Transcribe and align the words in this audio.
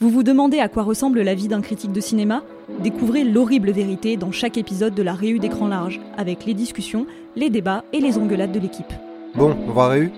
Vous 0.00 0.10
vous 0.10 0.22
demandez 0.22 0.60
à 0.60 0.68
quoi 0.68 0.84
ressemble 0.84 1.22
la 1.22 1.34
vie 1.34 1.48
d'un 1.48 1.60
critique 1.60 1.90
de 1.90 2.00
cinéma? 2.00 2.44
Découvrez 2.84 3.24
l'horrible 3.24 3.72
vérité 3.72 4.16
dans 4.16 4.30
chaque 4.30 4.56
épisode 4.56 4.94
de 4.94 5.02
la 5.02 5.12
Réu 5.12 5.40
d'écran 5.40 5.66
large, 5.66 5.98
avec 6.16 6.46
les 6.46 6.54
discussions, 6.54 7.04
les 7.34 7.50
débats 7.50 7.82
et 7.92 7.98
les 7.98 8.16
engueulades 8.16 8.52
de 8.52 8.60
l'équipe. 8.60 8.92
Bon, 9.34 9.56
on 9.66 9.72
va 9.72 9.88
Réu 9.88 10.12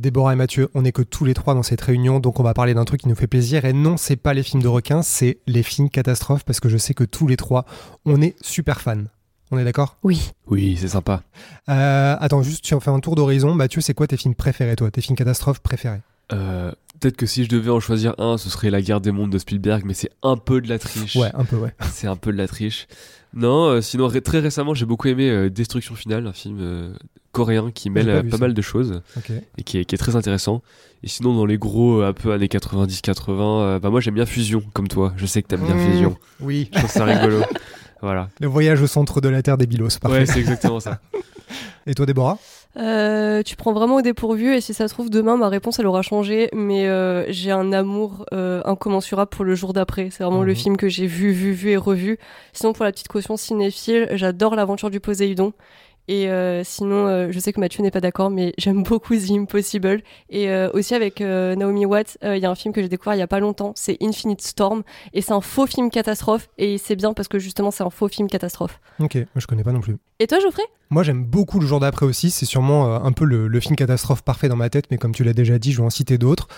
Déborah 0.00 0.32
et 0.32 0.36
Mathieu, 0.36 0.68
on 0.74 0.82
n'est 0.82 0.92
que 0.92 1.02
tous 1.02 1.24
les 1.24 1.34
trois 1.34 1.54
dans 1.54 1.62
cette 1.62 1.80
réunion, 1.80 2.20
donc 2.20 2.40
on 2.40 2.42
va 2.42 2.54
parler 2.54 2.74
d'un 2.74 2.84
truc 2.84 3.02
qui 3.02 3.08
nous 3.08 3.14
fait 3.14 3.26
plaisir. 3.26 3.64
Et 3.64 3.72
non, 3.72 3.96
c'est 3.96 4.16
pas 4.16 4.34
les 4.34 4.42
films 4.42 4.62
de 4.62 4.68
requins, 4.68 5.02
c'est 5.02 5.38
les 5.46 5.62
films 5.62 5.90
catastrophes, 5.90 6.44
parce 6.44 6.58
que 6.60 6.68
je 6.68 6.76
sais 6.76 6.94
que 6.94 7.04
tous 7.04 7.26
les 7.26 7.36
trois, 7.36 7.64
on 8.04 8.20
est 8.20 8.34
super 8.42 8.80
fans. 8.80 9.04
On 9.52 9.58
est 9.58 9.64
d'accord? 9.64 9.96
Oui. 10.02 10.30
Oui, 10.46 10.76
c'est 10.80 10.88
sympa. 10.88 11.22
Euh, 11.68 12.16
Attends, 12.20 12.42
juste, 12.42 12.64
tu 12.64 12.74
en 12.74 12.80
fais 12.80 12.90
un 12.90 13.00
tour 13.00 13.16
d'horizon. 13.16 13.52
Mathieu, 13.54 13.80
c'est 13.80 13.94
quoi 13.94 14.06
tes 14.06 14.16
films 14.16 14.34
préférés, 14.34 14.76
toi? 14.76 14.90
Tes 14.90 15.00
films 15.00 15.16
catastrophes 15.16 15.60
préférés? 15.60 16.00
Euh, 16.32 16.72
Peut-être 17.00 17.16
que 17.16 17.26
si 17.26 17.44
je 17.44 17.48
devais 17.48 17.70
en 17.70 17.80
choisir 17.80 18.14
un, 18.18 18.36
ce 18.36 18.50
serait 18.50 18.70
La 18.70 18.82
guerre 18.82 19.00
des 19.00 19.10
mondes 19.10 19.30
de 19.32 19.38
Spielberg, 19.38 19.82
mais 19.86 19.94
c'est 19.94 20.10
un 20.22 20.36
peu 20.36 20.60
de 20.60 20.68
la 20.68 20.78
triche. 20.78 21.16
Ouais, 21.16 21.30
un 21.34 21.44
peu, 21.44 21.56
ouais. 21.56 21.74
C'est 21.90 22.06
un 22.06 22.16
peu 22.16 22.30
de 22.30 22.36
la 22.36 22.46
triche. 22.46 22.86
Non, 23.34 23.66
euh, 23.68 23.80
sinon 23.80 24.08
ré- 24.08 24.20
très 24.22 24.40
récemment, 24.40 24.74
j'ai 24.74 24.86
beaucoup 24.86 25.08
aimé 25.08 25.30
euh, 25.30 25.50
Destruction 25.50 25.94
Finale, 25.94 26.26
un 26.26 26.32
film 26.32 26.58
euh, 26.60 26.92
coréen 27.32 27.70
qui 27.70 27.88
mêle 27.90 28.06
pas 28.28 28.38
mal 28.38 28.54
de 28.54 28.62
choses 28.62 29.02
et 29.56 29.62
qui 29.62 29.78
est, 29.78 29.84
qui 29.84 29.94
est 29.94 29.98
très 29.98 30.16
intéressant. 30.16 30.62
Et 31.02 31.08
sinon, 31.08 31.34
dans 31.34 31.46
les 31.46 31.56
gros, 31.56 32.02
un 32.02 32.12
peu 32.12 32.32
années 32.32 32.48
90-80, 32.48 33.40
euh, 33.40 33.78
bah 33.78 33.88
moi 33.90 34.00
j'aime 34.00 34.14
bien 34.14 34.26
Fusion, 34.26 34.62
comme 34.74 34.88
toi. 34.88 35.12
Je 35.16 35.26
sais 35.26 35.42
que 35.42 35.48
t'aimes 35.48 35.64
bien 35.64 35.74
Mmh, 35.76 35.92
Fusion. 35.92 36.16
Oui. 36.40 36.68
Je 36.72 36.78
trouve 36.78 36.90
ça 36.90 37.04
rigolo. 37.04 37.40
voilà. 38.02 38.28
Le 38.40 38.48
voyage 38.48 38.82
au 38.82 38.86
centre 38.86 39.20
de 39.20 39.28
la 39.28 39.42
Terre 39.42 39.56
des 39.56 39.66
Bilos, 39.66 39.98
parfait. 40.00 40.18
Ouais, 40.20 40.26
c'est 40.26 40.40
exactement 40.40 40.80
ça. 40.80 41.00
Et 41.86 41.94
toi, 41.94 42.04
Déborah? 42.06 42.38
Euh, 42.76 43.42
tu 43.42 43.56
prends 43.56 43.72
vraiment 43.72 43.96
au 43.96 44.00
dépourvu 44.02 44.54
et 44.54 44.60
si 44.60 44.74
ça 44.74 44.86
se 44.86 44.94
trouve 44.94 45.10
demain 45.10 45.36
ma 45.36 45.48
réponse 45.48 45.80
elle 45.80 45.86
aura 45.88 46.02
changé. 46.02 46.48
Mais 46.52 46.86
euh, 46.86 47.24
j'ai 47.28 47.50
un 47.50 47.72
amour 47.72 48.24
euh, 48.32 48.62
incommensurable 48.64 49.28
pour 49.30 49.44
le 49.44 49.54
jour 49.56 49.72
d'après. 49.72 50.08
C'est 50.10 50.22
vraiment 50.22 50.42
le 50.42 50.52
Mhm. 50.52 50.56
film 50.58 50.76
que 50.76 50.88
j'ai 50.88 51.06
vu 51.06 51.32
vu 51.32 51.50
vu 51.52 51.70
et 51.70 51.76
revu. 51.76 52.18
Sinon 52.52 52.72
pour 52.72 52.84
la 52.84 52.92
petite 52.92 53.08
caution 53.08 53.36
cinéphile 53.36 54.08
j'adore 54.12 54.54
l'aventure 54.54 54.90
du 54.90 55.00
Poséidon 55.00 55.52
et 56.08 56.28
euh, 56.28 56.62
sinon 56.64 57.06
euh, 57.06 57.28
je 57.30 57.38
sais 57.38 57.52
que 57.52 57.60
Mathieu 57.60 57.82
n'est 57.82 57.90
pas 57.90 58.00
d'accord 58.00 58.30
mais 58.30 58.52
j'aime 58.58 58.82
beaucoup 58.82 59.14
The 59.14 59.30
Impossible. 59.30 60.02
Et 60.28 60.50
euh, 60.50 60.70
aussi 60.72 60.94
avec 60.94 61.20
Naomi 61.20 61.86
Watts 61.86 62.18
il 62.22 62.38
y 62.38 62.46
a 62.46 62.50
un 62.50 62.54
film 62.54 62.74
que 62.74 62.82
j'ai 62.82 62.88
découvert 62.88 63.14
il 63.14 63.18
y 63.18 63.22
a 63.22 63.26
pas 63.26 63.40
longtemps 63.40 63.72
c'est 63.76 63.96
Infinite 64.02 64.42
Storm. 64.42 64.82
Et 65.12 65.22
c'est 65.22 65.32
un 65.32 65.40
faux 65.40 65.66
film 65.66 65.90
catastrophe. 65.90 66.48
Et 66.58 66.78
c'est 66.78 66.96
bien 66.96 67.12
parce 67.14 67.28
que 67.28 67.38
justement 67.38 67.70
c'est 67.70 67.84
un 67.84 67.90
faux 67.90 68.08
film 68.08 68.28
catastrophe. 68.28 68.80
Ok, 68.98 69.14
moi 69.14 69.26
je 69.36 69.46
connais 69.46 69.64
pas 69.64 69.72
non 69.72 69.80
plus. 69.80 69.96
et 70.18 70.26
toi 70.26 70.38
Geoffrey? 70.40 70.64
Moi 70.90 71.02
j'aime 71.02 71.24
beaucoup 71.24 71.60
le 71.60 71.66
jour 71.66 71.80
d'après 71.80 72.06
aussi, 72.06 72.30
c'est 72.30 72.46
sûrement 72.46 72.94
un 73.04 73.12
peu 73.12 73.24
le, 73.24 73.46
le 73.46 73.60
film 73.60 73.76
catastrophe 73.76 74.22
parfait 74.22 74.48
dans 74.48 74.56
ma 74.56 74.68
tête, 74.70 74.86
mais 74.90 74.98
comme 74.98 75.14
tu 75.14 75.22
l'as 75.22 75.32
déjà 75.32 75.58
dit, 75.58 75.72
je 75.72 75.78
vais 75.78 75.86
en 75.86 75.90
citer 75.90 76.18
d'autres. 76.18 76.48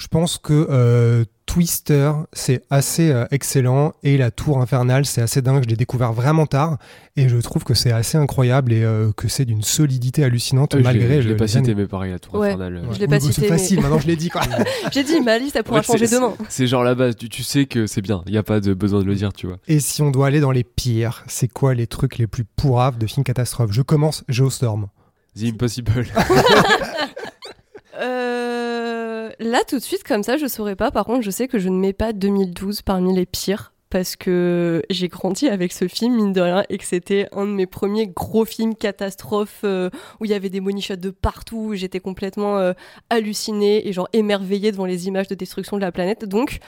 Je 0.00 0.06
pense 0.08 0.38
que 0.38 0.66
euh, 0.70 1.24
Twister, 1.44 2.12
c'est 2.32 2.62
assez 2.70 3.10
euh, 3.10 3.26
excellent, 3.32 3.92
et 4.02 4.16
La 4.16 4.30
Tour 4.30 4.58
Infernale, 4.62 5.04
c'est 5.04 5.20
assez 5.20 5.42
dingue, 5.42 5.62
je 5.64 5.68
l'ai 5.68 5.76
découvert 5.76 6.14
vraiment 6.14 6.46
tard, 6.46 6.78
et 7.16 7.28
je 7.28 7.36
trouve 7.36 7.64
que 7.64 7.74
c'est 7.74 7.92
assez 7.92 8.16
incroyable, 8.16 8.72
et 8.72 8.82
euh, 8.82 9.12
que 9.14 9.28
c'est 9.28 9.44
d'une 9.44 9.60
solidité 9.62 10.24
hallucinante, 10.24 10.74
Euh, 10.74 10.78
je 10.78 10.84
malgré... 10.84 11.06
l'ai- 11.06 11.20
je 11.22 11.26
l'ai 11.28 11.34
le- 11.34 11.36
pas 11.36 11.48
cité, 11.48 11.74
mais 11.74 11.86
pareil, 11.86 12.12
la 12.12 12.18
tour 12.18 12.34
Ouais. 12.36 12.46
infernale. 12.46 12.82
Je 12.92 12.98
l'ai 12.98 13.06
pas 13.08 13.16
Oui, 13.16 13.20
cité, 13.20 13.42
C'est 13.42 13.48
facile, 13.48 13.76
mais- 13.76 13.82
maintenant 13.82 13.98
je 13.98 14.06
l'ai 14.06 14.16
dit 14.16 14.28
quoi. 14.30 14.40
j'ai 14.90 15.04
dit 15.04 15.20
ma 15.20 15.36
liste 15.38 15.56
elle 15.56 15.64
pourra 15.64 15.80
Ouais, 15.80 15.84
changer 15.84 16.06
demain 16.08 16.32
C'est 16.48 16.66
genre 16.66 16.82
la 16.82 16.94
base, 16.94 17.16
tu, 17.16 17.28
tu 17.28 17.42
sais 17.42 17.66
que 17.66 17.86
c'est 17.86 18.00
bien, 18.00 18.22
il 18.24 18.32
n'y 18.32 18.38
a 18.38 18.42
pas 18.42 18.60
de 18.60 18.72
besoin 18.72 19.00
de 19.00 19.04
le 19.04 19.14
dire, 19.14 19.34
tu 19.34 19.48
vois. 19.48 19.58
Et 19.68 19.80
si 19.80 20.00
on 20.00 20.10
doit 20.10 20.28
aller 20.28 20.40
dans 20.40 20.50
les 20.52 20.64
pires, 20.64 21.24
c'est 21.26 21.48
quoi 21.52 21.74
les 21.74 21.86
trucs 21.86 22.16
les 22.16 22.26
plus 22.26 22.44
pourraves 22.44 22.96
de 22.96 23.06
films 23.06 23.24
catastrophes? 23.24 23.72
Je 23.72 23.82
commence 23.82 24.24
Geostorm. 24.28 24.86
The 25.38 25.42
Impossible. 25.44 26.06
Euh, 28.02 28.89
là, 29.38 29.60
tout 29.68 29.76
de 29.76 29.82
suite, 29.82 30.04
comme 30.04 30.22
ça, 30.22 30.36
je 30.36 30.46
saurais 30.46 30.76
pas. 30.76 30.90
Par 30.90 31.04
contre, 31.04 31.22
je 31.22 31.30
sais 31.30 31.48
que 31.48 31.58
je 31.58 31.68
ne 31.68 31.76
mets 31.76 31.92
pas 31.92 32.12
2012 32.12 32.82
parmi 32.82 33.14
les 33.14 33.26
pires. 33.26 33.72
Parce 33.90 34.14
que 34.14 34.82
j'ai 34.88 35.08
grandi 35.08 35.48
avec 35.48 35.72
ce 35.72 35.88
film, 35.88 36.14
mine 36.14 36.32
de 36.32 36.40
rien, 36.40 36.62
et 36.68 36.78
que 36.78 36.84
c'était 36.84 37.26
un 37.32 37.44
de 37.44 37.50
mes 37.50 37.66
premiers 37.66 38.06
gros 38.06 38.44
films 38.44 38.76
catastrophes 38.76 39.62
euh, 39.64 39.90
où 40.20 40.26
il 40.26 40.30
y 40.30 40.34
avait 40.34 40.48
des 40.48 40.60
money 40.60 40.80
de 40.96 41.10
partout, 41.10 41.70
où 41.70 41.74
j'étais 41.74 41.98
complètement 41.98 42.58
euh, 42.58 42.72
hallucinée 43.10 43.88
et 43.88 43.92
genre 43.92 44.08
émerveillée 44.12 44.70
devant 44.70 44.86
les 44.86 45.08
images 45.08 45.26
de 45.26 45.34
destruction 45.34 45.76
de 45.76 45.82
la 45.82 45.90
planète. 45.90 46.24
Donc, 46.24 46.60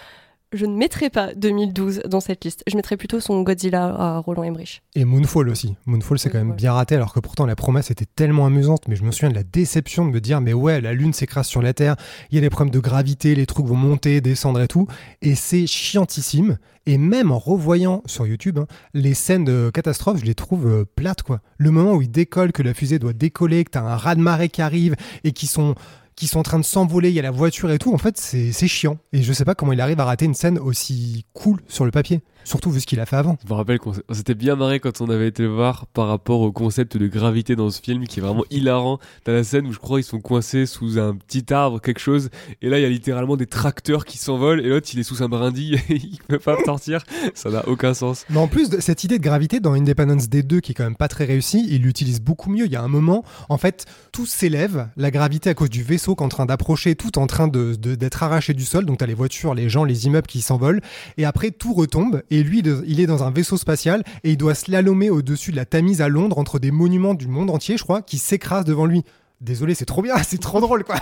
je 0.52 0.66
ne 0.66 0.76
mettrai 0.76 1.10
pas 1.10 1.34
2012 1.34 2.02
dans 2.08 2.20
cette 2.20 2.44
liste. 2.44 2.62
Je 2.70 2.76
mettrai 2.76 2.96
plutôt 2.96 3.20
son 3.20 3.42
Godzilla 3.42 3.84
à 3.86 4.18
Roland 4.18 4.42
Emmerich. 4.42 4.82
Et 4.94 5.04
Moonfall 5.04 5.48
aussi. 5.48 5.76
Moonfall, 5.86 6.18
c'est 6.18 6.30
quand 6.30 6.38
même 6.38 6.50
Ouais. 6.50 6.56
bien 6.56 6.72
raté, 6.72 6.94
alors 6.96 7.12
que 7.14 7.20
pourtant 7.20 7.46
la 7.46 7.56
promesse 7.56 7.90
était 7.90 8.06
tellement 8.06 8.46
amusante. 8.46 8.88
Mais 8.88 8.96
je 8.96 9.04
me 9.04 9.10
souviens 9.10 9.30
de 9.30 9.34
la 9.34 9.44
déception 9.44 10.04
de 10.04 10.10
me 10.10 10.20
dire, 10.20 10.40
mais 10.40 10.52
ouais, 10.52 10.80
la 10.80 10.92
Lune 10.92 11.12
s'écrase 11.12 11.46
sur 11.46 11.62
la 11.62 11.72
Terre, 11.72 11.96
il 12.30 12.34
y 12.34 12.38
a 12.38 12.40
des 12.40 12.50
problèmes 12.50 12.72
de 12.72 12.80
gravité, 12.80 13.34
les 13.34 13.46
trucs 13.46 13.66
vont 13.66 13.76
monter, 13.76 14.20
descendre 14.20 14.60
et 14.60 14.68
tout. 14.68 14.86
Et 15.22 15.34
c'est 15.34 15.66
chiantissime. 15.66 16.58
Et 16.84 16.98
même 16.98 17.30
en 17.30 17.38
revoyant 17.38 18.02
sur 18.06 18.26
YouTube, 18.26 18.58
hein, 18.58 18.66
les 18.92 19.14
scènes 19.14 19.44
de 19.44 19.70
catastrophe, 19.72 20.18
je 20.18 20.24
les 20.24 20.34
trouve 20.34 20.66
euh, 20.66 20.84
plates, 20.96 21.22
quoi. 21.22 21.40
Le 21.56 21.70
moment 21.70 21.92
où 21.92 22.02
il 22.02 22.10
décolle, 22.10 22.50
que 22.50 22.62
la 22.62 22.74
fusée 22.74 22.98
doit 22.98 23.12
décoller, 23.12 23.62
que 23.62 23.70
t'as 23.70 23.82
un 23.82 23.96
raz-de-marée 23.96 24.48
qui 24.48 24.62
arrive 24.62 24.96
et 25.22 25.30
qui 25.30 25.46
sont 25.46 25.76
qui 26.16 26.26
sont 26.26 26.40
en 26.40 26.42
train 26.42 26.58
de 26.58 26.64
s'envoler, 26.64 27.08
il 27.08 27.14
y 27.14 27.18
a 27.18 27.22
la 27.22 27.30
voiture 27.30 27.70
et 27.70 27.78
tout, 27.78 27.92
en 27.92 27.98
fait, 27.98 28.18
c'est 28.18 28.68
chiant. 28.68 28.98
Et 29.12 29.22
je 29.22 29.32
sais 29.32 29.44
pas 29.44 29.54
comment 29.54 29.72
il 29.72 29.80
arrive 29.80 30.00
à 30.00 30.04
rater 30.04 30.24
une 30.24 30.34
scène 30.34 30.58
aussi 30.58 31.24
cool 31.32 31.60
sur 31.68 31.84
le 31.84 31.90
papier. 31.90 32.20
Surtout 32.44 32.70
vu 32.70 32.80
ce 32.80 32.86
qu'il 32.86 33.00
a 33.00 33.06
fait 33.06 33.16
avant. 33.16 33.36
Je 33.46 33.48
me 33.52 33.56
rappelle 33.56 33.78
qu'on 33.78 33.92
s'était 34.12 34.34
bien 34.34 34.56
marré 34.56 34.80
quand 34.80 35.00
on 35.00 35.08
avait 35.08 35.28
été 35.28 35.46
voir 35.46 35.86
par 35.86 36.08
rapport 36.08 36.40
au 36.40 36.52
concept 36.52 36.96
de 36.96 37.06
gravité 37.06 37.56
dans 37.56 37.70
ce 37.70 37.80
film 37.80 38.04
qui 38.06 38.20
est 38.20 38.22
vraiment 38.22 38.44
hilarant. 38.50 38.98
T'as 39.24 39.32
la 39.32 39.44
scène 39.44 39.66
où 39.66 39.72
je 39.72 39.78
crois 39.78 40.00
ils 40.00 40.04
sont 40.04 40.20
coincés 40.20 40.66
sous 40.66 40.98
un 40.98 41.14
petit 41.14 41.52
arbre, 41.52 41.80
quelque 41.80 42.00
chose, 42.00 42.30
et 42.60 42.68
là 42.68 42.78
il 42.78 42.82
y 42.82 42.84
a 42.84 42.88
littéralement 42.88 43.36
des 43.36 43.46
tracteurs 43.46 44.04
qui 44.04 44.18
s'envolent 44.18 44.60
et 44.60 44.68
l'autre 44.68 44.88
il 44.92 44.98
est 45.00 45.02
sous 45.04 45.22
un 45.22 45.28
brindille 45.28 45.74
et 45.88 45.94
il 45.96 46.18
peut 46.28 46.38
pas 46.38 46.56
sortir. 46.64 47.04
Ça 47.34 47.50
n'a 47.50 47.66
aucun 47.68 47.94
sens. 47.94 48.24
Mais 48.30 48.38
en 48.38 48.48
plus 48.48 48.70
de 48.70 48.80
cette 48.80 49.04
idée 49.04 49.18
de 49.18 49.22
gravité 49.22 49.60
dans 49.60 49.72
Independence 49.74 50.28
Day 50.28 50.42
2 50.42 50.60
qui 50.60 50.72
est 50.72 50.74
quand 50.74 50.84
même 50.84 50.96
pas 50.96 51.08
très 51.08 51.24
réussie, 51.24 51.66
il 51.70 51.82
l'utilise 51.82 52.20
beaucoup 52.20 52.50
mieux. 52.50 52.66
Il 52.66 52.72
y 52.72 52.76
a 52.76 52.82
un 52.82 52.88
moment, 52.88 53.24
en 53.48 53.58
fait, 53.58 53.86
tout 54.12 54.26
s'élève, 54.26 54.88
la 54.96 55.10
gravité 55.10 55.50
à 55.50 55.54
cause 55.54 55.70
du 55.70 55.82
vaisseau 55.82 56.14
qui 56.14 56.22
est 56.22 56.26
en 56.26 56.28
train 56.28 56.46
d'approcher, 56.46 56.94
tout 56.96 57.18
en 57.18 57.26
train 57.26 57.48
de- 57.48 57.74
de- 57.76 57.94
d'être 57.94 58.22
arraché 58.22 58.54
du 58.54 58.64
sol. 58.64 58.84
Donc 58.84 58.98
t'as 58.98 59.06
les 59.06 59.14
voitures, 59.14 59.54
les 59.54 59.68
gens, 59.68 59.84
les 59.84 60.06
immeubles 60.06 60.26
qui 60.26 60.40
s'envolent. 60.40 60.80
Et 61.16 61.24
après, 61.24 61.50
tout 61.50 61.72
retombe. 61.74 62.22
Et 62.32 62.42
lui, 62.42 62.62
il 62.86 62.98
est 62.98 63.06
dans 63.06 63.24
un 63.24 63.30
vaisseau 63.30 63.58
spatial 63.58 64.02
et 64.24 64.30
il 64.30 64.38
doit 64.38 64.54
slalomer 64.54 65.10
au-dessus 65.10 65.50
de 65.50 65.56
la 65.56 65.66
Tamise 65.66 66.00
à 66.00 66.08
Londres 66.08 66.38
entre 66.38 66.58
des 66.58 66.70
monuments 66.70 67.12
du 67.12 67.28
monde 67.28 67.50
entier, 67.50 67.76
je 67.76 67.82
crois, 67.82 68.00
qui 68.00 68.16
s'écrasent 68.16 68.64
devant 68.64 68.86
lui. 68.86 69.04
Désolé, 69.42 69.74
c'est 69.74 69.84
trop 69.84 70.00
bien, 70.02 70.16
c'est 70.22 70.40
trop 70.40 70.60
drôle 70.60 70.84
quoi. 70.84 70.96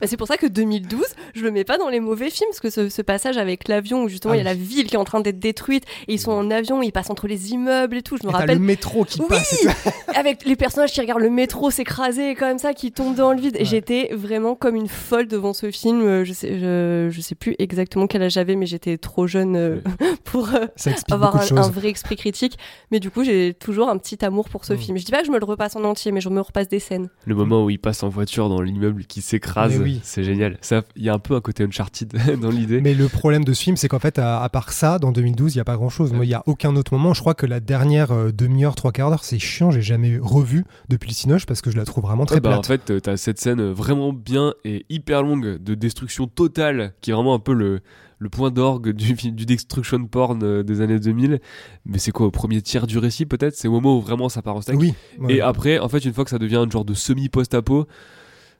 Bah, 0.00 0.06
c'est 0.06 0.16
pour 0.16 0.26
ça 0.26 0.36
que 0.36 0.46
2012, 0.46 1.02
je 1.34 1.42
le 1.42 1.50
mets 1.50 1.64
pas 1.64 1.78
dans 1.78 1.88
les 1.88 2.00
mauvais 2.00 2.28
films, 2.30 2.50
parce 2.50 2.60
que 2.60 2.70
ce, 2.70 2.88
ce 2.88 3.02
passage 3.02 3.38
avec 3.38 3.68
l'avion 3.68 4.02
où 4.02 4.08
justement 4.08 4.34
Ah 4.34 4.36
il 4.36 4.44
y 4.44 4.46
a 4.46 4.50
oui. 4.52 4.58
la 4.58 4.62
ville 4.64 4.86
qui 4.86 4.94
est 4.96 4.98
en 4.98 5.04
train 5.04 5.20
d'être 5.20 5.38
détruite 5.38 5.84
et 6.08 6.14
ils 6.14 6.18
sont 6.20 6.32
en 6.32 6.50
avion, 6.50 6.82
ils 6.82 6.92
passent 6.92 7.10
entre 7.10 7.26
les 7.28 7.52
immeubles 7.52 7.96
et 7.96 8.02
tout. 8.02 8.16
Je 8.20 8.26
me 8.26 8.32
Et 8.32 8.34
rappelle 8.34 8.58
le 8.58 8.64
métro 8.64 9.04
qui 9.04 9.20
Oui 9.20 9.26
passe. 9.28 9.66
avec 10.14 10.44
les 10.44 10.56
personnages 10.56 10.92
qui 10.92 11.00
regardent 11.00 11.22
le 11.22 11.30
métro 11.30 11.70
s'écraser 11.70 12.34
comme 12.34 12.58
ça, 12.58 12.74
qui 12.74 12.92
tombent 12.92 13.14
dans 13.14 13.32
le 13.32 13.40
vide. 13.40 13.56
Et 13.56 13.60
Ouais. 13.60 13.64
j'étais 13.64 14.10
vraiment 14.14 14.54
comme 14.54 14.74
une 14.76 14.88
folle 14.88 15.26
devant 15.28 15.52
ce 15.52 15.70
film. 15.70 16.00
Euh, 16.02 16.24
Je 16.24 16.32
sais, 16.32 16.58
je, 16.58 17.08
je 17.10 17.20
sais 17.20 17.34
plus 17.34 17.54
exactement 17.58 18.06
quel 18.06 18.22
âge 18.22 18.32
j'avais, 18.32 18.56
mais 18.56 18.66
j'étais 18.66 18.98
trop 18.98 19.26
jeune 19.26 19.56
euh, 19.56 19.80
pour 20.24 20.48
euh, 20.54 20.66
avoir 21.10 21.36
un, 21.36 21.70
vrai 21.70 21.90
esprit 21.90 22.16
critique. 22.16 22.58
Mais 22.90 23.00
du 23.00 23.10
coup, 23.10 23.24
j'ai 23.24 23.54
toujours 23.54 23.88
un 23.88 23.96
petit 23.98 24.24
amour 24.24 24.48
pour 24.48 24.64
ce 24.64 24.72
Mm. 24.74 24.78
film. 24.78 24.98
Je 24.98 25.04
dis 25.04 25.12
pas 25.12 25.20
que 25.20 25.26
je 25.26 25.30
me 25.32 25.38
le 25.38 25.44
repasse 25.44 25.76
en 25.76 25.84
entier, 25.84 26.12
mais 26.12 26.20
je 26.20 26.28
me 26.28 26.40
repasse 26.40 26.68
des 26.68 26.80
scènes. 26.80 27.08
Le 27.24 27.34
moment 27.34 27.64
où 27.64 27.70
il 27.76 27.78
passe 27.78 28.02
en 28.02 28.08
voiture 28.08 28.48
dans 28.48 28.62
l'immeuble 28.62 29.04
qui 29.04 29.20
s'écrase, 29.20 29.78
oui. 29.78 30.00
c'est 30.02 30.24
génial. 30.24 30.56
Ça, 30.62 30.82
il 30.96 31.04
y 31.04 31.10
a 31.10 31.14
un 31.14 31.18
peu 31.18 31.34
un 31.34 31.42
côté 31.42 31.62
Uncharted 31.62 32.10
dans 32.40 32.48
l'idée. 32.48 32.80
Mais 32.80 32.94
le 32.94 33.08
problème 33.08 33.44
de 33.44 33.52
ce 33.52 33.62
film, 33.62 33.76
c'est 33.76 33.88
qu'en 33.88 33.98
fait, 33.98 34.18
à, 34.18 34.42
à 34.42 34.48
part 34.48 34.72
ça, 34.72 34.98
dans 34.98 35.12
2012, 35.12 35.54
il 35.54 35.58
n'y 35.58 35.60
a 35.60 35.64
pas 35.64 35.76
grand 35.76 35.90
chose. 35.90 36.12
Moi, 36.12 36.24
il 36.24 36.28
n'y 36.28 36.34
a 36.34 36.42
aucun 36.46 36.74
autre 36.74 36.94
moment. 36.94 37.12
Je 37.12 37.20
crois 37.20 37.34
que 37.34 37.44
la 37.44 37.60
dernière 37.60 38.12
euh, 38.12 38.32
demi-heure, 38.32 38.74
trois 38.74 38.92
quarts 38.92 39.10
d'heure, 39.10 39.24
c'est 39.24 39.38
chiant. 39.38 39.70
J'ai 39.70 39.82
jamais 39.82 40.18
revu 40.20 40.64
depuis 40.88 41.08
le 41.10 41.14
Cinoche 41.14 41.44
parce 41.44 41.60
que 41.60 41.70
je 41.70 41.76
la 41.76 41.84
trouve 41.84 42.04
vraiment 42.04 42.24
très 42.24 42.36
Ouais, 42.36 42.40
bah, 42.40 42.58
en 42.58 42.62
fait, 42.62 42.90
euh, 42.90 43.00
t'as 43.00 43.18
cette 43.18 43.38
scène 43.38 43.70
vraiment 43.70 44.14
bien 44.14 44.54
et 44.64 44.86
hyper 44.88 45.22
longue 45.22 45.62
de 45.62 45.74
destruction 45.74 46.26
totale, 46.26 46.94
qui 47.02 47.10
est 47.10 47.14
vraiment 47.14 47.34
un 47.34 47.38
peu 47.38 47.52
le, 47.52 47.80
le 48.18 48.28
point 48.28 48.50
d'orgue 48.50 48.90
du, 48.92 49.14
film- 49.16 49.34
du 49.34 49.44
destruction 49.46 50.04
porn 50.06 50.42
euh, 50.42 50.62
des 50.62 50.80
années 50.80 50.98
2000. 50.98 51.40
Mais 51.84 51.98
c'est 51.98 52.12
quoi, 52.12 52.26
au 52.26 52.30
premier 52.30 52.62
tiers 52.62 52.86
du 52.86 52.98
récit 52.98 53.26
peut-être? 53.26 53.54
C'est 53.54 53.68
au 53.68 53.72
moment 53.72 53.98
où 53.98 54.00
vraiment 54.00 54.28
ça 54.28 54.42
part 54.42 54.56
en 54.56 54.60
steak. 54.62 54.78
Oui. 54.78 54.94
ouais. 55.18 55.34
Et 55.34 55.40
après, 55.40 55.78
en 55.78 55.88
fait, 55.88 56.04
une 56.04 56.12
fois 56.14 56.24
que 56.24 56.30
ça 56.30 56.38
devient 56.38 56.56
un 56.56 56.70
genre 56.70 56.84
de 56.84 56.94
semi-post-apo, 56.94 57.86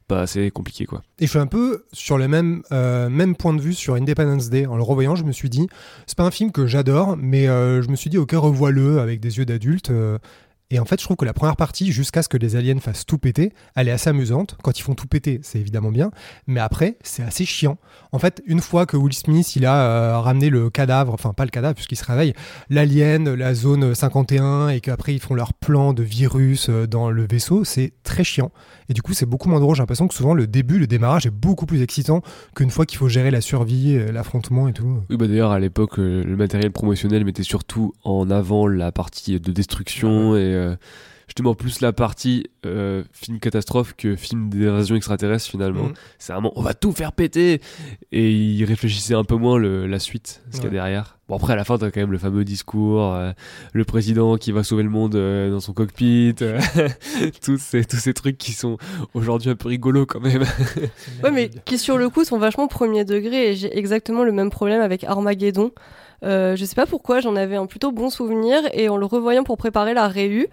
bah 0.08 0.26
c'est 0.28 0.50
compliqué 0.52 0.86
quoi. 0.86 1.02
Et 1.18 1.24
je 1.26 1.30
suis 1.30 1.38
un 1.40 1.48
peu 1.48 1.84
sur 1.92 2.16
le 2.16 2.28
même, 2.28 2.62
euh, 2.70 3.08
même 3.08 3.34
point 3.34 3.52
de 3.54 3.60
vue 3.60 3.74
sur 3.74 3.94
Independence 3.94 4.50
Day. 4.50 4.66
En 4.66 4.76
le 4.76 4.82
revoyant, 4.84 5.16
je 5.16 5.24
me 5.24 5.32
suis 5.32 5.50
dit, 5.50 5.66
c'est 6.06 6.16
pas 6.16 6.22
un 6.24 6.30
film 6.30 6.52
que 6.52 6.66
j'adore, 6.66 7.16
mais 7.16 7.48
euh, 7.48 7.82
je 7.82 7.88
me 7.90 7.96
suis 7.96 8.08
dit, 8.08 8.16
ok, 8.18 8.30
revois-le 8.34 9.00
avec 9.00 9.18
des 9.18 9.38
yeux 9.38 9.44
d'adulte. 9.46 9.90
euh, 9.90 10.18
et 10.70 10.80
en 10.80 10.84
fait, 10.84 10.98
je 10.98 11.04
trouve 11.04 11.16
que 11.16 11.24
la 11.24 11.32
première 11.32 11.54
partie, 11.54 11.92
jusqu'à 11.92 12.22
ce 12.22 12.28
que 12.28 12.36
les 12.36 12.56
aliens 12.56 12.80
fassent 12.80 13.06
tout 13.06 13.18
péter, 13.18 13.52
elle 13.76 13.86
est 13.86 13.92
assez 13.92 14.10
amusante. 14.10 14.56
Quand 14.64 14.76
ils 14.76 14.82
font 14.82 14.94
tout 14.94 15.06
péter, 15.06 15.38
c'est 15.44 15.60
évidemment 15.60 15.92
bien. 15.92 16.10
Mais 16.48 16.58
après, 16.58 16.96
c'est 17.04 17.22
assez 17.22 17.44
chiant. 17.44 17.78
En 18.10 18.18
fait, 18.18 18.42
une 18.46 18.60
fois 18.60 18.84
que 18.84 18.96
Will 18.96 19.12
Smith, 19.12 19.54
il 19.54 19.64
a 19.64 19.76
euh, 19.76 20.18
ramené 20.18 20.50
le 20.50 20.68
cadavre, 20.68 21.14
enfin 21.14 21.32
pas 21.32 21.44
le 21.44 21.50
cadavre 21.50 21.76
puisqu'il 21.76 21.94
se 21.94 22.04
réveille, 22.04 22.32
l'alien, 22.68 23.32
la 23.32 23.54
zone 23.54 23.94
51, 23.94 24.70
et 24.70 24.80
qu'après 24.80 25.14
ils 25.14 25.20
font 25.20 25.34
leur 25.34 25.54
plan 25.54 25.92
de 25.92 26.02
virus 26.02 26.68
euh, 26.68 26.88
dans 26.88 27.10
le 27.10 27.24
vaisseau, 27.30 27.62
c'est 27.62 27.92
très 28.02 28.24
chiant. 28.24 28.50
Et 28.88 28.92
du 28.92 29.02
coup, 29.02 29.14
c'est 29.14 29.26
beaucoup 29.26 29.48
moins 29.48 29.60
drôle. 29.60 29.76
J'ai 29.76 29.82
l'impression 29.82 30.08
que 30.08 30.14
souvent 30.14 30.34
le 30.34 30.48
début, 30.48 30.80
le 30.80 30.88
démarrage 30.88 31.26
est 31.26 31.30
beaucoup 31.30 31.66
plus 31.66 31.80
excitant 31.82 32.22
qu'une 32.56 32.70
fois 32.70 32.86
qu'il 32.86 32.98
faut 32.98 33.08
gérer 33.08 33.30
la 33.30 33.40
survie, 33.40 33.96
euh, 33.96 34.10
l'affrontement 34.10 34.66
et 34.66 34.72
tout. 34.72 35.02
Oui, 35.10 35.16
bah 35.16 35.28
d'ailleurs, 35.28 35.52
à 35.52 35.60
l'époque, 35.60 35.98
le 35.98 36.36
matériel 36.36 36.72
promotionnel 36.72 37.24
mettait 37.24 37.44
surtout 37.44 37.92
en 38.02 38.30
avant 38.30 38.66
la 38.66 38.90
partie 38.90 39.38
de 39.38 39.52
destruction 39.52 40.36
et 40.36 40.55
euh, 40.56 40.76
justement 41.28 41.54
plus 41.54 41.80
la 41.80 41.92
partie 41.92 42.44
euh, 42.66 43.02
film 43.12 43.40
catastrophe 43.40 43.94
que 43.96 44.14
film 44.16 44.48
d'invasion 44.48 44.94
extraterrestre 44.96 45.50
finalement. 45.50 45.84
Mhm. 45.84 45.94
C'est 46.18 46.32
vraiment 46.32 46.52
on 46.56 46.62
va 46.62 46.72
tout 46.74 46.92
faire 46.92 47.12
péter 47.12 47.60
et 48.12 48.30
il 48.32 48.64
réfléchissait 48.64 49.14
un 49.14 49.24
peu 49.24 49.34
moins 49.36 49.58
le- 49.58 49.86
la 49.86 49.98
suite, 49.98 50.42
ce 50.50 50.56
qu'il 50.58 50.64
y 50.64 50.68
a 50.68 50.70
derrière. 50.70 51.18
Bon 51.28 51.34
après 51.34 51.54
à 51.54 51.56
la 51.56 51.64
fin 51.64 51.76
t'as 51.78 51.90
quand 51.90 51.98
même 52.00 52.12
le 52.12 52.18
fameux 52.18 52.44
discours, 52.44 53.12
euh, 53.14 53.32
le 53.72 53.84
président 53.84 54.36
qui 54.36 54.52
va 54.52 54.62
sauver 54.62 54.84
le 54.84 54.88
monde 54.88 55.16
euh, 55.16 55.50
dans 55.50 55.58
son 55.58 55.72
cockpit, 55.72 56.36
euh, 56.42 56.60
tous 57.44 57.58
ces 57.58 57.84
tous 57.84 57.96
ces 57.96 58.14
trucs 58.14 58.38
qui 58.38 58.52
sont 58.52 58.78
aujourd'hui 59.12 59.50
un 59.50 59.56
peu 59.56 59.68
rigolos 59.68 60.06
quand 60.06 60.20
même. 60.20 60.44
Ouais, 61.24 61.32
mais 61.32 61.50
qui 61.64 61.76
sur 61.78 61.98
le 61.98 62.08
coup 62.08 62.24
sont 62.24 62.38
vachement 62.38 62.68
premier 62.68 63.04
degré 63.04 63.50
et 63.50 63.56
j'ai 63.56 63.76
exactement 63.76 64.22
le 64.22 64.30
même 64.30 64.50
problème 64.50 64.80
avec 64.80 65.02
Armageddon. 65.02 65.72
Euh, 66.26 66.56
je 66.56 66.64
sais 66.64 66.74
pas 66.74 66.86
pourquoi, 66.86 67.20
j'en 67.20 67.36
avais 67.36 67.56
un 67.56 67.66
plutôt 67.66 67.92
bon 67.92 68.10
souvenir 68.10 68.60
et 68.74 68.88
en 68.88 68.96
le 68.98 69.06
revoyant 69.06 69.44
pour 69.44 69.56
préparer 69.56 69.94
la 69.94 70.08
réu, 70.08 70.48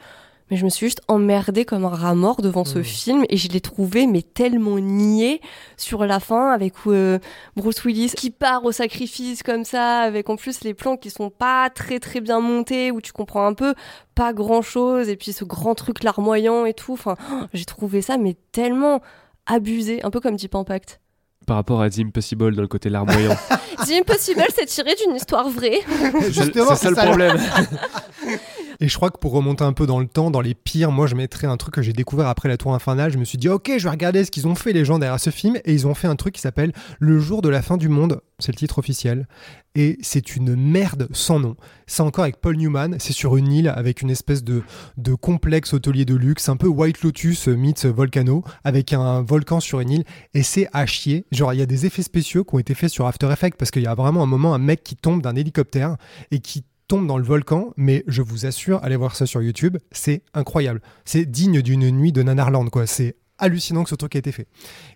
mais 0.51 0.57
je 0.57 0.65
me 0.65 0.69
suis 0.69 0.85
juste 0.87 1.01
emmerdée 1.07 1.65
comme 1.65 1.83
un 1.85 1.89
rat 1.89 2.13
mort 2.15 2.41
devant 2.41 2.63
ce 2.65 2.77
Mhm. 2.79 2.83
film 2.83 3.25
et 3.29 3.37
je 3.37 3.49
l'ai 3.49 3.61
trouvé 3.61 4.05
mais 4.05 4.21
tellement 4.21 4.77
niais 4.77 5.39
sur 5.77 6.05
la 6.05 6.19
fin 6.19 6.51
avec 6.51 6.73
euh, 6.85 7.17
Bruce 7.55 7.83
Willis 7.85 8.11
qui 8.15 8.29
part 8.29 8.63
au 8.65 8.71
sacrifice 8.71 9.41
comme 9.41 9.63
ça 9.65 10.01
avec 10.01 10.29
en 10.29 10.35
plus 10.35 10.63
les 10.63 10.73
plans 10.73 10.95
qui 10.97 11.09
sont 11.09 11.29
pas 11.31 11.69
très 11.69 11.99
très 11.99 12.19
bien 12.21 12.39
montés 12.39 12.91
où 12.91 13.01
tu 13.01 13.13
comprends 13.13 13.45
un 13.47 13.53
peu 13.53 13.73
pas 14.15 14.31
grand 14.33 14.61
chose 14.61 15.09
et 15.09 15.15
puis 15.15 15.33
ce 15.33 15.43
grand 15.45 15.75
truc 15.75 16.03
larmoyant 16.03 16.65
et 16.65 16.73
tout. 16.73 16.93
Enfin, 16.93 17.15
j'ai 17.53 17.65
trouvé 17.65 18.01
ça 18.01 18.17
mais 18.17 18.35
tellement 18.51 19.01
abusé, 19.45 20.03
un 20.03 20.09
peu 20.11 20.19
comme 20.19 20.35
Deep 20.35 20.55
Impact. 20.55 20.99
Par 21.45 21.57
rapport 21.57 21.81
à 21.81 21.89
The 21.89 21.99
Impossible 21.99 22.55
dans 22.55 22.61
le 22.61 22.67
côté 22.67 22.89
larmoyant. 22.89 23.35
The 23.85 23.91
Impossible, 23.99 24.45
c'est 24.55 24.65
tiré 24.65 24.95
d'une 24.95 25.15
histoire 25.15 25.49
vraie. 25.49 25.81
Justement, 26.29 26.75
c'est 26.75 26.93
ça 26.93 27.05
le 27.05 27.09
problème. 27.09 27.37
Et 28.83 28.89
je 28.89 28.97
crois 28.97 29.11
que 29.11 29.17
pour 29.17 29.31
remonter 29.31 29.63
un 29.63 29.71
peu 29.71 29.87
dans 29.87 30.01
le 30.01 30.07
temps, 30.07 30.29
dans 30.29 30.41
les 30.41 30.53
pires, 30.53 30.91
moi 30.91 31.07
je 31.07 31.15
mettrais 31.15 31.47
un 31.47 31.55
truc 31.55 31.75
que 31.75 31.81
j'ai 31.81 31.93
découvert 31.93 32.27
après 32.27 32.49
la 32.49 32.57
Tour 32.57 32.73
Infernale. 32.73 33.13
Je 33.13 33.17
me 33.17 33.23
suis 33.23 33.37
dit, 33.37 33.47
ok, 33.47 33.71
je 33.77 33.83
vais 33.85 33.89
regarder 33.89 34.25
ce 34.25 34.29
qu'ils 34.29 34.45
ont 34.45 34.55
fait 34.55 34.73
les 34.73 34.83
gens 34.83 34.99
derrière 34.99 35.21
ce 35.21 35.29
film. 35.29 35.55
Et 35.63 35.71
ils 35.71 35.87
ont 35.87 35.93
fait 35.93 36.09
un 36.09 36.17
truc 36.17 36.35
qui 36.35 36.41
s'appelle 36.41 36.73
Le 36.99 37.17
jour 37.17 37.41
de 37.41 37.47
la 37.47 37.61
fin 37.61 37.77
du 37.77 37.87
monde. 37.87 38.19
C'est 38.39 38.51
le 38.51 38.57
titre 38.57 38.79
officiel. 38.79 39.25
Et 39.73 39.97
c'est 40.01 40.35
une 40.35 40.57
merde 40.57 41.07
sans 41.13 41.39
nom. 41.39 41.55
C'est 41.87 42.01
encore 42.01 42.25
avec 42.25 42.41
Paul 42.41 42.57
Newman. 42.57 42.97
C'est 42.99 43.13
sur 43.13 43.37
une 43.37 43.53
île 43.53 43.69
avec 43.69 44.01
une 44.01 44.09
espèce 44.09 44.43
de, 44.43 44.63
de 44.97 45.13
complexe 45.13 45.73
hôtelier 45.73 46.03
de 46.03 46.15
luxe, 46.15 46.49
un 46.49 46.57
peu 46.57 46.67
White 46.67 47.03
Lotus 47.03 47.47
meets 47.47 47.85
Volcano, 47.85 48.43
avec 48.65 48.91
un 48.91 49.21
volcan 49.21 49.61
sur 49.61 49.79
une 49.79 49.91
île. 49.91 50.03
Et 50.33 50.43
c'est 50.43 50.67
à 50.73 50.85
chier. 50.85 51.25
Genre, 51.31 51.53
il 51.53 51.59
y 51.59 51.63
a 51.63 51.65
des 51.65 51.85
effets 51.85 52.03
spéciaux 52.03 52.43
qui 52.43 52.53
ont 52.55 52.59
été 52.59 52.73
faits 52.73 52.89
sur 52.89 53.07
After 53.07 53.31
Effects 53.31 53.55
parce 53.55 53.71
qu'il 53.71 53.83
y 53.83 53.87
a 53.87 53.95
vraiment 53.95 54.23
un 54.23 54.27
moment, 54.27 54.53
un 54.53 54.59
mec 54.59 54.83
qui 54.83 54.97
tombe 54.97 55.21
d'un 55.21 55.37
hélicoptère 55.37 55.95
et 56.31 56.39
qui 56.39 56.65
tombe 56.87 57.07
dans 57.07 57.17
le 57.17 57.23
volcan, 57.23 57.73
mais 57.77 58.03
je 58.07 58.21
vous 58.21 58.45
assure, 58.45 58.79
allez 58.83 58.95
voir 58.95 59.15
ça 59.15 59.25
sur 59.25 59.41
YouTube, 59.41 59.77
c'est 59.91 60.21
incroyable. 60.33 60.81
C'est 61.05 61.25
digne 61.25 61.61
d'une 61.61 61.89
nuit 61.91 62.11
de 62.11 62.21
Nanarland, 62.23 62.69
quoi. 62.69 62.85
C'est 62.87 63.15
hallucinant 63.39 63.83
que 63.83 63.89
ce 63.89 63.95
truc 63.95 64.15
ait 64.15 64.19
été 64.19 64.31
fait. 64.31 64.47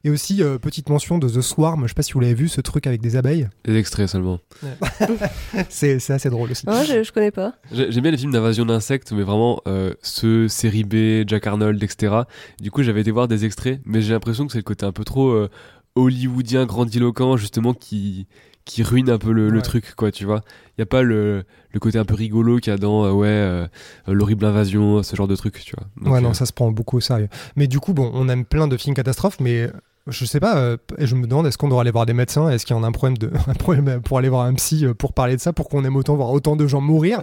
Et 0.03 0.09
aussi, 0.09 0.41
euh, 0.43 0.57
petite 0.59 0.89
mention 0.89 1.17
de 1.17 1.27
The 1.27 1.41
Swarm, 1.41 1.83
je 1.83 1.87
sais 1.89 1.93
pas 1.95 2.03
si 2.03 2.13
vous 2.13 2.19
l'avez 2.19 2.35
vu, 2.35 2.47
ce 2.47 2.61
truc 2.61 2.87
avec 2.87 3.01
des 3.01 3.15
abeilles. 3.15 3.49
Les 3.65 3.75
extraits 3.77 4.07
seulement. 4.07 4.39
C'est 5.69 5.99
c'est 5.99 6.13
assez 6.13 6.29
drôle 6.29 6.51
aussi. 6.51 6.63
Ah, 6.67 6.83
je, 6.83 7.03
je 7.03 7.11
connais 7.11 7.31
pas. 7.31 7.53
J'ai- 7.71 7.91
J'aime 7.91 8.03
bien 8.03 8.11
les 8.11 8.17
films 8.17 8.31
d'invasion 8.31 8.65
d'insectes, 8.65 9.11
mais 9.11 9.23
vraiment 9.23 9.61
euh, 9.67 9.93
ceux 10.01 10.47
série 10.47 10.83
B, 10.83 11.27
Jack 11.27 11.47
Arnold, 11.47 11.81
etc. 11.81 12.13
Du 12.61 12.71
coup, 12.71 12.83
j'avais 12.83 13.01
été 13.01 13.11
voir 13.11 13.27
des 13.27 13.43
extraits, 13.45 13.81
mais 13.85 14.01
j'ai 14.01 14.13
l'impression 14.13 14.45
que 14.45 14.51
c'est 14.53 14.59
le 14.59 14.63
côté 14.63 14.85
un 14.85 14.91
peu 14.91 15.03
trop 15.03 15.29
euh, 15.29 15.49
hollywoodien, 15.95 16.65
grandiloquent, 16.65 17.37
justement, 17.37 17.73
qui 17.73 18.27
qui 18.67 18.83
ruine 18.83 19.09
un 19.09 19.17
peu 19.17 19.31
le, 19.31 19.61
truc, 19.61 19.95
quoi, 19.95 20.11
tu 20.11 20.25
vois. 20.25 20.43
Il 20.77 20.81
y 20.81 20.83
a 20.83 20.85
pas 20.85 21.01
le, 21.01 21.45
le 21.71 21.79
côté 21.79 21.97
un 21.97 22.05
peu 22.05 22.13
rigolo 22.13 22.57
qu'il 22.57 22.71
y 22.71 22.75
a 22.75 22.77
dans 22.77 23.05
euh, 23.05 23.11
ouais 23.11 23.27
euh, 23.27 23.67
l'horrible 24.07 24.45
invasion, 24.45 25.01
ce 25.01 25.15
genre 25.15 25.27
de 25.27 25.35
truc, 25.35 25.59
tu 25.63 25.73
vois. 25.75 25.87
Donc, 25.97 26.13
ouais, 26.13 26.19
euh, 26.19 26.21
non, 26.21 26.33
ça 26.33 26.45
se 26.45 26.53
prend 26.53 26.69
beaucoup 26.71 26.97
au 26.97 27.01
sérieux. 27.01 27.29
Mais 27.55 27.67
du 27.67 27.79
coup, 27.79 27.93
bon, 27.93 28.11
on 28.13 28.29
aime 28.29 28.45
plein 28.45 28.67
de 28.67 28.77
films 28.77 28.93
catastrophes, 28.93 29.39
mais 29.39 29.71
je 30.09 30.25
sais 30.25 30.39
pas, 30.39 30.57
euh, 30.57 30.77
je 30.97 31.15
me 31.15 31.27
demande, 31.27 31.47
est-ce 31.47 31.57
qu'on 31.57 31.67
doit 31.67 31.81
aller 31.81 31.91
voir 31.91 32.05
des 32.05 32.13
médecins? 32.13 32.49
Est-ce 32.49 32.65
qu'il 32.65 32.75
y 32.75 32.79
en 32.79 32.83
a 32.83 32.87
un 32.87 32.91
problème, 32.91 34.01
pour 34.01 34.17
aller 34.17 34.29
voir 34.29 34.45
un 34.45 34.53
psy 34.53 34.85
euh, 34.85 34.93
pour 34.93 35.13
parler 35.13 35.35
de 35.35 35.41
ça, 35.41 35.53
pour 35.53 35.69
qu'on 35.69 35.83
aime 35.83 35.95
autant 35.95 36.15
voir 36.15 36.31
autant 36.31 36.55
de 36.55 36.67
gens 36.67 36.81
mourir? 36.81 37.21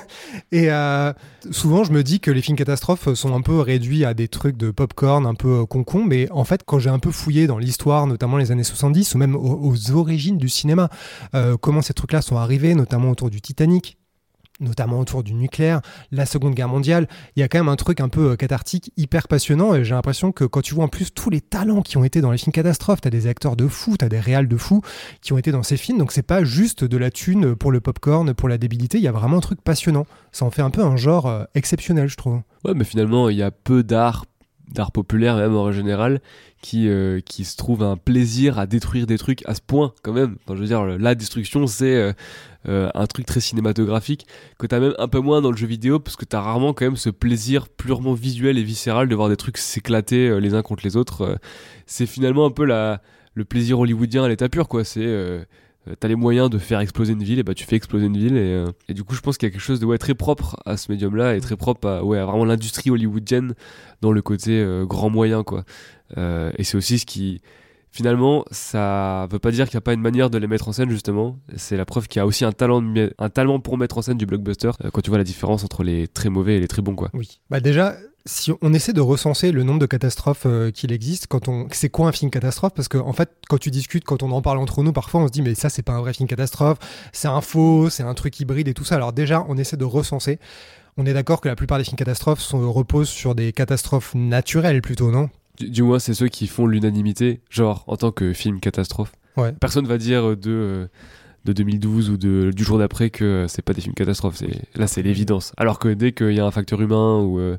Et 0.52 0.70
euh, 0.70 1.12
souvent, 1.50 1.84
je 1.84 1.92
me 1.92 2.02
dis 2.02 2.20
que 2.20 2.30
les 2.30 2.42
films 2.42 2.56
catastrophes 2.56 3.12
sont 3.14 3.34
un 3.34 3.40
peu 3.40 3.60
réduits 3.60 4.04
à 4.04 4.14
des 4.14 4.28
trucs 4.28 4.56
de 4.56 4.70
popcorn, 4.70 5.26
un 5.26 5.34
peu 5.34 5.66
concon, 5.66 6.04
mais 6.04 6.30
en 6.30 6.44
fait, 6.44 6.62
quand 6.64 6.78
j'ai 6.78 6.90
un 6.90 6.98
peu 6.98 7.10
fouillé 7.10 7.46
dans 7.46 7.58
l'histoire, 7.58 8.06
notamment 8.06 8.36
les 8.36 8.50
années 8.50 8.64
70, 8.64 9.14
ou 9.14 9.18
même 9.18 9.36
aux, 9.36 9.74
origines 9.92 10.38
du 10.38 10.48
cinéma, 10.48 10.88
comment 11.60 11.82
ces 11.82 11.94
trucs-là 11.94 12.22
sont 12.22 12.36
arrivés, 12.36 12.74
notamment 12.74 13.10
autour 13.10 13.30
du 13.30 13.40
Titanic, 13.40 13.98
notamment 14.64 14.98
autour 14.98 15.22
du 15.22 15.34
nucléaire, 15.34 15.80
la 16.10 16.26
Seconde 16.26 16.54
Guerre 16.54 16.68
mondiale, 16.68 17.08
il 17.36 17.40
y 17.40 17.42
a 17.42 17.48
quand 17.48 17.58
même 17.58 17.68
un 17.68 17.76
truc 17.76 18.00
un 18.00 18.08
peu 18.08 18.32
euh, 18.32 18.36
cathartique, 18.36 18.92
hyper 18.96 19.28
passionnant, 19.28 19.74
et 19.74 19.84
j'ai 19.84 19.94
l'impression 19.94 20.32
que 20.32 20.44
quand 20.44 20.62
tu 20.62 20.74
vois 20.74 20.84
en 20.84 20.88
plus 20.88 21.12
tous 21.12 21.30
les 21.30 21.40
talents 21.40 21.82
qui 21.82 21.96
ont 21.96 22.04
été 22.04 22.20
dans 22.20 22.30
les 22.30 22.38
films 22.38 22.52
catastrophes, 22.52 23.00
t'as 23.00 23.10
des 23.10 23.26
acteurs 23.26 23.56
de 23.56 23.68
fous, 23.68 23.96
t'as 23.96 24.08
des 24.08 24.20
réals 24.20 24.48
de 24.48 24.56
fous 24.56 24.82
qui 25.20 25.32
ont 25.32 25.38
été 25.38 25.52
dans 25.52 25.62
ces 25.62 25.76
films, 25.76 25.98
donc 25.98 26.12
c'est 26.12 26.22
pas 26.22 26.44
juste 26.44 26.84
de 26.84 26.96
la 26.96 27.10
thune 27.10 27.54
pour 27.54 27.70
le 27.70 27.80
popcorn, 27.80 28.34
pour 28.34 28.48
la 28.48 28.58
débilité, 28.58 28.98
il 28.98 29.04
y 29.04 29.08
a 29.08 29.12
vraiment 29.12 29.38
un 29.38 29.40
truc 29.40 29.60
passionnant. 29.62 30.06
Ça 30.32 30.44
en 30.44 30.50
fait 30.50 30.62
un 30.62 30.70
peu 30.70 30.82
un 30.82 30.96
genre 30.96 31.26
euh, 31.26 31.44
exceptionnel, 31.54 32.08
je 32.08 32.16
trouve. 32.16 32.40
Ouais, 32.64 32.74
mais 32.74 32.84
finalement, 32.84 33.28
il 33.28 33.36
y 33.36 33.42
a 33.42 33.50
peu 33.50 33.82
d'art, 33.82 34.24
d'art 34.68 34.90
populaire 34.90 35.36
même 35.36 35.54
en 35.54 35.70
général, 35.72 36.20
qui, 36.62 36.88
euh, 36.88 37.20
qui 37.20 37.44
se 37.44 37.56
trouve 37.56 37.82
un 37.82 37.96
plaisir 37.96 38.58
à 38.58 38.66
détruire 38.66 39.06
des 39.06 39.18
trucs 39.18 39.46
à 39.46 39.54
ce 39.54 39.60
point, 39.60 39.92
quand 40.02 40.12
même. 40.12 40.36
Enfin, 40.44 40.56
je 40.56 40.60
veux 40.60 40.66
dire, 40.66 40.84
la 40.84 41.14
destruction, 41.14 41.66
c'est 41.66 42.14
euh, 42.68 42.88
un 42.94 43.06
truc 43.06 43.26
très 43.26 43.40
cinématographique 43.40 44.26
que 44.58 44.66
t'as 44.66 44.80
même 44.80 44.94
un 44.98 45.08
peu 45.08 45.20
moins 45.20 45.42
dans 45.42 45.50
le 45.50 45.56
jeu 45.56 45.66
vidéo, 45.66 46.00
parce 46.00 46.16
que 46.16 46.24
t'as 46.24 46.40
rarement 46.40 46.72
quand 46.72 46.86
même 46.86 46.96
ce 46.96 47.10
plaisir 47.10 47.68
purement 47.68 48.14
visuel 48.14 48.56
et 48.56 48.62
viscéral 48.62 49.08
de 49.08 49.14
voir 49.14 49.28
des 49.28 49.36
trucs 49.36 49.58
s'éclater 49.58 50.28
euh, 50.28 50.38
les 50.38 50.54
uns 50.54 50.62
contre 50.62 50.84
les 50.84 50.96
autres. 50.96 51.22
Euh, 51.22 51.36
c'est 51.86 52.06
finalement 52.06 52.46
un 52.46 52.50
peu 52.50 52.64
la, 52.64 53.02
le 53.34 53.44
plaisir 53.44 53.78
hollywoodien 53.78 54.24
à 54.24 54.28
l'état 54.28 54.48
pur, 54.48 54.68
quoi. 54.68 54.84
C'est. 54.84 55.06
t'as 56.00 56.08
les 56.08 56.14
moyens 56.14 56.48
de 56.48 56.56
faire 56.56 56.80
exploser 56.80 57.12
une 57.12 57.22
ville, 57.22 57.38
et 57.38 57.42
bah 57.42 57.52
tu 57.52 57.64
fais 57.64 57.76
exploser 57.76 58.06
une 58.06 58.16
ville. 58.16 58.36
Et, 58.36 58.64
et 58.88 58.94
du 58.94 59.04
coup, 59.04 59.14
je 59.14 59.20
pense 59.20 59.36
qu'il 59.36 59.46
y 59.46 59.50
a 59.50 59.52
quelque 59.52 59.60
chose 59.60 59.80
de 59.80 59.86
ouais, 59.86 59.98
très 59.98 60.14
propre 60.14 60.56
à 60.64 60.78
ce 60.78 60.90
médium-là 60.90 61.36
et 61.36 61.40
très 61.40 61.56
propre 61.56 61.86
à, 61.86 62.04
ouais, 62.04 62.18
à 62.18 62.24
vraiment 62.24 62.46
l'industrie 62.46 62.90
hollywoodienne 62.90 63.54
dans 64.00 64.12
le 64.12 64.22
côté 64.22 64.66
grand 64.88 65.10
moyen, 65.10 65.42
quoi. 65.42 65.64
Et 66.16 66.64
c'est 66.64 66.76
aussi 66.78 66.98
ce 66.98 67.04
qui. 67.04 67.42
Finalement, 67.94 68.44
ça 68.50 69.28
veut 69.30 69.38
pas 69.38 69.52
dire 69.52 69.68
qu'il 69.68 69.76
n'y 69.76 69.78
a 69.78 69.82
pas 69.82 69.92
une 69.92 70.00
manière 70.00 70.28
de 70.28 70.36
les 70.36 70.48
mettre 70.48 70.66
en 70.66 70.72
scène, 70.72 70.90
justement. 70.90 71.38
C'est 71.54 71.76
la 71.76 71.84
preuve 71.84 72.08
qu'il 72.08 72.18
y 72.18 72.22
a 72.22 72.26
aussi 72.26 72.44
un 72.44 72.50
talent, 72.50 73.60
pour 73.60 73.78
mettre 73.78 73.98
en 73.98 74.02
scène 74.02 74.18
du 74.18 74.26
blockbuster 74.26 74.72
euh, 74.84 74.90
quand 74.92 75.00
tu 75.00 75.10
vois 75.10 75.18
la 75.18 75.22
différence 75.22 75.62
entre 75.62 75.84
les 75.84 76.08
très 76.08 76.28
mauvais 76.28 76.56
et 76.56 76.60
les 76.60 76.66
très 76.66 76.82
bons, 76.82 76.96
quoi. 76.96 77.10
Oui. 77.14 77.38
Bah 77.50 77.60
déjà, 77.60 77.94
si 78.26 78.50
on 78.62 78.74
essaie 78.74 78.94
de 78.94 79.00
recenser 79.00 79.52
le 79.52 79.62
nombre 79.62 79.78
de 79.78 79.86
catastrophes 79.86 80.46
euh, 80.46 80.72
qu'il 80.72 80.90
existe, 80.90 81.28
quand 81.28 81.46
on, 81.46 81.68
c'est 81.70 81.88
quoi 81.88 82.08
un 82.08 82.12
film 82.12 82.32
catastrophe? 82.32 82.72
Parce 82.74 82.88
que 82.88 82.98
en 82.98 83.12
fait, 83.12 83.30
quand 83.48 83.58
tu 83.58 83.70
discutes, 83.70 84.02
quand 84.02 84.24
on 84.24 84.32
en 84.32 84.42
parle 84.42 84.58
entre 84.58 84.82
nous, 84.82 84.92
parfois 84.92 85.20
on 85.20 85.28
se 85.28 85.32
dit 85.32 85.42
mais 85.42 85.54
ça 85.54 85.68
c'est 85.68 85.82
pas 85.82 85.92
un 85.92 86.00
vrai 86.00 86.14
film 86.14 86.28
catastrophe, 86.28 86.78
c'est 87.12 87.28
un 87.28 87.40
faux, 87.42 87.90
c'est 87.90 88.02
un 88.02 88.14
truc 88.14 88.40
hybride 88.40 88.66
et 88.66 88.74
tout 88.74 88.84
ça. 88.84 88.96
Alors 88.96 89.12
déjà, 89.12 89.46
on 89.48 89.56
essaie 89.56 89.76
de 89.76 89.84
recenser. 89.84 90.40
On 90.96 91.06
est 91.06 91.14
d'accord 91.14 91.40
que 91.40 91.48
la 91.48 91.54
plupart 91.54 91.78
des 91.78 91.84
films 91.84 91.96
catastrophes 91.96 92.44
reposent 92.54 93.08
sur 93.08 93.36
des 93.36 93.52
catastrophes 93.52 94.16
naturelles 94.16 94.82
plutôt, 94.82 95.12
non? 95.12 95.30
Du, 95.58 95.70
du 95.70 95.82
moins, 95.82 95.98
c'est 95.98 96.14
ceux 96.14 96.28
qui 96.28 96.46
font 96.46 96.66
l'unanimité, 96.66 97.40
genre 97.50 97.84
en 97.86 97.96
tant 97.96 98.10
que 98.12 98.32
film 98.32 98.60
catastrophe. 98.60 99.12
Ouais. 99.36 99.52
Personne 99.52 99.86
va 99.86 99.98
dire 99.98 100.30
euh, 100.30 100.36
de, 100.36 100.50
euh, 100.50 100.86
de 101.44 101.52
2012 101.52 102.10
ou 102.10 102.16
de, 102.16 102.50
du 102.54 102.64
jour 102.64 102.78
d'après 102.78 103.10
que 103.10 103.24
euh, 103.24 103.48
c'est 103.48 103.62
pas 103.62 103.72
des 103.72 103.80
films 103.80 103.94
catastrophes. 103.94 104.36
C'est, 104.36 104.62
là, 104.74 104.86
c'est 104.86 105.02
l'évidence. 105.02 105.52
Alors 105.56 105.78
que 105.78 105.88
dès 105.88 106.12
qu'il 106.12 106.32
y 106.32 106.40
a 106.40 106.46
un 106.46 106.50
facteur 106.50 106.80
humain 106.80 107.20
ou, 107.20 107.38
euh, 107.38 107.56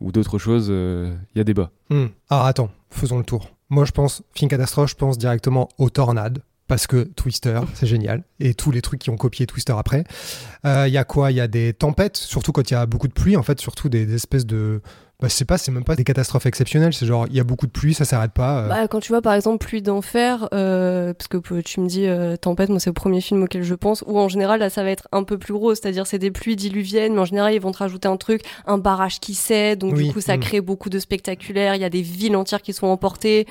ou 0.00 0.12
d'autres 0.12 0.38
choses, 0.38 0.68
euh, 0.70 1.14
il 1.34 1.38
y 1.38 1.40
a 1.40 1.44
débat. 1.44 1.70
Hmm. 1.90 2.06
Alors 2.30 2.46
attends, 2.46 2.70
faisons 2.90 3.18
le 3.18 3.24
tour. 3.24 3.50
Moi 3.68 3.84
je 3.84 3.92
pense, 3.92 4.22
film 4.34 4.48
catastrophe, 4.50 4.90
je 4.90 4.94
pense 4.94 5.18
directement 5.18 5.68
aux 5.78 5.90
tornades. 5.90 6.42
Parce 6.68 6.88
que 6.88 7.04
Twister, 7.04 7.60
c'est 7.74 7.86
génial. 7.86 8.24
Et 8.40 8.52
tous 8.54 8.72
les 8.72 8.82
trucs 8.82 9.00
qui 9.00 9.10
ont 9.10 9.16
copié 9.16 9.46
Twister 9.46 9.74
après. 9.78 10.02
Euh, 10.64 10.88
Il 10.88 10.92
y 10.92 10.98
a 10.98 11.04
quoi? 11.04 11.30
Il 11.30 11.36
y 11.36 11.40
a 11.40 11.46
des 11.46 11.72
tempêtes, 11.72 12.16
surtout 12.16 12.50
quand 12.50 12.68
il 12.68 12.74
y 12.74 12.76
a 12.76 12.86
beaucoup 12.86 13.06
de 13.06 13.12
pluie, 13.12 13.36
en 13.36 13.44
fait, 13.44 13.60
surtout 13.60 13.88
des, 13.88 14.04
des 14.04 14.14
espèces 14.16 14.46
de. 14.46 14.82
Bah, 15.18 15.28
je 15.28 15.32
sais 15.32 15.46
pas, 15.46 15.56
c'est 15.56 15.72
même 15.72 15.84
pas 15.84 15.96
des 15.96 16.04
catastrophes 16.04 16.44
exceptionnelles. 16.44 16.92
C'est 16.92 17.06
genre, 17.06 17.26
il 17.30 17.34
y 17.34 17.40
a 17.40 17.44
beaucoup 17.44 17.66
de 17.66 17.72
pluie, 17.72 17.94
ça 17.94 18.04
s'arrête 18.04 18.32
pas. 18.32 18.58
euh. 18.64 18.68
Bah, 18.68 18.86
quand 18.88 19.00
tu 19.00 19.12
vois 19.12 19.22
par 19.22 19.32
exemple 19.32 19.64
Pluie 19.64 19.80
d'enfer, 19.80 20.46
euh, 20.52 21.14
parce 21.14 21.28
que 21.28 21.38
euh, 21.54 21.62
tu 21.62 21.80
me 21.80 21.88
dis 21.88 22.06
euh, 22.06 22.36
Tempête, 22.36 22.68
moi 22.68 22.78
c'est 22.80 22.90
le 22.90 22.94
premier 22.94 23.22
film 23.22 23.42
auquel 23.42 23.62
je 23.62 23.74
pense, 23.74 24.04
où 24.06 24.18
en 24.18 24.28
général 24.28 24.60
là 24.60 24.68
ça 24.68 24.82
va 24.82 24.90
être 24.90 25.08
un 25.12 25.24
peu 25.24 25.38
plus 25.38 25.54
gros, 25.54 25.74
c'est-à-dire 25.74 26.06
c'est 26.06 26.18
des 26.18 26.30
pluies 26.30 26.54
diluviennes, 26.56 27.14
mais 27.14 27.20
en 27.20 27.24
général 27.24 27.54
ils 27.54 27.60
vont 27.60 27.72
te 27.72 27.78
rajouter 27.78 28.08
un 28.08 28.18
truc, 28.18 28.42
un 28.66 28.76
barrage 28.76 29.18
qui 29.18 29.32
cède, 29.32 29.78
donc 29.78 29.94
Oui, 29.96 30.08
du 30.08 30.12
coup 30.12 30.20
ça 30.20 30.36
mm. 30.36 30.40
crée 30.40 30.60
beaucoup 30.60 30.90
de 30.90 30.98
spectaculaires, 30.98 31.74
il 31.76 31.80
y 31.80 31.84
a 31.84 31.90
des 31.90 32.02
villes 32.02 32.36
entières 32.36 32.60
qui 32.60 32.74
sont 32.74 32.86
emportées, 32.86 33.46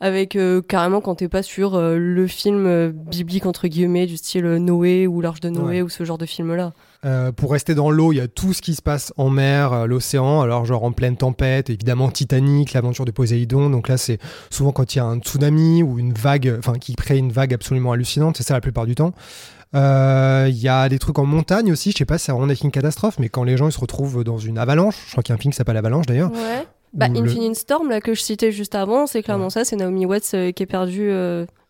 avec 0.00 0.34
euh, 0.34 0.62
carrément 0.62 1.00
quand 1.00 1.16
t'es 1.16 1.28
pas 1.28 1.42
sur 1.42 1.74
euh, 1.74 1.96
le 1.96 2.26
film 2.26 2.66
euh, 2.66 2.90
biblique 2.92 3.46
entre 3.46 3.68
guillemets 3.68 4.06
du 4.06 4.16
style 4.16 4.44
Noé 4.44 5.06
ou 5.06 5.20
l'Arche 5.20 5.40
de 5.40 5.48
Noé 5.50 5.76
Ouais. 5.76 5.82
ou 5.82 5.88
ce 5.88 6.04
genre 6.04 6.18
de 6.18 6.26
film 6.26 6.54
là. 6.54 6.72
Euh, 7.04 7.32
pour 7.32 7.50
rester 7.50 7.74
dans 7.74 7.90
l'eau, 7.90 8.12
il 8.12 8.16
y 8.16 8.20
a 8.20 8.28
tout 8.28 8.52
ce 8.52 8.62
qui 8.62 8.74
se 8.76 8.82
passe 8.82 9.12
en 9.16 9.28
mer, 9.28 9.72
euh, 9.72 9.86
l'océan, 9.86 10.40
alors 10.40 10.64
genre 10.64 10.84
en 10.84 10.92
pleine 10.92 11.16
tempête, 11.16 11.68
évidemment 11.68 12.08
Titanic, 12.10 12.74
l'aventure 12.74 13.04
de 13.04 13.10
Poséidon. 13.10 13.70
Donc 13.70 13.88
là, 13.88 13.96
c'est 13.96 14.18
souvent 14.50 14.70
quand 14.70 14.94
il 14.94 14.98
y 14.98 15.00
a 15.00 15.04
un 15.04 15.18
tsunami 15.18 15.82
ou 15.82 15.98
une 15.98 16.12
vague, 16.12 16.54
enfin 16.58 16.74
qui 16.78 16.94
crée 16.94 17.18
une 17.18 17.32
vague 17.32 17.52
absolument 17.54 17.90
hallucinante, 17.90 18.36
c'est 18.36 18.44
ça 18.44 18.54
la 18.54 18.60
plupart 18.60 18.86
du 18.86 18.94
temps. 18.94 19.12
Euh, 19.74 20.46
Il 20.48 20.56
y 20.58 20.68
a 20.68 20.88
des 20.88 21.00
trucs 21.00 21.18
en 21.18 21.24
montagne 21.24 21.72
aussi, 21.72 21.90
je 21.90 21.96
sais 21.96 22.04
pas 22.04 22.18
si 22.18 22.26
ça 22.26 22.34
rend 22.34 22.46
des 22.46 22.54
films 22.54 22.70
catastrophes, 22.70 23.18
mais 23.18 23.28
quand 23.28 23.42
les 23.42 23.56
gens 23.56 23.66
ils 23.68 23.72
se 23.72 23.80
retrouvent 23.80 24.22
dans 24.22 24.38
une 24.38 24.56
avalanche, 24.58 24.96
je 25.06 25.10
crois 25.10 25.24
qu'il 25.24 25.32
y 25.32 25.34
a 25.34 25.36
un 25.36 25.40
film 25.40 25.50
qui 25.52 25.56
s'appelle 25.56 25.76
Avalanche 25.78 26.06
d'ailleurs. 26.06 26.30
Ouais. 26.30 26.66
Bah, 26.92 27.08
le- 27.08 27.18
Infinite 27.20 27.56
Storm, 27.56 27.88
là, 27.88 28.00
que 28.00 28.14
je 28.14 28.20
citais 28.20 28.52
juste 28.52 28.74
avant, 28.76 29.06
c'est 29.08 29.22
clairement 29.24 29.44
Ouais. 29.44 29.50
ça. 29.50 29.64
C'est 29.64 29.76
Naomi 29.76 30.04
Watts 30.06 30.30
qui 30.54 30.62
est 30.62 30.66
perdue 30.66 31.10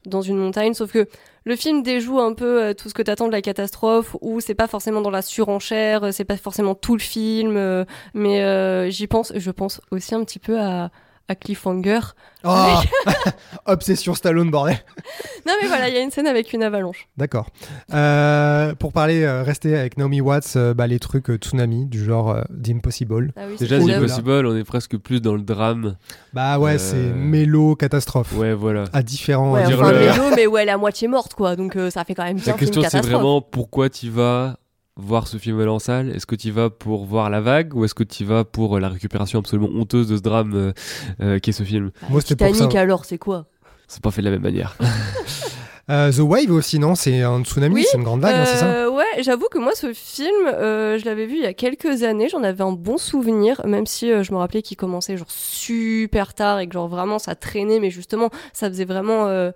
dans 0.05 0.21
une 0.21 0.37
montagne. 0.37 0.75
Sauf 0.75 0.93
que 0.93 1.07
le 1.45 1.57
film 1.57 1.83
déjoue 1.83 2.21
un 2.21 2.35
peu 2.35 2.63
euh, 2.63 2.75
tout 2.75 2.89
ce 2.89 2.95
que 2.95 3.03
t'attends 3.03 3.27
de 3.27 3.33
la 3.33 3.43
catastrophe, 3.43 4.17
où 4.21 4.41
c'est 4.41 4.55
pas 4.55 4.69
forcément 4.69 5.01
dans 5.01 5.11
la 5.11 5.23
surenchère, 5.23 6.05
euh, 6.05 6.11
c'est 6.13 6.25
pas 6.25 6.37
forcément 6.37 6.75
tout 6.75 6.95
le 6.95 7.01
film. 7.01 7.57
euh, 7.57 7.85
mais 8.15 8.91
j'y 8.91 9.07
pense, 9.07 9.33
je 9.35 9.51
pense 9.51 9.81
aussi 9.91 10.15
un 10.15 10.25
petit 10.25 10.39
peu 10.39 10.61
à, 10.61 10.91
à 11.29 11.35
Cliffhanger. 11.35 12.01
Oh 12.45 12.81
Obsession 13.67 14.15
Stallone, 14.15 14.51
bordel 14.51 14.77
Non, 15.47 15.53
mais 15.61 15.69
voilà, 15.69 15.89
il 15.89 15.95
y 15.95 15.99
a 15.99 16.01
une 16.01 16.11
scène 16.11 16.27
avec 16.27 16.53
une 16.53 16.63
avalanche. 16.63 17.07
D'accord. 17.17 17.47
Euh, 17.95 18.75
pour 18.75 18.93
parler, 18.93 19.23
euh, 19.23 19.43
rester 19.43 19.77
avec 19.77 19.97
Naomi 19.97 20.21
Watts, 20.21 20.55
euh, 20.57 20.75
bah, 20.75 20.87
les 20.87 20.99
trucs 20.99 21.31
euh, 21.31 21.37
tsunami, 21.37 21.87
du 21.87 22.05
genre 22.05 22.31
euh, 22.31 22.43
The 22.63 22.71
Impossible. 22.71 23.33
Ah 23.37 23.43
oui, 23.49 23.55
c'est 23.59 23.65
Déjà, 23.65 23.77
Oh 23.77 23.85
The 23.85 23.89
là 23.89 23.93
chef-d'œuvre. 23.95 24.07
là. 24.07 24.15
Impossible, 24.15 24.47
on 24.47 24.57
est 24.57 24.65
presque 24.65 24.97
plus 24.99 25.21
dans 25.21 25.35
le 25.35 25.43
drame. 25.43 25.97
Bah 26.33 26.59
ouais, 26.59 26.75
Euh, 26.75 26.79
c'est 26.79 26.97
mélo 26.97 27.77
catastrophe. 27.77 28.33
Ouais, 28.37 28.55
voilà. 28.55 28.85
À 28.93 29.03
différents. 29.03 29.53
Ouais, 29.53 29.65
enfin, 29.67 29.93
le- 29.93 29.99
mélo, 30.01 30.23
mais 30.37 30.47
où 30.47 30.57
elle 30.57 30.69
est 30.69 30.73
à 30.73 30.79
moitié 30.79 31.09
morte, 31.09 31.35
quoi. 31.35 31.57
Donc 31.57 31.77
euh, 31.77 31.91
ça 31.91 32.05
fait 32.05 32.15
quand 32.15 32.25
même 32.25 32.37
bien 32.39 32.53
La 32.53 32.59
question, 32.59 32.83
c'est 32.89 33.01
vraiment 33.07 33.41
pourquoi 33.41 33.89
tu 33.89 34.09
vas 34.11 34.57
voir 35.03 35.27
ce 35.27 35.37
film-là 35.37 35.71
en 35.73 35.79
salle? 35.79 36.11
Est-ce 36.11 36.27
que 36.27 36.35
tu 36.35 36.51
vas 36.51 36.71
pour 36.71 37.05
voir 37.05 37.31
la 37.31 37.41
vague 37.41 37.75
ou 37.75 37.85
est-ce 37.85 37.95
que 37.95 38.05
tu 38.05 38.25
vas 38.25 38.45
pour 38.45 38.77
euh, 38.77 38.81
la 38.81 38.89
récupération 38.89 39.39
absolument 39.39 39.69
honteuse 39.75 40.09
de 40.09 40.17
ce 40.17 40.23
drame 40.23 40.53
euh, 40.55 40.73
euh, 41.21 41.39
qu'est 41.39 41.53
ce 41.53 41.63
film? 41.63 41.91
Moi, 42.09 42.21
c'était 42.21 42.37
pour 42.37 42.53
Titanic, 42.53 42.73
ça. 42.73 42.81
alors, 42.81 43.05
c'est 43.05 43.19
quoi? 43.19 43.47
C'est 43.89 44.03
pas 44.03 44.11
fait 44.11 44.23
de 44.23 44.27
la 44.27 44.33
même 44.33 44.43
manière. 44.43 44.77
Euh, 45.91 46.13
The 46.13 46.21
Wave 46.21 46.53
aussi, 46.53 46.79
non? 46.79 46.95
C'est 46.95 47.23
un 47.23 47.43
tsunami, 47.43 47.75
Oui, 47.75 47.85
c'est 47.91 47.99
une 47.99 48.05
grande 48.05 48.21
vague, 48.21 48.37
hein, 48.37 48.45
c'est 48.47 48.57
ça? 48.57 48.89
Ouais, 48.89 49.05
j'avoue 49.21 49.49
que 49.51 49.59
moi, 49.59 49.73
ce 49.75 49.93
film, 49.93 50.47
euh, 50.47 50.97
je 50.97 51.05
l'avais 51.05 51.27
vu 51.27 51.35
il 51.35 51.43
y 51.43 51.47
a 51.47 51.55
quelques 51.55 52.05
années, 52.05 52.29
j'en 52.29 52.45
avais 52.45 52.63
un 52.63 52.71
bon 52.73 52.99
souvenir, 52.99 53.61
même 53.67 53.85
si 53.85 54.11
euh, 54.11 54.23
je 54.23 54.33
me 54.33 54.39
rappelais 54.39 54.63
qu'il 54.63 54.77
commençait 54.77 55.17
genre 55.17 55.31
super 55.31 56.35
tard 56.35 56.61
et 56.61 56.69
que 56.69 56.73
genre 56.73 56.87
vraiment 56.87 57.19
ça 57.19 57.35
traînait, 57.35 57.81
mais 57.81 57.91
justement, 57.91 58.31
ça 58.53 58.69
faisait 58.69 58.85
vraiment 58.85 59.27
euh, 59.27 59.51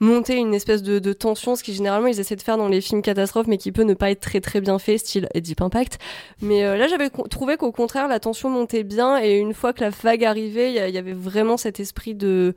monter 0.00 0.36
une 0.36 0.54
espèce 0.54 0.82
de, 0.82 0.98
de 0.98 1.12
tension, 1.12 1.54
ce 1.56 1.62
qui 1.62 1.74
généralement 1.74 2.08
ils 2.08 2.18
essaient 2.18 2.36
de 2.36 2.42
faire 2.42 2.56
dans 2.56 2.68
les 2.68 2.80
films 2.80 3.02
catastrophes, 3.02 3.46
mais 3.46 3.58
qui 3.58 3.70
peut 3.70 3.82
ne 3.82 3.94
pas 3.94 4.10
être 4.10 4.20
très 4.20 4.40
très 4.40 4.60
bien 4.60 4.78
fait, 4.78 4.98
style 4.98 5.28
Deep 5.34 5.60
Impact. 5.60 5.98
Mais 6.40 6.64
euh, 6.64 6.76
là, 6.76 6.88
j'avais 6.88 7.10
trouvé 7.10 7.56
qu'au 7.56 7.70
contraire, 7.70 8.08
la 8.08 8.18
tension 8.18 8.48
montait 8.48 8.82
bien, 8.82 9.22
et 9.22 9.36
une 9.36 9.54
fois 9.54 9.72
que 9.72 9.82
la 9.82 9.90
vague 9.90 10.24
arrivait, 10.24 10.72
il 10.72 10.88
y, 10.88 10.92
y 10.92 10.98
avait 10.98 11.12
vraiment 11.12 11.56
cet 11.56 11.78
esprit 11.80 12.14
de 12.14 12.54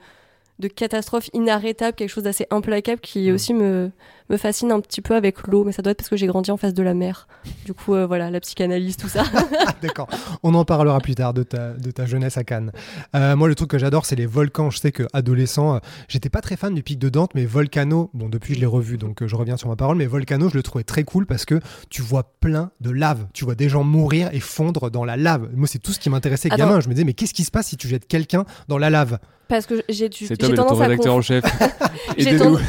de 0.60 0.68
catastrophe 0.68 1.30
inarrêtable, 1.34 1.96
quelque 1.96 2.10
chose 2.10 2.26
d'assez 2.26 2.46
implacable 2.52 3.02
qui 3.02 3.30
Mm. 3.32 3.34
aussi 3.34 3.54
me, 3.56 3.90
me 4.30 4.38
fascine 4.38 4.72
un 4.72 4.80
petit 4.80 5.02
peu 5.02 5.16
avec 5.16 5.48
l'eau, 5.48 5.64
mais 5.64 5.72
ça 5.72 5.82
doit 5.82 5.92
être 5.92 5.98
parce 5.98 6.10
que 6.10 6.16
j'ai 6.18 6.28
grandi 6.28 6.52
en 6.52 6.58
face 6.58 6.74
de 6.74 6.84
la 6.84 6.94
mer. 6.94 7.28
Du 7.66 7.74
coup, 7.74 7.94
euh, 7.96 8.06
voilà, 8.08 8.30
la 8.32 8.40
psychanalyse, 8.40 8.98
tout 8.98 9.08
ça. 9.10 9.24
Ah, 9.66 9.74
D'accord. 9.82 10.08
On 10.44 10.54
en 10.56 10.66
parlera 10.66 11.00
plus 11.00 11.16
tard 11.16 11.34
de 11.34 11.44
ta, 11.44 11.72
de 11.74 11.92
ta 11.92 12.06
jeunesse 12.06 12.38
à 12.38 12.44
Cannes. 12.44 12.72
Euh, 13.16 13.36
moi, 13.36 13.48
le 13.48 13.56
truc 13.56 13.70
que 13.70 13.78
j'adore, 13.78 14.06
c'est 14.06 14.16
les 14.16 14.26
volcans. 14.26 14.70
Je 14.70 14.78
sais 14.80 14.92
que 14.92 15.04
adolescent, 15.14 15.76
euh, 15.76 15.80
j'étais 16.08 16.30
pas 16.30 16.42
très 16.42 16.56
fan 16.58 16.74
du 16.74 16.84
pic 16.84 17.00
de 17.00 17.10
Dante, 17.10 17.32
mais 17.36 17.46
Volcano, 17.46 18.10
bon, 18.14 18.30
depuis 18.30 18.56
je 18.56 18.60
l'ai 18.60 18.66
revu, 18.66 18.98
donc 18.98 19.22
euh, 19.22 19.28
je 19.28 19.36
reviens 19.36 19.58
sur 19.58 19.70
ma 19.70 19.76
parole, 19.76 19.98
mais 19.98 20.06
Volcano, 20.06 20.50
je 20.50 20.56
le 20.56 20.64
trouvais 20.64 20.84
très 20.84 21.04
cool 21.04 21.26
parce 21.26 21.46
que 21.46 21.60
tu 21.90 22.02
vois 22.02 22.24
plein 22.40 22.72
de 22.82 22.90
lave. 22.92 23.28
Tu 23.34 23.46
vois 23.46 23.56
des 23.56 23.70
gens 23.70 23.84
mourir 23.84 24.30
et 24.34 24.40
fondre 24.40 24.90
dans 24.90 25.06
la 25.06 25.18
lave. 25.18 25.50
Moi, 25.56 25.68
c'est 25.68 25.80
tout 25.80 25.92
ce 25.94 26.00
qui 26.00 26.10
m'intéressait 26.10 26.48
Attends. 26.52 26.58
gamin. 26.66 26.80
Je 26.80 26.88
me 26.90 26.94
disais, 26.94 27.06
mais 27.06 27.14
qu'est-ce 27.14 27.34
qui 27.34 27.44
se 27.44 27.52
passe 27.52 27.68
si 27.68 27.78
tu 27.78 27.88
jettes 27.88 28.08
quelqu'un 28.08 28.46
dans 28.68 28.78
la 28.78 28.90
lave? 28.90 29.20
Parce 29.50 29.66
que 29.66 29.84
j'ai 29.90 30.08
du- 30.10 30.26
C'est 30.26 30.38
Tom, 30.38 30.56
ton 30.56 30.74
rédacteur 30.76 31.14
en 31.14 31.22
chef. 31.22 31.44
J'ai 32.18 32.38
tendance- 32.38 32.60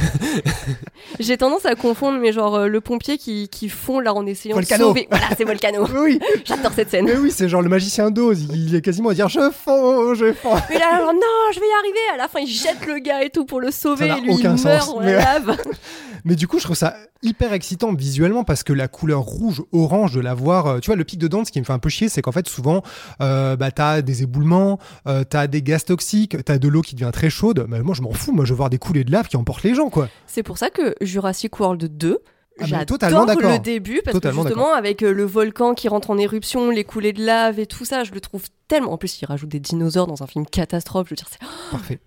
j'ai 1.21 1.37
tendance 1.45 1.67
à 1.67 1.75
confondre, 1.75 2.19
mais 2.19 2.33
genre 2.33 2.55
euh, 2.57 2.67
le 2.69 2.81
pompier 2.81 3.19
qui, 3.19 3.49
qui 3.49 3.69
fond 3.69 4.01
là 4.01 4.15
en 4.15 4.25
essayant 4.27 4.55
Volcano. 4.57 4.85
de 4.85 4.89
sauver. 4.89 5.07
Voilà, 5.11 5.27
c'est 5.37 5.45
Volcano. 5.45 5.87
Oui, 5.95 6.19
J'adore 6.45 6.73
cette 6.75 6.91
scène. 6.91 7.05
mais 7.05 7.17
oui, 7.17 7.31
c'est 7.31 7.49
genre 7.49 7.63
le 7.63 7.69
magicien 7.69 8.11
d'Oz. 8.11 8.47
Il 8.53 8.75
est 8.75 8.81
quasiment 8.81 9.11
à 9.11 9.15
dire 9.15 9.29
je 9.29 9.51
fonds, 9.51 10.15
je 10.15 10.33
fonds. 10.33 10.55
Mais 10.71 10.79
là, 10.79 10.99
genre, 10.99 11.13
non, 11.13 11.21
je 11.53 11.61
vais 11.61 11.67
y 11.67 11.79
arriver. 11.79 11.99
À 12.15 12.17
la 12.17 12.29
fin, 12.29 12.41
il 12.41 12.47
jette 12.49 12.87
le 12.87 12.99
gars 12.99 13.23
et 13.23 13.31
tout 13.31 13.45
pour 13.45 13.61
le 13.61 13.71
sauver. 13.71 14.09
Ça 14.09 14.19
et 14.19 14.21
lui, 14.23 14.35
il 14.35 14.43
meurt 14.49 14.59
sens, 14.59 14.95
dans 14.95 15.01
mais- 15.01 15.13
la 15.13 15.19
lave. 15.39 15.57
Mais 16.25 16.37
du 16.37 16.49
coup, 16.49 16.59
je 16.59 16.65
trouve 16.65 16.77
ça 16.77 16.97
hyper 17.23 17.53
excitant 17.53 17.93
visuellement 17.93 18.45
parce 18.45 18.63
que 18.63 18.73
la 18.73 18.89
couleur 18.89 19.21
rouge-orange 19.21 20.13
de 20.13 20.21
la 20.21 20.33
voir, 20.35 20.67
euh, 20.67 20.79
tu 20.79 20.87
vois, 20.87 20.97
le 20.97 21.05
pic 21.05 21.19
de 21.19 21.29
Dante, 21.29 21.47
ce 21.47 21.53
qui 21.53 21.61
me 21.61 21.65
fait 21.65 21.73
un 21.73 21.79
peu 21.79 21.91
chier, 21.91 22.09
c'est 22.09 22.23
qu'en 22.23 22.33
fait, 22.33 22.49
souvent, 22.49 22.83
euh, 23.21 23.57
bah, 23.57 23.71
t'as 23.71 24.01
des 24.01 24.23
éboulements, 24.23 24.79
euh, 25.07 25.25
t'as 25.25 25.47
des 25.47 25.63
gaz 25.63 25.85
toxiques, 25.85 26.43
t'as 26.45 26.59
de 26.59 26.69
l'eau 26.69 26.81
qui 26.81 26.95
devient 26.95 27.11
très 27.13 27.29
chaude. 27.29 27.67
Mais 27.69 27.83
moi, 27.83 27.95
je 27.95 28.03
m'en 28.03 28.13
fous. 28.13 28.33
Moi, 28.33 28.45
je 28.45 28.53
veux 28.53 28.57
voir 28.57 28.71
des 28.71 28.79
coulées 28.79 29.05
de 29.05 29.13
lave 29.13 29.29
qui 29.29 29.37
emportent 29.37 29.65
les 29.65 29.75
gens, 29.75 29.91
quoi. 29.91 30.09
C'est 30.27 30.43
pour 30.43 30.57
ça 30.57 30.71
que 30.71 30.95
Jurassic 31.03 31.59
World 31.61 31.97
2, 31.97 32.19
Ah, 32.61 32.67
j'adore 32.67 33.27
le 33.27 33.59
début 33.59 34.01
parce 34.05 34.15
Totalement 34.15 34.43
que 34.43 34.49
justement 34.49 34.75
avec 34.75 35.03
euh, 35.03 35.13
le 35.13 35.25
volcan 35.25 35.75
qui 35.75 35.89
rentre 35.89 36.11
en 36.11 36.19
éruption, 36.19 36.71
les 36.71 36.85
coulées 36.85 37.13
de 37.13 37.25
lave 37.25 37.59
et 37.59 37.67
tout 37.67 37.85
ça, 37.85 38.05
je 38.05 38.13
le 38.13 38.21
trouve 38.21 38.45
tellement. 38.69 38.93
En 38.93 38.97
plus, 38.97 39.21
il 39.21 39.27
rajoute 39.27 39.49
des 39.49 39.59
dinosaures 39.59 40.07
dans 40.07 40.23
un 40.23 40.27
film 40.29 40.47
catastrophe. 40.47 41.09
Je 41.09 41.11
veux 41.11 41.17
dire, 41.17 41.27
c'est 41.31 41.41
Parfait. 41.73 41.99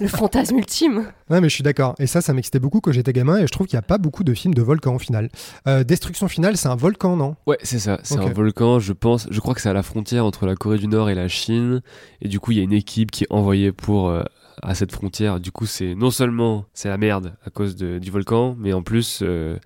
le 0.00 0.06
fantasme 0.06 0.56
ultime. 0.58 1.10
Ouais, 1.28 1.40
mais 1.40 1.48
je 1.48 1.54
suis 1.54 1.64
d'accord. 1.64 1.96
Et 1.98 2.06
ça, 2.06 2.20
ça 2.20 2.32
m'excitait 2.32 2.60
beaucoup 2.60 2.80
quand 2.80 2.92
j'étais 2.92 3.12
gamin 3.12 3.38
et 3.38 3.42
je 3.42 3.52
trouve 3.52 3.66
qu'il 3.66 3.76
n'y 3.76 3.80
a 3.80 3.82
pas 3.82 3.98
beaucoup 3.98 4.22
de 4.22 4.32
films 4.32 4.54
de 4.54 4.62
volcan 4.62 4.94
au 4.94 4.98
final. 5.00 5.28
Euh, 5.66 5.82
Destruction 5.82 6.28
finale, 6.28 6.56
c'est 6.56 6.68
un 6.68 6.76
volcan, 6.76 7.16
non? 7.16 7.34
Ouais, 7.48 7.58
c'est 7.64 7.80
ça. 7.80 7.98
C'est 8.04 8.18
un 8.18 8.32
volcan, 8.32 8.78
je 8.78 8.92
pense. 8.92 9.26
Je 9.30 9.40
crois 9.40 9.54
que 9.54 9.60
c'est 9.60 9.70
à 9.70 9.74
la 9.74 9.82
frontière 9.82 10.24
entre 10.24 10.46
la 10.46 10.54
Corée 10.54 10.78
du 10.78 10.86
Nord 10.86 11.10
et 11.10 11.14
la 11.16 11.26
Chine. 11.26 11.82
Et 12.22 12.28
du 12.28 12.38
coup, 12.38 12.52
il 12.52 12.58
y 12.58 12.60
a 12.60 12.64
une 12.64 12.72
équipe 12.72 13.10
qui 13.10 13.24
est 13.24 13.30
envoyée 13.30 13.72
pour 13.72 14.08
euh, 14.08 14.22
à 14.62 14.74
cette 14.74 14.92
frontière. 14.92 15.40
Du 15.40 15.52
coup, 15.52 15.66
c'est 15.66 15.94
non 15.94 16.10
seulement 16.10 16.64
c'est 16.74 16.88
la 16.88 16.98
merde 16.98 17.34
à 17.44 17.50
cause 17.50 17.76
de- 17.76 17.98
du 17.98 18.10
volcan, 18.10 18.56
mais 18.58 18.72
en 18.72 18.82
plus 18.82 19.20
euh, 19.22 19.56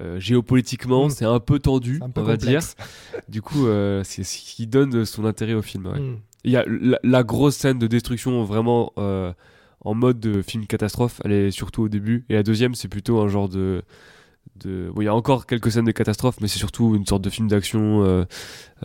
euh, 0.00 0.18
géopolitiquement, 0.20 1.06
Mm. 1.06 1.10
c'est 1.10 1.24
un 1.24 1.40
peu 1.40 1.58
tendu, 1.58 1.96
C'est 1.98 2.04
un 2.04 2.10
peu 2.10 2.20
on 2.20 2.24
va 2.24 2.36
dire. 2.36 2.60
Du 3.28 3.42
coup, 3.42 3.66
euh, 3.66 4.02
c'est 4.04 4.24
ce 4.24 4.38
qui 4.38 4.66
donne 4.66 5.04
son 5.04 5.24
intérêt 5.24 5.54
au 5.54 5.62
film. 5.62 5.86
ouais. 5.86 6.00
Mm. 6.00 6.18
Il 6.44 6.52
y 6.52 6.56
a 6.56 6.64
la, 6.66 6.98
la 7.02 7.22
grosse 7.24 7.56
scène 7.56 7.78
de 7.78 7.86
destruction 7.88 8.44
vraiment 8.44 8.92
en 8.96 9.94
mode 9.94 10.20
de 10.20 10.42
film 10.42 10.66
catastrophe. 10.66 11.20
Elle 11.24 11.32
est 11.32 11.50
surtout 11.50 11.82
au 11.82 11.88
début. 11.88 12.24
Et 12.28 12.34
la 12.34 12.42
deuxième, 12.44 12.74
c'est 12.74 12.88
plutôt 12.88 13.20
un 13.20 13.26
genre 13.28 13.48
de. 13.48 13.82
De... 14.64 14.90
Bon, 14.94 15.02
il 15.02 15.04
y 15.04 15.08
a 15.08 15.14
encore 15.14 15.46
quelques 15.46 15.70
scènes 15.72 15.84
de 15.84 15.92
catastrophe, 15.92 16.36
mais 16.40 16.48
c'est 16.48 16.58
surtout 16.58 16.94
une 16.96 17.06
sorte 17.06 17.22
de 17.22 17.30
film 17.30 17.48
d'action. 17.48 18.02
euh, 18.04 18.24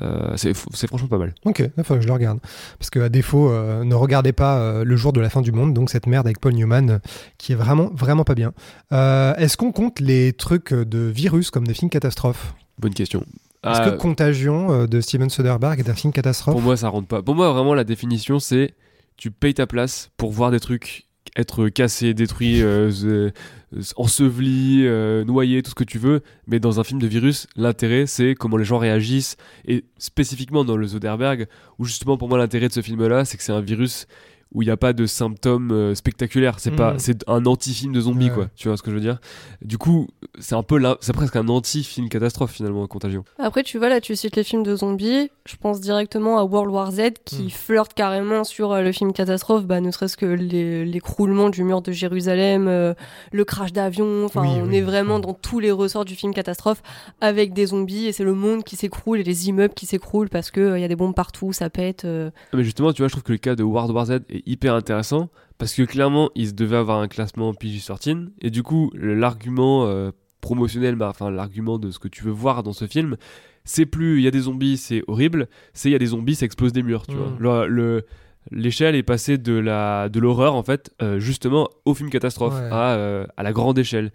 euh, 0.01 0.33
c'est 0.35 0.53
franchement 0.53 1.07
pas 1.07 1.17
mal. 1.17 1.33
Ok, 1.45 1.59
il 1.77 1.83
faut 1.83 1.95
que 1.95 2.01
je 2.01 2.07
le 2.07 2.13
regarde. 2.13 2.39
Parce 2.79 2.89
que 2.89 2.99
à 2.99 3.09
défaut, 3.09 3.49
euh, 3.49 3.83
ne 3.83 3.95
regardez 3.95 4.33
pas 4.33 4.83
Le 4.83 4.95
jour 4.95 5.13
de 5.13 5.19
la 5.21 5.29
fin 5.29 5.41
du 5.41 5.51
monde, 5.51 5.73
donc 5.73 5.89
cette 5.89 6.07
merde 6.07 6.25
avec 6.27 6.39
Paul 6.39 6.53
Newman, 6.53 6.99
qui 7.37 7.51
est 7.53 7.55
vraiment, 7.55 7.89
vraiment 7.93 8.23
pas 8.23 8.35
bien. 8.35 8.53
Est-ce 8.91 9.57
qu'on 9.57 9.71
compte 9.71 9.99
les 9.99 10.33
trucs 10.33 10.73
de 10.73 10.99
virus 10.99 11.51
comme 11.51 11.67
des 11.67 11.73
films 11.73 11.89
catastrophes? 11.89 12.53
Bonne 12.79 12.93
question. 12.93 13.21
Est-ce 13.63 13.81
Ah, 13.81 13.91
que 13.91 13.95
Contagion 13.97 14.71
euh, 14.71 14.87
de 14.87 15.01
Steven 15.01 15.29
Soderbergh 15.29 15.79
est 15.79 15.89
un 15.89 15.93
film 15.93 16.11
catastrophe? 16.11 16.53
Pour 16.55 16.63
moi, 16.63 16.77
ça 16.77 16.89
rentre 16.89 17.07
pas. 17.07 17.21
Pour 17.21 17.35
moi, 17.35 17.51
vraiment, 17.53 17.75
la 17.75 17.83
définition, 17.83 18.39
c'est 18.39 18.73
tu 19.17 19.29
payes 19.29 19.53
ta 19.53 19.67
place 19.67 20.09
pour 20.17 20.31
voir 20.31 20.49
des 20.49 20.59
trucs 20.59 21.05
être 21.35 21.69
cassés, 21.69 22.15
détruits, 22.15 22.63
euh, 22.63 23.29
euh, 23.75 23.81
ensevelis, 23.95 24.81
euh, 24.85 25.23
noyés, 25.23 25.61
tout 25.63 25.71
ce 25.71 25.75
que 25.75 25.83
tu 25.83 25.97
veux. 25.97 26.21
Mais 26.47 26.59
dans 26.59 26.79
un 26.79 26.83
film 26.83 26.99
de 26.99 27.07
virus, 27.07 27.47
l'intérêt, 27.55 28.05
c'est 28.05 28.35
comment 28.35 28.57
les 28.57 28.65
gens 28.65 28.77
réagissent. 28.77 29.37
Et 29.65 29.85
spécifiquement 29.97 30.63
dans 30.63 30.77
le 30.77 30.87
Soderbergh, 30.87 31.47
où 31.79 31.85
justement, 31.85 32.17
pour 32.17 32.29
moi, 32.29 32.37
l'intérêt 32.37 32.67
de 32.67 32.73
ce 32.73 32.81
film-là, 32.81 33.25
c'est 33.25 33.37
que 33.37 33.43
c'est 33.43 33.51
un 33.51 33.61
virus 33.61 34.07
où 34.53 34.61
il 34.61 34.65
n'y 34.65 34.71
a 34.71 34.77
pas 34.77 34.91
de 34.93 35.05
symptômes 35.05 35.71
euh, 35.71 35.95
spectaculaires. 35.95 36.59
C'est 36.59 36.71
pas, 36.71 36.93
Mhm. 36.93 36.99
c'est 36.99 37.29
un 37.29 37.45
anti-film 37.45 37.93
de 37.93 38.01
zombies, 38.01 38.29
Ouais. 38.29 38.35
quoi. 38.35 38.47
Tu 38.55 38.67
vois 38.67 38.75
ce 38.77 38.83
que 38.83 38.89
je 38.91 38.95
veux 38.95 39.01
dire? 39.01 39.19
Du 39.61 39.77
coup, 39.77 40.07
c'est 40.39 40.55
un 40.55 40.63
peu 40.63 40.77
là, 40.77 40.97
c'est 41.01 41.13
presque 41.13 41.35
un 41.37 41.47
anti-film 41.47 42.09
catastrophe 42.09 42.51
finalement, 42.51 42.85
Contagion. 42.87 43.23
Après, 43.39 43.63
tu 43.63 43.77
vois, 43.77 43.87
là, 43.89 44.01
tu 44.01 44.15
cites 44.15 44.35
les 44.35 44.43
films 44.43 44.63
de 44.63 44.75
zombies. 44.75 45.29
Je 45.45 45.55
pense 45.55 45.79
directement 45.81 46.37
à 46.37 46.43
World 46.43 46.71
War 46.73 46.91
Z 46.91 47.13
qui 47.25 47.43
Mm. 47.43 47.49
flirte 47.49 47.93
carrément 47.93 48.43
sur 48.43 48.71
euh, 48.73 48.81
le 48.81 48.91
film 48.91 49.13
catastrophe, 49.13 49.65
bah, 49.65 49.79
ne 49.81 49.89
serait-ce 49.91 50.17
que 50.17 50.25
l'écroulement 50.25 51.49
du 51.49 51.63
mur 51.63 51.81
de 51.81 51.91
Jérusalem, 51.91 52.67
euh, 52.67 52.93
le 53.31 53.45
crash 53.45 53.71
d'avion. 53.73 54.25
Enfin, 54.25 54.41
Oui, 54.41 54.49
on 54.61 54.67
oui, 54.67 54.77
est 54.77 54.81
vraiment 54.81 55.15
oui. 55.15 55.21
dans 55.21 55.33
tous 55.33 55.59
les 55.59 55.71
ressorts 55.71 56.05
du 56.05 56.15
film 56.15 56.33
catastrophe 56.33 56.81
avec 57.21 57.53
des 57.53 57.67
zombies 57.67 58.05
et 58.07 58.11
c'est 58.11 58.23
le 58.23 58.33
monde 58.33 58.63
qui 58.63 58.75
s'écroule 58.75 59.19
et 59.19 59.23
les 59.23 59.49
immeubles 59.49 59.73
qui 59.73 59.85
s'écroulent 59.85 60.29
parce 60.29 60.51
qu'il 60.51 60.77
y 60.79 60.83
a 60.83 60.87
des 60.87 60.95
bombes 60.95 61.15
partout, 61.15 61.53
ça 61.53 61.69
pète. 61.69 62.05
euh. 62.05 62.31
Mais 62.53 62.63
justement, 62.63 62.93
tu 62.93 63.01
vois, 63.01 63.07
je 63.07 63.13
trouve 63.13 63.23
que 63.23 63.31
le 63.31 63.37
cas 63.37 63.55
de 63.55 63.63
World 63.63 63.91
War 63.91 64.05
Z 64.05 64.11
est 64.29 64.40
hyper 64.45 64.73
intéressant 64.75 65.29
parce 65.57 65.73
que 65.75 65.83
clairement, 65.83 66.29
ils 66.35 66.55
devaient 66.55 66.77
avoir 66.77 66.99
un 66.99 67.07
classement 67.07 67.53
PG-13 67.53 68.29
et 68.41 68.49
du 68.49 68.63
coup, 68.63 68.91
l'argument 68.95 69.85
euh, 69.85 70.11
promotionnel, 70.41 70.95
bah, 70.95 71.07
enfin 71.09 71.29
l'argument 71.31 71.77
de 71.77 71.91
ce 71.91 71.99
que 71.99 72.07
tu 72.07 72.23
veux 72.23 72.31
voir 72.31 72.63
dans 72.63 72.73
ce 72.73 72.87
film, 72.87 73.15
c'est 73.63 73.85
plus 73.85 74.17
il 74.17 74.23
y 74.23 74.27
a 74.27 74.31
des 74.31 74.39
zombies, 74.41 74.77
c'est 74.77 75.03
horrible, 75.07 75.47
c'est 75.73 75.89
il 75.89 75.91
y 75.91 75.95
a 75.95 75.99
des 75.99 76.07
zombies, 76.07 76.33
ça 76.35 76.45
explose 76.45 76.73
des 76.73 76.81
murs, 76.83 77.05
tu 77.07 77.15
Mm. 77.15 77.19
vois. 77.39 77.67
Le- 77.67 77.67
le- 77.67 78.05
L'échelle 78.49 78.95
est 78.95 79.03
passée 79.03 79.37
de 79.37 79.53
la 79.53 80.09
de 80.09 80.19
l'horreur 80.19 80.55
en 80.55 80.63
fait 80.63 80.89
euh, 81.03 81.19
justement 81.19 81.69
au 81.85 81.93
film 81.93 82.09
catastrophe 82.09 82.55
Ouais. 82.55 82.69
à, 82.71 82.95
euh, 82.95 83.27
à 83.37 83.43
la 83.43 83.53
grande 83.53 83.77
échelle 83.77 84.11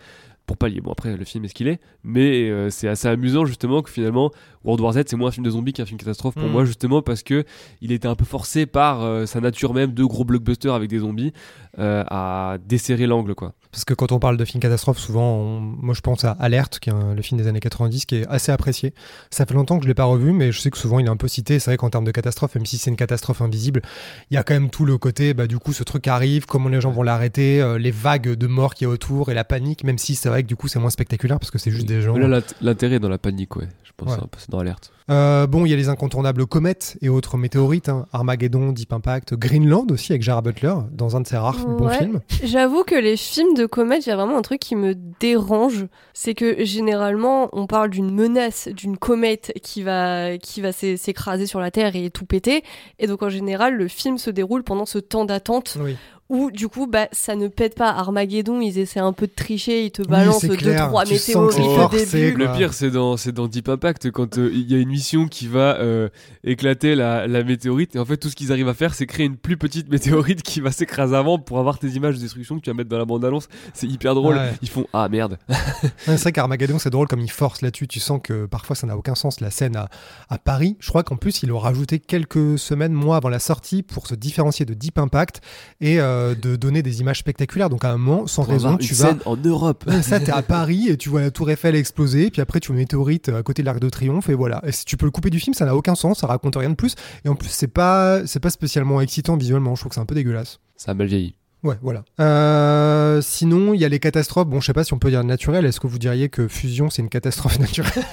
pour 0.47 0.57
pallier 0.57 0.81
bon 0.81 0.93
après 0.93 1.17
le 1.17 1.25
film 1.25 1.45
est 1.45 1.49
ce 1.49 1.55
qu'il 1.55 1.69
est 1.69 1.81
mais 2.05 2.49
euh, 2.49 2.71
c'est 2.71 2.89
assez 2.89 3.09
amusant 3.09 3.45
justement 3.45 3.83
que 3.83 3.91
finalement 3.91 4.31
World 4.65 4.81
War 4.81 4.93
Z 4.95 5.03
c'est 5.07 5.17
moins 5.17 5.29
un 5.29 5.33
film 5.33 5.45
de 5.45 5.51
zombies 5.51 5.73
qu'un 5.73 5.87
film 5.87 5.99
catastrophe 5.99 6.35
pour 6.35 6.45
Mm. 6.49 6.53
moi 6.53 6.65
justement 6.65 7.03
parce 7.03 7.23
que 7.23 7.45
il 7.81 7.93
était 7.93 8.09
un 8.09 8.15
peu 8.15 8.25
forcé 8.25 8.67
par 8.67 9.03
euh, 9.03 9.27
sa 9.27 9.41
nature 9.41 9.75
même 9.75 9.93
de 9.93 10.05
gros 10.05 10.25
blockbusters 10.25 10.73
avec 10.75 10.89
des 10.89 10.99
zombies 11.01 11.33
euh, 11.79 12.05
à 12.09 12.57
desserrer 12.67 13.07
l'angle 13.07 13.35
quoi. 13.35 13.53
Parce 13.71 13.85
que 13.85 13.93
quand 13.93 14.11
on 14.13 14.19
parle 14.19 14.39
de 14.39 14.45
films 14.47 14.63
catastrophes, 14.63 14.99
souvent, 14.99 15.35
on- 15.37 15.61
moi 15.61 15.93
je 15.93 16.01
pense 16.01 16.25
à 16.25 16.31
Alerte, 16.31 16.79
qui 16.79 16.89
est 16.89 16.93
un- 16.95 17.15
le 17.15 17.21
film 17.21 17.39
des 17.39 17.47
années 17.47 17.61
90, 17.61 18.07
qui 18.07 18.17
est 18.17 18.27
assez 18.29 18.51
apprécié. 18.51 18.95
Ça 19.31 19.45
fait 19.45 19.53
longtemps 19.53 19.77
que 19.77 19.83
je 19.85 19.89
l'ai 19.89 19.95
pas 19.95 20.05
revu, 20.05 20.33
mais 20.33 20.51
je 20.51 20.59
sais 20.61 20.71
que 20.71 20.79
souvent 20.79 20.99
il 20.99 21.05
est 21.07 21.11
un 21.11 21.17
peu 21.19 21.29
cité. 21.29 21.59
C'est 21.59 21.71
vrai 21.73 21.77
qu'en 21.77 21.91
termes 21.91 22.05
de 22.07 22.11
catastrophe, 22.11 22.55
même 22.55 22.65
si 22.65 22.79
c'est 22.79 22.89
une 22.89 22.97
catastrophe 22.97 23.43
invisible, 23.43 23.83
il 24.31 24.35
y 24.35 24.37
a 24.39 24.43
quand 24.45 24.55
même 24.55 24.71
tout 24.71 24.87
le 24.87 24.97
côté, 24.97 25.35
bah, 25.35 25.47
du 25.47 25.59
coup, 25.59 25.75
ce 25.75 25.83
truc 25.85 26.09
arrive, 26.09 26.47
comment 26.47 26.71
les 26.71 26.81
gens 26.81 26.91
vont 26.91 27.03
l'arrêter, 27.03 27.63
les 27.79 27.91
vagues 27.91 28.31
de 28.33 28.47
morts 28.47 28.75
qu'il 28.75 28.87
y 28.87 28.91
a 28.91 28.93
autour 28.95 29.31
et 29.31 29.35
la 29.35 29.45
panique, 29.45 29.85
même 29.85 29.99
si 29.99 30.15
c'est 30.15 30.31
vrai 30.37 30.43
que 30.43 30.49
du 30.49 30.57
coup 30.57 30.69
c'est 30.69 30.79
moins 30.79 30.91
spectaculaire 30.91 31.39
parce 31.39 31.51
que 31.51 31.59
c'est 31.59 31.71
juste 31.71 31.87
des 31.87 32.01
gens. 32.03 32.15
Mais 32.15 32.21
là 32.21 32.29
l'int- 32.29 32.55
l'intérêt 32.61 32.97
est 32.97 33.01
dans 33.01 33.09
la 33.09 33.19
panique 33.19 33.57
ouais, 33.57 33.69
je 33.85 33.93
pense 33.97 34.09
Ouais. 34.11 34.15
c'est 34.17 34.23
un 34.25 34.29
peu 34.29 34.39
c'est 34.39 34.51
dans 34.51 34.59
l'alerte. 34.59 34.93
Euh, 35.09 35.47
bon, 35.47 35.65
il 35.65 35.71
y 35.71 35.73
a 35.73 35.77
les 35.77 35.89
incontournables 35.89 36.47
comètes 36.47 36.99
et 37.01 37.09
autres 37.09 37.37
météorites, 37.37 37.89
hein. 37.89 38.07
Armageddon, 38.13 38.73
Deep 38.73 38.93
Impact, 38.93 39.35
Greenland 39.35 39.93
aussi 39.93 40.11
avec 40.13 40.23
Gerard 40.23 40.43
Butler, 40.43 40.75
dans 40.91 41.15
un 41.17 41.21
de 41.21 41.29
ses 41.29 41.37
rares 41.37 41.65
bons 41.65 41.89
films. 41.91 42.21
J'avoue 42.43 42.83
que 42.83 42.97
les 42.97 43.17
films 43.17 43.55
de 43.55 43.67
comètes, 43.67 44.05
il 44.07 44.09
y 44.09 44.13
a 44.13 44.17
vraiment 44.17 44.37
un 44.37 44.43
truc 44.43 44.59
qui 44.59 44.75
me 44.75 44.97
dérange. 45.21 45.87
C'est 46.13 46.35
que 46.35 46.65
généralement, 46.65 47.49
on 47.53 47.69
parle 47.69 47.91
d'une 47.91 48.11
menace, 48.13 48.67
d'une 48.69 48.97
comète 48.97 49.53
qui 49.63 49.85
va, 49.85 50.39
qui 50.39 50.61
va 50.61 50.73
s'é- 50.73 50.97
s'écraser 50.97 51.47
sur 51.47 51.61
la 51.61 51.71
Terre 51.71 51.95
et 51.95 52.11
tout 52.11 52.27
péter. 52.27 52.65
Et 52.99 53.07
donc, 53.07 53.23
en 53.23 53.29
général, 53.29 53.75
le 53.77 53.87
film 53.87 54.19
se 54.19 54.31
déroule 54.31 54.65
pendant 54.65 54.87
ce 54.87 54.99
temps 54.99 55.25
d'attente 55.25 55.79
Oui. 55.81 55.97
Où, 56.29 56.51
du 56.51 56.69
coup, 56.69 56.87
bah, 56.87 57.09
ça 57.13 57.37
ne 57.37 57.49
pète 57.49 57.77
pas. 57.77 57.91
Armageddon, 57.91 58.61
ils 58.61 58.79
essaient 58.79 59.01
un 59.01 59.13
peu 59.13 59.27
de 59.27 59.33
tricher, 59.33 59.85
ils 59.85 59.91
te 59.91 60.03
balancent 60.03 60.45
deux, 60.45 60.57
clair, 60.57 60.89
trois 60.89 61.05
tu 61.05 61.17
c'est 61.19 61.37
au 61.37 61.51
début. 61.51 62.37
Le 62.37 62.53
pire, 62.57 62.73
c'est 62.75 62.91
dans, 62.91 63.17
c'est 63.17 63.33
dans 63.33 63.47
Deep 63.47 63.69
Impact, 63.69 64.11
quand 64.11 64.39
euh, 64.39 64.51
il 64.53 64.71
y 64.71 64.75
a 64.75 64.79
une 64.79 64.89
mission 64.89 65.29
qui 65.29 65.47
va 65.47 65.77
euh, 65.77 66.09
éclater 66.45 66.95
la, 66.95 67.27
la 67.27 67.45
météorite. 67.45 67.97
Et 67.97 67.99
en 67.99 68.05
fait, 68.05 68.17
tout 68.17 68.29
ce 68.29 68.37
qu'ils 68.37 68.53
arrivent 68.53 68.69
à 68.69 68.75
faire, 68.75 68.95
c'est 68.95 69.07
créer 69.07 69.27
une 69.27 69.37
plus 69.37 69.57
petite 69.57 69.89
météorite 69.89 70.43
qui 70.43 70.61
va 70.61 70.73
s'écraser 70.73 71.15
avant 71.15 71.39
pour 71.39 71.59
avoir 71.59 71.79
tes 71.79 71.89
images 71.89 72.17
de 72.17 72.21
destruction 72.21 72.57
que 72.57 72.65
tu 72.65 72.71
vas 72.71 72.75
mettre 72.75 72.91
dans 72.91 72.99
la 72.99 73.05
bande-annonce. 73.05 73.49
C'est 73.75 73.87
hyper 73.87 74.15
drôle. 74.15 74.37
Ouais. 74.37 74.53
Ils 74.63 74.69
font 74.69 74.87
Ah 74.93 75.09
merde. 75.09 75.39
C'est 76.07 76.21
vrai 76.21 76.33
qu'Armageddon, 76.33 76.79
c'est 76.79 76.91
drôle 76.91 77.09
comme 77.09 77.21
il 77.21 77.31
force 77.31 77.63
là-dessus. 77.63 77.87
Tu 77.87 78.01
sens 78.01 78.21
que 78.23 78.47
parfois 78.47 78.75
ça 78.75 78.87
n'a 78.87 78.97
aucun 78.97 79.15
sens 79.15 79.41
la 79.41 79.51
scène 79.51 79.77
à, 79.77 79.89
à 80.29 80.39
Paris. 80.39 80.77
Je 80.81 80.89
crois 80.89 81.03
qu'en 81.03 81.17
plus, 81.17 81.43
ils 81.43 81.49
l'ont 81.49 81.59
rajouté 81.59 81.99
quelques 81.99 82.59
semaines, 82.59 82.93
mois 82.93 83.17
avant 83.17 83.29
la 83.29 83.39
sortie 83.39 83.83
pour 83.83 84.07
se 84.07 84.15
différencier 84.15 84.65
de 84.65 84.75
Deep 84.75 84.99
Impact 84.99 85.41
et 85.81 86.01
euh, 86.01 86.16
de 86.35 86.57
donner 86.57 86.83
des 86.83 87.01
images 87.01 87.19
spectaculaires. 87.19 87.71
Donc 87.71 87.85
à 87.85 87.91
un 87.93 87.97
moment, 87.99 88.27
sans 88.27 88.45
Pour 88.45 88.53
raison, 88.53 88.77
tu 88.77 88.93
une 88.93 88.99
vas. 88.99 89.09
scène 89.09 89.19
en 89.25 89.37
Europe. 89.37 89.85
Ça, 90.03 90.21
t'es 90.21 90.33
à 90.33 90.43
Paris 90.43 90.89
et 90.89 90.97
tu 90.97 91.09
vois 91.09 91.21
la 91.21 91.31
Tour 91.31 91.51
Eiffel 91.51 91.75
exploser, 91.75 92.31
puis 92.31 92.41
après 92.43 92.61
tu 92.61 92.69
vois 92.69 92.75
une 92.77 92.81
météorite 92.81 93.29
à 93.29 93.43
côté 93.43 93.63
de 93.63 93.67
l'Arc 93.67 93.81
de 93.81 93.89
Triomphe, 93.89 94.29
et 94.29 94.35
voilà. 94.35 94.61
Et 94.67 94.73
si 94.73 94.85
tu 94.85 94.97
peux 94.97 95.07
le 95.07 95.11
couper 95.13 95.31
du 95.31 95.41
film, 95.41 95.55
ça 95.55 95.65
n'a 95.65 95.75
aucun 95.77 95.95
sens, 95.95 96.21
ça 96.21 96.27
raconte 96.27 96.57
rien 96.57 96.71
de 96.71 96.75
plus, 96.75 96.95
et 97.25 97.29
en 97.29 97.35
plus, 97.35 97.49
c'est 97.49 97.69
pas, 97.69 98.27
c'est 98.27 98.41
pas 98.41 98.51
spécialement 98.51 99.01
excitant 99.01 99.37
visuellement, 99.37 99.75
je 99.75 99.81
trouve 99.83 99.91
que 99.91 99.95
c'est 99.95 100.01
un 100.01 100.07
peu 100.07 100.15
dégueulasse. 100.15 100.61
Ça 100.77 100.93
a 100.93 100.95
mal 100.95 101.07
vieilli. 101.07 101.35
Ouais, 101.63 101.77
voilà. 101.83 102.05
Euh, 102.21 103.21
sinon, 103.23 103.75
il 103.75 103.81
y 103.81 103.85
a 103.85 103.89
les 103.89 103.99
catastrophes. 103.99 104.47
Bon, 104.47 104.61
je 104.61 104.67
sais 104.67 104.73
pas 104.73 104.85
si 104.85 104.93
on 104.93 104.99
peut 104.99 105.11
dire 105.11 105.25
naturelles. 105.25 105.65
Est-ce 105.65 105.81
que 105.81 105.87
vous 105.89 105.99
diriez 105.99 106.29
que 106.29 106.47
Fusion, 106.47 106.91
c'est 106.91 107.03
une 107.03 107.09
catastrophe 107.09 107.59
naturelle? 107.59 108.05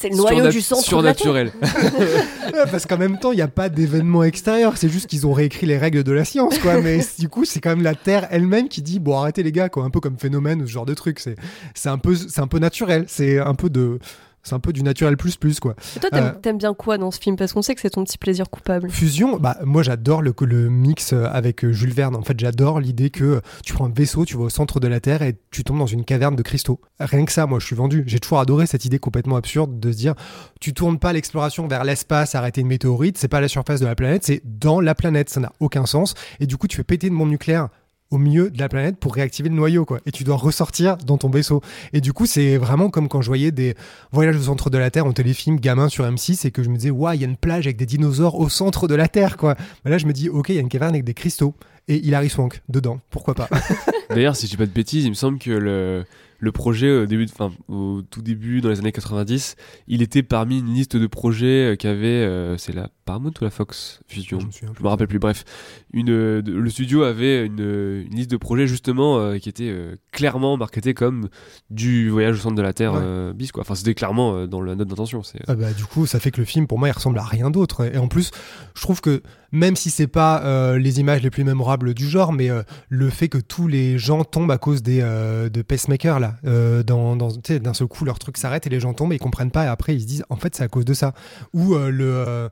C'est 0.00 0.10
le 0.10 0.16
noyau 0.16 0.48
du 0.48 0.60
centre. 0.60 0.84
Surnaturel. 0.84 1.52
Parce 2.70 2.86
qu'en 2.86 2.98
même 2.98 3.18
temps, 3.18 3.32
il 3.32 3.36
n'y 3.36 3.42
a 3.42 3.48
pas 3.48 3.68
d'événement 3.68 4.22
extérieur. 4.22 4.76
C'est 4.76 4.88
juste 4.88 5.08
qu'ils 5.08 5.26
ont 5.26 5.32
réécrit 5.32 5.66
les 5.66 5.76
règles 5.76 6.04
de 6.04 6.12
la 6.12 6.24
science, 6.24 6.56
quoi. 6.58 6.80
Mais 6.80 7.00
du 7.18 7.28
coup, 7.28 7.44
c'est 7.44 7.60
quand 7.60 7.70
même 7.70 7.82
la 7.82 7.96
Terre 7.96 8.28
elle-même 8.30 8.68
qui 8.68 8.80
dit 8.80 9.00
bon, 9.00 9.18
arrêtez 9.18 9.42
les 9.42 9.50
gars, 9.50 9.68
quoi. 9.68 9.82
Un 9.82 9.90
peu 9.90 9.98
comme 9.98 10.16
phénomène 10.16 10.62
ou 10.62 10.66
ce 10.66 10.72
genre 10.72 10.86
de 10.86 10.94
truc. 10.94 11.18
C'est, 11.18 11.34
c'est 11.74 11.88
un 11.88 11.98
peu, 11.98 12.14
c'est 12.14 12.40
un 12.40 12.46
peu 12.46 12.60
naturel. 12.60 13.06
C'est 13.08 13.38
un 13.38 13.54
peu 13.54 13.70
de, 13.70 13.98
c'est 14.42 14.54
un 14.54 14.60
peu 14.60 14.72
du 14.72 14.82
naturel 14.82 15.16
plus 15.16 15.36
plus, 15.36 15.60
quoi. 15.60 15.74
Et 15.96 16.00
toi, 16.00 16.10
t'aimes 16.10 16.24
Euh. 16.24 16.40
t'aimes 16.40 16.58
bien 16.58 16.74
quoi 16.74 16.98
dans 16.98 17.10
ce 17.10 17.18
film? 17.20 17.36
Parce 17.36 17.52
qu'on 17.52 17.62
sait 17.62 17.74
que 17.74 17.80
c'est 17.80 17.90
ton 17.90 18.04
petit 18.04 18.18
plaisir 18.18 18.48
coupable. 18.50 18.90
Fusion, 18.90 19.36
bah 19.38 19.56
moi 19.64 19.82
j'adore 19.82 20.22
le, 20.22 20.34
le 20.40 20.68
mix 20.70 21.12
euh, 21.12 21.26
avec 21.30 21.64
euh, 21.64 21.72
Jules 21.72 21.92
Verne. 21.92 22.16
En 22.16 22.22
fait, 22.22 22.38
j'adore 22.38 22.80
l'idée 22.80 23.10
que 23.10 23.40
tu 23.64 23.72
prends 23.74 23.86
un 23.86 23.92
vaisseau, 23.92 24.24
tu 24.24 24.36
vas 24.36 24.44
au 24.44 24.48
centre 24.48 24.80
de 24.80 24.88
la 24.88 25.00
Terre 25.00 25.22
et 25.22 25.36
tu 25.50 25.64
tombes 25.64 25.78
dans 25.78 25.86
une 25.86 26.04
caverne 26.04 26.36
de 26.36 26.42
cristaux. 26.42 26.80
Rien 27.00 27.24
que 27.24 27.32
ça, 27.32 27.46
moi 27.46 27.58
je 27.60 27.66
suis 27.66 27.76
vendu. 27.76 28.04
J'ai 28.06 28.18
toujours 28.20 28.40
adoré 28.40 28.66
cette 28.66 28.84
idée 28.84 28.98
complètement 28.98 29.36
absurde 29.36 29.78
de 29.78 29.92
se 29.92 29.96
dire 29.96 30.14
tu 30.60 30.72
tournes 30.74 30.98
pas 30.98 31.12
l'exploration 31.12 31.68
vers 31.68 31.84
l'espace, 31.84 32.34
arrêter 32.34 32.60
une 32.60 32.68
météorite, 32.68 33.18
c'est 33.18 33.28
pas 33.28 33.38
à 33.38 33.40
la 33.42 33.48
surface 33.48 33.80
de 33.80 33.86
la 33.86 33.94
planète, 33.94 34.24
c'est 34.24 34.42
dans 34.44 34.80
la 34.80 34.94
planète. 34.94 35.28
Ça 35.30 35.40
n'a 35.40 35.52
aucun 35.60 35.86
sens. 35.86 36.14
Et 36.40 36.46
du 36.46 36.56
coup, 36.56 36.66
tu 36.68 36.76
fais 36.76 36.84
péter 36.84 37.08
une 37.08 37.18
bombe 37.18 37.28
nucléaire 37.30 37.68
au 38.10 38.18
milieu 38.18 38.50
de 38.50 38.58
la 38.58 38.68
planète 38.68 38.96
pour 38.96 39.14
réactiver 39.14 39.48
le 39.48 39.54
noyau 39.54 39.84
quoi. 39.84 40.00
Et 40.06 40.12
tu 40.12 40.24
dois 40.24 40.36
ressortir 40.36 40.96
dans 40.98 41.18
ton 41.18 41.28
vaisseau. 41.28 41.62
Et 41.92 42.00
du 42.00 42.12
coup 42.12 42.26
c'est 42.26 42.56
vraiment 42.56 42.90
comme 42.90 43.08
quand 43.08 43.20
je 43.20 43.28
voyais 43.28 43.50
des 43.50 43.74
voyages 44.12 44.36
au 44.36 44.42
centre 44.42 44.70
de 44.70 44.78
la 44.78 44.90
Terre 44.90 45.06
en 45.06 45.12
téléfilm 45.12 45.58
gamin 45.60 45.88
sur 45.88 46.04
M6 46.04 46.46
et 46.46 46.50
que 46.50 46.62
je 46.62 46.68
me 46.70 46.76
disais 46.76 46.90
ouais 46.90 47.16
il 47.16 47.20
y 47.20 47.24
a 47.24 47.28
une 47.28 47.36
plage 47.36 47.66
avec 47.66 47.76
des 47.76 47.86
dinosaures 47.86 48.38
au 48.38 48.48
centre 48.48 48.88
de 48.88 48.94
la 48.94 49.08
Terre 49.08 49.36
quoi. 49.36 49.56
Là 49.84 49.98
je 49.98 50.06
me 50.06 50.12
dis 50.12 50.28
ok 50.28 50.48
il 50.50 50.54
y 50.54 50.58
a 50.58 50.62
une 50.62 50.68
caverne 50.68 50.94
avec 50.94 51.04
des 51.04 51.14
cristaux. 51.14 51.54
Et 51.90 51.96
Hilary 52.06 52.28
Swank 52.28 52.60
dedans. 52.68 53.00
Pourquoi 53.08 53.34
pas? 53.34 53.48
D'ailleurs, 54.10 54.36
si 54.36 54.44
je 54.44 54.50
dis 54.50 54.56
pas 54.58 54.66
de 54.66 54.70
bêtises, 54.70 55.06
il 55.06 55.08
me 55.08 55.14
semble 55.14 55.38
que 55.38 55.50
le, 55.50 56.04
le 56.38 56.52
projet 56.52 56.90
au 56.90 57.06
début, 57.06 57.26
au 57.68 58.02
tout 58.02 58.22
début, 58.22 58.60
dans 58.60 58.68
les 58.68 58.78
années 58.78 58.92
90, 58.92 59.56
il 59.88 60.02
était 60.02 60.22
parmi 60.22 60.58
une 60.58 60.72
liste 60.74 60.96
de 60.96 61.06
projets 61.06 61.72
euh, 61.72 61.76
qu'avait, 61.76 62.06
euh, 62.06 62.56
c'est 62.58 62.74
la 62.74 62.90
Paramount 63.08 63.32
ou 63.40 63.44
la 63.44 63.48
Fox 63.50 64.00
Fusion 64.06 64.38
Je 64.38 64.46
me 64.46 64.50
souviens 64.50 64.68
plus. 64.68 64.78
Je 64.80 64.84
me 64.84 64.88
rappelle 64.90 65.08
plus. 65.08 65.18
Bref, 65.18 65.44
une, 65.94 66.10
euh, 66.10 66.42
le 66.46 66.68
studio 66.68 67.04
avait 67.04 67.46
une, 67.46 68.04
une 68.06 68.14
liste 68.14 68.30
de 68.30 68.36
projets 68.36 68.66
justement 68.66 69.18
euh, 69.18 69.38
qui 69.38 69.48
était 69.48 69.70
euh, 69.70 69.96
clairement 70.12 70.58
marketée 70.58 70.92
comme 70.92 71.30
du 71.70 72.10
voyage 72.10 72.36
au 72.36 72.40
centre 72.40 72.54
de 72.54 72.60
la 72.62 72.74
Terre 72.74 72.92
Ouais. 72.92 73.32
bis 73.34 73.50
quoi. 73.50 73.62
Enfin, 73.62 73.74
c'était 73.74 73.94
clairement 73.94 74.46
dans 74.46 74.60
la 74.60 74.74
note 74.74 74.88
d'intention. 74.88 75.22
C'est 75.22 75.40
Ah 75.48 75.54
bah, 75.54 75.72
du 75.72 75.84
coup, 75.86 76.04
ça 76.04 76.20
fait 76.20 76.30
que 76.30 76.40
le 76.40 76.44
film, 76.44 76.66
pour 76.66 76.78
moi, 76.78 76.88
il 76.88 76.92
ressemble 76.92 77.18
à 77.18 77.24
rien 77.24 77.50
d'autre. 77.50 77.86
Et 77.90 77.96
en 77.96 78.08
plus, 78.08 78.30
je 78.74 78.82
trouve 78.82 79.00
que 79.00 79.22
même 79.52 79.76
si 79.76 79.88
c'est 79.88 80.06
pas 80.06 80.76
les 80.76 81.00
images 81.00 81.22
les 81.22 81.30
plus 81.30 81.44
mémorables 81.44 81.94
du 81.94 82.06
genre, 82.06 82.32
mais 82.34 82.50
le 82.90 83.08
fait 83.10 83.28
que 83.28 83.38
tous 83.38 83.66
les 83.68 83.96
gens 83.98 84.22
tombent 84.24 84.50
à 84.50 84.58
cause 84.58 84.82
des 84.82 85.00
de 85.00 85.62
pacemakers 85.62 86.20
là, 86.20 86.34
dans, 86.82 87.16
dans 87.16 87.30
tu 87.30 87.40
sais, 87.54 87.58
d'un 87.60 87.72
seul 87.72 87.86
coup 87.86 88.04
leur 88.04 88.18
truc 88.18 88.36
s'arrête 88.36 88.66
et 88.66 88.70
les 88.70 88.80
gens 88.80 88.92
tombent 88.92 89.12
et 89.12 89.16
ils 89.16 89.20
comprennent 89.20 89.50
pas 89.50 89.64
et 89.64 89.68
après 89.68 89.94
ils 89.94 90.02
se 90.02 90.06
disent 90.06 90.24
en 90.28 90.36
fait 90.36 90.54
c'est 90.54 90.64
à 90.64 90.68
cause 90.68 90.84
de 90.84 90.92
ça. 90.94 91.14
Ou 91.54 91.74
le 91.76 92.48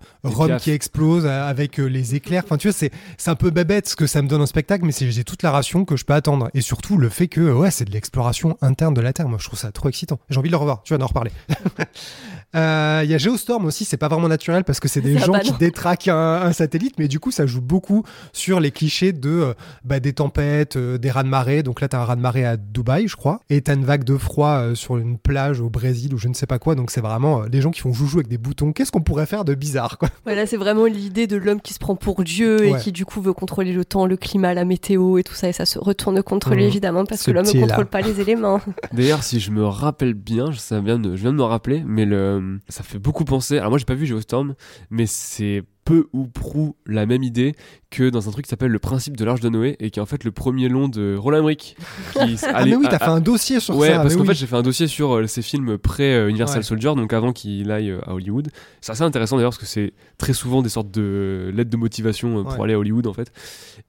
Qui 0.59 0.71
explose 0.71 1.27
euh, 1.27 1.49
avec 1.49 1.79
euh, 1.79 1.85
les 1.85 2.15
éclairs. 2.15 2.43
Enfin 2.45 2.57
tu 2.57 2.69
vois 2.69 2.77
c'est 2.77 2.91
c'est 3.19 3.31
un 3.31 3.35
peu 3.35 3.51
bébête 3.51 3.89
ce 3.89 3.97
que 3.97 4.07
ça 4.07 4.23
me 4.23 4.29
donne 4.29 4.43
en 4.43 4.47
spectacle, 4.47 4.85
mais 4.85 4.93
c'est 4.93 5.11
j'ai 5.11 5.25
toute 5.25 5.43
la 5.43 5.51
ration 5.51 5.85
que 5.85 5.97
je 5.97 6.05
peux 6.05 6.15
attendre 6.15 6.51
et 6.55 6.61
surtout 6.61 6.97
le 6.97 7.09
fait 7.09 7.29
que 7.29 7.53
ouais 7.53 7.71
c'est 7.71 7.85
de 7.85 7.93
l'exploration 7.93 8.57
interne 8.61 8.95
de 8.95 9.01
la 9.01 9.13
Terre. 9.13 9.29
Moi 9.29 9.39
je 9.41 9.47
trouve 9.47 9.59
ça 9.59 9.73
trop 9.73 9.89
excitant. 9.89 10.19
J'ai 10.31 10.39
envie 10.39 10.49
de 10.49 10.53
le 10.53 10.59
revoir. 10.59 10.83
Tu 10.83 10.95
vas 10.95 11.03
en 11.03 11.07
reparler. 11.07 11.33
Euh, 12.55 13.01
Il 13.05 13.11
y 13.11 13.15
a 13.15 13.19
Geostorm 13.19 13.65
aussi, 13.67 13.85
c'est 13.85 13.97
pas 13.97 14.09
vraiment 14.09 14.29
naturel 14.29 14.65
parce 14.65 14.81
que 14.81 14.89
c'est 14.89 15.01
des 15.01 15.19
gens 15.19 15.39
qui 15.41 15.53
détraquent 15.53 16.09
un, 16.09 16.43
un 16.43 16.53
satellite, 16.53 16.95
mais 16.99 17.09
du 17.09 17.19
coup 17.21 17.31
ça 17.31 17.45
joue 17.47 17.61
beaucoup 17.61 18.03
sur 18.33 18.61
les 18.61 18.71
clichés 18.71 19.13
de 19.13 19.29
euh, 19.31 19.55
bah, 19.85 20.01
des 20.01 20.13
tempêtes, 20.13 20.77
euh, 20.77 20.97
des 20.99 21.11
raz-de-marée. 21.11 21.63
Donc 21.63 21.81
là 21.81 21.89
t'as 21.89 22.01
un 22.01 22.05
raz-de-marée 22.05 22.45
à 22.47 22.57
Dubaï, 22.57 23.09
je 23.09 23.17
crois, 23.17 23.41
et 23.51 23.61
t'as 23.61 23.75
une 23.75 23.85
vague 23.85 24.05
de 24.05 24.17
froid 24.17 24.59
euh, 24.61 24.75
sur 24.75 24.97
une 24.97 25.19
plage 25.19 25.61
au 25.61 25.69
Brésil 25.71 26.15
ou 26.15 26.19
je 26.19 26.29
ne 26.29 26.35
sais 26.35 26.47
pas 26.47 26.59
quoi. 26.59 26.75
Donc 26.75 26.91
c'est 26.91 27.01
vraiment 27.01 27.43
euh, 27.43 27.49
des 27.49 27.61
gens 27.61 27.71
qui 27.71 27.81
font 27.81 27.93
joujou 27.93 28.19
avec 28.19 28.29
des 28.29 28.39
boutons. 28.39 28.73
Qu'est-ce 28.73 28.93
qu'on 28.93 29.03
pourrait 29.03 29.27
faire 29.27 29.45
de 29.45 29.55
bizarre 29.55 29.99
quoi? 29.99 30.09
Voilà, 30.25 30.47
c'est 30.47 30.57
vraiment 30.57 30.87
l'idée 30.87 31.27
de 31.27 31.37
l'homme 31.37 31.61
qui 31.61 31.75
se 31.75 31.79
prend 31.79 31.97
pour 31.97 32.23
Dieu 32.25 32.65
et 32.65 32.73
Ouais. 32.73 32.81
qui 32.81 32.93
du 32.93 33.05
coup 33.05 33.21
veut 33.21 33.33
contrôler 33.33 33.73
le 33.73 33.85
temps, 33.85 34.07
le 34.07 34.17
climat, 34.17 34.55
la 34.55 34.65
météo 34.65 35.19
et 35.19 35.23
tout 35.25 35.35
ça, 35.35 35.49
et 35.49 35.53
ça 35.53 35.67
se 35.67 35.79
retourne 35.79 36.23
contre 36.23 36.51
lui 36.55 36.63
Mhm. 36.63 36.69
évidemment 36.69 37.05
parce 37.05 37.21
Ce 37.23 37.27
que 37.27 37.31
l'homme 37.33 37.47
ne 37.47 37.61
contrôle 37.61 37.87
pas 37.87 38.01
les 38.01 38.21
éléments. 38.21 38.61
D'ailleurs, 38.93 39.23
si 39.23 39.41
je 39.41 39.51
me 39.51 39.65
rappelle 39.67 40.15
bien, 40.15 40.51
je, 40.53 40.59
ça 40.59 40.81
vient 40.81 40.99
de, 40.99 41.17
je 41.17 41.23
viens 41.23 41.33
de 41.33 41.37
me 41.37 41.43
rappeler, 41.43 41.83
mais 41.87 42.05
le, 42.05 42.36
ça 42.69 42.83
fait 42.83 42.99
beaucoup 42.99 43.25
penser. 43.25 43.59
Alors 43.59 43.71
moi, 43.71 43.79
j'ai 43.79 43.85
pas 43.85 43.95
vu 43.95 44.07
Geostorm, 44.07 44.55
mais 44.91 45.07
c'est 45.07 45.63
peu 45.85 46.09
ou 46.13 46.27
prou 46.27 46.75
la 46.85 47.07
même 47.07 47.23
idée 47.23 47.55
que 47.91 48.11
dans 48.11 48.29
un 48.29 48.33
truc 48.33 48.45
qui 48.47 48.49
s'appelle 48.49 48.73
le 48.73 48.81
principe 48.81 49.17
de 49.17 49.25
l'arche 49.25 49.39
de 49.41 49.49
Noé 49.49 49.77
et 49.79 49.91
qui 49.93 50.01
est 50.01 50.03
en 50.03 50.07
fait 50.07 50.25
le 50.25 50.33
premier 50.33 50.69
long 50.69 50.89
de 50.89 51.15
Roland 51.17 51.39
Emmerich. 51.39 51.77
Qui, 52.13 52.37
Ah 52.53 52.65
mais 52.65 52.75
oui, 52.75 52.87
t'as 52.91 52.99
fait 52.99 53.05
un 53.05 53.21
dossier 53.21 53.61
sur 53.61 53.77
Ouais, 53.77 53.89
ça. 53.91 53.97
parce 53.99 54.09
mais 54.09 54.15
qu'en 54.17 54.21
oui. 54.23 54.27
fait, 54.29 54.35
j'ai 54.35 54.47
fait 54.47 54.57
un 54.57 54.63
dossier 54.63 54.89
sur 54.89 55.15
euh, 55.15 55.27
ces 55.29 55.43
films 55.43 55.79
pré-Universal 55.79 56.59
Ouais. 56.59 56.63
Soldier, 56.65 56.93
donc 56.97 57.13
avant 57.13 57.33
qu'il 57.33 57.71
aille 57.71 57.91
euh, 57.93 58.01
à 58.05 58.15
Hollywood. 58.15 58.49
C'est 58.81 58.91
assez 58.93 59.03
intéressant 59.05 59.37
d'ailleurs, 59.37 59.51
parce 59.53 59.61
que 59.61 59.67
c'est 59.67 59.93
très 60.19 60.33
souvent 60.33 60.61
des 60.61 60.71
sortes 60.71 60.91
de 60.91 61.53
lettres 61.55 61.71
de 61.71 61.77
motivation 61.77 62.39
euh, 62.39 62.43
pour 62.43 62.59
Ouais. 62.59 62.65
aller 62.65 62.75
à 62.75 62.79
Hollywood 62.81 63.07
en 63.07 63.13
fait. 63.13 63.31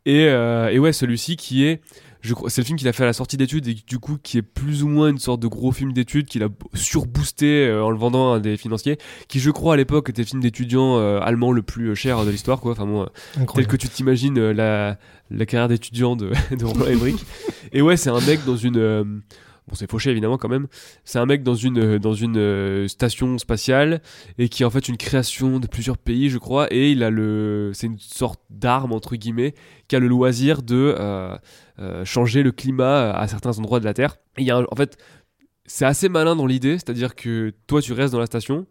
Et, 0.05 0.27
euh, 0.27 0.69
et 0.69 0.77
ouais, 0.77 0.93
celui-ci 0.93 1.35
qui 1.35 1.63
est. 1.65 1.81
C'est 2.23 2.61
le 2.61 2.65
film 2.65 2.77
qu'il 2.77 2.87
a 2.87 2.93
fait 2.93 3.03
à 3.03 3.05
la 3.05 3.13
sortie 3.13 3.37
d'études 3.37 3.67
et 3.67 3.75
du 3.75 3.99
coup 3.99 4.17
qui 4.21 4.37
est 4.37 4.41
plus 4.41 4.83
ou 4.83 4.87
moins 4.87 5.09
une 5.09 5.19
sorte 5.19 5.39
de 5.39 5.47
gros 5.47 5.71
film 5.71 5.93
d'études 5.93 6.25
qu'il 6.25 6.43
a 6.43 6.49
surboosté 6.73 7.67
euh, 7.67 7.83
en 7.83 7.91
le 7.91 7.97
vendant 7.97 8.33
à 8.33 8.39
des 8.39 8.57
financiers 8.57 8.97
qui 9.27 9.39
je 9.39 9.51
crois 9.51 9.75
à 9.75 9.77
l'époque 9.77 10.09
était 10.09 10.21
le 10.23 10.27
film 10.27 10.41
d'étudiant 10.41 10.97
euh, 10.97 11.19
allemand 11.21 11.51
le 11.51 11.61
plus 11.61 11.89
euh, 11.89 11.95
cher 11.95 12.25
de 12.25 12.31
l'histoire 12.31 12.59
quoi 12.59 12.71
enfin 12.71 12.85
bon 12.85 13.03
euh, 13.03 13.45
tel 13.53 13.67
que 13.67 13.75
tu 13.75 13.87
t'imagines 13.87 14.51
la, 14.51 14.97
la 15.29 15.45
carrière 15.45 15.67
d'étudiant 15.67 16.15
de, 16.15 16.31
de 16.55 16.65
Roland 16.65 16.87
Emmerich. 16.87 17.23
et 17.71 17.81
ouais, 17.81 17.97
c'est 17.97 18.09
un 18.09 18.21
mec 18.21 18.43
dans 18.45 18.57
une. 18.57 19.21
Bon, 19.67 19.75
c'est 19.75 19.89
fauché 19.89 20.11
évidemment 20.11 20.37
quand 20.37 20.49
même. 20.49 20.67
C'est 21.03 21.19
un 21.19 21.25
mec 21.25 21.43
dans 21.43 21.55
une, 21.55 21.79
euh, 21.79 21.99
dans 21.99 22.13
une 22.13 22.37
euh, 22.37 22.87
station 22.87 23.37
spatiale 23.37 24.01
et 24.37 24.49
qui 24.49 24.63
est 24.63 24.65
en 24.65 24.69
fait 24.69 24.87
une 24.87 24.97
création 24.97 25.59
de 25.59 25.67
plusieurs 25.67 25.97
pays, 25.97 26.29
je 26.29 26.37
crois. 26.37 26.67
Et 26.73 26.91
il 26.91 27.03
a 27.03 27.09
le. 27.09 27.71
C'est 27.73 27.87
une 27.87 27.99
sorte 27.99 28.41
d'arme, 28.49 28.93
entre 28.93 29.15
guillemets, 29.15 29.53
qui 29.87 29.95
a 29.95 29.99
le 29.99 30.07
loisir 30.07 30.61
de 30.61 30.95
euh, 30.97 31.37
changer 32.05 32.43
le 32.43 32.51
climat 32.51 33.11
à 33.11 33.27
certains 33.27 33.57
endroits 33.59 33.79
de 33.79 33.85
la 33.85 33.93
Terre. 33.93 34.17
Et 34.37 34.41
il 34.41 34.47
y 34.47 34.51
a 34.51 34.59
en 34.59 34.75
fait. 34.75 34.97
C'est 35.69 35.83
assez 35.83 36.07
malin 36.07 36.37
dans 36.37 36.45
l'idée, 36.45 36.75
c'est-à-dire 36.75 37.13
que 37.13 37.53
toi 37.67 37.81
tu 37.81 37.91
restes 37.91 38.13
dans 38.13 38.21
la 38.21 38.25
station 38.25 38.67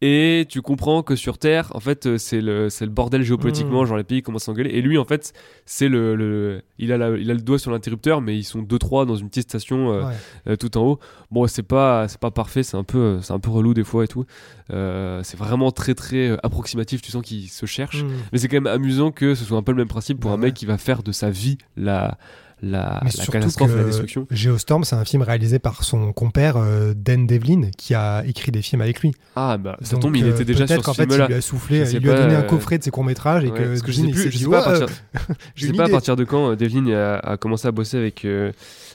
et 0.00 0.46
tu 0.48 0.62
comprends 0.62 1.02
que 1.02 1.16
sur 1.16 1.38
Terre, 1.38 1.72
en 1.74 1.80
fait, 1.80 2.06
euh, 2.06 2.18
c'est 2.18 2.40
le, 2.40 2.68
le 2.80 2.86
bordel 2.86 3.22
géopolitiquement, 3.22 3.82
Mm. 3.82 3.86
genre 3.86 3.96
les 3.96 4.04
pays 4.04 4.22
commencent 4.22 4.44
à 4.44 4.46
s'engueuler. 4.46 4.70
Et 4.70 4.80
lui, 4.82 4.96
en 4.96 5.04
fait, 5.04 5.32
c'est 5.66 5.88
le, 5.88 6.14
le- 6.14 6.62
il, 6.78 6.92
a 6.92 6.96
la- 6.98 7.16
il 7.16 7.30
a 7.30 7.34
le 7.34 7.40
doigt 7.40 7.58
sur 7.58 7.70
l'interrupteur, 7.72 8.20
mais 8.20 8.36
ils 8.36 8.44
sont 8.44 8.62
deux 8.62 8.78
trois 8.78 9.06
dans 9.06 9.16
une 9.16 9.28
petite 9.28 9.48
station 9.48 9.92
euh, 9.92 10.04
Ouais. 10.04 10.12
euh, 10.48 10.56
tout 10.56 10.78
en 10.78 10.82
haut. 10.82 10.98
Bon, 11.32 11.46
c'est 11.48 11.62
pas, 11.64 12.06
c'est 12.06 12.20
pas 12.20 12.30
parfait, 12.30 12.62
c'est 12.62 12.76
un 12.76 12.84
peu, 12.84 13.18
c'est 13.22 13.32
un 13.32 13.40
peu 13.40 13.50
relou 13.50 13.74
des 13.74 13.82
fois 13.84 14.04
et 14.04 14.08
tout. 14.08 14.24
Euh, 14.70 15.20
c'est 15.24 15.36
vraiment 15.38 15.70
très 15.72 15.94
très 15.94 16.30
approximatif. 16.42 17.02
Tu 17.02 17.10
sens 17.10 17.22
qu'il 17.22 17.48
se 17.48 17.66
cherche, 17.66 18.04
Mm. 18.04 18.08
mais 18.32 18.38
c'est 18.38 18.48
quand 18.48 18.56
même 18.56 18.66
amusant 18.68 19.10
que 19.10 19.34
ce 19.34 19.44
soit 19.44 19.58
un 19.58 19.62
peu 19.62 19.72
le 19.72 19.78
même 19.78 19.88
principe 19.88 20.20
pour 20.20 20.30
Bah 20.30 20.36
un 20.36 20.40
mec 20.40 20.54
qui 20.54 20.66
va 20.66 20.78
faire 20.78 21.02
de 21.02 21.10
sa 21.12 21.30
vie 21.30 21.58
la, 21.76 22.18
la, 22.62 23.00
la 23.04 23.10
surtout 23.10 23.32
catastrophe, 23.32 23.74
la 23.76 23.84
destruction. 23.84 24.26
Geostorm, 24.30 24.84
c'est 24.84 24.96
un 24.96 25.04
film 25.04 25.22
réalisé 25.22 25.58
par 25.58 25.84
son 25.84 26.12
compère 26.12 26.56
euh, 26.56 26.92
Dan 26.96 27.26
Devlin, 27.26 27.70
qui 27.76 27.94
a 27.94 28.24
écrit 28.26 28.50
des 28.52 28.62
films 28.62 28.82
avec 28.82 29.00
lui. 29.00 29.12
Ah 29.36 29.56
bah, 29.58 29.76
ça 29.82 29.92
Donc, 29.92 30.02
tombe, 30.02 30.16
il 30.16 30.24
euh, 30.24 30.30
était 30.32 30.44
déjà 30.44 30.66
sur 30.66 30.84
ce 30.84 30.90
fait, 30.92 31.04
il 31.04 31.08
film-là. 31.10 31.26
lui 31.28 31.34
a 31.34 31.40
soufflé, 31.40 31.90
il 31.92 31.98
lui 32.00 32.10
a 32.10 32.14
donné 32.16 32.34
un 32.34 32.40
euh, 32.40 32.42
coffret 32.42 32.78
de 32.78 32.84
ses 32.84 32.90
courts-métrages 32.90 33.44
et 33.44 33.50
Ouais, 33.50 33.58
que 33.58 33.62
parce 33.68 33.82
que 33.82 33.92
je 33.92 34.00
sais 34.02 34.08
plus, 34.08 34.30
je 34.30 34.38
sais 34.38 34.46
pas 34.48 34.60
à 34.60 34.64
partir, 34.78 34.86
j'ai 35.18 35.34
je 35.54 35.64
sais 35.66 35.70
une 35.70 35.76
pas 35.76 35.82
à 35.84 35.86
idée. 35.86 35.92
partir 35.92 36.16
de 36.16 36.24
quand 36.24 36.54
Devlin 36.56 36.88
a, 36.92 37.18
a 37.18 37.36
commencé 37.36 37.68
à 37.68 37.72
bosser 37.72 37.96
avec 37.96 38.24
euh, 38.24 38.52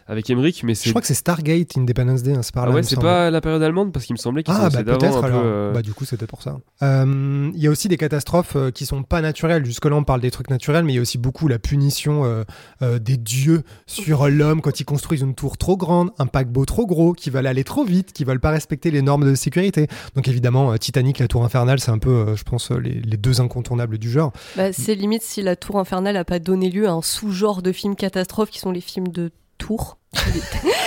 avec 0.07 0.29
Emmerich, 0.29 0.63
mais 0.65 0.73
Je 0.75 0.89
crois 0.89 0.99
que 0.99 1.07
c'est 1.07 1.13
Stargate 1.13 1.77
Independence 1.77 2.23
Day, 2.23 2.33
hein, 2.33 2.41
c'est 2.41 2.53
par 2.53 2.63
ah 2.65 2.67
là. 2.67 2.75
ouais, 2.75 2.83
c'est 2.83 2.99
pas 2.99 3.31
la 3.31 3.39
période 3.39 3.63
allemande 3.63 3.93
parce 3.93 4.05
qu'il 4.05 4.13
me 4.13 4.17
semblait 4.19 4.43
qu'ils 4.43 4.53
Ah, 4.53 4.69
bah 4.69 4.83
peut-être 4.83 5.23
alors. 5.23 5.73
Bah, 5.73 5.81
du 5.81 5.93
coup, 5.93 6.03
c'était 6.03 6.27
pour 6.27 6.41
ça. 6.41 6.57
Il 6.81 7.51
y 7.59 7.67
a 7.67 7.69
aussi 7.69 7.87
des 7.87 7.95
catastrophes 7.97 8.57
qui 8.73 8.85
sont 8.85 9.03
pas 9.03 9.21
naturelles. 9.21 9.63
Jusque-là, 9.65 9.95
on 9.95 10.03
parle 10.03 10.19
des 10.19 10.31
trucs 10.31 10.49
naturels, 10.49 10.83
mais 10.83 10.91
il 10.91 10.95
y 10.95 10.99
a 10.99 11.01
aussi 11.01 11.17
beaucoup 11.17 11.47
la 11.47 11.57
punition 11.59 12.43
des 12.81 13.15
dieux 13.17 13.52
sur 13.85 14.27
l'homme 14.29 14.61
quand 14.61 14.79
ils 14.79 14.85
construisent 14.85 15.21
une 15.21 15.35
tour 15.35 15.57
trop 15.57 15.77
grande, 15.77 16.11
un 16.19 16.25
paquebot 16.25 16.65
trop 16.65 16.85
gros, 16.85 17.13
qui 17.13 17.29
veulent 17.29 17.47
aller 17.47 17.63
trop 17.63 17.83
vite, 17.83 18.13
qui 18.13 18.23
veulent 18.23 18.39
pas 18.39 18.51
respecter 18.51 18.91
les 18.91 19.01
normes 19.01 19.29
de 19.29 19.35
sécurité. 19.35 19.87
Donc 20.15 20.27
évidemment, 20.27 20.71
euh, 20.71 20.77
Titanic, 20.77 21.19
la 21.19 21.27
tour 21.27 21.43
infernale, 21.43 21.79
c'est 21.79 21.91
un 21.91 21.99
peu, 21.99 22.09
euh, 22.09 22.35
je 22.35 22.43
pense, 22.43 22.71
euh, 22.71 22.77
les, 22.77 23.01
les 23.01 23.17
deux 23.17 23.41
incontournables 23.41 23.97
du 23.97 24.09
genre. 24.09 24.31
Bah, 24.55 24.73
c'est 24.73 24.95
limite 24.95 25.23
si 25.23 25.41
la 25.41 25.55
tour 25.55 25.79
infernale 25.79 26.17
a 26.17 26.25
pas 26.25 26.39
donné 26.39 26.69
lieu 26.69 26.87
à 26.87 26.91
un 26.91 27.01
sous-genre 27.01 27.61
de 27.61 27.71
films 27.71 27.95
catastrophes 27.95 28.49
qui 28.49 28.59
sont 28.59 28.71
les 28.71 28.81
films 28.81 29.09
de 29.09 29.31
tours. 29.57 29.97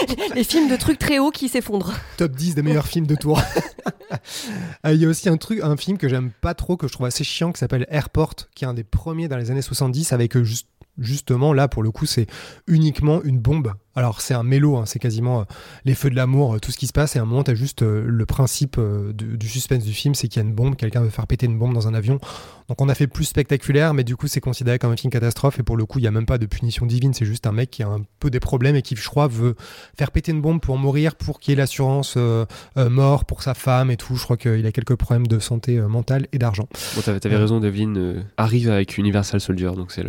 les, 0.08 0.16
les 0.34 0.44
films 0.44 0.68
de 0.68 0.76
trucs 0.76 0.98
très 0.98 1.18
hauts 1.18 1.30
qui 1.30 1.48
s'effondrent. 1.48 1.92
top 2.16 2.32
10 2.32 2.54
des 2.54 2.62
meilleurs 2.62 2.86
films 2.86 3.06
de 3.06 3.14
tour. 3.14 3.40
Euh, 4.84 4.92
Il 4.92 5.00
y 5.00 5.06
a 5.06 5.08
aussi 5.08 5.28
un 5.28 5.36
truc, 5.36 5.60
un 5.62 5.76
film 5.76 5.98
que 5.98 6.08
j'aime 6.08 6.30
pas 6.40 6.54
trop, 6.54 6.76
que 6.76 6.86
je 6.86 6.92
trouve 6.92 7.06
assez 7.06 7.24
chiant, 7.24 7.52
qui 7.52 7.58
s'appelle 7.58 7.86
Airport, 7.90 8.34
qui 8.54 8.64
est 8.64 8.68
un 8.68 8.74
des 8.74 8.84
premiers 8.84 9.28
dans 9.28 9.36
les 9.36 9.50
années 9.50 9.62
70, 9.62 10.12
avec 10.12 10.38
juste, 10.42 10.68
justement, 10.98 11.52
là, 11.52 11.68
pour 11.68 11.82
le 11.82 11.90
coup, 11.90 12.06
c'est 12.06 12.26
uniquement 12.66 13.22
une 13.22 13.38
bombe. 13.38 13.72
Alors, 13.96 14.20
c'est 14.20 14.34
un 14.34 14.42
mélo, 14.42 14.76
hein, 14.76 14.84
c'est 14.84 14.98
quasiment 14.98 15.40
euh, 15.40 15.44
les 15.86 15.94
feux 15.94 16.10
de 16.10 16.14
l'amour, 16.14 16.54
euh, 16.54 16.58
tout 16.58 16.70
ce 16.70 16.76
qui 16.76 16.86
se 16.86 16.92
passe, 16.92 17.16
et 17.16 17.18
à 17.18 17.22
un 17.22 17.24
moment, 17.24 17.42
t'as 17.42 17.54
juste 17.54 17.82
euh, 17.82 18.04
le 18.06 18.26
principe 18.26 18.78
du, 19.14 19.38
du 19.38 19.48
suspense 19.48 19.84
du 19.84 19.94
film, 19.94 20.14
c'est 20.14 20.28
qu'il 20.28 20.42
y 20.42 20.44
a 20.44 20.48
une 20.48 20.54
bombe, 20.54 20.76
quelqu'un 20.76 21.00
veut 21.00 21.08
faire 21.08 21.26
péter 21.26 21.46
une 21.46 21.58
bombe 21.58 21.72
dans 21.72 21.88
un 21.88 21.94
avion. 21.94 22.20
Donc, 22.68 22.82
on 22.82 22.90
a 22.90 22.94
fait 22.94 23.06
plus 23.06 23.24
spectaculaire, 23.24 23.94
mais 23.94 24.04
du 24.04 24.14
coup, 24.14 24.26
c'est 24.26 24.40
considéré 24.40 24.78
comme 24.78 24.92
un 24.92 24.96
film 24.96 25.10
catastrophe, 25.10 25.58
et 25.60 25.62
pour 25.62 25.78
le 25.78 25.86
coup, 25.86 25.98
il 25.98 26.04
y 26.04 26.08
a 26.08 26.10
même 26.10 26.26
pas 26.26 26.36
de 26.36 26.44
punition 26.44 26.84
divine, 26.84 27.14
c'est 27.14 27.24
juste 27.24 27.46
un 27.46 27.52
mec 27.52 27.70
qui 27.70 27.82
a 27.82 27.88
un 27.88 28.02
peu 28.20 28.28
des 28.28 28.38
problèmes 28.38 28.76
et 28.76 28.82
qui, 28.82 28.94
je 28.96 29.08
crois, 29.08 29.28
veut 29.28 29.54
faire 29.96 30.10
péter 30.10 30.30
une 30.30 30.42
bombe 30.42 30.60
pour 30.60 30.76
mourir, 30.76 31.14
pour 31.14 31.40
qu'il 31.40 31.52
y 31.52 31.54
ait 31.54 31.56
l'assurance 31.56 32.18
mort 32.76 33.24
pour 33.24 33.42
sa 33.42 33.54
femme 33.54 33.90
et 33.90 33.96
tout. 33.96 34.16
Je 34.16 34.24
crois 34.24 34.36
qu'il 34.36 34.66
a 34.66 34.72
quelques 34.72 34.96
problèmes 34.96 35.26
de 35.26 35.38
santé 35.38 35.80
mentale 35.80 36.26
et 36.32 36.38
d'argent. 36.38 36.68
Bon, 36.96 37.00
t'avais, 37.00 37.36
raison, 37.36 37.60
Devlin 37.60 38.24
arrive 38.36 38.68
avec 38.68 38.98
Universal 38.98 39.40
Soldier, 39.40 39.70
donc 39.74 39.92
c'est, 39.92 40.04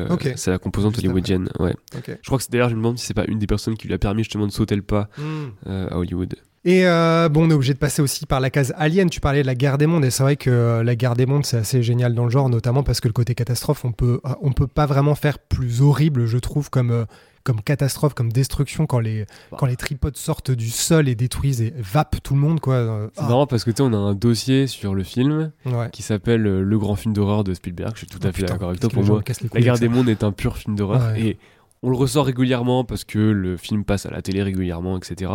la 0.48 0.58
composante 0.58 0.98
hollywoodienne. 0.98 1.50
Ouais. 1.60 1.76
Ok. 1.96 2.18
Je 2.22 2.26
crois 2.26 2.38
que 2.38 2.44
c'est 2.44 2.52
d'ailleurs, 2.52 2.70
je 2.70 2.76
me 2.76 2.80
demande 2.80 2.98
si 2.98 3.06
c'est 3.06 3.14
pas 3.14 3.26
une 3.28 3.40
des 3.40 3.48
personnes 3.48 3.77
qui 3.78 3.88
lui 3.88 3.94
a 3.94 3.98
permis 3.98 4.24
justement 4.24 4.48
de 4.48 4.52
sauter 4.52 4.76
le 4.76 4.82
pas 4.82 5.10
euh, 5.20 5.88
à 5.90 5.98
Hollywood. 5.98 6.36
Et 6.66 6.86
euh, 6.86 7.30
bon, 7.30 7.46
on 7.48 7.50
est 7.50 7.54
obligé 7.54 7.74
de 7.74 7.80
passer 7.80 8.02
aussi 8.02 8.26
par 8.26 8.42
la 8.42 8.50
case 8.50 8.74
Alien. 8.78 9.10
Tu 9.10 9.22
parlais 9.22 9.42
de 9.42 9.48
la 9.48 9.56
guerre 9.56 9.78
des 9.78 9.86
mondes 9.88 10.04
et 10.04 10.10
c'est 10.10 10.24
vrai 10.24 10.36
que 10.36 10.50
euh, 10.50 10.84
la 10.84 10.96
guerre 10.98 11.16
des 11.16 11.26
mondes 11.26 11.46
c'est 11.46 11.56
assez 11.58 11.82
génial 11.82 12.14
dans 12.14 12.26
le 12.26 12.30
genre, 12.32 12.50
notamment 12.50 12.84
parce 12.84 13.00
que 13.00 13.08
le 13.08 13.14
côté 13.14 13.36
catastrophe, 13.36 13.86
on 13.86 13.94
peut 13.94 14.20
euh, 14.26 14.34
on 14.42 14.52
peut 14.52 14.68
pas 14.68 14.86
vraiment 14.86 15.16
faire 15.16 15.40
plus 15.40 15.82
horrible, 15.82 16.26
je 16.26 16.38
trouve, 16.38 16.70
comme 16.70 17.06
comme 17.46 17.62
catastrophe, 17.62 18.14
comme 18.14 18.34
destruction 18.34 18.86
quand 18.88 19.00
les 19.00 19.24
Bah. 19.52 19.56
quand 19.58 19.66
les 19.68 19.78
tripodes 19.78 20.18
sortent 20.18 20.52
du 20.52 20.70
sol 20.70 21.08
et 21.08 21.16
détruisent 21.16 21.62
et 21.62 21.74
vapent 21.78 22.18
tout 22.22 22.34
le 22.34 22.42
monde 22.42 22.60
quoi. 22.60 23.10
C'est 23.16 23.22
ah, 23.24 23.30
marrant 23.30 23.48
parce 23.48 23.64
que 23.64 23.72
tu 23.72 23.78
sais, 23.78 23.84
on 23.84 23.94
a 23.94 23.98
un 23.98 24.14
dossier 24.16 24.68
sur 24.68 24.94
le 24.94 25.04
film 25.04 25.52
ouais. 25.66 25.90
qui 25.94 26.02
s'appelle 26.02 26.42
Le 26.42 26.78
grand 26.80 26.98
film 26.98 27.14
d'horreur 27.14 27.46
de 27.46 27.54
Spielberg. 27.54 27.92
Je 27.94 28.00
suis 28.00 28.08
tout 28.08 28.20
à 28.24 28.30
Oh, 28.30 28.34
fait 28.34 28.44
d'accord 28.44 28.70
avec 28.70 28.82
toi. 28.82 28.90
Pour 28.90 29.06
moi, 29.06 29.22
La 29.54 29.62
guerre 29.62 29.80
des 29.80 29.88
mondes 29.88 30.10
est 30.10 30.26
un 30.26 30.34
pur 30.34 30.58
film 30.58 30.76
d'horreur 30.76 31.14
Ouais. 31.14 31.22
et 31.22 31.38
on 31.88 31.90
le 31.90 31.96
ressort 31.96 32.26
régulièrement 32.26 32.84
parce 32.84 33.06
que 33.06 33.18
le 33.18 33.56
film 33.56 33.86
passe 33.86 34.06
à 34.06 34.12
la 34.12 34.22
télé 34.22 34.44
régulièrement, 34.44 34.98
etc. 34.98 35.32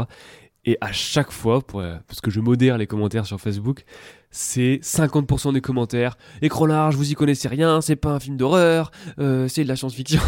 Et 0.67 0.77
à 0.83 0.93
chaque 0.93 1.33
fois, 1.33 1.61
pour, 1.67 1.81
euh, 1.81 1.97
parce 2.07 2.21
que 2.21 2.31
je 2.31 2.39
modère 2.41 2.77
les 2.77 2.87
commentaires 2.87 3.25
sur 3.25 3.41
Facebook, 3.41 3.85
c'est 4.31 4.79
50% 4.83 5.53
des 5.55 5.61
commentaires. 5.63 6.17
Écran 6.43 6.67
large, 6.67 6.95
vous 6.95 7.11
y 7.11 7.15
connaissez 7.15 7.49
rien, 7.49 7.81
c'est 7.81 7.97
pas 7.97 8.11
un 8.11 8.21
film 8.21 8.37
d'horreur, 8.37 8.91
euh, 9.19 9.49
c'est 9.49 9.65
de 9.65 9.69
la 9.69 9.77
science-fiction. 9.77 10.21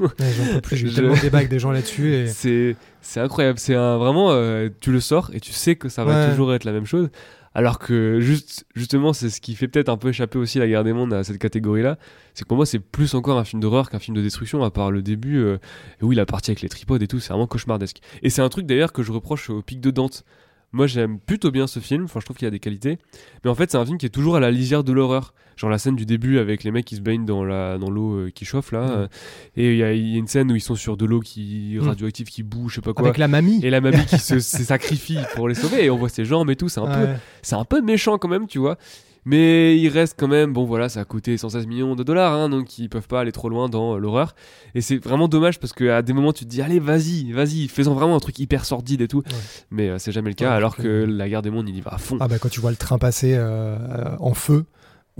Ouais, 0.00 0.08
j'en 0.18 0.52
peux 0.54 0.60
plus. 0.60 0.76
J'ai 0.76 0.86
eu 0.86 0.90
Je- 0.90 0.94
tellement 0.96 1.14
de 1.16 1.20
débats 1.20 1.38
avec 1.38 1.50
des 1.50 1.58
gens 1.58 1.70
là-dessus 1.72 2.14
et 2.14 2.26
c'est 2.28 2.76
incroyable. 3.20 3.58
C'est 3.58 3.74
vraiment, 3.74 4.30
euh, 4.32 4.68
tu 4.80 4.92
le 4.92 5.00
sors 5.00 5.30
et 5.32 5.40
tu 5.40 5.52
sais 5.52 5.76
que 5.76 5.88
ça 5.88 6.04
va 6.04 6.12
Ouais. 6.26 6.30
toujours 6.30 6.52
être 6.54 6.64
la 6.64 6.72
même 6.72 6.86
chose. 6.86 7.08
Alors 7.52 7.80
que 7.80 8.20
juste, 8.20 8.64
justement, 8.76 9.12
c'est 9.12 9.28
ce 9.28 9.40
qui 9.40 9.56
fait 9.56 9.66
peut-être 9.66 9.88
un 9.88 9.96
peu 9.96 10.10
échapper 10.10 10.38
aussi 10.38 10.60
la 10.60 10.68
guerre 10.68 10.84
des 10.84 10.92
mondes 10.92 11.12
à 11.12 11.24
cette 11.24 11.38
catégorie-là. 11.38 11.98
C'est 12.32 12.44
que 12.44 12.48
pour 12.48 12.56
moi, 12.56 12.64
c'est 12.64 12.78
plus 12.78 13.14
encore 13.14 13.38
un 13.38 13.44
film 13.44 13.60
d'horreur 13.60 13.90
qu'un 13.90 13.98
film 13.98 14.16
de 14.16 14.22
destruction, 14.22 14.62
à 14.62 14.70
part 14.70 14.92
le 14.92 15.02
début, 15.02 15.38
euh, 15.38 15.58
où 16.00 16.12
il 16.12 16.20
a 16.20 16.26
parti 16.26 16.52
avec 16.52 16.62
les 16.62 16.68
tripodes 16.68 17.02
et 17.02 17.08
tout. 17.08 17.18
C'est 17.18 17.30
vraiment 17.30 17.48
cauchemardesque. 17.48 17.98
Et 18.22 18.30
c'est 18.30 18.42
un 18.42 18.48
truc 18.48 18.66
d'ailleurs 18.66 18.92
que 18.92 19.02
je 19.02 19.10
reproche 19.10 19.50
au 19.50 19.62
Pic 19.62 19.80
de 19.80 19.90
Dante. 19.90 20.24
Moi, 20.72 20.86
j'aime 20.86 21.18
plutôt 21.18 21.50
bien 21.50 21.66
ce 21.66 21.80
film. 21.80 22.04
Enfin, 22.04 22.20
je 22.20 22.24
trouve 22.24 22.36
qu'il 22.36 22.46
y 22.46 22.48
a 22.48 22.50
des 22.52 22.60
qualités. 22.60 22.98
Mais 23.44 23.50
en 23.50 23.54
fait, 23.54 23.70
c'est 23.70 23.78
un 23.78 23.84
film 23.84 23.98
qui 23.98 24.06
est 24.06 24.10
toujours 24.10 24.36
à 24.36 24.40
la 24.40 24.50
lisière 24.50 24.84
de 24.84 24.92
l'horreur. 24.92 25.34
Genre 25.56 25.68
la 25.68 25.78
scène 25.78 25.96
du 25.96 26.06
début 26.06 26.38
avec 26.38 26.64
les 26.64 26.70
mecs 26.70 26.86
qui 26.86 26.96
se 26.96 27.02
baignent 27.02 27.26
dans 27.26 27.44
la 27.44 27.76
dans 27.76 27.90
l'eau 27.90 28.14
euh, 28.14 28.30
qui 28.30 28.46
chauffe 28.46 28.72
là. 28.72 28.78
Euh, 28.92 29.08
et 29.56 29.72
il 29.72 29.76
y, 29.76 29.82
a 29.82 29.92
il 29.92 30.08
y 30.08 30.14
a 30.14 30.18
une 30.18 30.26
scène 30.26 30.50
où 30.50 30.56
ils 30.56 30.60
sont 30.60 30.74
sur 30.74 30.96
de 30.96 31.04
l'eau 31.04 31.20
qui 31.20 31.76
Mm. 31.78 31.86
radioactive 31.88 32.28
qui 32.28 32.42
bouge, 32.42 32.70
je 32.72 32.74
sais 32.76 32.80
pas 32.80 32.94
quoi. 32.94 33.04
Avec 33.08 33.18
la 33.18 33.28
mamie. 33.28 33.60
Et 33.62 33.68
la 33.68 33.82
mamie 33.82 34.06
qui 34.06 34.18
se, 34.18 34.38
se 34.40 34.62
sacrifie 34.62 35.18
pour 35.34 35.48
les 35.48 35.54
sauver. 35.54 35.84
Et 35.84 35.90
on 35.90 35.98
voit 35.98 36.08
ses 36.08 36.24
jambes 36.24 36.48
et 36.50 36.56
tout. 36.56 36.70
C'est 36.70 36.80
un 36.80 36.86
peu 36.86 37.08
c'est 37.42 37.56
un 37.56 37.64
peu 37.66 37.82
méchant 37.82 38.16
quand 38.16 38.28
même, 38.28 38.46
tu 38.46 38.58
vois. 38.58 38.78
Mais 39.26 39.76
il 39.78 39.88
reste 39.88 40.14
quand 40.18 40.28
même, 40.28 40.52
bon 40.52 40.64
voilà, 40.64 40.88
ça 40.88 41.00
a 41.00 41.04
coûté 41.04 41.36
116 41.36 41.66
millions 41.66 41.94
de 41.94 42.02
dollars, 42.02 42.32
hein, 42.32 42.48
donc 42.48 42.78
ils 42.78 42.88
peuvent 42.88 43.06
pas 43.06 43.20
aller 43.20 43.32
trop 43.32 43.48
loin 43.48 43.68
dans 43.68 43.94
euh, 43.94 43.98
l'horreur. 43.98 44.34
Et 44.74 44.80
c'est 44.80 44.96
vraiment 44.96 45.28
dommage 45.28 45.58
parce 45.60 45.72
qu'à 45.72 46.00
des 46.02 46.12
moments 46.12 46.32
tu 46.32 46.44
te 46.44 46.50
dis, 46.50 46.62
allez, 46.62 46.78
vas-y, 46.78 47.30
vas-y, 47.32 47.68
faisons 47.68 47.94
vraiment 47.94 48.16
un 48.16 48.20
truc 48.20 48.38
hyper 48.38 48.64
sordide 48.64 49.02
et 49.02 49.08
tout. 49.08 49.22
Mais 49.70 49.88
euh, 49.90 49.98
c'est 49.98 50.12
jamais 50.12 50.30
le 50.30 50.34
cas, 50.34 50.50
Ouais, 50.50 50.56
alors 50.56 50.74
que 50.76 51.04
trouve- 51.04 51.16
la 51.16 51.28
guerre 51.28 51.42
des 51.42 51.50
mondes, 51.50 51.68
il 51.68 51.76
y 51.76 51.80
va 51.80 51.92
à 51.94 51.98
fond. 51.98 52.16
Ah 52.20 52.28
bah 52.28 52.38
quand 52.38 52.48
tu 52.48 52.60
vois 52.60 52.70
le 52.70 52.76
train 52.76 52.98
passer 52.98 53.34
euh, 53.36 53.76
en 54.20 54.32
feu 54.34 54.64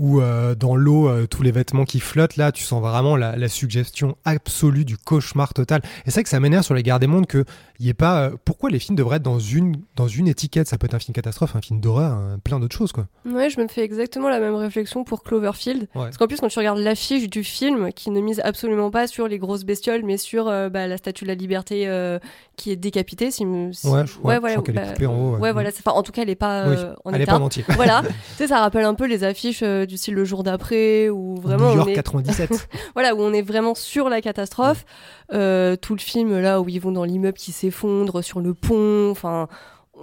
ou 0.01 0.19
euh, 0.19 0.55
dans 0.55 0.75
l'eau 0.75 1.07
euh, 1.07 1.27
tous 1.27 1.43
les 1.43 1.51
vêtements 1.51 1.85
qui 1.85 1.99
flottent 1.99 2.35
là 2.35 2.51
tu 2.51 2.63
sens 2.63 2.81
vraiment 2.81 3.15
la, 3.15 3.35
la 3.35 3.47
suggestion 3.47 4.17
absolue 4.25 4.83
du 4.83 4.97
cauchemar 4.97 5.53
total 5.53 5.81
et 6.05 6.11
c'est 6.11 6.15
vrai 6.15 6.23
que 6.23 6.29
ça 6.29 6.39
m'énerve 6.39 6.63
sur 6.63 6.73
les 6.73 6.81
guerres 6.83 6.99
des 6.99 7.07
mondes 7.07 7.27
que 7.27 7.45
y 7.79 7.89
ait 7.89 7.93
pas 7.93 8.23
euh, 8.23 8.31
pourquoi 8.43 8.69
les 8.69 8.79
films 8.79 8.95
devraient 8.95 9.17
être 9.17 9.23
dans 9.23 9.39
une 9.39 9.75
dans 9.95 10.07
une 10.07 10.27
étiquette? 10.27 10.67
Ça 10.67 10.77
peut 10.77 10.85
être 10.87 10.93
un 10.95 10.99
film 10.99 11.13
catastrophe 11.13 11.55
un 11.55 11.61
film 11.61 11.79
d'horreur 11.79 12.13
un- 12.13 12.39
plein 12.39 12.59
d'autres 12.59 12.75
choses 12.75 12.91
quoi 12.91 13.07
Ouais, 13.25 13.49
je 13.51 13.59
me 13.61 13.67
fais 13.67 13.83
exactement 13.83 14.29
la 14.29 14.39
même 14.39 14.55
réflexion 14.55 15.03
pour 15.03 15.23
Cloverfield. 15.23 15.81
Ouais. 15.81 15.87
Parce 16.05 16.17
qu'en 16.17 16.25
plus, 16.27 16.39
quand 16.39 16.47
tu 16.47 16.57
regardes 16.57 16.79
l'affiche 16.79 17.29
du 17.29 17.43
film, 17.43 17.91
qui 17.93 18.09
ne 18.09 18.19
mise 18.19 18.41
absolument 18.43 18.89
pas 18.89 19.05
sur 19.07 19.27
les 19.27 19.37
grosses 19.37 19.63
bestioles, 19.63 20.01
mais 20.03 20.17
sur 20.17 20.47
euh, 20.47 20.69
bah, 20.69 20.87
la 20.87 20.97
statue 20.97 21.23
de 21.25 21.27
la 21.29 21.35
liberté 21.35 21.87
euh, 21.87 22.17
qui 22.57 22.71
est 22.71 22.75
décapitée. 22.75 23.29
Si, 23.31 23.45
si- 23.73 23.87
Ouais, 23.87 24.01
je- 24.05 24.13
je 24.13 24.17
crois 24.17 24.39
qu'elle 24.63 24.75
est 24.75 24.79
bah, 24.79 24.87
coupée 24.93 25.05
en 25.05 25.15
haut, 25.15 25.37
ouais. 25.37 25.51
voilà. 25.53 25.69
c'est- 25.71 25.83
enfin, 25.85 25.95
en 25.97 26.01
tout 26.03 26.11
cas, 26.11 26.23
elle 26.23 26.29
est 26.31 26.35
pas 26.35 26.67
Oui, 26.67 26.75
euh, 26.77 26.93
en 27.05 27.11
elle 27.13 27.21
est 27.21 27.23
état. 27.23 27.33
pas 27.33 27.39
en 27.39 27.43
entier 27.45 27.63
voilà, 27.75 28.01
tu 28.31 28.35
sais, 28.37 28.47
ça 28.47 28.59
rappelle 28.59 28.85
un 28.85 28.95
peu 28.95 29.05
les 29.05 29.23
affiches 29.23 29.61
euh, 29.63 29.85
du 29.91 29.97
style 29.97 30.13
le 30.13 30.23
jour 30.23 30.43
d'après, 30.43 31.09
où 31.09 31.35
vraiment 31.35 31.65
New 31.65 31.73
on 31.73 31.85
York 31.85 31.89
est, 31.89 31.95
97 31.95 32.69
voilà, 32.93 33.13
où 33.13 33.19
on 33.19 33.33
est 33.33 33.41
vraiment 33.41 33.75
sur 33.75 34.07
la 34.07 34.21
catastrophe. 34.21 34.85
Euh, 35.33 35.75
tout 35.75 35.93
le 35.93 35.99
film 35.99 36.39
là 36.39 36.61
où 36.61 36.69
ils 36.69 36.79
vont 36.79 36.93
dans 36.93 37.03
l'immeuble 37.03 37.37
qui 37.37 37.51
s'effondre 37.51 38.23
sur 38.23 38.39
le 38.39 38.53
pont, 38.53 39.11
enfin. 39.11 39.47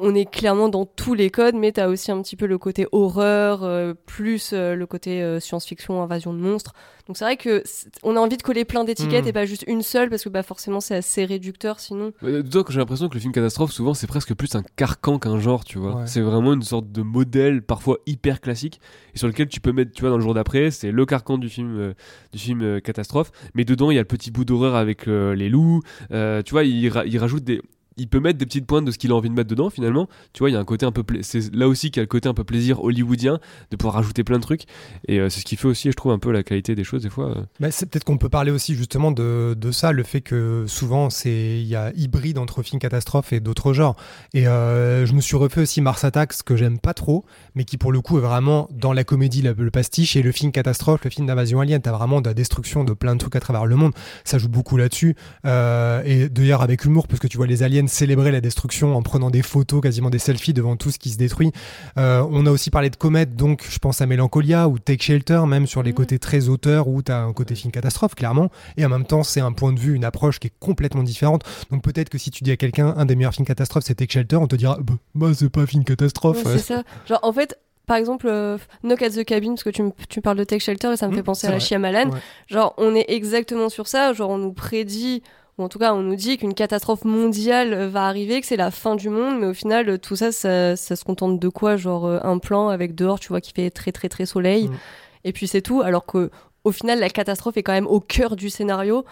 On 0.01 0.15
est 0.15 0.31
clairement 0.31 0.69
dans 0.69 0.87
tous 0.87 1.15
les 1.15 1.31
codes, 1.31 1.55
mais 1.57 1.73
t'as 1.73 1.89
aussi 1.89 2.11
un 2.13 2.23
petit 2.23 2.37
peu 2.37 2.47
le 2.47 2.57
côté 2.59 2.87
horreur, 2.93 3.65
euh, 3.65 3.95
plus 4.07 4.51
euh, 4.53 4.75
le 4.77 4.87
côté 4.87 5.23
euh, 5.23 5.41
science-fiction, 5.41 6.03
invasion 6.03 6.33
de 6.33 6.39
monstres. 6.39 6.73
Donc 7.07 7.17
c'est 7.17 7.25
vrai 7.25 7.37
que 7.37 7.63
on 8.03 8.15
a 8.17 8.21
envie 8.21 8.37
de 8.37 8.43
coller 8.43 8.65
plein 8.65 8.85
d'étiquettes 8.85 9.25
Mm. 9.25 9.29
et 9.29 9.33
pas 9.33 9.47
juste 9.47 9.65
une 9.67 9.83
seule, 9.83 10.11
parce 10.11 10.23
que 10.25 10.29
bah 10.29 10.43
forcément 10.43 10.81
c'est 10.81 10.95
assez 10.95 11.25
réducteur 11.25 11.81
sinon. 11.81 12.13
D'autant 12.23 12.63
que 12.65 12.73
j'ai 12.73 12.79
l'impression 12.79 13.09
que 13.09 13.15
le 13.15 13.21
film 13.21 13.33
catastrophe, 13.33 13.73
souvent, 13.73 13.95
c'est 13.95 14.07
presque 14.07 14.35
plus 14.35 14.55
un 14.55 14.63
carcan 14.77 15.19
qu'un 15.19 15.39
genre, 15.41 15.65
tu 15.65 15.79
vois. 15.79 15.97
Ouais. 15.97 16.07
C'est 16.07 16.21
vraiment 16.21 16.53
une 16.53 16.63
sorte 16.63 16.93
de 16.93 17.03
modèle, 17.03 17.63
parfois 17.63 17.99
hyper 18.07 18.41
classique, 18.41 18.81
et 19.15 19.19
sur 19.19 19.27
lequel 19.27 19.49
tu 19.49 19.61
peux 19.61 19.73
mettre, 19.73 19.93
tu 19.93 20.03
vois, 20.03 20.11
dans 20.11 20.17
le 20.19 20.23
jour 20.23 20.35
d'après, 20.35 20.71
c'est 20.71 20.91
le 20.93 21.07
carcan 21.07 21.39
du 21.39 21.49
film, 21.49 21.77
euh, 21.79 21.95
du 22.33 22.39
film 22.39 22.61
euh, 22.63 22.81
catastrophe, 22.81 23.31
mais 23.55 23.65
dedans, 23.65 23.91
il 23.91 23.95
y 23.95 23.99
a 23.99 24.03
le 24.03 24.07
petit 24.07 24.31
bout 24.31 24.45
d'horreur 24.45 24.75
avec 24.77 25.09
euh, 25.09 25.35
les 25.35 25.49
loups, 25.49 25.81
euh, 26.13 26.43
tu 26.43 26.53
vois, 26.53 26.65
il, 26.65 26.89
ra- 26.91 27.07
il 27.07 27.17
rajoute 27.19 27.43
des. 27.45 27.61
Il 27.99 28.09
peut 28.09 28.21
mettre 28.21 28.39
des 28.39 28.47
petites 28.47 28.67
pointes 28.67 28.85
de 28.85 28.91
ce 28.91 28.99
qu'il 28.99 29.11
a 29.11 29.15
envie 29.15 29.29
de 29.29 29.35
mettre 29.35 29.51
dedans 29.51 29.71
finalement. 29.71 30.09
Tu 30.33 30.39
vois, 30.41 30.51
il 30.51 30.53
y 30.53 30.57
a 30.57 30.61
un 30.61 30.65
côté 30.65 30.87
un 30.87 30.93
peu. 30.93 31.03
C'est 31.23 31.55
là 31.55 31.69
aussi 31.69 31.91
qu'il 31.91 32.01
y 32.01 32.03
a 32.03 32.05
le 32.05 32.09
côté 32.09 32.29
un 32.29 32.35
peu 32.35 32.45
plaisir 32.45 32.83
hollywoodien 32.83 33.41
de 33.71 33.77
pouvoir 33.77 33.95
rajouter 33.95 34.25
plein 34.25 34.37
de 34.39 34.43
trucs. 34.43 34.63
Et 35.07 35.19
euh, 35.21 35.29
c'est 35.29 35.41
ce 35.41 35.45
qui 35.45 35.57
fait 35.57 35.69
aussi, 35.69 35.91
je 35.91 35.97
trouve, 35.97 36.13
un 36.13 36.19
peu 36.19 36.31
la 36.33 36.43
qualité 36.43 36.75
des 36.75 36.85
choses 36.85 37.03
des 37.03 37.11
fois. 37.11 37.37
euh. 37.63 37.71
C'est 37.71 37.87
peut-être 37.91 38.05
qu'on 38.05 38.19
peut 38.19 38.29
parler 38.29 38.51
aussi 38.51 38.75
justement 38.75 39.11
de, 39.11 39.55
de 39.59 39.71
ça, 39.73 39.93
le 39.93 40.03
fait 40.03 40.21
que 40.21 40.65
souvent 40.67 41.11
c'est 41.11 41.61
il 41.61 41.67
y 41.67 41.77
a 41.77 41.93
hybride 41.97 42.39
entre 42.39 42.63
films 42.63 42.81
catastrophes 42.81 43.33
et 43.33 43.41
d'autres 43.41 43.73
genres. 43.73 43.97
Et 44.35 44.47
euh, 44.47 45.05
je 45.07 45.13
me 45.13 45.21
suis 45.21 45.37
refait 45.37 45.61
aussi 45.61 45.81
Mars 45.81 46.05
Attacks 46.05 46.43
que 46.45 46.57
j'aime 46.57 46.79
pas 46.79 46.95
trop, 46.95 47.25
mais 47.55 47.65
qui 47.65 47.77
pour 47.79 47.93
le 47.93 48.01
coup 48.01 48.19
est 48.19 48.23
vraiment 48.23 48.69
dans 48.73 48.93
la 48.93 49.05
comédie 49.05 49.43
le 49.43 49.71
pastiche 49.71 50.17
et 50.17 50.23
le 50.23 50.33
film 50.33 50.53
catastrophe, 50.53 51.05
le 51.05 51.11
film 51.11 51.27
d'invasion 51.27 51.61
alien. 51.61 51.81
T'as 51.81 51.93
vraiment 51.93 52.21
de 52.21 52.29
la 52.29 52.35
destruction 52.35 52.85
de 52.85 52.93
plein 52.93 53.15
de 53.15 53.21
trucs 53.21 53.37
à 53.37 53.41
travers 53.41 53.67
le 53.67 53.77
monde. 53.77 53.93
Ça 54.25 54.39
joue 54.39 54.49
beaucoup 54.49 54.77
là-dessus 54.77 55.15
Euh, 55.45 56.03
et 56.05 56.29
d'ailleurs 56.29 56.63
avec 56.63 56.85
humour 56.85 57.07
parce 57.09 57.21
que 57.21 57.27
tu 57.27 57.37
vois 57.37 57.47
les 57.47 57.63
aliens 57.63 57.87
célébrer 57.89 58.31
la 58.31 58.41
destruction 58.41 58.97
en 58.97 59.03
prenant 59.03 59.31
des 59.31 59.43
photos, 59.43 59.81
quasiment 59.81 60.11
des 60.11 60.19
selfies 60.19 60.53
devant 60.53 60.77
tout 60.77 60.91
ce 60.91 60.99
qui 60.99 61.11
se 61.11 61.19
détruit. 61.19 61.53
Euh, 61.97 62.25
on 62.31 62.47
a 62.47 62.51
aussi 62.51 62.71
parlé 62.71 62.91
de 62.91 62.97
comètes, 62.97 63.35
donc 63.37 63.65
je 63.69 63.79
pense 63.79 64.01
à 64.01 64.07
Mélancolia 64.07 64.69
ou 64.69 64.79
Take 64.79 65.03
Shelter, 65.03 65.43
même 65.47 65.67
sur 65.67 65.83
les 65.83 65.91
Mhm. 65.91 65.97
côtés 65.97 66.19
très 66.19 66.49
auteurs 66.49 66.89
où 66.89 67.03
tu 67.03 67.11
as 67.13 67.19
un 67.21 67.33
côté 67.33 67.55
film 67.55 67.73
catastrophe, 67.73 68.15
clairement. 68.15 68.51
Et 68.77 68.85
en 68.85 68.89
même 68.89 69.05
temps, 69.05 69.23
c'est 69.23 69.41
un 69.41 69.53
point 69.53 69.73
de 69.73 69.81
vue, 69.81 69.95
une 69.95 70.05
approche 70.05 70.39
qui 70.39 70.49
est 70.49 70.53
complètement 70.61 71.03
différente. 71.03 71.43
Donc 71.71 71.83
peut-être 71.83 72.09
que 72.09 72.19
si 72.19 72.31
tu 72.31 72.45
dis 72.45 72.51
à 72.51 72.57
quelqu'un, 72.57 72.95
un 72.97 73.05
des 73.07 73.17
meilleurs 73.17 73.35
films 73.35 73.47
catastrophes, 73.47 73.85
c'est 73.87 73.95
Take 73.95 74.13
Shelter, 74.13 74.37
on 74.37 74.47
te 74.47 74.57
dira, 74.57 74.79
bah, 74.81 74.95
bah, 75.15 75.29
c'est 75.35 75.49
pas 75.49 75.67
film 75.67 75.85
catastrophe. 75.85 76.45
Ouais, 76.45 76.53
c'est 76.53 76.59
ça. 76.59 76.83
Genre 77.09 77.21
en 77.23 77.33
fait. 77.33 77.59
Par 77.87 77.97
exemple, 77.97 78.27
euh, 78.29 78.59
Knock 78.85 79.01
at 79.01 79.09
the 79.09 79.25
Cabin, 79.25 79.55
parce 79.55 79.63
que 79.65 79.71
tu, 79.71 80.21
parles 80.21 80.37
de 80.37 80.45
Tech 80.45 80.63
Shelter 80.63 80.93
et 80.93 80.99
ça 80.99 81.09
me 81.09 81.15
fait 81.15 81.23
penser 81.23 81.47
c'est 81.47 81.47
à 81.47 81.53
la. 81.53 81.59
Shyamalan. 81.59 82.11
Ouais. 82.11 82.19
Genre, 82.47 82.75
on 82.77 82.95
est 82.95 83.07
exactement 83.09 83.71
sur 83.71 83.89
ça. 83.89 84.13
Genre, 84.13 84.29
on 84.29 84.37
nous 84.37 84.53
prédit, 84.53 85.23
ou 85.59 85.63
en 85.65 85.69
tout 85.69 85.79
cas, 85.79 85.93
on 85.93 86.03
nous 86.03 86.15
dit 86.17 86.39
qu'une 86.39 86.55
catastrophe 86.55 87.05
mondiale 87.05 87.73
euh, 87.75 87.89
va 87.89 88.07
arriver, 88.07 88.41
que 88.41 88.47
c'est 88.47 88.57
la 88.57 88.71
fin 88.71 88.95
du 88.97 89.09
monde, 89.11 89.41
mais 89.41 89.47
au 89.47 89.55
final, 89.55 89.89
euh, 89.89 89.99
tout 89.99 90.17
ça, 90.17 90.33
ça, 90.33 90.77
ça 90.77 90.97
se 90.97 91.05
contente 91.05 91.39
de 91.41 91.49
quoi? 91.49 91.77
Genre, 91.77 92.07
euh, 92.07 92.19
un 92.23 92.39
plan 92.39 92.69
avec 92.69 92.95
dehors, 92.95 93.19
tu 93.21 93.29
vois, 93.29 93.41
qui 93.41 93.53
fait 93.53 93.71
très, 93.71 93.93
très, 93.93 94.09
très 94.09 94.25
soleil. 94.27 94.69
Mm. 94.69 94.73
Et 95.25 95.33
puis 95.33 95.49
c'est 95.49 95.63
tout. 95.63 95.81
Alors 95.83 96.07
que, 96.07 96.31
au 96.65 96.73
final, 96.73 97.01
la 97.01 97.11
catastrophe 97.11 97.57
est 97.57 97.63
quand 97.63 97.73
même 97.73 97.87
au 97.89 98.01
cœur 98.01 98.37
du 98.37 98.51
scénario. 98.51 99.05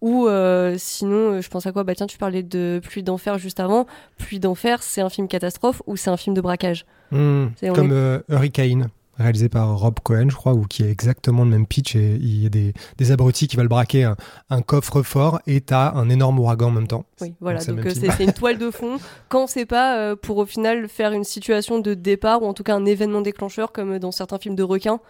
Ou 0.00 0.26
euh, 0.28 0.76
sinon, 0.78 1.42
je 1.42 1.48
pense 1.50 1.66
à 1.66 1.72
quoi? 1.72 1.84
Bah 1.84 1.94
tiens, 1.94 2.06
tu 2.06 2.16
parlais 2.16 2.42
de 2.42 2.80
Pluie 2.82 3.02
d'enfer 3.02 3.36
juste 3.36 3.60
avant. 3.60 3.86
Pluie 4.16 4.40
d'enfer, 4.40 4.82
c'est 4.82 5.02
un 5.02 5.10
film 5.10 5.28
catastrophe 5.28 5.82
ou 5.86 5.98
c'est 5.98 6.08
un 6.08 6.16
film 6.16 6.34
de 6.34 6.40
braquage? 6.40 6.86
On 7.12 7.50
Comme 7.74 7.90
est- 7.90 7.94
euh, 7.94 8.20
Hurricane, 8.30 8.88
réalisé 9.20 9.48
par 9.48 9.78
Rob 9.78 10.00
Cohen, 10.02 10.28
je 10.30 10.36
crois, 10.36 10.54
ou 10.54 10.64
qui 10.64 10.82
est 10.82 10.90
exactement 10.90 11.44
le 11.44 11.50
même 11.50 11.66
pitch. 11.66 11.96
Et 11.96 12.14
il 12.14 12.42
y 12.42 12.46
a 12.46 12.48
des, 12.48 12.72
des 12.98 13.12
abrutis 13.12 13.48
qui 13.48 13.56
veulent 13.56 13.68
braquer 13.68 14.04
un, 14.04 14.16
un 14.48 14.62
coffre-fort 14.62 15.40
et 15.46 15.60
t'as 15.60 15.92
un 15.94 16.08
énorme 16.08 16.38
ouragan 16.38 16.68
en 16.68 16.72
même 16.72 16.86
temps. 16.86 17.04
Oui, 17.20 17.34
voilà. 17.40 17.62
Donc 17.64 17.86
euh, 17.86 17.90
c'est 17.90 18.10
c'est 18.10 18.24
une 18.24 18.32
toile 18.40 18.58
de 18.58 18.70
fond. 18.70 18.98
Quand 19.28 19.46
c'est 19.46 19.66
pas 19.66 19.98
euh, 19.98 20.16
pour 20.16 20.38
au 20.38 20.46
final 20.46 20.88
faire 20.88 21.12
une 21.12 21.24
situation 21.24 21.78
de 21.78 21.94
départ 21.94 22.42
ou 22.42 22.46
en 22.46 22.54
tout 22.54 22.62
cas 22.62 22.74
un 22.74 22.84
événement 22.84 23.20
déclencheur 23.20 23.72
comme 23.72 23.98
dans 23.98 24.12
certains 24.12 24.38
films 24.38 24.56
de 24.56 24.62
requins 24.62 25.00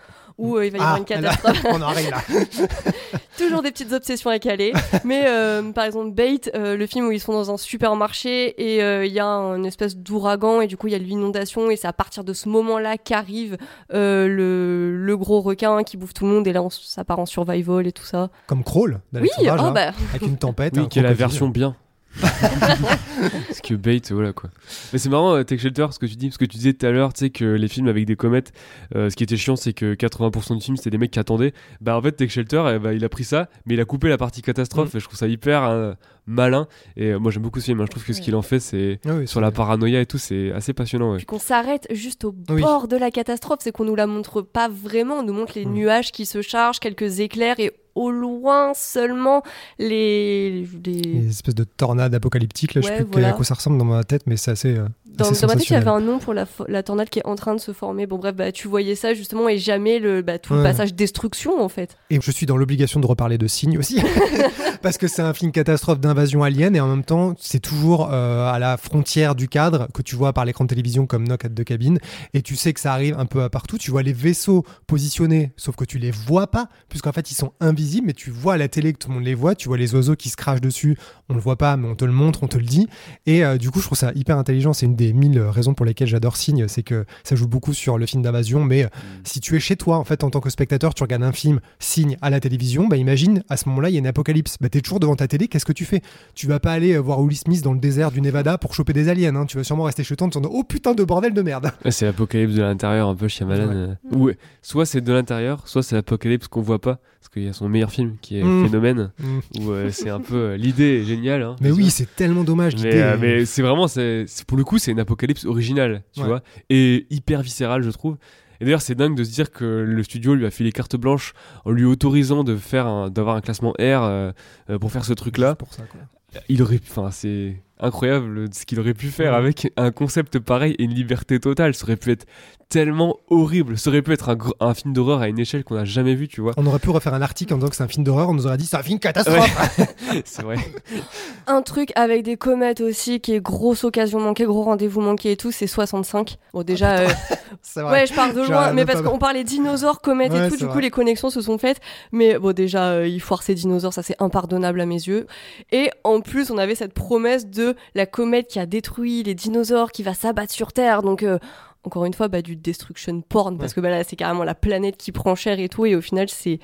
où 0.40 0.56
euh, 0.56 0.66
il 0.66 0.72
va 0.72 0.78
y 0.78 0.80
avoir 0.80 0.94
Ah, 0.96 1.14
une 1.16 1.22
là, 1.22 1.30
catastrophe. 1.30 1.64
on 1.68 1.76
en 1.76 1.82
arrive 1.82 2.10
là. 2.10 2.18
Toujours 3.38 3.62
des 3.62 3.70
petites 3.70 3.92
obsessions 3.92 4.28
à 4.30 4.38
caler. 4.38 4.72
Mais 5.04 5.24
euh, 5.26 5.70
par 5.72 5.84
exemple, 5.84 6.10
Bait, 6.10 6.40
euh, 6.54 6.76
le 6.76 6.86
film 6.86 7.06
où 7.06 7.12
ils 7.12 7.20
sont 7.20 7.32
dans 7.32 7.50
un 7.50 7.56
supermarché 7.56 8.54
et 8.74 8.82
euh, 8.82 9.06
il 9.06 9.12
y 9.12 9.20
a 9.20 9.24
une 9.26 9.64
espèce 9.66 9.96
d'ouragan 9.96 10.60
et 10.60 10.66
du 10.66 10.76
coup 10.76 10.88
il 10.88 10.92
y 10.92 10.94
a 10.96 10.98
l'inondation 10.98 11.70
et 11.70 11.76
c'est 11.76 11.88
à 11.88 11.92
partir 11.92 12.24
de 12.24 12.32
ce 12.32 12.48
moment-là 12.48 12.98
qu'arrive 12.98 13.56
euh, 13.94 14.26
le, 14.26 14.96
le 14.96 15.16
gros 15.16 15.40
requin 15.40 15.82
qui 15.84 15.96
bouffe 15.96 16.12
tout 16.14 16.26
le 16.26 16.32
monde 16.32 16.46
et 16.46 16.52
là 16.52 16.62
on, 16.62 16.70
ça 16.70 17.04
part 17.04 17.18
en 17.18 17.26
survival 17.26 17.86
et 17.86 17.92
tout 17.92 18.04
ça. 18.04 18.28
Comme 18.46 18.62
Crawl 18.64 19.00
Oui, 19.14 19.28
oh 19.38 19.44
là, 19.44 19.70
bah, 19.70 19.92
avec 20.10 20.22
une 20.22 20.36
tempête. 20.36 20.74
Oui, 20.76 20.82
un 20.84 20.86
qui 20.88 20.98
est 20.98 21.02
la 21.02 21.14
version 21.14 21.48
bien. 21.48 21.76
parce 22.20 23.60
que 23.60 23.74
Bait, 23.74 24.00
voilà 24.10 24.32
quoi. 24.32 24.50
Mais 24.92 24.98
c'est 24.98 25.08
marrant, 25.08 25.42
Take 25.44 25.58
Shelter, 25.58 25.86
ce 25.90 25.98
que 25.98 26.06
tu 26.06 26.16
dis, 26.16 26.28
parce 26.28 26.38
que 26.38 26.44
tu 26.44 26.56
disais 26.56 26.72
tout 26.72 26.86
à 26.86 26.90
l'heure, 26.90 27.12
tu 27.12 27.20
sais, 27.20 27.30
que 27.30 27.44
les 27.44 27.68
films 27.68 27.88
avec 27.88 28.04
des 28.04 28.16
comètes, 28.16 28.52
euh, 28.94 29.10
ce 29.10 29.16
qui 29.16 29.22
était 29.22 29.36
chiant, 29.36 29.56
c'est 29.56 29.72
que 29.72 29.94
80% 29.94 30.56
du 30.56 30.60
film, 30.60 30.76
c'était 30.76 30.90
des 30.90 30.98
mecs 30.98 31.12
qui 31.12 31.18
attendaient. 31.18 31.52
Bah, 31.80 31.96
en 31.96 32.02
fait, 32.02 32.12
Take 32.12 32.30
Shelter, 32.30 32.64
eh 32.74 32.78
bah, 32.78 32.92
il 32.94 33.04
a 33.04 33.08
pris 33.08 33.24
ça, 33.24 33.48
mais 33.66 33.74
il 33.74 33.80
a 33.80 33.84
coupé 33.84 34.08
la 34.08 34.18
partie 34.18 34.42
catastrophe, 34.42 34.94
et 34.94 35.00
je 35.00 35.04
trouve 35.04 35.18
ça 35.18 35.28
hyper 35.28 35.64
euh, 35.64 35.92
malin. 36.30 36.66
Et 36.96 37.08
euh, 37.08 37.18
moi, 37.18 37.30
j'aime 37.30 37.42
beaucoup 37.42 37.60
ce 37.60 37.66
film, 37.66 37.80
hein. 37.80 37.84
je 37.86 37.90
trouve 37.90 38.04
que 38.04 38.12
ce 38.12 38.20
qu'il 38.20 38.34
en 38.34 38.42
fait, 38.42 38.60
c'est. 38.60 39.00
Ah 39.06 39.10
oui, 39.18 39.28
Sur 39.28 39.40
la 39.40 39.50
paranoïa 39.50 40.00
et 40.00 40.06
tout, 40.06 40.18
c'est 40.18 40.52
assez 40.52 40.72
passionnant, 40.72 41.10
ouais. 41.12 41.16
Puis 41.18 41.26
qu'on 41.26 41.38
s'arrête 41.38 41.86
juste 41.90 42.24
au 42.24 42.34
Oui. 42.48 42.62
bord 42.62 42.88
de 42.88 42.96
la 42.96 43.10
catastrophe, 43.10 43.58
c'est 43.62 43.72
qu'on 43.72 43.84
nous 43.84 43.96
la 43.96 44.06
montre 44.06 44.40
pas 44.42 44.68
vraiment, 44.68 45.16
on 45.16 45.22
nous 45.22 45.32
montre 45.34 45.52
les 45.56 45.66
Mm. 45.66 45.72
nuages 45.72 46.12
qui 46.12 46.24
se 46.26 46.40
chargent, 46.42 46.78
quelques 46.80 47.20
éclairs 47.20 47.58
et 47.60 47.72
au 47.96 48.10
loin 48.12 48.72
seulement 48.74 49.42
les, 49.78 50.64
les- 50.84 51.08
Une 51.08 51.28
espèce 51.28 51.54
de 51.56 51.64
tornade 51.64 52.14
apocalyptique, 52.14 52.74
là, 52.74 52.80
je 52.82 52.86
Ouais, 52.88 52.98
sais 52.98 53.04
plus 53.04 53.12
voilà. 53.12 53.30
à 53.30 53.32
quoi 53.32 53.44
ça 53.44 53.54
ressemble 53.54 53.78
dans 53.78 53.84
ma 53.84 54.04
tête, 54.04 54.22
mais 54.26 54.36
c'est 54.36 54.52
assez. 54.52 54.76
euh, 54.76 54.86
Dans, 55.06 55.28
assez 55.30 55.42
dans 55.42 55.48
ma 55.48 55.54
tête, 55.56 55.68
il 55.68 55.72
y 55.72 55.76
avait 55.76 55.88
un 55.88 56.00
nom 56.00 56.18
pour 56.20 56.32
la, 56.32 56.46
tornade 56.84 57.08
qui 57.10 57.18
est 57.18 57.26
en 57.26 57.34
train 57.34 57.54
de 57.54 57.60
se 57.60 57.72
former. 57.72 58.06
Bon, 58.06 58.16
bref, 58.18 58.34
bah, 58.36 58.52
tu 58.52 58.68
voyais 58.68 58.94
ça 58.94 59.12
justement 59.12 59.48
et 59.48 59.58
jamais 59.58 59.98
le, 59.98 60.22
bah, 60.22 60.38
tout 60.38 60.54
le 60.54 60.62
passage 60.62 60.94
destruction 60.94 61.60
en 61.60 61.68
fait. 61.68 61.96
Et 62.10 62.20
je 62.20 62.30
suis 62.30 62.46
dans 62.46 62.56
l'obligation 62.56 63.00
de 63.00 63.06
reparler 63.06 63.38
de 63.38 63.46
Signe 63.48 63.76
aussi, 63.76 64.00
parce 64.82 64.98
que 64.98 65.08
c'est 65.08 65.22
un 65.22 65.34
film 65.34 65.52
catastrophe 65.52 66.00
d'invasion 66.00 66.42
alien 66.42 66.74
et 66.76 66.80
en 66.80 66.88
même 66.88 67.04
temps 67.04 67.34
c'est 67.38 67.60
toujours 67.60 68.08
euh, 68.12 68.50
à 68.50 68.58
la 68.58 68.76
frontière 68.76 69.34
du 69.34 69.48
cadre 69.48 69.88
que 69.92 70.02
tu 70.02 70.16
vois 70.16 70.32
par 70.32 70.44
l'écran 70.44 70.64
de 70.64 70.68
télévision 70.68 71.06
comme 71.06 71.24
Knock 71.26 71.44
at 71.44 71.50
the 71.50 71.64
Cabin 71.64 71.96
et 72.34 72.42
tu 72.42 72.56
sais 72.56 72.72
que 72.72 72.80
ça 72.80 72.92
arrive 72.92 73.18
un 73.18 73.26
peu 73.26 73.42
à 73.42 73.50
partout. 73.50 73.78
Tu 73.78 73.90
vois 73.90 74.02
les 74.02 74.12
vaisseaux 74.12 74.64
positionnés, 74.86 75.52
sauf 75.56 75.76
que 75.76 75.84
tu 75.84 75.98
les 75.98 76.10
vois 76.10 76.50
pas 76.50 76.68
puisqu'en 76.88 77.12
fait 77.12 77.30
ils 77.30 77.34
sont 77.34 77.52
invisibles, 77.60 78.06
mais 78.06 78.12
tu 78.14 78.30
vois 78.30 78.54
à 78.54 78.56
la 78.56 78.68
télé 78.68 78.92
que 78.92 78.98
tout 78.98 79.08
le 79.08 79.14
monde 79.14 79.24
les 79.24 79.34
voit. 79.34 79.54
Tu 79.54 79.68
vois 79.68 79.76
les 79.78 79.94
oiseaux 79.94 80.16
qui 80.16 80.28
se 80.28 80.36
crachent 80.36 80.60
dessus, 80.60 80.96
on 81.28 81.34
le 81.34 81.40
voit 81.40 81.56
pas, 81.56 81.76
mais 81.76 81.88
on 81.88 81.94
te 81.94 82.04
le 82.04 82.12
montre, 82.12 82.42
on 82.42 82.48
te 82.48 82.56
le 82.58 82.64
dit. 82.64 82.88
Et 83.26 83.44
euh, 83.44 83.58
du 83.58 83.70
coup 83.70 83.80
je 83.80 83.86
trouve 83.86 83.98
ça 83.98 84.12
hyper 84.14 84.38
intelligent. 84.38 84.72
C'est 84.72 84.86
une 84.86 84.96
des 84.96 85.12
mille 85.12 85.40
raisons 85.40 85.74
pour 85.74 85.84
lesquelles 85.84 86.08
j'adore 86.08 86.36
Signe, 86.36 86.68
c'est 86.68 86.82
que 86.82 87.04
ça 87.24 87.36
joue 87.36 87.48
beaucoup 87.48 87.74
sur 87.74 87.98
le 87.98 88.06
film 88.06 88.22
d'invasion. 88.22 88.64
Mais 88.64 88.84
euh, 88.84 88.88
Mm. 89.00 89.20
si 89.24 89.40
tu 89.40 89.56
es 89.56 89.60
chez 89.60 89.76
toi, 89.76 89.98
en 89.98 90.04
fait, 90.04 90.24
en 90.24 90.30
tant 90.30 90.40
que 90.40 90.50
spectateur, 90.50 90.94
tu 90.94 91.02
regardes 91.02 91.22
un 91.22 91.32
film 91.32 91.60
Signe 91.78 92.16
à 92.22 92.30
la 92.30 92.40
télévision, 92.40 92.88
bah 92.88 92.96
imagine, 92.96 93.42
à 93.48 93.56
ce 93.56 93.68
moment-là, 93.68 93.88
il 93.88 93.92
y 93.92 93.96
a 93.96 93.98
une 93.98 94.06
apocalypse. 94.06 94.56
Bah 94.60 94.68
t'es 94.70 94.80
toujours 94.80 95.00
devant 95.00 95.16
ta 95.16 95.28
télé, 95.28 95.48
qu'est-ce 95.48 95.64
que 95.66 95.72
tu 95.72 95.84
fais? 95.84 96.00
Tu 96.34 96.46
vas 96.46 96.60
pas 96.60 96.72
aller 96.72 96.96
voir 96.98 97.20
Will 97.20 97.36
Smith 97.36 97.62
dans 97.62 97.72
le 97.72 97.78
désert 97.80 98.10
du 98.10 98.20
Nevada 98.20 98.56
pour 98.58 98.74
choper 98.74 98.92
des 98.92 99.08
aliens. 99.08 99.34
hein. 99.36 99.46
Tu 99.46 99.56
vas 99.56 99.64
sûrement 99.64 99.84
rester 99.84 100.04
chez 100.04 100.16
toi 100.16 100.26
en 100.26 100.30
te 100.30 100.38
disant 100.38 100.50
Oh 100.52 100.64
putain 100.64 100.94
de 100.94 101.04
bordel 101.04 101.34
de 101.34 101.42
merde. 101.42 101.70
C'est 101.90 102.06
l'apocalypse 102.06 102.54
de 102.54 102.62
l'intérieur, 102.62 103.08
un 103.08 103.14
peu 103.14 103.28
Shyamalan. 103.28 103.96
Ouais. 104.12 104.32
euh. 104.32 104.34
Soit 104.62 104.86
c'est 104.86 105.00
de 105.00 105.12
l'intérieur, 105.12 105.66
soit 105.68 105.82
c'est 105.82 105.94
l'apocalypse 105.96 106.48
qu'on 106.48 106.62
voit 106.62 106.80
pas. 106.80 106.98
Parce 107.20 107.28
qu'il 107.34 107.42
y 107.44 107.48
a 107.48 107.52
son 107.52 107.68
meilleur 107.68 107.90
film 107.92 108.16
qui 108.22 108.38
est 108.38 108.42
Mm. 108.42 108.64
Phénomène, 108.66 109.10
Mm. 109.18 109.38
où 109.60 109.70
euh, 109.72 109.90
c'est 109.92 110.08
un 110.08 110.20
peu. 110.20 110.34
euh, 110.36 110.56
L'idée 110.56 111.00
est 111.00 111.04
géniale. 111.04 111.42
hein, 111.42 111.56
Mais 111.60 111.70
oui, 111.70 111.90
c'est 111.90 112.08
tellement 112.16 112.44
dommage. 112.44 112.74
Mais, 112.76 112.82
l'idée 112.84 113.02
euh, 113.02 113.14
est- 113.14 113.18
mais 113.18 113.44
c'est 113.44 113.60
vraiment, 113.60 113.88
c'est 113.88 114.24
c'est- 114.26 114.44
pour 114.46 114.56
le 114.56 114.64
coup, 114.64 114.78
c'est 114.78 114.90
une 114.92 115.00
apocalypse 115.00 115.44
originale, 115.44 116.02
tu 116.14 116.20
Ouais. 116.22 116.26
vois, 116.26 116.42
et 116.70 117.06
hyper 117.10 117.42
viscérale, 117.42 117.82
je 117.82 117.90
trouve. 117.90 118.16
Et 118.60 118.64
d'ailleurs, 118.64 118.82
c'est 118.82 118.94
dingue 118.94 119.16
de 119.16 119.24
se 119.24 119.30
dire 119.30 119.50
que 119.50 119.64
le 119.64 120.02
studio 120.02 120.34
lui 120.34 120.44
a 120.44 120.50
filé 120.50 120.70
carte 120.70 120.96
blanche 120.96 121.32
en 121.64 121.70
lui 121.70 121.84
autorisant 121.84 122.44
de 122.44 122.56
faire 122.56 123.10
d'avoir 123.10 123.36
un 123.36 123.40
classement 123.40 123.70
R 123.70 123.74
euh, 123.80 124.32
euh, 124.68 124.78
pour 124.78 124.92
faire 124.92 125.04
ce 125.04 125.14
truc-là. 125.14 125.50
C'est 125.50 125.58
pour 125.58 125.72
ça, 125.72 125.82
quoi. 125.84 126.00
Il 126.48 126.62
aurait, 126.62 126.80
enfin, 126.82 127.10
c'est 127.10 127.62
incroyable 127.80 128.48
ce 128.52 128.64
qu'il 128.66 128.80
aurait 128.80 128.94
pu 128.94 129.08
faire 129.08 129.32
Ouais. 129.32 129.38
avec 129.38 129.72
un 129.76 129.90
concept 129.90 130.38
pareil 130.38 130.74
et 130.78 130.84
une 130.84 130.94
liberté 130.94 131.38
totale. 131.40 131.74
Ça 131.74 131.84
aurait 131.84 131.96
pu 131.96 132.10
être 132.10 132.26
tellement 132.70 133.16
horrible. 133.28 133.76
Ça 133.76 133.90
aurait 133.90 134.00
pu 134.00 134.12
être 134.12 134.36
un, 134.60 134.74
film 134.74 134.94
d'horreur 134.94 135.20
à 135.20 135.28
une 135.28 135.40
échelle 135.40 135.64
qu'on 135.64 135.74
n'a 135.74 135.84
jamais 135.84 136.14
vu, 136.14 136.28
tu 136.28 136.40
vois. 136.40 136.52
On 136.56 136.64
aurait 136.66 136.78
pu 136.78 136.88
refaire 136.90 137.12
un 137.12 137.20
article 137.20 137.52
en 137.52 137.56
disant 137.56 137.68
que 137.68 137.74
c'est 137.74 137.82
un 137.82 137.88
film 137.88 138.04
d'horreur, 138.04 138.28
on 138.28 138.34
nous 138.34 138.46
aurait 138.46 138.56
dit 138.56 138.64
c'est 138.64 138.76
un 138.76 138.82
film 138.82 139.00
catastrophe. 139.00 139.84
c'est 140.24 140.42
vrai. 140.42 140.56
Un 141.46 141.62
truc 141.62 141.90
avec 141.96 142.22
des 142.22 142.36
comètes 142.36 142.80
aussi 142.80 143.18
qui 143.18 143.32
est 143.34 143.40
grosse 143.40 143.82
occasion 143.82 144.20
manquée, 144.20 144.44
gros 144.44 144.62
rendez-vous 144.62 145.00
manqué 145.00 145.32
et 145.32 145.36
tout, 145.36 145.50
c'est 145.50 145.66
65. 145.66 146.36
Bon 146.52 146.62
déjà, 146.62 146.98
euh, 146.98 147.08
c'est 147.62 147.80
vrai. 147.80 147.92
ouais, 147.92 148.06
je 148.06 148.14
pars 148.14 148.32
de 148.32 148.42
loin, 148.42 148.72
mais 148.72 148.84
parce 148.84 149.02
qu'on 149.02 149.18
parlait 149.18 149.42
dinosaures, 149.42 150.00
comètes 150.00 150.32
Ouais, 150.32 150.46
et 150.46 150.48
tout, 150.48 150.56
du 150.56 150.68
coup 150.68 150.78
les 150.78 150.90
connexions 150.90 151.28
se 151.28 151.40
sont 151.40 151.58
faites. 151.58 151.80
Mais 152.12 152.38
bon 152.38 152.54
déjà, 152.54 152.90
euh, 152.90 153.08
il 153.08 153.20
foire 153.20 153.42
ces 153.42 153.54
dinosaures, 153.54 153.92
ça 153.92 154.04
c'est 154.04 154.16
impardonnable 154.20 154.80
à 154.80 154.86
mes 154.86 154.94
yeux. 154.94 155.26
Et 155.72 155.90
en 156.04 156.20
plus, 156.20 156.52
on 156.52 156.58
avait 156.58 156.76
cette 156.76 156.92
promesse 156.94 157.48
de 157.48 157.69
la 157.94 158.06
comète 158.06 158.48
qui 158.48 158.58
a 158.58 158.66
détruit 158.66 159.22
les 159.22 159.34
dinosaures, 159.34 159.92
qui 159.92 160.02
va 160.02 160.14
s'abattre 160.14 160.52
sur 160.52 160.72
Terre, 160.72 161.02
donc. 161.02 161.22
euh, 161.22 161.38
encore 161.82 162.04
une 162.04 162.12
fois, 162.12 162.28
bah, 162.28 162.42
du 162.42 162.56
destruction 162.56 163.22
porn, 163.22 163.56
parce 163.56 163.70
Ouais. 163.72 163.76
que 163.76 163.80
bah, 163.80 163.88
là, 163.88 164.04
c'est 164.04 164.14
carrément 164.14 164.44
la 164.44 164.54
planète 164.54 164.98
qui 164.98 165.12
prend 165.12 165.34
cher 165.34 165.58
et 165.58 165.70
tout, 165.70 165.86
et 165.86 165.94
au 165.94 166.02
final, 166.02 166.28
c'est. 166.28 166.58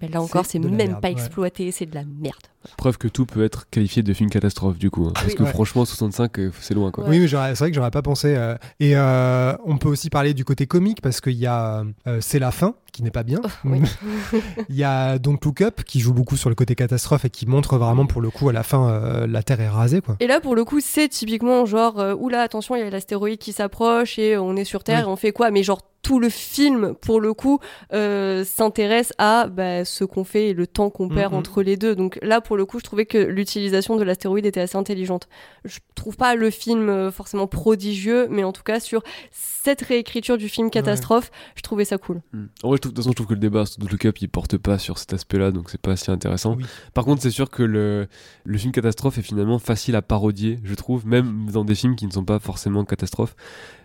Bah, 0.00 0.06
là 0.12 0.20
encore, 0.22 0.44
C'est 0.46 0.58
même 0.58 0.74
merde, 0.74 1.00
pas 1.00 1.08
ouais. 1.08 1.12
exploité, 1.12 1.70
c'est 1.72 1.86
de 1.86 1.94
la 1.94 2.02
merde. 2.04 2.34
Preuve 2.76 2.98
que 2.98 3.06
tout 3.06 3.26
peut 3.26 3.44
être 3.44 3.70
qualifié 3.70 4.02
de 4.02 4.12
film 4.12 4.28
catastrophe, 4.28 4.76
du 4.76 4.90
coup. 4.90 5.06
hein. 5.06 5.12
Parce 5.14 5.26
Oui. 5.28 5.34
que 5.36 5.42
Ouais. 5.44 5.50
franchement, 5.50 5.84
65, 5.84 6.38
euh, 6.40 6.50
c'est 6.60 6.74
loin, 6.74 6.90
quoi. 6.90 7.04
Ouais. 7.04 7.10
Oui, 7.10 7.18
mais 7.20 7.28
j'aurais- 7.28 7.50
c'est 7.54 7.60
vrai 7.62 7.70
que 7.70 7.76
j'aurais 7.76 7.92
pas 7.92 8.02
pensé. 8.02 8.34
euh, 8.36 8.56
et 8.80 8.96
euh, 8.96 9.54
on 9.64 9.78
peut 9.78 9.88
aussi 9.88 10.10
parler 10.10 10.34
du 10.34 10.44
côté 10.44 10.66
comique 10.66 11.00
parce 11.00 11.20
qu'il 11.20 11.34
y 11.34 11.46
a 11.46 11.84
euh, 12.08 12.18
C'est 12.20 12.40
la 12.40 12.50
fin 12.50 12.74
qui 12.92 13.04
n'est 13.04 13.10
pas 13.12 13.22
bien. 13.22 13.40
oui. 13.64 13.80
Il 14.68 14.74
y 14.74 14.82
a 14.84 15.18
Don't 15.18 15.38
Look 15.44 15.60
Up 15.60 15.82
qui 15.84 16.00
joue 16.00 16.12
beaucoup 16.12 16.36
sur 16.36 16.48
le 16.48 16.54
côté 16.56 16.74
catastrophe 16.74 17.24
et 17.24 17.30
qui 17.30 17.46
montre 17.46 17.76
vraiment 17.78 18.06
pour 18.06 18.20
le 18.20 18.30
coup 18.30 18.48
à 18.48 18.52
la 18.52 18.62
fin 18.64 18.88
euh, 18.90 19.26
la 19.28 19.42
Terre 19.44 19.60
est 19.60 19.68
rasée 19.68 20.00
quoi. 20.00 20.16
Et 20.20 20.26
là, 20.26 20.40
pour 20.40 20.56
le 20.56 20.64
coup, 20.64 20.80
c'est 20.80 21.08
typiquement 21.08 21.66
genre, 21.66 22.00
euh, 22.00 22.14
oula, 22.18 22.40
attention, 22.42 22.74
il 22.74 22.80
y 22.80 22.82
a 22.82 22.90
l'astéroïde 22.90 23.38
qui 23.38 23.52
s'approche 23.52 24.18
et 24.18 24.36
on 24.36 24.56
est 24.56 24.64
sur 24.64 24.82
Terre 24.82 25.00
Oui. 25.00 25.04
et 25.04 25.12
on 25.12 25.16
fait 25.16 25.32
quoi? 25.32 25.50
Mais 25.52 25.62
genre, 25.62 25.82
tout 26.06 26.20
le 26.20 26.28
film, 26.28 26.94
pour 26.94 27.20
le 27.20 27.34
coup, 27.34 27.58
euh, 27.92 28.44
s'intéresse 28.44 29.12
à 29.18 29.48
bah, 29.48 29.84
ce 29.84 30.04
qu'on 30.04 30.22
fait 30.22 30.50
et 30.50 30.54
le 30.54 30.68
temps 30.68 30.88
qu'on 30.88 31.08
perd 31.08 31.32
Mhm. 31.32 31.38
entre 31.40 31.62
les 31.64 31.76
deux. 31.76 31.96
Donc 31.96 32.16
là, 32.22 32.40
pour 32.40 32.56
le 32.56 32.64
coup, 32.64 32.78
je 32.78 32.84
trouvais 32.84 33.06
que 33.06 33.18
l'utilisation 33.18 33.96
de 33.96 34.04
l'astéroïde 34.04 34.46
était 34.46 34.60
assez 34.60 34.76
intelligente. 34.78 35.26
Je 35.64 35.80
trouve 35.96 36.16
pas 36.16 36.36
le 36.36 36.50
film 36.50 36.88
euh, 36.88 37.10
forcément 37.10 37.48
prodigieux, 37.48 38.28
mais 38.30 38.44
en 38.44 38.52
tout 38.52 38.62
cas, 38.62 38.78
sur 38.78 39.02
cette 39.32 39.82
réécriture 39.82 40.38
du 40.38 40.48
film 40.48 40.70
catastrophe, 40.70 41.32
je 41.56 41.62
trouvais 41.62 41.84
ça 41.84 41.98
cool. 41.98 42.22
Mm. 42.32 42.44
En 42.62 42.68
vrai, 42.68 42.76
je 42.76 42.82
trouve- 42.82 42.92
de 42.92 42.96
toute 42.96 42.96
façon, 42.98 43.10
je 43.10 43.14
trouve 43.16 43.26
que 43.26 43.34
le 43.34 43.40
débat 43.40 43.66
sur 43.66 43.82
Look 43.82 44.04
Up, 44.04 44.16
il 44.20 44.28
porte 44.28 44.56
pas 44.58 44.78
sur 44.78 44.98
cet 44.98 45.12
aspect-là, 45.12 45.50
donc 45.50 45.70
c'est 45.70 45.80
pas 45.80 45.96
si 45.96 46.12
intéressant. 46.12 46.54
Oui. 46.56 46.64
Par 46.94 47.04
contre, 47.04 47.20
c'est 47.20 47.30
sûr 47.32 47.50
que 47.50 47.64
le, 47.64 48.06
le 48.44 48.58
film 48.58 48.70
catastrophe 48.72 49.18
est 49.18 49.22
finalement 49.22 49.58
facile 49.58 49.96
à 49.96 50.02
parodier, 50.02 50.60
je 50.62 50.74
trouve, 50.76 51.04
même 51.04 51.50
dans 51.52 51.64
des 51.64 51.74
films 51.74 51.96
qui 51.96 52.06
ne 52.06 52.12
sont 52.12 52.24
pas 52.24 52.38
forcément 52.38 52.84
catastrophes. 52.84 53.34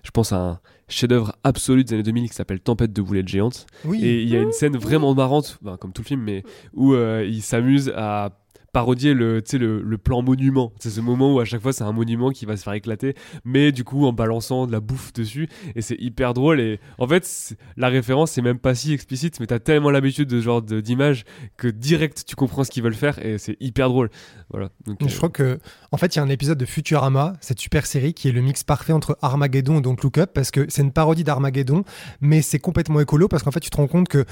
Je 0.03 0.11
pense 0.11 0.31
à 0.33 0.37
un 0.37 0.59
chef-d'œuvre 0.91 1.35
absolu 1.43 1.83
des 1.83 1.93
années 1.93 2.03
2000 2.03 2.29
qui 2.29 2.35
s'appelle 2.35 2.59
Tempête 2.59 2.93
de 2.93 3.01
boulettes 3.01 3.27
géantes. 3.27 3.65
Oui. 3.85 4.03
Et 4.03 4.21
il 4.21 4.29
y 4.29 4.35
a 4.35 4.41
une 4.41 4.51
scène 4.51 4.77
vraiment 4.77 5.13
marrante, 5.13 5.57
ben, 5.61 5.77
comme 5.77 5.93
tout 5.93 6.01
le 6.01 6.07
film, 6.07 6.21
mais 6.21 6.43
où 6.73 6.93
euh, 6.93 7.25
il 7.27 7.41
s'amuse 7.41 7.91
à 7.95 8.40
parodier 8.71 9.13
le, 9.13 9.41
le, 9.53 9.81
le 9.81 9.97
plan 9.97 10.21
monument. 10.21 10.71
C'est 10.79 10.89
ce 10.89 11.01
moment 11.01 11.33
où 11.33 11.39
à 11.39 11.45
chaque 11.45 11.61
fois 11.61 11.73
c'est 11.73 11.83
un 11.83 11.91
monument 11.91 12.29
qui 12.29 12.45
va 12.45 12.55
se 12.57 12.63
faire 12.63 12.73
éclater, 12.73 13.15
mais 13.43 13.71
du 13.71 13.83
coup 13.83 14.05
en 14.05 14.13
balançant 14.13 14.67
de 14.67 14.71
la 14.71 14.79
bouffe 14.79 15.13
dessus. 15.13 15.47
Et 15.75 15.81
c'est 15.81 15.97
hyper 15.99 16.33
drôle. 16.33 16.59
Et 16.61 16.79
en 16.97 17.07
fait, 17.07 17.55
la 17.77 17.89
référence 17.89 18.31
c'est 18.31 18.41
même 18.41 18.59
pas 18.59 18.75
si 18.75 18.93
explicite, 18.93 19.39
mais 19.39 19.47
t'as 19.47 19.59
tellement 19.59 19.91
l'habitude 19.91 20.29
de 20.29 20.39
ce 20.39 20.43
genre 20.43 20.61
d'image 20.61 21.23
que 21.57 21.67
direct 21.67 22.23
tu 22.25 22.35
comprends 22.35 22.63
ce 22.63 22.71
qu'ils 22.71 22.83
veulent 22.83 22.93
faire 22.93 23.23
et 23.25 23.37
c'est 23.37 23.57
hyper 23.59 23.89
drôle. 23.89 24.09
Voilà. 24.49 24.69
Donc, 24.85 24.97
Je 25.01 25.05
euh, 25.13 25.17
crois 25.17 25.29
que, 25.29 25.59
en 25.93 25.97
fait, 25.97 26.13
il 26.15 26.17
y 26.17 26.19
a 26.19 26.23
un 26.23 26.29
épisode 26.29 26.57
de 26.57 26.65
Futurama, 26.65 27.33
cette 27.39 27.59
super 27.59 27.85
série, 27.85 28.13
qui 28.13 28.27
est 28.27 28.31
le 28.33 28.41
mix 28.41 28.63
parfait 28.65 28.91
entre 28.91 29.17
Armageddon 29.21 29.79
et 29.79 29.81
Don't 29.81 29.95
Look 30.03 30.17
Up, 30.17 30.31
parce 30.33 30.51
que 30.51 30.65
c'est 30.67 30.81
une 30.81 30.91
parodie 30.91 31.23
d'Armageddon, 31.23 31.83
mais 32.19 32.41
c'est 32.41 32.59
complètement 32.59 32.99
écolo, 32.99 33.29
parce 33.29 33.43
qu'en 33.43 33.51
fait, 33.51 33.61
tu 33.61 33.69
te 33.69 33.77
rends 33.77 33.87
compte 33.87 34.09
que, 34.09 34.25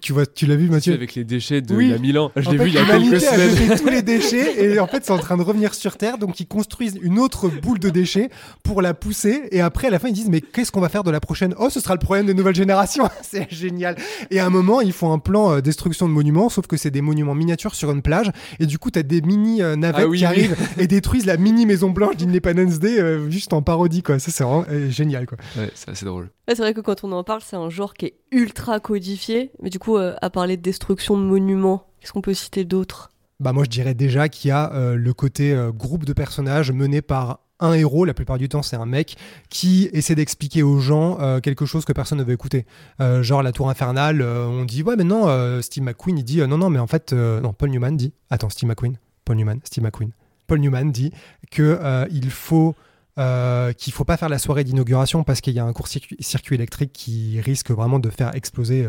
tu 0.00 0.12
vois, 0.12 0.24
tu 0.24 0.46
l'as 0.46 0.54
vu, 0.54 0.68
Mathieu 0.70 0.94
avec 0.94 1.14
les 1.16 1.24
déchets 1.24 1.62
de 1.62 1.74
Oui. 1.74 1.86
il 1.86 1.90
y 1.90 1.94
a 1.94 1.98
1000 1.98 2.18
ans, 2.18 2.30
je 2.36 2.48
l'ai 2.50 2.58
vu 2.58 2.68
il 2.68 2.74
y 2.74 2.78
a 2.78 2.84
quelques 2.86 3.20
semaines. 3.20 3.75
Tous 3.76 3.88
les 3.88 4.02
déchets 4.02 4.64
et 4.64 4.78
en 4.80 4.86
fait 4.86 5.04
c'est 5.04 5.12
en 5.12 5.18
train 5.18 5.36
de 5.36 5.42
revenir 5.42 5.74
sur 5.74 5.96
Terre 5.96 6.18
donc 6.18 6.40
ils 6.40 6.46
construisent 6.46 6.98
une 7.02 7.18
autre 7.18 7.48
boule 7.48 7.78
de 7.78 7.90
déchets 7.90 8.30
pour 8.62 8.82
la 8.82 8.94
pousser 8.94 9.42
et 9.50 9.60
après 9.60 9.88
à 9.88 9.90
la 9.90 9.98
fin 9.98 10.08
ils 10.08 10.12
disent 10.14 10.28
mais 10.28 10.40
qu'est-ce 10.40 10.72
qu'on 10.72 10.80
va 10.80 10.88
faire 10.88 11.04
de 11.04 11.10
la 11.10 11.20
prochaine 11.20 11.54
Oh 11.58 11.70
ce 11.70 11.80
sera 11.80 11.94
le 11.94 12.00
problème 12.00 12.26
des 12.26 12.34
nouvelles 12.34 12.54
générations 12.54 13.08
c'est 13.22 13.50
génial 13.52 13.96
et 14.30 14.40
à 14.40 14.46
un 14.46 14.50
moment 14.50 14.80
ils 14.80 14.92
font 14.92 15.12
un 15.12 15.18
plan 15.18 15.52
euh, 15.52 15.60
destruction 15.60 16.08
de 16.08 16.12
monuments 16.12 16.48
sauf 16.48 16.66
que 16.66 16.76
c'est 16.76 16.90
des 16.90 17.02
monuments 17.02 17.34
miniatures 17.34 17.74
sur 17.74 17.90
une 17.90 18.02
plage 18.02 18.30
et 18.60 18.66
du 18.66 18.78
coup 18.78 18.90
t'as 18.90 19.02
des 19.02 19.20
mini 19.22 19.62
euh, 19.62 19.76
navettes 19.76 20.04
Ah 20.06 20.08
oui, 20.08 20.18
qui 20.18 20.24
oui. 20.24 20.26
arrivent 20.28 20.56
et 20.78 20.86
détruisent 20.86 21.26
la 21.26 21.36
mini 21.36 21.66
maison 21.66 21.90
blanche 21.90 22.16
d'Independence 22.16 22.78
Day 22.78 22.98
euh, 23.00 23.30
juste 23.30 23.52
en 23.52 23.62
parodie 23.62 24.02
quoi 24.02 24.18
ça 24.18 24.30
c'est 24.30 24.44
vraiment 24.44 24.64
euh, 24.70 24.90
génial 24.90 25.26
quoi 25.26 25.38
Ouais, 25.56 25.70
c'est 25.74 25.90
assez 25.90 26.04
drôle. 26.04 26.24
Ouais, 26.48 26.54
c'est 26.54 26.62
vrai 26.62 26.74
que 26.74 26.80
quand 26.80 27.02
on 27.04 27.12
en 27.12 27.24
parle, 27.24 27.40
c'est 27.42 27.56
un 27.56 27.70
genre 27.70 27.94
qui 27.94 28.06
est 28.06 28.14
ultra 28.30 28.78
codifié. 28.80 29.50
Mais 29.62 29.70
du 29.70 29.78
coup, 29.78 29.96
euh, 29.96 30.14
à 30.20 30.28
parler 30.30 30.56
de 30.56 30.62
destruction 30.62 31.16
de 31.16 31.22
monuments, 31.22 31.86
qu'est-ce 32.00 32.12
qu'on 32.12 32.20
peut 32.20 32.34
citer 32.34 32.64
d'autre? 32.64 33.12
Bah 33.38 33.52
moi 33.52 33.64
je 33.64 33.68
dirais 33.70 33.94
déjà 33.94 34.28
qu'il 34.30 34.48
y 34.48 34.52
a 34.52 34.72
euh, 34.72 34.96
le 34.96 35.12
côté 35.12 35.52
euh, 35.52 35.70
groupe 35.70 36.06
de 36.06 36.14
personnages 36.14 36.72
mené 36.72 37.02
par 37.02 37.40
un 37.60 37.74
héros, 37.74 38.06
la 38.06 38.14
plupart 38.14 38.38
du 38.38 38.48
temps 38.48 38.62
c'est 38.62 38.76
un 38.76 38.86
mec, 38.86 39.16
qui 39.50 39.90
essaie 39.92 40.14
d'expliquer 40.14 40.62
aux 40.62 40.78
gens 40.78 41.18
euh, 41.20 41.40
quelque 41.40 41.66
chose 41.66 41.84
que 41.84 41.92
personne 41.92 42.18
ne 42.18 42.24
veut 42.24 42.32
écouter. 42.32 42.66
Genre 42.98 43.42
la 43.42 43.52
tour 43.52 43.68
infernale, 43.68 44.22
on 44.22 44.64
dit 44.64 44.82
ouais 44.82 44.96
mais 44.96 45.04
non, 45.04 45.60
Steve 45.62 45.84
McQueen 45.84 46.18
il 46.18 46.24
dit 46.24 46.38
non 46.46 46.58
non 46.58 46.70
mais 46.70 46.78
en 46.78 46.86
fait, 46.86 47.12
non 47.12 47.52
Paul 47.52 47.70
Newman 47.70 47.96
dit, 47.96 48.12
attends 48.30 48.50
Steve 48.50 48.68
McQueen, 48.68 48.98
Paul 49.24 49.36
Newman, 49.36 49.58
Steve 49.64 49.84
McQueen, 49.84 50.10
Paul 50.46 50.60
Newman 50.60 50.90
dit 50.90 51.12
que 51.50 52.06
il 52.10 52.30
faut 52.30 52.74
qu'il 53.16 53.92
faut 53.92 54.04
pas 54.04 54.18
faire 54.18 54.28
la 54.28 54.38
soirée 54.38 54.64
d'inauguration 54.64 55.24
parce 55.24 55.40
qu'il 55.40 55.54
y 55.54 55.58
a 55.58 55.64
un 55.64 55.72
court-circuit 55.72 56.16
circuit 56.20 56.56
électrique 56.56 56.92
qui 56.92 57.40
risque 57.40 57.70
vraiment 57.70 57.98
de 57.98 58.10
faire 58.10 58.34
exploser 58.34 58.88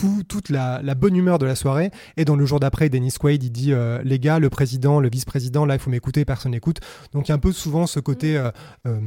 tout- 0.00 0.22
toute 0.28 0.48
la, 0.48 0.80
la 0.82 0.94
bonne 0.94 1.14
humeur 1.16 1.38
de 1.38 1.46
la 1.46 1.54
soirée. 1.54 1.90
Et 2.16 2.24
dans 2.24 2.36
le 2.36 2.44
jour 2.46 2.60
d'après, 2.60 2.88
Dennis 2.88 3.14
Quaid, 3.18 3.42
il 3.42 3.50
dit 3.50 3.72
euh, 3.72 4.00
Les 4.04 4.18
gars, 4.18 4.38
le 4.38 4.50
président, 4.50 5.00
le 5.00 5.08
vice-président, 5.10 5.64
là, 5.66 5.74
il 5.74 5.80
faut 5.80 5.90
m'écouter, 5.90 6.24
personne 6.24 6.52
n'écoute. 6.52 6.78
Donc, 7.12 7.28
il 7.28 7.30
y 7.30 7.32
a 7.32 7.34
un 7.34 7.38
peu 7.38 7.52
souvent 7.52 7.86
ce 7.86 8.00
côté 8.00 8.36
euh, 8.36 8.50
euh, 8.86 8.98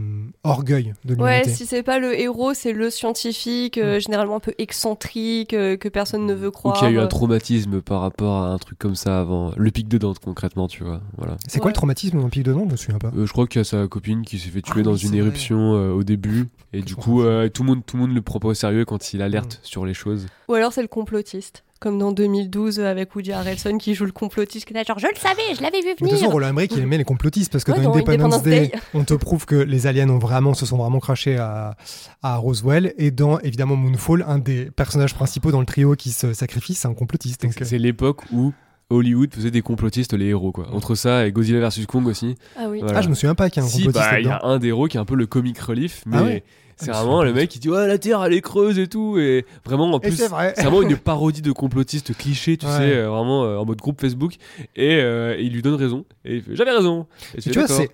orgueil 0.43 0.93
de 1.05 1.15
Ouais, 1.15 1.39
l'humanité. 1.39 1.49
si 1.51 1.65
c'est 1.65 1.83
pas 1.83 1.99
le 1.99 2.19
héros, 2.19 2.53
c'est 2.53 2.73
le 2.73 2.89
scientifique, 2.89 3.77
euh, 3.77 3.99
généralement 3.99 4.35
un 4.37 4.39
peu 4.39 4.53
excentrique, 4.57 5.53
euh, 5.53 5.77
que 5.77 5.87
personne 5.89 6.25
ne 6.25 6.33
veut 6.33 6.49
Ou 6.49 6.51
croire. 6.51 6.77
qu'il 6.77 6.87
y 6.87 6.91
a 6.91 6.93
eu 6.93 6.99
un 6.99 7.07
traumatisme 7.07 7.81
par 7.81 8.01
rapport 8.01 8.43
à 8.43 8.49
un 8.49 8.57
truc 8.57 8.77
comme 8.77 8.95
ça 8.95 9.19
avant. 9.19 9.51
Le 9.57 9.71
pic 9.71 9.87
de 9.87 9.97
Dante, 9.97 10.19
concrètement, 10.19 10.67
tu 10.67 10.83
vois. 10.83 11.01
Voilà. 11.17 11.37
C'est 11.47 11.59
quoi 11.59 11.67
Ouais. 11.67 11.71
le 11.71 11.75
traumatisme 11.75 12.17
dans 12.17 12.25
le 12.25 12.29
pic 12.29 12.43
de 12.43 12.53
Dante? 12.53 12.65
Je 12.67 12.71
me 12.71 12.77
souviens 12.77 12.99
pas. 12.99 13.11
Euh, 13.15 13.25
je 13.25 13.31
crois 13.31 13.47
qu'il 13.47 13.59
y 13.59 13.61
a 13.61 13.65
sa 13.65 13.87
copine 13.87 14.23
qui 14.23 14.37
s'est 14.39 14.49
fait 14.49 14.61
tuer 14.61 14.81
Ah 14.81 14.83
dans 14.83 14.95
une 14.95 15.15
éruption 15.15 15.73
euh, 15.75 15.91
au 15.91 16.03
début. 16.03 16.47
Et 16.73 16.81
du 16.81 16.95
coup, 16.95 17.21
euh, 17.23 17.49
tout, 17.49 17.63
le 17.63 17.69
monde, 17.69 17.85
tout 17.85 17.97
le 17.97 18.03
monde 18.03 18.13
le 18.15 18.21
prend 18.21 18.39
pas 18.39 18.49
au 18.49 18.53
sérieux 18.53 18.85
quand 18.85 19.13
il 19.13 19.21
alerte 19.21 19.55
Mm. 19.55 19.59
sur 19.65 19.85
les 19.85 19.93
choses. 19.93 20.25
Ou 20.49 20.53
alors 20.55 20.73
c'est 20.73 20.81
le 20.83 20.87
complotiste. 20.87 21.63
Comme 21.79 21.99
dans 21.99 22.13
2012 22.13 22.79
euh, 22.79 22.85
avec 22.89 23.13
Woody 23.13 23.33
Harrelson 23.33 23.77
qui 23.77 23.93
joue 23.93 24.05
le 24.05 24.13
complotiste, 24.13 24.65
qui 24.65 24.73
est 24.73 24.77
là, 24.77 24.83
genre 24.87 24.99
je 24.99 25.07
le 25.07 25.15
savais, 25.19 25.53
je 25.53 25.61
l'avais 25.61 25.79
vu 25.81 25.87
Mais 25.87 25.93
de 25.95 25.97
toute 25.97 26.07
venir. 26.07 26.19
façon, 26.19 26.31
Roland 26.31 26.47
Emmerich, 26.47 26.71
il 26.77 26.81
aimait 26.83 26.97
les 26.97 27.03
complotistes 27.03 27.51
parce 27.51 27.65
que 27.65 27.71
Ouais, 27.73 27.79
dans, 27.81 27.91
dans 27.91 27.95
Independence, 27.97 28.35
Independence 28.35 28.43
Day, 28.43 28.67
Day. 28.67 28.79
on 28.93 29.03
te 29.03 29.13
prouve 29.15 29.45
que 29.45 29.55
les 29.55 29.85
aliens 29.85 30.09
ont 30.09 30.17
vraiment, 30.17 30.53
se 30.53 30.65
sont 30.65 30.77
vraiment 30.77 30.99
crachés 31.01 31.35
à, 31.37 31.75
à 32.21 32.37
Roswell. 32.37 32.93
Et 32.97 33.11
dans, 33.11 33.37
évidemment, 33.39 33.75
Moonfall, 33.75 34.23
un 34.25 34.37
des 34.39 34.71
personnages 34.71 35.13
principaux 35.13 35.51
dans 35.51 35.59
le 35.59 35.65
trio 35.65 35.95
qui 35.95 36.11
se 36.11 36.31
sacrifie, 36.31 36.73
c'est 36.73 36.87
un 36.87 36.93
complotiste. 36.93 37.41
Donc, 37.43 37.61
euh, 37.61 37.65
C'est 37.65 37.77
l'époque 37.79 38.21
où 38.31 38.53
Hollywood 38.89 39.33
faisait 39.33 39.51
des 39.51 39.61
complotistes 39.61 40.13
les 40.13 40.27
héros, 40.27 40.53
quoi. 40.53 40.67
Entre 40.71 40.95
ça 40.95 41.27
et 41.27 41.33
Godzilla 41.33 41.67
vs 41.67 41.85
Kong 41.85 42.07
aussi. 42.07 42.35
Ah 42.57 42.67
oui. 42.69 42.79
Voilà. 42.81 42.99
Ah, 42.99 43.01
je 43.01 43.09
me 43.09 43.13
souviens 43.15 43.35
pas 43.35 43.49
qu'il 43.49 43.61
y 43.61 43.65
a 43.65 43.67
un 43.67 43.69
Si, 43.69 43.83
complotiste 43.83 44.09
bah, 44.09 44.19
il 44.21 44.25
y 44.27 44.29
a 44.29 44.39
un 44.43 44.57
des 44.57 44.69
héros 44.69 44.87
qui 44.87 44.95
est 44.95 45.01
un 45.01 45.05
peu 45.05 45.15
le 45.15 45.25
comic 45.25 45.59
relief, 45.59 46.03
mais 46.05 46.17
Ah 46.17 46.23
ouais 46.23 46.43
c'est 46.77 46.91
vraiment 46.91 47.23
le 47.23 47.33
mec 47.33 47.49
qui 47.49 47.59
dit 47.59 47.69
ouais 47.69 47.87
la 47.87 47.97
Terre 47.97 48.23
elle 48.23 48.33
est 48.33 48.41
creuse 48.41 48.79
et 48.79 48.87
tout 48.87 49.17
et 49.17 49.45
vraiment 49.65 49.91
en 49.91 49.97
Et 49.99 50.07
plus 50.07 50.15
c'est 50.15 50.27
vrai. 50.27 50.53
c'est 50.55 50.63
vraiment 50.63 50.81
une 50.81 50.97
parodie 50.97 51.41
de 51.41 51.51
complotiste 51.51 52.15
cliché 52.17 52.57
tu 52.57 52.65
Ouais. 52.65 52.71
sais 52.71 52.95
euh, 52.97 53.09
vraiment 53.09 53.43
euh, 53.45 53.57
en 53.57 53.65
mode 53.65 53.77
groupe 53.79 53.99
Facebook 54.01 54.35
et 54.75 54.95
euh, 54.95 55.35
il 55.39 55.53
lui 55.53 55.61
donne 55.61 55.75
raison 55.75 56.05
et 56.25 56.35
il 56.37 56.41
fait 56.43 56.55
j'avais 56.55 56.71
raison 56.71 57.07
et 57.35 57.41
tu 57.41 57.49
Et 57.49 57.53
vois, 57.53 57.67
c'est 57.67 57.89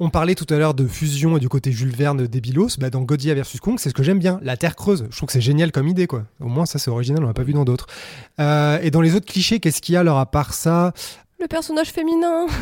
On 0.00 0.10
parlait 0.10 0.34
tout 0.34 0.52
à 0.52 0.58
l'heure 0.58 0.74
de 0.74 0.86
fusion 0.88 1.36
et 1.36 1.40
du 1.40 1.48
côté 1.48 1.70
Jules 1.70 1.94
Verne 1.94 2.26
débilos. 2.26 2.78
Bah, 2.80 2.90
dans 2.90 3.02
Godzilla 3.02 3.34
vs 3.34 3.60
Kong, 3.62 3.76
c'est 3.78 3.90
ce 3.90 3.94
que 3.94 4.02
j'aime 4.02 4.18
bien. 4.18 4.40
La 4.42 4.56
Terre 4.56 4.74
creuse. 4.74 5.06
Je 5.08 5.16
trouve 5.16 5.28
que 5.28 5.32
c'est 5.32 5.40
génial 5.40 5.70
comme 5.70 5.86
idée, 5.86 6.08
quoi. 6.08 6.24
Au 6.40 6.48
moins, 6.48 6.66
ça, 6.66 6.80
c'est 6.80 6.90
original. 6.90 7.22
On 7.22 7.28
l'a 7.28 7.32
pas 7.32 7.44
vu 7.44 7.52
dans 7.52 7.64
d'autres. 7.64 7.86
Euh, 8.40 8.80
et 8.82 8.90
dans 8.90 9.00
les 9.00 9.14
autres 9.14 9.24
clichés, 9.26 9.60
qu'est-ce 9.60 9.80
qu'il 9.80 9.92
y 9.92 9.96
a 9.96 10.00
alors 10.00 10.18
à 10.18 10.26
part 10.26 10.52
ça? 10.52 10.92
Le 11.44 11.48
personnage 11.48 11.90
féminin. 11.90 12.46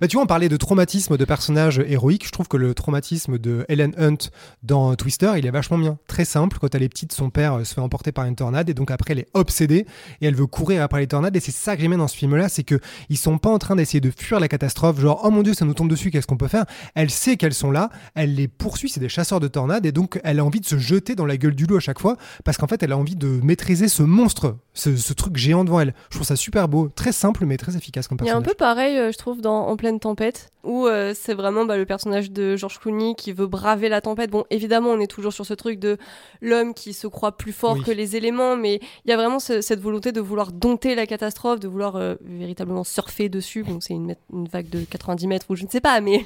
Bah, 0.00 0.06
tu 0.06 0.16
vois, 0.16 0.24
on 0.24 0.26
parlait 0.26 0.48
de 0.48 0.56
traumatisme 0.56 1.16
de 1.16 1.24
personnages 1.24 1.82
héroïques. 1.86 2.26
Je 2.26 2.30
trouve 2.30 2.46
que 2.46 2.56
le 2.56 2.74
traumatisme 2.74 3.38
de 3.38 3.64
Helen 3.68 3.94
Hunt 3.98 4.30
dans 4.62 4.94
Twister, 4.94 5.32
il 5.36 5.46
est 5.46 5.50
vachement 5.50 5.78
bien. 5.78 5.98
Très 6.06 6.24
simple. 6.24 6.58
Quand 6.58 6.74
elle 6.74 6.82
est 6.82 6.88
petite, 6.88 7.12
son 7.12 7.30
père 7.30 7.54
euh, 7.54 7.64
se 7.64 7.74
fait 7.74 7.80
emporter 7.80 8.12
par 8.12 8.26
une 8.26 8.36
tornade 8.36 8.68
et 8.68 8.74
donc 8.74 8.90
après, 8.90 9.12
elle 9.12 9.20
est 9.20 9.28
obsédée 9.34 9.86
et 10.20 10.26
elle 10.26 10.34
veut 10.34 10.46
courir 10.46 10.82
après 10.82 11.00
les 11.00 11.06
tornades. 11.06 11.34
Et 11.36 11.40
c'est 11.40 11.52
ça 11.52 11.74
que 11.74 11.82
j'aime 11.82 11.92
bien 11.92 11.98
dans 11.98 12.08
ce 12.08 12.16
film-là, 12.16 12.48
c'est 12.48 12.64
que 12.64 12.78
ils 13.08 13.16
sont 13.16 13.38
pas 13.38 13.50
en 13.50 13.58
train 13.58 13.76
d'essayer 13.76 14.00
de 14.00 14.10
fuir 14.10 14.40
la 14.40 14.48
catastrophe. 14.48 15.00
Genre, 15.00 15.20
oh 15.24 15.30
mon 15.30 15.42
dieu, 15.42 15.54
ça 15.54 15.64
nous 15.64 15.74
tombe 15.74 15.88
dessus, 15.88 16.10
qu'est-ce 16.10 16.26
qu'on 16.26 16.36
peut 16.36 16.48
faire? 16.48 16.66
Elle 16.94 17.10
sait 17.10 17.36
qu'elles 17.36 17.54
sont 17.54 17.70
là, 17.70 17.90
elle 18.14 18.34
les 18.34 18.48
poursuit, 18.48 18.90
c'est 18.90 19.00
des 19.00 19.08
chasseurs 19.08 19.40
de 19.40 19.48
tornades 19.48 19.86
et 19.86 19.92
donc 19.92 20.20
elle 20.22 20.38
a 20.40 20.44
envie 20.44 20.60
de 20.60 20.66
se 20.66 20.78
jeter 20.78 21.14
dans 21.14 21.26
la 21.26 21.36
gueule 21.36 21.54
du 21.54 21.66
loup 21.66 21.76
à 21.76 21.80
chaque 21.80 21.98
fois 21.98 22.16
parce 22.44 22.56
qu'en 22.58 22.66
fait, 22.66 22.82
elle 22.82 22.92
a 22.92 22.98
envie 22.98 23.16
de 23.16 23.40
maîtriser 23.42 23.88
ce 23.88 24.02
monstre, 24.02 24.56
ce, 24.74 24.96
ce 24.96 25.12
truc 25.12 25.36
géant 25.36 25.64
devant 25.64 25.80
elle. 25.80 25.94
Je 26.10 26.16
trouve 26.16 26.26
ça 26.26 26.36
super 26.36 26.68
beau, 26.68 26.88
très 26.88 27.12
simple 27.12 27.46
mais 27.46 27.56
très 27.56 27.69
efficace 27.76 28.08
comme 28.08 28.18
Il 28.20 28.26
y 28.26 28.30
a 28.30 28.32
un 28.32 28.42
personnage. 28.42 28.48
peu 28.52 28.56
pareil, 28.56 28.98
euh, 28.98 29.12
je 29.12 29.18
trouve, 29.18 29.40
dans 29.40 29.66
En 29.66 29.76
pleine 29.76 30.00
tempête, 30.00 30.50
où 30.64 30.86
euh, 30.86 31.12
c'est 31.16 31.34
vraiment 31.34 31.64
bah, 31.64 31.76
le 31.76 31.86
personnage 31.86 32.30
de 32.30 32.56
George 32.56 32.78
Clooney 32.78 33.14
qui 33.16 33.32
veut 33.32 33.46
braver 33.46 33.88
la 33.88 34.00
tempête. 34.00 34.30
Bon, 34.30 34.44
évidemment, 34.50 34.90
on 34.90 35.00
est 35.00 35.06
toujours 35.10 35.32
sur 35.32 35.46
ce 35.46 35.54
truc 35.54 35.78
de 35.78 35.96
l'homme 36.40 36.74
qui 36.74 36.92
se 36.92 37.06
croit 37.06 37.36
plus 37.36 37.52
fort 37.52 37.74
Oui. 37.74 37.82
que 37.82 37.90
les 37.90 38.16
éléments, 38.16 38.56
mais 38.56 38.80
il 39.04 39.10
y 39.10 39.12
a 39.12 39.16
vraiment 39.16 39.38
ce- 39.38 39.60
cette 39.60 39.80
volonté 39.80 40.12
de 40.12 40.20
vouloir 40.20 40.52
dompter 40.52 40.94
la 40.94 41.06
catastrophe, 41.06 41.60
de 41.60 41.68
vouloir 41.68 41.96
euh, 41.96 42.14
véritablement 42.22 42.84
surfer 42.84 43.28
dessus. 43.28 43.62
Bon, 43.62 43.80
c'est 43.80 43.94
une, 43.94 44.16
une 44.32 44.48
vague 44.48 44.68
de 44.68 44.84
90 44.84 45.26
mètres 45.26 45.46
ou 45.48 45.56
je 45.56 45.64
ne 45.64 45.68
sais 45.70 45.80
pas, 45.80 46.00
mais. 46.00 46.24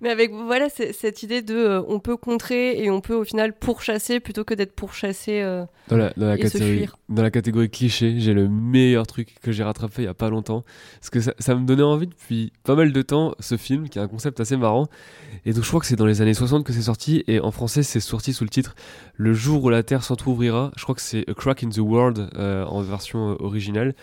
Mais 0.00 0.10
avec 0.10 0.32
voilà 0.32 0.68
cette 0.68 1.22
idée 1.22 1.42
de 1.42 1.54
euh, 1.56 1.82
on 1.88 1.98
peut 1.98 2.16
contrer 2.16 2.82
et 2.82 2.90
on 2.90 3.00
peut 3.00 3.14
au 3.14 3.24
final 3.24 3.52
pourchasser 3.52 4.20
plutôt 4.20 4.44
que 4.44 4.54
d'être 4.54 4.72
pourchassé. 4.72 5.40
euh. 5.42 5.64
Dans 5.88 5.96
la, 5.96 6.12
dans 6.16 6.26
la 6.26 6.34
Et 6.38 6.46
se 6.46 6.52
catégorie, 6.52 6.76
fuir. 6.78 6.96
dans 7.08 7.22
la 7.22 7.30
catégorie 7.30 7.68
cliché, 7.70 8.14
j'ai 8.20 8.32
le 8.34 8.48
meilleur 8.48 9.06
truc 9.06 9.34
que 9.42 9.50
j'ai 9.52 9.64
rattrapé 9.64 10.02
il 10.02 10.04
y 10.04 10.08
a 10.08 10.14
pas 10.14 10.30
longtemps. 10.30 10.64
Parce 11.00 11.10
que 11.10 11.20
ça, 11.20 11.34
ça 11.38 11.54
me 11.54 11.64
donnait 11.66 11.82
envie 11.82 12.06
depuis 12.06 12.52
pas 12.62 12.74
mal 12.76 12.92
de 12.92 13.02
temps, 13.02 13.34
ce 13.40 13.56
film, 13.56 13.88
qui 13.88 13.98
a 13.98 14.02
un 14.02 14.08
concept 14.08 14.38
assez 14.40 14.56
marrant. 14.56 14.86
Et 15.46 15.52
donc 15.52 15.64
je 15.64 15.68
crois 15.68 15.80
que 15.80 15.86
c'est 15.86 15.96
dans 15.96 16.06
les 16.06 16.20
années 16.22 16.34
60 16.34 16.64
que 16.64 16.72
c'est 16.72 16.82
sorti. 16.82 17.24
Et 17.26 17.40
en 17.40 17.50
français, 17.50 17.82
c'est 17.82 18.00
sorti 18.00 18.32
sous 18.32 18.44
le 18.44 18.50
titre 18.50 18.74
Le 19.14 19.32
jour 19.32 19.64
où 19.64 19.70
la 19.70 19.82
Terre 19.82 20.04
s'entr'ouvrira. 20.04 20.70
Je 20.76 20.82
crois 20.82 20.94
que 20.94 21.00
c'est 21.00 21.28
A 21.28 21.34
Crack 21.34 21.64
in 21.64 21.70
the 21.70 21.78
World 21.78 22.28
euh, 22.36 22.64
en 22.66 22.82
version 22.82 23.36
originale. 23.40 23.94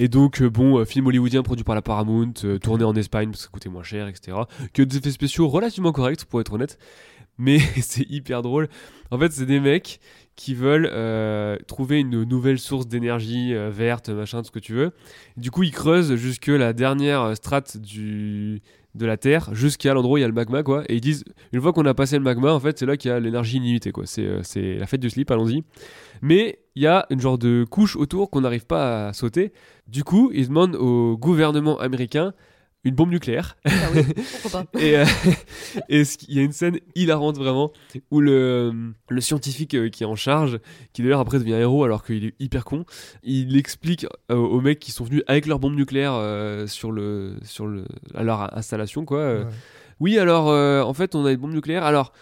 Et 0.00 0.06
donc, 0.06 0.40
euh, 0.40 0.48
bon, 0.48 0.78
euh, 0.78 0.84
film 0.84 1.08
hollywoodien 1.08 1.42
produit 1.42 1.64
par 1.64 1.74
la 1.74 1.82
Paramount, 1.82 2.32
euh, 2.44 2.58
tourné 2.58 2.84
en 2.84 2.94
Espagne 2.94 3.30
parce 3.30 3.40
que 3.40 3.44
ça 3.46 3.50
coûtait 3.52 3.68
moins 3.68 3.82
cher, 3.82 4.06
etc. 4.06 4.36
Que 4.72 4.82
des 4.82 4.98
effets 4.98 5.10
spéciaux 5.10 5.48
relativement 5.48 5.90
corrects, 5.90 6.24
pour 6.24 6.40
être 6.40 6.52
honnête. 6.52 6.78
Mais 7.36 7.58
c'est 7.80 8.08
hyper 8.08 8.42
drôle. 8.42 8.68
En 9.10 9.18
fait, 9.18 9.32
c'est 9.32 9.44
des 9.44 9.58
mecs 9.58 9.98
qui 10.36 10.54
veulent 10.54 10.88
trouver 11.66 11.98
une 11.98 12.22
nouvelle 12.22 12.60
source 12.60 12.86
d'énergie 12.86 13.52
verte, 13.70 14.08
machin, 14.08 14.38
tout 14.38 14.46
ce 14.46 14.50
que 14.52 14.60
tu 14.60 14.72
veux. 14.72 14.92
Du 15.36 15.50
coup, 15.50 15.64
ils 15.64 15.72
creusent 15.72 16.14
jusque 16.14 16.46
la 16.46 16.72
dernière 16.72 17.36
strate 17.36 17.76
du 17.76 18.62
de 18.94 19.06
la 19.06 19.16
Terre 19.16 19.54
jusqu'à 19.54 19.94
l'endroit 19.94 20.14
où 20.14 20.18
il 20.18 20.22
y 20.22 20.24
a 20.24 20.28
le 20.28 20.34
magma 20.34 20.62
quoi. 20.62 20.84
Et 20.88 20.96
ils 20.96 21.00
disent 21.00 21.24
une 21.52 21.60
fois 21.60 21.72
qu'on 21.72 21.86
a 21.86 21.94
passé 21.94 22.16
le 22.16 22.24
magma 22.24 22.52
en 22.52 22.60
fait 22.60 22.78
c'est 22.78 22.86
là 22.86 22.96
qu'il 22.96 23.10
y 23.10 23.14
a 23.14 23.20
l'énergie 23.20 23.58
illimitée 23.58 23.92
quoi. 23.92 24.04
C'est 24.06 24.26
euh, 24.26 24.78
la 24.78 24.86
fête 24.86 25.00
du 25.00 25.10
slip 25.10 25.30
allons-y. 25.30 25.64
Mais 26.22 26.58
il 26.74 26.82
y 26.82 26.86
a 26.86 27.06
une 27.10 27.20
genre 27.20 27.38
de 27.38 27.64
couche 27.68 27.96
autour 27.96 28.30
qu'on 28.30 28.40
n'arrive 28.40 28.66
pas 28.66 29.08
à 29.08 29.12
sauter. 29.12 29.52
Du 29.86 30.04
coup 30.04 30.30
ils 30.34 30.48
demandent 30.48 30.76
au 30.76 31.16
gouvernement 31.16 31.78
américain 31.78 32.32
une 32.84 32.94
bombe 32.94 33.10
nucléaire 33.10 33.56
Ah 33.64 33.70
oui, 33.94 34.02
pourquoi 34.42 34.64
pas. 34.72 34.80
et 34.80 34.96
euh, 34.96 35.04
et 35.88 36.02
il 36.28 36.34
y 36.36 36.38
a 36.38 36.42
une 36.42 36.52
scène 36.52 36.78
hilarante 36.94 37.36
vraiment 37.36 37.72
où 38.10 38.20
le, 38.20 38.92
le 39.08 39.20
scientifique 39.20 39.74
euh, 39.74 39.88
qui 39.88 40.04
est 40.04 40.06
en 40.06 40.14
charge, 40.16 40.58
qui 40.92 41.02
d'ailleurs 41.02 41.20
après 41.20 41.38
devient 41.38 41.54
héros 41.54 41.84
alors 41.84 42.04
qu'il 42.04 42.24
est 42.24 42.34
hyper 42.40 42.64
con, 42.64 42.84
il 43.22 43.56
explique 43.56 44.06
euh, 44.30 44.36
aux 44.36 44.60
mecs 44.60 44.78
qui 44.78 44.92
sont 44.92 45.04
venus 45.04 45.22
avec 45.26 45.46
leur 45.46 45.58
bombe 45.58 45.74
nucléaire 45.74 46.12
euh, 46.14 46.66
sur 46.66 46.92
le 46.92 47.36
sur 47.42 47.66
le 47.66 47.84
à 48.14 48.22
leur 48.22 48.56
installation 48.56 49.04
quoi. 49.04 49.18
euh, 49.18 49.44
Ouais. 49.44 49.50
Oui 50.00 50.18
alors 50.18 50.48
euh, 50.48 50.82
en 50.82 50.94
fait 50.94 51.14
on 51.16 51.24
a 51.26 51.32
une 51.32 51.38
bombe 51.38 51.52
nucléaire 51.54 51.84
alors. 51.84 52.12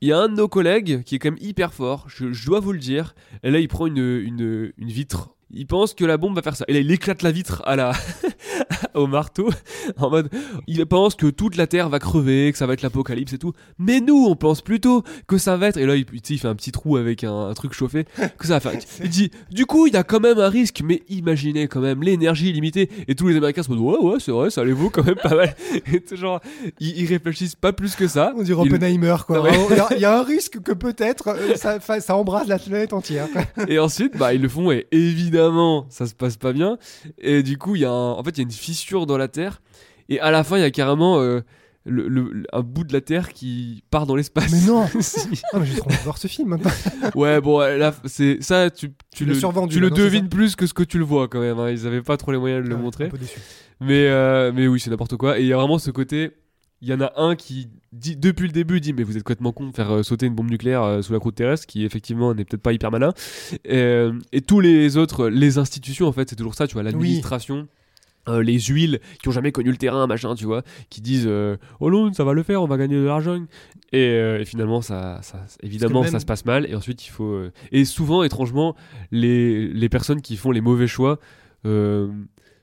Il 0.00 0.06
y 0.06 0.12
a 0.12 0.18
un 0.18 0.28
de 0.28 0.34
nos 0.36 0.46
collègues 0.46 1.02
qui 1.02 1.16
est 1.16 1.18
quand 1.18 1.32
même 1.32 1.40
hyper 1.42 1.74
fort, 1.74 2.04
je, 2.06 2.32
je 2.32 2.46
dois 2.46 2.60
vous 2.60 2.70
le 2.72 2.78
dire. 2.78 3.16
Et 3.42 3.50
là, 3.50 3.58
il 3.58 3.66
prend 3.66 3.84
une, 3.88 3.98
une, 3.98 4.72
une 4.78 4.88
vitre. 4.88 5.30
Il 5.50 5.66
pense 5.66 5.92
que 5.92 6.04
la 6.04 6.16
bombe 6.16 6.36
va 6.36 6.42
faire 6.42 6.54
ça. 6.54 6.64
Et 6.68 6.72
là, 6.74 6.78
il 6.78 6.90
éclate 6.92 7.22
la 7.22 7.32
vitre 7.32 7.62
à 7.66 7.74
la 7.74 7.90
au 8.94 9.06
marteau 9.06 9.48
en 9.96 10.10
mode 10.10 10.28
il 10.66 10.84
pense 10.86 11.14
que 11.14 11.26
toute 11.26 11.56
la 11.56 11.66
terre 11.66 11.88
va 11.88 11.98
crever, 11.98 12.50
que 12.52 12.58
ça 12.58 12.66
va 12.66 12.72
être 12.72 12.82
l'apocalypse 12.82 13.32
et 13.32 13.38
tout. 13.38 13.52
Mais 13.78 14.00
nous, 14.00 14.26
on 14.26 14.36
pense 14.36 14.62
plutôt 14.62 15.02
que 15.26 15.38
ça 15.38 15.56
va 15.56 15.68
être. 15.68 15.76
Et 15.76 15.86
là, 15.86 15.96
il, 15.96 16.06
fait 16.38 16.48
un 16.48 16.54
petit 16.54 16.72
trou 16.72 16.96
avec 16.96 17.24
un, 17.24 17.48
un 17.48 17.54
truc 17.54 17.72
chauffé. 17.72 18.06
Que 18.38 18.46
ça 18.46 18.54
va 18.54 18.60
faire. 18.60 18.72
Il 19.02 19.08
dit 19.10 19.30
du 19.50 19.66
coup, 19.66 19.86
il 19.86 19.92
y 19.94 19.96
a 19.96 20.02
quand 20.02 20.20
même 20.20 20.38
un 20.38 20.48
risque, 20.48 20.82
mais 20.84 21.02
imaginez 21.08 21.68
quand 21.68 21.80
même 21.80 22.02
l'énergie 22.02 22.50
illimitée. 22.50 22.88
Et 23.08 23.14
tous 23.14 23.28
les 23.28 23.36
Américains 23.36 23.62
se 23.62 23.68
disent 23.68 23.78
ouais, 23.80 23.98
ouais, 23.98 24.20
c'est 24.20 24.32
vrai, 24.32 24.50
ça 24.50 24.64
les 24.64 24.72
vaut 24.72 24.90
quand 24.90 25.04
même 25.04 25.16
pas 25.16 25.34
mal. 25.34 25.54
Et 25.92 26.16
genre, 26.16 26.40
ils, 26.80 26.98
ils 27.00 27.06
réfléchissent 27.06 27.54
pas 27.54 27.72
plus 27.72 27.94
que 27.96 28.08
ça. 28.08 28.32
On 28.36 28.42
dirait 28.42 28.62
Ils- 28.64 28.74
Oppenheimer, 28.74 29.16
quoi. 29.26 29.42
Mais- 29.42 29.50
Il 29.70 29.76
y 29.76 29.80
a- 29.80 29.88
il 29.96 30.00
y, 30.00 30.04
a 30.04 30.18
un 30.18 30.22
risque 30.22 30.60
que 30.60 30.72
peut-être 30.72 31.28
euh, 31.28 31.54
ça, 31.56 31.78
ça 31.80 32.16
embrasse 32.16 32.46
la 32.48 32.58
planète 32.58 32.92
entière. 32.92 33.26
Et 33.68 33.78
ensuite, 33.78 34.16
bah, 34.16 34.34
ils 34.34 34.40
le 34.40 34.48
font 34.48 34.70
et 34.70 34.86
évidemment, 34.92 35.86
ça 35.90 36.06
se 36.06 36.14
passe 36.14 36.36
pas 36.36 36.52
bien. 36.52 36.78
Et 37.18 37.42
du 37.42 37.58
coup, 37.58 37.74
il 37.76 37.82
y 37.82 37.84
a 37.84 37.90
un- 37.90 38.12
en 38.12 38.22
fait, 38.22 38.27
il 38.36 38.38
y 38.38 38.40
a 38.40 38.44
une 38.44 38.50
fissure 38.50 39.06
dans 39.06 39.16
la 39.18 39.28
terre. 39.28 39.62
Et 40.08 40.20
à 40.20 40.30
la 40.30 40.44
fin, 40.44 40.56
il 40.56 40.60
y 40.60 40.64
a 40.64 40.70
carrément 40.70 41.20
euh, 41.20 41.40
le, 41.84 42.08
le- 42.08 42.44
un 42.52 42.60
bout 42.62 42.84
de 42.84 42.92
la 42.92 43.00
terre 43.00 43.32
qui 43.32 43.82
part 43.90 44.06
dans 44.06 44.14
l'espace. 44.16 44.50
Mais 44.52 44.66
non 44.66 44.86
Si. 45.00 45.42
Ah, 45.52 45.58
mais 45.58 45.66
J'ai 45.66 45.76
trop 45.76 45.88
envie 45.90 45.98
de 45.98 46.02
voir 46.02 46.18
ce 46.18 46.26
film 46.28 46.48
maintenant. 46.48 46.70
Ouais, 47.14 47.40
bon, 47.40 47.58
là, 47.60 47.94
c'est 48.06 48.42
ça, 48.42 48.70
tu, 48.70 48.90
le, 49.20 49.34
survendu, 49.34 49.74
tu 49.76 49.80
là, 49.80 49.86
le 49.88 49.90
non, 49.90 49.96
devines 49.96 50.28
plus 50.28 50.56
que 50.56 50.66
ce 50.66 50.74
que 50.74 50.82
tu 50.82 50.98
le 50.98 51.04
vois 51.04 51.28
quand 51.28 51.40
même. 51.40 51.58
hein. 51.58 51.70
Ils 51.70 51.86
avaient 51.86 52.02
pas 52.02 52.16
trop 52.16 52.32
les 52.32 52.38
moyens 52.38 52.64
de 52.64 52.68
le 52.68 52.74
Ouais, 52.76 52.80
montrer. 52.82 53.04
un 53.06 53.08
peu 53.10 53.18
déçu. 53.18 53.38
Mais, 53.80 54.08
euh, 54.08 54.50
mais 54.54 54.66
oui, 54.66 54.80
c'est 54.80 54.90
n'importe 54.90 55.16
quoi. 55.16 55.38
Et 55.38 55.42
il 55.42 55.46
y 55.48 55.52
a 55.52 55.56
vraiment 55.56 55.78
ce 55.78 55.90
côté. 55.90 56.32
Il 56.80 56.88
y 56.88 56.94
en 56.94 57.00
a 57.00 57.12
un 57.16 57.34
qui, 57.34 57.68
dit, 57.92 58.16
depuis 58.16 58.46
le 58.46 58.52
début, 58.52 58.80
dit 58.80 58.92
Mais 58.92 59.02
vous 59.02 59.16
êtes 59.16 59.24
complètement 59.24 59.50
con 59.52 59.66
de 59.66 59.74
faire 59.74 59.90
euh, 59.92 60.02
sauter 60.04 60.26
une 60.26 60.34
bombe 60.36 60.48
nucléaire 60.50 60.82
euh, 60.84 61.02
sous 61.02 61.12
la 61.12 61.18
croûte 61.18 61.34
terrestre, 61.34 61.66
qui 61.66 61.84
effectivement 61.84 62.32
n'est 62.34 62.44
peut-être 62.44 62.62
pas 62.62 62.72
hyper 62.72 62.90
malin. 62.92 63.12
Et, 63.64 64.08
et 64.32 64.40
tous 64.42 64.60
les 64.60 64.96
autres, 64.96 65.28
les 65.28 65.58
institutions, 65.58 66.06
en 66.06 66.12
fait, 66.12 66.30
c'est 66.30 66.36
toujours 66.36 66.54
ça, 66.54 66.66
tu 66.68 66.74
vois, 66.74 66.82
l'administration. 66.84 67.66
Euh, 68.28 68.42
les 68.42 68.60
huiles 68.60 69.00
qui 69.22 69.28
ont 69.28 69.32
jamais 69.32 69.50
connu 69.52 69.70
le 69.70 69.76
terrain, 69.76 70.06
machin, 70.06 70.34
tu 70.34 70.44
vois, 70.44 70.62
qui 70.90 71.00
disent 71.00 71.26
euh, 71.26 71.56
Oh 71.80 71.90
non, 71.90 72.12
ça 72.12 72.24
va 72.24 72.32
le 72.32 72.42
faire, 72.42 72.62
on 72.62 72.66
va 72.66 72.76
gagner 72.76 72.96
de 72.96 73.04
l'argent. 73.04 73.42
Et, 73.92 73.98
euh, 74.10 74.40
et 74.40 74.44
finalement, 74.44 74.82
ça, 74.82 75.18
ça, 75.22 75.44
évidemment, 75.62 76.02
même- 76.02 76.10
ça 76.12 76.20
se 76.20 76.26
passe 76.26 76.44
mal. 76.44 76.66
Et 76.70 76.74
ensuite, 76.74 77.06
il 77.06 77.10
faut. 77.10 77.40
Et 77.72 77.84
souvent, 77.84 78.22
étrangement, 78.22 78.76
les, 79.10 79.68
les 79.68 79.88
personnes 79.88 80.20
qui 80.20 80.36
font 80.36 80.50
les 80.50 80.60
mauvais 80.60 80.86
choix. 80.86 81.18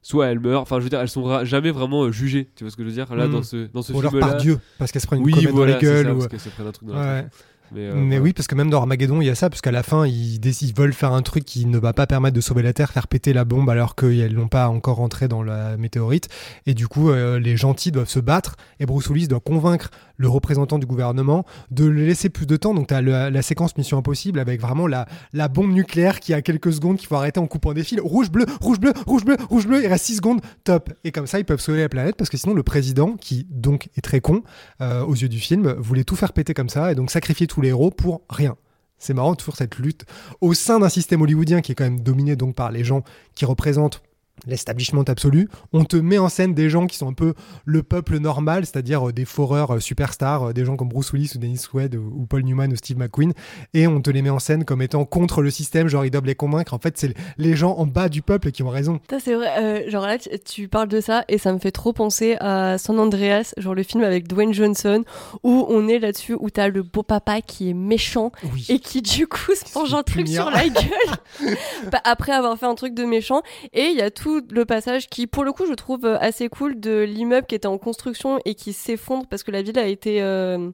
soit 0.02 0.28
elles 0.28 0.40
meurent, 0.40 0.62
enfin 0.62 0.78
je 0.78 0.84
veux 0.84 0.90
dire, 0.90 1.00
elles 1.00 1.10
sont 1.10 1.44
jamais 1.46 1.72
vraiment 1.72 2.12
jugées, 2.12 2.48
tu 2.56 2.64
vois 2.64 2.70
ce 2.70 2.78
que 2.78 2.84
je 2.84 2.90
veux 2.90 2.94
dire? 2.94 3.14
Là, 3.16 3.28
Mm. 3.28 3.32
dans 3.32 3.42
ce, 3.44 3.68
dans 3.74 3.82
ce 3.82 3.92
Ou 3.92 4.00
alors 4.00 4.16
par 4.20 4.38
Dieu, 4.38 4.60
parce 4.78 4.92
qu'elle 4.92 5.02
se 5.02 5.08
prend 5.08 5.16
une 5.16 5.24
oui, 5.24 5.48
voilà, 5.52 5.74
dans 5.74 5.80
ça, 5.82 6.12
ou- 6.14 6.16
parce 6.18 6.28
qu'elles 6.28 6.40
se 6.40 6.50
prennent 6.50 6.68
un 6.68 6.72
truc 6.72 6.88
dans 6.90 6.94
la 6.96 7.22
Ouais. 7.22 7.28
Mais, 7.72 7.82
euh, 7.82 7.94
Mais 7.96 8.06
voilà. 8.06 8.22
oui, 8.22 8.34
parce 8.34 8.48
que 8.48 8.56
même 8.56 8.70
dans 8.70 8.80
Armageddon, 8.80 9.22
il 9.22 9.26
y 9.26 9.30
a 9.30 9.36
ça, 9.36 9.50
parce 9.50 9.62
qu'à 9.62 9.72
la 9.72 9.84
fin, 9.84 10.06
ils, 10.06 10.40
veulent 10.76 10.94
faire 10.94 11.14
un 11.14 11.22
truc 11.22 11.46
qui 11.46 11.66
ne 11.66 11.78
va 11.78 11.94
pas 11.94 12.08
permettre 12.08 12.36
de 12.36 12.42
sauver 12.42 12.64
la 12.64 12.74
Terre, 12.74 12.92
faire 12.92 13.08
péter 13.08 13.34
la 13.34 13.46
bombe 13.46 13.70
alors 13.70 13.96
qu'elles 13.96 14.36
n'ont 14.36 14.48
pas 14.48 14.68
encore 14.70 14.98
rentré 14.98 15.28
dans 15.28 15.44
la 15.44 15.78
météorite. 15.78 16.30
Et 16.66 16.74
du 16.74 16.88
coup, 16.88 17.10
euh, 17.10 17.40
les 17.40 17.58
gentils 17.58 17.92
doivent 17.92 18.10
se 18.10 18.20
battre, 18.20 18.56
et 18.80 18.86
Bruce 18.86 19.10
Willis 19.10 19.28
doit 19.28 19.40
convaincre 19.40 19.90
le 20.18 20.30
représentant 20.30 20.80
du 20.80 20.86
gouvernement 20.86 21.46
de 21.72 21.86
le 21.86 22.06
laisser 22.06 22.30
plus 22.30 22.46
de 22.46 22.56
temps. 22.56 22.74
Donc, 22.74 22.88
tu 22.88 22.94
as 22.94 23.02
la 23.02 23.42
séquence 23.42 23.78
Mission 23.78 23.98
Impossible 23.98 24.40
avec 24.40 24.62
vraiment 24.62 24.88
la, 24.88 25.08
la 25.34 25.48
bombe 25.48 25.72
nucléaire 25.72 26.20
qui 26.20 26.34
a 26.34 26.42
quelques 26.42 26.74
secondes 26.74 26.98
qu'il 26.98 27.08
faut 27.08 27.16
arrêter 27.16 27.40
en 27.40 27.48
coupant 27.48 27.74
des 27.74 27.84
fils. 27.84 28.00
Rouge, 28.00 28.32
bleu, 28.32 28.46
rouge, 28.62 28.80
bleu, 28.80 28.94
rouge, 29.06 29.26
bleu, 29.26 29.38
rouge, 29.50 29.68
bleu. 29.68 29.84
Il 29.84 29.88
reste 29.88 30.06
6 30.06 30.18
secondes, 30.18 30.42
top. 30.64 30.94
Et 31.04 31.12
comme 31.12 31.28
ça, 31.28 31.40
ils 31.40 31.46
peuvent 31.46 31.60
sauver 31.60 31.82
la 31.82 31.90
planète 31.90 32.16
parce 32.16 32.30
que 32.30 32.38
sinon, 32.38 32.54
le 32.54 32.64
président, 32.64 33.14
qui 33.14 33.48
donc 33.50 33.90
est 33.98 34.02
très 34.02 34.22
con 34.22 34.44
euh, 34.82 35.04
aux 35.04 35.16
yeux 35.16 35.30
du 35.30 35.40
film, 35.40 35.74
voulait 35.74 36.04
tout 36.04 36.16
faire 36.16 36.34
péter 36.34 36.54
comme 36.54 36.70
ça 36.70 36.92
et 36.92 36.96
donc 36.96 37.12
sacrifier 37.12 37.48
les 37.62 37.70
héros 37.70 37.92
pour 37.92 38.22
rien. 38.30 38.56
C'est 38.98 39.14
marrant, 39.14 39.36
toujours 39.36 39.56
cette 39.56 39.78
lutte 39.78 40.06
au 40.42 40.54
sein 40.54 40.80
d'un 40.80 40.90
système 40.90 41.22
hollywoodien 41.22 41.62
qui 41.62 41.72
est 41.72 41.76
quand 41.76 41.84
même 41.84 42.02
dominé 42.02 42.36
donc 42.36 42.56
par 42.56 42.72
les 42.72 42.84
gens 42.84 43.04
qui 43.36 43.46
représentent 43.46 44.02
l'establishment 44.48 45.04
absolu, 45.04 45.50
on 45.74 45.86
te 45.86 45.98
met 45.98 46.18
en 46.18 46.30
scène 46.30 46.54
des 46.54 46.70
gens 46.70 46.88
qui 46.88 46.98
sont 46.98 47.08
un 47.08 47.14
peu 47.14 47.34
le 47.66 47.84
peuple 47.84 48.20
normal, 48.20 48.66
c'est-à-dire 48.66 49.10
euh, 49.10 49.14
des 49.14 49.26
foreurs 49.26 49.76
euh, 49.76 49.80
superstars, 49.80 50.50
euh, 50.50 50.54
des 50.54 50.66
gens 50.66 50.76
comme 50.76 50.90
Bruce 50.90 51.14
Willis 51.14 51.32
ou 51.36 51.40
Dennis 51.40 51.64
Quaid 51.72 51.96
ou, 51.96 52.26
Paul 52.28 52.44
Newman 52.44 52.72
ou 52.72 52.76
Steve 52.76 52.98
McQueen, 52.98 53.34
et 53.74 53.88
on 53.88 54.02
te 54.02 54.10
les 54.10 54.22
met 54.22 54.30
en 54.30 54.40
scène 54.40 54.66
comme 54.66 54.82
étant 54.82 55.06
contre 55.06 55.42
le 55.42 55.52
système, 55.52 55.88
genre 55.88 56.06
ils 56.06 56.12
doivent 56.12 56.26
les 56.26 56.36
convaincre. 56.36 56.74
En 56.74 56.80
fait, 56.80 56.98
c'est 56.98 57.14
les 57.38 57.56
gens 57.56 57.74
en 57.74 57.86
bas 57.86 58.10
du 58.10 58.22
peuple 58.22 58.52
qui 58.52 58.64
ont 58.64 58.70
raison. 58.70 59.00
C'est 59.20 59.34
vrai, 59.34 59.50
euh, 59.58 59.90
genre 59.90 60.06
là, 60.06 60.18
tu, 60.18 60.68
parles 60.68 60.88
de 60.88 61.02
ça 61.02 61.24
et 61.28 61.38
ça 61.38 61.54
me 61.54 61.60
fait 61.60 61.72
trop 61.72 61.94
penser 61.94 62.38
à 62.40 62.78
San 62.78 63.00
Andreas, 63.00 63.54
genre 63.58 63.76
le 63.76 63.84
film 63.84 64.04
avec 64.04 64.28
Dwayne 64.28 64.54
Johnson, 64.54 65.04
où 65.44 65.66
on 65.70 65.88
est 65.88 66.00
là-dessus, 66.00 66.36
où 66.40 66.50
t'as 66.50 66.68
le 66.68 66.84
beau 66.84 67.04
papa 67.04 67.42
qui 67.42 67.70
est 67.70 67.74
méchant 67.74 68.32
Oui. 68.54 68.66
et 68.70 68.80
qui 68.80 69.02
du 69.02 69.28
coup 69.28 69.54
se 69.56 69.78
mange 69.78 69.94
un 69.94 70.04
truc 70.04 70.28
sur 70.28 70.50
la 70.50 70.68
gueule 70.70 71.56
bah, 71.92 72.02
après 72.04 72.32
avoir 72.32 72.58
fait 72.58 72.66
un 72.66 72.76
truc 72.76 72.94
de 72.94 73.06
méchant. 73.06 73.42
Et 73.74 73.86
il 73.86 73.98
y 73.98 74.02
a 74.02 74.12
tout 74.12 74.25
tout 74.26 74.42
le 74.50 74.66
passage 74.66 75.08
qui, 75.08 75.28
pour 75.28 75.44
le 75.44 75.52
coup, 75.54 75.68
je 75.68 75.74
trouve 75.76 76.04
euh, 76.06 76.18
assez 76.20 76.50
cool 76.50 76.80
de 76.80 77.04
l'immeuble 77.04 77.46
qui 77.46 77.54
était 77.54 77.68
en 77.68 77.78
construction 77.78 78.40
et 78.44 78.56
qui 78.56 78.74
s'effondre 78.74 79.28
parce 79.30 79.44
que 79.44 79.52
la 79.52 79.62
ville 79.62 79.78
a 79.78 79.86
été, 79.86 80.20
euh, 80.24 80.72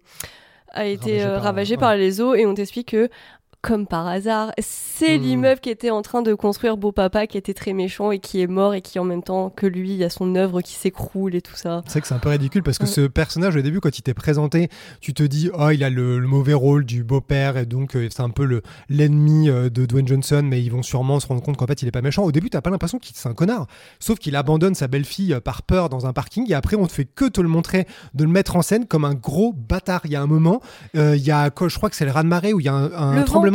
a 0.69 0.85
été 0.85 1.21
Ravagée 1.21 1.25
euh, 1.25 1.33
par- 1.35 1.43
ravagée 1.43 1.75
ouais. 1.75 1.79
par 1.81 1.95
les 1.97 2.21
eaux 2.21 2.33
et 2.33 2.45
on 2.45 2.53
t'explique 2.53 2.91
que 2.91 3.09
comme 3.61 3.85
par 3.87 4.07
hasard, 4.07 4.51
c'est 4.59 5.17
Hmm. 5.17 5.21
l'immeuble 5.21 5.59
qui 5.61 5.69
était 5.69 5.89
en 5.91 6.01
train 6.01 6.21
de 6.21 6.33
construire 6.33 6.77
Beau 6.77 6.91
Papa 6.91 7.27
qui 7.27 7.37
était 7.37 7.53
très 7.53 7.73
méchant 7.73 8.11
et 8.11 8.19
qui 8.19 8.41
est 8.41 8.47
mort 8.47 8.73
et 8.73 8.81
qui 8.81 8.97
en 8.99 9.03
même 9.03 9.21
temps 9.23 9.49
que 9.49 9.65
lui, 9.67 9.91
il 9.91 9.97
y 9.97 10.03
a 10.03 10.09
son 10.09 10.35
œuvre 10.35 10.61
qui 10.61 10.73
s'écroule 10.73 11.35
et 11.35 11.41
tout 11.41 11.55
ça. 11.55 11.81
C'est 11.85 11.91
vrai 11.91 12.01
que 12.01 12.07
c'est 12.07 12.13
un 12.15 12.19
peu 12.19 12.29
ridicule 12.29 12.63
parce 12.63 12.77
que 12.77 12.83
Ouais. 12.85 12.89
ce 12.89 13.01
personnage, 13.01 13.55
au 13.55 13.61
début, 13.61 13.79
quand 13.79 13.97
il 13.97 14.01
t'est 14.01 14.13
présenté, 14.15 14.69
tu 14.99 15.13
te 15.13 15.21
dis, 15.23 15.49
oh, 15.53 15.69
il 15.69 15.83
a 15.83 15.89
le, 15.89 16.19
le 16.19 16.27
mauvais 16.27 16.53
rôle 16.53 16.85
du 16.85 17.03
beau-père 17.03 17.57
et 17.57 17.65
donc 17.65 17.95
euh, 17.95 18.07
c'est 18.09 18.21
un 18.23 18.29
peu 18.31 18.45
le 18.45 18.61
l'ennemi 18.89 19.49
euh, 19.49 19.69
de 19.69 19.85
Dwayne 19.85 20.07
Johnson, 20.07 20.41
mais 20.43 20.61
ils 20.63 20.69
vont 20.71 20.83
sûrement 20.83 21.19
se 21.19 21.27
rendre 21.27 21.41
compte 21.41 21.57
qu'en 21.57 21.67
fait, 21.67 21.81
il 21.81 21.87
est 21.87 21.91
pas 21.91 22.01
méchant. 22.01 22.23
Au 22.23 22.31
début, 22.31 22.49
t'as 22.49 22.61
pas 22.61 22.69
l'impression 22.71 22.97
qu'il 22.99 23.15
c'est 23.15 23.29
un 23.29 23.33
connard. 23.33 23.67
Sauf 23.99 24.17
qu'il 24.19 24.35
abandonne 24.35 24.73
sa 24.75 24.87
belle-fille 24.87 25.33
euh, 25.33 25.39
par 25.39 25.61
peur 25.61 25.89
dans 25.89 26.05
un 26.07 26.13
parking 26.13 26.49
et 26.49 26.53
après, 26.55 26.75
on 26.77 26.87
te 26.87 26.91
fait 26.93 27.05
que 27.05 27.25
te 27.25 27.41
le 27.41 27.47
montrer, 27.47 27.85
de 28.15 28.23
le 28.23 28.29
mettre 28.31 28.55
en 28.55 28.61
scène 28.61 28.85
comme 28.87 29.05
un 29.05 29.13
gros 29.13 29.53
bâtard. 29.53 30.01
Il 30.05 30.11
y 30.11 30.15
a 30.15 30.21
un 30.21 30.27
moment, 30.27 30.61
euh, 30.95 31.15
il 31.15 31.23
y 31.23 31.31
a, 31.31 31.51
je 31.67 31.75
crois 31.75 31.89
que 31.89 31.95
c'est 31.95 32.05
le 32.05 32.11
raz-de-marée 32.11 32.53
où 32.53 32.59
il 32.59 32.65
y 32.65 32.69
a 32.69 32.73
un, 32.73 32.91
un 33.19 33.23
tremblement 33.23 33.50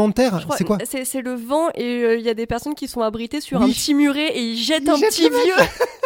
C'est 0.56 0.64
quoi 0.64 0.78
C'est 1.04 1.22
le 1.22 1.34
vent 1.34 1.68
et 1.74 2.02
euh, 2.04 2.16
il 2.16 2.24
y 2.24 2.28
a 2.28 2.34
des 2.34 2.46
personnes 2.46 2.74
qui 2.74 2.88
sont 2.88 3.00
abritées 3.00 3.40
sur 3.40 3.60
Oui. 3.60 3.66
un 3.66 3.68
petit 3.72 3.94
muret 3.94 4.28
et 4.36 4.40
ils 4.42 4.56
jettent 4.56 4.82
Ils 4.84 4.90
un 4.90 4.96
jettent 4.96 5.10
petit 5.10 5.28
vieux. 5.28 5.66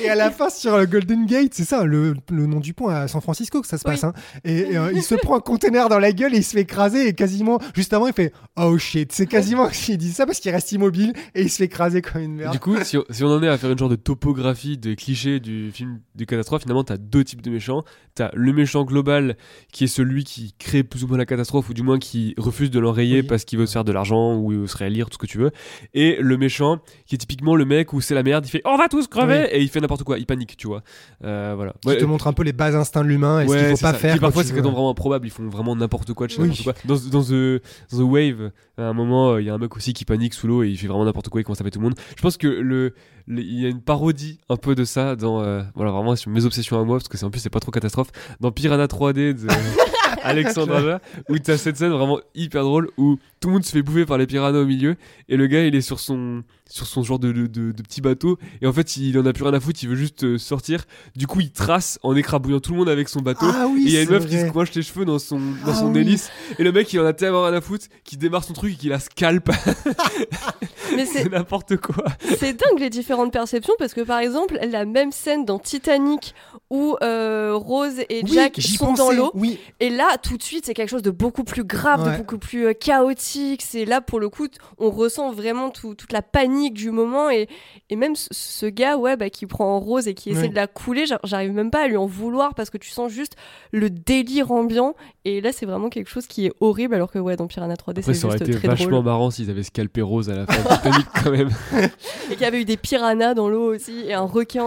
Et 0.00 0.08
à 0.08 0.14
la 0.14 0.30
fin, 0.30 0.50
sur 0.50 0.76
le 0.78 0.86
Golden 0.86 1.26
Gate, 1.26 1.52
c'est 1.54 1.64
ça, 1.64 1.84
le, 1.84 2.14
le 2.30 2.46
nom 2.46 2.60
du 2.60 2.74
pont 2.74 2.88
à 2.88 3.08
San 3.08 3.20
Francisco 3.20 3.60
que 3.60 3.66
ça 3.66 3.78
se 3.78 3.82
Oui. 3.86 3.92
passe. 3.94 4.04
hein. 4.04 4.12
Et, 4.44 4.58
et, 4.72 4.76
euh, 4.78 4.92
il 4.94 5.02
se 5.02 5.14
prend 5.14 5.36
un 5.36 5.40
conteneur 5.40 5.88
dans 5.88 5.98
la 5.98 6.12
gueule 6.12 6.34
et 6.34 6.38
il 6.38 6.44
se 6.44 6.52
fait 6.52 6.62
écraser. 6.62 7.08
Et 7.08 7.12
quasiment, 7.14 7.58
juste 7.74 7.92
avant, 7.92 8.06
il 8.06 8.12
fait 8.12 8.32
Oh 8.56 8.76
shit. 8.78 9.12
C'est 9.12 9.26
quasiment 9.26 9.68
qu'il 9.72 9.98
dit 9.98 10.12
ça 10.12 10.26
parce 10.26 10.40
qu'il 10.40 10.50
reste 10.50 10.70
immobile 10.72 11.12
et 11.34 11.42
il 11.42 11.50
se 11.50 11.56
fait 11.58 11.64
écraser 11.64 12.02
comme 12.02 12.22
une 12.22 12.34
merde. 12.36 12.52
Du 12.52 12.60
coup, 12.60 12.76
si 12.82 12.96
on, 12.98 13.04
si 13.10 13.24
on 13.24 13.28
en 13.28 13.42
est 13.42 13.48
à 13.48 13.58
faire 13.58 13.70
une 13.70 13.78
genre 13.78 13.88
de 13.88 13.96
topographie 13.96 14.78
des 14.78 14.96
clichés 14.96 15.40
du 15.40 15.70
film 15.72 16.00
du 16.14 16.26
catastrophe, 16.26 16.62
finalement, 16.62 16.84
t'as 16.84 16.96
deux 16.96 17.24
types 17.24 17.42
de 17.42 17.50
méchants. 17.50 17.84
T'as 18.14 18.30
le 18.34 18.52
méchant 18.52 18.84
global, 18.84 19.36
qui 19.72 19.84
est 19.84 19.88
celui 19.88 20.24
qui 20.24 20.54
crée 20.58 20.82
plus 20.82 21.04
ou 21.04 21.06
moins 21.08 21.18
la 21.18 21.26
catastrophe, 21.26 21.68
ou 21.70 21.74
du 21.74 21.82
moins 21.82 21.98
qui 21.98 22.34
refuse 22.36 22.70
de 22.70 22.80
l'enrayer 22.80 23.20
Oui. 23.20 23.26
parce 23.26 23.44
qu'il 23.44 23.58
veut 23.58 23.66
se 23.66 23.72
faire 23.72 23.84
de 23.84 23.92
l'argent 23.92 24.36
ou 24.36 24.66
se 24.66 24.76
réélire, 24.76 25.06
tout 25.08 25.14
ce 25.14 25.18
que 25.18 25.26
tu 25.26 25.38
veux. 25.38 25.50
Et 25.94 26.16
le 26.20 26.36
méchant, 26.36 26.78
qui 27.06 27.14
est 27.14 27.18
typiquement 27.18 27.54
le 27.54 27.64
mec 27.64 27.92
où 27.92 28.00
c'est 28.00 28.14
la 28.14 28.22
merde, 28.22 28.44
il 28.46 28.50
fait 28.50 28.57
On 28.64 28.76
va 28.76 28.88
tous 28.88 29.06
crever 29.06 29.42
Oui. 29.44 29.48
Et 29.52 29.62
il 29.62 29.68
fait 29.68 29.80
n'importe 29.80 30.02
quoi, 30.04 30.18
il 30.18 30.26
panique, 30.26 30.56
tu 30.56 30.66
vois. 30.66 30.82
Euh, 31.24 31.52
voilà. 31.56 31.72
Qui 31.80 31.88
Ouais, 31.88 31.96
te 31.98 32.04
montre 32.04 32.26
un 32.26 32.32
peu 32.32 32.42
les 32.42 32.52
bas 32.52 32.76
instincts 32.76 33.02
de 33.02 33.08
l'humain 33.08 33.40
et 33.42 33.48
ce 33.48 33.52
qu'il 33.52 33.64
faut 33.76 33.82
pas 33.82 33.92
ça. 33.92 33.94
faire. 33.94 34.12
Puis 34.12 34.20
parfois, 34.20 34.44
c'est 34.44 34.52
vraiment 34.52 34.90
improbable. 34.90 35.26
Ils 35.26 35.30
font 35.30 35.48
vraiment 35.48 35.74
n'importe 35.76 36.12
quoi 36.14 36.26
Oui. 36.38 36.60
quoi. 36.64 36.74
Dans, 36.84 36.96
dans, 37.10 37.22
the, 37.22 37.60
Wave, 37.92 38.50
à 38.76 38.82
un 38.82 38.92
moment, 38.92 39.32
euh, 39.32 39.40
il 39.42 39.46
y 39.46 39.50
a 39.50 39.54
un 39.54 39.58
mec 39.58 39.76
aussi 39.76 39.92
qui 39.92 40.04
panique 40.04 40.34
sous 40.34 40.46
l'eau 40.46 40.62
et 40.62 40.68
il 40.68 40.76
fait 40.76 40.86
vraiment 40.86 41.04
n'importe 41.04 41.28
quoi. 41.28 41.40
Il 41.40 41.44
commence 41.44 41.58
à 41.60 41.64
taper 41.64 41.70
tout 41.72 41.80
le 41.80 41.84
monde. 41.84 41.94
Je 42.16 42.22
pense 42.22 42.36
que 42.36 42.46
le, 42.48 42.94
il 43.28 43.60
y 43.60 43.66
a 43.66 43.68
une 43.68 43.82
parodie 43.82 44.38
un 44.48 44.56
peu 44.56 44.74
de 44.74 44.84
ça 44.84 45.16
dans. 45.16 45.42
euh, 45.42 45.62
voilà, 45.74 45.90
vraiment 45.92 46.16
sur 46.16 46.30
mes 46.30 46.44
obsessions 46.44 46.80
à 46.80 46.84
moi, 46.84 46.96
parce 46.98 47.08
que 47.08 47.16
c'est 47.18 47.24
en 47.24 47.30
plus, 47.30 47.40
c'est 47.40 47.50
pas 47.50 47.60
trop 47.60 47.70
catastrophe. 47.72 48.08
Dans 48.40 48.50
Piranha 48.52 48.86
3D 48.86 49.34
de 49.34 49.46
Alexandre 50.22 50.74
Aja, 50.74 51.00
où 51.28 51.38
t'as 51.38 51.56
cette 51.56 51.76
scène 51.76 51.90
vraiment 51.90 52.18
hyper 52.34 52.62
drôle 52.64 52.90
où 52.96 53.18
tout 53.40 53.48
le 53.48 53.54
monde 53.54 53.64
se 53.64 53.70
fait 53.72 53.82
bouffer 53.82 54.04
par 54.06 54.18
les 54.18 54.26
piranhas 54.26 54.58
au 54.58 54.64
milieu 54.66 54.96
et 55.28 55.36
le 55.36 55.46
gars, 55.46 55.64
il 55.64 55.74
est 55.74 55.80
sur 55.80 56.00
son. 56.00 56.42
Sur 56.70 56.86
son 56.86 57.02
genre 57.02 57.18
de, 57.18 57.32
de, 57.32 57.46
de- 57.46 57.72
de 57.72 57.82
petit 57.82 58.00
bateau, 58.02 58.38
et 58.60 58.66
en 58.66 58.72
fait 58.74 58.96
il 58.98 59.18
en 59.18 59.24
a 59.24 59.32
plus 59.32 59.42
rien 59.44 59.54
à 59.54 59.60
foutre, 59.60 59.80
il 59.82 59.88
veut 59.88 59.96
juste 59.96 60.24
euh, 60.24 60.36
sortir. 60.38 60.84
Du 61.16 61.26
coup, 61.26 61.40
il 61.40 61.50
trace 61.50 61.98
en 62.02 62.14
écrabouillant 62.14 62.60
tout 62.60 62.72
le 62.72 62.78
monde 62.78 62.88
avec 62.90 63.08
son 63.08 63.20
bateau. 63.20 63.46
Ah 63.48 63.66
oui, 63.72 63.84
Et 63.84 63.86
il 63.86 63.90
y 63.92 63.96
a 63.96 64.02
une 64.02 64.10
meuf 64.10 64.26
qui 64.26 64.38
se 64.38 64.46
coince 64.50 64.74
les 64.74 64.82
cheveux 64.82 65.04
dans 65.06 65.18
son, 65.18 65.38
dans 65.38 65.72
Ah 65.72 65.74
son 65.74 65.92
oui. 65.92 66.00
hélice. 66.00 66.30
Et 66.58 66.64
le 66.64 66.70
mec, 66.72 66.92
il 66.92 67.00
en 67.00 67.06
a 67.06 67.12
tellement 67.14 67.44
rien 67.44 67.54
à 67.54 67.60
foutre 67.62 67.86
qu'il 68.04 68.18
démarre 68.18 68.44
son 68.44 68.52
truc 68.52 68.74
et 68.74 68.76
qu'il 68.76 68.90
la 68.90 68.98
scalpe. 69.00 69.50
Mais 70.96 71.06
c'est 71.06 71.28
n'importe 71.30 71.76
quoi. 71.78 72.04
C'est 72.38 72.54
dingue 72.54 72.80
les 72.80 72.90
différentes 72.90 73.32
perceptions 73.32 73.74
parce 73.78 73.94
que 73.94 74.00
par 74.00 74.18
exemple 74.18 74.58
la 74.70 74.84
même 74.84 75.12
scène 75.12 75.44
dans 75.44 75.58
Titanic 75.58 76.34
où 76.70 76.96
euh, 77.02 77.52
Rose 77.54 78.00
et 78.08 78.22
Oui, 78.24 78.30
Jack 78.32 78.60
sont 78.60 78.92
dans 78.94 79.10
l'eau 79.10 79.30
Oui, 79.34 79.58
et 79.80 79.90
là 79.90 80.16
tout 80.22 80.36
de 80.36 80.42
suite 80.42 80.66
c'est 80.66 80.74
quelque 80.74 80.88
chose 80.90 81.02
de 81.02 81.10
beaucoup 81.10 81.44
plus 81.44 81.64
grave, 81.64 82.02
Ouais. 82.04 82.12
de 82.12 82.16
beaucoup 82.18 82.38
plus 82.38 82.66
euh, 82.66 82.72
chaotique. 82.74 83.62
C'est 83.62 83.84
là 83.84 84.00
pour 84.00 84.18
le 84.20 84.28
coup 84.28 84.46
on 84.78 84.90
ressent 84.90 85.30
vraiment 85.32 85.70
tout- 85.70 85.94
toute 85.94 86.12
la 86.12 86.22
panique 86.22 86.57
du 86.70 86.90
moment 86.90 87.30
et, 87.30 87.48
et 87.90 87.96
même 87.96 88.14
ce, 88.16 88.28
ce 88.32 88.66
gars 88.66 88.96
ouais 88.98 89.16
bah, 89.16 89.30
qui 89.30 89.46
prend 89.46 89.78
Rose 89.80 90.08
et 90.08 90.14
qui 90.14 90.30
essaie 90.30 90.42
Oui. 90.42 90.48
de 90.50 90.54
la 90.54 90.66
couler, 90.66 91.06
j'a- 91.06 91.20
j'arrive 91.24 91.52
même 91.52 91.70
pas 91.70 91.84
à 91.84 91.88
lui 91.88 91.96
en 91.96 92.06
vouloir 92.06 92.54
parce 92.54 92.70
que 92.70 92.78
tu 92.78 92.90
sens 92.90 93.10
juste 93.10 93.34
le 93.72 93.88
délire 93.90 94.50
ambiant 94.52 94.94
et 95.24 95.40
là 95.40 95.52
c'est 95.52 95.66
vraiment 95.66 95.88
quelque 95.88 96.08
chose 96.10 96.26
qui 96.26 96.46
est 96.46 96.52
horrible 96.60 96.94
alors 96.94 97.10
que 97.10 97.18
ouais 97.18 97.36
dans 97.36 97.46
Piranha 97.46 97.74
3D 97.74 97.90
Après, 98.00 98.02
c'est 98.02 98.14
ça 98.14 98.26
aurait 98.28 98.36
été 98.36 98.52
vachement 98.52 98.90
drôle 98.90 99.04
marrant 99.04 99.30
s'ils 99.30 99.50
avaient 99.50 99.62
scalpé 99.62 100.02
Rose 100.02 100.28
à 100.30 100.34
la 100.34 100.46
fin 100.46 100.90
quand 101.22 101.30
même. 101.30 101.50
et 102.30 102.32
qu'il 102.32 102.40
y 102.42 102.44
avait 102.44 102.60
eu 102.60 102.64
des 102.64 102.76
piranhas 102.76 103.34
dans 103.34 103.48
l'eau 103.48 103.74
aussi 103.74 104.02
et 104.06 104.14
un 104.14 104.22
requin. 104.22 104.66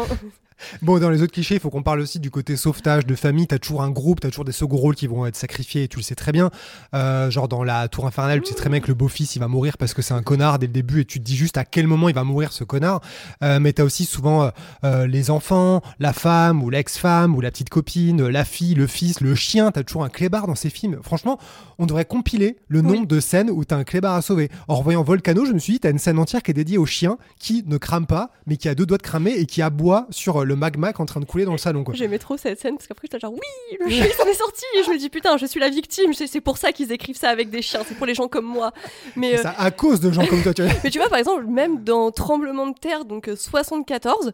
Bon, 0.82 1.00
dans 1.00 1.10
les 1.10 1.22
autres 1.22 1.34
clichés, 1.34 1.56
il 1.56 1.60
faut 1.60 1.70
qu'on 1.70 1.84
parle 1.84 2.00
aussi 2.00 2.20
du 2.20 2.32
côté 2.32 2.56
sauvetage 2.56 3.06
de 3.06 3.16
famille. 3.16 3.48
T'as 3.48 3.60
toujours 3.60 3.82
un 3.82 3.90
groupe, 3.90 4.20
t'as 4.20 4.30
toujours 4.30 4.46
des 4.46 4.52
second 4.52 4.78
rôles 4.78 4.96
qui 4.96 5.08
vont 5.08 5.26
être 5.26 5.36
sacrifiés, 5.36 5.84
et 5.84 5.88
tu 5.88 5.98
le 5.98 6.04
sais 6.04 6.16
très 6.16 6.32
bien. 6.32 6.50
Euh, 6.94 7.30
genre 7.30 7.48
dans 7.48 7.64
la 7.64 7.88
Tour 7.88 8.08
Infernale, 8.08 8.42
tu 8.42 8.50
sais 8.50 8.56
très 8.56 8.70
bien 8.70 8.80
que 8.80 8.88
le 8.88 8.94
beau-fils, 8.94 9.36
il 9.36 9.40
va 9.40 9.48
mourir 9.48 9.78
parce 9.78 9.94
que 9.94 10.02
c'est 10.02 10.14
un 10.14 10.24
connard 10.24 10.60
dès 10.60 10.68
le 10.68 10.74
début, 10.74 11.02
et 11.02 11.06
tu 11.06 11.20
te 11.20 11.24
dis 11.24 11.36
juste 11.36 11.58
à 11.58 11.66
quel 11.66 11.88
moment 11.88 12.10
il 12.10 12.16
va 12.16 12.24
mourir 12.24 12.52
ce 12.52 12.64
connard. 12.64 13.02
Euh, 13.44 13.60
mais 13.60 13.74
t'as 13.74 13.84
aussi 13.84 14.06
souvent 14.06 14.44
euh, 14.44 14.50
euh, 14.84 15.08
les 15.08 15.32
enfants, 15.32 15.82
la 16.00 16.14
femme 16.14 16.64
ou 16.64 16.70
l'ex-femme 16.70 17.36
ou 17.36 17.42
la 17.42 17.52
petite 17.52 17.70
copine, 17.70 18.28
la 18.28 18.46
fille, 18.46 18.76
le 18.76 18.88
fils, 18.88 19.22
le 19.22 19.36
chien. 19.36 19.72
T'as 19.72 19.84
toujours 19.84 20.04
un 20.04 20.10
clébard 20.10 20.48
dans 20.48 20.56
ces 20.56 20.70
films. 20.70 21.00
Franchement, 21.04 21.40
on 21.78 21.86
devrait 21.86 22.06
compiler 22.06 22.58
le 22.68 22.82
nombre 22.82 23.08
de 23.08 23.20
scènes 23.20 23.50
où 23.50 23.64
t'as 23.66 23.78
un 23.78 23.84
clébard 23.84 24.16
à 24.16 24.22
sauver. 24.22 24.50
En 24.68 24.76
revoyant 24.76 25.04
Volcano, 25.04 25.46
je 25.46 25.54
me 25.54 25.60
suis 25.60 25.74
dit, 25.74 25.80
t'as 25.80 25.92
une 25.92 26.00
scène 26.00 26.20
entière 26.20 26.44
qui 26.44 26.52
est 26.52 26.56
dédiée 26.56 26.78
au 26.78 26.86
chien 26.86 27.18
qui 27.40 27.64
ne 27.66 27.78
crame 27.78 28.06
pas, 28.06 28.32
mais 28.46 28.58
qui 28.58 28.70
a 28.70 28.76
deux 28.76 28.86
doigts 28.86 28.98
de 28.98 29.04
cramer 29.04 29.32
et 29.32 29.46
qui 29.46 29.62
aboie 29.62 30.08
sur 30.10 30.42
euh, 30.42 30.46
le 30.52 30.58
magma 30.58 30.92
qui 30.92 31.00
est 31.00 31.02
en 31.02 31.06
train 31.06 31.20
de 31.20 31.26
couler 31.26 31.46
dans 31.46 31.54
le 31.54 31.58
salon. 31.58 31.84
Quoi. 31.84 31.94
J'aimais 31.96 32.20
trop 32.20 32.38
cette 32.38 32.60
scène 32.60 32.76
parce 32.76 32.88
qu'après 32.88 33.08
j'étais 33.08 33.20
genre 33.20 33.34
oui, 33.34 33.78
le 33.80 33.90
chien 33.90 34.06
s'en 34.18 34.26
est 34.26 34.34
sorti 34.34 34.66
et 34.78 34.84
je 34.84 34.92
me 34.92 34.98
dis 34.98 35.10
putain, 35.10 35.38
je 35.38 35.46
suis 35.46 35.60
la 35.60 35.70
victime, 35.70 36.14
c'est 36.14 36.42
pour 36.42 36.58
ça 36.58 36.72
qu'ils 36.72 36.92
écrivent 36.92 37.18
ça 37.18 37.30
avec 37.30 37.50
des 37.50 37.62
chiens, 37.62 37.82
c'est 37.88 37.96
pour 37.96 38.06
les 38.06 38.14
gens 38.14 38.28
comme 38.28 38.46
moi. 38.46 38.72
Mais, 39.16 39.40
euh, 39.40 39.42
ça 39.42 39.56
à 39.58 39.72
cause 39.72 40.00
de 40.02 40.12
gens 40.12 40.26
comme 40.26 40.44
toi, 40.44 40.54
tu 40.54 40.64
vois. 40.64 40.72
mais 40.84 40.90
tu 40.90 41.00
vois 41.00 41.10
par 41.10 41.20
exemple, 41.20 41.46
même 41.46 41.84
dans 41.84 42.12
Tremblement 42.12 42.68
de 42.68 42.78
terre, 42.78 43.06
donc 43.06 43.30
euh, 43.30 43.36
74, 43.36 44.34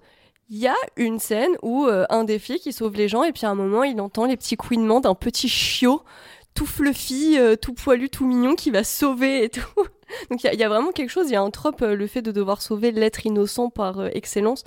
il 0.50 0.58
y 0.58 0.68
a 0.68 0.76
une 0.96 1.20
scène 1.20 1.52
où 1.62 1.86
euh, 1.86 2.06
un 2.10 2.24
des 2.24 2.40
filles 2.40 2.60
qui 2.60 2.74
sauve 2.74 2.96
les 2.96 3.08
gens 3.08 3.24
et 3.24 3.32
puis 3.32 3.46
à 3.46 3.50
un 3.50 3.56
moment 3.56 3.84
il 3.84 4.00
entend 4.02 4.26
les 4.26 4.38
petits 4.38 4.58
couinements 4.58 5.00
d'un 5.00 5.16
petit 5.16 5.48
chiot 5.48 6.02
tout 6.58 6.66
fluffy, 6.66 7.38
euh, 7.38 7.56
tout 7.56 7.74
poilu, 7.74 8.10
tout 8.10 8.26
mignon 8.26 8.56
qui 8.56 8.72
va 8.72 8.84
sauver 8.84 9.44
et 9.44 9.50
tout. 9.50 9.62
Donc 10.32 10.44
il 10.44 10.52
y, 10.52 10.58
y 10.58 10.64
a 10.64 10.70
vraiment 10.70 10.92
quelque 10.92 11.12
chose, 11.12 11.28
il 11.30 11.34
y 11.34 11.36
a 11.36 11.42
un 11.42 11.52
trope, 11.52 11.84
euh, 11.84 11.96
le 11.96 12.08
fait 12.08 12.24
de 12.24 12.32
devoir 12.32 12.64
sauver 12.64 12.92
l'être 12.92 13.26
innocent 13.28 13.70
par 13.70 14.00
euh, 14.00 14.10
excellence. 14.14 14.64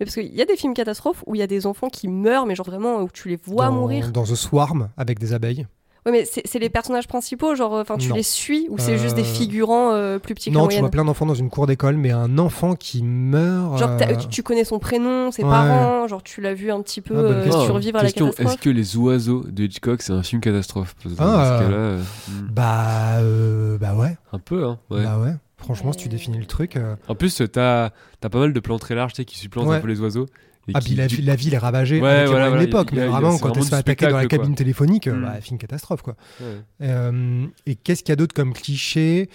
Mais 0.00 0.06
parce 0.06 0.14
qu'il 0.14 0.34
y 0.34 0.42
a 0.42 0.44
des 0.46 0.56
films 0.56 0.74
catastrophes 0.74 1.22
où 1.26 1.34
il 1.34 1.38
y 1.38 1.42
a 1.42 1.46
des 1.46 1.66
enfants 1.66 1.88
qui 1.88 2.08
meurent, 2.08 2.46
mais 2.46 2.54
genre 2.54 2.66
vraiment 2.66 3.00
où 3.02 3.08
tu 3.12 3.28
les 3.28 3.36
vois 3.36 3.66
dans, 3.66 3.72
mourir. 3.72 4.10
Dans 4.12 4.24
The 4.24 4.34
Swarm 4.34 4.88
avec 4.96 5.18
des 5.18 5.32
abeilles. 5.32 5.66
Ouais, 6.04 6.10
mais 6.10 6.24
c'est 6.24 6.58
les 6.58 6.68
personnages 6.68 7.06
principaux, 7.06 7.54
genre, 7.54 7.74
enfin, 7.74 7.96
tu 7.96 8.08
Non. 8.08 8.16
les 8.16 8.24
suis 8.24 8.66
ou 8.70 8.76
c'est 8.76 8.98
juste 8.98 9.14
des 9.14 9.20
Euh, 9.22 9.24
figurants 9.24 9.92
euh, 9.92 10.18
plus 10.18 10.34
petits 10.34 10.50
que 10.50 10.54
Non, 10.56 10.66
tu 10.66 10.80
vois 10.80 10.90
plein 10.90 11.04
d'enfants 11.04 11.26
dans 11.26 11.34
une 11.36 11.48
cour 11.48 11.68
d'école, 11.68 11.96
mais 11.96 12.10
un 12.10 12.38
enfant 12.38 12.74
qui 12.74 13.04
meurt. 13.04 13.78
Genre, 13.78 13.90
euh, 14.00 14.16
tu, 14.16 14.26
tu 14.26 14.42
connais 14.42 14.64
son 14.64 14.80
prénom, 14.80 15.30
ses 15.30 15.44
Ouais. 15.44 15.50
parents, 15.50 16.08
genre, 16.08 16.24
tu 16.24 16.40
l'as 16.40 16.54
vu 16.54 16.72
un 16.72 16.82
petit 16.82 17.02
peu 17.02 17.14
Ah, 17.16 17.20
euh, 17.20 17.50
survivre 17.66 18.00
à 18.00 18.02
la 18.02 18.08
question, 18.08 18.26
catastrophe. 18.30 18.54
est-ce 18.54 18.60
que 18.62 18.70
Les 18.70 18.96
Oiseaux 18.96 19.44
de 19.48 19.62
Hitchcock, 19.62 20.02
c'est 20.02 20.12
un 20.12 20.24
film 20.24 20.40
catastrophe? 20.40 20.96
Parce 21.00 21.14
que 21.14 21.20
Dans 21.20 21.24
Ah. 21.28 21.58
ce 21.60 21.64
cas-là, 21.66 21.76
euh, 21.76 22.02
hmm, 22.02 22.48
Bah, 22.50 23.18
euh, 23.20 23.78
bah 23.78 23.94
ouais. 23.94 24.16
un 24.32 24.38
peu, 24.40 24.64
hein. 24.64 24.80
ouais. 24.90 25.04
Bah 25.04 25.18
ouais. 25.20 25.34
Franchement, 25.62 25.92
si 25.92 25.98
tu 25.98 26.08
Euh. 26.08 26.10
définis 26.10 26.38
le 26.38 26.46
truc. 26.46 26.76
euh, 26.76 26.96
En 27.08 27.14
plus, 27.14 27.42
t'as 27.52 27.86
as 27.86 28.28
pas 28.28 28.38
mal 28.38 28.52
de 28.52 28.60
plans 28.60 28.78
très 28.78 28.94
larges 28.94 29.12
qui 29.12 29.38
supplantent 29.38 29.68
Ouais. 29.68 29.76
un 29.76 29.80
peu 29.80 29.88
les 29.88 30.00
oiseaux. 30.00 30.26
et 30.68 30.72
Ah, 30.74 30.80
puis 30.80 30.94
la, 30.94 31.08
du- 31.08 31.16
vi- 31.16 31.22
la 31.22 31.34
ville 31.34 31.54
est 31.54 31.58
ravagée 31.58 31.96
Ouais, 31.96 32.24
voilà, 32.26 32.44
à 32.46 32.48
voilà, 32.50 32.62
l'époque, 32.64 32.92
mais 32.92 33.06
vraiment, 33.06 33.36
quand 33.38 33.52
elle 33.56 33.64
se 33.64 33.68
fait 33.70 33.74
attaquer 33.74 34.06
dans 34.06 34.16
la 34.16 34.26
cabine 34.26 34.54
téléphonique, 34.54 35.08
euh, 35.08 35.14
Mm. 35.16 35.22
bah, 35.22 35.40
film 35.40 35.58
catastrophe, 35.58 36.02
quoi. 36.02 36.14
Ouais. 36.40 36.46
Euh, 36.82 37.46
et 37.66 37.74
qu'est-ce 37.74 38.02
qu'il 38.04 38.10
y 38.10 38.12
a 38.12 38.16
d'autre 38.16 38.32
comme 38.34 38.52
cliché? 38.52 39.28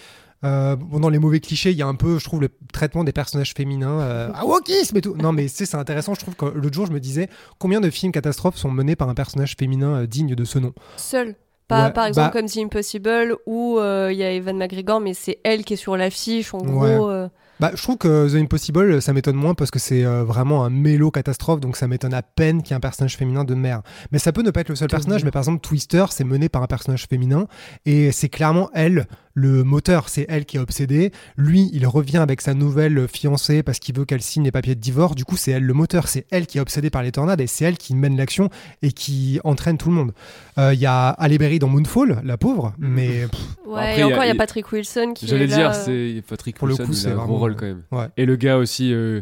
Euh, 0.45 0.75
bon, 0.77 0.99
dans 1.01 1.09
les 1.09 1.17
mauvais 1.19 1.39
clichés, 1.41 1.71
il 1.71 1.77
y 1.77 1.81
a 1.81 1.87
un 1.87 1.95
peu, 1.95 2.17
je 2.19 2.23
trouve, 2.23 2.39
le 2.41 2.49
traitement 2.71 3.03
des 3.03 3.11
personnages 3.11 3.53
féminins, 3.55 3.99
euh, 3.99 4.29
ah, 4.35 4.45
wokisme 4.45 4.95
et 4.97 5.01
tout. 5.01 5.15
Non, 5.17 5.33
mais 5.33 5.47
c'est 5.49 5.65
c'est 5.65 5.75
intéressant. 5.77 6.13
Je 6.13 6.19
trouve 6.21 6.35
que 6.35 6.45
l'autre 6.45 6.75
jour, 6.75 6.85
je 6.85 6.91
me 6.93 6.99
disais, 7.01 7.27
combien 7.59 7.81
de 7.81 7.89
films 7.89 8.11
catastrophes 8.13 8.55
sont 8.57 8.71
menés 8.71 8.95
par 8.95 9.09
un 9.09 9.13
personnage 9.15 9.55
féminin 9.59 9.95
euh, 10.03 10.07
digne 10.07 10.33
de 10.35 10.45
ce 10.45 10.59
nom? 10.59 10.73
Seul. 10.95 11.35
Pas, 11.67 11.87
Ouais, 11.87 11.93
par 11.93 12.05
exemple, 12.05 12.31
bah- 12.33 12.39
comme 12.39 12.49
The 12.49 12.57
Impossible, 12.57 13.35
où 13.45 13.77
euh, 13.79 14.09
il 14.11 14.17
y 14.17 14.23
a 14.23 14.31
Evan 14.31 14.57
McGregor, 14.57 15.01
mais 15.01 15.13
c'est 15.13 15.39
elle 15.43 15.65
qui 15.65 15.73
est 15.73 15.77
sur 15.77 15.97
l'affiche, 15.97 16.53
en 16.53 16.59
gros. 16.59 17.09
euh, 17.09 17.27
Bah, 17.59 17.71
je 17.73 17.81
trouve 17.81 17.97
que 17.97 18.31
The 18.31 18.35
Impossible, 18.35 19.01
ça 19.01 19.11
m'étonne 19.13 19.35
moins 19.35 19.53
parce 19.55 19.71
que 19.71 19.79
c'est 19.79 20.05
euh, 20.05 20.23
vraiment 20.23 20.63
un 20.63 20.69
mélo 20.69 21.09
catastrophe, 21.11 21.59
donc 21.59 21.75
ça 21.75 21.87
m'étonne 21.87 22.13
à 22.13 22.21
peine 22.21 22.61
qu'il 22.61 22.69
y 22.69 22.73
ait 22.73 22.77
un 22.77 22.79
personnage 22.79 23.17
féminin 23.17 23.43
de 23.43 23.55
mère. 23.55 23.81
Mais 24.11 24.19
ça 24.19 24.31
peut 24.31 24.43
ne 24.43 24.51
pas 24.51 24.61
être 24.61 24.69
le 24.69 24.75
seul 24.75 24.87
personnage, 24.87 25.25
mais 25.25 25.31
par 25.31 25.41
exemple, 25.41 25.59
Twister, 25.61 26.05
c'est 26.11 26.23
mené 26.23 26.49
par 26.49 26.61
un 26.63 26.67
personnage 26.67 27.07
féminin, 27.09 27.47
et 27.85 28.11
c'est 28.11 28.29
clairement 28.29 28.69
elle 28.73 29.07
le 29.39 29.63
moteur, 29.63 30.09
c'est 30.09 30.25
elle 30.29 30.45
qui 30.45 30.57
est 30.57 30.59
obsédée. 30.59 31.11
Lui, 31.37 31.69
il 31.71 31.85
revient 31.85 32.17
avec 32.17 32.41
sa 32.41 32.55
nouvelle 32.55 33.07
fiancée 33.07 33.61
parce 33.61 33.77
qu'il 33.77 33.95
veut 33.95 34.03
qu'elle 34.03 34.23
signe 34.23 34.43
les 34.43 34.51
papiers 34.51 34.73
de 34.73 34.79
divorce. 34.79 35.13
Du 35.13 35.25
coup, 35.25 35.37
c'est 35.37 35.51
elle 35.51 35.63
le 35.63 35.73
moteur, 35.75 36.07
c'est 36.07 36.25
elle 36.31 36.47
qui 36.47 36.57
est 36.57 36.61
obsédée 36.61 36.89
par 36.89 37.03
les 37.03 37.11
tornades 37.11 37.39
et 37.39 37.45
c'est 37.45 37.65
elle 37.65 37.77
qui 37.77 37.93
mène 37.93 38.17
l'action 38.17 38.49
et 38.81 38.91
qui 38.91 39.39
entraîne 39.43 39.77
tout 39.77 39.89
le 39.89 39.95
monde. 39.95 40.11
Euh, 40.57 40.73
Il 40.73 40.79
y 40.79 40.87
a 40.87 41.09
Halle 41.09 41.37
Berry 41.37 41.59
dans 41.59 41.67
Moonfall, 41.67 42.19
la 42.23 42.37
pauvre, 42.37 42.73
mais 42.79 43.27
pff, 43.31 43.39
Ouais, 43.67 43.73
Après, 43.79 43.95
et 43.95 43.99
y 43.99 44.01
a- 44.01 44.07
encore, 44.07 44.23
il 44.23 44.27
y 44.27 44.31
a 44.31 44.35
Patrick 44.35 44.71
Wilson 44.71 45.11
qui 45.15 45.27
J'allais 45.27 45.45
dire, 45.45 45.69
là, 45.69 45.73
c'est 45.73 46.23
Patrick 46.27 46.57
Pour 46.57 46.67
le 46.67 46.73
Wilson, 46.73 46.85
coup, 46.85 46.91
il 46.93 46.97
c'est 46.97 47.09
a 47.11 47.13
un 47.13 47.25
gros 47.25 47.37
rôle 47.37 47.55
quand 47.55 47.65
même. 47.67 47.83
ouais, 47.91 48.07
Et 48.17 48.25
le 48.25 48.35
gars 48.37 48.57
aussi 48.57 48.91
euh, 48.91 49.21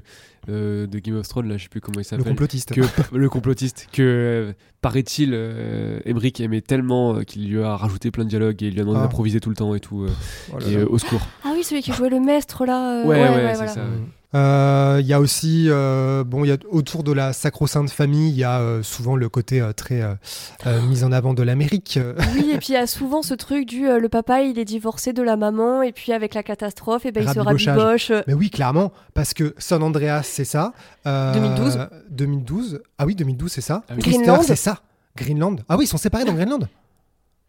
euh, 0.50 0.88
de 0.88 1.00
Game 1.00 1.16
of 1.18 1.28
Thrones, 1.28 1.48
là, 1.48 1.58
je 1.58 1.64
sais 1.64 1.70
plus 1.70 1.82
comment 1.82 1.96
il 1.96 2.00
le 2.00 2.04
s'appelle. 2.04 2.26
complotiste. 2.26 2.74
que 2.74 2.82
le 3.16 3.30
complotiste 3.30 3.88
que 3.92 4.02
euh, 4.02 4.54
paraît-il 4.82 5.32
euh, 5.34 6.00
Emmerich 6.06 6.40
aimait 6.42 6.62
tellement 6.62 7.16
euh, 7.16 7.22
qu'il 7.24 7.50
lui 7.50 7.62
a 7.64 7.76
rajouté 7.76 8.12
plein 8.12 8.24
de 8.26 8.30
dialogues 8.30 8.62
et 8.64 8.68
il 8.68 8.74
lui 8.74 8.80
a 8.82 8.84
demandé 8.84 9.00
Ah. 9.00 9.04
d'improviser 9.04 9.40
tout 9.40 9.50
le 9.50 9.56
temps 9.56 9.74
et 9.76 9.80
tout 9.80 10.04
euh, 10.04 10.10
Oh 10.54 10.60
là 10.60 10.68
et 10.68 10.74
là. 10.74 10.80
euh, 10.82 10.88
au 10.90 10.98
secours 10.98 11.22
Ah 11.44 11.52
oui, 11.56 11.64
celui 11.64 11.82
qui 11.82 11.92
jouait 11.94 12.10
le 12.10 12.20
maître 12.20 12.66
là. 12.66 13.02
euh, 13.02 13.06
ouais 13.06 13.20
ouais, 13.22 13.28
c'est 13.50 13.56
voilà. 13.56 13.68
ça 13.68 13.82
Euh, 14.36 14.98
Il 15.02 15.08
y 15.08 15.14
a 15.14 15.20
aussi, 15.20 15.66
euh, 15.70 16.24
bon, 16.26 16.44
il 16.44 16.50
y 16.50 16.52
a 16.52 16.58
autour 16.70 17.04
de 17.04 17.12
la 17.12 17.32
sacro-sainte 17.34 17.90
famille, 17.90 18.30
il 18.32 18.38
y 18.38 18.44
a 18.44 18.60
euh, 18.60 18.84
souvent 18.84 19.16
le 19.16 19.30
côté 19.30 19.62
euh, 19.62 19.72
très 19.74 20.02
euh, 20.02 20.14
euh, 20.68 20.82
mis 20.84 21.04
en 21.04 21.12
avant 21.12 21.34
de 21.34 21.42
l'Amérique. 21.42 22.00
Oui, 22.36 22.52
et 22.54 22.58
puis 22.58 22.68
il 22.70 22.74
y 22.74 22.78
a 22.78 22.86
souvent 22.88 23.22
ce 23.22 23.34
truc 23.34 23.66
du 23.66 23.88
euh, 23.88 24.00
le 24.00 24.10
papa 24.10 24.42
il 24.42 24.60
est 24.60 24.66
divorcé 24.66 25.14
de 25.14 25.22
la 25.24 25.38
maman 25.38 25.82
et 25.82 25.92
puis 25.92 26.12
avec 26.12 26.34
la 26.34 26.44
catastrophe 26.44 27.06
et 27.06 27.12
ben 27.12 27.24
il 27.24 27.34
se 27.34 27.40
rabiboche. 27.40 28.12
Mais 28.28 28.34
oui, 28.34 28.50
clairement, 28.50 28.92
parce 29.14 29.34
que 29.34 29.56
San 29.58 29.82
Andreas, 29.84 30.24
c'est 30.24 30.46
ça. 30.46 30.74
Euh, 31.08 31.34
2012. 31.34 31.88
2012. 32.10 32.82
Ah 32.98 33.06
oui, 33.06 33.16
2012, 33.16 33.52
c'est 33.52 33.62
ça. 33.62 33.84
Ah 33.90 33.94
oui. 33.96 34.04
Greenland. 34.04 34.42
c'est 34.44 34.56
ça. 34.56 34.80
Greenland. 35.16 35.58
Ah 35.70 35.78
oui, 35.78 35.86
ils 35.86 35.88
sont 35.88 35.98
séparés 35.98 36.26
dans 36.26 36.34
Greenland. 36.34 36.68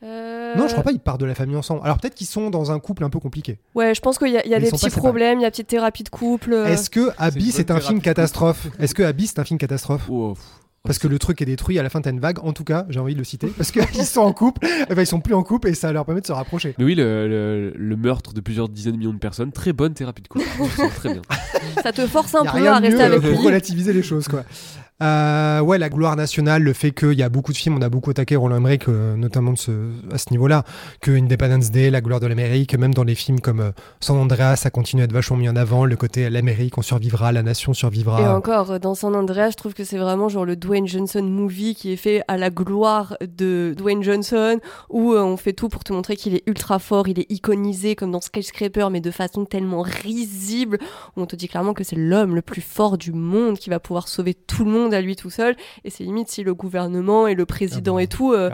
Euh, 0.02 0.54
Non, 0.56 0.66
je 0.68 0.72
crois 0.72 0.84
pas, 0.84 0.92
ils 0.92 0.98
partent 1.00 1.20
de 1.20 1.26
la 1.26 1.34
famille 1.34 1.56
ensemble. 1.56 1.80
Alors 1.84 1.98
peut-être 1.98 2.14
qu'ils 2.14 2.26
sont 2.26 2.50
dans 2.50 2.70
un 2.70 2.78
couple 2.78 3.04
un 3.04 3.10
peu 3.10 3.18
compliqué. 3.18 3.58
Ouais, 3.74 3.94
je 3.94 4.00
pense 4.00 4.18
qu'il 4.18 4.28
y 4.32 4.36
a, 4.36 4.46
y 4.46 4.50
des 4.60 4.70
petits 4.70 4.90
problèmes, 4.90 5.38
il 5.38 5.42
y 5.42 5.46
a 5.46 5.50
petite 5.50 5.68
thérapie 5.68 6.02
de 6.04 6.08
couple. 6.10 6.52
euh. 6.52 6.66
Est-ce 6.66 6.90
que 6.90 7.10
Abyss 7.18 7.54
bonne 7.54 7.60
est 7.60 7.70
un 7.70 7.80
film 7.80 8.00
catastrophe 8.00 8.66
Est-ce 8.78 8.94
que 8.94 9.02
Abyss 9.02 9.32
est 9.32 9.38
un 9.40 9.44
film 9.44 9.58
catastrophe. 9.58 10.08
Parce 10.84 11.00
que 11.00 11.08
le 11.08 11.18
truc 11.18 11.42
est 11.42 11.46
détruit, 11.46 11.80
à 11.80 11.82
la 11.82 11.88
fin 11.90 12.00
t'as 12.00 12.10
une 12.12 12.20
vague. 12.20 12.38
En 12.44 12.52
tout 12.52 12.62
cas, 12.62 12.86
j'ai 12.90 13.00
envie 13.00 13.14
de 13.14 13.18
le 13.18 13.24
citer. 13.24 13.48
Parce 13.48 13.72
qu'ils 13.72 14.04
sont 14.04 14.20
en 14.20 14.32
couple, 14.32 14.64
et 14.88 14.94
ben, 14.94 15.02
ils 15.02 15.06
sont 15.06 15.18
plus 15.20 15.34
en 15.34 15.42
couple 15.42 15.66
et 15.68 15.74
ça 15.74 15.90
leur 15.90 16.04
permet 16.04 16.20
de 16.20 16.26
se 16.28 16.32
rapprocher. 16.32 16.76
mais 16.78 16.84
oui 16.84 16.94
le, 16.94 17.26
le- 17.26 17.72
le 17.76 17.96
meurtre 17.96 18.32
de 18.32 18.40
plusieurs 18.40 18.68
dizaines 18.68 18.92
de 18.92 18.98
millions 18.98 19.12
de 19.12 19.18
personnes 19.18 19.50
très 19.50 19.72
bonne 19.72 19.94
thérapie 19.94 20.22
de 20.22 20.28
couple 20.28 20.46
très 20.96 21.12
bien 21.14 21.22
Ça 21.82 21.92
te 21.92 22.06
force 22.06 22.36
un 22.36 22.44
peu 22.44 22.68
à 22.68 22.78
rester 22.78 23.02
avec 23.02 23.20
lui. 23.20 23.32
pour 23.32 23.42
relativiser 23.42 23.92
les 23.92 24.04
choses 24.04 24.28
quoi. 24.28 24.44
Euh, 25.02 25.60
ouais, 25.60 25.76
la 25.76 25.90
gloire 25.90 26.16
nationale, 26.16 26.62
le 26.62 26.72
fait 26.72 26.90
qu'il 26.92 27.12
y 27.12 27.22
a 27.22 27.28
beaucoup 27.28 27.52
de 27.52 27.56
films, 27.58 27.76
on 27.76 27.82
a 27.82 27.90
beaucoup 27.90 28.10
attaqué 28.10 28.34
Roland 28.34 28.56
Emmerich, 28.56 28.88
euh, 28.88 29.14
notamment 29.16 29.52
à 29.52 30.18
ce 30.18 30.30
niveau-là, 30.30 30.64
que 31.02 31.10
Independence 31.10 31.70
Day, 31.70 31.90
la 31.90 32.00
gloire 32.00 32.18
de 32.18 32.26
l'Amérique, 32.26 32.76
même 32.78 32.94
dans 32.94 33.04
les 33.04 33.14
films 33.14 33.40
comme 33.40 33.60
euh, 33.60 33.70
San 34.00 34.16
Andreas, 34.16 34.56
ça 34.56 34.70
continue 34.70 35.02
à 35.02 35.04
être 35.04 35.12
vachement 35.12 35.36
mis 35.36 35.50
en 35.50 35.56
avant, 35.56 35.84
le 35.84 35.96
côté 35.96 36.30
l'Amérique, 36.30 36.78
on 36.78 36.82
survivra, 36.82 37.30
la 37.32 37.42
nation 37.42 37.74
survivra. 37.74 38.22
Et 38.22 38.26
encore, 38.26 38.70
euh, 38.70 38.78
dans 38.78 38.94
San 38.94 39.14
Andreas, 39.14 39.50
je 39.50 39.56
trouve 39.56 39.74
que 39.74 39.84
c'est 39.84 39.98
vraiment 39.98 40.30
genre 40.30 40.46
le 40.46 40.56
Dwayne 40.56 40.86
Johnson 40.86 41.22
movie 41.22 41.74
qui 41.74 41.92
est 41.92 41.96
fait 41.96 42.22
à 42.26 42.38
la 42.38 42.48
gloire 42.48 43.18
de 43.20 43.74
Dwayne 43.76 44.02
Johnson, 44.02 44.58
où 44.88 45.12
euh, 45.12 45.22
on 45.22 45.36
fait 45.36 45.52
tout 45.52 45.68
pour 45.68 45.84
te 45.84 45.92
montrer 45.92 46.16
qu'il 46.16 46.34
est 46.34 46.42
ultra 46.46 46.78
fort, 46.78 47.06
il 47.06 47.20
est 47.20 47.30
iconisé 47.30 47.96
comme 47.96 48.12
dans 48.12 48.22
Skyscraper, 48.22 48.88
mais 48.90 49.02
de 49.02 49.10
façon 49.10 49.44
tellement 49.44 49.82
risible, 49.82 50.78
où 51.16 51.20
on 51.20 51.26
te 51.26 51.36
dit 51.36 51.48
clairement 51.48 51.74
que 51.74 51.84
c'est 51.84 51.96
l'homme 51.96 52.34
le 52.34 52.42
plus 52.42 52.62
fort 52.62 52.96
du 52.96 53.12
monde 53.12 53.58
qui 53.58 53.68
va 53.68 53.78
pouvoir 53.78 54.08
sauver 54.08 54.32
tout 54.32 54.64
le 54.64 54.70
monde 54.70 54.85
à 54.94 55.00
lui 55.00 55.16
tout 55.16 55.30
seul. 55.30 55.56
Et 55.84 55.90
c'est 55.90 56.04
limite 56.04 56.28
si 56.28 56.42
le 56.42 56.54
gouvernement 56.54 57.26
et 57.26 57.34
le 57.34 57.46
président 57.46 57.92
Ah 57.94 57.96
bon, 57.96 57.98
et 57.98 58.06
tout, 58.06 58.32
euh. 58.32 58.50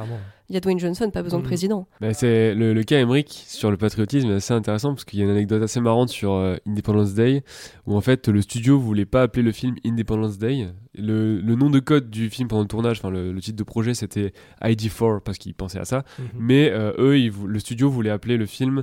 Il 0.52 0.54
y 0.54 0.58
a 0.58 0.60
Dwayne 0.60 0.78
Johnson, 0.78 1.10
pas 1.10 1.22
besoin 1.22 1.38
de 1.38 1.44
Mhm. 1.44 1.48
président. 1.48 1.88
Bah, 2.02 2.12
c'est 2.12 2.54
le, 2.54 2.74
le 2.74 2.82
cas 2.84 2.98
Emmerich 3.00 3.42
sur 3.46 3.70
le 3.70 3.78
patriotisme 3.78 4.30
est 4.30 4.34
assez 4.34 4.52
intéressant 4.52 4.90
parce 4.92 5.04
qu'il 5.06 5.18
y 5.18 5.22
a 5.22 5.24
une 5.24 5.30
anecdote 5.30 5.62
assez 5.62 5.80
marrante 5.80 6.10
sur 6.10 6.32
euh, 6.34 6.56
Independence 6.68 7.14
Day 7.14 7.42
où 7.86 7.96
en 7.96 8.02
fait 8.02 8.28
le 8.28 8.42
studio 8.42 8.78
voulait 8.78 9.06
pas 9.06 9.22
appeler 9.22 9.42
le 9.42 9.52
film 9.52 9.76
Independence 9.84 10.36
Day. 10.38 10.68
Le, 10.94 11.40
le 11.40 11.54
nom 11.54 11.70
de 11.70 11.78
code 11.80 12.10
du 12.10 12.28
film 12.28 12.48
pendant 12.48 12.60
le 12.60 12.68
tournage, 12.68 12.98
enfin 12.98 13.08
le, 13.08 13.32
le 13.32 13.40
titre 13.40 13.56
de 13.56 13.62
projet 13.64 13.94
c'était 13.94 14.34
ID4 14.62 15.20
parce 15.22 15.38
qu'ils 15.38 15.54
pensaient 15.54 15.78
à 15.80 15.86
ça. 15.86 16.04
Mhm. 16.18 16.24
Mais 16.38 16.70
euh, 16.70 16.92
eux, 16.98 17.18
ils 17.18 17.32
le 17.46 17.58
studio 17.58 17.88
voulait 17.88 18.10
appeler 18.10 18.36
le 18.36 18.44
film 18.44 18.82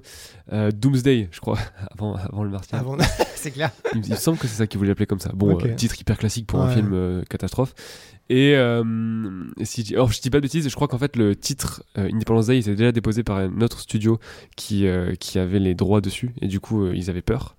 euh, 0.52 0.72
Doomsday, 0.72 1.28
je 1.32 1.40
crois, 1.40 1.60
avant, 1.94 2.16
avant 2.16 2.44
le 2.44 2.50
Martien. 2.50 2.80
Avant, 2.80 2.98
c'est 3.36 3.52
clair. 3.52 3.70
Il, 3.94 4.00
me- 4.00 4.06
il 4.06 4.12
me 4.12 4.16
semble 4.16 4.40
que 4.40 4.48
c'est 4.48 4.56
ça 4.58 4.66
qu'ils 4.66 4.80
voulaient 4.80 4.92
appeler 4.92 5.06
comme 5.06 5.20
ça. 5.20 5.32
Bon, 5.36 5.56
euh, 5.64 5.76
titre 5.76 6.00
hyper 6.02 6.18
classique 6.18 6.48
pour 6.48 6.62
un 6.62 6.70
film 6.70 6.92
euh, 6.94 7.22
catastrophe. 7.30 7.76
Et 8.30 8.56
euh, 8.56 8.84
si, 9.64 9.84
je- 9.84 9.96
alors 9.96 10.12
je 10.12 10.22
dis 10.22 10.30
pas 10.30 10.38
de 10.38 10.44
bêtises, 10.44 10.70
je 10.70 10.76
crois 10.76 10.88
qu'en 10.88 11.00
fait 11.00 11.16
le 11.16 11.36
titre 11.36 11.84
euh, 11.98 12.10
Independence 12.14 12.48
Day 12.48 12.58
il 12.58 12.60
était 12.60 12.76
déjà 12.76 12.92
déposé 12.92 13.24
par 13.24 13.38
un 13.38 13.62
autre 13.62 13.80
studio 13.80 14.20
qui, 14.56 14.86
euh, 14.88 15.16
qui 15.16 15.40
avait 15.40 15.58
les 15.60 15.74
droits 15.74 16.00
dessus 16.02 16.32
et 16.42 16.48
du 16.48 16.60
coup 16.60 16.86
euh, 16.86 16.94
ils 16.96 17.10
avaient 17.10 17.24
peur. 17.24 17.56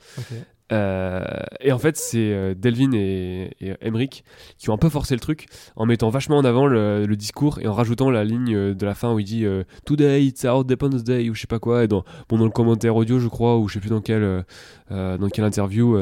Et 0.72 1.72
en 1.72 1.78
fait, 1.80 1.96
c'est 1.96 2.54
Delvin 2.54 2.92
et, 2.92 3.50
et 3.60 3.74
Emmerich 3.80 4.22
qui 4.56 4.70
ont 4.70 4.74
un 4.74 4.78
peu 4.78 4.88
forcé 4.88 5.14
le 5.14 5.20
truc 5.20 5.46
en 5.74 5.84
mettant 5.84 6.10
vachement 6.10 6.36
en 6.36 6.44
avant 6.44 6.68
le, 6.68 7.06
le 7.06 7.16
discours 7.16 7.58
et 7.58 7.66
en 7.66 7.72
rajoutant 7.72 8.08
la 8.08 8.22
ligne 8.22 8.72
de 8.74 8.86
la 8.86 8.94
fin 8.94 9.12
où 9.12 9.18
il 9.18 9.24
dit 9.24 9.44
Today 9.84 10.24
it's 10.24 10.44
our 10.44 10.60
Independence 10.60 11.02
Day 11.02 11.28
ou 11.28 11.34
je 11.34 11.40
sais 11.40 11.46
pas 11.48 11.58
quoi. 11.58 11.82
Et 11.82 11.88
dans, 11.88 12.04
bon, 12.28 12.38
dans 12.38 12.44
le 12.44 12.52
commentaire 12.52 12.94
audio, 12.94 13.18
je 13.18 13.26
crois, 13.26 13.58
ou 13.58 13.66
je 13.66 13.74
sais 13.74 13.80
plus 13.80 13.90
dans 13.90 14.00
quelle, 14.00 14.44
dans 14.90 15.28
quelle 15.32 15.44
interview. 15.44 15.96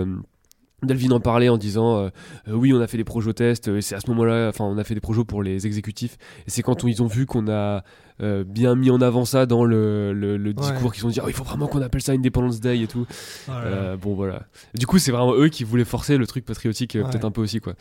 Euh, 0.82 0.86
Delvin 0.86 1.10
en 1.12 1.20
parlait 1.20 1.48
en 1.48 1.56
disant 1.58 1.96
euh, 1.98 2.08
Euh, 2.48 2.52
oui 2.54 2.72
on 2.72 2.80
a 2.80 2.86
fait 2.86 2.96
des 2.96 3.04
projets 3.04 3.32
tests 3.34 3.68
et 3.68 3.80
c'est 3.82 3.94
à 3.94 4.00
ce 4.00 4.08
moment-là 4.10 4.48
enfin 4.48 4.64
on 4.64 4.78
a 4.78 4.84
fait 4.84 4.94
des 4.94 5.00
projets 5.00 5.24
pour 5.24 5.42
les 5.42 5.66
exécutifs 5.66 6.16
et 6.46 6.50
c'est 6.50 6.62
quand 6.62 6.84
on- 6.84 6.88
ils 6.88 7.02
ont 7.02 7.06
vu 7.06 7.26
qu'on 7.26 7.48
a 7.48 7.82
euh, 8.20 8.42
bien 8.42 8.74
mis 8.74 8.90
en 8.90 9.00
avant 9.00 9.24
ça 9.24 9.46
dans 9.46 9.64
le, 9.64 10.12
le, 10.12 10.36
le 10.36 10.52
discours 10.52 10.92
qu'ils 10.92 11.06
ont 11.06 11.08
dit 11.08 11.20
Ah, 11.22 11.26
il 11.28 11.32
faut 11.34 11.44
vraiment 11.44 11.68
qu'on 11.68 11.80
appelle 11.82 12.02
ça 12.02 12.10
Independence 12.12 12.58
Day 12.60 12.80
et 12.80 12.86
tout 12.88 13.06
Oh 13.48 13.52
euh, 13.52 13.96
bon 13.96 14.14
voilà. 14.14 14.42
Du 14.74 14.86
coup, 14.88 14.98
c'est 14.98 15.12
vraiment 15.12 15.34
eux 15.36 15.48
qui 15.48 15.62
voulaient 15.62 15.84
forcer 15.84 16.16
le 16.16 16.26
truc 16.26 16.44
patriotique 16.44 16.96
euh, 16.96 17.02
Ouais. 17.04 17.10
peut-être 17.10 17.24
un 17.24 17.30
peu 17.30 17.40
aussi 17.42 17.60
quoi. 17.60 17.74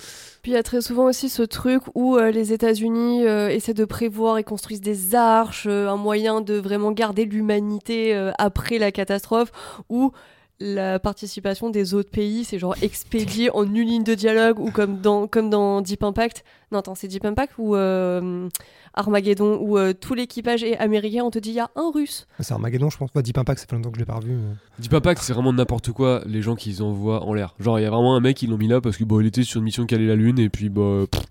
Puis 0.44 0.52
il 0.52 0.54
y 0.54 0.58
a 0.58 0.62
très 0.62 0.82
souvent 0.82 1.06
aussi 1.06 1.30
ce 1.30 1.42
truc 1.42 1.82
où 1.96 2.18
euh, 2.18 2.30
les 2.30 2.54
États-Unis 2.54 3.26
euh, 3.26 3.50
essaient 3.50 3.74
de 3.74 3.86
prévoir 3.86 4.38
et 4.38 4.44
construisent 4.44 4.80
des 4.82 5.16
arches, 5.16 5.66
euh, 5.68 5.90
un 5.90 5.98
moyen 5.98 6.42
de 6.42 6.54
vraiment 6.54 6.92
garder 6.92 7.26
l'humanité 7.26 8.14
euh, 8.16 8.32
après 8.38 8.78
la 8.78 8.92
catastrophe, 8.92 9.52
où 9.90 10.12
la 10.60 11.00
participation 11.00 11.70
des 11.70 11.94
autres 11.94 12.10
pays, 12.10 12.44
c'est 12.44 12.58
genre 12.58 12.76
expédié 12.82 13.52
en 13.52 13.64
une 13.64 13.82
ligne 13.86 14.04
de 14.04 14.16
dialogue 14.16 14.60
ou 14.60 14.72
comme 14.72 15.00
dans, 15.02 15.28
comme 15.28 15.50
dans 15.50 15.82
Deep 15.82 16.04
Impact. 16.04 16.44
Non, 16.72 16.80
attends, 16.80 16.96
c'est 16.96 17.08
Deep 17.08 17.26
Impact 17.26 17.54
ou 17.58 17.76
euh, 17.76 18.50
Armageddon, 18.98 19.60
où 19.62 19.78
euh, 19.78 19.94
tout 19.94 20.14
l'équipage 20.14 20.64
est 20.64 20.78
américain, 20.78 21.24
on 21.24 21.32
te 21.32 21.40
dit 21.40 21.50
il 21.50 21.56
y 21.56 21.60
a 21.60 21.70
un 21.76 21.92
russe. 21.94 22.28
C'est 22.40 22.54
Armageddon, 22.54 22.90
je 22.90 22.98
pense. 22.98 23.10
Bah, 23.14 23.22
Deep 23.22 23.38
Impact, 23.38 23.60
ça 23.60 23.66
fait 23.70 23.76
longtemps 23.76 23.92
que 23.92 23.98
je 23.98 24.02
l'ai 24.02 24.06
pas 24.06 24.16
revu. 24.16 24.32
mais- 24.34 24.56
Dis 24.80 24.90
pas 24.90 25.02
pas 25.02 25.16
que 25.16 25.22
c'est 25.22 25.34
vraiment 25.34 25.54
n'importe 25.54 25.92
quoi 25.92 26.22
les 26.28 26.42
gens 26.44 26.56
qu'ils 26.56 26.84
envoient 26.84 27.24
en 27.24 27.34
l'air. 27.34 27.56
Genre 27.60 27.80
il 27.80 27.82
y 27.82 27.86
a 27.86 27.90
vraiment 27.90 28.16
un 28.16 28.20
mec 28.20 28.40
ils 28.44 28.50
l'ont 28.50 28.58
mis 28.60 28.68
là 28.68 28.80
parce 28.80 28.96
que 28.98 29.04
bon 29.04 29.20
il 29.20 29.26
était 29.26 29.42
sur 29.44 29.58
une 29.58 29.64
mission 29.64 29.88
qui 29.88 29.96
allait 29.96 30.06
la 30.06 30.16
lune 30.16 30.38
et 30.38 30.50
puis 30.50 30.70
bah 30.70 31.06
pff. 31.10 31.24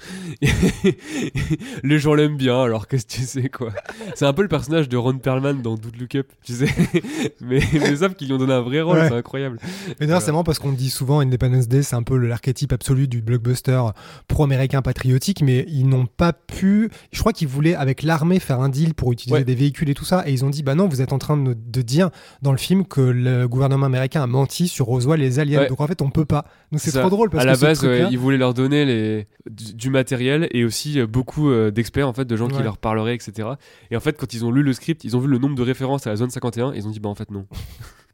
les 1.84 1.98
gens 1.98 2.14
l'aiment 2.14 2.36
bien 2.36 2.60
alors 2.62 2.88
qu'est-ce 2.88 3.06
que 3.06 3.12
tu 3.12 3.22
sais 3.22 3.48
quoi. 3.48 3.70
C'est 4.14 4.26
un 4.26 4.32
peu 4.32 4.42
le 4.42 4.48
personnage 4.48 4.88
de 4.88 4.96
Ron 4.96 5.18
Perlman 5.18 5.62
dans 5.62 5.74
Dude 5.76 5.96
Look 6.00 6.14
Up, 6.16 6.26
tu 6.44 6.54
sais. 6.54 6.66
mais 7.40 7.60
mais 7.72 7.96
sauf 7.96 8.14
qu'ils 8.14 8.26
lui 8.28 8.34
ont 8.34 8.38
donné 8.38 8.52
un 8.52 8.62
vrai 8.62 8.80
rôle, 8.80 8.96
Ouais. 8.98 9.08
c'est 9.08 9.14
incroyable. 9.14 9.58
Mais 9.62 9.70
d'ailleurs, 10.00 10.06
Voilà. 10.16 10.20
c'est 10.20 10.32
marrant 10.32 10.44
parce 10.44 10.58
qu'on 10.58 10.72
dit 10.72 10.90
souvent 10.90 11.20
Independence 11.20 11.68
Day, 11.68 11.82
c'est 11.82 11.96
un 11.96 12.02
peu 12.02 12.16
le- 12.16 12.26
l'archétype 12.28 12.72
absolu 12.72 13.06
du 13.08 13.20
blockbuster 13.22 13.80
pro-américain 14.28 14.82
patriotique, 14.82 15.42
mais 15.42 15.64
ils 15.68 15.86
n'ont 15.88 16.06
pas 16.06 16.32
pu. 16.32 16.90
Je 17.12 17.20
crois 17.20 17.32
qu'ils 17.32 17.48
voulaient, 17.56 17.74
avec 17.74 18.02
l'armée, 18.04 18.38
faire 18.38 18.60
un 18.60 18.68
deal 18.68 18.94
pour 18.94 19.10
utiliser 19.12 19.38
Ouais. 19.38 19.44
des 19.44 19.54
véhicules 19.56 19.90
et 19.90 19.94
tout 19.94 20.04
ça, 20.04 20.22
et 20.28 20.32
ils 20.32 20.44
ont 20.44 20.50
dit 20.50 20.62
bah 20.62 20.74
non, 20.74 20.86
vous 20.86 21.02
êtes 21.02 21.12
en 21.12 21.18
train 21.18 21.36
de, 21.36 21.54
de 21.54 21.82
dire 21.82 22.10
dans 22.42 22.52
le 22.52 22.58
film 22.58 22.84
que 22.86 23.00
le 23.00 23.48
gouvernement 23.48 23.86
américain 23.86 24.22
a 24.22 24.26
menti 24.26 24.68
sur 24.68 24.86
Roswell 24.86 25.20
et 25.20 25.24
les 25.24 25.38
aliens. 25.40 25.60
Ouais. 25.62 25.68
Donc 25.68 25.80
en 25.80 25.86
fait, 25.86 26.00
on 26.02 26.10
peut 26.10 26.24
pas. 26.24 26.44
Donc 26.70 26.80
c'est 26.80 26.92
trop 26.92 27.10
drôle 27.10 27.30
parce 27.30 27.42
à 27.42 27.46
que 27.46 27.50
la 27.52 27.56
base, 27.56 27.86
ils 28.10 28.18
voulaient 28.18 28.36
leur 28.36 28.54
donner 28.54 28.84
les, 28.84 29.26
du, 29.50 29.74
du 29.74 29.90
matériel 29.90 30.48
et 30.52 30.64
aussi 30.64 31.00
euh, 31.00 31.06
beaucoup 31.06 31.50
euh, 31.50 31.70
d'experts 31.70 32.08
en 32.08 32.12
fait, 32.12 32.24
de 32.26 32.36
gens 32.36 32.48
qui 32.48 32.62
leur 32.62 32.78
parleraient, 32.78 33.14
etc. 33.14 33.48
Et 33.90 33.96
en 33.96 34.00
fait, 34.00 34.16
quand 34.18 34.32
ils 34.34 34.44
ont 34.44 34.52
lu 34.52 34.62
le 34.62 34.72
script, 34.72 35.02
ils 35.04 35.16
ont 35.16 35.20
vu 35.20 35.28
le 35.28 35.38
nombre 35.38 35.54
de 35.56 35.62
références 35.62 36.06
à 36.06 36.10
la 36.10 36.16
zone 36.16 36.30
51 36.30 36.72
et 36.72 36.76
ils 36.78 36.86
ont 36.86 36.90
dit 36.90 37.00
bah 37.00 37.08
en 37.08 37.14
fait 37.14 37.30
non. 37.30 37.46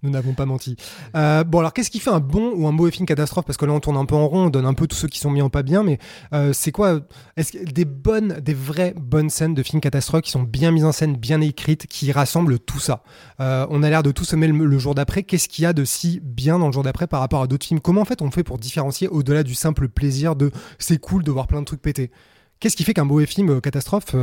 Nous 0.03 0.11
n'avons 0.11 0.35
pas 0.35 0.47
menti. 0.47 0.77
Euh, 1.15 1.45
bon, 1.45 1.61
alors 1.61 1.73
qu'est-ce 1.73 1.91
qui 1.91 2.01
fait 2.01 2.11
un 2.11 2.19
bon 2.19 2.53
ou 2.57 2.67
un 2.67 2.73
mauvais 2.73 2.91
film 2.91 3.07
catastrophe? 3.07 3.45
Parce 3.45 3.57
que 3.57 3.65
là, 3.65 3.73
on 3.73 3.79
tourne 3.79 3.97
un 3.97 4.05
peu 4.05 4.17
en 4.17 4.27
rond, 4.27 4.47
on 4.47 4.51
donne 4.51 4.67
un 4.67 4.75
peu 4.75 4.89
tous 4.89 4.97
ceux 4.97 5.07
qui 5.07 5.21
sont 5.21 5.31
mis 5.31 5.43
en 5.43 5.49
pas 5.49 5.63
bien, 5.63 5.85
mais 5.85 5.99
euh, 6.35 6.53
c'est 6.53 6.73
quoi 6.73 7.01
Est-ce 7.37 7.53
que 7.53 7.65
des 7.65 7.85
bonnes, 7.85 8.41
des 8.41 8.55
vraies 8.55 8.95
bonnes 8.97 9.31
scènes 9.31 9.55
de 9.55 9.63
films 9.63 9.81
catastrophes 9.81 10.23
qui 10.23 10.33
sont 10.33 10.43
bien 10.43 10.73
mises 10.73 10.85
en 10.85 10.91
scène, 10.91 11.17
bien 11.17 11.41
écrites, 11.41 11.87
qui 11.87 12.11
rassemblent 12.11 12.59
tout 12.59 12.81
ça? 12.81 13.05
Euh, 13.41 13.65
On 13.71 13.85
a 13.85 13.91
l'air 13.91 14.03
de 14.03 14.11
tous 14.11 14.33
aimer 14.33 14.49
le, 14.49 14.79
jour 14.79 14.97
d'après. 14.97 15.23
Qu'est-ce 15.23 15.49
qu'il 15.49 15.63
y 15.63 15.67
a 15.67 15.73
de 15.73 15.85
si 15.85 16.19
bien 16.21 16.59
dans 16.59 16.67
le 16.67 16.73
jour 16.73 16.83
d'après 16.83 17.07
par 17.07 17.21
rapport 17.21 17.43
à 17.43 17.47
d'autres 17.47 17.67
films? 17.67 17.81
Comment 17.81 18.01
en 18.01 18.07
fait 18.07 18.23
on 18.23 18.31
fait 18.33 18.43
pour 18.43 18.59
différencier 18.59 19.07
au-delà 19.07 19.45
du 19.45 19.55
simple 19.55 19.89
plaisir 19.89 20.35
de 20.35 20.51
c'est 20.81 20.99
cool 20.99 21.23
de 21.23 21.31
voir 21.31 21.47
plein 21.47 21.61
de 21.61 21.67
trucs 21.67 21.83
péter? 21.83 22.11
Qu'est-ce 22.59 22.77
qui 22.77 22.83
fait 22.83 22.95
qu'un 22.95 23.05
mauvais 23.05 23.27
film 23.27 23.61
catastrophe 23.61 24.17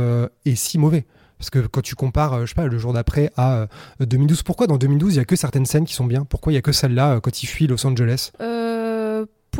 est 0.44 0.54
si 0.54 0.78
mauvais? 0.78 1.06
Parce 1.40 1.48
que 1.48 1.60
quand 1.60 1.80
tu 1.80 1.94
compares, 1.94 2.34
euh, 2.34 2.40
je 2.42 2.50
sais 2.50 2.54
pas, 2.54 2.66
le 2.66 2.78
jour 2.78 2.92
d'après 2.92 3.30
à 3.34 3.54
euh, 3.54 3.66
2012, 4.00 4.42
pourquoi 4.42 4.66
dans 4.66 4.76
2012 4.76 5.14
il 5.14 5.16
y 5.16 5.20
a 5.20 5.24
que 5.24 5.36
certaines 5.36 5.64
scènes 5.64 5.86
qui 5.86 5.94
sont 5.94 6.04
bien? 6.04 6.24
Pourquoi 6.24 6.52
il 6.52 6.56
y 6.56 6.58
a 6.58 6.62
que 6.62 6.70
celle-là 6.70 7.14
euh, 7.14 7.20
quand 7.20 7.42
il 7.42 7.46
fuit 7.46 7.66
Los 7.66 7.86
Angeles? 7.86 8.30
Euh, 8.42 8.69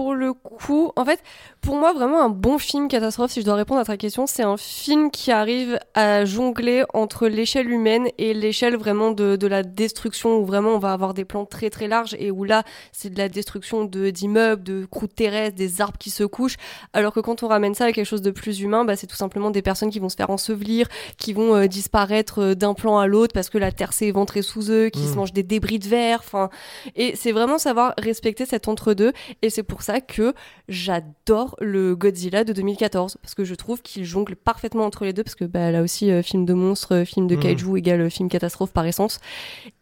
pour 0.01 0.14
le 0.14 0.32
coup, 0.32 0.92
en 0.96 1.05
fait, 1.05 1.22
pour 1.61 1.76
moi, 1.76 1.92
vraiment 1.92 2.22
un 2.22 2.30
bon 2.30 2.57
film 2.57 2.88
catastrophe, 2.88 3.32
si 3.32 3.42
je 3.42 3.44
dois 3.44 3.55
répondre 3.55 3.82
à 3.82 3.84
ta 3.84 3.98
question, 3.98 4.26
c'est 4.26 4.42
un 4.42 4.57
film 4.57 5.11
qui 5.11 5.30
arrive 5.30 5.78
à 5.92 6.24
jongler 6.24 6.84
entre 6.94 7.28
l'échelle 7.28 7.68
humaine 7.68 8.09
et 8.16 8.32
l'échelle 8.32 8.78
vraiment 8.78 9.11
de, 9.11 9.36
de, 9.36 9.46
la 9.46 9.62
destruction, 9.62 10.38
où 10.38 10.46
vraiment 10.46 10.70
on 10.70 10.78
va 10.78 10.94
avoir 10.94 11.12
des 11.12 11.26
plans 11.26 11.44
très 11.44 11.68
très 11.68 11.86
larges 11.86 12.16
et 12.18 12.30
où 12.30 12.44
là, 12.44 12.62
c'est 12.92 13.11
de 13.11 13.18
la 13.18 13.28
destruction 13.28 13.84
de 13.84 14.09
d'immeubles, 14.09 14.62
de 14.62 14.86
croûtes 14.86 15.14
terrestres, 15.14 15.57
des 15.57 15.82
arbres 15.82 15.98
qui 15.98 16.09
se 16.09 16.24
couchent, 16.24 16.57
alors 16.94 17.12
que 17.12 17.20
quand 17.20 17.42
on 17.42 17.48
ramène 17.48 17.74
ça 17.74 17.84
à 17.84 17.92
quelque 17.92 18.07
chose 18.07 18.22
de 18.22 18.30
plus 18.30 18.61
humain, 18.61 18.86
bah, 18.86 18.96
c'est 18.96 19.07
tout 19.07 19.16
simplement 19.16 19.51
des 19.51 19.61
personnes 19.61 19.90
qui 19.90 19.98
vont 19.98 20.09
se 20.09 20.16
faire 20.16 20.30
ensevelir, 20.30 20.88
qui 21.18 21.34
vont 21.34 21.55
euh, 21.55 21.66
disparaître 21.66 22.40
euh, 22.40 22.55
d'un 22.55 22.72
plan 22.72 22.96
à 22.96 23.07
l'autre 23.07 23.34
parce 23.34 23.51
que 23.51 23.59
la 23.59 23.70
terre 23.70 23.92
s'est 23.92 24.07
éventrée 24.07 24.40
sous 24.40 24.70
eux, 24.70 24.88
qui 24.88 25.07
se 25.07 25.12
mmh. 25.12 25.16
mangent 25.16 25.34
des 25.34 25.42
débris 25.42 25.78
de 25.78 25.88
verre, 25.88 26.20
enfin, 26.20 26.48
et 26.96 27.16
c'est 27.16 27.32
vraiment 27.32 27.59
savoir 27.59 27.92
respecter 27.98 28.46
cet 28.46 28.66
entre-deux, 28.66 29.12
et 29.42 29.51
c'est 29.51 29.62
pour 29.62 29.82
ça 29.82 29.89
que 29.99 30.34
j'adore 30.68 31.57
le 31.61 31.97
Godzilla 31.97 32.45
de 32.45 32.53
2014 32.53 33.18
parce 33.20 33.34
que 33.34 33.45
je 33.45 33.55
trouve 33.57 33.82
qu'il 33.82 34.05
jongle 34.05 34.36
parfaitement 34.36 34.84
entre 34.84 35.05
les 35.05 35.12
deux 35.12 35.24
parce 35.24 35.34
que 35.34 35.45
bah, 35.45 35.72
là 35.72 35.82
aussi 35.82 36.12
euh, 36.12 36.22
film 36.22 36.45
de 36.45 36.55
monstre, 36.55 36.97
euh, 36.97 37.05
film 37.05 37.26
de 37.26 37.34
mm. 37.34 37.41
kaiju 37.41 37.76
égale 37.76 38.03
euh, 38.03 38.11
film 38.11 38.28
catastrophe 38.28 38.72
par 38.72 38.86
essence. 38.86 39.18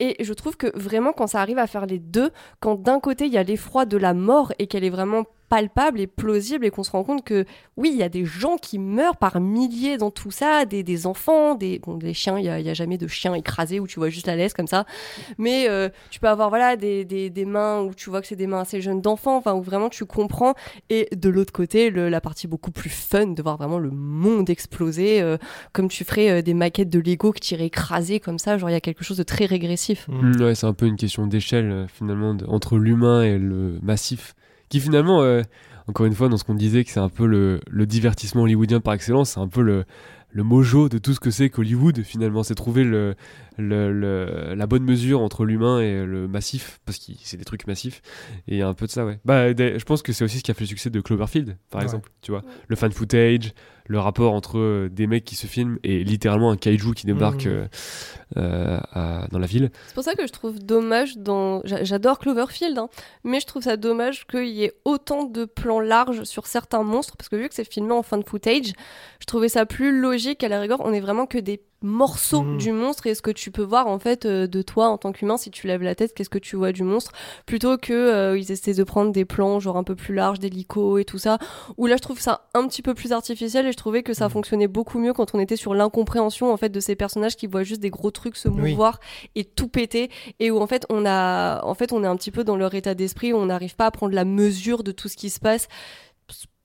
Et 0.01 0.17
je 0.25 0.33
trouve 0.33 0.57
que 0.57 0.75
vraiment 0.79 1.13
quand 1.13 1.27
ça 1.27 1.43
arrive 1.43 1.59
à 1.59 1.67
faire 1.67 1.85
les 1.85 1.99
deux, 1.99 2.31
quand 2.61 2.81
d'un 2.81 3.01
côté 3.01 3.27
il 3.27 3.33
y 3.33 3.39
a 3.39 3.43
l'effroi 3.43 3.85
de 3.85 3.99
la 3.99 4.15
mort 4.15 4.53
et 4.59 4.67
qu'elle 4.67 4.85
est 4.85 4.91
vraiment 4.91 5.25
palpable 5.49 6.01
et 6.01 6.07
plausible 6.07 6.65
et 6.65 6.71
qu'on 6.71 6.83
se 6.83 6.91
rend 6.91 7.05
compte 7.05 7.25
que 7.25 7.45
oui, 7.77 7.91
il 7.93 7.99
y 7.99 8.03
a 8.03 8.09
des 8.09 8.25
gens 8.25 8.57
qui 8.57 8.79
meurent 8.79 9.17
par 9.17 9.41
milliers 9.41 9.97
dans 9.97 10.11
tout 10.11 10.31
ça, 10.31 10.65
des, 10.65 10.83
des 10.83 11.07
enfants, 11.07 11.55
des, 11.55 11.79
bon, 11.79 11.97
des 11.97 12.15
chiens, 12.15 12.39
il 12.39 12.43
n'y 12.43 12.49
a, 12.49 12.61
y 12.61 12.69
a, 12.69 12.75
jamais 12.75 12.99
de 12.99 13.07
chiens 13.07 13.35
écrasés 13.35 13.81
où 13.81 13.87
tu 13.87 13.99
vois 13.99 14.09
juste 14.09 14.27
la 14.27 14.37
laisse 14.37 14.53
comme 14.53 14.67
ça, 14.67 14.85
mais 15.39 15.69
euh, 15.69 15.89
tu 16.11 16.21
peux 16.21 16.29
avoir 16.29 16.49
voilà 16.49 16.77
des, 16.77 17.05
des, 17.05 17.31
des, 17.31 17.45
mains 17.45 17.81
où 17.81 17.95
tu 17.95 18.11
vois 18.11 18.21
que 18.21 18.27
c'est 18.27 18.37
des 18.37 18.47
mains 18.47 18.61
assez 18.61 18.81
jeunes 18.81 19.01
d'enfants, 19.01 19.37
enfin 19.37 19.55
où 19.55 19.63
vraiment 19.63 19.89
tu 19.89 20.05
comprends, 20.05 20.55
et 20.91 21.09
de 21.15 21.29
l'autre 21.29 21.53
côté, 21.53 21.91
le, 21.91 22.09
la 22.09 22.21
partie 22.21 22.47
beaucoup 22.47 22.71
plus 22.71 22.91
fun 22.91 23.29
de 23.29 23.43
voir 23.43 23.57
vraiment 23.57 23.79
le 23.79 23.91
monde 23.91 24.51
exploser, 24.51 25.21
euh, 25.21 25.39
comme 25.73 25.89
tu 25.89 26.05
ferais 26.05 26.31
euh, 26.31 26.43
des 26.43 26.55
maquettes 26.55 26.91
de 26.91 26.99
Lego 26.99 27.33
qui 27.33 27.41
tiraient 27.41 27.67
écrasées 27.67 28.21
comme 28.21 28.39
ça, 28.39 28.59
genre 28.59 28.71
il 28.71 28.75
y 28.75 28.77
a 28.77 28.81
quelque 28.81 29.05
chose 29.05 29.17
de 29.17 29.23
très 29.23 29.47
régressif. 29.47 30.07
Mmh, 30.09 30.43
ouais, 30.43 30.55
c'est 30.55 30.67
un 30.67 30.75
peu 30.75 30.87
une 30.87 30.97
question 30.97 31.27
d'échelle 31.27 31.87
finalement 31.89 32.37
entre 32.49 32.77
l'humain 32.77 33.23
et 33.23 33.39
le 33.39 33.79
massif 33.83 34.35
qui 34.69 34.81
finalement, 34.81 35.23
euh, 35.23 35.43
encore 35.87 36.07
une 36.07 36.15
fois, 36.15 36.29
dans 36.29 36.37
ce 36.37 36.45
qu'on 36.45 36.55
disait, 36.55 36.85
que 36.85 36.91
c'est 36.91 37.01
un 37.01 37.09
peu 37.09 37.27
le, 37.27 37.87
divertissement 37.87 38.43
hollywoodien 38.43 38.81
par 38.81 38.95
excellence, 38.95 39.31
c'est 39.31 39.41
un 39.41 39.49
peu 39.49 39.63
le, 39.63 39.85
le 40.31 40.43
mojo 40.43 40.89
de 40.89 40.99
tout 40.99 41.15
ce 41.15 41.21
que 41.21 41.31
c'est 41.31 41.51
qu'Hollywood, 41.51 42.03
finalement. 42.03 42.43
C'est 42.43 42.55
trouver 42.55 42.85
le, 42.85 43.15
le, 43.59 44.55
la 44.55 44.67
bonne 44.67 44.85
mesure 44.85 45.21
entre 45.21 45.45
l'humain 45.45 45.81
et 45.81 46.05
le 46.05 46.29
massif, 46.29 46.81
parce 46.87 46.99
que 46.99 47.13
c'est 47.23 47.37
des 47.37 47.45
trucs 47.45 47.67
massifs. 47.67 48.03
Et 48.47 48.63
un 48.63 48.75
peu 48.75 48.87
de 48.87 48.91
ça, 48.91 49.05
ouais. 49.05 49.19
Bah, 49.25 49.49
je 49.51 49.85
pense 49.85 50.03
que 50.03 50.13
c'est 50.13 50.25
aussi 50.25 50.39
ce 50.39 50.43
qui 50.45 50.51
a 50.51 50.55
fait 50.55 50.65
le 50.65 50.69
succès 50.69 50.91
de 50.91 51.01
Cloverfield, 51.01 51.57
par 51.71 51.83
exemple. 51.83 52.11
Tu 52.23 52.31
vois, 52.31 52.43
le 52.69 52.77
fan 52.77 52.93
footage, 52.93 53.53
le 53.89 53.99
rapport 53.99 54.35
entre 54.35 54.59
euh, 54.59 54.89
des 54.91 55.07
mecs 55.07 55.25
qui 55.25 55.35
se 55.35 55.47
filment 55.47 55.79
et 55.83 56.05
littéralement 56.05 56.51
un 56.51 56.57
kaiju 56.57 56.93
qui 56.95 57.07
débarque 57.07 57.47
mmh. 57.47 57.69
euh, 58.37 58.81
euh, 58.97 59.27
dans 59.31 59.39
la 59.39 59.47
ville. 59.47 59.71
C'est 59.87 59.95
pour 59.95 60.05
ça 60.05 60.15
que 60.15 60.27
je 60.27 60.33
trouve 60.33 60.59
dommage 60.61 61.17
dans. 61.17 61.63
J'adore 61.65 62.19
Cloverfield, 62.19 62.79
hein, 62.79 62.89
mais 63.25 63.41
je 63.41 63.47
trouve 63.47 63.63
ça 63.63 63.77
dommage 63.77 64.27
qu'il 64.27 64.49
y 64.49 64.65
ait 64.65 64.75
autant 64.85 65.25
de 65.25 65.47
plans 65.47 65.81
larges 65.81 66.25
sur 66.25 66.47
certains 66.47 66.83
monstres, 66.83 67.17
parce 67.17 67.29
que 67.29 67.37
vu 67.37 67.49
que 67.49 67.55
c'est 67.55 67.71
filmé 67.71 67.93
en 67.93 68.03
fan 68.03 68.23
footage, 68.23 68.73
je 69.21 69.27
trouvais 69.27 69.49
ça 69.49 69.67
plus 69.67 69.99
logique 69.99 70.45
à 70.45 70.49
la 70.49 70.61
rigueur. 70.61 70.81
On 70.85 70.93
est 70.93 71.01
vraiment 71.01 71.27
que 71.27 71.39
des 71.39 71.61
morceau 71.81 72.43
mmh. 72.43 72.59
du 72.59 72.73
monstre 72.73 73.07
et 73.07 73.15
ce 73.15 73.23
que 73.23 73.31
tu 73.31 73.51
peux 73.51 73.63
voir 73.63 73.87
en 73.87 73.99
fait 73.99 74.25
euh, 74.25 74.47
de 74.49 74.63
toi 74.63 74.89
en 74.89 74.99
tant 74.99 75.13
qu'humain 75.13 75.37
si 75.37 75.51
tu 75.51 75.69
lèves 75.69 75.83
la 75.83 75.95
tête 75.95 76.13
qu'est-ce 76.13 76.31
que 76.31 76.39
tu 76.39 76.57
vois 76.57 76.73
du 76.73 76.83
monstre? 76.83 77.13
Plutôt 77.47 77.79
que 77.79 77.93
euh, 77.93 78.39
ils 78.39 78.51
essaient 78.51 78.75
de 78.75 78.83
prendre 78.83 79.13
des 79.13 79.25
plans 79.25 79.61
genre 79.61 79.77
un 79.77 79.85
peu 79.85 79.95
plus 79.95 80.15
larges 80.15 80.41
d'hélico 80.41 80.99
et 80.99 81.05
tout 81.05 81.19
ça. 81.19 81.39
Où 81.77 81.87
là 81.87 81.97
je 81.97 82.03
trouve 82.03 82.21
ça 82.21 82.49
un 82.55 82.67
petit 82.67 82.83
peu 82.83 82.95
plus 82.95 83.13
artificiel 83.13 83.67
et 83.67 83.73
je 83.73 83.77
trouvais 83.77 84.03
que 84.03 84.13
ça 84.13 84.27
mmh. 84.27 84.31
fonctionnait 84.31 84.69
beaucoup 84.69 84.99
mieux 84.99 85.13
quand 85.13 85.35
on 85.35 85.39
était 85.39 85.57
sur 85.57 85.75
l'incompréhension 85.75 86.53
en 86.53 86.57
fait 86.57 86.71
de 86.71 86.81
ces 86.81 86.97
personnages 86.97 87.37
qui 87.37 87.47
voient 87.47 87.63
juste 87.63 87.81
des 87.81 87.91
gros 87.91 88.11
trucs 88.11 88.37
se 88.37 88.49
mouvoir 88.49 88.99
et 89.37 89.45
tout 89.45 89.69
péter 89.69 90.11
et 90.41 90.51
où 90.51 90.59
en 90.59 90.67
fait 90.67 90.85
on 90.91 91.07
a 91.07 91.65
en 91.65 91.75
fait 91.75 91.93
on 91.93 92.03
est 92.03 92.09
un 92.09 92.17
petit 92.17 92.31
peu 92.31 92.43
dans 92.43 92.57
leur 92.57 92.75
état 92.75 92.95
d'esprit 92.95 93.33
où 93.33 93.37
on 93.37 93.47
n'arrive 93.47 93.77
pas 93.77 93.87
à 93.87 93.91
prendre 93.91 94.15
la 94.15 94.25
mesure 94.25 94.83
de 94.83 94.93
tout 94.93 95.09
ce 95.09 95.17
qui 95.17 95.31
se 95.31 95.39
passe. 95.39 95.69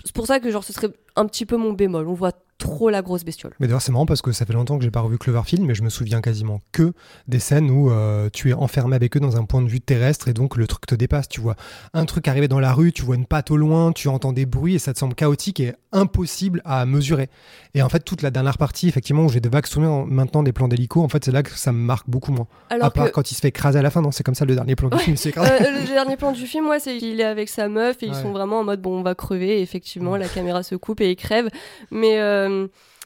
C'est 0.06 0.14
pour 0.14 0.28
ça 0.28 0.40
que 0.40 0.52
genre 0.52 0.64
ce 0.64 0.74
serait 0.74 0.90
un 1.16 1.26
petit 1.26 1.46
peu 1.46 1.56
mon 1.56 1.72
bémol. 1.72 2.08
On 2.08 2.14
voit 2.14 2.34
trop 2.64 2.90
la 2.90 3.02
grosse 3.02 3.26
bestiole. 3.26 3.54
Mais 3.60 3.68
d'ailleurs, 3.68 3.82
c'est 3.82 3.92
marrant 3.92 4.06
parce 4.06 4.22
que 4.22 4.32
ça 4.32 4.46
fait 4.46 4.54
longtemps 4.54 4.78
que 4.78 4.84
j'ai 4.86 4.92
pas 4.92 5.02
revu 5.02 5.18
Cloverfield, 5.18 5.66
mais 5.66 5.76
je 5.76 5.84
me 5.84 5.90
souviens 5.90 6.22
quasiment 6.22 6.62
que 6.72 6.94
des 7.28 7.40
scènes 7.40 7.70
où 7.70 7.92
euh, 7.92 8.30
tu 8.32 8.52
es 8.52 8.54
enfermé 8.54 8.96
avec 8.96 9.18
eux 9.18 9.20
dans 9.20 9.36
un 9.36 9.44
point 9.44 9.62
de 9.62 9.68
vue 9.68 9.82
terrestre 9.82 10.30
et 10.30 10.34
donc 10.34 10.56
le 10.56 10.66
truc 10.66 10.86
te 10.86 10.96
dépasse. 10.96 11.28
Tu 11.28 11.42
vois 11.42 11.56
un 11.94 12.06
truc 12.06 12.28
arriver 12.30 12.48
dans 12.48 12.62
la 12.62 12.72
rue, 12.72 12.94
tu 12.94 13.02
vois 13.02 13.16
une 13.16 13.26
patte 13.26 13.52
au 13.52 13.58
loin, 13.58 13.92
tu 13.92 14.08
entends 14.08 14.32
des 14.32 14.46
bruits 14.46 14.76
et 14.76 14.80
ça 14.80 14.94
te 14.94 15.00
semble 15.00 15.14
chaotique 15.14 15.60
et 15.60 15.74
impossible 15.92 16.62
à 16.64 16.86
mesurer. 16.86 17.30
Et 17.76 17.82
en 17.82 17.90
fait, 17.90 18.00
toute 18.00 18.22
la 18.22 18.32
dernière 18.32 18.58
partie, 18.58 18.88
effectivement, 18.88 19.26
où 19.26 19.30
j'ai 19.30 19.42
de 19.42 19.50
vagues 19.50 19.66
souvenirs 19.66 20.06
maintenant 20.06 20.42
des 20.42 20.54
plans 20.54 20.70
d'hélico, 20.70 21.02
en 21.02 21.10
fait, 21.10 21.26
c'est 21.26 21.32
là 21.32 21.44
que 21.44 21.52
ça 21.52 21.74
me 21.74 21.80
marque 21.80 22.10
beaucoup 22.10 22.32
moins. 22.32 22.48
Alors 22.70 22.88
à 22.88 22.92
part 22.92 23.12
quand 23.12 23.30
il 23.30 23.36
se 23.36 23.42
fait 23.42 23.50
écraser 23.50 23.80
à 23.80 23.82
la 23.82 23.90
fin, 23.90 24.02
non, 24.02 24.12
c'est 24.12 24.24
comme 24.24 24.36
ça 24.36 24.46
le 24.46 24.56
dernier 24.56 24.76
plan 24.76 24.88
du 24.88 24.98
film. 25.00 25.18
Euh, 25.38 25.42
le 25.60 25.86
dernier 25.86 26.16
plan 26.16 26.32
du 26.32 26.46
film, 26.48 26.68
ouais, 26.68 26.80
c'est 26.80 26.98
qu'il 26.98 27.20
est 27.20 27.26
avec 27.26 27.50
sa 27.50 27.68
meuf 27.68 28.02
et 28.04 28.08
ils 28.08 28.16
sont 28.16 28.32
vraiment 28.32 28.60
en 28.60 28.64
mode 28.64 28.82
bon, 28.82 29.00
on 29.00 29.04
va 29.04 29.16
crever. 29.16 29.60
Et 29.60 29.62
effectivement, 29.62 30.16
la 30.16 30.30
caméra 30.30 30.64
se 30.64 30.76
coupe 30.76 31.02
et 31.02 31.12
il 31.12 31.16
crève. 31.18 31.50
Mais 31.92 32.20
euh, 32.20 32.53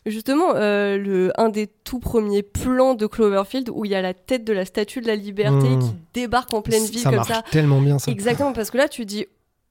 Justement, 0.06 0.56
euh, 0.56 0.98
le, 0.98 1.34
un 1.38 1.50
des 1.50 1.68
tout 1.68 2.00
premiers 2.00 2.42
plans 2.42 2.94
de 2.94 3.06
Cloverfield 3.08 3.70
où 3.70 3.84
il 3.84 3.92
y 3.92 3.96
a 3.96 4.02
la 4.02 4.14
tête 4.14 4.46
de 4.46 4.54
la 4.54 4.64
statue 4.64 5.02
de 5.02 5.08
la 5.08 5.18
liberté 5.18 5.68
mmh. 5.68 5.80
qui 5.80 5.96
débarque 6.14 6.54
en 6.54 6.62
pleine 6.62 6.86
ville 6.86 7.00
ça 7.00 7.10
comme 7.10 7.18
marche 7.18 7.28
ça. 7.28 7.44
tellement 7.52 7.82
bien 7.82 8.00
ça. 8.00 8.10
Exactement, 8.12 8.54
parce 8.54 8.72
que 8.72 8.78
là 8.78 8.88
tu 8.88 9.04
dis 9.04 9.26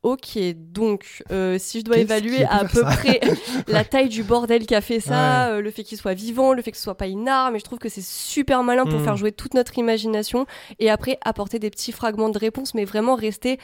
Ok, 0.06 0.38
donc 0.54 1.24
euh, 1.32 1.56
si 1.58 1.80
je 1.80 1.84
dois 1.84 1.98
évaluer 1.98 2.44
à 2.44 2.64
peu 2.64 2.82
près 2.82 3.18
la 3.66 3.82
taille 3.82 4.08
du 4.08 4.22
bordel 4.22 4.64
qui 4.64 4.76
a 4.76 4.80
fait 4.80 5.00
ça, 5.00 5.48
euh, 5.48 5.60
le 5.60 5.68
fait 5.72 5.82
qu'il 5.82 5.98
soit 5.98 6.14
vivant, 6.14 6.52
le 6.52 6.62
fait 6.62 6.70
que 6.70 6.76
ce 6.76 6.84
soit 6.84 6.96
pas 6.96 7.08
une 7.08 7.26
arme, 7.26 7.56
et 7.56 7.58
je 7.58 7.64
trouve 7.64 7.80
que 7.80 7.88
c'est 7.88 8.04
super 8.04 8.62
malin 8.62 8.84
pour 8.84 9.00
hmm. 9.00 9.04
faire 9.04 9.16
jouer 9.16 9.32
toute 9.32 9.54
notre 9.54 9.78
imagination 9.78 10.46
et 10.78 10.90
après 10.90 11.18
apporter 11.24 11.58
des 11.58 11.70
petits 11.70 11.90
fragments 11.90 12.28
de 12.28 12.38
réponse, 12.38 12.72
mais 12.72 12.84
vraiment 12.84 13.16
rester 13.16 13.58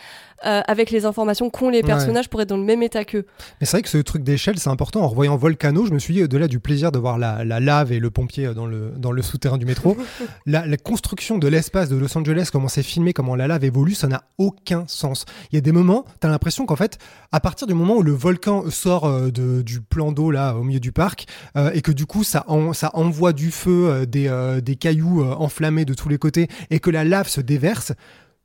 euh, 0.44 0.62
avec 0.66 0.90
les 0.90 1.06
informations 1.06 1.48
qu'ont 1.48 1.68
les 1.68 1.84
personnages 1.84 2.28
pour 2.28 2.42
être 2.42 2.48
dans 2.48 2.56
le 2.56 2.64
même 2.64 2.82
état 2.82 3.04
qu'eux. 3.04 3.24
Mais 3.60 3.66
c'est 3.66 3.76
vrai 3.76 3.82
que 3.82 3.88
ce 3.88 3.98
truc 3.98 4.24
d'échelle, 4.24 4.58
c'est 4.58 4.68
important. 4.68 5.02
En 5.02 5.08
revoyant 5.08 5.36
Volcano, 5.36 5.86
je 5.86 5.92
me 5.92 6.00
suis 6.00 6.14
dit, 6.14 6.24
au-delà 6.24 6.48
du 6.48 6.58
plaisir 6.58 6.90
de 6.90 6.98
voir 6.98 7.18
la, 7.18 7.44
lave 7.44 7.92
et 7.92 8.00
le 8.00 8.10
pompier 8.10 8.52
dans 8.52 8.66
le, 8.66 8.92
dans 8.96 9.12
le 9.12 9.22
souterrain 9.22 9.58
du 9.58 9.64
métro, 9.64 9.96
la, 10.46 10.66
la, 10.66 10.76
construction 10.76 11.38
de 11.38 11.46
l'espace 11.46 11.88
de 11.88 11.94
Los 11.94 12.18
Angeles, 12.18 12.48
comment 12.50 12.66
c'est 12.66 12.82
filmé, 12.82 13.12
comment 13.12 13.36
la 13.36 13.46
lave 13.46 13.62
évolue, 13.62 13.94
ça 13.94 14.08
n'a 14.08 14.24
aucun 14.38 14.82
sens. 14.88 15.24
Il 15.52 15.54
y 15.54 15.58
a 15.58 15.60
des 15.60 15.70
moments, 15.70 16.04
tu 16.20 16.31
l'impression 16.32 16.66
qu'en 16.66 16.76
fait, 16.76 16.98
à 17.30 17.40
partir 17.40 17.66
du 17.66 17.74
moment 17.74 17.96
où 17.96 18.02
le 18.02 18.12
volcan 18.12 18.68
sort 18.70 19.04
euh, 19.04 19.30
de, 19.30 19.62
du 19.62 19.80
plan 19.80 20.12
d'eau 20.12 20.30
là 20.30 20.54
au 20.56 20.62
milieu 20.62 20.80
du 20.80 20.92
parc 20.92 21.26
euh, 21.56 21.70
et 21.74 21.82
que 21.82 21.92
du 21.92 22.06
coup 22.06 22.24
ça, 22.24 22.44
ça 22.72 22.90
envoie 22.94 23.32
du 23.32 23.50
feu, 23.50 23.88
euh, 23.88 24.06
des, 24.06 24.60
des 24.62 24.76
cailloux 24.76 25.24
enflammés 25.24 25.84
de 25.84 25.94
tous 25.94 26.08
les 26.08 26.18
côtés 26.18 26.48
et 26.70 26.80
que 26.80 26.90
la 26.90 27.04
lave 27.04 27.28
se 27.28 27.40
déverse, 27.40 27.92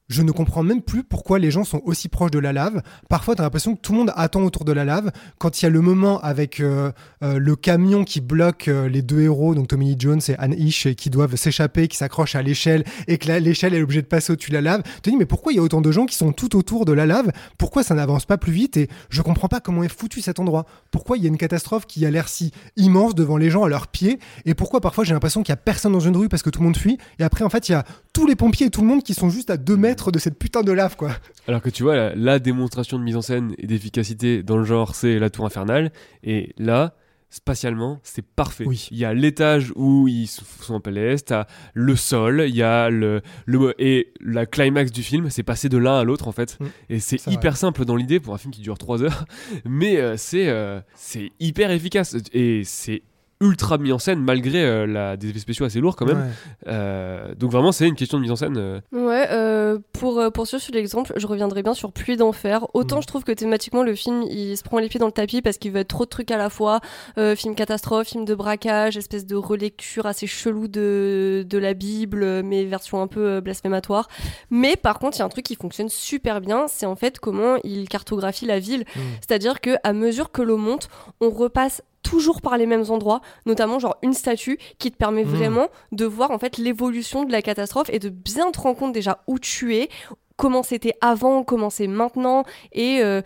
je 0.08 0.22
ne 0.22 0.32
comprends 0.32 0.64
même 0.64 0.82
plus 0.82 1.04
pourquoi 1.04 1.38
les 1.38 1.52
gens 1.52 1.64
sont 1.64 1.82
aussi 1.86 2.08
proches 2.08 2.32
de 2.32 2.40
la 2.40 2.54
lave. 2.54 2.82
Parfois, 3.10 3.36
tu 3.36 3.42
as 3.42 3.44
l'impression 3.44 3.76
que 3.76 3.82
tout 3.82 3.92
le 3.92 4.00
monde 4.00 4.14
attend 4.16 4.42
autour 4.44 4.64
de 4.64 4.72
la 4.72 4.86
lave. 4.86 5.12
Quand 5.38 5.62
il 5.62 5.66
y 5.66 5.68
a 5.68 5.70
le 5.70 5.82
moment 5.82 6.20
avec 6.22 6.60
euh, 6.60 6.92
euh, 7.24 7.40
le 7.40 7.56
camion 7.56 8.06
qui 8.06 8.22
bloque 8.22 8.70
euh, 8.70 8.88
les 8.88 9.02
deux 9.02 9.22
héros, 9.22 9.54
donc 9.54 9.68
Tommy 9.68 9.96
Jones 10.00 10.22
et 10.30 10.36
Anne 10.38 10.56
Ish, 10.58 10.96
qui 10.96 11.10
doivent 11.10 11.36
s'échapper, 11.36 11.88
qui 11.88 11.98
s'accrochent 11.98 12.36
à 12.36 12.42
l'échelle, 12.42 12.86
et 13.08 13.18
que 13.18 13.32
l'échelle 13.32 13.74
est 13.74 13.82
obligée 13.82 14.02
de 14.02 14.08
passer 14.08 14.32
au-dessus 14.32 14.52
de 14.52 14.56
la 14.56 14.62
lave, 14.62 14.84
tu 14.84 15.02
te 15.02 15.10
dis, 15.10 15.18
mais 15.18 15.26
pourquoi 15.26 15.52
il 15.52 15.58
y 15.58 15.60
a 15.60 15.62
autant 15.62 15.82
de 15.82 15.92
gens 15.92 16.06
qui 16.06 16.16
sont 16.16 16.32
tout 16.32 16.56
autour 16.56 16.86
de 16.86 16.94
la 16.94 17.06
lave? 17.06 17.32
Pourquoi 17.58 17.84
ça 17.84 17.94
n'avance 17.94 18.26
pas 18.26 18.38
plus 18.38 18.54
vite? 18.54 18.78
Et 18.78 18.90
je 19.10 19.22
comprends 19.22 19.50
pas 19.50 19.60
comment 19.60 19.84
est 19.84 19.94
foutu 19.94 20.22
cet 20.22 20.40
endroit. 20.40 20.66
Pourquoi 20.90 21.18
il 21.18 21.24
y 21.24 21.26
a 21.26 21.30
une 21.30 21.38
catastrophe 21.38 21.86
qui 21.86 22.06
a 22.06 22.12
l'air 22.12 22.30
si 22.30 22.52
immense 22.78 23.14
devant 23.14 23.38
les 23.38 23.50
gens 23.50 23.66
à 23.66 23.70
leurs 23.70 23.88
pieds? 23.88 24.20
Et 24.46 24.54
pourquoi 24.54 24.80
parfois 24.80 25.04
j'ai 25.04 25.14
l'impression 25.14 25.44
qu'il 25.44 25.52
y 25.52 25.54
a 25.54 25.58
personne 25.58 25.92
dans 25.92 26.00
une 26.00 26.16
rue 26.16 26.30
parce 26.30 26.44
que 26.44 26.50
tout 26.50 26.60
le 26.60 26.66
monde 26.66 26.78
fuit? 26.78 26.98
Et 27.20 27.24
après, 27.24 27.44
en 27.44 27.50
fait, 27.50 27.68
il 27.68 27.74
y 27.74 27.76
a 27.76 27.84
tous 28.14 28.26
les 28.26 28.36
pompiers 28.36 28.68
et 28.68 28.70
tout 28.70 28.82
le 28.82 28.88
monde 28.88 29.04
qui 29.04 29.14
sont 29.14 29.30
juste 29.30 29.50
à 29.50 29.58
deux 29.58 29.78
mètres 29.78 29.97
de 30.12 30.20
cette 30.20 30.38
putain 30.38 30.62
de 30.62 30.72
lave, 30.72 30.96
quoi. 30.96 31.12
Alors 31.48 31.62
que 31.62 31.70
tu 31.70 31.84
vois, 31.84 32.16
la, 32.16 32.40
démonstration 32.40 32.98
de 32.98 33.04
mise 33.04 33.16
en 33.16 33.22
scène 33.22 33.54
et 33.58 33.68
d'efficacité 33.68 34.44
dans 34.44 34.58
le 34.58 34.64
genre, 34.64 34.96
c'est 34.96 35.20
la 35.20 35.30
tour 35.30 35.46
infernale. 35.46 35.92
Et 36.24 36.54
là, 36.58 36.96
spatialement, 37.30 38.00
c'est 38.04 38.26
parfait. 38.26 38.66
Il 38.92 38.98
y 38.98 39.06
a 39.06 39.14
l'étage 39.14 39.74
où 39.76 40.08
ils 40.08 40.28
sont 40.28 40.76
en 40.76 40.80
PLS, 40.80 41.26
t'as 41.26 41.46
le 41.74 41.96
sol, 41.96 42.46
il 42.48 42.56
y 42.56 42.64
a 42.64 42.90
le, 42.90 43.22
le 43.46 43.74
et 43.82 44.14
la 44.22 44.46
climax 44.46 44.92
du 44.92 45.04
film, 45.04 45.30
c'est 45.30 45.44
passé 45.44 45.68
de 45.70 45.78
l'un 45.78 46.00
à 46.00 46.04
l'autre 46.04 46.28
en 46.28 46.32
fait. 46.32 46.58
Mm. 46.60 46.66
et 46.90 47.00
c'est 47.00 47.28
hyper 47.28 47.58
simple 47.58 47.86
dans 47.86 47.96
l'idée 47.96 48.20
pour 48.20 48.34
un 48.34 48.38
film 48.38 48.54
qui 48.54 48.62
dure 48.62 48.78
3 48.78 49.04
heures, 49.04 49.26
mais 49.66 49.98
euh, 49.98 50.16
c'est 50.18 50.48
euh, 50.48 50.80
c'est 50.96 51.32
hyper 51.40 51.72
efficace 51.72 52.16
et 52.34 52.64
c'est 52.64 53.04
ultra 53.40 53.78
mis 53.78 53.92
en 53.92 54.00
scène 54.00 54.20
malgré 54.20 54.64
euh, 54.64 54.88
la, 54.88 55.16
des 55.18 55.30
effets 55.30 55.40
spéciaux 55.40 55.66
assez 55.66 55.80
lourds 55.80 55.96
quand 55.96 56.06
même. 56.06 56.18
Ouais. 56.18 56.32
Euh, 56.68 57.36
donc 57.36 57.52
vraiment, 57.52 57.72
c'est 57.72 57.88
une 57.88 57.96
question 57.96 58.18
de 58.18 58.24
mise 58.24 58.32
en 58.32 58.36
scène. 58.36 58.58
euh, 58.58 58.80
Ouais, 58.92 59.28
euh, 59.32 59.78
pour 59.94 60.22
poursuivre 60.34 60.62
sur 60.62 60.74
l'exemple, 60.74 61.14
je 61.16 61.28
reviendrai 61.28 61.62
bien 61.64 61.74
sur 61.74 61.92
Pluie 61.92 62.18
d'enfer. 62.18 62.66
Autant 62.74 62.98
Mm. 62.98 63.02
je 63.02 63.08
trouve 63.08 63.24
que 63.24 63.32
thématiquement 63.32 63.84
le 63.84 63.94
film 63.96 64.24
il 64.24 64.58
se 64.58 64.64
prend 64.64 64.80
les 64.80 64.90
pieds 64.90 65.00
dans 65.00 65.06
le 65.06 65.12
tapis 65.12 65.42
parce 65.42 65.58
qu'il 65.58 65.72
veut 65.72 65.80
être 65.82 65.88
trop 65.88 66.06
de 66.06 66.10
trucs 66.10 66.32
à 66.32 66.38
la 66.38 66.50
fois. 66.50 66.80
Euh, 67.18 67.36
film 67.36 67.54
catastrophe, 67.56 68.08
film 68.08 68.26
de 68.26 68.34
braquage, 68.36 68.98
espèce 68.98 69.26
de 69.26 69.36
relecture 69.36 70.06
assez 70.08 70.26
chelou 70.28 70.68
de, 70.68 71.46
de 71.48 71.58
la 71.58 71.74
Bible, 71.74 72.42
mais 72.44 72.66
version 72.66 73.02
un 73.02 73.08
peu 73.08 73.40
blasphématoire. 73.42 74.08
Mais 74.50 74.76
par 74.76 75.00
contre, 75.00 75.18
il 75.18 75.20
y 75.20 75.22
a 75.22 75.26
un 75.26 75.30
truc 75.30 75.46
qui 75.46 75.56
fonctionne 75.56 75.90
super 75.90 76.42
bien, 76.42 76.68
c'est 76.68 76.86
en 76.86 76.96
fait 76.96 77.20
comment 77.20 77.58
il 77.64 77.88
cartographie 77.88 78.46
la 78.46 78.60
ville. 78.60 78.82
Mm. 78.96 79.00
C'est-à-dire 79.22 79.62
que 79.62 79.72
à 79.84 79.94
mesure 79.94 80.32
que 80.32 80.42
l'eau 80.42 80.58
monte, 80.58 80.90
on 81.22 81.30
repasse 81.30 81.82
toujours 82.08 82.42
par 82.42 82.58
les 82.58 82.66
mêmes 82.66 82.86
endroits, 82.90 83.22
notamment 83.46 83.80
genre 83.80 83.98
une 84.02 84.14
statue 84.14 84.58
qui 84.80 84.92
te 84.92 84.98
permet 84.98 85.26
Mm. 85.26 85.28
vraiment 85.28 85.68
de 85.92 86.06
voir 86.06 86.32
en 86.32 86.40
fait 86.40 86.58
l'évolution 86.58 87.26
de 87.26 87.32
la 87.32 87.42
catastrophe 87.42 87.90
et 87.92 88.00
de 88.00 88.10
bien 88.10 88.52
te 88.52 88.60
rendre 88.62 88.78
compte 88.78 88.94
déjà 88.94 89.24
où 89.28 89.40
tu 89.40 89.76
es 89.76 89.90
comment 90.38 90.64
c'était 90.64 90.94
avant, 91.02 91.44
comment 91.44 91.70
c'est 91.70 91.88
maintenant 91.88 92.44
et 92.72 93.00
euh, 93.02 93.22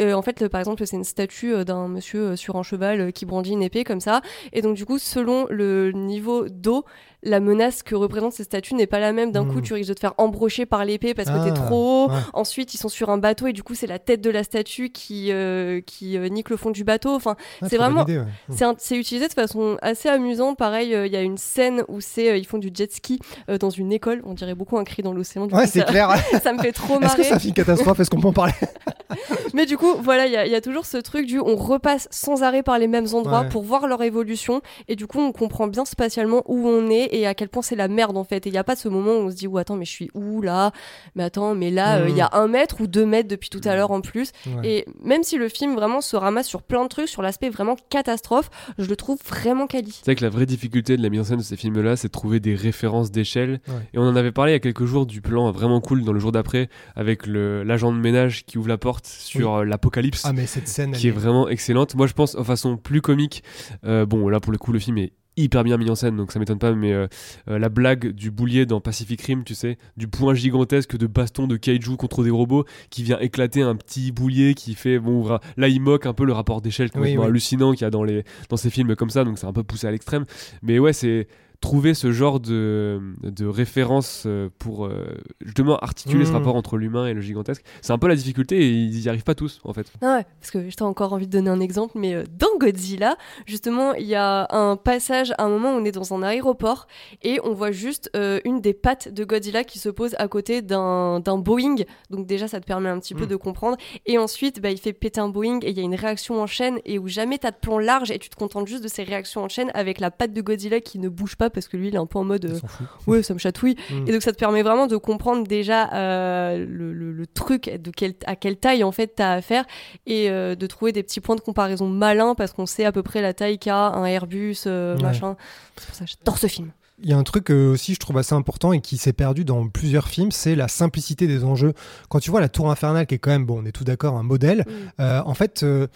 euh, 0.00 0.14
en 0.14 0.22
fait 0.22 0.48
par 0.48 0.60
exemple 0.60 0.84
c'est 0.86 0.96
une 0.96 1.04
statue 1.04 1.52
euh, 1.52 1.64
d'un 1.64 1.88
monsieur 1.88 2.36
sur 2.36 2.56
un 2.56 2.62
cheval 2.62 3.12
qui 3.12 3.26
brandit 3.26 3.52
une 3.52 3.62
épée 3.62 3.84
comme 3.84 4.00
ça 4.00 4.22
et 4.52 4.62
donc 4.62 4.74
du 4.74 4.86
coup 4.86 4.98
selon 4.98 5.46
le 5.50 5.92
niveau 5.92 6.48
d'eau 6.48 6.84
la 7.24 7.40
menace 7.40 7.82
que 7.82 7.94
représente 7.94 8.32
ces 8.34 8.44
statues 8.44 8.74
n'est 8.74 8.86
pas 8.86 9.00
la 9.00 9.12
même 9.12 9.32
d'un 9.32 9.44
coup 9.44 9.60
tu 9.60 9.72
risques 9.74 9.88
de 9.88 9.94
te 9.94 10.00
faire 10.00 10.14
embrocher 10.18 10.66
par 10.66 10.84
l'épée 10.84 11.14
parce 11.14 11.28
que 11.30 11.34
Ah, 11.38 11.44
t'es 11.44 11.52
trop 11.52 12.04
haut 12.04 12.08
ouais. 12.10 12.18
ensuite 12.34 12.74
ils 12.74 12.78
sont 12.78 12.88
sur 12.88 13.08
un 13.10 13.18
bateau 13.18 13.46
et 13.46 13.52
du 13.52 13.62
coup 13.62 13.74
c'est 13.74 13.86
la 13.86 13.98
tête 13.98 14.20
de 14.20 14.30
la 14.30 14.44
statue 14.44 14.90
qui 14.90 15.32
euh, 15.32 15.80
qui 15.80 16.16
euh, 16.18 16.28
nique 16.28 16.50
le 16.50 16.56
fond 16.56 16.70
du 16.70 16.84
bateau 16.84 17.10
enfin 17.14 17.36
Ouais, 17.62 17.68
c'est 17.68 17.76
vraiment- 17.76 18.04
ouais. 18.04 18.18
Mm. 18.48 18.72
c'est 18.78 18.96
utilisé 18.96 19.26
de 19.28 19.32
façon 19.32 19.76
assez 19.82 20.08
amusante. 20.08 20.56
Pareil, 20.58 20.94
euh, 20.94 21.06
il 21.06 21.12
y 21.12 21.16
a 21.16 21.22
une 21.22 21.38
scène 21.38 21.82
où 21.88 22.00
c'est 22.00 22.30
euh, 22.30 22.36
ils 22.36 22.46
font 22.46 22.58
du 22.58 22.70
jet 22.72 22.92
ski 22.92 23.18
dans 23.60 23.70
une 23.70 23.92
école. 23.92 24.22
On 24.24 24.34
dirait 24.34 24.54
beaucoup 24.54 24.76
un 24.78 24.84
cri 24.84 25.02
dans 25.02 25.12
l'océan. 25.12 25.48
Ouais, 25.48 25.66
c'est 25.66 25.84
clair. 25.84 26.10
ça 26.42 26.52
me 26.52 26.58
fait 26.58 26.72
trop 26.72 26.94
Est-ce 27.00 27.12
que 27.14 27.18
marrer. 27.22 27.24
ça 27.24 27.38
fait 27.38 27.48
une 27.48 27.54
catastrophe? 27.54 27.98
Est-ce 28.00 28.10
qu'on 28.10 28.20
peut 28.20 28.28
en 28.28 28.32
parler? 28.32 28.52
Mais 29.54 29.66
du 29.66 29.76
coup, 29.76 29.94
voilà, 30.02 30.26
il 30.26 30.48
y, 30.48 30.52
y 30.52 30.54
a 30.54 30.60
toujours 30.60 30.86
ce 30.86 30.96
truc 30.96 31.26
du 31.26 31.38
on 31.40 31.56
repasse 31.56 32.08
sans 32.10 32.42
arrêt 32.42 32.62
par 32.62 32.78
les 32.78 32.88
mêmes 32.88 33.06
endroits 33.12 33.42
Ouais. 33.42 33.48
pour 33.48 33.62
voir 33.62 33.86
leur 33.86 34.02
évolution. 34.02 34.60
Et 34.88 34.96
du 34.96 35.06
coup, 35.06 35.18
on 35.20 35.32
comprend 35.32 35.66
bien 35.66 35.84
spatialement 35.84 36.42
où 36.46 36.68
on 36.68 36.90
est 36.90 37.13
et 37.18 37.26
à 37.26 37.34
quel 37.34 37.48
point 37.48 37.62
c'est 37.62 37.76
la 37.76 37.88
merde 37.88 38.16
en 38.16 38.24
fait. 38.24 38.46
Et 38.46 38.50
il 38.50 38.52
n'y 38.52 38.58
a 38.58 38.64
pas 38.64 38.76
ce 38.76 38.88
moment 38.88 39.12
où 39.12 39.26
on 39.26 39.30
se 39.30 39.36
dit, 39.36 39.46
ou 39.46 39.58
attends, 39.58 39.76
mais 39.76 39.84
je 39.84 39.90
suis 39.90 40.10
où 40.14 40.42
là? 40.42 40.72
Mais 41.14 41.22
attends, 41.24 41.54
mais 41.54 41.70
là, 41.70 41.98
euh, 41.98 42.08
il 42.08 42.16
y 42.16 42.20
a 42.20 42.30
un 42.32 42.48
mètre 42.48 42.80
ou 42.80 42.86
deux 42.86 43.06
mètres 43.06 43.28
depuis 43.28 43.48
tout 43.50 43.60
à 43.64 43.74
l'heure 43.76 43.90
en 43.90 44.00
plus. 44.00 44.32
Ouais. 44.46 44.68
Et 44.68 44.86
même 45.02 45.22
si 45.22 45.36
le 45.38 45.48
film 45.48 45.74
vraiment 45.74 46.00
se 46.00 46.16
ramasse 46.16 46.46
sur 46.46 46.62
plein 46.62 46.82
de 46.84 46.88
trucs, 46.88 47.08
sur 47.08 47.22
l'aspect 47.22 47.48
vraiment 47.50 47.76
catastrophe, 47.90 48.50
je 48.78 48.86
le 48.88 48.96
trouve 48.96 49.18
vraiment 49.26 49.66
quali. 49.66 49.92
C'est 49.92 50.04
vrai 50.04 50.14
que 50.14 50.24
la 50.24 50.30
vraie 50.30 50.46
difficulté 50.46 50.96
de 50.96 51.02
la 51.02 51.08
mise 51.08 51.20
en 51.20 51.24
scène 51.24 51.38
de 51.38 51.42
ces 51.42 51.56
films-là, 51.56 51.96
c'est 51.96 52.08
de 52.08 52.12
trouver 52.12 52.40
des 52.40 52.54
références 52.54 53.10
d'échelle. 53.10 53.60
Ouais. 53.68 53.74
Et 53.94 53.98
on 53.98 54.02
en 54.02 54.16
avait 54.16 54.32
parlé 54.32 54.52
il 54.52 54.54
y 54.54 54.56
a 54.56 54.60
quelques 54.60 54.84
jours 54.84 55.06
du 55.06 55.20
plan 55.20 55.50
vraiment 55.50 55.80
cool 55.80 56.02
dans 56.04 56.12
le 56.12 56.20
jour 56.20 56.32
d'après, 56.32 56.68
avec 56.96 57.26
le- 57.26 57.62
l'agent 57.62 57.92
de 57.92 57.98
ménage 57.98 58.44
qui 58.44 58.58
ouvre 58.58 58.68
la 58.68 58.78
porte 58.78 59.06
sur 59.06 59.54
euh, 59.56 59.64
l'apocalypse. 59.64 60.22
Ah, 60.24 60.32
mais 60.32 60.46
cette 60.46 60.68
scène, 60.68 60.92
qui 60.92 61.08
est 61.08 61.12
vraiment 61.12 61.48
excellente. 61.48 61.94
Moi, 61.94 62.06
je 62.06 62.12
pense, 62.12 62.34
en 62.34 62.44
façon 62.44 62.76
plus 62.76 63.00
comique, 63.00 63.42
euh, 63.84 64.06
bon, 64.06 64.28
là, 64.28 64.40
pour 64.40 64.52
le 64.52 64.58
coup, 64.58 64.72
le 64.72 64.78
film 64.78 64.98
est 64.98 65.12
hyper 65.36 65.64
bien 65.64 65.76
mis 65.76 65.90
en 65.90 65.94
scène, 65.94 66.16
donc 66.16 66.32
ça 66.32 66.38
m'étonne 66.38 66.58
pas, 66.58 66.72
mais 66.72 66.92
euh, 66.92 67.06
euh, 67.48 67.58
la 67.58 67.68
blague 67.68 68.12
du 68.12 68.30
boulier 68.30 68.66
dans 68.66 68.80
Pacific 68.80 69.20
Rim, 69.22 69.44
tu 69.44 69.54
sais, 69.54 69.78
du 69.96 70.08
point 70.08 70.34
gigantesque 70.34 70.96
de 70.96 71.06
baston 71.06 71.46
de 71.46 71.56
kaiju 71.56 71.96
contre 71.96 72.22
des 72.22 72.30
robots, 72.30 72.64
qui 72.90 73.02
vient 73.02 73.18
éclater 73.18 73.62
un 73.62 73.76
petit 73.76 74.12
boulier 74.12 74.54
qui 74.54 74.74
fait, 74.74 74.98
bon, 74.98 75.38
là, 75.56 75.68
il 75.68 75.80
moque 75.80 76.06
un 76.06 76.12
peu 76.14 76.24
le 76.24 76.32
rapport 76.32 76.60
d'échelle 76.60 76.90
complètement 76.90 77.22
oui. 77.22 77.28
hallucinant 77.28 77.72
qu'il 77.72 77.82
y 77.82 77.84
a 77.84 77.90
dans, 77.90 78.04
les, 78.04 78.24
dans 78.48 78.56
ces 78.56 78.70
films 78.70 78.94
comme 78.96 79.10
ça, 79.10 79.24
donc 79.24 79.38
c'est 79.38 79.46
un 79.46 79.52
peu 79.52 79.62
poussé 79.62 79.86
à 79.86 79.90
l'extrême. 79.90 80.24
Mais 80.62 80.78
ouais, 80.78 80.92
c'est 80.92 81.26
trouver 81.64 81.94
ce 81.94 82.12
genre 82.12 82.40
de, 82.40 83.00
de 83.22 83.46
référence 83.46 84.24
euh, 84.26 84.50
pour 84.58 84.84
euh, 84.84 85.16
justement 85.40 85.78
articuler 85.78 86.26
ce 86.26 86.30
Mm. 86.30 86.34
rapport 86.34 86.56
entre 86.56 86.76
l'humain 86.76 87.06
et 87.06 87.14
le 87.14 87.22
gigantesque. 87.22 87.64
C'est 87.80 87.92
un 87.94 87.98
peu 87.98 88.06
la 88.06 88.16
difficulté 88.16 88.58
et 88.60 88.68
ils 88.68 89.00
y 89.00 89.08
arrivent 89.08 89.24
pas 89.24 89.34
tous 89.34 89.60
en 89.64 89.72
fait. 89.72 89.90
Ah 90.02 90.16
ouais, 90.18 90.26
parce 90.40 90.50
que 90.50 90.68
j'ai 90.68 90.84
encore 90.84 91.14
envie 91.14 91.26
de 91.26 91.32
donner 91.32 91.48
un 91.48 91.60
exemple, 91.60 91.94
mais 91.98 92.12
euh, 92.14 92.24
dans 92.38 92.58
Godzilla, 92.58 93.16
justement, 93.46 93.94
il 93.94 94.04
y 94.06 94.14
a 94.14 94.46
un 94.50 94.76
passage, 94.76 95.32
à 95.38 95.44
un 95.44 95.48
moment 95.48 95.70
où 95.74 95.80
on 95.80 95.84
est 95.86 95.90
dans 95.92 96.12
un 96.12 96.22
aéroport 96.22 96.86
et 97.22 97.40
on 97.44 97.54
voit 97.54 97.72
juste 97.72 98.10
euh, 98.14 98.40
une 98.44 98.60
des 98.60 98.74
pattes 98.74 99.08
de 99.14 99.24
Godzilla 99.24 99.64
qui 99.64 99.78
se 99.78 99.88
pose 99.88 100.14
à 100.18 100.28
côté 100.28 100.60
d'un 100.60 101.20
Boeing. 101.38 101.76
Donc 102.10 102.26
déjà, 102.26 102.46
ça 102.46 102.60
te 102.60 102.66
permet 102.66 102.90
un 102.90 102.98
petit 103.00 103.14
peu 103.14 103.24
Mm. 103.24 103.28
de 103.28 103.36
comprendre. 103.36 103.76
Et 104.04 104.18
ensuite, 104.18 104.60
bah, 104.60 104.70
il 104.70 104.78
fait 104.78 104.92
péter 104.92 105.20
un 105.20 105.30
Boeing 105.30 105.60
et 105.62 105.70
il 105.70 105.76
y 105.78 105.80
a 105.80 105.82
une 105.82 105.94
réaction 105.94 106.42
en 106.42 106.46
chaîne 106.46 106.78
et 106.84 106.98
où 106.98 107.08
jamais 107.08 107.38
t'as 107.38 107.52
de 107.52 107.56
plan 107.56 107.78
large 107.78 108.10
et 108.10 108.18
tu 108.18 108.28
te 108.28 108.36
contentes 108.36 108.66
juste 108.68 108.82
de 108.84 108.88
ces 108.88 109.02
réactions 109.02 109.42
en 109.42 109.48
chaîne 109.48 109.70
avec 109.72 109.98
la 109.98 110.10
patte 110.10 110.34
de 110.34 110.42
Godzilla 110.42 110.80
qui 110.80 110.98
ne 110.98 111.08
bouge 111.08 111.36
pas 111.36 111.48
parce 111.54 111.68
que 111.68 111.78
lui, 111.78 111.88
il 111.88 111.94
est 111.94 111.98
un 111.98 112.04
peu 112.06 112.18
en 112.18 112.24
mode... 112.24 112.44
euh. 112.44 112.58
Ouais, 113.06 113.22
ça 113.22 113.32
me 113.32 113.38
chatouille. 113.38 113.76
Mm. 113.90 114.08
Et 114.08 114.12
donc 114.12 114.20
ça 114.22 114.32
te 114.32 114.36
permet 114.38 114.62
vraiment 114.62 114.86
de 114.86 114.96
comprendre 114.98 115.46
déjà 115.46 115.90
euh, 115.94 116.58
le, 116.68 116.92
le- 116.92 117.12
le 117.12 117.26
truc, 117.26 117.70
de 117.70 117.90
quel, 117.90 118.14
à 118.26 118.36
quelle 118.36 118.56
taille 118.56 118.84
en 118.84 118.92
fait 118.92 119.12
t'as 119.16 119.32
affaire 119.32 119.64
et 120.06 120.28
euh, 120.28 120.54
de 120.54 120.66
trouver 120.66 120.92
des 120.92 121.02
petits 121.02 121.20
points 121.20 121.36
de 121.36 121.40
comparaison 121.40 121.88
malins 121.88 122.34
parce 122.34 122.52
qu'on 122.52 122.66
sait 122.66 122.84
à 122.84 122.92
peu 122.92 123.02
près 123.02 123.22
la 123.22 123.32
taille 123.32 123.58
qu'a 123.58 123.86
un 123.88 124.04
Airbus, 124.04 124.56
euh, 124.66 124.96
Ouais. 124.96 125.02
machin. 125.02 125.36
C'est 125.76 125.86
pour 125.86 125.94
ça 125.94 126.04
que 126.04 126.10
j'adore 126.10 126.38
ce 126.38 126.46
film. 126.48 126.72
Il 127.02 127.10
y 127.10 127.12
a 127.12 127.16
un 127.18 127.22
truc 127.24 127.50
euh, 127.50 127.72
aussi, 127.72 127.94
je 127.94 127.98
trouve 127.98 128.18
assez 128.18 128.34
important 128.34 128.72
et 128.72 128.80
qui 128.80 128.96
s'est 128.98 129.12
perdu 129.12 129.44
dans 129.44 129.68
plusieurs 129.68 130.06
films, 130.08 130.30
c'est 130.30 130.54
la 130.54 130.68
simplicité 130.68 131.26
des 131.26 131.42
enjeux. 131.44 131.72
Quand 132.08 132.20
tu 132.20 132.30
vois 132.30 132.40
la 132.40 132.48
Tour 132.48 132.70
Infernale, 132.70 133.06
qui 133.06 133.16
est 133.16 133.18
quand 133.18 133.30
même, 133.32 133.44
bon, 133.46 133.62
on 133.62 133.66
est 133.66 133.72
tout 133.72 133.82
d'accord, 133.84 134.16
un 134.16 134.22
modèle, 134.22 134.64
euh, 135.00 135.20
en 135.26 135.34
fait, 135.34 135.64
euh, 135.64 135.88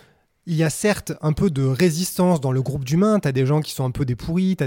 il 0.46 0.54
y 0.54 0.64
a 0.64 0.70
certes 0.70 1.12
un 1.22 1.32
peu 1.32 1.50
de 1.50 1.62
résistance 1.64 2.40
dans 2.40 2.50
le 2.52 2.62
groupe 2.62 2.84
d'humains. 2.84 3.20
T'as 3.20 3.32
des 3.32 3.46
gens 3.46 3.60
qui 3.60 3.72
sont 3.72 3.84
un 3.84 3.90
peu 3.90 4.04
des 4.04 4.16
pourris, 4.16 4.56
t'as 4.56 4.66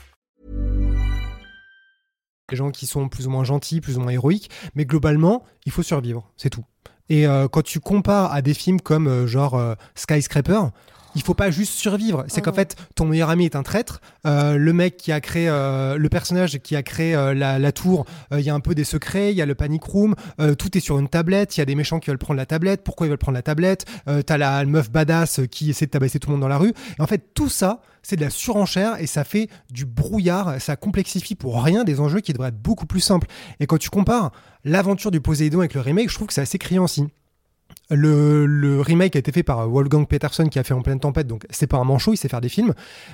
Des 2.51 2.57
gens 2.57 2.69
qui 2.69 2.85
sont 2.85 3.09
plus 3.09 3.25
ou 3.25 3.31
moins 3.31 3.43
gentils, 3.43 3.81
plus 3.81 3.97
ou 3.97 4.01
moins 4.01 4.11
héroïques, 4.11 4.51
mais 4.75 4.85
globalement, 4.85 5.43
il 5.65 5.71
faut 5.71 5.83
survivre, 5.83 6.29
c'est 6.37 6.49
tout. 6.49 6.65
Et 7.09 7.27
euh, 7.27 7.47
quand 7.47 7.63
tu 7.63 7.79
compares 7.79 8.31
à 8.31 8.41
des 8.41 8.53
films 8.53 8.79
comme 8.79 9.07
euh, 9.07 9.27
genre 9.27 9.55
euh, 9.55 9.73
Skyscraper, 9.95 10.61
il 11.15 11.21
faut 11.23 11.33
pas 11.33 11.51
juste 11.51 11.73
survivre. 11.73 12.23
C'est 12.27 12.41
qu'en 12.41 12.51
Mhm. 12.51 12.55
fait, 12.55 12.75
ton 12.95 13.05
meilleur 13.05 13.29
ami 13.29 13.45
est 13.45 13.55
un 13.55 13.63
traître. 13.63 13.99
euh, 14.27 14.57
le 14.57 14.71
mec 14.73 14.97
qui 14.97 15.11
a 15.11 15.19
créé, 15.19 15.47
euh, 15.49 15.97
le 15.97 16.09
personnage 16.09 16.59
qui 16.59 16.75
a 16.75 16.83
créé 16.83 17.15
euh, 17.15 17.33
la, 17.33 17.57
la 17.59 17.71
tour, 17.71 18.05
euh, 18.31 18.39
il 18.39 18.45
y 18.45 18.49
a 18.49 18.53
un 18.53 18.59
peu 18.59 18.75
des 18.75 18.83
secrets, 18.83 19.31
il 19.31 19.37
y 19.37 19.41
a 19.41 19.45
le 19.47 19.55
panic 19.55 19.83
room, 19.83 20.13
euh, 20.39 20.53
tout 20.53 20.77
est 20.77 20.81
sur 20.81 20.99
une 20.99 21.07
tablette. 21.09 21.57
Il 21.57 21.59
y 21.59 21.63
a 21.63 21.65
des 21.65 21.73
méchants 21.75 21.99
qui 21.99 22.09
veulent 22.11 22.19
prendre 22.19 22.37
la 22.37 22.45
tablette. 22.45 22.83
Pourquoi 22.83 23.07
ils 23.07 23.09
veulent 23.09 23.17
prendre 23.17 23.35
la 23.35 23.41
tablette? 23.41 23.85
Euh, 24.07 24.21
T'as 24.21 24.37
la 24.37 24.63
meuf 24.65 24.91
badass 24.91 25.41
qui 25.49 25.69
essaie 25.71 25.85
de 25.87 25.91
tabasser 25.91 26.19
tout 26.19 26.29
le 26.29 26.33
monde 26.33 26.41
dans 26.41 26.47
la 26.47 26.57
rue. 26.57 26.73
Et 26.97 27.01
en 27.01 27.07
fait, 27.07 27.33
tout 27.33 27.49
ça, 27.49 27.81
c'est 28.03 28.15
de 28.15 28.21
la 28.21 28.29
surenchère 28.29 28.99
et 29.01 29.07
ça 29.07 29.23
fait 29.23 29.47
du 29.71 29.85
brouillard. 29.85 30.61
Ça 30.61 30.75
complexifie 30.75 31.35
pour 31.35 31.63
rien 31.63 31.83
des 31.83 31.99
enjeux 31.99 32.19
qui 32.19 32.33
devraient 32.33 32.49
être 32.49 32.61
beaucoup 32.61 32.85
plus 32.85 32.99
simples. 33.01 33.27
Et 33.59 33.65
quand 33.67 33.77
tu 33.77 33.89
compares 33.89 34.31
l'aventure 34.63 35.09
du 35.11 35.21
Poséidon 35.21 35.59
avec 35.59 35.73
le 35.73 35.81
remake, 35.81 36.09
je 36.09 36.15
trouve 36.15 36.27
que 36.27 36.33
c'est 36.33 36.41
assez 36.41 36.57
criant 36.59 36.83
aussi. 36.83 37.07
Le, 37.95 38.81
remake 38.81 39.15
a 39.15 39.19
été 39.19 39.31
fait 39.31 39.43
par 39.43 39.67
Wolfgang 39.69 40.05
Peterson 40.07 40.47
qui 40.47 40.59
a 40.59 40.63
fait 40.63 40.73
En 40.73 40.81
pleine 40.81 40.99
tempête, 40.99 41.27
donc 41.27 41.45
c'est 41.49 41.67
pas 41.67 41.77
un 41.77 41.83
manchot, 41.83 42.13
il 42.13 42.17
sait 42.17 42.29
faire 42.29 42.41
des 42.41 42.49
films, 42.49 42.73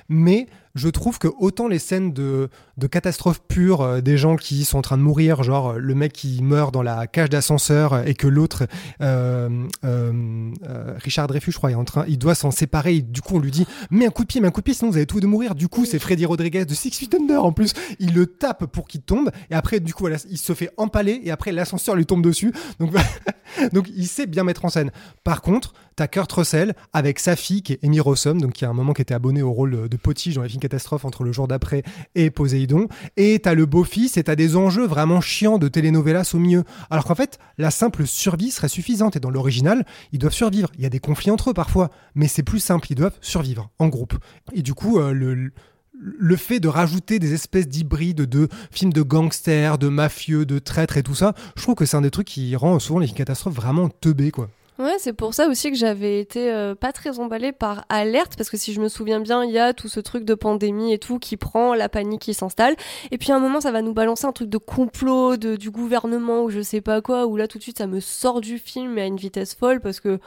mais 0.09 0.47
je 0.77 0.89
trouve 0.89 1.19
que 1.19 1.27
autant 1.39 1.67
les 1.67 1.79
scènes 1.79 2.13
de, 2.13 2.49
de 2.77 2.87
catastrophe 2.87 3.41
pure, 3.47 3.81
euh, 3.81 4.01
des 4.01 4.17
gens 4.17 4.35
qui 4.35 4.63
sont 4.63 4.77
en 4.77 4.81
train 4.81 4.97
de 4.97 5.03
mourir, 5.03 5.43
genre 5.43 5.71
euh, 5.71 5.77
le 5.77 5.95
mec 5.95 6.13
qui 6.13 6.41
meurt 6.43 6.73
dans 6.73 6.83
la 6.83 7.07
cage 7.07 7.29
d'ascenseur 7.29 8.07
et 8.07 8.13
que 8.13 8.27
l'autre, 8.27 8.67
euh, 9.01 9.49
euh, 9.83 10.51
euh, 10.67 10.93
Richard 10.97 11.27
Dreyfus, 11.27 11.51
je 11.51 11.57
crois, 11.57 11.71
est 11.71 11.75
en 11.75 11.85
train, 11.85 12.05
il 12.07 12.17
doit 12.17 12.35
s'en 12.35 12.51
séparer. 12.51 12.95
Et 12.95 13.01
du 13.01 13.21
coup, 13.21 13.35
on 13.35 13.39
lui 13.39 13.51
dit 13.51 13.65
mets 13.89 14.05
un 14.05 14.09
coup 14.09 14.23
de 14.23 14.27
pied, 14.27 14.41
mets 14.41 14.47
un 14.47 14.51
coup 14.51 14.61
de 14.61 14.65
pied, 14.65 14.73
sinon 14.73 14.91
vous 14.91 14.97
avez 14.97 15.05
tout 15.05 15.19
de 15.19 15.27
mourir. 15.27 15.55
Du 15.55 15.67
coup, 15.67 15.85
c'est 15.85 15.99
Freddy 15.99 16.25
Rodriguez 16.25 16.65
de 16.65 16.73
Six 16.73 16.91
Feet 16.91 17.15
Under 17.15 17.43
en 17.43 17.51
plus. 17.51 17.73
Il 17.99 18.13
le 18.13 18.27
tape 18.27 18.65
pour 18.65 18.87
qu'il 18.87 19.01
tombe 19.01 19.31
et 19.49 19.55
après, 19.55 19.79
du 19.79 19.93
coup, 19.93 20.07
il 20.29 20.37
se 20.37 20.53
fait 20.53 20.69
empaler 20.77 21.21
et 21.23 21.31
après 21.31 21.51
l'ascenseur 21.51 21.95
lui 21.95 22.05
tombe 22.05 22.21
dessus. 22.21 22.53
Donc, 22.79 22.91
donc 23.73 23.87
il 23.95 24.07
sait 24.07 24.27
bien 24.27 24.43
mettre 24.43 24.65
en 24.65 24.69
scène. 24.69 24.91
Par 25.23 25.41
contre, 25.41 25.73
t'as 25.97 26.07
Kurt 26.07 26.31
Russell 26.31 26.75
avec 26.93 27.19
sa 27.19 27.35
fille 27.35 27.63
qui 27.63 27.73
est 27.73 27.83
Amy 27.83 27.99
Rossum, 27.99 28.39
donc 28.39 28.53
qui 28.53 28.63
a 28.63 28.69
un 28.69 28.73
moment 28.73 28.93
qui 28.93 29.01
était 29.01 29.15
abonné 29.15 29.41
au 29.41 29.51
rôle 29.51 29.89
de 29.89 29.97
Potiche 29.97 30.35
dans 30.35 30.43
les 30.43 30.49
films 30.49 30.61
catastrophes 30.61 31.05
entre 31.05 31.23
le 31.23 31.31
jour 31.31 31.47
d'après 31.47 31.83
et 32.15 32.29
Poséidon. 32.29 32.87
Et 33.17 33.39
t'as 33.39 33.55
le 33.55 33.65
beau-fils 33.65 34.15
et 34.15 34.23
t'as 34.23 34.35
des 34.35 34.55
enjeux 34.55 34.85
vraiment 34.85 35.19
chiants 35.21 35.57
de 35.57 35.67
telenovelas 35.67 36.31
au 36.35 36.37
milieu. 36.37 36.63
Alors 36.91 37.03
qu'en 37.03 37.15
fait, 37.15 37.39
la 37.57 37.71
simple 37.71 38.05
survie 38.05 38.51
serait 38.51 38.69
suffisante. 38.69 39.15
Et 39.15 39.19
dans 39.19 39.31
l'original, 39.31 39.85
ils 40.11 40.19
doivent 40.19 40.33
survivre. 40.33 40.69
Il 40.77 40.83
y 40.83 40.85
a 40.85 40.89
des 40.89 40.99
conflits 40.99 41.31
entre 41.31 41.49
eux 41.49 41.53
parfois, 41.53 41.89
mais 42.13 42.27
c'est 42.27 42.43
plus 42.43 42.59
simple. 42.59 42.87
Ils 42.91 42.95
doivent 42.95 43.17
survivre 43.21 43.71
en 43.79 43.87
groupe. 43.87 44.13
Et 44.53 44.61
du 44.61 44.75
coup, 44.75 44.99
euh, 44.99 45.11
le 45.13 45.51
le 45.99 46.35
fait 46.35 46.59
de 46.59 46.67
rajouter 46.67 47.17
des 47.17 47.33
espèces 47.33 47.67
d'hybrides 47.67 48.21
de 48.21 48.49
films 48.69 48.93
de 48.93 49.01
gangsters, 49.01 49.79
de 49.79 49.87
mafieux, 49.87 50.45
de 50.45 50.59
traîtres 50.59 50.97
et 50.97 51.01
tout 51.01 51.15
ça, 51.15 51.33
je 51.55 51.63
trouve 51.63 51.73
que 51.73 51.85
c'est 51.85 51.97
un 51.97 52.01
des 52.01 52.11
trucs 52.11 52.27
qui 52.27 52.55
rend 52.55 52.77
souvent 52.77 52.99
les 52.99 53.07
films 53.07 53.17
catastrophes 53.17 53.55
vraiment 53.55 53.89
teubés, 53.89 54.29
quoi. 54.29 54.49
Ouais, 54.79 54.95
c'est 54.99 55.13
pour 55.13 55.33
ça 55.33 55.47
aussi 55.47 55.71
que 55.71 55.77
j'avais 55.77 56.19
été 56.19 56.51
euh, 56.51 56.75
pas 56.75 56.91
très 56.91 57.19
emballée 57.19 57.51
par 57.51 57.85
Alerte, 57.89 58.35
parce 58.37 58.49
que 58.49 58.57
si 58.57 58.73
je 58.73 58.79
me 58.79 58.89
souviens 58.89 59.19
bien, 59.19 59.43
il 59.43 59.51
y 59.51 59.57
a 59.57 59.73
tout 59.73 59.87
ce 59.87 59.99
truc 59.99 60.23
de 60.23 60.35
pandémie 60.35 60.93
et 60.93 60.99
tout 60.99 61.17
qui 61.17 61.35
prend, 61.35 61.73
la 61.73 61.89
panique 61.89 62.21
qui 62.21 62.35
s'installe. 62.35 62.75
Et 63.09 63.17
puis 63.17 63.31
à 63.31 63.35
un 63.35 63.39
moment, 63.39 63.59
ça 63.59 63.71
va 63.71 63.81
nous 63.81 63.93
balancer 63.93 64.27
un 64.27 64.31
truc 64.31 64.49
de 64.49 64.59
complot 64.59 65.35
du 65.37 65.71
gouvernement 65.71 66.43
ou 66.43 66.49
je 66.49 66.61
sais 66.61 66.81
pas 66.81 67.01
quoi, 67.01 67.25
où 67.25 67.37
là 67.37 67.47
tout 67.47 67.57
de 67.57 67.63
suite, 67.63 67.79
ça 67.79 67.87
me 67.87 67.99
sort 67.99 68.39
du 68.39 68.59
film 68.59 68.97
à 68.99 69.05
une 69.05 69.17
vitesse 69.17 69.55
folle, 69.55 69.81
parce 69.81 69.99
que 69.99 70.19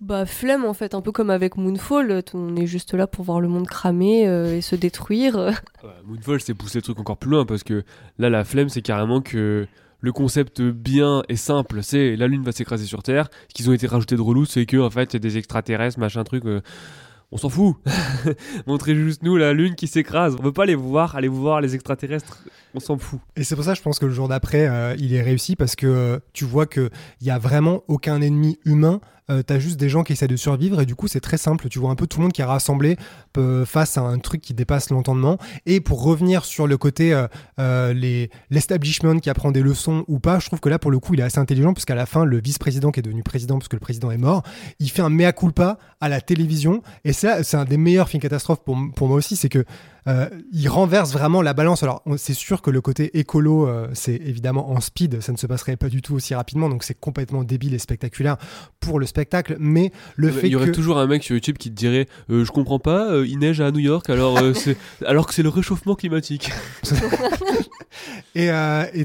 bah 0.00 0.24
flemme 0.24 0.64
en 0.64 0.72
fait, 0.72 0.94
un 0.94 1.00
peu 1.00 1.10
comme 1.10 1.30
avec 1.30 1.56
Moonfall, 1.56 2.22
on 2.32 2.54
est 2.54 2.66
juste 2.66 2.94
là 2.94 3.08
pour 3.08 3.24
voir 3.24 3.40
le 3.40 3.48
monde 3.48 3.66
cramer 3.66 4.28
euh, 4.28 4.56
et 4.56 4.60
se 4.60 4.76
détruire. 4.76 5.50
Moonfall, 6.04 6.40
c'est 6.40 6.54
pousser 6.54 6.78
le 6.78 6.82
truc 6.82 7.00
encore 7.00 7.16
plus 7.16 7.30
loin 7.30 7.44
parce 7.44 7.64
que 7.64 7.82
là, 8.18 8.30
la 8.30 8.44
flemme, 8.44 8.68
c'est 8.68 8.82
carrément 8.82 9.20
que 9.20 9.66
le 10.04 10.12
concept 10.12 10.60
bien 10.60 11.22
et 11.30 11.36
simple, 11.36 11.82
c'est 11.82 12.14
la 12.14 12.26
Lune 12.26 12.42
va 12.44 12.52
s'écraser 12.52 12.84
sur 12.84 13.02
Terre. 13.02 13.30
Ce 13.48 13.54
qu'ils 13.54 13.70
ont 13.70 13.72
été 13.72 13.86
rajoutés 13.86 14.16
de 14.16 14.20
relou, 14.20 14.44
c'est 14.44 14.66
que 14.66 14.76
en 14.76 14.90
fait, 14.90 15.16
des 15.16 15.38
extraterrestres, 15.38 15.98
machin 15.98 16.24
truc. 16.24 16.44
euh, 16.44 16.60
on 17.32 17.38
s'en 17.38 17.48
fout. 17.48 17.76
Montrez 18.66 18.94
juste 18.94 19.22
nous 19.22 19.38
la 19.38 19.54
Lune 19.54 19.76
qui 19.76 19.86
s'écrase. 19.86 20.36
On 20.38 20.42
veut 20.42 20.52
pas 20.52 20.66
les 20.66 20.74
voir, 20.74 21.16
aller 21.16 21.28
voir 21.28 21.62
les 21.62 21.74
extraterrestres. 21.74 22.44
On 22.74 22.80
s'en 22.80 22.98
fout. 22.98 23.20
Et 23.36 23.44
c'est 23.44 23.54
pour 23.54 23.64
ça, 23.64 23.74
je 23.74 23.82
pense 23.82 24.00
que 24.00 24.06
le 24.06 24.12
jour 24.12 24.26
d'après, 24.26 24.66
euh, 24.66 24.96
il 24.98 25.14
est 25.14 25.22
réussi 25.22 25.54
parce 25.54 25.76
que 25.76 25.86
euh, 25.86 26.18
tu 26.32 26.44
vois 26.44 26.66
qu'il 26.66 26.90
y 27.22 27.30
a 27.30 27.38
vraiment 27.38 27.84
aucun 27.86 28.20
ennemi 28.20 28.58
humain. 28.64 29.00
Euh, 29.30 29.42
T'as 29.42 29.60
juste 29.60 29.78
des 29.78 29.88
gens 29.88 30.02
qui 30.02 30.12
essaient 30.12 30.26
de 30.26 30.36
survivre 30.36 30.80
et 30.80 30.86
du 30.86 30.96
coup, 30.96 31.06
c'est 31.06 31.20
très 31.20 31.38
simple. 31.38 31.68
Tu 31.68 31.78
vois 31.78 31.90
un 31.90 31.94
peu 31.94 32.08
tout 32.08 32.18
le 32.18 32.24
monde 32.24 32.32
qui 32.32 32.42
est 32.42 32.44
rassemblé 32.44 32.96
face 33.64 33.96
à 33.96 34.02
un 34.02 34.18
truc 34.18 34.40
qui 34.40 34.54
dépasse 34.54 34.90
l'entendement. 34.90 35.38
Et 35.66 35.80
pour 35.80 36.02
revenir 36.02 36.44
sur 36.44 36.66
le 36.66 36.76
côté 36.76 37.18
les 37.58 38.30
l'establishment 38.50 39.18
qui 39.18 39.30
apprend 39.30 39.50
des 39.50 39.62
leçons 39.62 40.04
ou 40.08 40.18
pas, 40.18 40.40
je 40.40 40.46
trouve 40.46 40.60
que 40.60 40.68
là, 40.68 40.78
pour 40.78 40.90
le 40.90 40.98
coup, 40.98 41.14
il 41.14 41.20
est 41.20 41.24
assez 41.24 41.38
intelligent 41.38 41.72
parce 41.72 41.84
qu'à 41.84 41.94
la 41.94 42.06
fin, 42.06 42.24
le 42.24 42.38
vice-président 42.38 42.90
qui 42.90 43.00
est 43.00 43.02
devenu 43.02 43.22
président 43.22 43.58
parce 43.58 43.68
que 43.68 43.76
le 43.76 43.80
président 43.80 44.10
est 44.10 44.18
mort, 44.18 44.42
il 44.78 44.90
fait 44.90 45.02
un 45.02 45.10
mea 45.10 45.32
culpa 45.32 45.78
à 46.00 46.08
la 46.08 46.20
télévision. 46.20 46.82
Et 47.04 47.12
ça, 47.12 47.42
c'est 47.42 47.56
un 47.56 47.64
des 47.64 47.78
meilleurs 47.78 48.08
films 48.08 48.22
catastrophes 48.22 48.62
pour, 48.62 48.76
pour 48.94 49.08
moi 49.08 49.16
aussi, 49.16 49.36
c'est 49.36 49.48
que 49.48 49.64
euh, 50.06 50.28
il 50.52 50.68
renverse 50.68 51.12
vraiment 51.12 51.42
la 51.42 51.54
balance. 51.54 51.82
Alors, 51.82 52.02
c'est 52.16 52.34
sûr 52.34 52.62
que 52.62 52.70
le 52.70 52.80
côté 52.80 53.18
écolo, 53.18 53.66
euh, 53.66 53.88
c'est 53.94 54.14
évidemment 54.14 54.70
en 54.70 54.80
speed, 54.80 55.20
ça 55.22 55.32
ne 55.32 55.36
se 55.36 55.46
passerait 55.46 55.76
pas 55.76 55.88
du 55.88 56.02
tout 56.02 56.14
aussi 56.14 56.34
rapidement, 56.34 56.68
donc 56.68 56.84
c'est 56.84 56.98
complètement 56.98 57.42
débile 57.42 57.74
et 57.74 57.78
spectaculaire 57.78 58.36
pour 58.80 58.98
le 58.98 59.06
spectacle. 59.06 59.56
Mais 59.58 59.92
le 60.16 60.30
fait 60.30 60.46
il 60.46 60.52
y 60.52 60.56
aurait 60.56 60.66
que 60.66 60.72
toujours 60.72 60.98
un 60.98 61.06
mec 61.06 61.22
sur 61.22 61.34
YouTube 61.34 61.56
qui 61.56 61.70
te 61.70 61.74
dirait 61.74 62.06
euh, 62.30 62.44
Je 62.44 62.52
comprends 62.52 62.78
pas, 62.78 63.16
il 63.24 63.38
neige 63.38 63.60
à 63.60 63.70
New 63.70 63.80
York 63.80 64.10
alors, 64.10 64.38
alors 65.06 65.26
que 65.26 65.34
c'est 65.34 65.42
le 65.42 65.48
réchauffement 65.48 65.94
climatique. 65.94 66.50
Et 68.34 68.48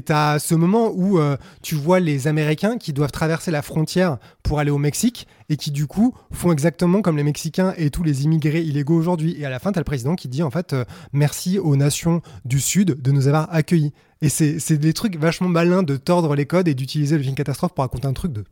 t'as 0.04 0.38
ce 0.38 0.54
moment 0.54 0.92
où 0.94 1.20
tu 1.62 1.76
vois 1.76 2.00
les 2.00 2.26
Américains 2.26 2.76
qui 2.78 2.92
doivent 2.92 3.12
traverser 3.12 3.50
la 3.50 3.62
frontière 3.62 4.18
pour 4.42 4.58
aller 4.58 4.70
au 4.70 4.78
Mexique 4.78 5.26
et 5.50 5.56
qui 5.56 5.70
du 5.70 5.86
coup 5.86 6.14
font 6.32 6.52
exactement 6.52 7.02
comme 7.02 7.18
les 7.18 7.24
Mexicains 7.24 7.74
et 7.76 7.90
tous 7.90 8.02
les 8.02 8.24
immigrés 8.24 8.62
illégaux 8.62 8.96
aujourd'hui. 8.96 9.36
Et 9.38 9.44
à 9.44 9.50
la 9.50 9.58
fin, 9.58 9.72
t'as 9.72 9.80
le 9.80 9.84
président 9.84 10.14
qui 10.14 10.28
dit 10.28 10.42
en 10.42 10.50
fait 10.50 10.72
euh, 10.72 10.84
merci 11.12 11.58
aux 11.58 11.76
nations 11.76 12.22
du 12.46 12.60
Sud 12.60 13.02
de 13.02 13.10
nous 13.10 13.26
avoir 13.26 13.52
accueillis. 13.52 13.92
Et 14.22 14.28
c'est 14.28 14.78
des 14.78 14.92
trucs 14.92 15.16
vachement 15.16 15.48
malins 15.48 15.82
de 15.82 15.96
tordre 15.96 16.34
les 16.34 16.46
codes 16.46 16.68
et 16.68 16.74
d'utiliser 16.74 17.16
le 17.16 17.22
film 17.22 17.34
catastrophe 17.34 17.72
pour 17.74 17.82
raconter 17.82 18.06
un 18.06 18.12
truc 18.12 18.32
de, 18.32 18.44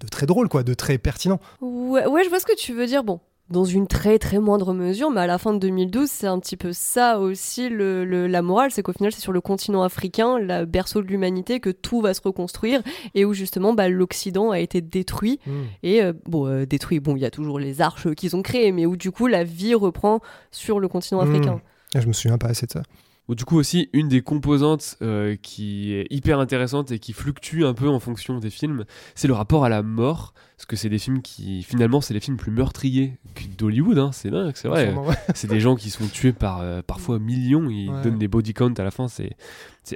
de 0.00 0.06
très 0.08 0.24
drôle, 0.24 0.48
quoi, 0.48 0.62
de 0.62 0.72
très 0.72 0.98
pertinent. 0.98 1.40
Ouais, 1.60 2.06
ouais, 2.06 2.24
je 2.24 2.28
vois 2.28 2.38
ce 2.38 2.46
que 2.46 2.56
tu 2.56 2.72
veux 2.72 2.86
dire. 2.86 3.02
Bon, 3.02 3.20
dans 3.48 3.64
une 3.64 3.86
très 3.86 4.18
très 4.18 4.38
moindre 4.40 4.72
mesure, 4.74 5.10
mais 5.10 5.20
à 5.20 5.26
la 5.28 5.38
fin 5.38 5.52
de 5.54 5.58
2012, 5.58 6.08
c'est 6.10 6.26
un 6.26 6.38
petit 6.40 6.56
peu 6.56 6.72
ça 6.72 7.20
aussi 7.20 7.68
le, 7.68 8.04
le- 8.04 8.26
la 8.26 8.42
morale, 8.42 8.70
c'est 8.72 8.82
qu'au 8.82 8.92
final, 8.92 9.12
c'est 9.12 9.20
sur 9.20 9.32
le 9.32 9.40
continent 9.40 9.82
africain, 9.84 10.38
le 10.38 10.64
berceau 10.64 11.00
de 11.00 11.06
l'humanité, 11.06 11.60
que 11.60 11.70
tout 11.70 12.00
va 12.00 12.12
se 12.12 12.20
reconstruire 12.22 12.82
et 13.14 13.24
où 13.24 13.34
justement 13.34 13.72
bah, 13.72 13.88
l'Occident 13.88 14.50
a 14.50 14.58
été 14.58 14.80
détruit. 14.80 15.38
Et 15.84 16.02
euh, 16.02 16.12
bon, 16.26 16.46
euh, 16.48 16.66
détruit, 16.66 16.98
bon, 16.98 17.14
il 17.14 17.20
y 17.22 17.24
a 17.24 17.30
toujours 17.30 17.58
les 17.60 17.80
arches 17.80 18.12
qu'ils 18.14 18.34
ont 18.34 18.42
créées, 18.42 18.72
mais 18.72 18.84
où 18.86 18.96
du 18.96 19.12
coup 19.12 19.28
la 19.28 19.44
vie 19.44 19.74
reprend 19.74 20.20
sur 20.50 20.80
le 20.80 20.88
continent 20.88 21.24
Mmh. 21.24 21.28
africain. 21.30 21.60
Ah, 21.94 22.00
Je 22.00 22.06
me 22.08 22.12
souviens 22.12 22.38
pas 22.38 22.48
assez 22.48 22.66
de 22.66 22.72
ça. 22.72 22.82
Bon, 23.28 23.34
du 23.34 23.44
coup 23.44 23.56
aussi, 23.56 23.88
une 23.92 24.08
des 24.08 24.22
composantes 24.22 24.96
euh, 25.02 25.34
qui 25.42 25.92
est 25.92 26.06
hyper 26.10 26.38
intéressante 26.38 26.92
et 26.92 26.98
qui 27.00 27.12
fluctue 27.12 27.64
un 27.64 27.74
peu 27.74 27.88
en 27.88 27.98
fonction 27.98 28.38
des 28.38 28.50
films, 28.50 28.84
c'est 29.16 29.26
le 29.28 29.34
rapport 29.34 29.64
à 29.64 29.68
la 29.68 29.82
mort. 29.82 30.32
Parce 30.56 30.64
que 30.66 30.76
c'est 30.76 30.88
des 30.88 30.98
films 30.98 31.20
qui, 31.20 31.62
finalement, 31.62 32.00
c'est 32.00 32.14
les 32.14 32.20
films 32.20 32.38
plus 32.38 32.50
meurtriers 32.50 33.18
d'Hollywood, 33.58 33.98
hein, 33.98 34.10
c'est 34.12 34.30
dingue, 34.30 34.52
c'est 34.54 34.68
vrai. 34.68 34.90
Ouais. 34.94 35.14
c'est 35.34 35.48
des 35.48 35.60
gens 35.60 35.76
qui 35.76 35.90
sont 35.90 36.06
tués 36.06 36.32
par 36.32 36.60
euh, 36.62 36.80
parfois 36.80 37.18
millions, 37.18 37.68
ils 37.68 37.90
Ouais. 37.90 38.02
donnent 38.02 38.18
des 38.18 38.28
body 38.28 38.54
counts 38.54 38.72
à 38.78 38.82
la 38.84 38.90
fin, 38.90 39.06
c'est 39.06 39.36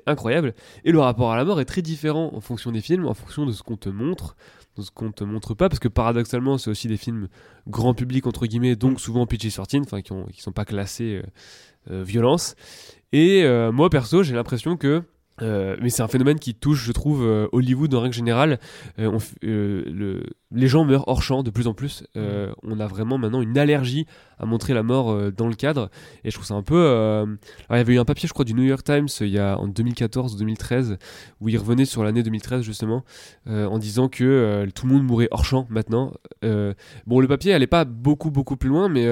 incroyable. 0.06 0.52
Et 0.84 0.92
le 0.92 1.00
rapport 1.00 1.32
à 1.32 1.36
la 1.36 1.44
mort 1.46 1.60
est 1.62 1.64
très 1.64 1.80
différent 1.82 2.30
en 2.34 2.40
fonction 2.42 2.72
des 2.72 2.82
films, 2.82 3.06
en 3.06 3.14
fonction 3.14 3.46
de 3.46 3.52
ce 3.52 3.62
qu'on 3.62 3.78
te 3.78 3.88
montre, 3.88 4.36
de 4.76 4.82
ce 4.82 4.90
qu'on 4.90 5.12
te 5.12 5.24
montre 5.24 5.54
pas, 5.54 5.70
parce 5.70 5.78
que 5.80 5.88
paradoxalement, 5.88 6.58
c'est 6.58 6.68
aussi 6.70 6.88
des 6.88 6.98
films 6.98 7.28
grand 7.66 7.94
public 7.94 8.26
entre 8.26 8.46
guillemets, 8.46 8.76
donc 8.76 9.00
souvent 9.00 9.24
PG-13, 9.24 9.80
enfin 9.84 10.02
qui, 10.02 10.12
ont, 10.12 10.26
qui 10.26 10.42
sont 10.42 10.52
pas 10.52 10.66
classés 10.66 11.22
euh, 11.24 11.26
violence. 11.88 12.54
Et 13.12 13.42
euh, 13.44 13.72
moi 13.72 13.90
perso, 13.90 14.22
j'ai 14.22 14.34
l'impression 14.34 14.76
que 14.76 15.02
euh, 15.42 15.76
mais 15.80 15.88
c'est 15.88 16.02
un 16.02 16.08
phénomène 16.08 16.38
qui 16.38 16.54
touche, 16.54 16.84
je 16.84 16.92
trouve, 16.92 17.22
euh, 17.24 17.48
Hollywood 17.52 17.94
en 17.94 18.00
règle 18.00 18.14
générale. 18.14 18.58
Euh, 18.98 19.10
on 19.10 19.18
euh, 19.46 19.84
le- 19.86 20.22
les 20.52 20.66
gens 20.66 20.84
meurent 20.84 21.06
hors 21.08 21.22
champ 21.22 21.42
de 21.42 21.50
plus 21.50 21.66
en 21.66 21.74
plus. 21.74 22.04
Euh, 22.16 22.52
On 22.62 22.80
a 22.80 22.86
vraiment 22.86 23.18
maintenant 23.18 23.40
une 23.40 23.56
allergie 23.56 24.06
à 24.38 24.46
montrer 24.46 24.74
la 24.74 24.82
mort 24.82 25.10
euh, 25.10 25.30
dans 25.30 25.48
le 25.48 25.54
cadre. 25.54 25.90
Et 26.24 26.30
je 26.30 26.34
trouve 26.34 26.46
ça 26.46 26.54
un 26.54 26.62
peu. 26.62 26.76
euh, 26.76 27.22
alors, 27.22 27.36
il 27.70 27.76
y 27.76 27.80
avait 27.80 27.94
eu 27.94 27.98
un 27.98 28.04
papier, 28.04 28.26
je 28.26 28.32
crois, 28.32 28.44
du 28.44 28.54
New 28.54 28.64
York 28.64 28.82
Times 28.84 29.08
il 29.20 29.28
y 29.28 29.38
a 29.38 29.58
en 29.58 29.68
2014 29.68 30.34
ou 30.34 30.38
2013 30.38 30.98
où 31.40 31.48
il 31.48 31.56
revenait 31.56 31.84
sur 31.84 32.02
l'année 32.02 32.22
2013 32.22 32.62
justement 32.62 33.04
en 33.46 33.78
disant 33.78 34.08
que 34.08 34.66
tout 34.74 34.86
le 34.86 34.92
monde 34.92 35.04
mourait 35.04 35.28
hors 35.30 35.44
champ 35.44 35.66
maintenant. 35.70 36.12
Bon, 37.06 37.20
le 37.20 37.28
papier 37.28 37.52
allait 37.52 37.66
pas 37.66 37.84
beaucoup 37.84 38.30
beaucoup 38.30 38.56
plus 38.56 38.68
loin, 38.68 38.88
mais 38.88 39.06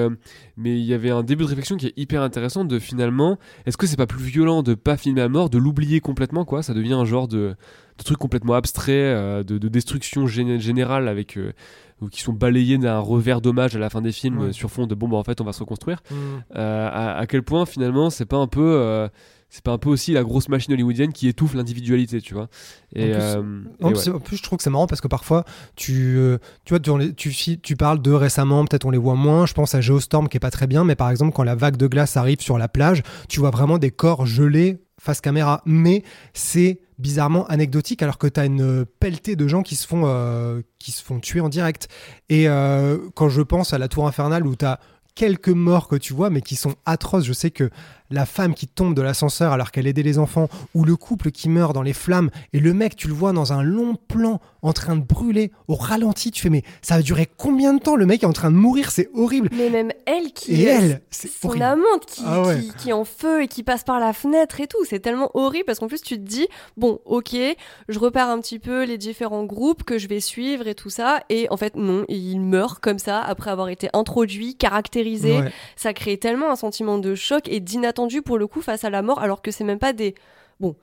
mais 0.57 0.79
il 0.79 0.85
y 0.85 0.93
avait 0.93 1.09
un 1.09 1.23
début 1.23 1.43
de 1.43 1.49
réflexion 1.49 1.77
qui 1.77 1.87
est 1.87 1.93
hyper 1.97 2.21
intéressant 2.21 2.65
de 2.65 2.79
finalement, 2.79 3.37
est-ce 3.65 3.77
que 3.77 3.87
c'est 3.87 3.97
pas 3.97 4.07
plus 4.07 4.23
violent 4.23 4.63
de 4.63 4.73
pas 4.73 4.97
filmer 4.97 5.21
la 5.21 5.29
mort, 5.29 5.49
de 5.49 5.57
l'oublier 5.57 5.99
complètement 5.99 6.45
quoi? 6.45 6.63
Ça 6.63 6.73
devient 6.73 6.93
un 6.93 7.05
genre 7.05 7.27
de, 7.27 7.55
de 7.99 8.03
truc 8.03 8.17
complètement 8.17 8.53
abstrait, 8.55 8.93
euh, 8.93 9.43
de, 9.43 9.57
de 9.57 9.67
destruction 9.67 10.25
gén- 10.25 10.59
générale 10.59 11.07
avec 11.07 11.37
euh, 11.37 11.53
ou 12.01 12.07
qui 12.07 12.21
sont 12.21 12.33
balayés 12.33 12.77
d'un 12.77 12.99
revers 12.99 13.41
d'hommage 13.41 13.75
à 13.75 13.79
la 13.79 13.89
fin 13.89 14.01
des 14.01 14.11
films 14.13 14.39
Ouais. 14.39 14.53
sur 14.53 14.71
fond 14.71 14.87
de 14.87 14.95
bon 14.95 15.07
bah 15.09 15.17
en 15.17 15.23
fait 15.23 15.41
on 15.41 15.43
va 15.43 15.51
se 15.53 15.59
reconstruire. 15.59 16.01
Mmh. 16.09 16.15
Euh, 16.55 16.89
à, 16.91 17.17
à 17.19 17.27
quel 17.27 17.43
point 17.43 17.65
finalement 17.65 18.09
c'est 18.09 18.25
pas 18.25 18.37
un 18.37 18.47
peu 18.47 18.61
euh, 18.77 19.07
c'est 19.49 19.63
pas 19.63 19.71
un 19.71 19.77
peu 19.79 19.89
aussi 19.89 20.13
la 20.13 20.23
grosse 20.23 20.47
machine 20.47 20.73
hollywoodienne 20.73 21.11
qui 21.11 21.27
étouffe 21.27 21.55
l'individualité, 21.55 22.21
tu 22.21 22.35
vois. 22.35 22.49
Et, 22.95 23.05
En 23.05 23.07
plus- 23.13 23.17
euh, 23.23 23.61
et 23.79 23.83
En 23.83 23.87
ouais. 23.87 23.93
plus, 23.95 24.09
en 24.11 24.19
plus, 24.19 24.37
je 24.37 24.43
trouve 24.43 24.57
que 24.57 24.63
c'est 24.63 24.69
marrant 24.69 24.85
parce 24.85 25.01
que 25.01 25.07
parfois, 25.07 25.43
tu, 25.75 26.17
euh, 26.19 26.37
tu 26.65 26.75
vois, 26.75 26.99
tu, 27.17 27.57
tu 27.59 27.75
parles 27.75 27.99
de 27.99 28.11
récemment, 28.11 28.63
peut-être 28.65 28.85
on 28.85 28.91
les 28.91 28.99
voit 28.99 29.15
moins. 29.15 29.47
Je 29.47 29.53
pense 29.55 29.73
à 29.73 29.81
Geostorm 29.81 30.29
qui 30.29 30.37
est 30.37 30.39
pas 30.39 30.51
très 30.51 30.67
bien, 30.67 30.83
mais 30.83 30.95
par 30.95 31.09
exemple, 31.09 31.33
quand 31.33 31.41
la 31.41 31.55
vague 31.55 31.77
de 31.77 31.87
glace 31.87 32.15
arrive 32.15 32.41
sur 32.41 32.59
la 32.59 32.67
plage, 32.67 33.01
tu 33.27 33.39
vois 33.39 33.49
vraiment 33.49 33.79
des 33.79 33.89
corps 33.89 34.27
gelés 34.27 34.83
face 35.01 35.19
caméra. 35.19 35.63
Mais 35.65 36.03
c'est 36.33 36.79
bizarrement 36.99 37.47
anecdotique 37.47 38.03
alors 38.03 38.17
que 38.17 38.27
tu 38.27 38.39
as 38.39 38.45
une 38.45 38.85
pelletée 38.99 39.35
de 39.35 39.47
gens 39.47 39.63
qui 39.63 39.75
se 39.75 39.87
font, 39.87 40.03
euh, 40.05 40.61
qui 40.77 40.91
se 40.91 41.03
font 41.03 41.19
tuer 41.19 41.39
en 41.39 41.49
direct. 41.49 41.87
Et 42.29 42.47
euh, 42.47 42.97
quand 43.15 43.29
je 43.29 43.41
pense 43.41 43.73
à 43.73 43.77
la 43.77 43.87
Tour 43.87 44.07
Infernale 44.07 44.45
où 44.45 44.55
tu 44.55 44.65
as 44.65 44.79
quelques 45.15 45.49
morts 45.49 45.87
que 45.87 45.95
tu 45.95 46.13
vois, 46.13 46.29
mais 46.29 46.41
qui 46.41 46.55
sont 46.55 46.75
atroces. 46.85 47.25
Je 47.25 47.33
sais 47.33 47.51
que 47.51 47.69
la 48.09 48.25
femme 48.25 48.53
qui 48.53 48.67
tombe 48.67 48.95
de 48.95 49.01
l'ascenseur 49.01 49.51
alors 49.53 49.71
qu'elle 49.71 49.87
aidait 49.87 50.03
les 50.03 50.17
enfants, 50.19 50.49
ou 50.73 50.83
le 50.85 50.95
couple 50.95 51.31
qui 51.31 51.49
meurt 51.49 51.73
dans 51.73 51.81
les 51.83 51.93
flammes, 51.93 52.29
et 52.53 52.59
le 52.59 52.73
mec, 52.73 52.95
tu 52.95 53.07
le 53.07 53.13
vois 53.13 53.33
dans 53.33 53.53
un 53.53 53.61
long 53.63 53.95
plan 54.07 54.39
en 54.61 54.73
train 54.73 54.95
de 54.95 55.01
brûler 55.03 55.51
au 55.67 55.75
ralenti, 55.75 56.31
tu 56.31 56.41
fais 56.41 56.49
mais 56.49 56.63
ça 56.81 56.95
va 56.97 57.01
durer 57.01 57.27
combien 57.37 57.73
de 57.73 57.79
temps? 57.79 57.95
Le 57.95 58.05
mec 58.05 58.23
est 58.23 58.25
en 58.25 58.33
train 58.33 58.51
de 58.51 58.55
mourir, 58.57 58.91
c'est 58.91 59.09
horrible. 59.13 59.49
Mais 59.53 59.69
même 59.69 59.91
elle 60.05 60.33
qui 60.33 60.53
Et 60.53 60.63
est 60.63 60.67
elle, 60.67 61.01
c'est 61.11 61.29
son 61.29 61.47
horrible. 61.49 61.63
amante 61.63 62.05
qui, 62.07 62.23
Ah 62.25 62.41
ouais. 62.41 62.59
qui, 62.59 62.73
qui 62.73 62.89
est 62.89 62.93
en 62.93 63.05
feu 63.05 63.43
et 63.43 63.47
qui 63.47 63.63
passe 63.63 63.83
par 63.83 63.99
la 63.99 64.11
fenêtre 64.13 64.59
et 64.59 64.67
tout, 64.67 64.83
c'est 64.89 64.99
tellement 64.99 65.31
horrible 65.33 65.65
parce 65.65 65.79
qu'en 65.79 65.87
plus 65.87 66.01
tu 66.01 66.15
te 66.15 66.27
dis 66.27 66.47
bon 66.75 66.99
ok 67.05 67.35
je 67.87 67.99
repère 67.99 68.27
un 68.27 68.39
petit 68.41 68.59
peu 68.59 68.83
les 68.83 68.97
différents 68.97 69.45
groupes 69.45 69.83
que 69.83 69.97
je 69.97 70.07
vais 70.07 70.19
suivre 70.19 70.67
et 70.67 70.75
tout 70.75 70.89
ça 70.89 71.21
et 71.29 71.47
en 71.51 71.57
fait 71.57 71.75
non 71.75 72.03
il 72.09 72.39
meurt 72.41 72.79
comme 72.79 72.99
ça 72.99 73.19
après 73.21 73.51
avoir 73.51 73.69
été 73.69 73.89
introduit, 73.93 74.55
caractérisé, 74.55 75.37
Ouais. 75.39 75.51
ça 75.75 75.93
crée 75.93 76.17
tellement 76.17 76.51
un 76.51 76.55
sentiment 76.55 76.97
de 76.97 77.15
choc 77.15 77.47
et 77.47 77.59
pour 78.25 78.37
le 78.37 78.47
coup 78.47 78.61
face 78.61 78.83
à 78.83 78.89
la 78.89 79.01
mort 79.01 79.19
alors 79.19 79.41
que 79.41 79.51
c'est 79.51 79.63
même 79.63 79.79
pas 79.79 79.93
des 79.93 80.15
bon 80.59 80.75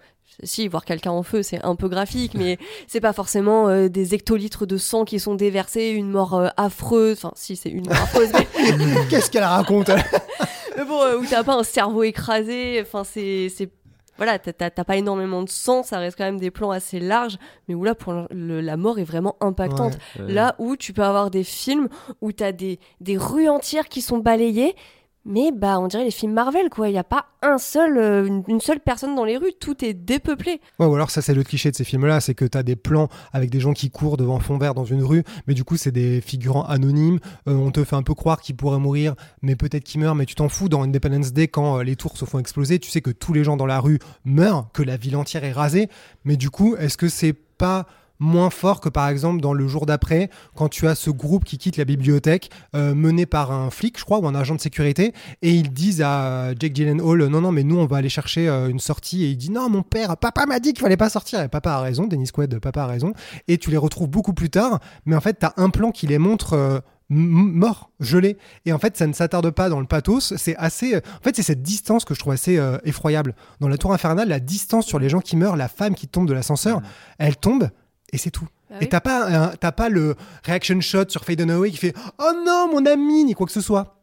si 0.42 0.66
voir 0.68 0.84
quelqu'un 0.84 1.12
en 1.12 1.22
feu 1.22 1.42
c'est 1.42 1.62
un 1.64 1.76
peu 1.76 1.88
graphique 1.88 2.34
mais 2.34 2.58
c'est 2.86 3.00
pas 3.00 3.12
forcément 3.12 3.68
euh, 3.68 3.88
des 3.88 4.14
hectolitres 4.14 4.66
de 4.66 4.76
sang 4.76 5.04
qui 5.04 5.18
sont 5.20 5.34
déversés 5.34 5.88
une 5.90 6.10
mort 6.10 6.34
euh, 6.34 6.48
affreuse 6.56 7.18
enfin 7.18 7.32
si 7.36 7.56
c'est 7.56 7.70
une 7.70 7.86
mort 7.86 7.96
affreuse 7.96 8.30
mais, 8.32 8.46
Qu'est-ce 9.10 9.30
qu'elle 9.30 9.44
raconte 9.44 9.88
mais 10.76 10.84
bon 10.84 11.00
euh, 11.02 11.18
où 11.18 11.24
t'as 11.26 11.44
pas 11.44 11.54
un 11.54 11.62
cerveau 11.62 12.02
écrasé 12.02 12.80
enfin 12.82 13.04
c'est 13.04 13.48
voilà, 14.18 14.38
t'as- 14.38 14.70
pas 14.70 14.96
énormément 14.96 15.42
de 15.42 15.50
sang, 15.50 15.82
ça 15.82 15.98
reste 15.98 16.16
quand 16.16 16.24
même 16.24 16.40
des 16.40 16.50
plans 16.50 16.70
assez 16.70 16.98
larges, 17.00 17.36
mais 17.68 17.74
où 17.74 17.84
là, 17.84 17.94
pour 17.94 18.14
le- 18.30 18.62
la 18.62 18.78
mort 18.78 18.98
est 18.98 19.04
vraiment 19.04 19.36
impactante. 19.42 19.98
Ouais. 20.18 20.32
Là 20.32 20.54
où 20.58 20.74
tu 20.74 20.94
peux 20.94 21.02
avoir 21.02 21.30
des 21.30 21.44
films 21.44 21.90
où 22.22 22.32
t'as 22.32 22.52
des, 22.52 22.78
des 23.02 23.18
rues 23.18 23.46
entières 23.50 23.90
qui 23.90 24.00
sont 24.00 24.16
balayées, 24.16 24.74
mais 25.26 25.50
bah 25.52 25.78
on 25.80 25.88
dirait 25.88 26.04
les 26.04 26.10
films 26.10 26.32
Marvel 26.32 26.70
quoi. 26.70 26.88
Il 26.88 26.94
y 26.94 26.98
a 26.98 27.04
pas 27.04 27.26
un 27.42 27.58
seul, 27.58 27.98
euh, 27.98 28.40
une, 28.48 28.60
seule 28.60 28.80
personne 28.80 29.14
dans 29.14 29.24
les 29.24 29.36
rues, 29.36 29.52
tout 29.58 29.84
est 29.84 29.92
dépeuplé. 29.92 30.60
Ouais, 30.78 30.86
ou 30.86 30.94
alors 30.94 31.10
ça 31.10 31.20
c'est 31.20 31.34
le 31.34 31.42
cliché 31.42 31.70
de 31.70 31.76
ces 31.76 31.84
films-là, 31.84 32.20
c'est 32.20 32.34
que 32.34 32.44
t'as 32.44 32.62
des 32.62 32.76
plans 32.76 33.08
avec 33.32 33.50
des 33.50 33.60
gens 33.60 33.72
qui 33.72 33.90
courent 33.90 34.16
devant 34.16 34.38
fond 34.38 34.56
vert 34.56 34.74
dans 34.74 34.84
une 34.84 35.02
rue, 35.02 35.24
mais 35.46 35.54
du 35.54 35.64
coup 35.64 35.76
c'est 35.76 35.90
des 35.90 36.20
figurants 36.20 36.64
anonymes, 36.64 37.18
Euh, 37.48 37.54
on 37.54 37.70
te 37.70 37.84
fait 37.84 37.96
un 37.96 38.02
peu 38.02 38.14
croire 38.14 38.40
qu'ils 38.40 38.56
pourraient 38.56 38.78
mourir, 38.78 39.14
mais 39.42 39.56
peut-être 39.56 39.84
qu'ils 39.84 40.00
meurent, 40.00 40.14
mais 40.14 40.26
tu 40.26 40.34
t'en 40.34 40.48
fous 40.48 40.68
dans 40.68 40.82
Independence 40.82 41.32
Day 41.32 41.48
quand 41.48 41.78
euh, 41.78 41.82
les 41.82 41.96
tours 41.96 42.16
se 42.16 42.24
font 42.24 42.38
exploser, 42.38 42.78
tu 42.78 42.90
sais 42.90 43.00
que 43.00 43.10
tous 43.10 43.32
les 43.32 43.44
gens 43.44 43.56
dans 43.56 43.66
la 43.66 43.80
rue 43.80 43.98
meurent, 44.24 44.68
que 44.72 44.82
la 44.82 44.96
ville 44.96 45.16
entière 45.16 45.44
est 45.44 45.52
rasée, 45.52 45.88
mais 46.24 46.36
du 46.36 46.50
coup 46.50 46.76
est-ce 46.76 46.96
que 46.96 47.08
c'est 47.08 47.32
pas 47.32 47.86
moins 48.18 48.50
fort 48.50 48.80
que 48.80 48.88
par 48.88 49.08
exemple 49.08 49.40
dans 49.40 49.52
le 49.52 49.66
jour 49.68 49.86
d'après 49.86 50.30
quand 50.54 50.68
tu 50.68 50.86
as 50.88 50.94
ce 50.94 51.10
groupe 51.10 51.44
qui 51.44 51.58
quitte 51.58 51.76
la 51.76 51.84
bibliothèque 51.84 52.50
euh, 52.74 52.94
mené 52.94 53.26
par 53.26 53.52
un 53.52 53.70
flic 53.70 53.98
je 53.98 54.04
crois 54.04 54.18
ou 54.18 54.26
un 54.26 54.34
agent 54.34 54.54
de 54.54 54.60
sécurité 54.60 55.12
et 55.42 55.52
ils 55.52 55.70
disent 55.72 56.02
à 56.02 56.50
Jake 56.58 56.74
Gyllenhaal 56.74 57.26
non 57.28 57.40
non 57.40 57.52
mais 57.52 57.62
nous 57.62 57.78
on 57.78 57.86
va 57.86 57.98
aller 57.98 58.08
chercher 58.08 58.48
euh, 58.48 58.68
une 58.68 58.78
sortie 58.80 59.24
et 59.24 59.28
il 59.30 59.36
dit 59.36 59.50
non 59.50 59.68
mon 59.68 59.82
père 59.82 60.16
papa 60.16 60.46
m'a 60.46 60.58
dit 60.60 60.72
qu'il 60.72 60.82
fallait 60.82 60.96
pas 60.96 61.10
sortir 61.10 61.40
et 61.42 61.48
papa 61.48 61.72
a 61.72 61.80
raison 61.80 62.06
Dennis 62.06 62.28
Quaid 62.32 62.58
papa 62.58 62.82
a 62.84 62.86
raison 62.86 63.12
et 63.48 63.58
tu 63.58 63.70
les 63.70 63.76
retrouves 63.76 64.08
beaucoup 64.08 64.32
plus 64.32 64.50
tard 64.50 64.80
mais 65.04 65.14
en 65.16 65.20
fait 65.20 65.34
t'as 65.34 65.52
un 65.56 65.70
plan 65.70 65.90
qui 65.90 66.06
les 66.06 66.18
montre 66.18 66.54
euh, 66.54 66.78
m- 67.10 67.18
morts, 67.18 67.90
gelés. 68.00 68.36
Et 68.64 68.72
en 68.72 68.78
fait, 68.80 68.96
ça 68.96 69.06
ne 69.06 69.12
s'attarde 69.12 69.50
pas 69.50 69.68
dans 69.68 69.78
le 69.78 69.86
pathos. 69.86 70.34
C'est 70.36 70.56
assez. 70.56 70.96
euh, 70.96 71.00
En 71.20 71.22
fait, 71.22 71.36
c'est 71.36 71.42
cette 71.44 71.62
distance 71.62 72.04
que 72.04 72.14
je 72.14 72.18
trouve 72.18 72.32
assez 72.32 72.58
euh, 72.58 72.78
effroyable. 72.84 73.34
Dans 73.60 73.68
la 73.68 73.78
Tour 73.78 73.92
Infernale, 73.92 74.28
la 74.28 74.40
distance 74.40 74.86
sur 74.86 74.98
les 74.98 75.08
gens 75.08 75.20
qui 75.20 75.36
meurent, 75.36 75.54
la 75.56 75.68
femme 75.68 75.94
qui 75.94 76.08
tombe 76.08 76.26
de 76.26 76.32
l'ascenseur, 76.32 76.82
elle 77.18 77.36
tombe 77.36 77.68
et 78.12 78.18
c'est 78.18 78.30
tout. 78.30 78.46
Bah 78.70 78.76
Et 78.80 78.88
t'as 78.88 79.00
pas, 79.00 79.26
un- 79.26 79.56
t'as 79.56 79.72
pas 79.72 79.88
le 79.88 80.16
reaction 80.44 80.80
shot 80.80 81.08
sur 81.08 81.24
Faye 81.24 81.36
Dunaway 81.36 81.70
qui 81.70 81.76
fait 81.76 81.94
Oh 82.18 82.32
non, 82.44 82.68
mon 82.70 82.84
ami, 82.86 83.24
ni 83.24 83.34
quoi 83.34 83.46
que 83.46 83.52
ce 83.52 83.60
soit. 83.60 83.95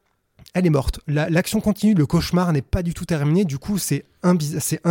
Elle 0.55 0.67
est 0.67 0.69
morte. 0.69 0.99
La- 1.07 1.29
L'action 1.29 1.61
continue, 1.61 1.95
le 1.95 2.05
cauchemar 2.05 2.53
n'est 2.53 2.61
pas 2.61 2.83
du 2.83 2.93
tout 2.93 3.05
terminé. 3.05 3.43
Du 3.43 3.57
coup, 3.57 3.79
c'est 3.79 4.05
un, 4.21 4.35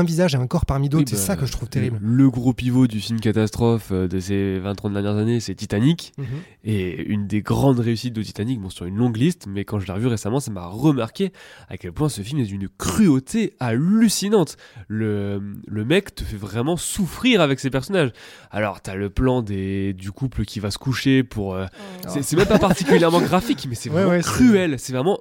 visage 0.02 0.34
et 0.34 0.36
un 0.38 0.46
corps 0.48 0.66
parmi 0.66 0.88
d'autres. 0.88 1.04
Oui, 1.04 1.08
c'est 1.10 1.16
bah, 1.16 1.34
ça 1.34 1.36
que 1.36 1.46
je 1.46 1.52
trouve 1.52 1.68
terrible. 1.68 1.98
Le 2.02 2.28
gros 2.30 2.52
pivot 2.52 2.86
du 2.88 3.00
film 3.00 3.20
catastrophe 3.20 3.90
euh, 3.92 4.08
de 4.08 4.18
ces 4.20 4.60
20-30 4.60 4.92
dernières 4.92 5.16
années, 5.16 5.38
c'est 5.40 5.54
Titanic. 5.54 6.12
Mhm. 6.18 6.24
Et 6.64 7.02
une 7.04 7.26
des 7.28 7.42
grandes 7.42 7.78
réussites 7.78 8.12
de 8.12 8.22
Titanic, 8.22 8.60
bon, 8.60 8.70
sur 8.70 8.86
une 8.86 8.96
longue 8.96 9.16
liste, 9.16 9.46
mais 9.48 9.64
quand 9.64 9.78
je 9.78 9.86
l'ai 9.86 9.92
revu 9.92 10.08
récemment, 10.08 10.40
ça 10.40 10.50
m'a 10.50 10.66
remarqué 10.66 11.32
à 11.68 11.76
quel 11.76 11.92
point 11.92 12.08
ce 12.08 12.22
film 12.22 12.40
est 12.40 12.44
d'une 12.44 12.68
cruauté 12.68 13.54
hallucinante. 13.60 14.56
Le, 14.88 15.40
le 15.66 15.84
mec 15.84 16.14
te 16.14 16.24
fait 16.24 16.36
vraiment 16.36 16.76
souffrir 16.76 17.40
avec 17.40 17.60
ses 17.60 17.70
personnages. 17.70 18.10
Alors, 18.50 18.80
t'as 18.80 18.96
le 18.96 19.10
plan 19.10 19.42
des, 19.42 19.92
du 19.94 20.10
couple 20.12 20.44
qui 20.44 20.58
va 20.60 20.70
se 20.72 20.78
coucher 20.78 21.22
pour. 21.22 21.54
euh, 21.54 21.66
c'est 22.08 22.22
c'est 22.22 22.36
même 22.36 22.46
pas 22.48 22.58
particulièrement 22.58 23.20
graphique, 23.22 23.66
mais 23.68 23.76
c'est 23.76 23.88
Ouais, 23.90 23.94
vraiment 24.02 24.10
ouais, 24.10 24.20
cruel. 24.22 24.74
C'est 24.78 24.92
vraiment 24.92 25.20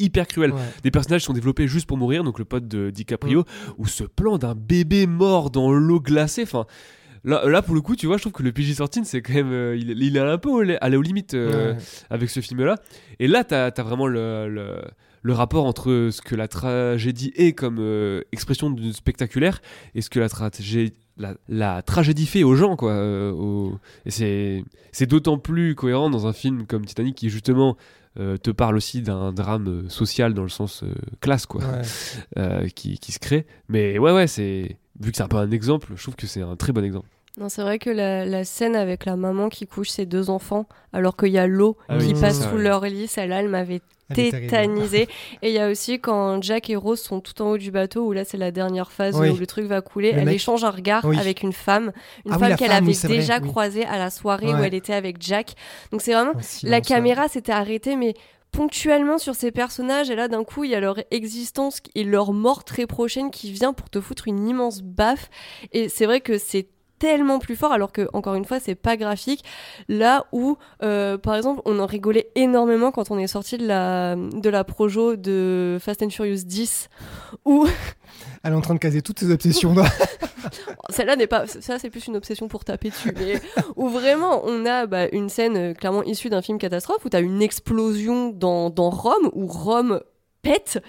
hyper 0.00 0.26
cruel. 0.26 0.52
Ouais. 0.52 0.60
Des 0.82 0.90
personnages 0.90 1.22
sont 1.22 1.32
développés 1.32 1.68
juste 1.68 1.86
pour 1.86 1.96
mourir, 1.96 2.24
donc 2.24 2.38
le 2.38 2.44
pote 2.44 2.66
de 2.66 2.90
DiCaprio, 2.90 3.44
ou 3.78 3.86
ce 3.86 4.04
plan 4.04 4.38
d'un 4.38 4.54
bébé 4.54 5.06
mort 5.06 5.50
dans 5.50 5.72
l'eau 5.72 6.00
glacée, 6.00 6.42
enfin. 6.42 6.66
Là, 7.22 7.46
là, 7.46 7.60
pour 7.60 7.74
le 7.74 7.82
coup, 7.82 7.96
tu 7.96 8.06
vois, 8.06 8.16
je 8.16 8.22
trouve 8.22 8.32
que 8.32 8.42
le 8.42 8.50
PG-13, 8.50 9.04
c'est 9.04 9.20
quand 9.20 9.34
même. 9.34 9.52
euh, 9.52 9.76
il, 9.76 9.90
il 10.02 10.16
est 10.16 10.20
un 10.20 10.38
peu 10.38 10.48
au- 10.48 10.64
allé 10.80 10.96
aux 10.96 11.02
limites 11.02 11.34
euh, 11.34 11.74
Ouais. 11.74 11.78
avec 12.08 12.30
ce 12.30 12.40
film-là. 12.40 12.76
Et 13.18 13.28
là, 13.28 13.44
t'as 13.44 13.66
as 13.66 13.82
vraiment 13.82 14.06
le, 14.06 14.48
le, 14.48 14.80
le 15.20 15.32
rapport 15.34 15.66
entre 15.66 16.08
ce 16.10 16.22
que 16.22 16.34
la 16.34 16.48
tragédie 16.48 17.30
est 17.36 17.52
comme 17.52 17.76
euh, 17.78 18.22
expression 18.32 18.74
spectaculaire 18.94 19.60
et 19.94 20.00
ce 20.00 20.08
que 20.08 20.18
la 20.18 20.30
tragédie. 20.30 20.94
La, 21.18 21.34
la 21.50 21.82
tragédie 21.82 22.24
fait 22.24 22.42
aux 22.44 22.54
gens, 22.54 22.76
quoi. 22.76 22.94
Et 24.06 24.64
c'est 24.92 25.06
d'autant 25.06 25.36
plus 25.38 25.74
cohérent 25.74 26.08
dans 26.08 26.26
un 26.26 26.32
film 26.32 26.66
comme 26.66 26.86
Titanic 26.86 27.14
qui, 27.16 27.28
justement, 27.28 27.76
euh, 28.20 28.36
te 28.36 28.50
parle 28.50 28.76
aussi 28.76 29.02
d'un 29.02 29.32
drame 29.32 29.66
euh, 29.68 29.88
social 29.88 30.34
dans 30.34 30.42
le 30.42 30.48
sens 30.48 30.82
euh, 30.84 30.92
classe, 31.20 31.46
quoi 31.46 31.62
Ouais. 31.62 31.82
euh, 32.38 32.68
qui, 32.68 32.98
qui 32.98 33.12
se 33.12 33.18
crée. 33.18 33.46
Mais 33.68 33.98
ouais, 33.98 34.12
ouais, 34.12 34.26
c'est 34.26 34.76
vu 35.00 35.10
que 35.10 35.16
c'est 35.16 35.22
un 35.22 35.28
peu 35.28 35.38
un 35.38 35.50
exemple, 35.50 35.88
je 35.96 36.02
trouve 36.02 36.16
que 36.16 36.26
c'est 36.26 36.42
un 36.42 36.56
très 36.56 36.72
bon 36.72 36.84
exemple. 36.84 37.08
Non, 37.38 37.48
c'est 37.48 37.62
vrai 37.62 37.78
que 37.78 37.88
la, 37.90 38.26
la 38.26 38.44
scène 38.44 38.76
avec 38.76 39.04
la 39.06 39.16
maman 39.16 39.48
qui 39.48 39.66
couche 39.66 39.88
ses 39.88 40.04
deux 40.04 40.28
enfants 40.30 40.66
alors 40.92 41.16
qu'il 41.16 41.28
y 41.30 41.38
a 41.38 41.46
l'eau 41.46 41.76
Ah 41.88 41.96
qui 41.98 42.12
oui, 42.12 42.20
passe 42.20 42.42
sous 42.48 42.56
ouais. 42.56 42.62
leur 42.62 42.84
lit, 42.84 43.06
celle-là, 43.06 43.40
elle 43.40 43.48
m'avait 43.48 43.80
Tétanisée. 44.14 45.08
et 45.42 45.48
il 45.50 45.52
y 45.54 45.58
a 45.58 45.68
aussi 45.68 46.00
quand 46.00 46.42
Jack 46.42 46.70
et 46.70 46.76
Rose 46.76 47.00
sont 47.00 47.20
tout 47.20 47.40
en 47.42 47.50
haut 47.52 47.58
du 47.58 47.70
bateau, 47.70 48.06
où 48.06 48.12
là 48.12 48.24
c'est 48.24 48.36
la 48.38 48.50
dernière 48.50 48.90
phase 48.92 49.16
Oui. 49.18 49.28
où 49.30 49.36
le 49.36 49.46
truc 49.46 49.66
va 49.66 49.80
couler, 49.80 50.12
Le 50.12 50.18
elle 50.18 50.24
mec- 50.26 50.34
échange 50.36 50.64
un 50.64 50.70
regard 50.70 51.04
Oui. 51.04 51.18
avec 51.18 51.42
une 51.42 51.52
femme, 51.52 51.92
une 52.26 52.32
Ah 52.32 52.38
femme 52.38 52.56
qu'elle 52.56 52.72
avait 52.72 52.92
vrai, 52.92 53.08
déjà 53.08 53.40
croisée 53.40 53.84
à 53.84 53.98
la 53.98 54.10
soirée 54.10 54.52
où 54.54 54.58
elle 54.58 54.74
était 54.74 54.94
avec 54.94 55.16
Jack. 55.20 55.54
Donc 55.92 56.02
c'est 56.02 56.12
vraiment 56.12 56.32
silence, 56.40 56.62
la 56.70 56.80
caméra 56.80 57.28
s'était 57.28 57.52
arrêtée, 57.52 57.96
mais 57.96 58.14
ponctuellement 58.52 59.18
sur 59.18 59.34
ces 59.36 59.52
personnages, 59.52 60.10
et 60.10 60.16
là 60.16 60.26
d'un 60.26 60.42
coup 60.42 60.64
il 60.64 60.70
y 60.70 60.74
a 60.74 60.80
leur 60.80 60.96
existence 61.12 61.78
et 61.94 62.02
leur 62.02 62.32
mort 62.32 62.64
très 62.64 62.86
prochaine 62.86 63.30
qui 63.30 63.52
vient 63.52 63.72
pour 63.72 63.88
te 63.90 64.00
foutre 64.00 64.26
une 64.26 64.48
immense 64.48 64.82
baffe. 64.82 65.30
Et 65.72 65.88
c'est 65.88 66.04
vrai 66.04 66.20
que 66.20 66.36
c'est 66.36 66.66
tellement 67.00 67.38
plus 67.40 67.56
fort 67.56 67.72
alors 67.72 67.90
que 67.90 68.06
encore 68.12 68.34
une 68.34 68.44
fois 68.44 68.60
c'est 68.60 68.76
pas 68.76 68.96
graphique 68.96 69.42
là 69.88 70.26
où 70.32 70.56
euh, 70.84 71.18
par 71.18 71.34
exemple 71.34 71.60
on 71.64 71.80
en 71.80 71.86
rigolait 71.86 72.28
énormément 72.36 72.92
quand 72.92 73.10
on 73.10 73.18
est 73.18 73.26
sorti 73.26 73.58
de 73.58 73.66
la 73.66 74.14
de 74.16 74.48
la 74.50 74.62
projo 74.62 75.16
de 75.16 75.78
Fast 75.80 76.02
and 76.02 76.10
Furious 76.10 76.44
10 76.44 76.88
où 77.44 77.66
Elle 78.42 78.52
est 78.52 78.56
en 78.56 78.60
train 78.60 78.74
de 78.74 78.78
caser 78.80 79.02
toutes 79.02 79.18
ses 79.20 79.30
obsessions. 79.30 79.72
dans- 79.74 79.84
celle-là 80.90 81.16
n'est 81.16 81.26
pas 81.26 81.46
ça 81.46 81.78
c'est 81.78 81.90
plus 81.90 82.06
une 82.06 82.16
obsession 82.16 82.48
pour 82.48 82.64
taper 82.64 82.90
dessus 82.90 83.12
mais 83.18 83.40
où 83.76 83.88
vraiment 83.88 84.42
on 84.44 84.66
a 84.66 84.86
bah, 84.86 85.08
une 85.12 85.28
scène 85.28 85.56
euh, 85.56 85.74
clairement 85.74 86.02
issue 86.02 86.28
d'un 86.28 86.42
film 86.42 86.58
catastrophe 86.58 87.04
où 87.04 87.08
tu 87.08 87.16
as 87.16 87.20
une 87.20 87.42
explosion 87.42 88.28
dans, 88.30 88.70
dans 88.70 88.90
Rome 88.90 89.30
où 89.32 89.46
Rome 89.46 90.00
pète 90.42 90.82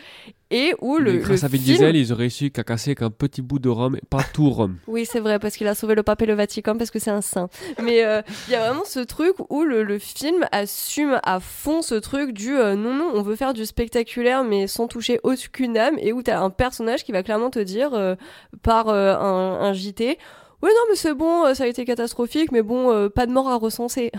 et 0.52 0.74
où 0.82 0.98
le, 0.98 1.14
Mais 1.14 1.18
le 1.18 1.24
grâce 1.24 1.44
à 1.44 1.48
Vin 1.48 1.58
film... 1.58 1.78
Diesel, 1.78 1.96
ils 1.96 2.12
ont 2.12 2.16
réussi 2.16 2.52
qu'à 2.52 2.64
casser 2.64 2.94
qu'un 2.94 3.10
petit 3.10 3.42
bout 3.42 3.60
de 3.60 3.70
Rome, 3.70 3.96
et 3.96 4.06
pas 4.10 4.24
tout 4.34 4.50
Rome. 4.50 4.78
Oui, 4.88 5.08
c'est 5.10 5.22
vrai, 5.22 5.40
parce 5.40 5.56
qu'il 5.56 5.68
a 5.68 5.76
sauvé 5.76 5.96
le 5.96 6.04
pape 6.04 6.22
et 6.22 6.26
le 6.26 6.34
Vatican, 6.34 6.78
parce 6.78 6.92
que 6.92 7.00
c'est 7.00 7.10
un 7.10 7.22
saint. 7.22 7.50
Mais 7.82 8.04
euh, 8.04 8.22
il 8.48 8.52
y 8.52 8.56
a 8.56 8.60
vraiment 8.60 8.84
ce 8.86 9.00
truc 9.00 9.34
où 9.50 9.64
le, 9.64 9.84
le 9.84 9.98
film 9.98 10.46
assume 10.52 11.20
à 11.24 11.40
fond 11.40 11.82
ce 11.82 11.96
truc 11.96 12.34
du 12.34 12.58
euh, 12.58 12.76
non, 12.76 12.94
non, 12.94 13.12
on 13.14 13.22
veut 13.22 13.38
faire 13.38 13.54
du 13.54 13.66
spectaculaire, 13.66 14.44
mais 14.44 14.68
sans 14.68 14.88
toucher 14.88 15.20
aucune 15.24 15.78
âme, 15.78 15.96
et 16.00 16.12
où 16.12 16.22
t'as 16.22 16.42
un 16.42 16.50
personnage 16.50 17.06
qui 17.06 17.14
va 17.14 17.24
clairement 17.24 17.50
te 17.50 17.60
dire, 17.60 17.94
euh, 17.94 18.16
par 18.62 18.90
un, 18.90 19.60
un 19.62 19.74
JT, 19.74 20.18
Ouais, 20.62 20.70
non, 20.70 20.82
mais 20.92 20.96
c'est 20.96 21.16
bon, 21.16 21.56
ça 21.56 21.64
a 21.64 21.68
été 21.68 21.86
catastrophique, 21.86 22.52
mais 22.52 22.62
bon, 22.62 23.10
pas 23.10 23.26
de 23.26 23.32
mort 23.32 23.50
à 23.50 23.56
recenser. 23.56 24.12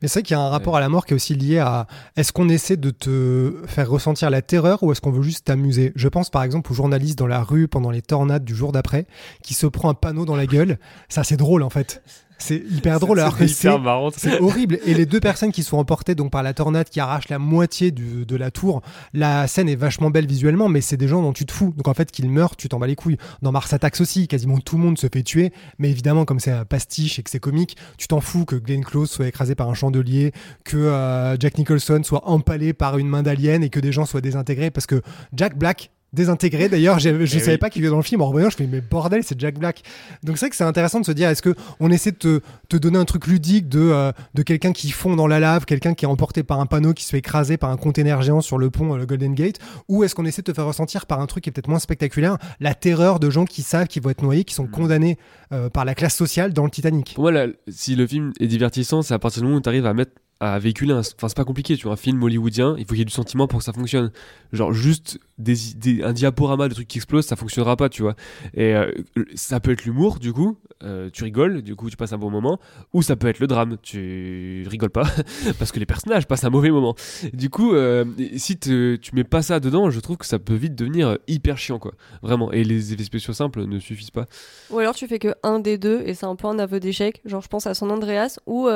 Mais 0.00 0.08
c'est 0.08 0.20
vrai 0.20 0.22
qu'il 0.22 0.36
y 0.36 0.38
a 0.38 0.42
un 0.42 0.48
rapport 0.48 0.76
à 0.76 0.80
la 0.80 0.88
mort 0.88 1.06
qui 1.06 1.12
est 1.12 1.16
aussi 1.16 1.34
lié 1.34 1.58
à 1.58 1.86
est-ce 2.16 2.32
qu'on 2.32 2.48
essaie 2.48 2.76
de 2.76 2.90
te 2.90 3.62
faire 3.66 3.90
ressentir 3.90 4.30
la 4.30 4.42
terreur 4.42 4.82
ou 4.82 4.92
est-ce 4.92 5.00
qu'on 5.00 5.10
veut 5.10 5.22
juste 5.22 5.46
t'amuser? 5.46 5.92
Je 5.96 6.08
pense 6.08 6.30
par 6.30 6.42
exemple 6.42 6.70
au 6.72 6.74
journaliste 6.74 7.18
dans 7.18 7.26
la 7.26 7.42
rue 7.42 7.68
pendant 7.68 7.90
les 7.90 8.02
tornades 8.02 8.44
du 8.44 8.54
jour 8.54 8.72
d'après 8.72 9.06
qui 9.42 9.54
se 9.54 9.66
prend 9.66 9.90
un 9.90 9.94
panneau 9.94 10.24
dans 10.24 10.36
la 10.36 10.46
gueule. 10.46 10.78
Ça 11.08 11.24
c'est 11.24 11.36
drôle 11.36 11.62
en 11.62 11.70
fait. 11.70 12.02
C'est 12.42 12.62
hyper 12.70 12.98
drôle 13.00 13.20
alors 13.20 13.36
que 13.36 13.46
c'est 13.46 13.78
marrant. 13.78 14.10
c'est 14.16 14.40
horrible. 14.40 14.78
Et 14.84 14.94
les 14.94 15.06
deux 15.06 15.20
personnes 15.20 15.52
qui 15.52 15.62
sont 15.62 15.76
emportées 15.78 16.14
donc 16.14 16.30
par 16.30 16.42
la 16.42 16.52
tornade 16.54 16.88
qui 16.88 17.00
arrache 17.00 17.28
la 17.28 17.38
moitié 17.38 17.90
du- 17.90 18.26
de 18.26 18.36
la 18.36 18.50
tour, 18.50 18.82
la 19.12 19.46
scène 19.46 19.68
est 19.68 19.76
vachement 19.76 20.10
belle 20.10 20.26
visuellement, 20.26 20.68
mais 20.68 20.80
c'est 20.80 20.96
des 20.96 21.08
gens 21.08 21.22
dont 21.22 21.32
tu 21.32 21.46
te 21.46 21.52
fous. 21.52 21.72
Donc 21.76 21.88
en 21.88 21.94
fait, 21.94 22.10
qu'ils 22.10 22.28
meurent, 22.30 22.56
tu 22.56 22.68
t'en 22.68 22.78
bats 22.78 22.86
les 22.86 22.96
couilles. 22.96 23.16
Dans 23.42 23.52
Mars 23.52 23.72
Attacks 23.72 24.00
aussi, 24.00 24.28
quasiment 24.28 24.58
tout 24.58 24.76
le 24.76 24.82
monde 24.82 24.98
se 24.98 25.06
fait 25.12 25.22
tuer. 25.22 25.52
Mais 25.78 25.90
évidemment, 25.90 26.24
comme 26.24 26.40
c'est 26.40 26.50
un 26.50 26.64
pastiche 26.64 27.18
et 27.18 27.22
que 27.22 27.30
c'est 27.30 27.40
comique, 27.40 27.76
tu 27.98 28.08
t'en 28.08 28.20
fous 28.20 28.44
que 28.44 28.56
Glenn 28.56 28.84
Close 28.84 29.10
soit 29.10 29.26
écrasé 29.28 29.54
par 29.54 29.68
un 29.70 29.74
chandelier, 29.74 30.32
que 30.64 30.76
euh, 30.76 31.36
Jack 31.38 31.58
Nicholson 31.58 32.00
soit 32.02 32.28
empalé 32.28 32.72
par 32.72 32.98
une 32.98 33.08
main 33.08 33.22
d'alien 33.22 33.62
et 33.62 33.70
que 33.70 33.80
des 33.80 33.92
gens 33.92 34.04
soient 34.06 34.20
désintégrés 34.20 34.70
parce 34.70 34.86
que 34.86 35.00
Jack 35.34 35.56
Black 35.56 35.90
désintégré. 36.12 36.68
D'ailleurs 36.68 36.98
je 36.98 37.08
Eh 37.08 37.26
savais 37.26 37.52
oui. 37.52 37.58
pas 37.58 37.70
qu'il 37.70 37.82
était 37.82 37.90
dans 37.90 37.96
le 37.96 38.02
film. 38.02 38.20
En 38.22 38.26
revoyant 38.26 38.50
je 38.50 38.56
fais 38.56 38.66
mais 38.66 38.80
bordel 38.80 39.22
c'est 39.24 39.38
Jack 39.40 39.58
Black. 39.58 39.82
Donc 40.22 40.36
c'est 40.38 40.46
vrai 40.46 40.50
que 40.50 40.56
c'est 40.56 40.64
intéressant 40.64 41.00
de 41.00 41.06
se 41.06 41.12
dire 41.12 41.28
est-ce 41.28 41.42
que 41.42 41.54
on 41.80 41.90
essaie 41.90 42.12
de 42.12 42.16
te, 42.16 42.40
te 42.68 42.76
donner 42.76 42.98
un 42.98 43.04
truc 43.04 43.26
ludique 43.26 43.68
de, 43.68 43.80
euh, 43.80 44.12
de 44.34 44.42
quelqu'un 44.42 44.72
qui 44.72 44.90
fond 44.90 45.16
dans 45.16 45.26
la 45.26 45.40
lave 45.40 45.64
quelqu'un 45.64 45.94
qui 45.94 46.04
est 46.04 46.08
emporté 46.08 46.42
par 46.42 46.60
un 46.60 46.66
panneau 46.66 46.92
qui 46.92 47.04
se 47.04 47.10
fait 47.10 47.18
écraser 47.18 47.56
par 47.56 47.70
un 47.70 47.76
container 47.76 48.20
géant 48.22 48.40
sur 48.40 48.58
le 48.58 48.70
pont 48.70 48.94
euh, 48.94 48.98
le 48.98 49.06
Golden 49.06 49.34
Gate? 49.34 49.58
Ou 49.88 50.04
est-ce 50.04 50.14
qu'on 50.14 50.24
essaie 50.26 50.42
de 50.42 50.50
te 50.50 50.54
faire 50.54 50.66
ressentir 50.66 51.06
par 51.06 51.20
un 51.20 51.26
truc 51.26 51.44
qui 51.44 51.50
est 51.50 51.52
peut-être 51.52 51.68
moins 51.68 51.78
spectaculaire 51.78 52.36
la 52.60 52.74
terreur 52.74 53.18
de 53.20 53.30
gens 53.30 53.44
qui 53.44 53.62
savent 53.62 53.86
qu'ils 53.86 54.02
vont 54.02 54.10
être 54.10 54.22
noyés 54.22 54.44
qui 54.44 54.54
sont 54.54 54.66
condamnés 54.66 55.18
euh, 55.52 55.68
par 55.70 55.84
la 55.84 55.94
classe 55.94 56.14
sociale 56.16 56.52
dans 56.52 56.64
le 56.64 56.70
Titanic? 56.70 57.12
Pour 57.14 57.24
moi, 57.24 57.32
là, 57.32 57.46
si 57.68 57.96
le 57.96 58.06
film 58.06 58.32
est 58.40 58.46
divertissant, 58.46 59.02
c'est 59.02 59.14
à 59.14 59.18
partir 59.18 59.42
du 59.42 59.46
moment 59.46 59.58
où 59.58 59.62
tu 59.62 59.68
arrives 59.68 59.86
à 59.86 59.94
mettre 59.94 60.12
à 60.40 60.58
véhiculer 60.58 60.92
un... 60.92 60.98
enfin 61.00 61.28
c'est 61.28 61.36
pas 61.36 61.44
compliqué 61.44 61.76
tu 61.76 61.84
vois 61.84 61.92
un 61.92 61.96
film 61.96 62.20
hollywoodien 62.20 62.74
il 62.76 62.84
faut 62.84 62.94
qu'il 62.94 62.98
y 62.98 63.02
ait 63.02 63.04
du 63.04 63.12
sentiment 63.12 63.46
pour 63.46 63.60
que 63.60 63.64
ça 63.64 63.72
fonctionne. 63.72 64.10
Genre 64.52 64.72
juste 64.72 65.20
des, 65.38 66.02
un 66.02 66.12
diaporama 66.12 66.68
de 66.68 66.74
trucs 66.74 66.88
qui 66.88 66.98
explosent 66.98 67.26
ça 67.26 67.36
fonctionnera 67.36 67.76
pas 67.76 67.88
tu 67.88 68.02
vois. 68.02 68.14
Et 68.54 68.74
euh, 68.74 68.90
ça 69.34 69.60
peut 69.60 69.72
être 69.72 69.84
l'humour 69.84 70.18
du 70.18 70.32
coup 70.32 70.58
euh, 70.82 71.10
tu 71.12 71.24
rigoles 71.24 71.62
du 71.62 71.74
coup 71.74 71.88
tu 71.88 71.96
passes 71.96 72.12
un 72.12 72.18
bon 72.18 72.30
moment 72.30 72.58
ou 72.92 73.02
ça 73.02 73.16
peut 73.16 73.28
être 73.28 73.38
le 73.38 73.46
drame 73.46 73.76
tu 73.82 74.66
rigoles 74.68 74.90
pas 74.90 75.08
parce 75.58 75.72
que 75.72 75.78
les 75.78 75.86
personnages 75.86 76.26
passent 76.26 76.44
un 76.44 76.50
mauvais 76.50 76.70
moment. 76.70 76.94
Du 77.32 77.50
coup 77.50 77.74
euh, 77.74 78.04
si 78.36 78.58
tu 78.58 78.98
mets 79.12 79.24
pas 79.24 79.42
ça 79.42 79.60
dedans 79.60 79.90
je 79.90 80.00
trouve 80.00 80.16
que 80.16 80.26
ça 80.26 80.38
peut 80.38 80.54
vite 80.54 80.74
devenir 80.74 81.18
hyper 81.28 81.56
chiant 81.58 81.78
quoi. 81.78 81.92
Vraiment. 82.22 82.52
Et 82.52 82.64
les 82.64 82.92
effets 82.92 83.04
spéciaux 83.04 83.32
simples 83.32 83.64
ne 83.64 83.78
suffisent 83.78 84.10
pas. 84.10 84.26
Ou 84.70 84.78
alors 84.78 84.94
tu 84.94 85.06
fais 85.06 85.18
que 85.18 85.34
un 85.42 85.60
des 85.60 85.78
deux 85.78 86.02
et 86.04 86.14
c'est 86.14 86.26
un 86.26 86.36
peu 86.36 86.46
un 86.46 86.54
d'échec. 86.66 87.20
Genre 87.24 87.40
je 87.40 87.48
pense 87.48 87.66
à 87.66 87.74
San 87.74 87.90
Andreas 87.90 88.38
où 88.46 88.68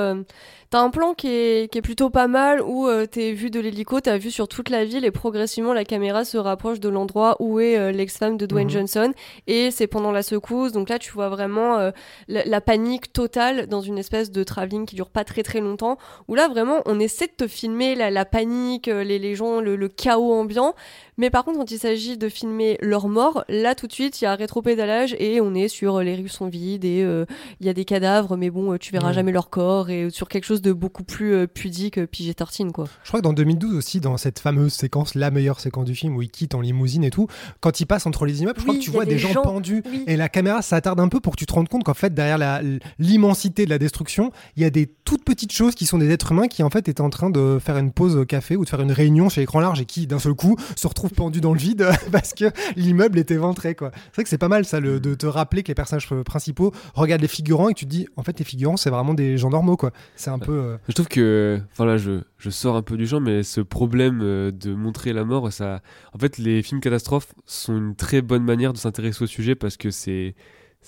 t'as 0.71 0.81
un 0.81 0.91
plan 0.91 1.15
qui 1.15 1.29
est, 1.29 1.83
plutôt 1.83 2.11
pas 2.11 2.27
mal 2.27 2.63
où 2.63 2.89
t'es 3.11 3.33
vu 3.33 3.51
de 3.51 3.61
l'hélico, 3.61 4.01
t'as 4.01 4.17
vu 4.17 4.31
sur 4.31 4.49
toute 4.49 4.71
la 4.71 4.85
ville 4.85 5.05
et 5.05 5.11
progressivement 5.11 5.75
la 5.75 5.85
caméra 5.85 6.25
se 6.25 6.39
rapproche 6.57 6.81
de 6.81 6.89
l'endroit 6.89 7.37
où 7.39 7.61
est 7.61 7.77
euh, 7.79 7.93
l'ex-femme 7.93 8.39
de 8.39 8.47
Dwayne 8.47 8.67
Mhm. 8.69 8.73
Johnson 8.73 9.13
et 9.47 9.71
c'est 9.71 9.87
pendant 9.87 10.11
la 10.11 10.23
secousse. 10.23 10.73
Donc 10.73 10.89
là 10.89 10.99
tu 10.99 11.13
vois 11.13 11.29
vraiment 11.29 11.77
euh, 11.79 11.91
la, 12.29 12.45
la 12.45 12.61
panique 12.63 13.13
totale 13.13 13.67
dans 13.67 13.83
une 13.83 13.99
espèce 13.99 14.31
de 14.31 14.43
travelling 14.43 14.87
qui 14.87 14.95
dure 14.97 15.11
pas 15.11 15.25
très 15.25 15.43
très 15.43 15.61
longtemps 15.61 15.99
où 16.29 16.35
là 16.35 16.49
vraiment 16.49 16.81
on 16.87 16.99
essaie 16.99 17.27
de 17.27 17.37
te 17.45 17.47
filmer 17.47 17.95
la, 17.95 18.11
la 18.11 18.25
panique, 18.25 18.89
euh, 18.89 19.05
les, 19.05 19.19
les 19.19 19.35
gens, 19.35 19.61
le, 19.61 19.77
le 19.77 19.89
chaos 19.89 20.33
ambiant. 20.33 20.75
Mais 21.19 21.31
par 21.31 21.45
contre, 21.45 21.59
quand 21.59 21.71
il 21.71 21.79
s'agit 21.79 22.19
de 22.19 22.29
filmer 22.29 22.77
leur 22.83 23.09
mort, 23.09 23.45
là 23.49 23.75
tout 23.75 23.87
de 23.87 23.93
suite, 23.93 24.21
il 24.21 24.25
y 24.25 24.27
a 24.27 24.33
un 24.33 24.37
rétropédalage 24.37 25.17
et 25.19 25.41
on 25.41 25.55
est 25.55 25.69
sur 25.69 25.97
euh, 25.97 26.03
les 26.03 26.15
rues 26.15 26.29
sont 26.29 26.49
vides 26.49 26.85
et 26.85 27.03
euh, 27.03 27.25
il 27.61 27.67
y 27.67 27.69
a 27.71 27.73
des 27.73 27.85
cadavres, 27.85 28.37
mais 28.37 28.51
bon, 28.51 28.73
euh, 28.73 28.79
tu 28.79 28.93
verras 28.93 29.09
Ouais. 29.09 29.15
jamais 29.15 29.33
leur 29.33 29.49
corps 29.51 29.89
et 29.91 30.11
sur 30.11 30.29
quelque 30.29 30.45
chose 30.45 30.61
de 30.63 30.73
beaucoup 30.73 31.05
plus 31.05 31.33
euh, 31.35 31.47
pudique, 31.47 31.99
euh, 31.99 32.07
PG-13 32.07 32.71
quoi. 32.73 32.87
Je 33.03 33.09
crois 33.09 33.21
que 33.21 33.25
dans 33.25 33.33
2012 33.33 33.75
aussi, 33.77 34.01
dans 34.01 34.17
cette 34.17 34.39
fameuse 34.41 34.73
séquence, 34.73 35.15
la 35.15 35.31
meilleure 35.31 35.61
séquence 35.61 35.85
du 35.87 35.95
film 35.95 36.17
où 36.17 36.23
il 36.23 36.31
quitte 36.31 36.55
en 36.55 36.61
limousine 36.61 37.05
et 37.05 37.11
tout, 37.11 37.29
quand 37.61 37.81
il 37.81 37.87
passe 37.87 38.07
entre 38.07 38.27
les 38.27 38.43
immeubles, 38.43 38.59
je 38.59 38.65
crois 38.65 38.75
que 38.75 38.81
tu 38.81 38.91
vois 38.91 39.05
des, 39.05 39.13
des 39.13 39.19
gens, 39.19 39.33
gens. 39.33 39.43
pendus 39.43 39.83
Oui. 39.91 40.05
et 40.07 40.17
la 40.17 40.29
caméra 40.29 40.61
s'attarde 40.63 41.01
un 41.01 41.09
peu 41.09 41.21
pour 41.21 41.33
que 41.35 41.39
tu 41.39 41.47
te 41.47 41.53
rendes 41.53 41.69
compte 41.69 41.85
qu'en 41.85 41.95
fait, 41.95 42.13
derrière 42.15 42.61
l'immensité 42.99 43.65
de 43.65 43.71
la 43.71 43.79
destruction, 43.79 44.33
il 44.57 44.63
y 44.63 44.67
a 44.67 44.71
des 44.71 44.87
toutes 45.05 45.25
petites 45.25 45.53
choses 45.53 45.75
qui 45.75 45.87
sont 45.87 45.99
des 45.99 46.11
êtres 46.11 46.33
humains 46.33 46.49
qui 46.49 46.63
en 46.63 46.71
fait 46.71 46.89
étaient 46.89 47.01
en 47.01 47.11
train 47.11 47.31
de 47.31 47.59
faire 47.65 47.77
une 47.79 47.93
pause 47.93 48.17
au 48.17 48.25
café 48.25 48.57
ou 48.57 48.65
de 48.65 48.69
faire 48.69 48.81
une 48.81 48.93
réunion 48.93 49.29
chez 49.29 49.41
l'écran 49.41 49.61
large 49.61 49.81
et 49.81 49.85
qui 49.85 50.07
d'un 50.07 50.19
seul 50.19 50.35
coup 50.35 50.57
se 50.77 50.87
retrouvent 50.87 51.06
pendus 51.15 51.41
dans 51.41 51.53
le 51.53 51.59
vide 51.59 51.87
parce 52.13 52.33
que 52.35 52.47
l'immeuble 52.77 53.19
était 53.19 53.37
ventré 53.37 53.75
quoi. 53.75 53.91
C'est 53.95 54.15
vrai 54.17 54.23
que 54.25 54.29
c'est 54.29 54.39
pas 54.39 54.49
mal 54.49 54.65
ça 54.65 54.81
le- 54.81 55.01
de 55.01 55.15
te 55.15 55.27
rappeler 55.27 55.63
que 55.63 55.69
les 55.69 55.75
personnages 55.75 56.09
principaux 56.25 56.73
regardent 56.95 57.23
les 57.23 57.29
figurants 57.29 57.69
et 57.69 57.75
tu 57.75 57.85
te 57.85 57.91
dis 57.91 58.07
en 58.17 58.23
fait 58.23 58.39
les 58.39 58.45
figurants 58.45 58.77
c'est 58.77 58.91
vraiment 58.91 59.15
des 59.15 59.39
gens 59.39 59.51
normaux 59.51 59.77
quoi. 59.77 59.91
C'est 60.17 60.31
un 60.31 60.39
peu 60.39 60.53
euh, 60.53 60.77
Je 60.89 60.93
trouve 60.93 61.09
que, 61.09 61.61
enfin 61.73 61.85
là, 61.85 61.97
je, 61.97 62.21
je 62.39 62.51
sors 62.51 62.77
un 62.77 62.83
peu 62.83 62.97
du 62.97 63.07
champ, 63.07 63.21
mais 63.21 63.43
ce 63.43 63.61
problème 63.61 64.21
euh, 64.23 64.51
de 64.51 64.75
montrer 64.75 65.13
la 65.13 65.25
mort, 65.25 65.53
ça, 65.53 65.81
en 66.13 66.19
fait, 66.19 66.39
les 66.39 66.63
films 66.63 66.81
catastrophes 66.81 67.33
sont 67.47 67.77
une 67.77 67.95
très 67.95 68.23
bonne 68.23 68.45
manière 68.45 68.73
de 68.73 68.79
s'intéresser 68.79 69.25
au 69.25 69.27
sujet 69.27 69.55
parce 69.55 69.77
que 69.77 69.91
c'est 69.91 70.35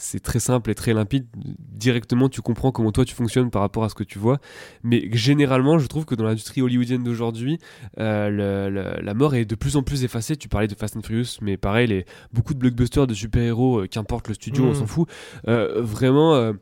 c'est 0.00 0.20
très 0.20 0.38
simple 0.38 0.70
et 0.70 0.74
très 0.74 0.94
limpide. 0.94 1.26
Directement, 1.58 2.28
tu 2.28 2.40
comprends 2.40 2.70
comment 2.70 2.92
toi 2.92 3.04
tu 3.04 3.14
fonctionnes 3.14 3.50
par 3.50 3.62
rapport 3.62 3.84
à 3.84 3.88
ce 3.88 3.94
que 3.94 4.04
tu 4.04 4.18
vois. 4.18 4.38
Mais 4.82 5.08
généralement, 5.12 5.78
je 5.78 5.86
trouve 5.86 6.04
que 6.04 6.14
dans 6.14 6.24
l'industrie 6.24 6.62
hollywoodienne 6.62 7.02
d'aujourd'hui, 7.02 7.58
euh, 7.98 9.00
la 9.02 9.14
mort 9.14 9.34
est 9.34 9.44
de 9.44 9.54
plus 9.54 9.76
en 9.76 9.82
plus 9.82 10.04
effacée. 10.04 10.36
Tu 10.36 10.48
parlais 10.48 10.68
de 10.68 10.74
Fast 10.74 10.96
and 10.96 11.02
Furious, 11.02 11.38
mais 11.42 11.56
pareil, 11.56 11.88
les, 11.88 12.04
beaucoup 12.32 12.54
de 12.54 12.58
blockbusters 12.58 13.06
de 13.06 13.14
super-héros, 13.14 13.80
euh, 13.80 13.86
qu'importe 13.86 14.28
le 14.28 14.34
studio, 14.34 14.64
Mm. 14.64 14.68
on 14.68 14.74
s'en 14.74 14.86
fout, 14.86 15.08
euh, 15.48 15.82
vraiment 15.82 16.34
euh, 16.34 16.52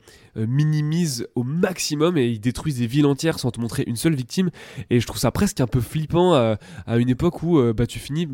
minimisent 0.45 1.27
au 1.35 1.45
maximum 1.45 2.19
et 2.19 2.27
ils 2.27 2.41
détruisent 2.41 2.79
des 2.79 2.87
villes 2.87 3.07
entières 3.07 3.39
sans 3.39 3.51
te 3.51 3.61
montrer 3.61 3.85
une 3.87 3.97
seule 3.97 4.15
victime. 4.15 4.51
Et 4.91 5.01
je 5.01 5.07
trouve 5.07 5.19
ça 5.19 5.31
presque 5.31 5.61
un 5.61 5.67
peu 5.67 5.81
flippant 5.81 6.35
euh, 6.35 6.57
à 6.87 6.99
une 6.99 7.09
époque 7.09 7.43
où 7.43 7.59
euh, 7.59 7.73
bah, 7.73 7.87
tu 7.87 7.99
finis 7.99 8.29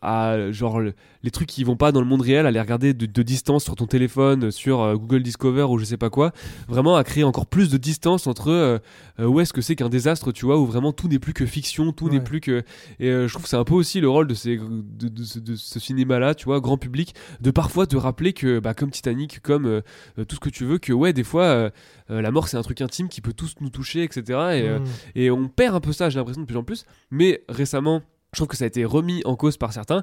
à 0.00 0.50
genre 0.50 0.80
le- 0.80 0.94
les 1.22 1.30
trucs 1.30 1.48
qui 1.48 1.64
vont 1.64 1.76
pas 1.76 1.90
dans 1.92 2.00
le 2.00 2.06
monde 2.06 2.20
réel, 2.22 2.46
à 2.46 2.50
les 2.50 2.60
regarder 2.60 2.94
de, 2.94 3.06
de 3.06 3.22
distance 3.22 3.64
sur 3.64 3.74
ton 3.76 3.86
téléphone, 3.86 4.50
sur 4.50 4.80
euh, 4.82 4.94
Google 4.96 5.22
Discover 5.22 5.64
ou 5.70 5.78
je 5.78 5.84
sais 5.84 5.96
pas 5.96 6.10
quoi. 6.10 6.32
Vraiment 6.68 6.96
à 6.96 7.04
créer 7.04 7.24
encore 7.24 7.46
plus 7.46 7.70
de 7.70 7.76
distance 7.78 8.26
entre 8.26 8.48
euh, 8.50 8.78
euh, 9.20 9.26
où 9.26 9.40
est-ce 9.40 9.52
que 9.52 9.60
c'est 9.60 9.74
qu'un 9.76 9.88
désastre, 9.88 10.32
tu 10.32 10.44
vois, 10.46 10.58
où 10.58 10.66
vraiment 10.66 10.92
tout 10.92 11.08
n'est 11.08 11.18
plus 11.18 11.32
que 11.32 11.46
fiction, 11.46 11.92
tout 11.92 12.08
n'est 12.08 12.20
plus 12.24 12.40
que. 12.40 12.62
Et 13.00 13.08
euh, 13.08 13.26
je 13.28 13.32
trouve 13.32 13.44
que 13.44 13.48
c'est 13.48 13.56
un 13.56 13.64
peu 13.64 13.74
aussi 13.74 14.00
le 14.00 14.08
rôle 14.08 14.26
de, 14.26 14.34
ces, 14.34 14.56
de, 14.58 15.08
de 15.08 15.24
ce- 15.24 15.38
de 15.38 15.56
ce 15.56 15.80
cinéma-là, 15.80 16.34
tu 16.34 16.44
vois, 16.44 16.60
grand 16.60 16.76
public, 16.78 17.14
de 17.40 17.50
parfois 17.50 17.86
te 17.86 17.96
rappeler 17.96 18.32
que, 18.32 18.58
bah, 18.58 18.74
comme 18.74 18.90
Titanic, 18.90 19.40
comme 19.40 19.66
euh, 19.66 19.80
euh, 20.18 20.24
tout 20.24 20.36
ce 20.36 20.40
que 20.40 20.50
tu 20.50 20.64
veux, 20.64 20.78
que 20.78 20.92
ouais, 20.92 21.12
des 21.12 21.24
fois, 21.24 21.33
euh, 21.42 21.70
euh, 22.10 22.20
la 22.20 22.30
mort 22.30 22.48
c'est 22.48 22.56
un 22.56 22.62
truc 22.62 22.80
intime 22.80 23.08
qui 23.08 23.20
peut 23.20 23.32
tous 23.32 23.54
nous 23.60 23.70
toucher, 23.70 24.02
etc. 24.02 24.22
Et, 24.28 24.32
euh, 24.68 24.78
mm. 24.78 24.84
et 25.16 25.30
on 25.30 25.48
perd 25.48 25.74
un 25.74 25.80
peu 25.80 25.92
ça, 25.92 26.10
j'ai 26.10 26.18
l'impression, 26.18 26.42
de 26.42 26.46
plus 26.46 26.56
en 26.56 26.64
plus. 26.64 26.84
Mais 27.10 27.42
récemment, 27.48 28.02
je 28.32 28.38
trouve 28.40 28.48
que 28.48 28.56
ça 28.56 28.64
a 28.64 28.66
été 28.66 28.84
remis 28.84 29.22
en 29.26 29.36
cause 29.36 29.56
par 29.58 29.72
certains, 29.72 30.02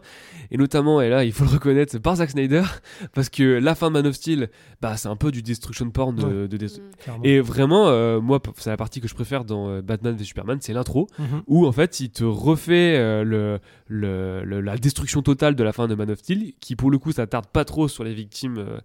et 0.51 0.57
notamment, 0.57 1.01
et 1.01 1.09
là, 1.09 1.25
il 1.25 1.33
faut 1.33 1.43
le 1.43 1.49
reconnaître, 1.49 1.97
par 1.99 2.15
Zack 2.15 2.29
Snyder, 2.29 2.63
parce 3.13 3.27
que 3.27 3.43
la 3.59 3.75
fin 3.75 3.87
de 3.89 3.93
Man 3.95 4.07
of 4.07 4.15
Steel, 4.15 4.49
bah, 4.81 4.95
c'est 4.95 5.09
un 5.09 5.17
peu 5.17 5.31
du 5.33 5.41
destruction 5.43 5.89
porn 5.91 6.15
de, 6.15 6.23
Ouais. 6.23 6.47
de 6.47 6.67
clairement. 7.03 7.23
Et 7.25 7.41
vraiment, 7.41 7.89
euh, 7.89 8.21
moi, 8.21 8.41
c'est 8.55 8.69
la 8.69 8.77
partie 8.77 9.01
que 9.01 9.09
je 9.09 9.15
préfère 9.15 9.43
dans 9.43 9.81
Batman 9.81 10.15
v 10.15 10.23
Superman, 10.23 10.59
c'est 10.61 10.71
l'intro, 10.71 11.07
Mhm. 11.19 11.41
où 11.47 11.67
en 11.67 11.73
fait, 11.73 11.99
il 11.99 12.09
te 12.09 12.23
refait 12.23 12.95
euh, 12.97 13.25
le, 13.25 13.59
le- 13.89 14.45
le- 14.45 14.61
la 14.61 14.77
destruction 14.77 15.21
totale 15.21 15.55
de 15.55 15.63
la 15.65 15.73
fin 15.73 15.89
de 15.89 15.95
Man 15.95 16.09
of 16.09 16.19
Steel, 16.19 16.53
qui 16.61 16.77
pour 16.77 16.89
le 16.89 16.99
coup, 16.99 17.11
ça 17.11 17.27
tarde 17.27 17.47
pas 17.47 17.65
trop 17.65 17.89
sur 17.89 18.05
les 18.05 18.13
victimes 18.13 18.59
euh, 18.59 18.79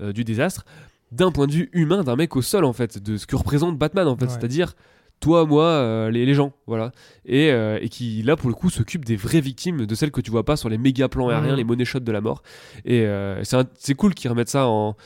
euh, 0.00 0.12
du 0.12 0.22
désastre, 0.22 0.64
d'un 1.12 1.30
point 1.30 1.46
de 1.46 1.52
vue 1.52 1.70
humain 1.72 2.02
d'un 2.02 2.16
mec 2.16 2.34
au 2.36 2.42
sol, 2.42 2.64
en 2.64 2.72
fait, 2.72 2.98
de 3.00 3.16
ce 3.16 3.26
que 3.26 3.36
représente 3.36 3.78
Batman, 3.78 4.08
en 4.08 4.16
fait, 4.16 4.24
Ouais. 4.24 4.30
c'est-à-dire 4.30 4.74
toi, 5.20 5.46
moi, 5.46 5.64
euh, 5.66 6.10
les, 6.10 6.26
les 6.26 6.34
gens, 6.34 6.52
voilà. 6.66 6.90
Et, 7.26 7.52
euh, 7.52 7.78
et 7.80 7.88
qui, 7.88 8.24
là, 8.24 8.34
pour 8.34 8.48
le 8.48 8.56
coup, 8.56 8.70
s'occupe 8.70 9.04
des 9.04 9.14
vraies 9.14 9.40
victimes, 9.40 9.86
de 9.86 9.94
celles 9.94 10.10
que 10.10 10.20
tu 10.20 10.32
vois 10.32 10.44
pas 10.44 10.56
sur 10.56 10.68
les 10.68 10.78
méga 10.78 11.08
plans 11.08 11.28
aériens, 11.28 11.54
les 11.54 11.62
money 11.62 11.84
shots 11.84 12.00
de 12.00 12.10
la 12.10 12.20
mort. 12.20 12.42
Et 12.84 13.02
euh, 13.06 13.40
c'est 13.78 13.94
cool 13.94 14.14
qu'ils 14.14 14.30
remettent 14.30 14.48
ça 14.48 14.66
en, 14.66 14.96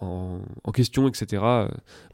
en, 0.00 0.38
en 0.64 0.72
question, 0.72 1.06
etc. 1.08 1.26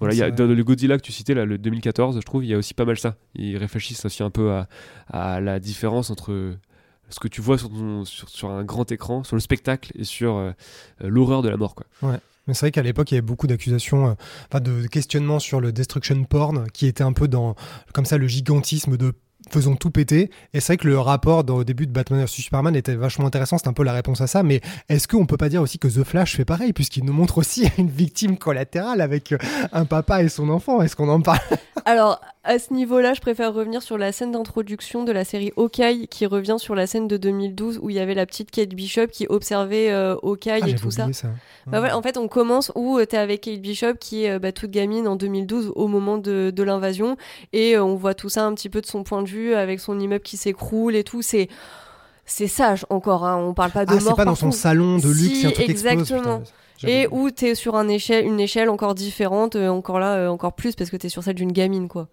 Voilà, 0.01 0.13
il 0.13 0.17
y 0.17 0.23
a, 0.23 0.27
C'est 0.27 0.33
dans 0.33 0.47
le 0.47 0.65
Godzilla 0.65 0.97
que 0.97 1.03
tu 1.03 1.13
citais, 1.13 1.35
là, 1.35 1.45
le 1.45 1.57
2014, 1.57 2.17
je 2.17 2.21
trouve, 2.27 2.45
il 2.45 2.51
y 2.51 2.55
a 2.55 2.59
aussi 2.59 2.75
pas 2.75 2.85
mal 2.85 2.99
ça. 2.99 3.15
Ils 3.37 3.57
réfléchissent 3.59 4.05
aussi 4.07 4.25
un 4.25 4.31
peu 4.31 4.51
à, 4.51 4.67
à 5.09 5.41
la 5.41 5.61
différence 5.61 6.11
entre 6.11 6.57
ce 7.11 7.21
que 7.21 7.29
tu 7.29 7.41
vois 7.43 7.59
sur, 7.59 7.69
ton- 7.69 8.05
sur, 8.05 8.29
sur 8.29 8.51
un 8.51 8.65
grand 8.65 8.91
écran, 8.91 9.23
sur 9.23 9.37
le 9.37 9.41
spectacle 9.41 9.93
et 9.97 10.03
sur 10.05 10.53
l'horreur 11.01 11.43
de 11.43 11.49
la 11.49 11.57
mort. 11.57 11.77
Quoi. 11.77 11.87
Mais 12.47 12.55
c'est 12.55 12.67
vrai 12.67 12.71
qu'à 12.73 12.83
l'époque, 12.83 13.11
il 13.11 13.15
y 13.15 13.19
avait 13.19 13.23
beaucoup 13.27 13.47
d'accusations, 13.47 14.09
euh, 14.09 14.15
enfin 14.51 14.61
de 14.61 14.87
questionnements 14.89 15.39
sur 15.39 15.61
le 15.61 15.73
destruction 15.73 16.23
porn, 16.25 16.65
qui 16.73 16.87
était 16.87 17.05
un 17.05 17.13
peu 17.13 17.29
dans, 17.29 17.55
comme 17.95 18.05
ça, 18.05 18.19
le 18.19 18.27
gigantisme 18.27 18.97
de 18.97 19.13
faisons 19.51 19.75
tout 19.75 19.91
péter. 19.91 20.31
Et 20.55 20.61
c'est 20.61 20.75
vrai 20.75 20.77
que 20.77 20.87
le 20.89 20.99
rapport 21.01 21.43
dans- 21.45 21.57
au 21.57 21.65
début 21.65 21.87
de 21.89 21.93
Batman 21.93 22.21
vs 22.25 22.29
Superman 22.29 22.77
était 22.77 22.95
vachement 22.95 23.27
intéressant, 23.27 23.59
c'est 23.59 23.67
un 23.69 23.73
peu 23.73 23.83
la 23.83 23.93
réponse 23.93 24.21
à 24.21 24.27
ça. 24.29 24.43
Mais 24.45 24.61
est-ce 24.89 25.09
qu'on 25.09 25.27
peut 25.27 25.37
pas 25.37 25.49
dire 25.49 25.63
aussi 25.63 25.79
que 25.79 25.89
The 25.89 26.05
Flash 26.05 26.37
fait 26.37 26.45
pareil, 26.45 26.73
puisqu'il 26.73 27.05
nous 27.05 27.13
montre 27.13 27.39
aussi 27.39 27.69
une 27.79 27.91
victime 27.91 28.37
collatérale 28.39 29.01
avec 29.01 29.33
euh, 29.33 29.39
un 29.73 29.85
papa 29.85 30.23
et 30.23 30.29
son 30.29 30.49
enfant? 30.49 30.81
Est-ce 30.81 30.95
qu'on 30.97 31.09
en 31.09 31.21
parle? 31.21 31.41
Alors, 31.85 32.21
à 32.45 32.59
ce 32.59 32.73
niveau-là, 32.73 33.13
je 33.15 33.21
préfère 33.21 33.53
revenir 33.53 33.83
sur 33.83 33.99
la 33.99 34.13
scène 34.13 34.33
d'introduction 34.33 35.05
de 35.05 35.11
la 35.13 35.25
série 35.25 35.53
Hawkeye, 35.57 36.07
qui 36.09 36.27
revient 36.27 36.57
sur 36.59 36.75
la 36.75 36.87
scène 36.87 37.09
de 37.09 37.17
2012 37.17 37.81
où 37.83 37.91
il 37.91 37.97
y 37.97 37.99
avait 37.99 38.15
la 38.15 38.25
petite 38.27 38.51
Kate 38.51 38.71
Bishop 38.71 39.09
qui 39.09 39.27
observait 39.29 39.91
euh, 39.91 40.15
Hawkeye 40.23 40.61
Ah, 40.63 40.69
et 40.69 40.75
tout 40.75 40.91
ça. 40.91 41.09
Bah 41.67 41.79
voilà, 41.81 41.97
en 41.97 42.03
fait, 42.03 42.17
on 42.17 42.29
commence 42.29 42.71
où 42.75 42.99
euh, 42.99 43.05
t'es 43.07 43.17
avec 43.17 43.43
Kate 43.43 43.61
Bishop 43.61 43.95
qui 43.99 44.25
est 44.25 44.33
euh, 44.33 44.39
bah, 44.39 44.53
toute 44.53 44.71
gamine 44.71 45.09
en 45.09 45.17
2012 45.17 45.73
au 45.75 45.89
moment 45.89 46.19
de, 46.19 46.53
de 46.55 46.63
l'invasion 46.63 47.17
et 47.53 47.77
euh, 47.77 47.85
on 47.85 47.95
voit 47.97 48.15
tout 48.15 48.29
ça 48.29 48.45
un 48.45 48.55
petit 48.55 48.69
peu 48.69 48.81
de 48.81 48.87
son 48.87 49.03
point 49.03 49.23
de 49.23 49.29
vue 49.29 49.55
avec 49.55 49.81
son 49.81 49.99
immeuble 49.99 50.23
qui 50.25 50.37
s'écroule 50.37 50.95
et 50.97 51.05
tout. 51.05 51.23
C'est 51.23 51.49
c'est 52.25 52.47
sage 52.47 52.87
encore, 52.89 53.25
hein. 53.25 53.37
on 53.37 53.53
parle 53.53 53.73
pas 53.73 53.85
de 53.85 53.91
Ah, 53.91 53.95
mort. 53.95 54.03
c'est 54.03 54.15
pas 54.15 54.25
dans 54.25 54.37
son 54.37 54.53
salon 54.53 54.99
de 54.99 55.09
luxe, 55.09 55.41
Si, 55.41 55.47
un 55.47 55.51
truc 55.51 55.69
exactement. 55.69 56.43
Et 56.89 57.07
où 57.11 57.31
t'es 57.31 57.55
sur 57.55 57.77
un 57.77 57.89
échelle, 57.89 58.25
une 58.25 58.41
échelle 58.41 58.71
encore 58.71 58.95
différente, 58.95 59.57
euh, 59.57 59.69
encore 59.69 59.99
là, 59.99 60.17
euh, 60.17 60.29
encore 60.29 60.55
plus 60.55 60.75
parce 60.75 60.91
que 60.91 60.97
t'es 60.97 61.09
sur 61.09 61.23
celle 61.23 61.35
d'une 61.35 61.53
gamine 61.53 61.89
quoi. 61.89 62.09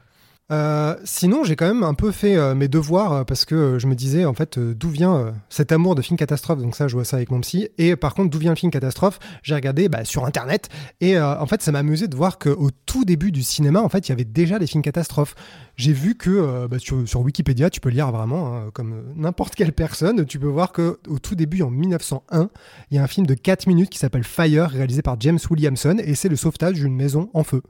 Euh, 0.52 0.96
sinon, 1.04 1.44
j'ai 1.44 1.56
quand 1.56 1.68
même 1.68 1.84
un 1.84 1.94
peu 1.94 2.12
fait 2.12 2.36
euh, 2.36 2.56
mes 2.56 2.68
devoirs 2.68 3.14
euh, 3.14 3.24
parce 3.24 3.46
que 3.46 3.78
je 3.78 3.86
me 3.86 3.94
disais 3.94 4.26
en 4.26 4.34
fait 4.34 4.58
d'où 4.58 4.90
vient 4.90 5.34
cet 5.50 5.72
amour 5.72 5.96
de 5.96 6.02
film 6.02 6.18
catastrophe. 6.18 6.60
Donc 6.60 6.76
ça, 6.76 6.88
je 6.88 6.96
vois 6.96 7.06
ça 7.06 7.18
avec 7.18 7.30
mon 7.30 7.42
psy. 7.42 7.70
Et 7.78 7.96
par 7.96 8.16
contre, 8.16 8.30
d'où 8.30 8.40
vient 8.40 8.52
le 8.52 8.56
film 8.56 8.72
catastrophe 8.72 9.20
J'ai 9.44 9.54
regardé 9.54 9.90
bah, 9.90 10.06
sur 10.06 10.26
internet 10.26 10.70
et 11.02 11.20
en 11.20 11.46
fait, 11.46 11.62
ça 11.62 11.72
m'a 11.72 11.80
amusé 11.80 12.08
de 12.08 12.16
voir 12.16 12.40
qu'au 12.40 12.70
tout 12.86 13.06
début 13.06 13.32
du 13.32 13.44
cinéma, 13.44 13.82
en 13.82 13.90
fait, 13.90 14.08
il 14.08 14.12
y 14.12 14.14
avait 14.14 14.26
déjà 14.26 14.60
des 14.60 14.68
films 14.68 14.84
catastrophes. 14.84 15.36
J'ai 15.76 15.94
vu 15.94 16.16
que 16.16 16.68
bah, 16.68 16.78
sur, 16.80 17.22
Wikipédia, 17.22 17.70
tu 17.70 17.80
peux 17.80 17.90
lire 17.90 18.12
vraiment 18.12 18.56
hein, 18.56 18.70
comme 18.74 19.04
n'importe 19.16 19.56
quelle 19.56 19.74
personne. 19.74 20.26
Tu 20.26 20.40
peux 20.40 20.48
voir 20.48 20.72
que 20.72 21.00
au 21.08 21.20
tout 21.20 21.36
début, 21.36 21.62
en 21.62 21.70
1901, 21.70 22.50
il 22.92 22.96
y 22.96 23.00
a 23.00 23.04
un 23.04 23.08
film 23.08 23.26
de 23.26 23.34
4 23.34 23.68
minutes 23.68 23.90
qui 23.90 24.00
s'appelle 24.00 24.24
Fire, 24.24 24.70
réalisé 24.70 25.02
par 25.02 25.18
James 25.20 25.40
Williamson, 25.50 25.98
et 26.04 26.16
c'est 26.16 26.30
le 26.30 26.36
sauvetage 26.36 26.76
d'une 26.76 26.96
maison 26.96 27.30
en 27.34 27.44
feu. 27.44 27.62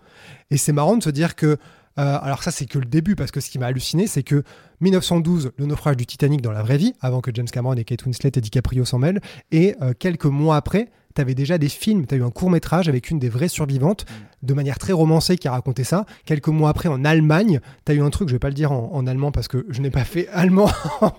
Et 0.51 0.57
c'est 0.57 0.73
marrant 0.73 0.97
de 0.97 1.03
se 1.03 1.09
dire 1.09 1.35
que 1.35 1.57
euh, 1.97 2.17
alors 2.21 2.43
ça, 2.43 2.51
c'est 2.51 2.65
que 2.65 2.79
le 2.79 2.85
début, 2.85 3.15
parce 3.15 3.31
que 3.31 3.39
ce 3.39 3.49
qui 3.49 3.59
m'a 3.59 3.67
halluciné, 3.67 4.07
c'est 4.07 4.23
que 4.23 4.43
1912, 4.81 5.51
le 5.57 5.65
naufrage 5.65 5.97
du 5.97 6.05
Titanic 6.05 6.41
dans 6.41 6.51
la 6.51 6.61
vraie 6.61 6.77
vie, 6.77 6.93
avant 7.01 7.21
que 7.21 7.31
James 7.33 7.47
Cameron 7.47 7.73
et 7.73 7.83
Kate 7.83 8.05
Winslet 8.05 8.31
et 8.35 8.41
DiCaprio 8.41 8.85
s'en 8.85 8.99
mêlent, 8.99 9.19
et 9.51 9.75
euh, 9.81 9.93
quelques 9.97 10.25
mois 10.25 10.55
après, 10.55 10.89
tu 11.15 11.21
avais 11.21 11.35
déjà 11.35 11.57
des 11.57 11.67
films, 11.67 12.05
tu 12.05 12.15
as 12.15 12.17
eu 12.17 12.23
un 12.23 12.29
court 12.29 12.49
métrage 12.49 12.87
avec 12.87 13.09
une 13.09 13.19
des 13.19 13.27
vraies 13.27 13.49
survivantes, 13.49 14.05
mm. 14.05 14.47
de 14.47 14.53
manière 14.53 14.79
très 14.79 14.93
romancée, 14.93 15.37
qui 15.37 15.47
a 15.47 15.51
raconté 15.51 15.83
ça. 15.83 16.05
Quelques 16.25 16.47
mois 16.47 16.69
après, 16.69 16.87
en 16.87 17.03
Allemagne, 17.03 17.59
tu 17.85 17.91
as 17.91 17.95
eu 17.95 18.01
un 18.01 18.09
truc, 18.11 18.29
je 18.29 18.33
vais 18.33 18.39
pas 18.39 18.49
le 18.49 18.53
dire 18.53 18.71
en, 18.71 19.05
allemand 19.07 19.31
parce 19.31 19.47
que 19.47 19.65
je 19.69 19.81
n'ai 19.81 19.91
pas 19.91 20.05
fait 20.05 20.27
allemand 20.31 20.69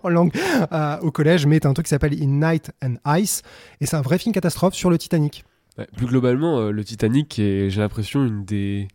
en 0.03 0.09
langue 0.09 0.33
euh, 0.73 0.99
au 1.01 1.11
collège, 1.11 1.47
mais 1.47 1.61
tu 1.61 1.67
as 1.67 1.71
un 1.71 1.75
truc 1.75 1.87
qui 1.87 1.91
s'appelle 1.91 2.15
In 2.23 2.49
Night 2.49 2.71
and 2.83 2.95
Ice, 3.19 3.43
et 3.81 3.87
c'est 3.87 3.97
un 3.97 4.03
vrai 4.03 4.19
film 4.19 4.33
catastrophe 4.33 4.75
sur 4.75 4.89
le 4.89 4.97
Titanic. 4.97 5.45
plus 5.97 6.07
globalement, 6.07 6.71
le 6.71 6.85
Titanic 6.85 7.39
est, 7.39 7.69
j'ai 7.69 7.81
l'impression, 7.81 8.25
une 8.25 8.45
des 8.45 8.89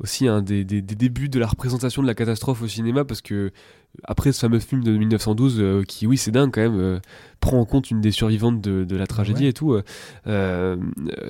aussi 0.00 0.26
un 0.26 0.42
des, 0.42 0.64
des, 0.64 0.82
débuts 0.82 1.28
de 1.28 1.38
la 1.38 1.46
représentation 1.46 2.02
de 2.02 2.06
la 2.06 2.14
catastrophe 2.14 2.62
au 2.62 2.68
cinéma 2.68 3.04
parce 3.04 3.22
que 3.22 3.52
après 4.02 4.32
ce 4.32 4.40
fameux 4.40 4.58
film 4.58 4.82
de 4.82 4.90
1912 4.96 5.56
euh, 5.60 5.82
qui 5.84 6.06
oui 6.06 6.18
c'est 6.18 6.32
dingue 6.32 6.50
quand 6.52 6.62
même 6.62 6.80
euh, 6.80 7.00
prend 7.44 7.60
en 7.60 7.64
compte 7.64 7.90
une 7.90 8.00
des 8.00 8.10
survivantes 8.10 8.60
de, 8.60 8.84
de 8.84 8.96
la 8.96 9.06
tragédie 9.06 9.46
et 9.46 9.52
tout 9.52 9.78
euh, 10.26 10.76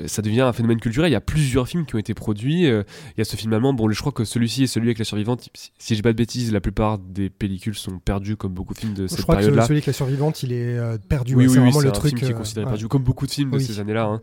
ça 0.07 0.23
devient 0.23 0.43
un 0.43 0.53
phénomène 0.53 0.81
culturel 0.81 1.11
il 1.11 1.12
y 1.12 1.16
a 1.16 1.20
plusieurs 1.20 1.69
films 1.69 1.86
qui 1.86 1.95
ont 1.95 1.99
été 1.99 2.15
produits 2.15 2.65
il 2.65 2.85
y 3.19 3.20
a 3.20 3.24
ce 3.24 3.36
film 3.36 3.53
allemand 3.53 3.74
bon 3.74 3.91
je 3.91 4.01
crois 4.01 4.12
que 4.12 4.24
celui-ci 4.24 4.65
et 4.65 4.66
celui 4.66 4.89
avec 4.89 4.99
la 4.99 5.05
survivante 5.05 5.49
si 5.78 5.95
j'ai 5.95 6.03
pas 6.03 6.12
de 6.12 6.16
bêtises 6.16 6.53
la 6.53 6.61
plupart 6.61 6.99
des 6.99 7.31
pellicules 7.31 7.74
sont 7.74 7.99
perdues 7.99 8.36
comme 8.36 8.53
beaucoup 8.53 8.74
de 8.74 8.78
films 8.78 8.95
de 8.95 9.07
cette 9.07 9.27
période 9.27 9.43
là 9.43 9.43
je 9.43 9.51
crois 9.51 9.62
que 9.62 9.66
celui 9.66 9.78
avec 9.78 9.86
la 9.86 9.93
survivante 9.93 10.43
il 10.43 10.53
est 10.53 10.78
perdu 11.09 11.35
oui, 11.35 11.49
c'est 11.49 11.59
vraiment 11.59 11.81
le 11.81 11.89
un 11.89 11.93
truc 11.93 12.11
film 12.11 12.20
qui 12.20 12.31
est 12.31 12.35
considéré 12.35 12.66
perdu 12.66 12.89
comme 12.89 13.03
beaucoup 13.03 13.27
de 13.27 13.32
films 13.32 13.51
de 13.51 13.59
ces 13.59 13.81
années 13.81 13.95
là 13.95 14.20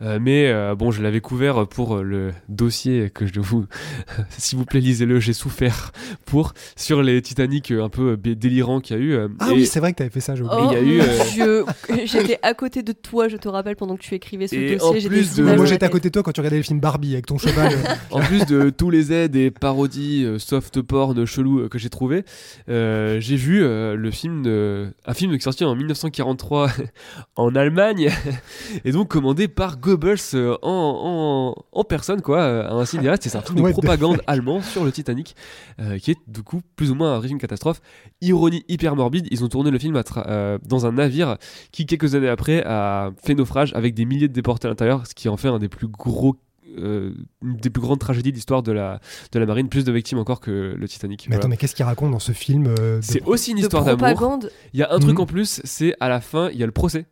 hein. 0.00 0.18
mais 0.20 0.52
bon 0.76 0.90
je 0.90 1.02
l'avais 1.02 1.20
couvert 1.20 1.66
pour 1.66 1.98
le 1.98 2.32
dossier 2.48 3.10
que 3.10 3.26
je 3.26 3.40
vous 3.40 3.66
s'il 4.30 4.58
vous 4.58 4.64
plaît 4.64 4.80
lisez-le 4.80 5.20
j'ai 5.20 5.32
souffert 5.32 5.92
pour 6.24 6.54
sur 6.76 7.02
les 7.02 7.20
Titanic 7.20 7.70
un 7.70 7.88
peu 7.88 8.16
délirant 8.16 8.80
qu'il 8.80 8.96
y 8.96 8.98
a 8.98 9.02
eu. 9.02 9.12
Euh, 9.14 9.28
ah 9.38 9.48
oui, 9.52 9.66
c'est 9.66 9.80
vrai 9.80 9.92
que 9.92 9.98
tu 9.98 10.02
avais 10.02 10.10
fait 10.10 10.20
ça, 10.20 10.34
j'ai 10.34 10.42
oublié. 10.42 10.62
il 10.64 10.72
y 10.72 10.76
a 10.76 10.80
eu, 10.80 11.00
euh, 11.00 11.24
J'étais 12.04 12.38
à 12.42 12.54
côté 12.54 12.82
de 12.82 12.92
toi, 12.92 13.28
je 13.28 13.36
te 13.36 13.48
rappelle, 13.48 13.76
pendant 13.76 13.96
que 13.96 14.02
tu 14.02 14.14
écrivais 14.14 14.48
ce 14.48 14.56
et 14.56 14.76
dossier. 14.76 15.08
Plus 15.08 15.34
de... 15.36 15.42
Moi, 15.42 15.66
j'étais 15.66 15.86
à 15.86 15.88
côté 15.88 16.08
de 16.08 16.12
toi 16.12 16.22
quand 16.22 16.32
tu 16.32 16.40
regardais 16.40 16.58
les 16.58 16.62
films 16.62 16.80
Barbie 16.80 17.12
avec 17.12 17.26
ton 17.26 17.38
cheval. 17.38 17.72
en 18.10 18.20
plus 18.20 18.46
de 18.46 18.70
tous 18.70 18.90
les 18.90 19.12
aides 19.12 19.36
et 19.36 19.50
parodies 19.50 20.24
euh, 20.24 20.38
soft 20.38 20.80
porn 20.82 21.24
chelou 21.26 21.68
que 21.68 21.78
j'ai 21.78 21.90
trouvé, 21.90 22.24
j'ai 22.68 23.36
vu 23.36 23.60
le 23.60 24.10
film 24.10 24.42
de... 24.42 24.92
un 25.06 25.14
film 25.14 25.32
qui 25.32 25.38
est 25.38 25.40
sorti 25.40 25.64
en 25.64 25.74
1943 25.74 26.70
en 27.36 27.54
Allemagne 27.54 28.10
et 28.84 28.92
donc 28.92 29.08
commandé 29.08 29.48
par 29.48 29.78
Goebbels 29.78 30.18
en, 30.62 31.54
en, 31.72 31.84
personne, 31.84 32.22
quoi, 32.22 32.42
un 32.70 32.84
cinéaste. 32.84 33.24
C'est 33.24 33.36
un 33.36 33.42
film 33.42 33.66
de 33.66 33.70
propagande 33.70 34.20
allemand 34.26 34.62
sur 34.62 34.84
le 34.84 34.92
Titanic 34.92 35.36
qui 36.00 36.10
est 36.10 36.18
du 36.26 36.42
coup 36.42 36.62
plus 36.76 36.90
ou 36.90 36.94
moins 36.94 37.14
un 37.14 37.20
régime 37.20 37.38
catastrophe 37.38 37.80
Ironie 38.20 38.64
hyper 38.68 38.96
morbide, 38.96 39.26
ils 39.30 39.44
ont 39.44 39.48
tourné 39.48 39.70
le 39.70 39.78
film 39.78 40.00
euh, 40.26 40.58
dans 40.64 40.86
un 40.86 40.92
navire 40.92 41.21
qui, 41.70 41.86
quelques 41.86 42.14
années 42.14 42.28
après, 42.28 42.62
a 42.64 43.10
fait 43.22 43.34
naufrage 43.34 43.72
avec 43.74 43.94
des 43.94 44.04
milliers 44.04 44.28
de 44.28 44.32
déportés 44.32 44.66
à 44.66 44.70
l'intérieur, 44.70 45.06
ce 45.06 45.14
qui 45.14 45.28
en 45.28 45.36
fait 45.36 45.48
un 45.48 45.58
des 45.58 45.68
plus 45.68 45.88
gros 45.88 46.36
euh, 46.78 47.12
une 47.42 47.56
des 47.56 47.68
plus 47.68 47.82
grandes 47.82 47.98
tragédies 47.98 48.32
d'histoire 48.32 48.62
de 48.62 48.72
la, 48.72 49.00
de 49.32 49.38
la 49.38 49.44
marine, 49.44 49.68
plus 49.68 49.84
de 49.84 49.92
victimes 49.92 50.18
encore 50.18 50.40
que 50.40 50.74
le 50.74 50.88
Titanic. 50.88 51.26
Mais 51.28 51.36
attends, 51.36 51.48
mais 51.48 51.58
qu'est-ce 51.58 51.74
qu'il 51.74 51.84
raconte 51.84 52.12
dans 52.12 52.18
ce 52.18 52.32
film 52.32 52.66
euh, 52.66 52.98
C'est 53.02 53.22
aussi 53.24 53.50
une 53.50 53.58
histoire 53.58 53.84
d'amour. 53.84 54.38
Il 54.72 54.80
y 54.80 54.82
a 54.82 54.90
un 54.90 54.98
truc 54.98 55.16
mhm. 55.16 55.22
en 55.22 55.26
plus, 55.26 55.60
c'est 55.64 55.94
à 56.00 56.08
la 56.08 56.22
fin, 56.22 56.48
il 56.50 56.58
y 56.58 56.62
a 56.62 56.66
le 56.66 56.72
procès. 56.72 57.06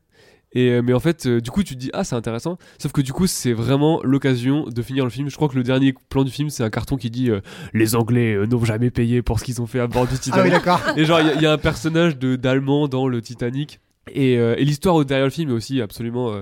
Et, 0.52 0.70
euh, 0.70 0.82
mais 0.82 0.92
en 0.92 1.00
fait, 1.00 1.26
euh, 1.26 1.40
du 1.40 1.50
coup, 1.50 1.62
tu 1.62 1.74
te 1.74 1.80
dis, 1.80 1.90
ah, 1.92 2.02
c'est 2.02 2.16
intéressant. 2.16 2.58
Sauf 2.78 2.92
que 2.92 3.00
du 3.00 3.12
coup, 3.12 3.26
c'est 3.26 3.52
vraiment 3.52 4.00
l'occasion 4.02 4.64
de 4.64 4.82
finir 4.82 5.04
le 5.04 5.10
film. 5.10 5.28
Je 5.30 5.36
crois 5.36 5.48
que 5.48 5.56
le 5.56 5.62
dernier 5.62 5.94
plan 6.08 6.24
du 6.24 6.30
film, 6.30 6.50
c'est 6.50 6.64
un 6.64 6.70
carton 6.70 6.96
qui 6.96 7.10
dit 7.10 7.30
euh, 7.30 7.40
Les 7.72 7.94
Anglais 7.94 8.36
n'ont 8.46 8.64
jamais 8.64 8.90
payé 8.90 9.22
pour 9.22 9.38
ce 9.38 9.44
qu'ils 9.44 9.62
ont 9.62 9.66
fait 9.66 9.80
à 9.80 9.86
bord 9.86 10.06
du 10.06 10.18
Titanic. 10.18 10.40
ah 10.40 10.42
oui, 10.44 10.50
d'accord. 10.50 10.80
Et 10.96 11.04
genre, 11.04 11.20
il 11.20 11.40
y, 11.40 11.46
a 11.46 11.52
un 11.52 11.58
personnage 11.58 12.18
d'Allemand 12.18 12.88
dans 12.88 13.06
le 13.06 13.22
Titanic. 13.22 13.80
Et, 14.12 14.34
et 14.34 14.64
l'histoire 14.64 15.04
derrière 15.04 15.26
le 15.26 15.30
film 15.30 15.50
est 15.50 15.54
aussi 15.54 15.80
absolument. 15.80 16.34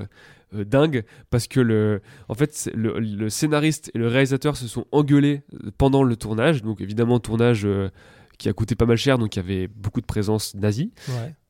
dingue 0.53 1.05
parce 1.29 1.47
que 1.47 1.61
le 1.61 2.01
en 2.29 2.35
fait 2.35 2.71
le, 2.75 2.99
le, 2.99 3.29
scénariste 3.29 3.91
et 3.95 3.99
le 3.99 4.09
réalisateur 4.09 4.57
se 4.57 4.67
sont 4.67 4.87
engueulés 4.93 5.43
pendant 5.77 6.03
le 6.03 6.17
tournage 6.17 6.63
donc 6.63 6.81
évidemment 6.81 7.21
tournage 7.21 7.69
qui 8.39 8.49
a 8.49 8.53
coûté 8.53 8.75
pas 8.77 8.87
mal 8.87 8.97
cher, 8.97 9.19
donc 9.19 9.37
il 9.37 9.41
y 9.41 9.43
avait 9.43 9.67
beaucoup 9.67 10.01
de 10.01 10.07
présence 10.07 10.55
nazie. 10.55 10.93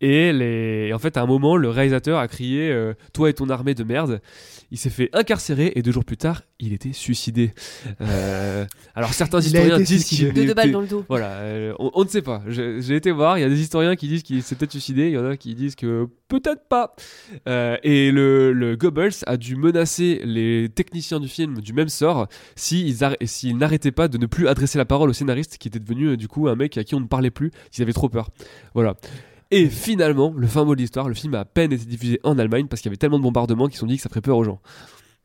Et 0.00 0.32
les... 0.32 0.92
en 0.92 0.98
fait, 0.98 1.16
à 1.16 1.22
un 1.22 1.26
moment, 1.26 1.56
le 1.56 1.68
réalisateur 1.70 2.18
a 2.18 2.28
crié 2.28 2.70
euh, 2.70 2.94
Toi 3.12 3.30
et 3.30 3.34
ton 3.34 3.50
armée 3.50 3.74
de 3.74 3.82
merde. 3.84 4.20
Il 4.70 4.78
s'est 4.78 4.90
fait 4.90 5.08
incarcérer 5.12 5.72
et 5.74 5.82
deux 5.82 5.92
jours 5.92 6.04
plus 6.04 6.18
tard, 6.18 6.42
il 6.60 6.74
était 6.74 6.92
suicidé. 6.92 7.54
Euh, 8.00 8.66
alors 8.94 9.14
certains 9.14 9.40
historiens 9.40 9.80
disent 9.80 10.04
qu'il 10.04 10.26
était... 10.26 10.44
deux 10.44 10.54
balles 10.54 10.70
dans 10.70 10.82
le 10.82 10.86
dos. 10.86 11.04
Voilà, 11.08 11.30
euh, 11.38 11.72
on, 11.78 12.04
ne 12.04 12.08
sait 12.08 12.20
pas. 12.20 12.42
J'ai 12.48 12.94
été 12.94 13.10
voir, 13.10 13.38
il 13.38 13.40
y 13.40 13.44
a 13.44 13.48
des 13.48 13.60
historiens 13.60 13.96
qui 13.96 14.08
disent 14.08 14.22
qu'il 14.22 14.42
s'est 14.42 14.56
peut-être 14.56 14.72
suicidé, 14.72 15.06
il 15.06 15.12
y 15.12 15.18
en 15.18 15.24
a 15.24 15.36
qui 15.38 15.54
disent 15.54 15.74
que 15.74 16.06
peut-être 16.28 16.68
pas. 16.68 16.94
et 17.46 18.10
le, 18.12 18.52
le, 18.52 18.76
Goebbels 18.76 19.24
a 19.26 19.38
dû 19.38 19.56
menacer 19.56 20.20
les 20.24 20.68
techniciens 20.68 21.18
du 21.18 21.28
film 21.28 21.60
du 21.60 21.72
même 21.72 21.88
sort 21.88 22.28
s'ils 22.54 22.98
si 23.24 23.54
n'arrêtaient 23.54 23.90
pas 23.90 24.08
de 24.08 24.18
ne 24.18 24.26
plus 24.26 24.48
adresser 24.48 24.76
la 24.76 24.84
parole 24.84 25.08
au 25.08 25.14
scénariste 25.14 25.56
qui 25.56 25.68
était 25.68 25.80
devenu 25.80 26.18
du 26.18 26.28
coup 26.28 26.46
un 26.46 26.56
mec 26.56 26.76
à 26.76 26.84
qui 26.84 26.94
on 26.94 27.00
ne 27.00 27.06
parlait 27.06 27.30
plus, 27.30 27.50
s'ils 27.70 27.82
avaient 27.82 27.92
trop 27.94 28.10
peur. 28.10 28.28
Voilà. 28.74 28.96
Et 29.50 29.68
finalement, 29.68 30.32
le 30.36 30.46
fin 30.46 30.64
mot 30.64 30.74
de 30.74 30.80
l'histoire, 30.80 31.08
le 31.08 31.14
film 31.14 31.34
a 31.34 31.40
à 31.40 31.44
peine 31.44 31.72
été 31.72 31.86
diffusé 31.86 32.20
en 32.22 32.38
Allemagne 32.38 32.66
parce 32.66 32.82
qu'il 32.82 32.90
y 32.90 32.92
avait 32.92 32.98
tellement 32.98 33.18
de 33.18 33.22
bombardements 33.22 33.68
qu'ils 33.68 33.82
ont 33.82 33.86
dit 33.86 33.96
que 33.96 34.02
ça 34.02 34.10
ferait 34.10 34.20
peur 34.20 34.36
aux 34.36 34.44
gens. 34.44 34.60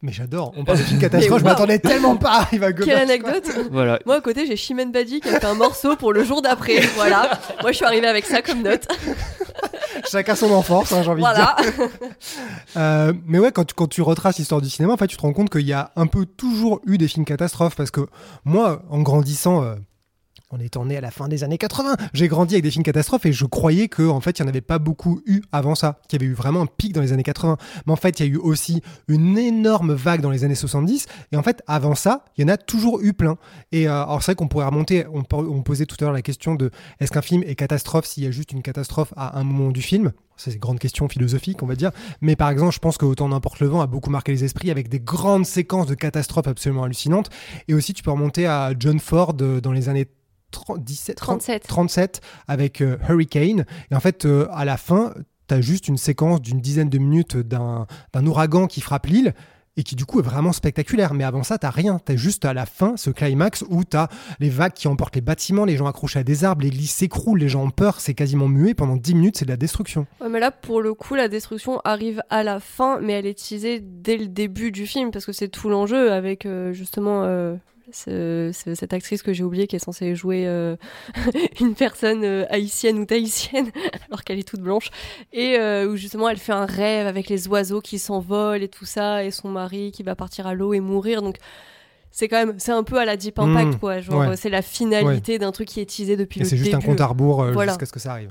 Mais 0.01 0.11
j'adore, 0.11 0.51
on 0.57 0.65
parle 0.65 0.79
de 0.79 0.83
film 0.83 0.99
catastrophe, 0.99 1.39
je 1.39 1.45
m'attendais 1.45 1.79
tellement 1.79 2.17
pas 2.17 2.47
il 2.51 2.59
va 2.59 2.73
Quelle 2.73 2.97
anecdote 2.97 3.49
voilà. 3.71 3.99
Moi 4.05 4.17
à 4.17 4.21
côté 4.21 4.45
j'ai 4.45 4.57
Chimène 4.57 4.91
Badi 4.91 5.21
qui 5.21 5.29
a 5.29 5.39
fait 5.39 5.45
un 5.45 5.53
morceau 5.53 5.95
pour 5.95 6.11
le 6.11 6.25
jour 6.25 6.41
d'après, 6.41 6.81
voilà. 6.95 7.39
Moi 7.61 7.71
je 7.71 7.77
suis 7.77 7.85
arrivé 7.85 8.05
avec 8.05 8.25
ça 8.25 8.41
comme 8.41 8.63
note. 8.63 8.85
Chacun 10.11 10.35
son 10.35 10.51
enfance, 10.51 10.91
hein, 10.91 11.03
j'ai 11.03 11.09
envie 11.09 11.23
de 11.23 11.33
dire. 11.33 11.55
Euh, 12.75 13.13
mais 13.25 13.39
ouais, 13.39 13.53
quand 13.53 13.63
tu, 13.63 13.73
quand 13.73 13.87
tu 13.87 14.01
retraces 14.01 14.37
l'histoire 14.39 14.59
du 14.59 14.69
cinéma, 14.69 14.93
en 14.93 14.97
fait 14.97 15.07
tu 15.07 15.15
te 15.15 15.21
rends 15.21 15.31
compte 15.31 15.49
qu'il 15.49 15.65
y 15.65 15.73
a 15.73 15.91
un 15.95 16.07
peu 16.07 16.25
toujours 16.25 16.81
eu 16.85 16.97
des 16.97 17.07
films 17.07 17.25
catastrophes 17.25 17.75
parce 17.75 17.91
que 17.91 18.01
moi, 18.43 18.83
en 18.89 19.01
grandissant... 19.01 19.63
Euh, 19.63 19.75
on 20.53 20.59
étant 20.59 20.85
né 20.85 20.97
à 20.97 21.01
la 21.01 21.09
fin 21.09 21.27
des 21.27 21.43
années 21.43 21.57
80. 21.57 21.95
J'ai 22.13 22.27
grandi 22.27 22.53
avec 22.53 22.63
des 22.63 22.71
films 22.71 22.83
catastrophes 22.83 23.25
et 23.25 23.33
je 23.33 23.45
croyais 23.45 23.87
que 23.87 24.07
en 24.07 24.21
fait 24.21 24.37
il 24.37 24.43
n'y 24.43 24.47
en 24.47 24.49
avait 24.49 24.61
pas 24.61 24.77
beaucoup 24.77 25.21
eu 25.25 25.41
avant 25.51 25.73
ça, 25.73 25.99
qu'il 26.07 26.21
y 26.21 26.23
avait 26.23 26.31
eu 26.31 26.35
vraiment 26.35 26.61
un 26.61 26.67
pic 26.67 26.93
dans 26.93 27.01
les 27.01 27.11
années 27.11 27.23
80. 27.23 27.57
Mais 27.85 27.93
en 27.93 27.95
fait, 27.95 28.19
il 28.19 28.25
y 28.25 28.29
a 28.29 28.31
eu 28.31 28.37
aussi 28.37 28.81
une 29.07 29.37
énorme 29.37 29.93
vague 29.93 30.21
dans 30.21 30.29
les 30.29 30.43
années 30.43 30.55
70 30.55 31.07
et 31.31 31.37
en 31.37 31.43
fait, 31.43 31.63
avant 31.67 31.95
ça, 31.95 32.25
il 32.37 32.41
y 32.41 32.45
en 32.45 32.49
a 32.49 32.57
toujours 32.57 33.01
eu 33.01 33.13
plein. 33.13 33.37
Et 33.71 33.87
euh, 33.87 34.03
alors 34.03 34.21
c'est 34.21 34.31
vrai 34.31 34.35
qu'on 34.35 34.47
pourrait 34.47 34.65
remonter, 34.65 35.05
on, 35.11 35.23
posait 35.63 35.85
tout 35.85 35.95
à 36.01 36.05
l'heure 36.05 36.13
la 36.13 36.21
question 36.21 36.55
de 36.55 36.69
est-ce 36.99 37.11
qu'un 37.11 37.21
film 37.21 37.43
est 37.43 37.55
catastrophe 37.55 38.05
s'il 38.05 38.23
y 38.23 38.27
a 38.27 38.31
juste 38.31 38.51
une 38.51 38.61
catastrophe 38.61 39.13
à 39.15 39.39
un 39.39 39.43
moment 39.43 39.71
du 39.71 39.81
film? 39.81 40.11
C'est 40.35 40.53
une 40.53 40.59
grande 40.59 40.79
question 40.79 41.07
philosophique, 41.07 41.61
on 41.61 41.67
va 41.67 41.75
dire. 41.75 41.91
Mais 42.21 42.35
par 42.35 42.49
exemple, 42.49 42.73
je 42.73 42.79
pense 42.79 42.97
que 42.97 43.05
Autant 43.05 43.29
n'importe 43.29 43.59
le 43.59 43.67
vent 43.67 43.81
a 43.81 43.87
beaucoup 43.87 44.09
marqué 44.09 44.31
les 44.31 44.43
esprits 44.43 44.71
avec 44.71 44.89
des 44.89 44.99
grandes 44.99 45.45
séquences 45.45 45.85
de 45.85 45.93
catastrophes 45.93 46.47
absolument 46.47 46.83
hallucinantes. 46.83 47.29
Et 47.67 47.73
aussi, 47.73 47.93
tu 47.93 48.01
peux 48.01 48.11
remonter 48.11 48.47
à 48.47 48.73
John 48.77 48.99
Ford 48.99 49.35
euh, 49.41 49.61
dans 49.61 49.71
les 49.71 49.87
années 49.89 50.07
17, 50.77 51.17
37. 51.17 51.67
37 51.67 52.21
avec 52.47 52.81
euh, 52.81 52.97
Hurricane. 53.09 53.65
Et 53.91 53.95
en 53.95 53.99
fait, 53.99 54.25
euh, 54.25 54.47
à 54.51 54.65
la 54.65 54.77
fin, 54.77 55.13
tu 55.47 55.53
as 55.53 55.61
juste 55.61 55.87
une 55.87 55.97
séquence 55.97 56.41
d'une 56.41 56.61
dizaine 56.61 56.89
de 56.89 56.97
minutes 56.97 57.37
d'un 57.37 57.87
ouragan 58.25 58.67
qui 58.67 58.81
frappe 58.81 59.07
l'île 59.07 59.33
et 59.75 59.83
qui 59.83 59.95
du 59.95 60.05
coup 60.05 60.19
est 60.19 60.23
vraiment 60.23 60.53
spectaculaire. 60.53 61.13
Mais 61.13 61.23
avant 61.23 61.43
ça, 61.43 61.57
t'as 61.57 61.69
rien. 61.69 61.99
T'as 62.03 62.15
juste 62.15 62.45
à 62.45 62.53
la 62.53 62.65
fin 62.65 62.95
ce 62.97 63.09
climax 63.09 63.63
où 63.69 63.83
t'as 63.83 64.07
les 64.39 64.49
vagues 64.49 64.73
qui 64.73 64.87
emportent 64.87 65.15
les 65.15 65.21
bâtiments, 65.21 65.65
les 65.65 65.77
gens 65.77 65.87
accrochés 65.87 66.19
à 66.19 66.23
des 66.23 66.43
arbres, 66.43 66.63
l'église 66.63 66.91
s'écroule, 66.91 67.39
les 67.39 67.49
gens 67.49 67.63
ont 67.63 67.71
peur, 67.71 67.99
c'est 67.99 68.13
quasiment 68.13 68.47
muet. 68.47 68.73
Pendant 68.73 68.95
10 68.95 69.15
minutes, 69.15 69.37
c'est 69.37 69.45
de 69.45 69.51
la 69.51 69.57
destruction. 69.57 70.05
Ouais, 70.21 70.29
mais 70.29 70.39
là, 70.39 70.51
pour 70.51 70.81
le 70.81 70.93
coup, 70.93 71.15
la 71.15 71.27
destruction 71.27 71.79
arrive 71.83 72.21
à 72.29 72.43
la 72.43 72.59
fin, 72.59 72.99
mais 72.99 73.13
elle 73.13 73.25
est 73.25 73.37
teasée 73.37 73.79
dès 73.81 74.17
le 74.17 74.27
début 74.27 74.71
du 74.71 74.85
film 74.85 75.11
parce 75.11 75.25
que 75.25 75.33
c'est 75.33 75.49
tout 75.49 75.69
l'enjeu 75.69 76.11
avec 76.11 76.45
euh, 76.45 76.71
justement 76.73 77.23
cette 77.91 78.93
actrice 78.93 79.21
que 79.23 79.33
j'ai 79.33 79.43
oubliée 79.43 79.67
qui 79.67 79.75
est 79.75 79.79
censée 79.79 80.15
jouer 80.15 80.45
euh, 80.47 80.75
une 81.59 81.75
personne 81.75 82.23
euh, 82.23 82.45
haïtienne 82.49 82.97
ou 82.99 83.05
tahitienne 83.05 83.69
alors 84.07 84.23
qu'elle 84.23 84.39
est 84.39 84.47
toute 84.47 84.61
blanche 84.61 84.89
et 85.31 85.57
euh, 85.59 85.87
où 85.89 85.95
justement 85.95 86.29
elle 86.29 86.37
fait 86.37 86.53
un 86.53 86.65
rêve 86.65 87.07
avec 87.07 87.29
les 87.29 87.47
oiseaux 87.47 87.81
qui 87.81 87.99
s'envolent 87.99 88.63
et 88.63 88.69
tout 88.69 88.85
ça 88.85 89.23
et 89.23 89.31
son 89.31 89.49
mari 89.49 89.91
qui 89.91 90.03
va 90.03 90.15
partir 90.15 90.47
à 90.47 90.53
l'eau 90.53 90.73
et 90.73 90.79
mourir 90.79 91.21
donc 91.21 91.37
c'est 92.15 92.27
quand 92.27 92.37
même, 92.45 92.53
c'est 92.59 92.71
un 92.71 92.83
peu 92.83 92.99
à 92.99 93.05
la 93.05 93.17
Deep 93.17 93.39
Impact, 93.39 93.73
Mmh, 93.73 93.79
quoi. 93.79 93.99
Genre, 93.99 94.19
ouais. 94.29 94.35
c'est 94.37 94.51
la 94.51 94.61
finalité 94.61 95.39
d'un 95.39 95.51
truc 95.51 95.67
qui 95.67 95.79
est 95.81 95.85
teasé 95.89 96.15
depuis 96.15 96.41
Et 96.41 96.43
le 96.43 96.49
c'est 96.49 96.55
début. 96.57 96.65
juste 96.65 96.75
un 96.75 96.79
compte 96.79 97.01
à 97.01 97.07
rebours 97.07 97.43
Voilà. 97.45 97.71
jusqu'à 97.71 97.87
ce 97.87 97.91
que 97.91 97.99
ça 97.99 98.11
arrive. 98.11 98.29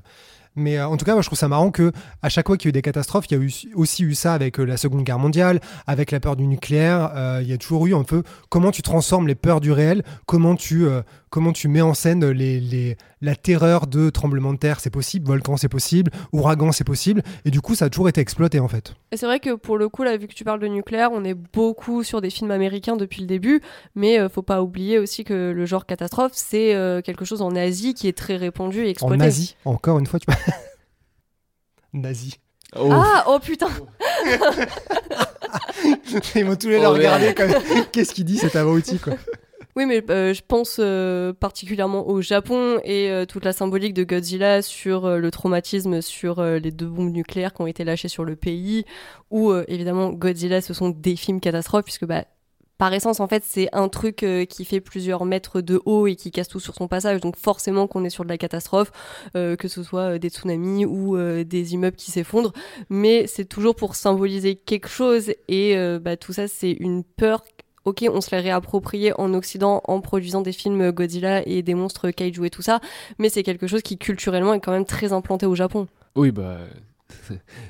Mais 0.57 0.79
euh, 0.79 0.87
en 0.87 0.97
tout 0.97 1.05
cas, 1.05 1.13
moi, 1.13 1.23
je 1.23 1.29
trouve 1.29 1.39
ça 1.39 1.49
marrant 1.49 1.71
que 1.71 1.93
à 2.23 2.29
chaque 2.29 2.47
fois 2.47 2.57
qu'il 2.57 2.67
y 2.67 2.69
a 2.69 2.71
eu 2.71 2.73
des 2.73 2.83
catastrophes, 2.83 3.27
il 3.31 3.39
y 3.39 3.41
a 3.41 3.43
eu, 3.43 3.53
aussi 3.75 4.03
eu 4.05 4.15
ça 4.15 4.35
avec 4.35 4.61
euh, 4.61 4.65
la 4.65 4.77
Seconde 4.77 5.03
Guerre 5.05 5.19
mondiale, 5.19 5.61
avec 5.87 6.11
la 6.11 6.21
peur 6.21 6.37
du 6.37 6.47
nucléaire. 6.47 7.11
euh, 7.17 7.41
il 7.43 7.49
y 7.49 7.53
a 7.53 7.59
toujours 7.59 7.87
eu 7.87 7.95
un 7.95 8.05
peu 8.05 8.23
comment 8.49 8.71
tu 8.71 8.83
transformes 8.83 9.27
les 9.27 9.35
peurs 9.35 9.61
du 9.61 9.73
réel, 9.73 10.03
comment 10.27 10.55
tu, 10.55 10.87
comment 11.31 11.53
tu 11.53 11.69
mets 11.69 11.81
en 11.81 11.95
scène 11.95 12.25
les, 12.31 12.61
les, 12.61 12.97
la 13.21 13.35
terreur 13.35 13.87
de 13.87 14.11
tremblement 14.11 14.53
de 14.53 14.59
terre, 14.59 14.81
c'est 14.81 14.91
possible, 14.91 15.27
volcan, 15.27 15.57
c'est 15.57 15.69
possible, 15.69 16.11
ouragan, 16.33 16.73
c'est 16.73 16.85
possible. 16.85 17.23
Et 17.45 17.51
du 17.51 17.61
coup, 17.61 17.75
ça 17.75 17.87
a 17.87 17.91
toujours 17.91 18.09
été 18.09 18.21
exploité 18.21 18.61
en 18.61 18.69
fait. 18.69 18.95
Et 19.11 19.17
c'est 19.17 19.27
vrai 19.27 19.41
que 19.41 19.55
pour 19.55 19.79
le 19.79 19.89
coup, 19.89 20.03
là, 20.03 20.17
vu 20.17 20.27
que 20.29 20.35
tu 20.35 20.45
parles 20.45 20.61
de 20.61 20.69
nucléaire, 20.69 21.11
on 21.13 21.25
est 21.25 21.35
beaucoup 21.35 22.03
sur 22.03 22.21
des 22.21 22.31
films 22.31 22.51
américains 22.51 22.97
depuis 22.97 23.23
le 23.23 23.27
début, 23.27 23.61
mais 23.95 24.29
faut 24.29 24.43
pas 24.43 24.63
oublier 24.63 24.99
aussi 24.99 25.25
que 25.25 25.53
le 25.55 25.67
genre 25.67 25.87
catastrophe, 25.87 26.33
c'est 26.35 26.75
quelque 27.05 27.25
chose 27.25 27.43
en 27.43 27.55
Asie 27.57 27.95
qui 27.95 28.09
est 28.09 28.17
très 28.17 28.37
répandu 28.37 28.81
et 28.81 28.87
En 28.87 28.91
exploité. 28.91 29.17
nazi, 29.17 29.57
encore 29.65 29.99
une 29.99 30.07
fois, 30.07 30.21
tu 30.21 30.27
nazi. 31.93 32.35
Oh. 32.75 32.89
Ah, 32.91 33.25
oh 33.29 33.39
putain 33.39 33.69
Ils 36.35 36.45
m'ont 36.47 36.57
tous 36.57 36.69
les 36.69 36.79
Oh, 36.79 36.93
regarder 36.93 37.35
comme 37.35 37.53
qu'est-ce 37.93 38.15
qu'il 38.15 38.25
dit 38.25 38.39
cet 38.39 38.57
abruti 38.57 38.99
quoi. 38.99 39.13
Oui, 39.75 39.87
mais 39.87 40.05
euh, 40.11 40.35
je 40.35 40.43
pense 40.47 40.77
euh, 40.79 41.33
particulièrement 41.33 42.07
au 42.07 42.21
Japon 42.21 42.79
et 42.85 43.11
euh, 43.11 43.25
toute 43.25 43.45
la 43.45 43.55
symbolique 43.55 43.95
de 43.95 44.05
Godzilla 44.05 44.61
sur 44.61 45.07
euh, 45.07 45.19
le 45.19 45.31
traumatisme 45.31 46.03
sur 46.03 46.41
euh, 46.41 46.59
les 46.59 46.71
deux 46.71 46.87
bombes 46.87 47.11
nucléaires 47.11 47.55
qui 47.55 47.63
ont 47.63 47.67
été 47.67 47.83
lâchées 47.83 48.09
sur 48.09 48.25
le 48.25 48.37
pays, 48.37 48.85
où 49.31 49.51
euh, 49.51 49.65
évidemment 49.69 50.11
Godzilla, 50.11 50.61
ce 50.61 50.75
sont 50.75 50.91
des 50.91 51.17
films 51.17 51.41
catastrophes, 51.41 51.85
puisque 51.85 52.05
bah, 52.05 52.25
par 52.83 52.93
essence, 52.93 53.21
en 53.21 53.29
fait, 53.29 53.45
c'est 53.47 53.69
un 53.73 53.89
truc 53.89 54.25
euh, 54.25 54.45
qui 54.45 54.65
fait 54.65 54.81
plusieurs 54.81 55.25
mètres 55.25 55.61
de 55.61 55.81
haut 55.85 56.09
et 56.09 56.17
qui 56.17 56.33
casse 56.33 56.49
tout 56.49 56.59
sur 56.59 56.75
son 56.75 56.89
passage, 56.89 57.21
donc 57.21 57.37
forcément 57.37 57.87
qu'on 57.87 58.05
est 58.05 58.11
sur 58.11 58.25
de 58.25 58.29
la 58.29 58.37
catastrophe, 58.37 58.91
euh, 59.37 59.55
que 59.55 59.69
ce 59.69 59.85
soit 59.85 60.15
euh, 60.15 60.19
des 60.19 60.31
tsunamis 60.31 60.85
ou 60.85 61.17
des 61.17 61.75
immeubles 61.75 61.97
qui 61.97 62.11
s'effondrent, 62.11 62.53
mais 62.91 63.29
c'est 63.29 63.45
toujours 63.45 63.77
pour 63.77 63.95
symboliser 63.95 64.57
quelque 64.57 64.89
chose, 64.89 65.33
et 65.47 65.77
bah, 66.01 66.17
tout 66.17 66.33
ça, 66.33 66.49
c'est 66.49 66.73
une 66.73 67.05
peur 67.05 67.45
ok, 67.85 68.05
on 68.13 68.21
se 68.21 68.33
l'est 68.33 68.41
réapproprié 68.41 69.13
en 69.17 69.33
Occident 69.33 69.81
en 69.85 70.01
produisant 70.01 70.41
des 70.41 70.51
films 70.51 70.91
Godzilla 70.91 71.47
et 71.47 71.63
des 71.63 71.75
monstres 71.75 72.11
kaiju 72.11 72.47
et 72.47 72.51
tout 72.51 72.63
ça, 72.63 72.81
mais 73.21 73.29
c'est 73.29 73.45
quelque 73.45 73.69
chose 73.69 73.83
qui 73.83 73.97
culturellement 73.97 74.55
est 74.55 74.61
quand 74.61 74.73
même 74.73 74.87
très 74.87 75.13
implanté 75.13 75.47
au 75.47 75.55
Japon. 75.55 75.87
Oui, 76.17 76.33
bah. 76.33 76.59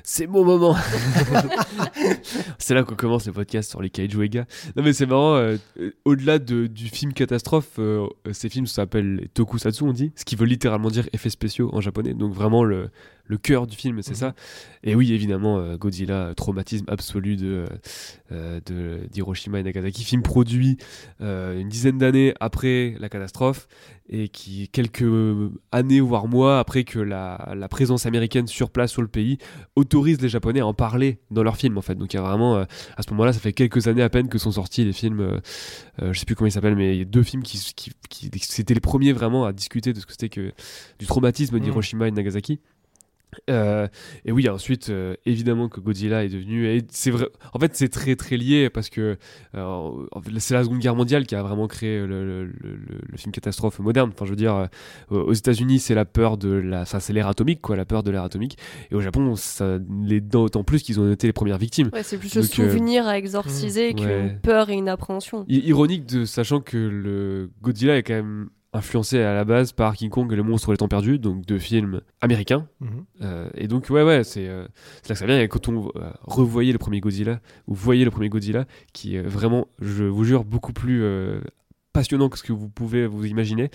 C'est 0.03 0.27
mon 0.27 0.43
moment. 0.43 0.75
c'est 2.57 2.73
là 2.73 2.83
qu'on 2.83 2.95
commence 2.95 3.25
le 3.27 3.33
podcast 3.33 3.69
sur 3.69 3.81
les 3.81 3.89
kaiju 3.89 4.23
et 4.23 4.29
gars. 4.29 4.45
Non 4.75 4.83
mais 4.83 4.93
c'est 4.93 5.05
marrant. 5.05 5.35
euh, 5.35 5.57
Au-delà 6.05 6.39
de- 6.39 6.67
du 6.67 6.87
film 6.87 7.13
catastrophe, 7.13 7.71
euh, 7.79 8.07
ces 8.31 8.49
films 8.49 8.67
s'appellent 8.67 9.27
tokusatsu, 9.33 9.83
on 9.83 9.93
dit, 9.93 10.11
ce 10.15 10.25
qui 10.25 10.35
veut 10.35 10.45
littéralement 10.45 10.89
dire 10.89 11.07
effets 11.13 11.29
spéciaux 11.29 11.69
en 11.73 11.81
japonais. 11.81 12.13
Donc 12.13 12.33
vraiment 12.33 12.63
le, 12.63 12.89
le 13.25 13.37
cœur 13.37 13.67
du 13.67 13.75
film, 13.77 14.01
c'est 14.01 14.11
Mhm. 14.11 14.15
ça. 14.17 14.35
Et 14.83 14.95
oui, 14.95 15.13
évidemment, 15.13 15.57
euh, 15.57 15.77
Godzilla, 15.77 16.27
euh, 16.27 16.33
traumatisme 16.33 16.85
absolu 16.89 17.37
de 17.37 17.65
euh, 18.31 18.59
de 18.65 19.07
d'Hiroshima 19.11 19.59
et 19.59 19.63
Nagasaki, 19.63 20.03
film 20.03 20.21
produit 20.23 20.77
une 21.19 21.69
dizaine 21.69 21.97
d'années 21.97 22.33
après 22.39 22.95
la 22.99 23.07
catastrophe 23.09 23.67
et 24.09 24.27
qui 24.27 24.67
quelques 24.69 25.05
années 25.71 26.01
voire 26.01 26.27
mois 26.27 26.59
après 26.59 26.83
que 26.83 26.99
la, 26.99 27.53
la 27.55 27.67
présence 27.69 28.05
américaine 28.05 28.47
sur 28.47 28.69
place 28.69 28.91
sur 28.91 29.01
le 29.01 29.07
pays 29.07 29.37
autorise 29.75 30.19
les 30.21 30.27
Japonais 30.29 30.59
à 30.59 30.67
en 30.67 30.73
parler 30.73 31.19
dans 31.31 31.43
leurs 31.43 31.55
films 31.57 31.77
en 31.77 31.81
fait. 31.81 31.95
Donc 31.95 32.13
il 32.13 32.17
y 32.17 32.19
a 32.19 32.23
vraiment 32.23 32.57
à 32.57 33.03
ce 33.05 33.09
moment-là, 33.11 33.31
ça 33.33 33.39
fait 33.39 33.53
quelques 33.53 33.87
années 33.87 34.01
à 34.03 34.09
peine 34.09 34.27
que 34.27 34.37
sont 34.37 34.51
sortis 34.51 34.83
les 34.83 34.93
films, 34.93 35.39
je 36.01 36.17
sais 36.19 36.25
plus 36.25 36.35
comment 36.35 36.47
ils 36.47 36.51
s'appellent, 36.51 36.75
mais 36.75 36.95
il 36.95 36.99
y 36.99 37.01
a 37.01 37.05
deux 37.05 37.23
films 37.23 37.43
qui, 37.43 37.57
qui, 37.75 37.91
qui- 38.09 38.29
c'était 38.39 38.73
les 38.73 38.79
premiers 38.81 39.13
vraiment 39.13 39.45
à 39.45 39.53
discuter 39.53 39.93
de 39.93 39.99
ce 39.99 40.05
que 40.05 40.11
c'était 40.11 40.29
que 40.29 40.51
du 40.99 41.05
traumatisme 41.05 41.55
Mhm. 41.55 41.61
d'Hiroshima 41.61 42.07
et 42.07 42.11
Nagasaki. 42.11 42.59
Euh, 43.49 43.87
et 44.25 44.31
oui, 44.31 44.47
ensuite, 44.49 44.89
euh, 44.89 45.15
évidemment 45.25 45.69
que 45.69 45.79
Godzilla 45.79 46.23
est 46.23 46.29
devenu. 46.29 46.67
Et 46.67 46.81
c'est 46.89 47.11
vrai. 47.11 47.27
En 47.53 47.59
fait, 47.59 47.75
c'est 47.75 47.89
très 47.89 48.15
très 48.15 48.37
lié 48.37 48.69
parce 48.69 48.89
que 48.89 49.17
euh, 49.55 49.89
c'est 50.37 50.53
la 50.53 50.63
Seconde 50.63 50.79
Guerre 50.79 50.95
mondiale 50.95 51.25
qui 51.25 51.35
a 51.35 51.43
vraiment 51.43 51.67
créé 51.67 51.99
le, 51.99 52.07
le- 52.07 52.45
le- 52.45 52.51
le- 52.75 52.99
le 53.09 53.17
film 53.17 53.31
catastrophe 53.31 53.79
moderne. 53.79 54.11
Enfin, 54.13 54.25
je 54.25 54.29
veux 54.31 54.35
dire, 54.35 54.67
aux 55.09 55.33
États-Unis, 55.33 55.79
c'est 55.79 55.95
la 55.95 56.05
peur 56.05 56.37
de 56.37 56.49
la. 56.49 56.85
Ça, 56.85 56.99
c'est 56.99 57.13
l'ère 57.13 57.27
atomique, 57.27 57.61
quoi, 57.61 57.75
la 57.75 57.85
peur 57.85 58.03
de 58.03 58.11
l'ère 58.11 58.23
atomique. 58.23 58.57
Et 58.91 58.95
au 58.95 59.01
Japon, 59.01 59.35
ça 59.35 59.79
l'est 60.05 60.21
d'autant 60.21 60.63
plus 60.63 60.83
qu'ils 60.83 60.99
ont 60.99 61.11
été 61.11 61.27
les 61.27 61.33
premières 61.33 61.57
victimes. 61.57 61.89
Ouais, 61.93 62.03
c'est 62.03 62.17
plus 62.17 62.33
le 62.35 62.43
souvenir 62.43 63.07
à 63.07 63.17
exorciser 63.17 63.93
mmh, 63.93 63.95
qu'une 63.95 64.05
ouais. 64.07 64.39
peur 64.41 64.69
et 64.69 64.73
une 64.73 64.89
appréhension. 64.89 65.45
I- 65.47 65.67
Ironique 65.67 66.05
de 66.05 66.25
sachant 66.25 66.61
que 66.61 66.77
le 66.77 67.51
Godzilla 67.61 67.97
est 67.97 68.03
quand 68.03 68.13
même 68.13 68.49
influencé 68.73 69.21
à 69.21 69.33
la 69.33 69.45
base 69.45 69.71
par 69.71 69.95
King 69.95 70.09
Kong 70.09 70.31
et 70.33 70.35
le 70.35 70.43
monstre 70.43 70.71
des 70.71 70.77
temps 70.77 70.87
perdus, 70.87 71.19
donc 71.19 71.45
deux 71.45 71.59
films 71.59 72.01
américains. 72.21 72.67
Mhm. 72.79 73.05
Euh, 73.21 73.49
et 73.55 73.67
donc, 73.67 73.89
ouais, 73.89 74.03
ouais, 74.03 74.23
c'est 74.23 74.47
euh, 74.47 74.63
là 74.63 74.67
que 75.09 75.15
ça 75.15 75.25
vient. 75.25 75.39
Et 75.39 75.47
quand 75.47 75.69
on 75.69 75.89
euh, 75.95 76.09
revoyait 76.23 76.73
le 76.73 76.79
premier 76.79 76.99
Godzilla, 76.99 77.39
ou 77.67 77.75
voyez 77.75 78.03
le 78.03 78.11
premier 78.11 78.29
Godzilla, 78.29 78.65
qui 78.91 79.15
est 79.15 79.21
vraiment, 79.21 79.67
je 79.79 80.03
vous 80.03 80.23
jure, 80.23 80.43
beaucoup 80.43 80.73
plus 80.73 81.03
euh, 81.03 81.41
passionnant 81.93 82.27
que 82.27 82.37
ce 82.37 82.43
que 82.43 82.51
vous 82.51 82.69
pouvez 82.69 83.05
vous 83.05 83.25
imaginer. 83.25 83.69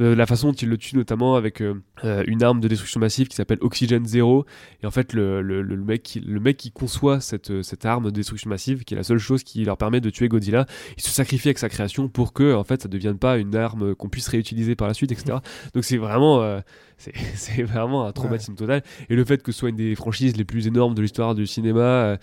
Euh, 0.00 0.16
la 0.16 0.26
façon 0.26 0.48
dont 0.48 0.54
il 0.54 0.68
le 0.68 0.78
tue, 0.78 0.96
notamment 0.96 1.36
avec 1.36 1.60
euh, 1.60 1.74
euh, 2.04 2.24
une 2.26 2.42
arme 2.42 2.60
de 2.60 2.66
destruction 2.66 2.98
massive 2.98 3.28
qui 3.28 3.36
s'appelle 3.36 3.58
Oxygène 3.60 4.06
Zero. 4.06 4.46
Et 4.82 4.86
en 4.86 4.90
fait, 4.90 5.12
le, 5.12 5.42
le, 5.42 5.62
le 5.62 5.76
mec, 5.76 6.02
qui, 6.02 6.20
le 6.20 6.40
mec 6.40 6.56
qui 6.56 6.72
conçoit 6.72 7.20
cette, 7.20 7.62
cette 7.62 7.84
arme 7.84 8.06
de 8.06 8.10
destruction 8.10 8.48
massive, 8.48 8.84
qui 8.84 8.94
est 8.94 8.96
la 8.96 9.02
seule 9.02 9.18
chose 9.18 9.44
qui 9.44 9.64
leur 9.64 9.76
permet 9.76 10.00
de 10.00 10.10
tuer 10.10 10.28
Godzilla, 10.28 10.66
il 10.96 11.02
se 11.02 11.10
sacrifie 11.10 11.48
avec 11.48 11.58
sa 11.58 11.68
création 11.68 12.08
pour 12.08 12.32
que, 12.32 12.54
en 12.54 12.64
fait, 12.64 12.82
ça 12.82 12.88
ne 12.88 12.92
devienne 12.92 13.18
pas 13.18 13.36
une 13.36 13.54
arme 13.54 13.94
qu'on 13.94 14.08
puisse 14.08 14.28
réutiliser 14.28 14.74
par 14.74 14.88
la 14.88 14.94
suite, 14.94 15.12
etc. 15.12 15.38
Donc, 15.74 15.84
c'est 15.84 15.98
vraiment. 15.98 16.42
euh, 16.42 16.60
c'est 16.98 17.62
vraiment 17.62 18.06
un 18.06 18.12
traumatisme 18.12 18.54
total. 18.54 18.82
Et 19.08 19.16
le 19.16 19.24
fait 19.24 19.42
que 19.42 19.52
ce 19.52 19.60
soit 19.60 19.68
une 19.70 19.76
des 19.76 19.94
franchises 19.94 20.36
les 20.36 20.44
plus 20.44 20.66
énormes 20.66 20.94
de 20.94 21.02
l'histoire 21.02 21.34
du 21.34 21.46
cinéma, 21.46 21.80
euh, 21.80 22.16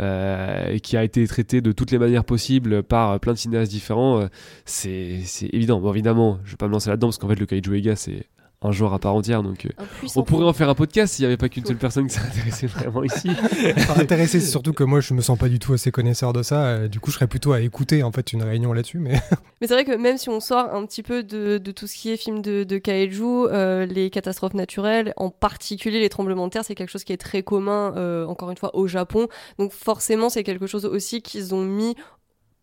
euh, 0.00 0.72
et 0.72 0.80
qui 0.80 0.96
a 0.96 1.04
été 1.04 1.26
traitée 1.26 1.60
de 1.60 1.72
toutes 1.72 1.90
les 1.90 1.98
manières 1.98 2.24
possibles 2.24 2.82
par 2.82 3.18
plein 3.20 3.32
de 3.32 3.38
cinéastes 3.38 3.70
différents, 3.70 4.20
euh, 4.20 4.26
c'est 4.64 4.85
c'est 5.24 5.48
évident. 5.52 5.80
Bon, 5.80 5.92
évidemment, 5.92 6.38
je 6.44 6.52
vais 6.52 6.56
pas 6.56 6.66
me 6.68 6.72
lancer 6.72 6.90
là-dedans 6.90 7.08
parce 7.08 7.18
qu'en 7.18 7.28
fait, 7.28 7.38
le 7.40 7.46
Kaiju 7.46 7.76
Ega, 7.76 7.96
c'est 7.96 8.26
un 8.62 8.72
genre 8.72 8.94
à 8.94 8.98
part 8.98 9.14
entière. 9.14 9.42
Donc, 9.42 9.66
euh, 9.66 9.84
on 10.16 10.22
pourrait 10.22 10.46
en 10.46 10.52
faire 10.54 10.70
un 10.70 10.74
podcast 10.74 11.14
s'il 11.14 11.24
n'y 11.24 11.26
avait 11.26 11.36
pas 11.36 11.50
qu'une 11.50 11.64
seule 11.66 11.76
personne 11.76 12.06
qui 12.08 12.14
s'intéressait 12.14 12.66
vraiment 12.66 13.04
ici. 13.04 13.28
Enfin, 13.76 14.00
intéressé, 14.00 14.40
c'est 14.40 14.46
surtout 14.48 14.72
que 14.72 14.82
moi 14.82 15.00
je 15.00 15.12
me 15.12 15.20
sens 15.20 15.38
pas 15.38 15.48
du 15.50 15.58
tout 15.58 15.74
assez 15.74 15.90
connaisseur 15.90 16.32
de 16.32 16.42
ça. 16.42 16.64
euh, 16.64 16.88
du 16.88 16.98
coup, 16.98 17.10
je 17.10 17.16
serais 17.16 17.26
plutôt 17.26 17.52
à 17.52 17.60
écouter 17.60 18.02
en 18.02 18.10
fait 18.12 18.32
une 18.32 18.42
réunion 18.42 18.72
là-dessus. 18.72 18.98
Mais 18.98 19.20
Mais 19.60 19.66
c'est 19.66 19.74
vrai 19.74 19.84
que 19.84 19.94
même 19.94 20.16
si 20.16 20.30
on 20.30 20.40
sort 20.40 20.74
un 20.74 20.84
petit 20.86 21.02
peu 21.02 21.22
de, 21.22 21.58
de 21.58 21.70
tout 21.70 21.86
ce 21.86 21.94
qui 21.96 22.10
est 22.10 22.16
film 22.16 22.40
de, 22.40 22.64
de 22.64 22.78
kaiju, 22.78 23.22
euh, 23.24 23.84
les 23.84 24.08
catastrophes 24.08 24.54
naturelles, 24.54 25.12
en 25.18 25.28
particulier 25.30 26.00
les 26.00 26.08
tremblements 26.08 26.46
de 26.46 26.52
terre, 26.52 26.64
c'est 26.64 26.74
quelque 26.74 26.90
chose 26.90 27.04
qui 27.04 27.12
est 27.12 27.18
très 27.18 27.42
commun, 27.42 27.92
euh, 27.96 28.24
encore 28.26 28.50
une 28.50 28.56
fois, 28.56 28.74
au 28.74 28.86
Japon. 28.86 29.28
Donc 29.58 29.72
forcément, 29.72 30.30
c'est 30.30 30.44
quelque 30.44 30.66
chose 30.66 30.86
aussi 30.86 31.20
qu'ils 31.20 31.54
ont 31.54 31.62
mis, 31.64 31.94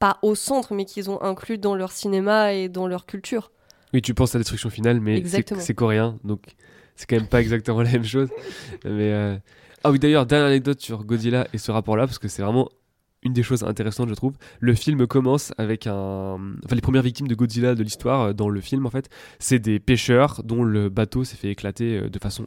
pas 0.04 0.20
au 0.22 0.36
centre, 0.36 0.74
mais 0.74 0.84
qu'ils 0.84 1.10
ont 1.10 1.22
inclus 1.22 1.58
dans 1.58 1.76
leur 1.76 1.94
cinéma 1.94 2.52
et 2.52 2.68
dans 2.68 2.88
leur 2.88 3.06
culture. 3.06 3.54
Oui, 3.94 4.02
tu 4.02 4.14
penses 4.14 4.36
à 4.36 4.38
Destruction 4.38 4.70
Finale, 4.70 5.00
mais 5.00 5.24
c'est 5.26 5.74
coréen, 5.74 6.20
donc 6.26 6.42
c'est 6.98 7.10
quand 7.10 7.16
même 7.16 7.30
pas 7.30 7.40
exactement 7.40 7.82
la 7.82 7.92
même 7.92 8.04
chose. 8.04 8.28
Mais 8.84 9.14
euh, 9.14 9.38
Ah 9.82 9.92
oui, 9.92 10.00
d'ailleurs, 10.00 10.26
dernière 10.26 10.48
anecdote 10.48 10.82
sur 10.82 11.06
Godzilla 11.06 11.48
et 11.54 11.58
ce 11.58 11.72
rapport-là, 11.72 12.06
parce 12.06 12.20
que 12.20 12.28
c'est 12.28 12.42
vraiment 12.42 12.68
une 13.22 13.32
des 13.32 13.44
choses 13.44 13.64
intéressantes, 13.64 14.10
je 14.10 14.14
trouve. 14.14 14.34
Le 14.60 14.74
film 14.74 15.08
commence 15.08 15.54
avec 15.58 15.88
un. 15.88 16.38
Enfin, 16.66 16.76
les 16.76 16.82
premières 16.82 17.02
victimes 17.02 17.30
de 17.30 17.36
Godzilla 17.36 17.74
de 17.74 17.82
l'histoire 17.82 18.22
euh, 18.22 18.34
dans 18.34 18.50
le 18.50 18.60
film, 18.60 18.86
en 18.86 18.90
fait, 18.90 19.10
c'est 19.40 19.60
des 19.60 19.80
pêcheurs 19.80 20.42
dont 20.44 20.66
le 20.66 20.90
bateau 20.90 21.24
s'est 21.24 21.38
fait 21.38 21.50
éclater 21.50 21.98
euh, 21.98 22.10
de 22.10 22.20
façon 22.20 22.46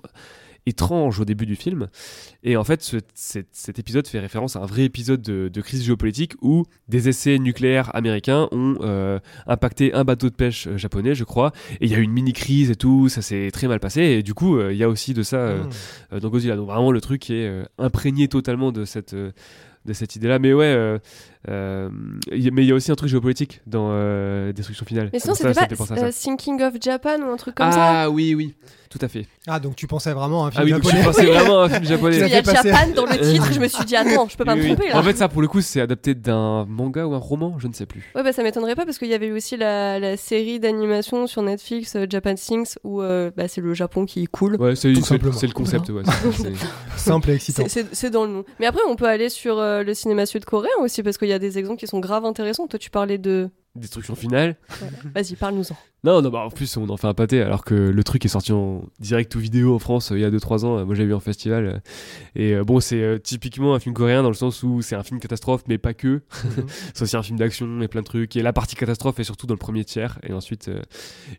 étrange 0.67 1.21
au 1.21 1.25
début 1.25 1.47
du 1.47 1.57
film. 1.57 1.89
Et 2.43 2.57
en 2.57 2.65
fait, 2.65 2.83
ce- 2.83 2.97
cet, 3.15 3.49
cet 3.53 3.79
épisode 3.79 4.07
fait 4.07 4.19
référence 4.19 4.57
à 4.57 4.61
un 4.61 4.67
vrai 4.67 4.83
épisode 4.85 5.23
de, 5.23 5.49
de 5.49 5.61
crise 5.61 5.83
géopolitique 5.85 6.35
où 6.43 6.65
des 6.89 7.09
essais 7.09 7.39
nucléaires 7.39 7.95
américains 7.95 8.49
ont 8.53 8.75
euh, 8.81 9.19
impacté 9.47 9.95
un 9.95 10.05
bateau 10.05 10.29
de 10.29 10.35
pêche 10.35 10.67
euh, 10.67 10.77
japonais, 10.77 11.15
je 11.15 11.25
crois. 11.25 11.53
Et 11.81 11.87
il 11.87 11.91
y 11.91 11.95
a 11.95 11.99
eu 11.99 12.03
une 12.03 12.13
mini-crise 12.13 12.71
et 12.71 12.77
tout, 12.77 13.09
ça 13.09 13.23
s'est 13.23 13.51
très 13.53 13.69
mal 13.69 13.81
passé. 13.81 14.03
Et 14.03 14.23
du 14.23 14.35
coup, 14.35 14.59
euh, 14.59 14.73
il 14.73 14.79
y 14.79 14.83
a 14.85 14.89
aussi 14.89 15.15
de 15.15 15.23
ça 15.23 15.37
euh, 15.37 15.63
Mmh. 15.65 15.71
euh, 16.15 16.21
dans 16.21 16.29
Godzilla. 16.29 16.57
Donc 16.57 16.67
vraiment, 16.69 16.91
le 16.93 17.01
truc 17.01 17.31
est 17.31 17.51
imprégné 17.79 18.29
totalement 18.29 18.73
de 18.73 18.85
cette, 18.85 19.15
de 19.15 19.93
cette 19.93 20.17
idée-là. 20.17 20.39
Mais 20.39 20.53
ouais, 20.53 20.99
euh, 21.49 21.89
y- 22.33 22.51
mais 22.51 22.65
il 22.65 22.69
y 22.69 22.73
a 22.73 22.75
aussi 22.75 22.91
un 22.91 22.95
truc 22.97 23.09
géopolitique 23.11 23.61
dans 23.67 23.89
euh, 23.91 24.53
Destruction 24.53 24.85
Finale. 24.87 25.11
Mais 25.13 25.19
sinon, 25.21 25.35
c'était 25.35 25.53
pas 25.53 25.67
euh, 25.99 26.11
Thinking 26.13 26.63
of 26.63 26.75
Japan 26.81 27.19
ou 27.21 27.31
un 27.33 27.37
truc 27.37 27.55
comme 27.55 27.71
ça 27.73 28.03
ah 28.03 28.11
oui, 28.11 28.35
oui, 28.35 28.55
tout 28.91 28.99
à 29.01 29.09
fait. 29.09 29.27
Ah, 29.47 29.61
donc 29.61 29.77
tu 29.77 29.87
pensais 29.87 30.13
vraiment 30.13 30.45
à 30.45 30.49
un 30.49 30.51
film 30.51 30.63
Ah 30.63 30.65
oui, 30.65 30.71
japonais 30.71 30.99
je 31.03 31.07
pensais 31.07 31.25
vraiment 31.27 31.61
à 31.61 31.65
un 31.67 31.69
film 31.69 31.85
japonais. 31.85 32.19
Parce 32.19 32.31
qu'il 32.33 32.55
y 32.55 32.59
a 32.59 32.63
Japan 32.63 32.93
dans 32.95 33.07
le 33.07 33.19
titre, 33.33 33.53
je 33.53 33.61
me 33.61 33.69
suis 33.69 33.85
dit, 33.85 33.95
attends, 33.97 34.29
je 34.29 34.37
peux 34.37 34.45
pas 34.45 34.55
Oui, 34.55 34.59
me 34.61 34.65
oui. 34.65 34.75
tromper 34.75 34.89
là. 34.91 34.99
En 34.99 35.03
fait, 35.03 35.17
ça, 35.17 35.29
pour 35.29 35.41
le 35.43 35.49
coup, 35.49 35.61
c'est 35.61 35.81
adapté 35.81 36.15
d'un 36.17 36.65
manga 36.67 37.07
ou 37.07 37.15
un 37.15 37.19
roman, 37.19 37.57
je 37.59 37.69
ne 37.69 37.73
sais 37.73 37.87
plus. 37.87 38.11
Ouais, 38.17 38.23
bah 38.25 38.33
ça 38.33 38.43
m'étonnerait 38.43 38.75
pas 38.75 38.85
parce 38.85 38.99
qu'il 38.99 39.09
y 39.09 39.15
avait 39.15 39.29
eu 39.29 39.33
aussi 39.37 39.57
la, 39.57 39.99
la 40.01 40.17
série 40.17 40.59
d'animation 40.59 41.27
sur 41.29 41.43
Netflix, 41.43 41.95
euh, 41.95 42.07
Japan 42.11 42.35
Things, 42.35 42.75
où 42.83 43.03
euh, 43.03 43.31
bah, 43.37 43.47
c'est 43.49 43.61
le 43.61 43.73
Japon 43.75 44.05
qui 44.05 44.25
est 44.25 44.27
cool. 44.27 44.57
Ouais, 44.57 44.75
c'est 44.75 44.93
Tout 44.93 45.01
c'est- 45.03 45.07
simplement. 45.09 45.37
c'est 45.37 45.47
le 45.47 45.53
concept. 45.53 45.89
Ouais, 45.91 46.03
c'est- 46.33 46.43
c'est- 46.43 46.53
Simple 46.97 47.31
et 47.31 47.35
excitant. 47.35 47.63
C'est- 47.69 47.85
C'est 47.91 47.95
c'est 47.95 48.11
dans 48.11 48.25
le 48.25 48.31
nom. 48.33 48.45
Mais 48.59 48.67
après, 48.67 48.81
on 48.89 48.97
peut 48.97 49.07
aller 49.07 49.29
sur 49.29 49.59
euh, 49.59 49.83
le 49.85 49.95
cinéma 49.95 50.27
sud-coréen 50.27 50.71
aussi 50.81 51.03
parce 51.03 51.19
qu'il 51.19 51.29
y 51.29 51.33
a 51.33 51.36
des 51.39 51.59
exemples 51.59 51.81
qui 51.81 51.87
sont 51.87 52.01
grave 52.01 52.25
intéressants. 52.25 52.67
Toi, 52.67 52.79
tu 52.79 52.91
parlais 52.91 53.19
de 53.19 53.51
destruction 53.75 54.15
finale. 54.15 54.57
Vas-y, 55.15 55.37
parle-nous-en. 55.37 55.77
Non, 56.07 56.23
non, 56.23 56.31
bah 56.31 56.45
en 56.47 56.51
plus 56.51 56.77
on 56.77 56.89
en 56.89 56.97
fait 56.97 57.09
un 57.09 57.15
pâté 57.15 57.43
alors 57.43 57.65
que 57.65 57.75
le 57.75 58.05
truc 58.05 58.25
est 58.25 58.29
sorti 58.29 58.53
en 58.53 58.85
direct 59.01 59.35
ou 59.35 59.41
vidéo 59.41 59.75
en 59.75 59.81
France 59.81 60.13
euh, 60.13 60.17
il 60.17 60.21
y 60.21 60.25
a 60.25 60.31
2-3 60.31 60.65
ans. 60.65 60.87
Moi 60.87 60.95
j'ai 60.95 61.05
vu 61.05 61.13
en 61.13 61.19
festival. 61.19 61.67
euh, 61.67 61.79
et 62.37 62.55
euh, 62.55 62.63
bon, 62.63 62.79
c'est 62.79 63.03
euh, 63.03 63.19
typiquement 63.19 63.75
un 63.75 63.81
film 63.81 63.93
coréen 63.93 64.23
dans 64.23 64.29
le 64.29 64.35
sens 64.37 64.63
où 64.63 64.83
c'est 64.83 64.95
un 64.95 65.03
film 65.03 65.19
catastrophe, 65.19 65.65
mais 65.67 65.79
pas 65.79 65.95
que. 65.95 66.23
c'est 66.95 67.03
aussi 67.03 67.17
un 67.17 67.25
film 67.25 67.41
d'action 67.41 67.81
et 67.83 67.89
plein 67.89 68.03
de 68.03 68.07
trucs. 68.07 68.37
Et 68.37 68.43
la 68.43 68.53
partie 68.53 68.77
catastrophe 68.77 69.19
est 69.19 69.25
surtout 69.25 69.49
dans 69.49 69.55
le 69.55 69.59
premier 69.59 69.85
tiers. 69.85 70.21
Et 70.23 70.33
ensuite, 70.33 70.69
euh, 70.69 70.81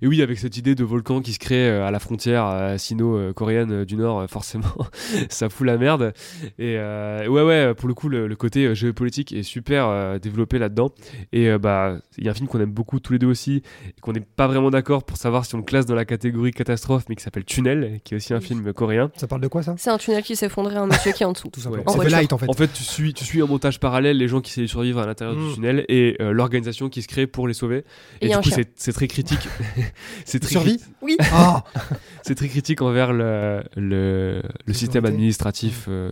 et 0.02 0.08
oui, 0.08 0.22
avec 0.22 0.38
cette 0.38 0.58
idée 0.58 0.76
de 0.76 0.84
volcan 0.84 1.22
qui 1.22 1.32
se 1.32 1.40
crée 1.40 1.70
euh, 1.70 1.88
à 1.88 1.92
la 1.92 2.00
frontière 2.00 2.46
euh, 2.48 2.78
sino-coréenne 2.78 3.72
euh, 3.72 3.86
du 3.86 3.96
Nord, 3.96 4.20
euh, 4.20 4.28
forcément, 4.28 4.66
ça 5.30 5.48
fout 5.48 5.66
la 5.66 5.78
merde. 5.78 6.12
Et 6.60 6.76
euh, 6.78 7.26
ouais, 7.28 7.44
ouais, 7.44 7.74
pour 7.74 7.88
le 7.88 7.94
coup, 7.94 8.10
le, 8.10 8.28
le 8.28 8.36
côté 8.36 8.66
euh, 8.66 8.74
géopolitique 8.76 9.32
est 9.32 9.44
super 9.44 9.88
euh, 9.88 10.20
développé 10.20 10.60
là-dedans. 10.60 10.92
Et 11.32 11.48
euh, 11.48 11.58
bah, 11.58 12.00
il 12.18 12.26
y 12.26 12.28
a 12.28 12.32
un 12.32 12.34
film 12.36 12.50
qu'on 12.50 12.60
aime 12.60 12.74
beaucoup 12.74 13.00
tous 13.00 13.14
les 13.14 13.20
deux 13.20 13.28
aussi, 13.28 13.62
et 13.98 14.02
qu'on 14.02 14.12
n'est 14.12 14.20
pas 14.20 14.48
vraiment 14.48 14.57
d'accord 14.70 15.04
pour 15.04 15.18
savoir 15.18 15.46
si 15.46 15.56
on 15.56 15.60
le 15.60 15.64
classe 15.64 15.86
dans 15.86 15.96
la 15.96 16.06
catégorie 16.06 16.52
catastrophe, 16.52 17.06
mais 17.10 17.16
qui 17.16 17.24
s'appelle 17.24 17.46
Tunnel, 17.46 18.00
qui 18.04 18.14
est 18.14 18.18
aussi 18.18 18.34
un 18.34 18.42
film 18.42 18.74
coréen. 18.74 19.12
Ça 19.16 19.28
parle 19.28 19.42
de 19.42 19.48
quoi 19.48 19.64
ça? 19.64 19.76
C'est 19.78 19.90
un 19.90 19.98
tunnel 19.98 20.24
qui 20.24 20.36
s'effondrait, 20.36 20.76
un 20.76 20.88
monsieur 20.88 21.12
qui 21.12 21.24
est 21.24 21.26
en 21.26 21.32
dessous. 21.32 21.50
Tout 21.54 21.60
simplement. 21.62 21.84
En. 21.86 22.02
Light 22.02 22.32
fait. 22.38 22.50
En 22.50 22.54
fait, 22.54 22.72
tu 22.74 22.84
suis, 22.84 23.14
tu 23.14 23.24
suis 23.24 23.42
en 23.42 23.48
montage 23.48 23.80
parallèle 23.80 24.18
les 24.18 24.28
gens 24.28 24.42
qui 24.42 24.52
essaient 24.52 24.62
de 24.62 24.68
survivre 24.68 25.00
à 25.00 25.06
l'intérieur 25.06 25.36
Mm. 25.36 25.48
du 25.50 25.54
tunnel 25.56 25.86
et 25.90 26.16
euh, 26.22 26.32
l'organisation 26.32 26.90
qui 26.90 27.02
se 27.02 27.08
crée 27.08 27.28
pour 27.28 27.48
les 27.48 27.54
sauver. 27.54 27.84
Et 28.22 28.26
Et, 28.26 28.30
du 28.30 28.36
un 28.36 28.42
coup, 28.42 28.50
c'est 28.76 28.94
très 28.94 29.08
critique. 29.08 29.48
c'est 30.26 30.40
très, 30.40 30.50
Survie? 30.52 30.78
cri- 30.78 30.86
Oui. 31.02 31.18
Ah 31.32 31.64
c'est 32.24 32.36
très 32.36 32.48
critique 32.48 32.82
envers 32.82 33.14
le, 33.14 33.64
le, 33.76 34.42
le 34.66 34.74
système 34.74 35.06
administratif 35.06 35.86
euh, 35.88 36.10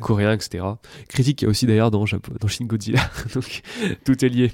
coréen, 0.00 0.32
etc. 0.32 0.64
Critique 1.08 1.38
qu'il 1.38 1.46
y 1.46 1.48
a 1.48 1.50
aussi 1.50 1.66
d'ailleurs 1.66 1.90
dans, 1.90 2.04
dans 2.40 2.48
Shin 2.48 2.64
Godzilla. 2.66 3.00
Donc 3.34 3.62
tout 4.04 4.24
est 4.24 4.28
lié. 4.28 4.52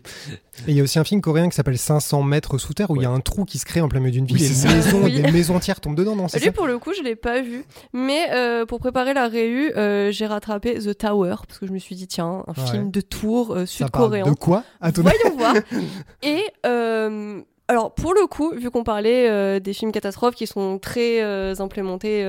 Et 0.66 0.72
il 0.72 0.76
y 0.76 0.80
a 0.80 0.82
aussi 0.82 0.98
un 0.98 1.04
film 1.04 1.20
coréen 1.20 1.48
qui 1.48 1.56
s'appelle 1.56 1.78
500 1.78 2.22
mètres 2.22 2.58
sous 2.58 2.74
terre 2.74 2.90
où 2.90 2.96
il 2.96 3.02
y 3.02 3.06
a 3.06 3.10
un 3.10 3.20
trou 3.20 3.44
qui 3.44 3.58
se 3.58 3.64
crée 3.64 3.80
en 3.80 3.88
plein 3.88 4.00
milieu 4.00 4.12
d'une 4.12 4.26
ville 4.26 4.36
Oui, 4.36 4.42
et 4.44 4.46
c'est 4.48 4.66
une 4.68 4.82
ça. 4.82 4.88
maison, 4.90 5.00
Oui. 5.04 5.20
des 5.22 5.30
maisons 5.32 5.56
entières 5.56 5.80
tombent 5.80 5.94
dedans, 5.96 6.16
non 6.16 6.24
Lui, 6.32 6.40
ça 6.40 6.52
pour 6.52 6.66
le 6.66 6.78
coup, 6.78 6.92
je 6.96 7.02
l'ai 7.02 7.16
pas 7.16 7.40
vu. 7.40 7.64
Mais 7.92 8.30
euh, 8.32 8.66
pour 8.66 8.78
préparer 8.80 9.14
la 9.14 9.28
réu, 9.28 9.72
euh, 9.76 10.10
j'ai 10.10 10.26
rattrapé 10.26 10.74
The 10.78 10.96
Tower 10.96 11.36
parce 11.46 11.58
que 11.58 11.66
je 11.66 11.72
me 11.72 11.78
suis 11.78 11.94
dit, 11.94 12.06
tiens, 12.06 12.44
un 12.46 12.60
Ouais. 12.60 12.70
film 12.70 12.90
de 12.90 13.00
tour 13.00 13.54
euh, 13.54 13.64
sud-coréen. 13.66 14.24
de 14.26 14.34
quoi 14.34 14.64
à 14.80 14.92
ton 14.92 15.02
Voyons 15.02 15.36
voir. 15.36 15.54
Et 16.22 16.42
euh, 16.66 17.40
alors, 17.68 17.94
pour 17.94 18.12
le 18.14 18.26
coup, 18.26 18.52
vu 18.56 18.70
qu'on 18.70 18.82
parlait 18.84 19.28
euh, 19.30 19.60
des 19.60 19.72
films 19.72 19.92
catastrophes 19.92 20.34
qui 20.34 20.46
sont 20.46 20.78
très 20.78 21.22
euh, 21.22 21.54
implémentés. 21.60 22.22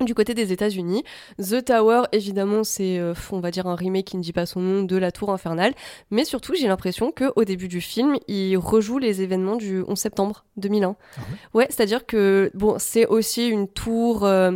Du 0.00 0.14
côté 0.14 0.34
des 0.34 0.52
États-Unis, 0.52 1.04
The 1.38 1.64
Tower, 1.64 2.02
évidemment, 2.12 2.64
c'est, 2.64 2.98
euh, 2.98 3.14
on 3.30 3.40
va 3.40 3.50
dire, 3.50 3.66
un 3.66 3.76
remake 3.76 4.06
qui 4.06 4.16
ne 4.16 4.22
dit 4.22 4.32
pas 4.32 4.46
son 4.46 4.60
nom 4.60 4.82
de 4.82 4.96
La 4.96 5.12
Tour 5.12 5.30
Infernale, 5.30 5.74
mais 6.10 6.24
surtout, 6.24 6.54
j'ai 6.54 6.66
l'impression 6.66 7.12
que 7.12 7.32
au 7.36 7.44
début 7.44 7.68
du 7.68 7.80
film, 7.80 8.16
il 8.26 8.56
rejoue 8.56 8.98
les 8.98 9.22
événements 9.22 9.56
du 9.56 9.82
11 9.86 9.98
septembre 9.98 10.44
2001. 10.56 10.96
Ah 10.98 11.20
ouais, 11.54 11.66
c'est-à-dire 11.70 12.06
que 12.06 12.50
bon, 12.54 12.76
c'est 12.78 13.06
aussi 13.06 13.48
une 13.48 13.68
tour. 13.68 14.24
euh, 14.24 14.52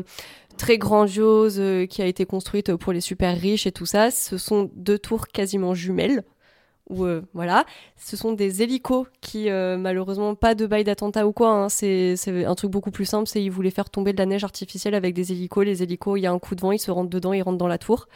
très 0.57 0.79
grandiose 0.79 1.57
euh, 1.59 1.85
qui 1.85 2.01
a 2.01 2.07
été 2.07 2.25
construite 2.25 2.75
pour 2.77 2.95
les 2.95 3.03
super 3.03 3.39
riches 3.39 3.67
et 3.67 3.73
tout 3.73 3.85
ça. 3.85 4.11
Ce 4.11 4.39
sont 4.39 4.71
deux 4.75 4.99
tours 4.99 5.29
quasiment 5.29 5.75
jumelles. 5.75 6.23
Où, 6.89 7.05
euh, 7.05 7.23
voilà, 7.35 7.65
ce 7.97 8.17
sont 8.17 8.33
des 8.33 8.63
hélicos 8.63 9.07
qui, 9.21 9.51
euh, 9.51 9.77
malheureusement, 9.77 10.37
pas 10.37 10.55
de 10.55 10.67
bail 10.67 10.85
d'attentat 10.85 11.27
ou 11.27 11.33
quoi. 11.33 11.51
hein. 11.51 11.69
C'est 11.69 12.15
un 12.47 12.55
truc 12.55 12.71
beaucoup 12.71 12.93
plus 12.93 13.05
simple. 13.07 13.29
C'est 13.29 13.43
ils 13.43 13.51
voulaient 13.51 13.71
faire 13.73 13.91
tomber 13.91 14.13
de 14.13 14.19
la 14.19 14.27
neige 14.27 14.45
artificielle 14.45 14.95
avec 14.95 15.13
des 15.13 15.33
hélicos. 15.33 15.65
Les 15.65 15.83
hélicos, 15.83 16.17
il 16.19 16.23
y 16.23 16.27
a 16.27 16.33
un 16.33 16.39
coup 16.39 16.55
de 16.55 16.61
vent, 16.61 16.71
ils 16.71 16.79
se 16.79 16.93
rentrent 16.93 17.11
dedans, 17.11 17.33
ils 17.33 17.43
rentrent 17.43 17.59
dans 17.59 17.67
la 17.67 17.79
tour. 17.79 18.07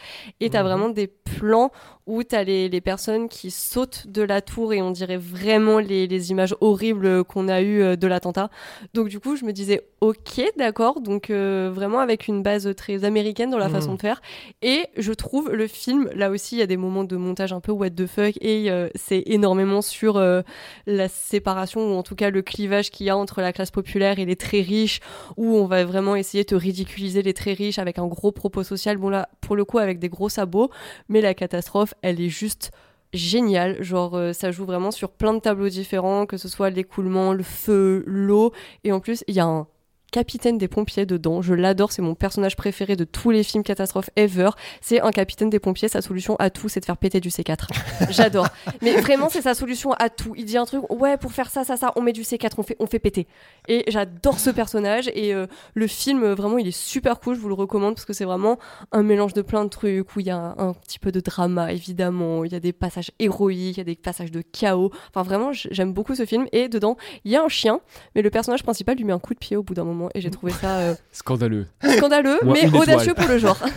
Et 0.41 0.51
t'as 0.51 0.63
Mhm. 0.63 0.69
vraiment 0.69 0.89
des 0.89 1.09
plans 1.09 1.73
où 2.07 2.23
t'as 2.23 2.43
les, 2.45 2.69
les 2.69 2.81
personnes 2.81 3.29
qui 3.29 3.51
sautent 3.51 4.07
de 4.09 4.23
la 4.23 4.41
tour 4.41 4.73
et 4.73 4.83
on 4.83 4.91
dirait 4.91 5.17
vraiment 5.17 5.79
les, 5.79 6.07
les 6.07 6.31
images 6.31 6.55
horribles 6.61 7.25
qu'on 7.25 7.49
a 7.49 7.63
eues 7.63 7.83
euh, 7.83 7.97
de 7.97 8.07
l'attentat. 8.07 8.51
Donc 8.95 9.09
du 9.09 9.19
coup, 9.21 9.35
je 9.37 9.45
me 9.45 9.53
disais, 9.53 9.83
ok, 10.01 10.43
d'accord. 10.57 11.01
Donc 11.01 11.31
euh, 11.31 11.71
vraiment 11.73 11.99
avec 12.01 12.27
une 12.29 12.43
base 12.43 12.73
très 12.77 13.05
américaine 13.05 13.51
dans 13.51 13.59
la 13.59 13.67
Mhm. 13.67 13.73
façon 13.73 13.95
de 13.95 14.01
faire. 14.01 14.21
Et 14.63 14.87
je 14.97 15.13
trouve 15.13 15.51
le 15.53 15.67
film, 15.67 16.09
là 16.15 16.31
aussi, 16.31 16.57
il 16.57 16.59
y 16.59 16.63
a 16.63 16.67
des 16.67 16.77
moments 16.77 17.05
de 17.05 17.17
montage 17.17 17.53
un 17.53 17.61
peu 17.61 17.73
what 17.73 17.91
the 17.91 18.07
fuck 18.07 18.35
et 18.41 18.60
euh, 18.69 18.89
c'est 18.95 19.23
énormément 19.27 19.81
sur 19.83 20.17
euh, 20.17 20.43
la 20.87 21.09
séparation 21.09 21.93
ou 21.93 21.97
en 21.97 22.03
tout 22.03 22.15
cas 22.15 22.31
le 22.31 22.43
clivage 22.43 22.91
qu'il 22.91 23.07
y 23.07 23.11
a 23.11 23.17
entre 23.17 23.41
la 23.41 23.53
classe 23.53 23.71
populaire 23.71 24.19
et 24.19 24.25
les 24.25 24.37
très 24.37 24.61
riches 24.61 25.01
où 25.37 25.57
on 25.57 25.67
va 25.67 25.85
vraiment 25.85 26.17
essayer 26.17 26.45
de 26.45 26.57
ridiculiser 26.57 27.23
les 27.23 27.33
très 27.33 27.53
riches 27.53 27.79
avec 27.79 27.99
un 27.99 28.07
gros 28.07 28.33
propos 28.33 28.63
social. 28.63 28.99
Bon 28.99 29.09
là, 29.09 29.29
pour 29.41 29.57
le 29.57 29.65
coup, 29.65 29.79
avec 29.79 29.99
des 29.99 30.09
gros 30.09 30.29
sabots, 30.29 30.71
mais 31.09 31.21
la 31.21 31.35
catastrophe, 31.35 31.95
elle 32.03 32.21
est 32.21 32.29
juste 32.29 32.71
géniale. 33.13 33.83
Genre, 33.83 34.17
euh, 34.17 34.33
ça 34.33 34.51
joue 34.51 34.65
vraiment 34.65 34.91
sur 34.91 35.11
plein 35.11 35.35
de 35.35 35.41
tableaux 35.41 35.69
différents, 35.69 36.27
que 36.27 36.37
ce 36.37 36.49
soit 36.49 36.71
l'écoulement, 36.71 37.33
le 37.33 37.43
feu, 37.43 38.05
l'eau, 38.07 38.53
et 38.85 38.93
en 38.93 39.01
plus, 39.01 39.25
il 39.29 39.35
y 39.35 39.41
a 39.41 39.47
un 39.47 39.67
capitaine 40.11 40.59
des 40.59 40.69
pompiers 40.69 41.07
dedans. 41.07 41.43
Je 41.43 41.55
l'adore, 41.55 41.93
c'est 41.93 42.03
mon 42.03 42.15
personnage 42.15 42.57
préféré 42.57 42.97
de 42.97 43.05
tous 43.05 43.31
les 43.31 43.43
films 43.43 43.63
catastrophes 43.63 44.11
ever. 44.17 44.51
C'est 44.81 45.01
un 45.01 45.11
capitaine 45.11 45.51
des 45.51 45.59
pompiers, 45.59 45.89
sa 45.89 46.03
solution 46.03 46.37
à 46.37 46.51
tout, 46.51 46.69
c'est 46.69 46.81
de 46.81 46.85
faire 46.85 46.97
péter 46.97 47.21
du 47.21 47.29
C4. 47.29 47.69
J'adore. 48.11 48.49
Mais 48.83 49.01
vraiment, 49.01 49.29
c'est 49.29 49.43
sa 49.43 49.55
solution 49.55 49.93
à 49.95 50.09
tout. 50.09 50.35
Il 50.37 50.45
dit 50.45 50.57
un 50.57 50.65
truc, 50.65 50.83
ouais, 50.91 51.17
pour 51.17 51.33
faire 51.33 51.51
ça, 51.51 51.65
ça, 51.65 51.77
ça, 51.77 51.93
on 51.97 52.03
met 52.03 52.13
du 52.13 52.23
C4, 52.23 52.51
on 52.59 52.63
fait, 52.63 52.77
on 52.79 52.87
fait 52.87 52.99
péter. 52.99 53.27
Et 53.69 53.85
j'adore 53.89 54.39
ce 54.39 54.51
personnage. 54.51 55.11
Et 55.15 55.35
euh, 55.35 55.47
le 55.75 55.87
film, 55.87 56.27
vraiment, 56.33 56.59
il 56.59 56.67
est 56.67 56.77
super 56.77 57.21
cool. 57.21 57.35
Je 57.35 57.41
vous 57.41 57.49
le 57.49 57.55
recommande 57.55 57.95
parce 57.95 58.05
que 58.05 58.13
c'est 58.13 58.25
vraiment 58.25 58.59
un 58.93 59.03
mélange 59.03 59.35
de 59.35 59.43
plein 59.43 59.65
de 59.65 59.71
trucs 59.71 60.17
où 60.17 60.21
il 60.21 60.27
y 60.27 60.31
a 60.31 60.37
un, 60.37 60.55
un 60.59 60.73
petit 60.75 60.99
peu 60.99 61.13
de 61.13 61.21
drama, 61.21 61.73
évidemment. 61.73 62.45
Il 62.45 62.53
y 62.53 62.57
a 62.57 62.61
des 62.61 62.73
passages 62.73 63.11
héroïques, 63.19 63.77
il 63.77 63.79
y 63.79 63.81
a 63.81 63.85
des 63.85 63.97
passages 63.97 64.31
de 64.31 64.43
chaos. 64.43 64.91
Enfin, 65.11 65.23
vraiment, 65.23 65.53
j'aime 65.53 65.93
beaucoup 65.93 66.15
ce 66.15 66.25
film. 66.25 66.47
Et 66.53 66.69
dedans, 66.69 66.97
il 67.25 67.33
y 67.33 67.37
a 67.37 67.43
un 67.43 67.49
chien, 67.49 67.81
mais 68.15 68.23
le 68.23 68.31
personnage 68.31 68.63
principal 68.63 68.97
lui 68.97 69.05
met 69.05 69.13
un 69.13 69.19
coup 69.19 69.35
de 69.35 69.39
pied 69.39 69.57
au 69.57 69.63
bout 69.63 69.75
d'un 69.75 69.85
moment. 69.85 70.00
Et 70.15 70.21
j'ai 70.21 70.31
trouvé 70.31 70.53
ça 70.61 70.79
euh, 70.79 70.95
Scandaleux. 71.13 71.67
scandaleux, 71.97 72.39
Moi, 72.43 72.57
mais 72.63 72.69
audacieux 72.79 73.11
étoile. 73.13 73.15
pour 73.27 73.29
le 73.35 73.39
genre. 73.39 73.59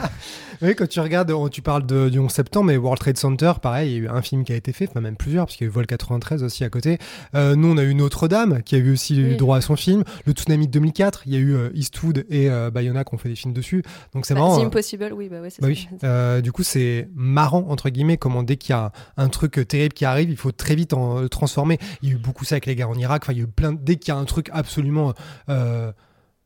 Oui, 0.61 0.75
quand 0.75 0.87
tu 0.87 1.01
regardes, 1.01 1.33
tu 1.51 1.61
parles 1.61 1.85
de, 1.85 2.07
du 2.07 2.19
11 2.19 2.31
septembre, 2.31 2.67
mais 2.67 2.77
World 2.77 2.97
Trade 2.97 3.17
Center, 3.17 3.51
pareil, 3.61 3.89
il 3.89 3.93
y 3.93 3.99
a 3.99 4.03
eu 4.03 4.07
un 4.07 4.21
film 4.21 4.45
qui 4.45 4.53
a 4.53 4.55
été 4.55 4.71
fait, 4.71 4.87
enfin 4.89 5.01
même 5.01 5.17
plusieurs, 5.17 5.45
parce 5.45 5.57
qu'il 5.57 5.65
y 5.65 5.67
a 5.67 5.69
eu 5.69 5.73
Vol 5.73 5.85
93 5.85 6.41
aussi 6.41 6.63
à 6.63 6.69
côté. 6.69 6.99
Euh, 7.35 7.55
nous, 7.57 7.67
on 7.69 7.77
a 7.77 7.83
eu 7.83 7.93
Notre-Dame, 7.93 8.61
qui 8.63 8.75
a 8.75 8.77
eu 8.77 8.93
aussi 8.93 9.19
eu 9.19 9.29
Oui. 9.31 9.35
droit 9.35 9.57
à 9.57 9.61
son 9.61 9.75
film. 9.75 10.05
Le 10.25 10.31
Tsunami 10.31 10.67
de 10.67 10.71
2004, 10.71 11.23
il 11.25 11.33
y 11.33 11.35
a 11.35 11.39
eu 11.39 11.53
euh, 11.53 11.69
Eastwood 11.73 12.23
et 12.29 12.49
euh, 12.49 12.71
Bayona 12.71 13.03
qui 13.03 13.13
ont 13.13 13.17
fait 13.17 13.27
des 13.27 13.35
films 13.35 13.53
dessus. 13.53 13.83
Donc 14.13 14.25
c'est 14.25 14.35
Bah, 14.35 14.39
marrant. 14.41 14.57
The 14.57 14.61
euh, 14.63 14.67
Impossible, 14.67 15.11
oui, 15.13 15.27
bah 15.27 15.41
ouais, 15.41 15.49
c'est 15.49 15.61
Bah 15.61 15.67
ça. 15.67 15.73
oui. 15.73 15.87
Euh, 16.05 16.39
du 16.39 16.53
coup, 16.53 16.63
c'est 16.63 17.09
marrant, 17.13 17.65
entre 17.67 17.89
guillemets, 17.89 18.17
comment 18.17 18.43
dès 18.43 18.55
qu'il 18.55 18.69
y 18.69 18.77
a 18.77 18.93
un, 19.17 19.27
truc 19.27 19.67
terrible 19.67 19.93
qui 19.93 20.05
arrive, 20.05 20.29
il 20.29 20.37
faut 20.37 20.53
très 20.53 20.75
vite 20.75 20.93
en 20.93 21.23
euh, 21.23 21.27
transformer. 21.27 21.77
Il 22.03 22.07
y 22.07 22.11
a 22.13 22.15
eu 22.15 22.17
beaucoup 22.19 22.45
ça 22.45 22.55
avec 22.55 22.67
les 22.67 22.75
guerres 22.75 22.91
en 22.91 22.97
Irak. 22.97 23.23
Enfin, 23.25 23.33
il 23.33 23.39
y 23.39 23.41
a 23.41 23.43
eu 23.43 23.47
plein. 23.47 23.73
Dès 23.73 23.97
qu'il 23.97 24.13
y 24.13 24.15
a 24.15 24.19
un 24.19 24.23
truc 24.25 24.49
absolument 24.53 25.13
euh, 25.49 25.91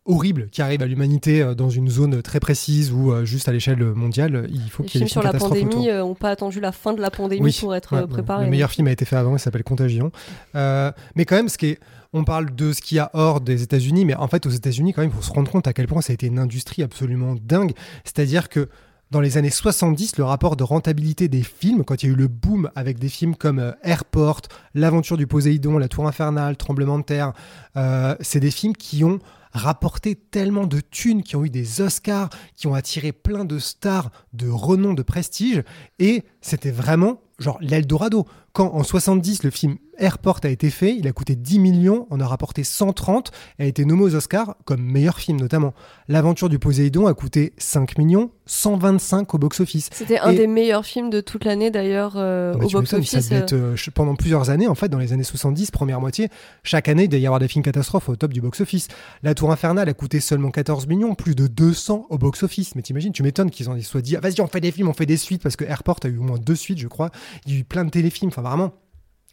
horrible 0.08 0.50
qui 0.50 0.62
arrive 0.62 0.82
à 0.82 0.86
l'humanité 0.88 1.42
euh, 1.42 1.54
dans 1.54 1.70
une 1.70 1.90
zone 1.90 2.22
très 2.22 2.40
précise 2.40 2.92
ou 2.92 3.12
euh, 3.12 3.26
juste 3.26 3.48
à 3.48 3.52
l'échelle 3.52 3.84
mondiale, 3.84 4.36
euh, 4.36 4.48
il 4.50 4.70
faut 4.70 4.84
Les 4.84 4.90
qu'il 4.90 5.02
y 5.02 5.04
ait 5.04 5.08
films 5.08 5.22
des 5.24 5.28
sur 5.30 5.34
la 5.34 5.34
pandémie 5.38 5.88
n'ont 5.88 6.16
pas 6.16 6.30
attendu 6.32 6.60
la 6.60 6.72
fin 6.72 6.94
de 6.94 7.02
la 7.02 7.12
pandémie 7.12 7.42
Oui. 7.44 7.58
pour 7.60 7.76
être 7.76 7.94
Ouais, 7.96 8.04
euh, 8.04 8.08
préparés. 8.08 8.46
Le 8.46 8.52
meilleur 8.52 8.72
film 8.72 8.88
a 8.88 8.92
été 8.92 9.06
fait 9.06 9.16
avant, 9.18 9.36
il 9.36 9.40
s'appelle 9.40 9.64
Contagion. 9.64 10.12
Euh, 10.56 10.92
mais 11.16 11.26
quand 11.26 11.36
même, 11.36 11.50
ce 11.50 11.58
qui 11.58 11.68
est, 11.68 11.80
on 12.14 12.24
parle 12.24 12.56
de 12.56 12.72
ce 12.74 12.82
qu'il 12.82 12.98
y 12.98 13.00
a 13.00 13.12
hors 13.14 13.42
des 13.42 13.62
États-Unis, 13.64 14.06
mais 14.06 14.16
en 14.16 14.28
fait, 14.28 14.46
aux 14.46 14.50
États-Unis, 14.50 14.94
quand 14.94 15.02
même, 15.02 15.12
il 15.12 15.16
faut 15.16 15.22
se 15.22 15.32
rendre 15.32 15.52
compte 15.52 15.68
à 15.68 15.74
quel 15.74 15.88
point 15.88 16.02
ça 16.02 16.12
a 16.12 16.16
été 16.16 16.28
une 16.28 16.40
industrie 16.40 16.82
absolument 16.84 17.36
dingue. 17.46 17.74
C'est-à-dire 18.06 18.50
que 18.50 18.70
dans 19.12 19.22
les 19.22 19.38
années 19.38 19.50
70, 19.50 20.18
le 20.18 20.26
rapport 20.26 20.58
de 20.58 20.64
rentabilité 20.64 21.28
des 21.30 21.42
films, 21.44 21.84
quand 21.86 22.04
il 22.04 22.08
y 22.08 22.10
a 22.10 22.14
eu 22.14 22.18
le 22.18 22.28
boom 22.28 22.70
avec 22.76 23.00
des 23.00 23.08
films 23.10 23.36
comme 23.36 23.60
euh, 23.60 23.72
Airport, 23.84 24.42
L'aventure 24.74 25.16
du 25.18 25.28
Poséidon, 25.28 25.78
La 25.78 25.88
Tour 25.88 26.08
Infernale, 26.08 26.58
Tremblement 26.58 27.00
de 27.00 27.04
terre, 27.04 27.32
euh, 27.78 28.16
c'est 28.20 28.40
des 28.42 28.52
films 28.52 28.76
qui 28.76 29.04
ont 29.06 29.20
rapporté 29.52 30.16
tellement 30.16 30.68
de 30.68 30.80
thunes, 30.80 31.24
qui 31.24 31.36
ont 31.36 31.46
eu 31.46 31.50
des 31.50 31.82
Oscars, 31.82 32.30
qui 32.56 32.68
ont 32.68 32.74
attiré 32.74 33.12
plein 33.12 33.46
de 33.46 33.60
stars 33.60 34.12
de 34.34 34.50
renom, 34.50 34.94
de 34.94 35.04
prestige, 35.04 35.64
et 36.00 36.24
c'était 36.42 36.72
vraiment 36.72 37.22
genre 37.40 37.58
l'Eldorado. 37.62 38.26
Quand 38.54 38.74
en 38.74 38.84
70, 38.84 39.44
le 39.44 39.52
film 39.52 39.78
Airport 40.00 40.40
a 40.44 40.50
été 40.50 40.70
fait, 40.70 40.96
il 40.96 41.08
a 41.08 41.12
coûté 41.12 41.36
10 41.36 41.60
millions, 41.60 42.08
on 42.10 42.20
a 42.20 42.28
rapporté 42.28 42.64
130, 42.64 43.32
et 43.60 43.64
a 43.64 43.66
été 43.66 43.86
nommé 43.86 44.04
aux 44.04 44.16
Oscars 44.16 44.56
comme 44.66 44.82
meilleur 44.82 45.20
film 45.20 45.40
notamment. 45.40 45.74
L'aventure 46.08 46.50
du 46.50 46.60
Poséidon 46.60 47.08
a 47.08 47.14
coûté 47.14 47.54
5 47.58 47.98
millions, 47.98 48.32
125 48.46 49.34
au 49.34 49.38
box-office. 49.38 49.90
C'était 49.92 50.20
un 50.20 50.32
Et- 50.32 50.36
des 50.38 50.48
meilleurs 50.48 50.86
films 50.86 51.10
de 51.10 51.22
toute 51.22 51.46
l'année 51.46 51.72
d'ailleurs 51.72 52.14
euh, 52.18 52.54
bah, 52.54 52.66
au 52.66 52.70
box-office. 52.70 53.32
euh, 53.54 53.76
pendant 53.94 54.16
plusieurs 54.16 54.50
années, 54.50 54.68
en 54.68 54.76
fait, 54.76 54.90
dans 54.90 55.00
les 55.00 55.14
années 55.14 55.24
70, 55.24 55.72
première 55.72 56.00
moitié, 56.00 56.30
chaque 56.64 56.88
année, 56.88 57.04
il 57.04 57.10
devait 57.10 57.22
y 57.22 57.26
avoir 57.28 57.40
des 57.40 57.48
films 57.48 57.64
catastrophes 57.64 58.10
au 58.10 58.16
top 58.16 58.34
du 58.34 58.42
box-office. 58.42 58.88
La 59.24 59.34
Tour 59.34 59.52
Infernale 59.52 59.90
a 59.90 59.94
coûté 59.94 60.20
seulement 60.20 60.52
14 60.52 60.88
millions, 60.88 61.16
plus 61.16 61.36
de 61.36 61.48
200 61.48 62.08
au 62.10 62.18
box-office. 62.18 62.76
Mais 62.76 62.82
t'imagines, 62.82 63.12
tu 63.12 63.24
m'étonnes 63.24 63.52
qu'ils 63.52 63.70
en 63.70 63.76
aient 63.76 63.82
soit 63.82 64.02
dit, 64.02 64.16
Ah, 64.16 64.20
vas-y, 64.22 64.42
on 64.42 64.48
fait 64.48 64.62
des 64.62 64.72
films, 64.72 64.88
on 64.90 64.94
fait 64.94 65.06
des 65.06 65.18
suites, 65.18 65.42
parce 65.44 65.56
que 65.56 65.66
Airport 65.66 65.98
a 66.04 66.08
eu 66.08 66.18
au 66.18 66.24
moins 66.24 66.38
deux 66.38 66.56
suites, 66.56 66.80
je 66.80 66.88
crois. 66.88 67.12
Il 67.46 67.54
y 67.54 67.58
a 67.58 67.60
eu 67.60 67.64
plein 67.64 67.84
de 67.86 67.90
téléfilms, 67.90 68.30
enfin 68.30 68.42
vraiment. 68.42 68.74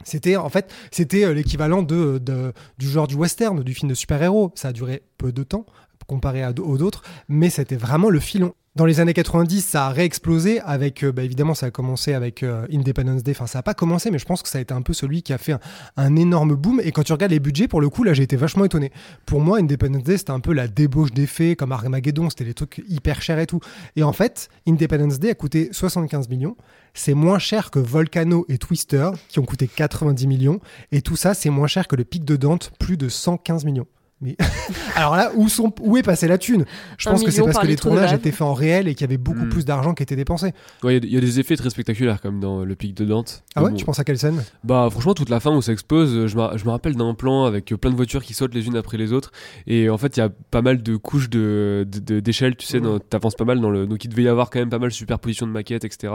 C'était 0.02 0.36
en 0.36 0.48
fait, 0.48 0.72
c'était 0.90 1.24
euh, 1.24 1.32
l'équivalent 1.32 1.82
de, 1.82 2.20
du 2.78 2.88
genre 2.88 3.06
du 3.06 3.14
western, 3.14 3.62
du 3.62 3.74
film 3.74 3.88
de 3.88 3.94
super-héros. 3.94 4.52
Ça 4.54 4.68
a 4.68 4.72
duré 4.72 5.02
peu 5.18 5.32
de 5.32 5.42
temps. 5.44 5.66
Comparé 6.06 6.44
aux 6.59 6.82
autres, 6.82 7.02
mais 7.28 7.51
c'était 7.51 7.76
vraiment 7.76 8.10
le 8.10 8.20
filon. 8.20 8.55
Dans 8.76 8.86
les 8.86 8.98
années 8.98 9.14
90, 9.14 9.64
ça 9.64 9.86
a 9.86 9.90
réexplosé 9.90 10.59
avec, 10.59 11.05
euh, 11.05 11.12
bah, 11.12 11.22
évidemment, 11.22 11.55
ça 11.55 11.66
a 11.66 11.70
commencé 11.70 12.12
avec 12.12 12.43
euh, 12.43 12.66
Independence 12.72 13.22
Day. 13.22 13.31
Enfin, 13.31 13.47
ça 13.47 13.60
n'a 13.60 13.62
pas 13.62 13.72
commencé, 13.72 14.10
mais 14.10 14.18
je 14.18 14.24
pense 14.24 14.43
que 14.43 14.48
ça 14.48 14.59
a 14.59 14.60
été 14.60 14.74
un 14.74 14.82
peu 14.82 14.93
celui 14.93 15.22
qui 15.22 15.32
a 15.32 15.39
fait 15.39 15.52
un, 15.52 15.60
un 15.97 16.16
énorme 16.16 16.56
boom. 16.56 16.81
Et 16.82 16.90
quand 16.90 17.05
tu 17.05 17.12
regardes 17.12 17.31
les 17.31 17.39
budgets, 17.39 17.68
pour 17.68 17.81
le 17.81 17.89
coup, 17.89 18.02
là, 18.02 18.14
j'ai 18.14 18.24
été 18.24 18.35
vachement 18.35 18.64
étonné. 18.64 18.90
Pour 19.26 19.40
moi, 19.40 19.59
Independence 19.59 20.02
Day, 20.02 20.18
c'était 20.18 20.32
un 20.32 20.40
peu 20.40 20.52
la 20.52 20.66
débauche 20.66 21.12
d'effets, 21.12 21.55
comme 21.55 21.70
Armageddon, 21.70 22.28
c'était 22.31 22.47
des 22.47 22.55
trucs 22.55 22.82
hyper 22.89 23.22
chers 23.22 23.39
et 23.39 23.47
tout. 23.47 23.60
Et 23.94 24.02
en 24.02 24.12
fait, 24.12 24.48
Independence 24.66 25.20
Day 25.20 25.31
a 25.31 25.35
coûté 25.35 25.68
75 25.70 26.28
millions. 26.28 26.56
C'est 26.94 27.14
moins 27.14 27.39
cher 27.39 27.70
que 27.70 27.78
Volcano 27.78 28.44
et 28.48 28.59
Twister, 28.59 29.10
qui 29.28 29.39
ont 29.39 29.44
coûté 29.44 29.68
90 29.68 30.26
millions. 30.26 30.59
Et 30.90 31.01
tout 31.01 31.14
ça, 31.14 31.35
c'est 31.35 31.51
moins 31.51 31.68
cher 31.68 31.86
que 31.86 31.94
le 31.94 32.02
Pic 32.02 32.24
de 32.24 32.35
Dante, 32.35 32.72
plus 32.81 32.97
de 32.97 33.09
115 33.09 33.64
millions. 33.64 33.86
Mais 34.24 34.36
alors 34.96 35.14
là, 35.16 35.30
où, 35.36 35.48
sont, 35.48 35.72
où 35.82 35.96
est 35.98 36.02
passée 36.02 36.26
la 36.26 36.38
thune? 36.38 36.64
Je 36.98 37.09
pense 37.10 37.22
que 37.22 37.30
c'est 37.30 37.42
parce 37.42 37.52
par 37.55 37.62
que 37.62 37.68
les 37.68 37.76
tournages 37.76 38.12
étaient 38.14 38.30
faits 38.32 38.42
en 38.42 38.55
réel 38.55 38.88
et 38.88 38.94
qu'il 38.94 39.02
y 39.02 39.09
avait 39.09 39.18
beaucoup 39.18 39.44
Hmm. 39.44 39.48
plus 39.51 39.64
d'argent 39.66 39.92
qui 39.94 40.02
était 40.02 40.16
dépensé. 40.16 40.52
Ouais, 40.82 40.96
il 40.96 41.05
y 41.05 41.06
a- 41.06 41.09
il 41.09 41.14
y, 41.14 41.16
a 41.18 41.20
des 41.20 41.38
effets 41.40 41.56
très 41.56 41.68
spectaculaires 41.70 42.20
comme 42.20 42.40
dans 42.40 42.64
le 42.64 42.74
pic 42.74 42.94
de 42.94 43.05
Dante. 43.05 43.42
Ah 43.55 43.62
ouais? 43.62 43.70
Bon, 43.70 43.76
Tu 43.76 43.84
penses 43.84 43.98
à 44.01 44.05
quelle 44.05 44.18
scène? 44.18 44.42
Bah 44.64 44.88
franchement 44.90 45.12
toute 45.14 45.28
la 45.28 45.38
fin 45.40 45.55
où 45.55 45.60
ça 45.60 45.72
explose, 45.72 46.14
euh, 46.16 46.26
je 46.26 46.36
me, 46.36 46.56
je 46.56 46.64
me 46.64 46.70
rappelle 46.70 46.94
d'un 46.96 47.12
plan 47.14 47.44
avec 47.44 47.72
euh, 47.72 47.76
plein 47.76 47.90
de 47.90 47.96
voitures 47.96 48.22
qui 48.24 48.32
sautent 48.32 48.55
les 48.55 48.66
unes 48.66 48.76
après 48.76 48.96
les 48.96 49.12
autres. 49.12 49.30
Et 49.66 49.90
en 49.90 49.98
fait 49.98 50.16
il 50.16 50.20
y 50.20 50.22
a 50.22 50.30
pas 50.51 50.62
mal 50.62 50.82
de 50.82 50.96
couches 50.96 51.28
de 51.28 51.86
de- 51.86 52.20
tu 52.20 52.32
sais, 52.66 52.80
t'avances 53.10 53.34
pas 53.34 53.44
mal 53.44 53.60
dans 53.60 53.70
le 53.70 53.86
donc 53.86 54.05
il 54.05 54.09
devait 54.09 54.22
y 54.22 54.28
avoir 54.28 54.48
quand 54.51 54.59
même 54.60 54.70
pas 54.70 54.78
mal 54.78 54.88
de 54.88 54.94
superposition 54.94 55.46
de 55.46 55.52
maquettes 55.52 55.84
etc. 55.84 56.12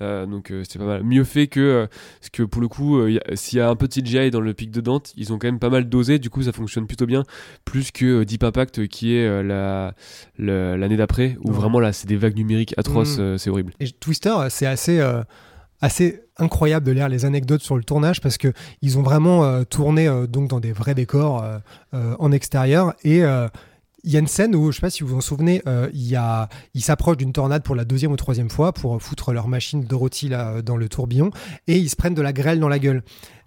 Euh, 0.00 0.26
donc 0.26 0.50
euh, 0.50 0.62
c'était 0.64 0.78
pas 0.78 0.86
mal, 0.86 1.02
mieux 1.04 1.24
fait 1.24 1.46
que 1.48 1.60
euh, 1.60 1.86
parce 2.20 2.30
que 2.30 2.42
pour 2.42 2.62
le 2.62 2.68
coup 2.68 2.98
euh, 2.98 3.10
il 3.10 3.14
y 3.14 3.18
a- 3.18 3.36
s'il 3.36 3.58
y 3.58 3.60
a 3.60 3.68
un 3.68 3.76
peu 3.76 3.88
de 3.88 3.92
CGI 3.92 4.30
dans 4.30 4.40
le 4.40 4.54
pic 4.54 4.70
de 4.70 4.80
Dante, 4.80 5.12
ils 5.16 5.32
ont 5.32 5.38
quand 5.38 5.48
même 5.48 5.58
pas 5.58 5.70
mal 5.70 5.88
dosé, 5.88 6.18
du 6.18 6.30
coup 6.30 6.42
ça 6.42 6.52
fonctionne 6.52 6.86
plutôt 6.86 7.06
bien, 7.06 7.24
plus 7.64 7.90
que 7.90 8.20
euh, 8.20 8.24
Deep 8.24 8.42
Impact 8.44 8.78
euh, 8.80 8.86
qui 8.86 9.14
est 9.16 9.26
euh, 9.26 9.42
la 9.42 9.94
l'année 10.76 10.96
d'après 10.96 11.36
où 11.44 11.50
Ouais. 11.50 11.56
vraiment 11.56 11.80
là 11.80 11.92
c'est 11.92 12.06
des 12.06 12.16
vagues 12.16 12.36
numériques 12.36 12.74
atroces, 12.76 13.16
euh, 13.18 13.36
c'est 13.38 13.50
horrible. 13.50 13.72
Et 13.80 13.90
Twister, 13.90 14.34
c'est 14.48 14.66
assez, 14.66 14.98
euh, 15.00 15.22
assez 15.80 16.22
incroyable 16.38 16.86
de 16.86 16.92
lire 16.92 17.08
les 17.08 17.24
anecdotes 17.24 17.62
sur 17.62 17.76
le 17.76 17.84
tournage 17.84 18.20
parce 18.20 18.38
que 18.38 18.52
ils 18.80 18.98
ont 18.98 19.02
vraiment 19.02 19.44
euh, 19.44 19.64
tourné 19.64 20.08
euh, 20.08 20.26
donc 20.26 20.48
dans 20.48 20.60
des 20.60 20.72
vrais 20.72 20.94
décors 20.94 21.42
euh, 21.42 21.58
euh, 21.94 22.14
en 22.18 22.32
extérieur 22.32 22.94
et 23.04 23.22
euh, 23.24 23.48
il 24.04 24.10
y 24.10 24.16
a 24.16 24.18
une 24.18 24.26
scène 24.26 24.56
où, 24.56 24.72
je 24.72 24.76
sais 24.76 24.80
pas 24.80 24.90
si 24.90 25.04
vous 25.04 25.10
vous 25.10 25.16
en 25.18 25.20
souvenez, 25.20 25.62
euh, 25.68 25.88
il 25.94 26.02
y 26.08 26.16
a, 26.16 26.48
ils 26.74 26.80
s'approchent 26.82 27.18
d'une 27.18 27.32
tornade 27.32 27.62
pour 27.62 27.76
la 27.76 27.84
deuxième 27.84 28.10
ou 28.10 28.16
troisième 28.16 28.50
fois 28.50 28.72
pour 28.72 29.00
foutre 29.00 29.32
leur 29.32 29.46
machine 29.46 29.84
Dorothy 29.84 30.28
là, 30.28 30.54
euh, 30.54 30.62
dans 30.62 30.76
le 30.76 30.88
tourbillon 30.88 31.30
et 31.68 31.76
ils 31.78 31.88
se 31.88 31.94
prennent 31.94 32.14
de 32.14 32.22
la 32.22 32.32
grêle 32.32 32.58
dans 32.58 32.68
la 32.68 32.80
gueule. 32.80 33.02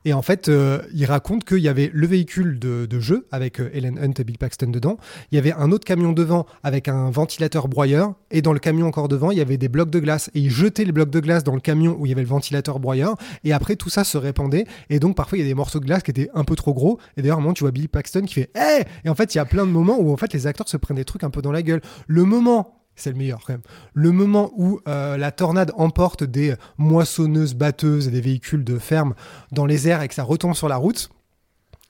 Et 0.06 0.14
en 0.14 0.22
fait, 0.22 0.49
euh, 0.49 0.82
ils 0.94 1.06
racontent 1.06 1.44
qu'il 1.44 1.60
y 1.60 1.68
avait 1.68 1.90
le 1.91 2.06
véhicule 2.06 2.60
de, 2.60 2.99
jeu 2.99 3.27
avec 3.32 3.60
euh, 3.60 3.69
Ellen 3.73 3.99
Hunt 3.99 4.14
et 4.19 4.23
Bill 4.23 4.38
Paxton 4.38 4.68
dedans. 4.68 4.98
Il 5.32 5.36
y 5.36 5.40
avait 5.40 5.52
un 5.52 5.72
autre 5.72 5.84
camion 5.84 6.14
devant 6.14 6.45
avec 6.64 6.88
un 6.88 7.10
ventilateur 7.10 7.68
broyeur. 7.68 8.14
Et 8.30 8.41
dans 8.41 8.53
le 8.53 8.60
camion 8.60 8.88
encore 8.88 9.07
devant, 9.07 9.32
il 9.32 9.38
y 9.38 9.41
avait 9.41 9.57
des 9.57 9.68
blocs 9.68 9.90
de 9.90 9.99
glace. 9.99 10.30
Et 10.36 10.40
ils 10.40 10.52
jetaient 10.52 10.86
les 10.86 10.91
blocs 10.91 11.10
de 11.10 11.19
glace 11.19 11.44
dans 11.44 11.56
le 11.56 11.60
camion 11.60 11.98
où 11.99 12.06
il 12.06 12.10
y 12.10 12.11
avait 12.11 12.22
le 12.22 12.27
ventilateur 12.27 12.80
broyeur. 12.80 13.15
Et 13.44 13.52
après, 13.52 13.76
tout 13.76 13.90
ça 13.90 14.03
se 14.03 14.18
répandait. 14.18 14.65
Et 14.90 14.99
donc, 14.99 15.15
parfois, 15.15 15.40
il 15.40 15.41
y 15.41 15.44
a 15.44 15.48
des 15.48 15.56
morceaux 15.56 15.80
de 15.80 15.86
glace 15.86 16.03
qui 16.03 16.11
étaient 16.11 16.30
un 16.36 16.44
peu 16.44 16.56
trop 16.56 16.73
gros. 16.73 16.99
Et 17.18 17.22
d'ailleurs, 17.22 17.38
à 17.38 17.40
un 17.40 17.44
moment, 17.44 17.53
tu 17.53 17.64
vois 17.64 17.72
Bill 17.72 17.90
Paxton 17.90 18.22
qui 18.22 18.36
fait 18.36 18.52
Hey 18.53 18.84
Et 19.03 19.10
en 19.10 19.15
fait, 19.15 19.34
il 19.34 19.40
y 19.40 19.41
a 19.41 19.45
plein 19.45 19.65
de 19.65 19.72
moments 19.72 19.99
où 19.99 20.14
en 20.14 20.18
fait, 20.18 20.32
les 20.34 20.45
acteurs 20.45 20.69
se 20.69 20.77
prennent 20.77 20.98
des 20.98 21.06
trucs 21.06 21.23
un 21.23 21.32
peu 21.32 21.41
dans 21.41 21.52
la 21.52 21.64
gueule. 21.64 21.82
Le 22.07 22.23
moment 22.23 22.85
c'est 22.96 23.12
le 23.12 23.18
meilleur 23.18 23.42
quand 23.46 23.54
même. 23.54 23.62
Le 23.94 24.12
moment 24.12 24.52
où 24.56 24.80
euh, 24.88 25.18
la 25.18 25.32
tornade 25.32 25.72
emporte 25.76 26.24
des 26.24 26.56
moissonneuses, 26.78 27.54
batteuses 27.54 28.08
et 28.08 28.12
des 28.12 28.22
véhicules 28.22 28.64
de 28.64 28.78
ferme 28.78 29.16
dans 29.52 29.66
les 29.66 29.88
airs 29.88 30.02
et 30.02 30.08
que 30.08 30.14
ça 30.14 30.24
retombe 30.24 30.54
sur 30.54 30.70
la 30.70 30.78
route, 30.78 31.10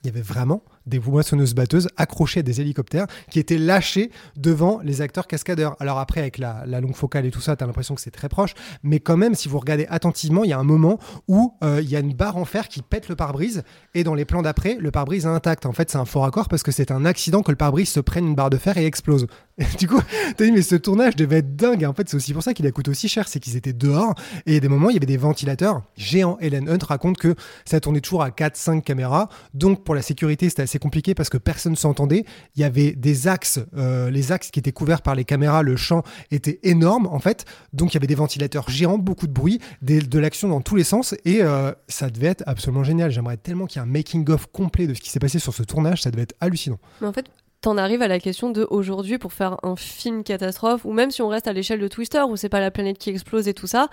il 0.02 0.10
y 0.10 0.10
avait 0.10 0.22
vraiment 0.22 0.62
des 0.86 1.00
moissonneuses 1.00 1.54
batteuses 1.54 1.88
accrochées 1.96 2.40
à 2.40 2.42
des 2.44 2.60
hélicoptères 2.60 3.06
qui 3.28 3.40
étaient 3.40 3.58
lâchés 3.58 4.12
devant 4.36 4.80
les 4.84 5.00
acteurs 5.00 5.26
cascadeurs. 5.26 5.74
Alors 5.80 5.98
après, 5.98 6.20
avec 6.20 6.38
la, 6.38 6.64
longue 6.80 6.94
focale 6.94 7.26
et 7.26 7.32
tout 7.32 7.40
ça, 7.40 7.56
t'as 7.56 7.66
l'impression 7.66 7.96
que 7.96 8.00
c'est 8.00 8.12
très 8.12 8.28
proche, 8.28 8.54
mais 8.84 9.00
quand 9.00 9.16
même, 9.16 9.34
si 9.34 9.48
vous 9.48 9.58
regardez 9.58 9.86
attentivement, 9.90 10.44
il 10.44 10.50
y 10.50 10.52
a 10.52 10.58
un 10.58 10.64
moment 10.64 11.00
où 11.26 11.54
euh, 11.64 11.80
il 11.82 11.90
y 11.90 11.96
a 11.96 12.00
une 12.00 12.14
barre 12.14 12.36
en 12.36 12.44
fer 12.44 12.68
qui 12.68 12.82
pète 12.82 13.08
le 13.08 13.16
pare-brise, 13.16 13.64
et 13.94 14.04
dans 14.04 14.14
les 14.14 14.24
plans 14.24 14.42
d'après, 14.42 14.76
le 14.78 14.90
pare-brise 14.92 15.26
est 15.26 15.28
intact. 15.28 15.66
En 15.66 15.72
fait, 15.72 15.90
c'est 15.90 15.98
un 15.98 16.04
faux 16.04 16.20
raccord 16.20 16.48
parce 16.48 16.62
que 16.62 16.70
c'est 16.70 16.92
un 16.92 17.04
accident 17.04 17.42
que 17.42 17.50
le 17.50 17.56
pare-brise 17.56 17.88
se 17.88 18.00
prenne 18.00 18.28
une 18.28 18.34
barre 18.36 18.50
de 18.50 18.58
fer 18.58 18.78
et 18.78 18.86
explose. 18.86 19.26
Du 19.78 19.88
coup, 19.88 20.00
t'as 20.36 20.44
dit, 20.44 20.52
mais 20.52 20.62
ce 20.62 20.76
tournage 20.76 21.16
devait 21.16 21.38
être 21.38 21.56
dingue. 21.56 21.82
Et 21.82 21.86
en 21.86 21.94
fait, 21.94 22.08
c'est 22.08 22.16
aussi 22.16 22.32
pour 22.34 22.42
ça 22.42 22.52
qu'il 22.52 22.66
a 22.66 22.70
coûté 22.70 22.90
aussi 22.90 23.08
cher, 23.08 23.26
c'est 23.26 23.40
qu'ils 23.40 23.56
étaient 23.56 23.72
dehors, 23.72 24.14
et 24.44 24.50
il 24.50 24.54
y 24.54 24.56
a 24.56 24.60
des 24.60 24.68
moments, 24.68 24.90
il 24.90 24.94
y 24.94 24.96
avait 24.96 25.06
des 25.06 25.16
ventilateurs 25.16 25.82
géants. 25.96 26.36
Helen 26.40 26.68
Hunt 26.68 26.84
raconte 26.86 27.16
que 27.16 27.34
ça 27.64 27.80
tournait 27.80 28.00
toujours 28.00 28.22
à 28.22 28.30
4-5 28.30 28.82
caméras, 28.82 29.28
donc 29.54 29.82
pour 29.84 29.94
la 29.94 30.02
sécurité, 30.02 30.48
c'était 30.48 30.62
assez 30.62 30.78
compliqué 30.78 31.14
parce 31.14 31.30
que 31.30 31.38
personne 31.38 31.76
s'entendait. 31.76 32.24
Il 32.54 32.60
y 32.60 32.64
avait 32.64 32.92
des 32.92 33.28
axes, 33.28 33.60
euh, 33.76 34.10
les 34.10 34.32
axes 34.32 34.50
qui 34.50 34.58
étaient 34.58 34.72
couverts 34.72 35.02
par 35.02 35.14
les 35.14 35.24
caméras, 35.24 35.62
le 35.62 35.76
champ 35.76 36.02
était 36.30 36.60
énorme 36.62 37.06
en 37.06 37.18
fait, 37.18 37.46
donc 37.72 37.92
il 37.92 37.96
y 37.96 37.98
avait 37.98 38.06
des 38.06 38.14
ventilateurs 38.14 38.68
géants, 38.68 38.98
beaucoup 38.98 39.26
de 39.26 39.32
bruit, 39.32 39.60
de 39.82 40.18
l'action 40.18 40.48
dans 40.48 40.60
tous 40.60 40.76
les 40.76 40.84
sens, 40.84 41.14
et 41.24 41.42
euh, 41.42 41.72
ça 41.88 42.10
devait 42.10 42.28
être 42.28 42.44
absolument 42.46 42.84
génial. 42.84 43.10
J'aimerais 43.10 43.36
tellement 43.38 43.66
qu'il 43.66 43.80
y 43.80 43.84
ait 43.84 43.88
un 43.88 43.90
making-of 43.90 44.48
complet 44.52 44.86
de 44.86 44.94
ce 44.94 45.00
qui 45.00 45.10
s'est 45.10 45.20
passé 45.20 45.38
sur 45.38 45.54
ce 45.54 45.62
tournage, 45.62 46.02
ça 46.02 46.10
devait 46.10 46.22
être 46.22 46.34
hallucinant. 46.40 46.78
Mais 47.00 47.06
en 47.06 47.12
fait, 47.12 47.26
t'en 47.60 47.76
arrives 47.78 48.02
à 48.02 48.08
la 48.08 48.20
question 48.20 48.50
de 48.50 48.66
aujourd'hui 48.70 49.18
pour 49.18 49.32
faire 49.32 49.56
un 49.62 49.76
film 49.76 50.22
catastrophe, 50.24 50.84
ou 50.84 50.92
même 50.92 51.10
si 51.10 51.22
on 51.22 51.28
reste 51.28 51.46
à 51.48 51.52
l'échelle 51.52 51.80
de 51.80 51.88
Twister, 51.88 52.22
où 52.28 52.36
c'est 52.36 52.48
pas 52.48 52.60
la 52.60 52.70
planète 52.70 52.98
qui 52.98 53.10
explose 53.10 53.48
et 53.48 53.54
tout 53.54 53.66
ça, 53.66 53.88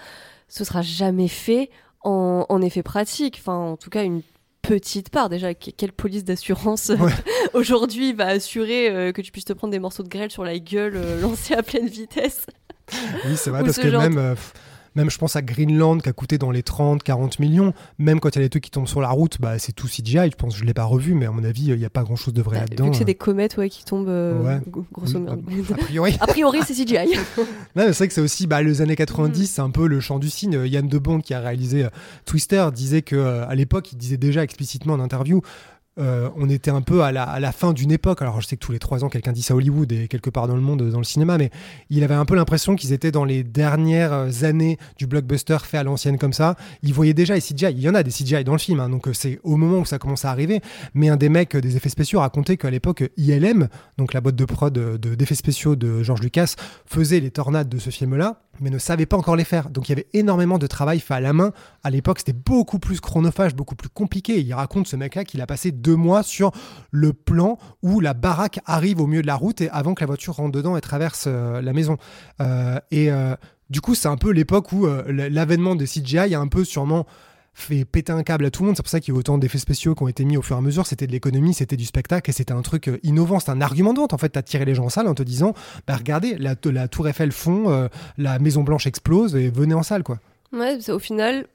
ce 0.48 0.64
sera 0.64 0.82
jamais 0.82 1.28
fait 1.28 1.70
en, 2.02 2.46
en 2.50 2.62
effet 2.62 2.84
pratique. 2.84 3.38
Enfin, 3.40 3.56
en 3.56 3.78
tout 3.78 3.90
cas, 3.90 4.04
une 4.04 4.22
petite 4.62 5.10
part. 5.10 5.30
Déjà, 5.30 5.54
que- 5.54 5.72
quelle 5.72 5.92
police 5.92 6.24
d'assurance 6.24 6.90
Ouais. 6.90 7.12
aujourd'hui 7.54 8.14
va 8.14 8.28
assurer 8.28 8.90
euh, 8.90 9.12
que 9.12 9.22
tu 9.22 9.32
puisses 9.32 9.46
te 9.46 9.54
prendre 9.54 9.72
des 9.72 9.80
morceaux 9.80 10.04
de 10.04 10.10
grêle 10.10 10.32
sur 10.32 10.44
la 10.44 10.58
gueule 10.60 10.96
euh, 10.96 11.20
lancés 11.22 11.54
à 11.54 11.64
pleine 11.64 11.88
vitesse? 11.88 12.46
Oui, 13.26 13.36
c'est 13.38 13.50
vrai, 13.50 13.62
parce 13.64 13.78
ce 13.78 13.82
que 13.82 13.90
genre 13.90 14.02
même, 14.02 14.18
euh, 14.18 14.36
pff, 14.36 14.54
même 14.96 15.10
je 15.10 15.18
pense 15.18 15.36
à 15.36 15.42
Greenland 15.42 16.02
qui 16.02 16.10
a 16.10 16.14
coûté 16.14 16.38
dans 16.38 16.52
les 16.52 16.64
30, 16.64 17.04
40 17.04 17.40
millions, 17.40 17.74
même 17.98 18.20
quand 18.20 18.30
il 18.30 18.40
y 18.40 18.42
a 18.42 18.46
des 18.46 18.50
trucs 18.50 18.64
qui 18.64 18.72
tombent 18.72 18.88
sur 18.88 19.02
la 19.02 19.10
route, 19.10 19.38
bah, 19.40 19.60
c'est 19.60 19.72
tout 19.74 19.88
CGI, 19.88 20.30
je 20.32 20.36
pense, 20.38 20.56
je 20.58 20.64
l'ai 20.66 20.74
pas 20.74 20.84
revu, 20.86 21.14
mais 21.14 21.26
à 21.26 21.32
mon 21.32 21.44
avis, 21.44 21.66
il 21.68 21.76
n'y 21.78 21.86
a 21.86 21.90
pas 21.90 22.04
grand 22.04 22.16
chose 22.16 22.34
de 22.34 22.42
vrai 22.42 22.58
Bah, 22.58 22.66
là-dedans. 22.70 22.86
Vu 22.86 22.92
que 22.92 22.98
c'est 22.98 23.06
des 23.06 23.16
comètes 23.16 23.58
ouais, 23.58 23.70
qui 23.70 23.84
tombent, 23.86 24.08
euh, 24.10 24.42
Ouais. 24.42 24.60
grosso 24.92 25.20
modo. 25.20 25.42
A 25.72 25.76
priori. 25.78 26.18
A 26.22 26.28
priori, 26.28 26.60
c'est 26.66 26.74
CGI. 26.74 27.18
Non, 27.76 27.86
c'est 27.88 27.94
vrai 27.98 28.08
que 28.08 28.14
c'est 28.14 28.22
aussi 28.22 28.46
bah, 28.48 28.62
les 28.62 28.82
années 28.82 28.96
90, 28.96 29.42
Mm. 29.42 29.46
c'est 29.46 29.62
un 29.62 29.70
peu 29.72 29.88
le 29.88 30.00
champ 30.00 30.20
du 30.20 30.30
signe. 30.30 30.56
Euh, 30.56 30.68
Yann 30.68 30.88
Debond, 30.88 31.20
qui 31.22 31.34
a 31.34 31.40
réalisé 31.40 31.86
euh, 31.86 31.90
Twister, 32.26 32.68
disait 32.74 33.02
que 33.02 33.16
euh, 33.16 33.48
à 33.48 33.56
l'époque, 33.56 33.92
il 33.92 33.98
disait 33.98 34.18
déjà 34.18 34.44
explicitement 34.44 34.94
en 34.94 35.00
interview. 35.00 35.42
Euh, 36.00 36.30
on 36.36 36.50
était 36.50 36.72
un 36.72 36.82
peu 36.82 37.04
à 37.04 37.12
la, 37.12 37.52
fin 37.52 37.74
d'une 37.74 37.92
époque. 37.92 38.22
Alors, 38.22 38.42
je 38.42 38.48
sais 38.48 38.56
que 38.56 38.66
tous 38.66 38.72
les 38.72 38.80
trois 38.80 39.04
ans, 39.04 39.10
quelqu'un 39.10 39.32
dit 39.32 39.42
ça 39.42 39.54
à 39.54 39.58
Hollywood 39.58 39.92
et 39.92 40.08
quelque 40.08 40.30
part 40.30 40.48
dans 40.48 40.56
le 40.56 40.62
monde, 40.62 40.90
dans 40.90 40.98
le 40.98 41.04
cinéma, 41.04 41.38
mais 41.38 41.52
il 41.90 42.04
avait 42.04 42.16
un 42.16 42.26
peu 42.26 42.36
l'impression 42.36 42.76
qu'ils 42.76 42.94
étaient 42.94 43.12
dans 43.12 43.26
les 43.26 43.44
dernières 43.44 44.14
euh, 44.14 44.44
années 44.44 44.78
du 44.98 45.06
blockbuster 45.06 45.58
fait 45.64 45.78
à 45.78 45.84
l'ancienne 45.84 46.18
comme 46.18 46.34
ça. 46.34 46.56
Il 46.82 46.94
voyait 46.94 47.14
déjà 47.14 47.36
les 47.36 47.42
CGI. 47.42 47.72
Il 47.72 47.82
y 47.82 47.90
en 47.90 47.96
a 47.96 48.04
des 48.04 48.12
CGI 48.12 48.44
dans 48.44 48.54
le 48.54 48.58
film, 48.58 48.80
hein, 48.80 48.90
donc 48.90 49.08
euh, 49.08 49.14
c'est 49.14 49.40
au 49.44 49.58
moment 49.58 49.80
où 49.80 49.86
ça 49.86 50.00
commence 50.00 50.26
à 50.26 50.32
arriver. 50.32 50.62
Mais 50.94 51.10
un 51.10 51.18
des 51.18 51.30
mecs 51.30 51.56
des 51.56 51.78
effets 51.78 51.90
spéciaux 51.90 52.20
racontait 52.20 52.58
qu'à 52.58 52.72
l'époque, 52.72 53.04
ILM, 53.18 53.68
donc 53.98 54.14
la 54.14 54.22
boîte 54.22 54.36
de 54.36 54.46
prod 54.46 54.74
de- 54.74 54.98
d'effets 55.16 55.36
spéciaux 55.36 55.76
de 55.76 56.02
George 56.02 56.22
Lucas, 56.22 56.56
faisait 56.86 57.20
les 57.20 57.32
tornades 57.32 57.70
de 57.70 57.78
ce 57.78 57.90
film-là, 57.90 58.42
mais 58.60 58.70
ne 58.70 58.78
savait 58.78 59.06
pas 59.06 59.18
encore 59.18 59.36
les 59.36 59.44
faire. 59.44 59.70
Donc 59.70 59.88
il 59.88 59.92
y 59.92 59.94
avait 59.94 60.08
énormément 60.14 60.58
de 60.58 60.68
travail 60.68 61.00
fait 61.00 61.14
à 61.14 61.20
la 61.20 61.34
main. 61.34 61.52
À 61.84 61.90
l'époque, 61.90 62.20
c'était 62.20 62.34
beaucoup 62.34 62.80
plus 62.80 63.00
chronophage, 63.00 63.56
beaucoup 63.56 63.76
plus 63.76 63.90
compliqué. 63.90 64.40
Il 64.40 64.54
raconte 64.54 64.88
ce 64.88 64.96
mec-là 64.96 65.24
qu'il 65.24 65.42
a 65.42 65.48
passé 65.48 65.72
deux 65.72 65.96
mois 65.96 66.24
sur 66.24 66.52
le 66.92 67.14
plan 67.14 67.58
où 67.82 68.00
la 68.00 68.14
baraque 68.14 68.60
arrive 68.66 69.02
au 69.02 69.08
milieu 69.08 69.22
de 69.22 69.28
la 69.28 69.36
route 69.36 69.62
et 69.62 69.70
avant 69.70 69.94
que 69.94 70.02
la 70.02 70.08
voiture 70.08 70.36
rentre 70.36 70.52
dedans 70.52 70.78
et 70.78 70.82
traverse 70.82 71.26
euh, 71.28 71.62
la 71.62 71.74
maison. 71.74 71.98
Euh, 72.42 72.80
et 72.92 73.12
euh, 73.12 73.36
du 73.70 73.82
coup, 73.82 73.96
c'est 73.96 74.08
un 74.08 74.18
peu 74.18 74.32
l'époque 74.32 74.72
où 74.72 74.86
l'avènement 75.08 75.76
de 75.76 75.86
CGI 75.86 76.36
a 76.36 76.40
un 76.40 76.48
peu 76.48 76.64
sûrement 76.64 77.08
fait 77.54 77.86
péter 77.86 78.12
un 78.12 78.24
câble 78.24 78.46
à 78.46 78.52
tout 78.52 78.64
le 78.64 78.68
monde. 78.68 78.76
C'est 78.76 78.84
pour 78.84 78.90
ça 78.90 79.00
qu'il 79.00 79.14
y 79.14 79.18
a 79.18 79.20
autant 79.20 79.38
d'effets 79.38 79.60
spéciaux 79.60 79.96
qui 79.96 80.04
ont 80.04 80.08
été 80.08 80.26
mis 80.26 80.38
au 80.38 80.42
fur 80.42 80.56
et 80.56 80.60
à 80.60 80.62
mesure. 80.62 80.86
C'était 80.88 81.08
de 81.08 81.12
l'économie, 81.12 81.54
c'était 81.54 81.78
du 81.78 81.86
spectacle 81.86 82.30
et 82.30 82.34
c'était 82.34 82.54
un 82.54 82.62
truc 82.62 82.88
euh, 82.88 83.00
innovant. 83.04 83.40
C'est 83.40 83.52
un 83.52 83.62
argument 83.62 83.94
de 83.94 84.00
vente. 84.00 84.14
En 84.14 84.18
fait, 84.18 84.42
tiré 84.44 84.66
les 84.66 84.76
gens 84.76 84.86
en 84.86 84.90
salle 84.90 85.08
en 85.08 85.14
te 85.14 85.24
disant 85.24 85.54
bah, 85.88 85.96
regardez, 85.96 86.36
la, 86.38 86.56
Tour 86.56 87.08
Eiffel 87.08 87.32
fond, 87.32 87.70
euh, 87.70 87.88
la 88.18 88.40
Maison 88.40 88.64
Blanche 88.64 88.88
explose 88.88 89.36
et 89.36 89.50
venez 89.50 89.74
en 89.74 89.84
salle, 89.84 90.04
quoi. 90.04 90.20
Ouais, 90.52 90.78
au 90.90 91.00
final, 91.00 91.48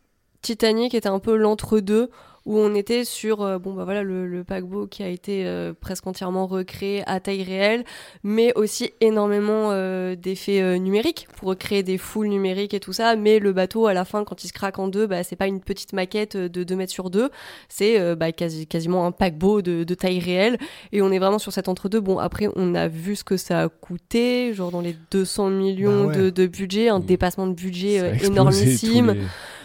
Titanic 0.42 0.94
était 0.94 1.08
un 1.08 1.18
peu 1.18 1.36
l'entre-deux 1.36 2.10
où 2.48 2.56
on 2.58 2.74
était 2.74 3.04
sur 3.04 3.42
euh, 3.42 3.58
bon 3.58 3.74
bah 3.74 3.84
voilà 3.84 4.02
le, 4.02 4.26
le 4.26 4.42
paquebot 4.42 4.86
qui 4.86 5.02
a 5.02 5.08
été 5.08 5.44
euh, 5.44 5.74
presque 5.78 6.06
entièrement 6.06 6.46
recréé 6.46 7.02
à 7.06 7.20
taille 7.20 7.42
réelle, 7.42 7.84
mais 8.24 8.54
aussi 8.56 8.90
énormément 9.02 9.68
euh, 9.72 10.16
d'effets 10.16 10.62
euh, 10.62 10.78
numériques 10.78 11.28
pour 11.36 11.50
recréer 11.50 11.82
des 11.82 11.98
foules 11.98 12.28
numériques 12.28 12.72
et 12.72 12.80
tout 12.80 12.94
ça. 12.94 13.16
Mais 13.16 13.38
le 13.38 13.52
bateau 13.52 13.86
à 13.86 13.92
la 13.92 14.06
fin 14.06 14.24
quand 14.24 14.44
il 14.44 14.48
se 14.48 14.54
craque 14.54 14.78
en 14.78 14.88
deux, 14.88 15.06
bah 15.06 15.22
c'est 15.24 15.36
pas 15.36 15.46
une 15.46 15.60
petite 15.60 15.92
maquette 15.92 16.36
euh, 16.36 16.48
de 16.48 16.64
2 16.64 16.74
mètres 16.74 16.92
sur 16.92 17.10
2 17.10 17.28
c'est 17.68 18.00
euh, 18.00 18.16
bah, 18.16 18.32
quasi, 18.32 18.66
quasiment 18.66 19.04
un 19.04 19.12
paquebot 19.12 19.60
de, 19.60 19.84
de 19.84 19.94
taille 19.94 20.18
réelle. 20.18 20.56
Et 20.92 21.02
on 21.02 21.12
est 21.12 21.18
vraiment 21.18 21.38
sur 21.38 21.52
cet 21.52 21.68
entre-deux. 21.68 22.00
Bon 22.00 22.18
après 22.18 22.48
on 22.56 22.74
a 22.74 22.88
vu 22.88 23.14
ce 23.14 23.24
que 23.24 23.36
ça 23.36 23.60
a 23.64 23.68
coûté, 23.68 24.54
genre 24.54 24.70
dans 24.70 24.80
les 24.80 24.96
200 25.10 25.50
millions 25.50 26.06
Bah 26.06 26.12
ouais. 26.12 26.16
de, 26.16 26.30
de 26.30 26.46
budget, 26.46 26.88
un 26.88 27.00
dépassement 27.00 27.46
de 27.46 27.52
budget 27.52 28.12
énormissime. 28.24 29.16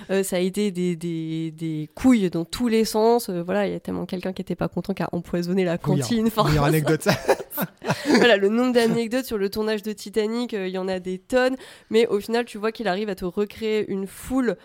Euh, 0.10 0.24
ça 0.24 0.38
a 0.38 0.40
été 0.40 0.72
des, 0.72 0.96
des, 0.96 1.52
des 1.52 1.90
couilles 1.96 2.30
dans 2.30 2.46
tous 2.46 2.68
les 2.68 2.86
sens. 2.86 3.30
Euh, 3.30 3.44
voilà, 3.44 3.68
il 3.68 3.74
y 3.74 3.76
a 3.76 3.80
tellement 3.80 4.06
quelqu'un 4.06 4.34
qui 4.34 4.42
était 4.42 4.56
pas 4.56 4.68
content 4.68 4.94
qui 4.94 5.04
a 5.04 5.10
empoisonné 5.12 5.64
la 5.64 5.78
cantine. 5.78 6.28
Enfin, 6.28 6.44
Meilleure 6.46 6.66
anecdote, 6.66 7.08
voilà, 8.06 8.38
le 8.38 8.50
nombre 8.50 8.74
d'anecdotes 8.74 9.26
sur 9.26 9.38
le 9.38 9.50
tournage 9.50 9.84
de 9.84 9.92
Titanic, 9.92 10.54
euh, 10.54 10.68
il 10.68 10.74
y 10.74 10.78
en 10.78 10.88
a 10.88 11.00
des 11.00 11.20
tonnes, 11.20 11.56
mais 11.90 12.08
au 12.08 12.20
final, 12.20 12.46
tu 12.46 12.58
vois 12.58 12.72
qu'il 12.72 12.88
arrive 12.88 13.10
à 13.10 13.16
te 13.16 13.26
recréer 13.26 13.90
une 13.92 14.08
foule 14.08 14.58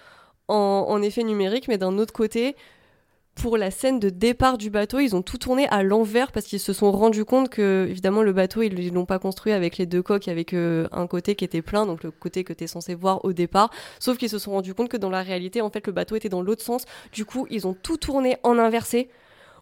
en, 0.48 0.86
en 0.88 1.02
effet 1.02 1.22
numérique, 1.22 1.68
mais 1.68 1.78
d'un 1.78 1.98
autre 1.98 2.12
côté, 2.12 2.56
pour 3.38 3.56
la 3.56 3.70
scène 3.70 4.00
de 4.00 4.10
départ 4.10 4.58
du 4.58 4.68
bateau, 4.68 4.98
ils 4.98 5.14
ont 5.14 5.22
tout 5.22 5.38
tourné 5.38 5.68
à 5.68 5.82
l'envers 5.82 6.32
parce 6.32 6.46
qu'ils 6.46 6.60
se 6.60 6.72
sont 6.72 6.90
rendus 6.90 7.24
compte 7.24 7.48
que, 7.48 7.86
évidemment, 7.88 8.22
le 8.22 8.32
bateau, 8.32 8.62
ils 8.62 8.92
l'ont 8.92 9.06
pas 9.06 9.18
construit 9.18 9.52
avec 9.52 9.78
les 9.78 9.86
deux 9.86 10.02
coques, 10.02 10.28
avec 10.28 10.52
euh, 10.52 10.88
un 10.90 11.06
côté 11.06 11.36
qui 11.36 11.44
était 11.44 11.62
plein, 11.62 11.86
donc 11.86 12.02
le 12.02 12.10
côté 12.10 12.42
que 12.42 12.52
tu 12.52 12.64
es 12.64 12.66
censé 12.66 12.94
voir 12.94 13.24
au 13.24 13.32
départ. 13.32 13.70
Sauf 14.00 14.18
qu'ils 14.18 14.28
se 14.28 14.38
sont 14.38 14.50
rendus 14.50 14.74
compte 14.74 14.88
que 14.88 14.96
dans 14.96 15.10
la 15.10 15.22
réalité, 15.22 15.60
en 15.60 15.70
fait, 15.70 15.86
le 15.86 15.92
bateau 15.92 16.16
était 16.16 16.28
dans 16.28 16.42
l'autre 16.42 16.62
sens. 16.62 16.84
Du 17.12 17.24
coup, 17.24 17.46
ils 17.48 17.66
ont 17.66 17.74
tout 17.74 17.96
tourné 17.96 18.36
en 18.42 18.58
inversé. 18.58 19.08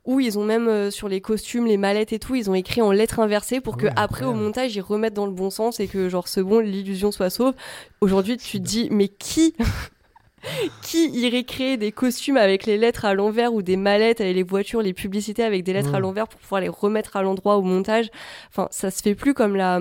Ou 0.06 0.20
ils 0.20 0.38
ont 0.38 0.44
même 0.44 0.68
euh, 0.68 0.90
sur 0.92 1.08
les 1.08 1.20
costumes, 1.20 1.66
les 1.66 1.76
mallettes 1.76 2.12
et 2.12 2.20
tout, 2.20 2.36
ils 2.36 2.48
ont 2.48 2.54
écrit 2.54 2.80
en 2.80 2.92
lettres 2.92 3.18
inversées 3.18 3.60
pour 3.60 3.76
que 3.76 3.86
Ouais, 3.86 3.92
après 3.96 4.24
au 4.24 4.34
montage 4.34 4.76
ils 4.76 4.80
remettent 4.80 5.14
dans 5.14 5.26
le 5.26 5.32
bon 5.32 5.50
sens 5.50 5.80
et 5.80 5.88
que 5.88 6.08
genre 6.08 6.28
ce 6.28 6.40
bon 6.40 6.60
l'illusion 6.60 7.10
soit 7.10 7.28
sauve. 7.28 7.54
Aujourd'hui 8.00 8.36
tu 8.36 8.58
te 8.60 8.64
dis 8.64 8.88
mais 8.92 9.08
qui 9.08 9.54
qui 10.82 11.08
irait 11.10 11.44
créer 11.44 11.76
des 11.76 11.92
costumes 11.92 12.36
avec 12.36 12.66
les 12.66 12.78
lettres 12.78 13.04
à 13.04 13.14
l'envers 13.14 13.54
ou 13.54 13.62
des 13.62 13.76
mallettes 13.76 14.20
avec 14.20 14.34
les 14.34 14.42
voitures, 14.42 14.82
les 14.82 14.92
publicités 14.92 15.42
avec 15.42 15.64
des 15.64 15.72
lettres 15.72 15.94
à 15.94 16.00
l'envers 16.00 16.28
pour 16.28 16.40
pouvoir 16.40 16.60
les 16.60 16.68
remettre 16.68 17.16
à 17.16 17.22
l'endroit 17.22 17.56
au 17.56 17.62
montage? 17.62 18.10
Enfin, 18.48 18.68
ça 18.70 18.90
se 18.90 19.02
fait 19.02 19.14
plus 19.14 19.34
comme 19.34 19.56
la, 19.56 19.80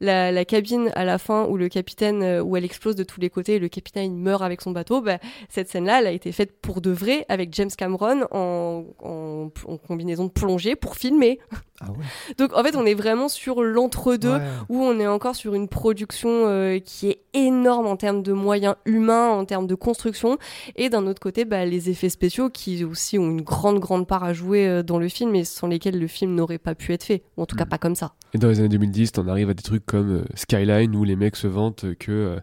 la, 0.00 0.32
la 0.32 0.44
cabine 0.44 0.90
à 0.94 1.04
la 1.04 1.18
fin 1.18 1.46
où 1.46 1.56
le 1.56 1.68
capitaine, 1.68 2.22
euh, 2.22 2.42
où 2.42 2.56
elle 2.56 2.64
explose 2.64 2.96
de 2.96 3.04
tous 3.04 3.20
les 3.20 3.30
côtés 3.30 3.54
et 3.54 3.58
le 3.58 3.68
capitaine 3.68 4.16
meurt 4.16 4.42
avec 4.42 4.60
son 4.60 4.70
bateau. 4.70 5.00
Bah, 5.00 5.18
cette 5.48 5.68
scène-là, 5.68 6.00
elle 6.00 6.06
a 6.06 6.12
été 6.12 6.32
faite 6.32 6.60
pour 6.60 6.80
de 6.80 6.90
vrai 6.90 7.24
avec 7.28 7.54
James 7.54 7.70
Cameron 7.76 8.26
en, 8.30 8.84
en, 9.02 9.50
en 9.66 9.76
combinaison 9.76 10.24
de 10.24 10.30
plongée 10.30 10.76
pour 10.76 10.96
filmer. 10.96 11.38
Ah 11.84 11.90
ouais. 11.90 12.34
Donc 12.38 12.52
en 12.56 12.62
fait, 12.62 12.76
on 12.76 12.86
est 12.86 12.94
vraiment 12.94 13.28
sur 13.28 13.62
l'entre-deux 13.62 14.32
Ouais. 14.32 14.40
où 14.68 14.82
on 14.82 14.98
est 15.00 15.06
encore 15.06 15.34
sur 15.36 15.54
une 15.54 15.68
production 15.68 16.28
euh, 16.46 16.78
qui 16.78 17.08
est 17.08 17.20
énorme 17.34 17.86
en 17.86 17.96
termes 17.96 18.22
de 18.22 18.32
moyens 18.32 18.74
humains, 18.84 19.30
en 19.30 19.44
termes 19.44 19.66
de 19.66 19.74
construction, 19.74 20.38
et 20.76 20.88
d'un 20.88 21.06
autre 21.06 21.20
côté, 21.20 21.44
bah, 21.44 21.64
les 21.64 21.90
effets 21.90 22.08
spéciaux 22.08 22.50
qui 22.50 22.84
aussi 22.84 23.18
ont 23.18 23.28
une 23.30 23.42
grande, 23.42 23.78
grande 23.80 24.06
part 24.06 24.24
à 24.24 24.32
jouer 24.32 24.66
euh, 24.68 24.82
dans 24.82 24.98
le 24.98 25.08
film 25.08 25.34
et 25.34 25.44
sans 25.44 25.66
lesquels 25.66 25.98
le 25.98 26.06
film 26.06 26.34
n'aurait 26.34 26.58
pas 26.58 26.74
pu 26.74 26.92
être 26.92 27.04
fait, 27.04 27.22
ou 27.36 27.42
en 27.42 27.46
tout 27.46 27.56
cas 27.56 27.64
Mm. 27.64 27.68
pas 27.68 27.78
comme 27.78 27.94
ça. 27.94 28.14
Et 28.34 28.38
dans 28.38 28.48
les 28.48 28.60
années 28.60 28.68
2010, 28.70 29.12
on 29.18 29.28
arrive 29.28 29.50
à 29.50 29.54
des 29.54 29.62
trucs 29.62 29.84
comme 29.86 30.10
euh, 30.18 30.24
Skyline 30.34 30.94
où 30.96 31.04
les 31.04 31.16
mecs 31.16 31.36
se 31.36 31.46
vantent 31.46 31.86
que 31.98 32.38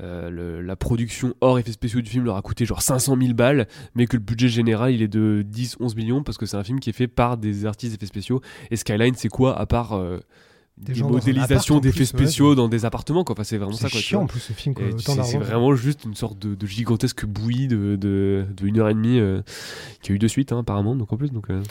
euh, 0.00 0.62
la 0.62 0.76
production 0.76 1.34
hors 1.40 1.58
effets 1.58 1.72
spéciaux 1.72 2.00
du 2.00 2.10
film 2.10 2.24
leur 2.24 2.36
a 2.36 2.42
coûté 2.42 2.64
genre 2.64 2.82
500 2.82 3.16
000 3.20 3.34
balles, 3.34 3.66
mais 3.94 4.06
que 4.06 4.16
le 4.16 4.22
budget 4.22 4.48
général 4.48 4.92
il 4.92 5.02
est 5.02 5.08
de 5.08 5.44
10-11 5.50 5.96
millions 5.96 6.22
parce 6.22 6.38
que 6.38 6.46
c'est 6.46 6.56
un 6.56 6.64
film 6.64 6.80
qui 6.80 6.90
est 6.90 6.94
fait 6.94 7.08
par 7.08 7.36
des 7.36 7.66
artistes 7.66 7.92
d'effets 7.92 8.06
spéciaux. 8.06 8.40
Et 8.70 8.76
Skyline, 8.76 9.14
c'est 9.14 9.28
quoi 9.28 9.58
à 9.58 9.66
part 9.66 9.94
euh, 9.94 10.20
Des 10.80 10.92
des, 10.94 11.02
modélisations 11.02 11.80
d'effets 11.80 12.00
ouais, 12.00 12.04
spéciaux 12.06 12.50
c'est- 12.52 12.56
dans 12.56 12.68
des 12.68 12.84
appartements 12.84 13.24
quoi. 13.24 13.34
Enfin, 13.34 13.44
c'est 13.44 13.58
vraiment 13.58 13.72
ça 13.72 13.86
C'est 13.88 13.90
quoi. 13.92 14.00
tu 14.00 14.06
chiant 14.06 14.22
en 14.22 14.26
plus 14.26 14.40
ce 14.40 14.52
film, 14.52 14.74
quoi. 14.74 14.84
C'est- 14.98 15.22
c'est 15.24 15.38
vraiment 15.38 15.74
juste 15.74 16.04
une 16.04 16.14
sorte 16.14 16.38
de, 16.38 16.54
de 16.54 16.66
gigantesque 16.66 17.24
bouillie 17.26 17.68
de, 17.68 17.96
de, 17.96 18.46
de 18.56 18.66
une 18.66 18.78
heure 18.78 18.88
et 18.88 18.94
demie 18.94 19.18
euh, 19.18 19.42
qui 20.02 20.12
a 20.12 20.14
eu 20.14 20.18
de 20.18 20.28
suite 20.28 20.52
hein, 20.52 20.60
apparemment 20.60 20.94
donc 20.96 21.12
en 21.12 21.16
plus 21.16 21.30
donc 21.32 21.50
euh, 21.50 21.62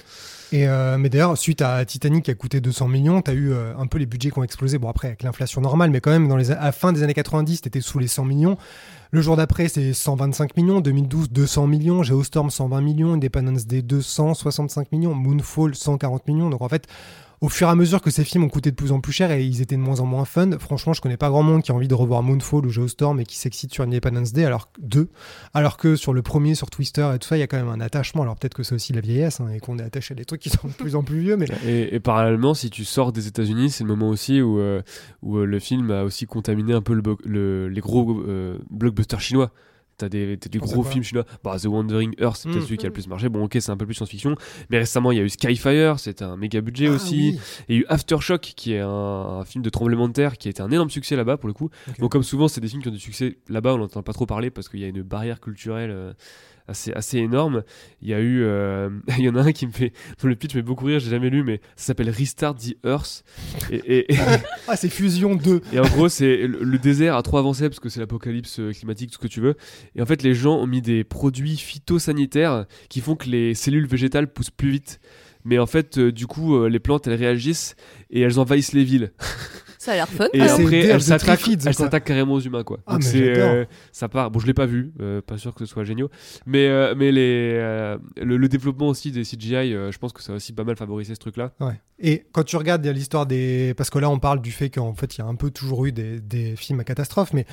Et 0.51 0.67
euh, 0.67 0.97
mais 0.97 1.09
d'ailleurs, 1.09 1.37
suite 1.37 1.61
à 1.61 1.83
Titanic 1.85 2.25
qui 2.25 2.31
a 2.31 2.35
coûté 2.35 2.61
200 2.61 2.87
millions, 2.87 3.21
t'as 3.21 3.33
eu 3.33 3.53
un 3.53 3.85
peu 3.87 3.97
les 3.97 4.05
budgets 4.05 4.31
qui 4.31 4.39
ont 4.39 4.43
explosé. 4.43 4.77
Bon, 4.77 4.87
après, 4.89 5.07
avec 5.09 5.23
l'inflation 5.23 5.59
normale, 5.61 5.89
mais 5.91 5.99
quand 5.99 6.11
même, 6.11 6.27
dans 6.29 6.37
les, 6.37 6.51
à 6.51 6.63
la 6.65 6.71
fin 6.71 6.93
des 6.93 7.03
années 7.03 7.13
90, 7.13 7.61
t'étais 7.61 7.81
sous 7.81 7.99
les 7.99 8.07
100 8.07 8.23
millions. 8.23 8.57
Le 9.11 9.21
jour 9.21 9.35
d'après, 9.35 9.67
c'est 9.67 9.91
125 9.93 10.55
millions. 10.57 10.79
2012, 10.79 11.29
200 11.31 11.67
millions. 11.67 12.01
Geostorm, 12.03 12.49
120 12.49 12.79
millions. 12.81 13.13
Independence 13.13 13.67
Day, 13.67 13.81
265 13.81 14.91
millions. 14.93 15.13
Moonfall, 15.15 15.75
140 15.75 16.27
millions. 16.27 16.49
Donc 16.49 16.61
en 16.61 16.69
fait, 16.69 16.87
au 17.41 17.49
fur 17.49 17.67
et 17.67 17.71
à 17.71 17.75
mesure 17.75 18.01
que 18.01 18.09
ces 18.09 18.23
films 18.23 18.43
ont 18.43 18.49
coûté 18.49 18.71
de 18.71 18.75
plus 18.75 18.91
en 18.91 18.99
plus 18.99 19.11
cher 19.11 19.31
et 19.31 19.43
ils 19.43 19.61
étaient 19.61 19.75
de 19.75 19.81
moins 19.81 19.99
en 19.99 20.05
moins 20.05 20.25
fun, 20.25 20.57
franchement, 20.59 20.93
je 20.93 21.01
connais 21.01 21.17
pas 21.17 21.29
grand 21.29 21.43
monde 21.43 21.61
qui 21.61 21.71
a 21.71 21.75
envie 21.75 21.87
de 21.87 21.93
revoir 21.93 22.23
Moonfall 22.23 22.65
ou 22.65 22.69
Geostorm 22.69 23.19
et 23.19 23.25
qui 23.25 23.37
s'excite 23.37 23.73
sur 23.73 23.83
Independence 23.83 24.33
Day, 24.33 24.45
alors 24.45 24.71
que 24.71 24.81
deux, 24.81 25.09
alors 25.53 25.77
que 25.77 25.95
sur 25.95 26.13
le 26.13 26.21
premier, 26.21 26.55
sur 26.55 26.69
Twister 26.69 27.11
et 27.13 27.19
tout 27.19 27.27
ça, 27.27 27.37
il 27.37 27.41
y 27.41 27.43
a 27.43 27.47
quand 27.47 27.57
même 27.57 27.69
un 27.69 27.79
attachement. 27.79 28.23
Alors 28.23 28.35
peut-être 28.35 28.55
que 28.55 28.63
c'est 28.63 28.75
aussi 28.75 28.93
la 28.93 29.01
vieillesse 29.01 29.39
hein, 29.39 29.49
et 29.53 29.59
qu'on 29.59 29.77
est 29.77 29.83
attaché 29.83 30.13
à 30.13 30.15
des 30.15 30.25
trucs 30.25 30.41
qui 30.41 30.49
sont 30.49 30.67
de 30.67 30.73
plus 30.73 30.95
en 30.95 31.03
plus 31.03 31.19
vieux, 31.19 31.37
mais 31.37 31.47
Et, 31.67 31.99
parallèlement, 31.99 32.53
si 32.53 32.69
tu 32.69 32.85
sors 32.85 33.11
des 33.11 33.27
États-Unis, 33.27 33.69
c'est 33.69 33.83
le 33.83 33.89
moment 33.89 34.09
aussi 34.09 34.41
où, 34.41 34.59
euh, 34.59 34.81
euh, 35.25 35.45
le 35.45 35.59
film 35.59 35.91
a 35.91 36.03
aussi 36.03 36.25
contaminé 36.25 36.73
un 36.73 36.81
peu 36.81 36.99
les 37.25 37.81
gros 37.81 38.21
euh, 38.21 38.57
blockbusters 38.69 39.21
chinois. 39.21 39.51
T'as 39.97 40.09
des, 40.09 40.37
t'as 40.37 40.49
des 40.49 40.59
gros 40.59 40.83
films 40.83 41.03
chinois. 41.03 41.25
Bah, 41.43 41.57
The 41.59 41.65
Wandering 41.65 42.13
Earth, 42.19 42.37
c'est 42.37 42.49
peut-être 42.49 42.61
Mm. 42.61 42.65
celui 42.65 42.77
qui 42.77 42.85
a 42.85 42.89
le 42.89 42.93
plus 42.93 43.07
marché. 43.07 43.29
Bon, 43.29 43.43
ok, 43.45 43.57
c'est 43.59 43.71
un 43.71 43.77
peu 43.77 43.85
plus 43.85 43.95
science-fiction. 43.95 44.35
Mais 44.69 44.77
récemment, 44.77 45.11
il 45.11 45.17
y 45.17 45.21
a 45.21 45.23
eu 45.23 45.29
Skyfire, 45.29 45.99
c'était 45.99 46.23
un 46.23 46.37
méga 46.37 46.61
budget 46.61 46.87
Ah 46.87 46.91
aussi. 46.91 47.39
il 47.67 47.75
y 47.75 47.79
a 47.79 47.81
eu 47.81 47.85
Aftershock, 47.89 48.41
qui 48.41 48.73
est 48.73 48.79
un, 48.79 48.87
un 48.89 49.43
film 49.45 49.63
de 49.63 49.69
tremblement 49.71 50.07
de 50.07 50.13
terre 50.13 50.37
qui 50.37 50.47
a 50.49 50.51
été 50.51 50.61
un 50.61 50.69
énorme 50.69 50.91
succès 50.91 51.15
là-bas 51.15 51.37
pour 51.37 51.47
le 51.47 51.53
coup. 51.53 51.69
Bon, 51.97 52.09
comme 52.09 52.21
souvent, 52.23 52.47
c'est 52.47 52.61
des 52.61 52.67
films 52.67 52.83
qui 52.83 52.89
ont 52.89 52.91
du 52.91 52.99
succès 52.99 53.37
là-bas, 53.49 53.73
on 53.73 53.79
n'entend 53.79 54.03
pas 54.03 54.13
trop 54.13 54.27
parler 54.27 54.51
parce 54.51 54.69
qu'il 54.69 54.79
y 54.81 54.83
a 54.83 54.87
une 54.87 55.01
barrière 55.01 55.39
culturelle 55.41 55.89
euh, 55.91 56.13
assez, 56.67 56.91
assez 56.93 57.17
énorme. 57.17 57.63
Il 58.01 58.09
y 58.09 58.13
a 58.13 58.19
eu. 58.19 58.43
euh, 58.43 58.89
il 59.17 59.23
y 59.23 59.29
en 59.29 59.35
a 59.35 59.41
un 59.41 59.51
qui 59.51 59.67
me 59.67 59.71
fait. 59.71 59.93
le 60.23 60.35
pitch 60.35 60.53
me 60.55 60.59
fait 60.59 60.65
beaucoup 60.65 60.85
rire, 60.85 60.99
j'ai 60.99 61.09
jamais 61.09 61.29
lu, 61.29 61.43
mais 61.43 61.61
ça 61.75 61.87
s'appelle 61.87 62.09
Restart 62.09 62.55
the 62.55 62.75
Earth. 62.85 63.23
Et, 63.71 64.13
et, 64.13 64.17
Ah, 64.67 64.75
c'est 64.75 64.89
Fusion 64.89 65.35
2. 65.35 65.61
et 65.73 65.79
en 65.79 65.87
gros, 65.87 66.09
c'est 66.09 66.47
le, 66.47 66.63
le 66.63 66.77
désert 66.77 67.15
a 67.15 67.23
trop 67.23 67.37
avancé 67.37 67.67
parce 67.69 67.79
que 67.79 67.89
c'est 67.89 67.99
l'apocalypse 67.99 68.59
euh, 68.59 68.71
climatique, 68.71 69.11
tout 69.11 69.15
ce 69.15 69.21
que 69.21 69.27
tu 69.31 69.41
veux. 69.41 69.55
Et 69.95 70.01
en 70.01 70.05
fait, 70.05 70.23
les 70.23 70.33
gens 70.33 70.57
ont 70.57 70.67
mis 70.67 70.81
des 70.81 71.03
produits 71.03 71.57
phytosanitaires 71.57 72.65
qui 72.89 73.01
font 73.01 73.15
que 73.15 73.29
les 73.29 73.53
cellules 73.53 73.87
végétales 73.87 74.31
poussent 74.31 74.51
plus 74.51 74.69
vite. 74.71 74.99
Mais 75.45 75.59
en 75.59 75.65
fait, 75.65 75.97
euh, 75.97 76.11
du 76.11 76.27
coup, 76.27 76.55
euh, 76.57 76.67
les 76.67 76.79
plantes, 76.79 77.07
elles 77.07 77.13
réagissent 77.13 77.75
et 78.09 78.19
elles 78.21 78.39
envahissent 78.39 78.73
les 78.73 78.83
villes. 78.83 79.11
Ça 79.87 79.93
a 79.93 79.95
l'air 79.95 80.09
fun. 80.09 80.27
Et 80.33 80.41
Ah, 80.41 80.53
après, 80.53 81.17
Triffids, 81.17 81.53
elles 81.53 81.61
quoi. 81.63 81.73
s'attaquent 81.73 82.03
carrément 82.03 82.33
aux 82.33 82.39
humains, 82.41 82.63
quoi. 82.65 82.79
Ah, 82.85 82.93
Donc 82.93 83.03
c'est, 83.03 83.37
euh, 83.39 83.63
ça 83.93 84.09
part. 84.09 84.29
Bon, 84.31 84.39
je 84.39 84.45
l'ai 84.45 84.53
pas 84.53 84.65
vu, 84.65 84.91
euh, 84.99 85.21
pas 85.21 85.37
sûr 85.37 85.53
que 85.53 85.59
ce 85.61 85.65
soit 85.65 85.85
génial. 85.85 86.07
Mais, 86.45 86.67
euh, 86.67 86.93
mais 86.97 87.13
les, 87.13 87.51
euh, 87.55 87.97
le, 88.21 88.35
le 88.35 88.49
développement 88.49 88.89
aussi 88.89 89.11
des 89.11 89.23
CGI, 89.23 89.73
euh, 89.73 89.91
je 89.93 89.97
pense 89.97 90.11
que 90.11 90.21
ça 90.21 90.33
a 90.33 90.35
aussi 90.35 90.51
pas 90.51 90.65
mal 90.65 90.75
favorisé 90.75 91.15
ce 91.15 91.19
truc-là. 91.19 91.53
Ouais. 91.61 91.79
Et 91.99 92.25
quand 92.31 92.43
tu 92.43 92.57
regardes 92.57 92.85
l'histoire 92.85 93.25
des. 93.25 93.73
Parce 93.75 93.89
que 93.89 93.97
là, 93.97 94.09
on 94.09 94.19
parle 94.19 94.39
du 94.41 94.51
fait 94.51 94.69
qu'en 94.69 94.93
fait, 94.93 95.17
il 95.17 95.19
y 95.19 95.23
a 95.23 95.25
un 95.25 95.33
peu 95.33 95.49
toujours 95.49 95.85
eu 95.85 95.91
des, 95.91 96.55
films 96.55 96.79
à 96.79 96.83
catastrophe, 96.83 97.33
mais 97.33 97.45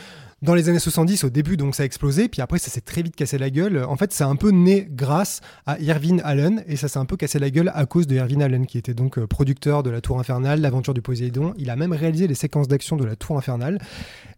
dans 0.43 0.55
les 0.55 0.69
années 0.69 0.79
70, 0.79 1.25
au 1.25 1.31
début, 1.31 1.57
donc 1.57 1.75
ça 1.75 1.85
a 1.85 1.87
explosé, 1.87 2.29
puis 2.29 2.43
après, 2.43 2.59
ça 2.59 2.71
s'est 2.71 2.83
très 2.83 3.01
vite 3.01 3.17
cassé 3.17 3.39
la 3.39 3.49
gueule. 3.49 3.83
En 3.83 3.97
fait, 3.97 4.13
c'est 4.13 4.25
un 4.25 4.37
peu 4.37 4.51
né 4.51 4.87
grâce 4.91 5.41
à 5.65 5.81
Irvin 5.81 6.19
Allen, 6.23 6.63
et 6.67 6.77
ça 6.77 6.89
s'est 6.89 6.99
un 6.99 7.07
peu 7.07 7.17
cassé 7.17 7.39
la 7.39 7.49
gueule 7.49 7.73
à 7.75 7.87
cause 7.87 8.07
de 8.07 8.17
Irvin 8.17 8.41
Allen, 8.41 8.67
qui 8.67 8.77
était 8.77 8.93
donc 8.93 9.19
euh, 9.19 9.27
producteur 9.27 9.83
de 9.83 9.89
La 9.89 10.03
Tour 10.03 10.21
Infernale, 10.21 10.61
L'Aventure 10.61 10.93
du 10.93 11.01
Poséidon. 11.01 11.55
Il 11.57 11.71
a 11.71 11.77
même 11.77 11.95
réalisé 11.95 12.27
les 12.27 12.35
séquences 12.35 12.69
d'action 12.69 12.97
de 12.97 13.05
La 13.07 13.17
Tour 13.17 13.39
Infernale. 13.39 13.79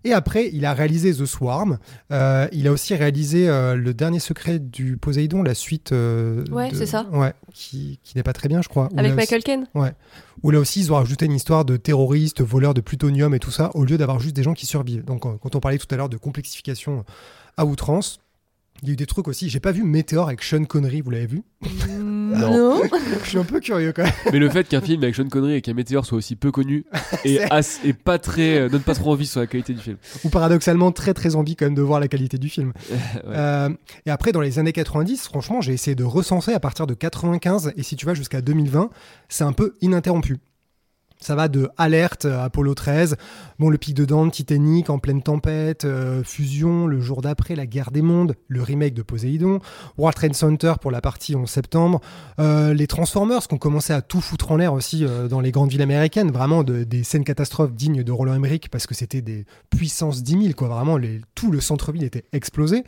Et 0.07 0.13
après, 0.13 0.49
il 0.53 0.65
a 0.65 0.73
réalisé 0.73 1.13
The 1.13 1.27
Swarm. 1.27 1.79
Euh, 2.13 2.47
il 2.53 2.69
a 2.69 2.73
aussi 2.73 2.95
réalisé 2.95 3.49
euh, 3.49 3.75
Le 3.75 3.93
Dernier 3.93 4.21
Secret 4.21 4.59
du 4.61 4.97
Poséidon, 4.97 5.43
la 5.43 5.55
suite. 5.55 5.91
euh, 5.93 6.45
Ouais, 6.53 6.71
de- 6.71 6.77
c'est 6.77 6.87
ça. 6.87 7.07
Ouais, 7.13 7.33
qui, 7.53 7.99
qui 8.05 8.17
n'est 8.17 8.23
pas 8.23 8.33
très 8.33 8.49
bien, 8.49 8.63
je 8.63 8.69
crois. 8.69 8.89
Avec 8.97 9.07
aussi- 9.13 9.17
Michael 9.17 9.43
Caine. 9.43 9.67
où 10.45 10.51
là 10.51 10.61
aussi 10.61 10.81
ils 10.81 10.93
ont 10.93 10.97
rajouté 10.97 11.27
une 11.27 11.33
histoire 11.33 11.65
de 11.65 11.77
terroristes, 11.77 12.41
voleurs 12.41 12.73
de 12.75 12.81
plutonium 12.81 13.35
et 13.35 13.39
tout 13.41 13.51
ça, 13.51 13.71
au 13.75 13.85
lieu 13.85 13.99
d'avoir 13.99 14.21
juste 14.21 14.37
des 14.37 14.43
gens 14.45 14.55
qui 14.55 14.67
survivent. 14.67 15.05
Donc 15.05 15.23
quand 15.23 15.57
on 15.57 15.61
parlait 15.61 15.79
tout 15.79 15.87
à 15.91 15.97
l'heure 15.97 16.09
de 16.09 16.17
complexification 16.19 17.05
à 17.57 17.65
outrance, 17.65 18.21
il 18.83 18.89
y 18.89 18.91
a 18.91 18.93
eu 18.93 18.97
des 18.97 19.07
trucs 19.07 19.29
aussi. 19.29 19.49
J'ai 19.49 19.61
pas 19.61 19.73
vu 19.73 19.83
Météor 19.85 20.27
avec 20.29 20.43
Sean 20.43 20.65
Connery, 20.65 21.01
vous 21.01 21.11
l'avez 21.11 21.27
vu 21.27 21.43
Non. 21.63 22.81
Je 23.25 23.29
suis 23.29 23.39
un 23.39 23.45
peu 23.45 23.61
curieux 23.61 23.93
quand 23.93 24.03
même. 24.05 24.13
Mais 24.33 24.39
le 24.39 24.49
fait 24.51 24.69
qu'un 24.69 24.81
film 24.81 25.03
avec 25.03 25.15
Sean 25.15 25.29
Connery 25.29 25.55
et 25.55 25.61
qu'un 25.63 25.75
météore 25.75 26.05
soit 26.07 26.19
aussi 26.19 26.37
peu 26.37 26.51
connu 26.51 26.85
et, 27.25 27.37
C'est- 27.39 27.53
as- 27.53 27.81
et 27.85 27.93
pas 27.93 28.19
très, 28.19 28.59
euh, 28.59 28.69
donne 28.69 28.83
pas 28.83 28.95
trop 28.95 29.13
envie 29.13 29.27
sur 29.27 29.41
la 29.41 29.47
qualité 29.47 29.73
du 29.75 29.81
film. 29.81 29.97
Ou 30.25 30.29
paradoxalement 30.29 30.93
très 30.93 31.15
très 31.15 31.35
envie 31.37 31.57
quand 31.57 31.67
même 31.67 31.75
de 31.75 31.83
voir 31.83 32.01
la 32.01 32.09
qualité 32.09 32.39
du 32.39 32.49
film. 32.49 32.73
Ouais. 33.27 33.33
Euh, 33.35 33.69
et 34.05 34.11
après 34.11 34.33
dans 34.33 34.41
les 34.41 34.59
années 34.59 34.73
90, 34.73 35.23
franchement 35.25 35.61
j'ai 35.61 35.73
essayé 35.73 35.95
de 35.95 36.05
recenser 36.05 36.53
à 36.53 36.61
partir 36.61 36.87
de 36.87 36.95
95 36.95 37.73
et 37.77 37.83
si 37.83 37.97
tu 37.97 38.07
vas 38.07 38.15
jusqu'à 38.15 38.41
2020, 38.41 38.91
c'est 39.29 39.45
un 39.45 39.53
peu 39.53 39.75
ininterrompu. 39.81 40.37
Ça 41.19 41.35
va 41.35 41.49
de 41.49 41.71
Alerte 41.79 42.27
à 42.27 42.45
Apollo 42.45 42.75
13, 42.75 43.17
bon 43.59 43.71
le 43.71 43.79
pic 43.79 43.95
de 43.95 44.05
Dante, 44.05 44.33
Titanic 44.33 44.91
en 44.91 44.99
pleine 44.99 45.23
tempête, 45.23 45.85
euh, 45.87 46.23
Fusion 46.23 46.87
le 46.87 47.01
jour 47.01 47.23
d'après, 47.23 47.57
La 47.57 47.67
guerre 47.67 47.91
des 47.91 48.03
mondes, 48.03 48.35
le 48.49 48.63
remake 48.63 48.93
de 48.95 49.03
Poséidon, 49.03 49.61
World 49.97 50.15
Trade 50.15 50.35
Center 50.35 50.75
pour 50.81 50.91
la 50.91 51.01
partie 51.01 51.35
11 51.35 51.49
septembre, 51.49 52.01
euh, 52.39 52.75
les 52.75 52.87
Transformers 52.87 53.49
qui 53.49 53.55
ont 53.55 53.59
commencé 53.59 53.93
à 53.95 54.03
tout 54.03 54.21
foutre 54.21 54.53
en 54.53 54.57
l'air 54.57 54.75
aussi 54.75 55.05
euh, 55.05 55.27
dans 55.27 55.41
les 55.41 55.53
grandes 55.53 55.71
villes 55.71 55.83
américaines, 55.83 56.31
vraiment 56.31 56.63
de- 56.63 56.85
des 56.85 57.03
scènes 57.03 57.25
catastrophes 57.25 57.73
dignes 57.73 58.03
de 58.05 58.13
Roland 58.13 58.35
Emmerich 58.35 58.69
parce 58.69 58.87
que 58.87 58.95
c'était 58.95 59.23
des 59.23 59.47
puissances 59.71 60.23
10 60.23 60.33
000 60.43 60.55
quoi, 60.55 60.69
vraiment 60.69 60.99
tout 61.35 61.51
le 61.51 61.61
centre-ville 61.61 62.05
était 62.05 62.27
explosé. 62.33 62.85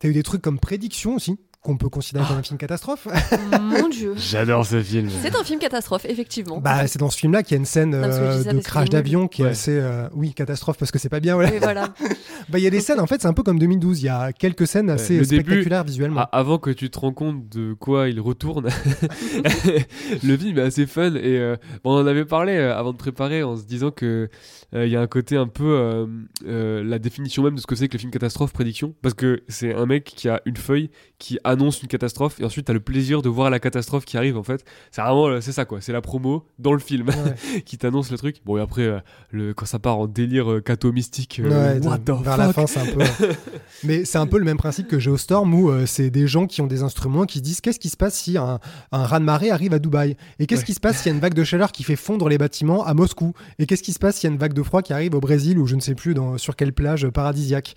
T'as 0.00 0.08
eu 0.08 0.12
des 0.12 0.24
trucs 0.24 0.42
comme 0.42 0.58
Prédiction 0.58 1.14
aussi, 1.14 1.38
qu'on 1.62 1.76
peut 1.76 1.88
considérer 1.88 2.26
comme 2.26 2.38
un 2.38 2.42
film 2.42 2.58
catastrophe. 2.58 3.06
Mon 3.60 3.88
dieu. 3.88 4.14
J'adore 4.16 4.66
ce 4.66 4.82
film. 4.82 5.08
C'est 5.22 5.36
un 5.36 5.44
film 5.44 5.60
catastrophe, 5.60 6.04
effectivement. 6.06 6.58
Bah, 6.60 6.86
c'est 6.88 6.98
dans 6.98 7.08
ce 7.08 7.16
film-là 7.18 7.42
qu'il 7.44 7.52
y 7.52 7.54
a 7.54 7.58
une 7.58 7.64
scène 7.66 7.90
Non, 7.90 8.02
euh, 8.02 8.42
de 8.42 8.58
crash 8.58 8.88
d'avion 8.90 9.28
qui 9.28 9.42
est 9.42 9.46
assez. 9.46 9.70
euh, 9.78 10.08
oui, 10.12 10.34
catastrophe 10.34 10.76
parce 10.76 10.90
que 10.90 10.98
c'est 10.98 11.08
pas 11.08 11.20
bien. 11.20 11.34
Voilà. 11.36 11.50
Voilà. 11.60 11.88
Bah, 12.48 12.58
il 12.58 12.64
y 12.64 12.66
a 12.66 12.70
des 12.70 12.80
scènes, 12.80 12.98
en 12.98 13.06
fait, 13.06 13.22
c'est 13.22 13.28
un 13.28 13.32
peu 13.32 13.44
comme 13.44 13.60
2012. 13.60 14.02
Il 14.02 14.06
y 14.06 14.08
a 14.08 14.32
quelques 14.32 14.66
scènes 14.66 14.90
assez 14.90 15.16
le 15.18 15.24
début- 15.24 15.42
spectaculaires 15.44 15.84
visuellement. 15.84 16.22
Ah, 16.22 16.28
avant 16.32 16.58
que 16.58 16.70
tu 16.70 16.90
te 16.90 16.98
rends 16.98 17.12
compte 17.12 17.48
de 17.48 17.72
quoi 17.74 18.08
il 18.08 18.18
retourne, 18.20 18.68
le 20.24 20.36
film 20.36 20.58
est 20.58 20.62
assez 20.62 20.86
fun 20.86 21.14
et 21.14 21.38
euh, 21.38 21.56
bon, 21.84 21.94
on 21.96 22.02
en 22.02 22.06
avait 22.06 22.24
parlé 22.24 22.56
euh, 22.56 22.76
avant 22.76 22.92
de 22.92 22.96
préparer 22.96 23.42
en 23.44 23.56
se 23.56 23.62
disant 23.62 23.92
que 23.92 24.06
euh, 24.06 24.30
il 24.74 24.88
y 24.88 24.96
a 24.96 25.00
un 25.00 25.06
côté 25.06 25.36
un 25.36 25.46
peu 25.48 25.64
euh, 25.64 26.06
euh, 26.46 26.82
la 26.82 26.98
définition 26.98 27.42
même 27.42 27.56
de 27.56 27.60
ce 27.60 27.66
que 27.66 27.74
c'est 27.74 27.88
que 27.88 27.92
le 27.94 27.98
film 27.98 28.10
catastrophe 28.10 28.52
prédiction 28.52 28.94
parce 29.02 29.14
que 29.14 29.42
c'est 29.48 29.74
un 29.74 29.84
mec 29.86 30.04
qui 30.04 30.28
a 30.28 30.40
une 30.46 30.56
feuille 30.56 30.90
qui 31.18 31.38
annonce 31.44 31.82
une 31.82 31.88
catastrophe 31.88 32.40
et 32.40 32.44
ensuite 32.44 32.66
t'as 32.66 32.72
le 32.72 32.80
plaisir 32.80 33.20
de 33.22 33.28
voir 33.28 33.50
la 33.50 33.60
catastrophe 33.60 34.04
qui 34.06 34.16
arrive 34.16 34.38
en 34.38 34.42
fait 34.42 34.64
c'est 34.90 35.02
vraiment 35.02 35.26
euh, 35.28 35.40
c'est 35.40 35.52
ça 35.52 35.64
quoi 35.66 35.80
c'est 35.80 35.92
la 35.92 36.00
promo 36.00 36.46
dans 36.58 36.72
le 36.72 36.78
film 36.78 37.08
Ouais. 37.08 37.60
qui 37.66 37.76
t'annonce 37.78 38.10
le 38.10 38.16
truc 38.18 38.36
bon 38.44 38.56
et 38.56 38.60
après 38.60 38.82
euh, 38.82 38.98
le, 39.30 39.52
quand 39.54 39.66
ça 39.66 39.78
part 39.78 39.98
en 39.98 40.06
délire 40.06 40.50
euh, 40.50 40.60
catho 40.60 40.90
mystique 40.92 41.40
euh, 41.44 41.78
Ouais, 41.78 41.86
what 41.86 41.98
the 41.98 42.10
vers 42.22 42.36
la 42.38 42.52
fin, 42.52 42.66
c'est 42.66 42.80
un 42.80 42.86
peu. 42.86 43.02
Mais 43.84 44.04
c'est 44.04 44.18
un 44.18 44.26
peu 44.26 44.38
le 44.38 44.44
même 44.44 44.56
principe 44.56 44.88
que 44.88 44.98
Geostorm 44.98 45.52
où 45.54 45.70
euh, 45.70 45.86
c'est 45.86 46.10
des 46.10 46.26
gens 46.26 46.46
qui 46.46 46.60
ont 46.60 46.66
des 46.66 46.82
instruments 46.82 47.24
qui 47.24 47.38
se 47.38 47.42
disent 47.42 47.60
qu'est-ce 47.60 47.80
qui 47.80 47.88
se 47.88 47.96
passe 47.96 48.14
si 48.14 48.38
un, 48.38 48.58
un 48.92 49.04
raz 49.04 49.18
de 49.20 49.24
marée 49.24 49.50
arrive 49.50 49.72
à 49.74 49.78
Dubaï? 49.78 50.16
Et 50.38 50.46
qu'est-ce 50.46 50.60
Ouais. 50.60 50.66
qui 50.66 50.74
se 50.74 50.80
passe 50.80 50.98
s'il 50.98 51.06
y 51.06 51.12
a 51.12 51.14
une 51.14 51.20
vague 51.20 51.34
de 51.34 51.44
chaleur 51.44 51.72
qui 51.72 51.82
fait 51.82 51.96
fondre 51.96 52.28
les 52.28 52.38
bâtiments 52.38 52.84
à 52.84 52.94
Moscou? 52.94 53.32
Et 53.58 53.66
qu'est-ce 53.66 53.82
qui 53.82 53.92
se 53.92 53.98
passe 53.98 54.16
s'il 54.16 54.28
y 54.28 54.30
a 54.30 54.34
une 54.34 54.38
vague 54.40 54.52
de 54.54 54.61
froid 54.64 54.82
qui 54.82 54.92
arrive 54.92 55.14
au 55.14 55.20
Brésil 55.20 55.58
ou 55.58 55.66
je 55.66 55.74
ne 55.74 55.80
sais 55.80 55.94
plus 55.94 56.14
sur 56.36 56.56
quelle 56.56 56.72
plage 56.72 57.08
paradisiaque 57.08 57.74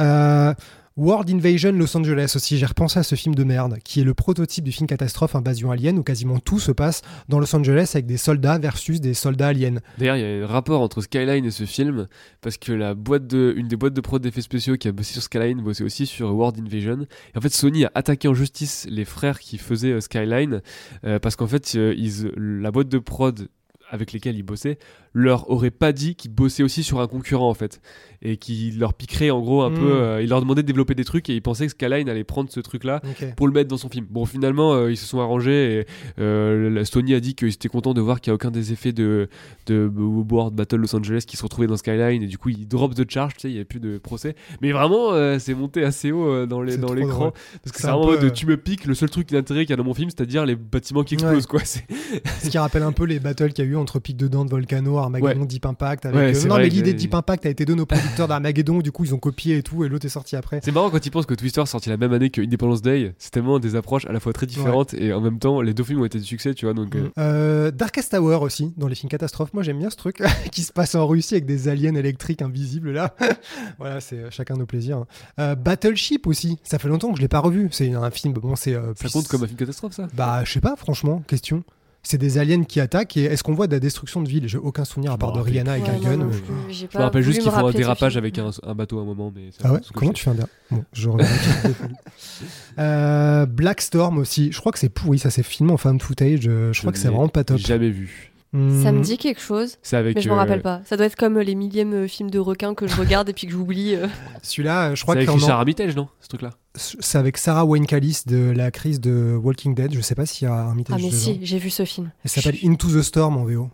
Euh, 0.00 0.54
World 0.98 1.30
Invasion 1.30 1.70
Los 1.70 1.96
Angeles 1.96 2.32
aussi, 2.34 2.58
j'ai 2.58 2.66
repensé 2.66 2.98
à 2.98 3.04
ce 3.04 3.14
film 3.14 3.32
de 3.36 3.44
merde, 3.44 3.78
qui 3.84 4.00
est 4.00 4.04
le 4.04 4.14
prototype 4.14 4.64
du 4.64 4.72
film 4.72 4.88
catastrophe 4.88 5.36
invasion 5.36 5.70
alien, 5.70 5.96
où 5.96 6.02
quasiment 6.02 6.40
tout 6.40 6.58
se 6.58 6.72
passe 6.72 7.02
dans 7.28 7.38
Los 7.38 7.54
Angeles 7.54 7.92
avec 7.94 8.06
des 8.06 8.16
soldats 8.16 8.58
versus 8.58 9.00
des 9.00 9.14
soldats 9.14 9.46
aliens. 9.46 9.76
D'ailleurs, 9.98 10.16
il 10.16 10.22
y 10.22 10.24
a 10.24 10.44
un 10.44 10.46
rapport 10.48 10.80
entre 10.80 11.00
Skyline 11.00 11.44
et 11.44 11.52
ce 11.52 11.66
film, 11.66 12.08
parce 12.40 12.56
que 12.56 12.72
la 12.72 12.94
boîte 12.94 13.28
de, 13.28 13.54
une 13.56 13.68
des 13.68 13.76
boîtes 13.76 13.94
de 13.94 14.00
prod 14.00 14.20
d'effets 14.20 14.40
spéciaux 14.40 14.76
qui 14.76 14.88
a 14.88 14.92
bossé 14.92 15.12
sur 15.12 15.22
Skyline 15.22 15.62
bossait 15.62 15.84
aussi 15.84 16.04
sur 16.04 16.34
World 16.34 16.58
Invasion. 16.58 17.06
Et 17.32 17.38
en 17.38 17.40
fait, 17.40 17.54
Sony 17.54 17.84
a 17.84 17.92
attaqué 17.94 18.26
en 18.26 18.34
justice 18.34 18.84
les 18.90 19.04
frères 19.04 19.38
qui 19.38 19.58
faisaient 19.58 19.92
euh, 19.92 20.00
Skyline, 20.00 20.62
euh, 21.04 21.20
parce 21.20 21.36
qu'en 21.36 21.46
fait, 21.46 21.74
ils, 21.74 22.32
la 22.36 22.72
boîte 22.72 22.88
de 22.88 22.98
prod 22.98 23.46
avec 23.90 24.12
lesquels 24.12 24.36
ils 24.36 24.42
bossaient 24.42 24.78
leur 25.12 25.50
aurait 25.50 25.70
pas 25.70 25.92
dit 25.92 26.14
qu'ils 26.14 26.32
bossaient 26.32 26.62
aussi 26.62 26.82
sur 26.82 27.00
un 27.00 27.06
concurrent 27.06 27.48
en 27.48 27.54
fait 27.54 27.80
et 28.22 28.36
qui 28.36 28.72
leur 28.72 28.94
piquerait 28.94 29.30
en 29.30 29.40
gros 29.40 29.62
un 29.62 29.70
peu 29.70 29.92
euh, 29.92 30.20
ils 30.22 30.28
leur 30.28 30.40
demandaient 30.40 30.62
de 30.62 30.66
développer 30.66 30.94
des 30.94 31.04
trucs 31.04 31.28
et 31.30 31.34
ils 31.34 31.40
pensaient 31.42 31.66
que 31.66 31.72
Skyline 31.72 32.08
allait 32.08 32.24
prendre 32.24 32.50
ce 32.50 32.58
truc 32.60 32.82
là 32.84 33.00
Ok. 33.08 33.34
pour 33.36 33.46
le 33.46 33.52
mettre 33.52 33.68
dans 33.68 33.76
son 33.76 33.88
film. 33.88 34.06
Bon, 34.10 34.24
finalement, 34.26 34.74
euh, 34.74 34.90
ils 34.90 34.96
se 34.96 35.06
sont 35.06 35.20
arrangés 35.20 35.80
et 35.80 35.86
euh, 36.20 36.84
Sony 36.84 37.14
a 37.14 37.20
dit 37.20 37.34
qu'ils 37.34 37.48
étaient 37.48 37.68
contents 37.68 37.94
de 37.94 38.00
voir 38.00 38.20
qu'il 38.20 38.30
n'y 38.30 38.32
a 38.32 38.36
aucun 38.36 38.50
des 38.50 38.72
effets 38.72 38.92
de, 38.92 39.28
de 39.66 39.90
World 39.96 40.54
Battle 40.54 40.76
Los 40.76 40.94
Angeles 40.96 41.24
qui 41.26 41.36
se 41.36 41.42
retrouvaient 41.42 41.68
dans 41.68 41.76
Skyline 41.76 42.22
et 42.22 42.26
du 42.26 42.38
coup, 42.38 42.48
ils 42.48 42.66
drop 42.66 42.94
de 42.94 43.08
charge, 43.08 43.34
tu 43.34 43.40
sais, 43.42 43.50
il 43.50 43.54
n'y 43.54 43.60
a 43.60 43.64
plus 43.64 43.80
de 43.80 43.98
procès. 43.98 44.34
Mais 44.62 44.72
vraiment, 44.72 45.12
euh, 45.12 45.38
c'est 45.38 45.54
monté 45.54 45.84
assez 45.84 46.10
haut 46.12 46.46
dans 46.46 46.60
l'écran 46.62 47.32
parce 47.62 47.72
que 47.72 47.80
C'est 47.80 47.86
vraiment 47.86 48.02
peu, 48.06 48.08
en 48.08 48.12
mode, 48.16 48.24
euh, 48.24 48.30
tu 48.30 48.46
me 48.46 48.56
piques, 48.56 48.84
le 48.86 48.94
seul 48.94 49.10
truc 49.10 49.28
d'intérêt 49.30 49.60
qu'il 49.64 49.70
y 49.70 49.74
a 49.74 49.76
dans 49.76 49.84
mon 49.84 49.94
film, 49.94 50.10
c'est-à-dire 50.10 50.44
les 50.44 50.56
bâtiments 50.56 51.04
qui 51.04 51.14
explosent, 51.14 51.46
quoi. 51.46 51.60
C'est- 51.64 51.84
Ce 52.42 52.48
qui 52.50 52.58
rappelle 52.58 52.82
un 52.82 52.92
peu 52.92 53.04
les 53.04 53.20
battles 53.20 53.52
qu'il 53.52 53.64
y 53.64 53.68
a 53.68 53.70
eu 53.70 53.76
entre 53.76 53.98
Pic 53.98 54.16
de 54.16 54.28
Dante, 54.28 54.50
Volcano, 54.50 54.98
Armageddon, 54.98 55.40
Ouais. 55.40 55.46
Deep 55.46 55.66
Impact. 55.66 56.06
Avec, 56.06 56.18
Ouais, 56.18 56.32
non, 56.44 56.54
vrai 56.54 56.62
mais 56.64 56.68
l'idée 56.68 56.92
de 56.92 56.98
Deep 56.98 57.14
Impact 57.14 57.46
a 57.46 57.50
été 57.50 57.64
de 57.64 57.74
nos 57.74 57.86
producteurs 58.08 58.28
d'Armageddon, 58.28 58.78
du 58.80 58.92
coup 58.92 59.04
ils 59.04 59.14
ont 59.14 59.18
copié 59.18 59.58
et 59.58 59.62
tout, 59.62 59.84
et 59.84 59.88
l'autre 59.88 60.06
est 60.06 60.10
sorti 60.10 60.36
après. 60.36 60.60
C'est 60.62 60.72
marrant 60.72 60.90
quand 60.90 61.04
ils 61.04 61.10
pensent 61.10 61.26
que 61.26 61.34
Twister 61.34 61.64
sorti 61.66 61.88
la 61.88 61.96
même 61.96 62.12
année 62.12 62.30
que 62.30 62.40
Independence 62.40 62.82
Day. 62.82 63.14
C'est 63.18 63.30
tellement 63.30 63.58
des 63.58 63.76
approches 63.76 64.06
à 64.06 64.12
la 64.12 64.20
fois 64.20 64.32
très 64.32 64.46
différentes 64.46 64.94
et 64.94 65.12
en 65.12 65.20
même 65.20 65.38
temps, 65.38 65.60
les 65.60 65.74
deux 65.74 65.84
films 65.84 66.00
ont 66.00 66.04
été 66.04 66.18
des 66.18 66.24
succès, 66.24 66.54
tu 66.54 66.66
vois. 66.66 66.74
Donc, 66.74 66.94
euh, 66.96 67.08
Euh, 67.18 67.70
Darkest 67.70 68.10
Tower 68.12 68.36
aussi, 68.42 68.72
dans 68.76 68.88
les 68.88 68.94
films 68.94 69.10
catastrophes. 69.10 69.52
Moi 69.54 69.62
j'aime 69.62 69.78
bien 69.78 69.90
ce 69.90 69.96
truc 69.96 70.22
qui 70.52 70.62
se 70.62 70.72
passe 70.72 70.94
en 70.94 71.06
Russie 71.06 71.34
avec 71.34 71.46
des 71.46 71.68
aliens 71.68 71.94
électriques 71.94 72.42
invisibles 72.42 72.92
là. 72.92 73.14
voilà, 73.78 74.00
c'est 74.00 74.16
euh, 74.16 74.30
chacun 74.30 74.54
nos 74.54 74.66
plaisirs. 74.66 74.98
hein. 74.98 75.06
Euh, 75.40 75.54
Battleship 75.54 76.26
aussi, 76.26 76.58
ça 76.62 76.78
fait 76.78 76.88
longtemps 76.88 77.10
que 77.10 77.16
je 77.16 77.22
l'ai 77.22 77.28
pas 77.28 77.40
revu. 77.40 77.68
C'est 77.72 77.92
un 77.94 78.10
film, 78.10 78.34
bon, 78.34 78.56
c'est. 78.56 78.74
euh, 78.74 78.92
ça 78.96 79.08
compte 79.08 79.28
comme 79.28 79.42
un 79.42 79.46
film 79.46 79.58
catastrophe, 79.58 79.92
ça? 79.94 80.08
Bah, 80.14 80.42
je 80.44 80.52
sais 80.52 80.60
pas, 80.60 80.76
franchement, 80.76 81.22
question. 81.26 81.62
C'est 82.10 82.16
des 82.16 82.38
aliens 82.38 82.64
qui 82.64 82.80
attaquent 82.80 83.18
et 83.18 83.24
est-ce 83.24 83.42
qu'on 83.42 83.52
voit 83.52 83.66
de 83.66 83.72
la 83.74 83.80
destruction 83.80 84.22
de 84.22 84.28
villes 84.30 84.48
J'ai 84.48 84.56
aucun 84.56 84.86
souvenir 84.86 85.12
à 85.12 85.18
part 85.18 85.32
de 85.32 85.40
Rihanna 85.40 85.72
avec 85.72 85.84
Ouais, 85.84 85.90
un 85.90 86.16
non, 86.16 86.26
gun. 86.28 86.30
Je 86.70 86.84
me 86.86 87.02
rappelle 87.02 87.22
juste 87.22 87.44
me 87.44 87.50
font 87.50 87.66
un 87.66 87.70
dérapage 87.70 88.16
avec 88.16 88.38
un, 88.38 88.48
un 88.62 88.74
bateau 88.74 88.98
à 88.98 89.02
un 89.02 89.04
moment. 89.04 89.30
Mais 89.36 89.50
Ah 89.62 89.74
ouais? 89.74 89.80
Comment 89.92 90.14
tu 90.14 90.24
fais 90.24 90.30
un 90.30 90.34
dé- 90.34 90.42
Bon, 90.70 90.84
je 90.94 91.08
reviens. 91.10 91.26
euh, 92.78 93.44
Black 93.46 93.80
Storm 93.82 94.16
aussi. 94.18 94.52
Je 94.52 94.58
crois 94.58 94.72
que 94.72 94.78
c'est 94.78 94.88
pourri, 94.88 95.18
ça 95.18 95.28
c'est 95.30 95.42
filmé 95.42 95.70
en 95.72 95.76
fan 95.76 96.00
footage. 96.00 96.46
euh, 96.48 96.72
Je 96.72 96.80
crois 96.80 96.92
que 96.92 96.98
c'est 96.98 97.08
vraiment 97.08 97.28
pas 97.28 97.44
top. 97.44 97.58
Jamais 97.58 97.90
vu. 97.90 98.27
Hmm. 98.54 98.82
Ça 98.82 98.92
me 98.92 99.02
dit 99.02 99.18
quelque 99.18 99.42
chose, 99.42 99.76
C'est 99.82 99.96
avec. 99.98 100.16
mais 100.16 100.22
je 100.22 100.28
me 100.30 100.34
euh, 100.34 100.36
rappelle 100.38 100.62
pas. 100.62 100.80
Ça 100.86 100.96
doit 100.96 101.04
être 101.04 101.16
comme 101.16 101.36
euh, 101.36 101.42
les 101.42 101.54
millièmes 101.54 101.92
euh, 101.92 102.08
films 102.08 102.30
de 102.30 102.38
requins 102.38 102.74
que 102.74 102.86
je 102.86 102.96
regarde 102.96 103.28
et 103.28 103.34
puis 103.34 103.46
que 103.46 103.52
j'oublie. 103.52 103.94
euh. 103.94 104.06
Celui-là, 104.42 104.94
je 104.94 104.96
C'est 104.96 105.02
crois 105.02 105.16
avec 105.16 105.26
que 105.26 105.32
Richard 105.32 105.58
Armitage, 105.58 105.94
non 105.96 106.08
Ce 106.20 106.28
truc-là? 106.28 106.50
c'est 106.74 107.18
avec 107.18 107.36
Sarah 107.36 107.64
Wayne 107.66 107.86
Callis 107.86 108.22
de 108.26 108.50
la 108.50 108.70
crise 108.70 109.00
de 109.00 109.36
Walking 109.42 109.74
Dead. 109.74 109.92
Je 109.92 110.00
sais 110.00 110.14
pas 110.14 110.24
s'il 110.26 110.46
y 110.46 110.50
a 110.50 110.54
un 110.54 110.66
Ah 110.66 110.68
Armitage 110.68 111.02
mais 111.02 111.10
si, 111.10 111.40
j'ai 111.42 111.58
vu 111.58 111.68
ce 111.70 111.84
film. 111.84 112.10
Il 112.24 112.30
s'appelle 112.30 112.56
Into 112.64 112.88
the 112.88 113.02
Storm 113.02 113.36
en 113.36 113.44
VO. 113.44 113.68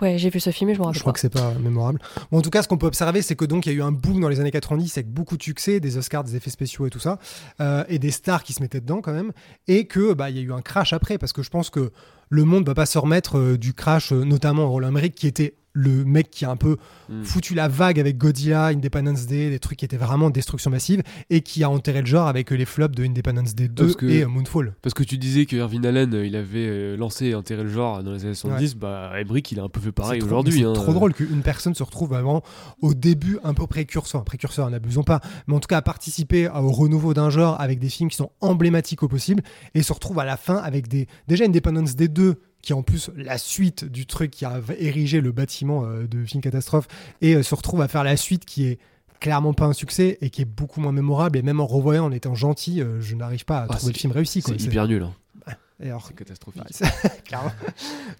Ouais, 0.00 0.18
j'ai 0.18 0.30
vu 0.30 0.40
ce 0.40 0.50
film 0.50 0.68
et 0.70 0.74
je 0.74 0.78
me 0.80 0.84
rappelle 0.84 0.96
Je 0.96 1.00
crois 1.00 1.12
pas. 1.12 1.14
que 1.14 1.20
c'est 1.20 1.28
pas 1.32 1.54
mémorable. 1.54 2.00
Bon, 2.30 2.38
en 2.38 2.42
tout 2.42 2.50
cas, 2.50 2.62
ce 2.62 2.68
qu'on 2.68 2.76
peut 2.78 2.86
observer, 2.88 3.22
c'est 3.22 3.36
que 3.36 3.44
donc 3.44 3.66
il 3.66 3.72
y 3.72 3.74
a 3.74 3.78
eu 3.78 3.82
un 3.82 3.92
boom 3.92 4.20
dans 4.20 4.28
les 4.28 4.40
années 4.40 4.50
90 4.50 4.98
avec 4.98 5.08
beaucoup 5.08 5.36
de 5.36 5.42
succès, 5.42 5.78
des 5.80 5.96
Oscars, 5.96 6.24
des 6.24 6.34
effets 6.36 6.50
spéciaux 6.50 6.86
et 6.86 6.90
tout 6.90 6.98
ça, 6.98 7.18
euh, 7.60 7.84
et 7.88 7.98
des 8.00 8.10
stars 8.10 8.42
qui 8.42 8.52
se 8.52 8.62
mettaient 8.62 8.80
dedans 8.80 9.00
quand 9.00 9.12
même, 9.12 9.32
et 9.68 9.86
que 9.86 10.12
bah 10.12 10.28
il 10.30 10.36
y 10.36 10.40
a 10.40 10.42
eu 10.42 10.52
un 10.52 10.60
crash 10.60 10.92
après 10.92 11.18
parce 11.18 11.32
que 11.32 11.42
je 11.42 11.50
pense 11.50 11.70
que 11.70 11.90
le 12.32 12.44
monde 12.44 12.66
va 12.66 12.74
pas 12.74 12.86
se 12.86 12.96
remettre 12.96 13.36
euh, 13.36 13.58
du 13.58 13.74
crash, 13.74 14.10
euh, 14.10 14.24
notamment 14.24 14.66
Roland 14.70 14.88
Emmerich 14.88 15.14
qui 15.14 15.26
était 15.26 15.54
le 15.74 16.04
mec 16.04 16.30
qui 16.30 16.44
a 16.44 16.50
un 16.50 16.56
peu 16.56 16.76
Mm. 17.08 17.24
foutu 17.24 17.54
la 17.54 17.68
vague 17.68 17.98
avec 18.00 18.18
Godzilla, 18.18 18.66
Independence 18.66 19.26
Day, 19.26 19.50
des 19.50 19.58
trucs 19.58 19.78
qui 19.78 19.84
étaient 19.84 19.96
vraiment 19.96 20.30
destruction 20.30 20.70
massive, 20.70 21.02
et 21.30 21.40
qui 21.40 21.62
a 21.64 21.70
enterré 21.70 22.00
le 22.00 22.06
genre 22.06 22.26
avec 22.28 22.52
euh, 22.52 22.56
les 22.56 22.64
flops 22.64 22.94
de 22.96 23.04
Independence 23.04 23.54
Day 23.54 23.68
2 23.68 23.84
Parce 23.84 23.96
que- 23.96 24.06
et 24.06 24.22
euh, 24.22 24.28
Moonfall. 24.28 24.74
Parce 24.82 24.94
que 24.94 25.02
tu 25.02 25.18
disais 25.18 25.46
que 25.46 25.56
Irvin 25.56 25.82
Allen, 25.84 26.14
euh, 26.14 26.26
il 26.26 26.36
avait 26.36 26.96
lancé 26.96 27.26
et 27.26 27.34
enterré 27.34 27.62
le 27.64 27.70
genre 27.70 28.02
dans 28.02 28.12
les 28.12 28.24
années 28.24 28.34
70. 28.34 28.76
Bah, 28.76 29.12
Emmerich, 29.18 29.50
il 29.52 29.60
a 29.60 29.62
un 29.64 29.68
peu 29.68 29.80
fait 29.80 29.92
pareil 29.92 30.22
aujourd'hui. 30.22 30.60
C'est 30.60 30.64
hein. 30.66 30.72
trop 30.72 30.92
drôle 30.92 31.12
qu'une 31.14 31.42
personne 31.42 31.74
se 31.74 31.82
retrouve 31.82 32.08
vraiment 32.10 32.42
au 32.80 32.94
début 32.94 33.38
un 33.44 33.54
peu 33.54 33.66
précurseur, 33.66 34.24
précurseur, 34.24 34.70
n'abusons 34.70 35.02
pas, 35.04 35.20
mais 35.46 35.54
en 35.54 35.60
tout 35.60 35.68
cas 35.68 35.78
à 35.78 35.82
participer 35.82 36.48
au 36.48 36.70
renouveau 36.70 37.14
d'un 37.14 37.30
genre 37.30 37.60
avec 37.60 37.78
des 37.78 37.88
films 37.88 38.08
qui 38.10 38.16
sont 38.16 38.30
emblématiques 38.40 39.02
au 39.02 39.08
possible 39.08 39.42
et 39.74 39.82
se 39.82 39.92
retrouve 39.92 40.18
à 40.18 40.24
la 40.24 40.36
fin 40.36 40.56
avec 40.56 40.88
des 40.88 41.06
déjà 41.28 41.44
Independence 41.44 41.96
Day 41.96 42.08
2 42.08 42.36
qui 42.62 42.72
est 42.72 42.74
en 42.76 42.82
plus 42.82 43.10
la 43.16 43.36
suite 43.38 43.84
du 43.84 44.06
truc 44.06 44.30
qui 44.30 44.44
a 44.44 44.60
érigé 44.78 45.20
le 45.20 45.32
bâtiment 45.32 45.84
euh, 45.84 46.06
de 46.06 46.24
film 46.24 46.40
catastrophe 46.42 46.86
et 47.20 47.34
euh, 47.34 47.42
se 47.42 47.54
retrouve 47.54 47.80
à 47.82 47.88
faire 47.88 48.04
la 48.04 48.16
suite 48.16 48.44
qui 48.44 48.64
est 48.66 48.78
clairement 49.20 49.52
pas 49.52 49.66
un 49.66 49.72
succès 49.72 50.18
et 50.20 50.30
qui 50.30 50.42
est 50.42 50.46
beaucoup 50.46 50.80
moins 50.80 50.92
mémorable 50.92 51.38
et 51.38 51.42
même 51.42 51.60
en 51.60 51.66
revoyant 51.66 52.06
en 52.06 52.12
étant 52.12 52.34
gentil 52.34 52.80
euh, 52.80 53.00
je 53.00 53.14
n'arrive 53.14 53.44
pas 53.44 53.58
à 53.58 53.66
Ah, 53.68 53.74
trouver 53.76 53.92
le 53.92 53.98
film 53.98 54.12
réussi 54.12 54.42
C'est- 54.42 54.60
hyper 54.60 54.88
nul. 54.88 55.02
hein. 55.02 55.12
Et 55.82 55.88
alors, 55.88 56.06
C'est 56.06 56.16
catastrophique. 56.16 56.62
Ouais, 56.80 57.10
Clairement. 57.24 57.50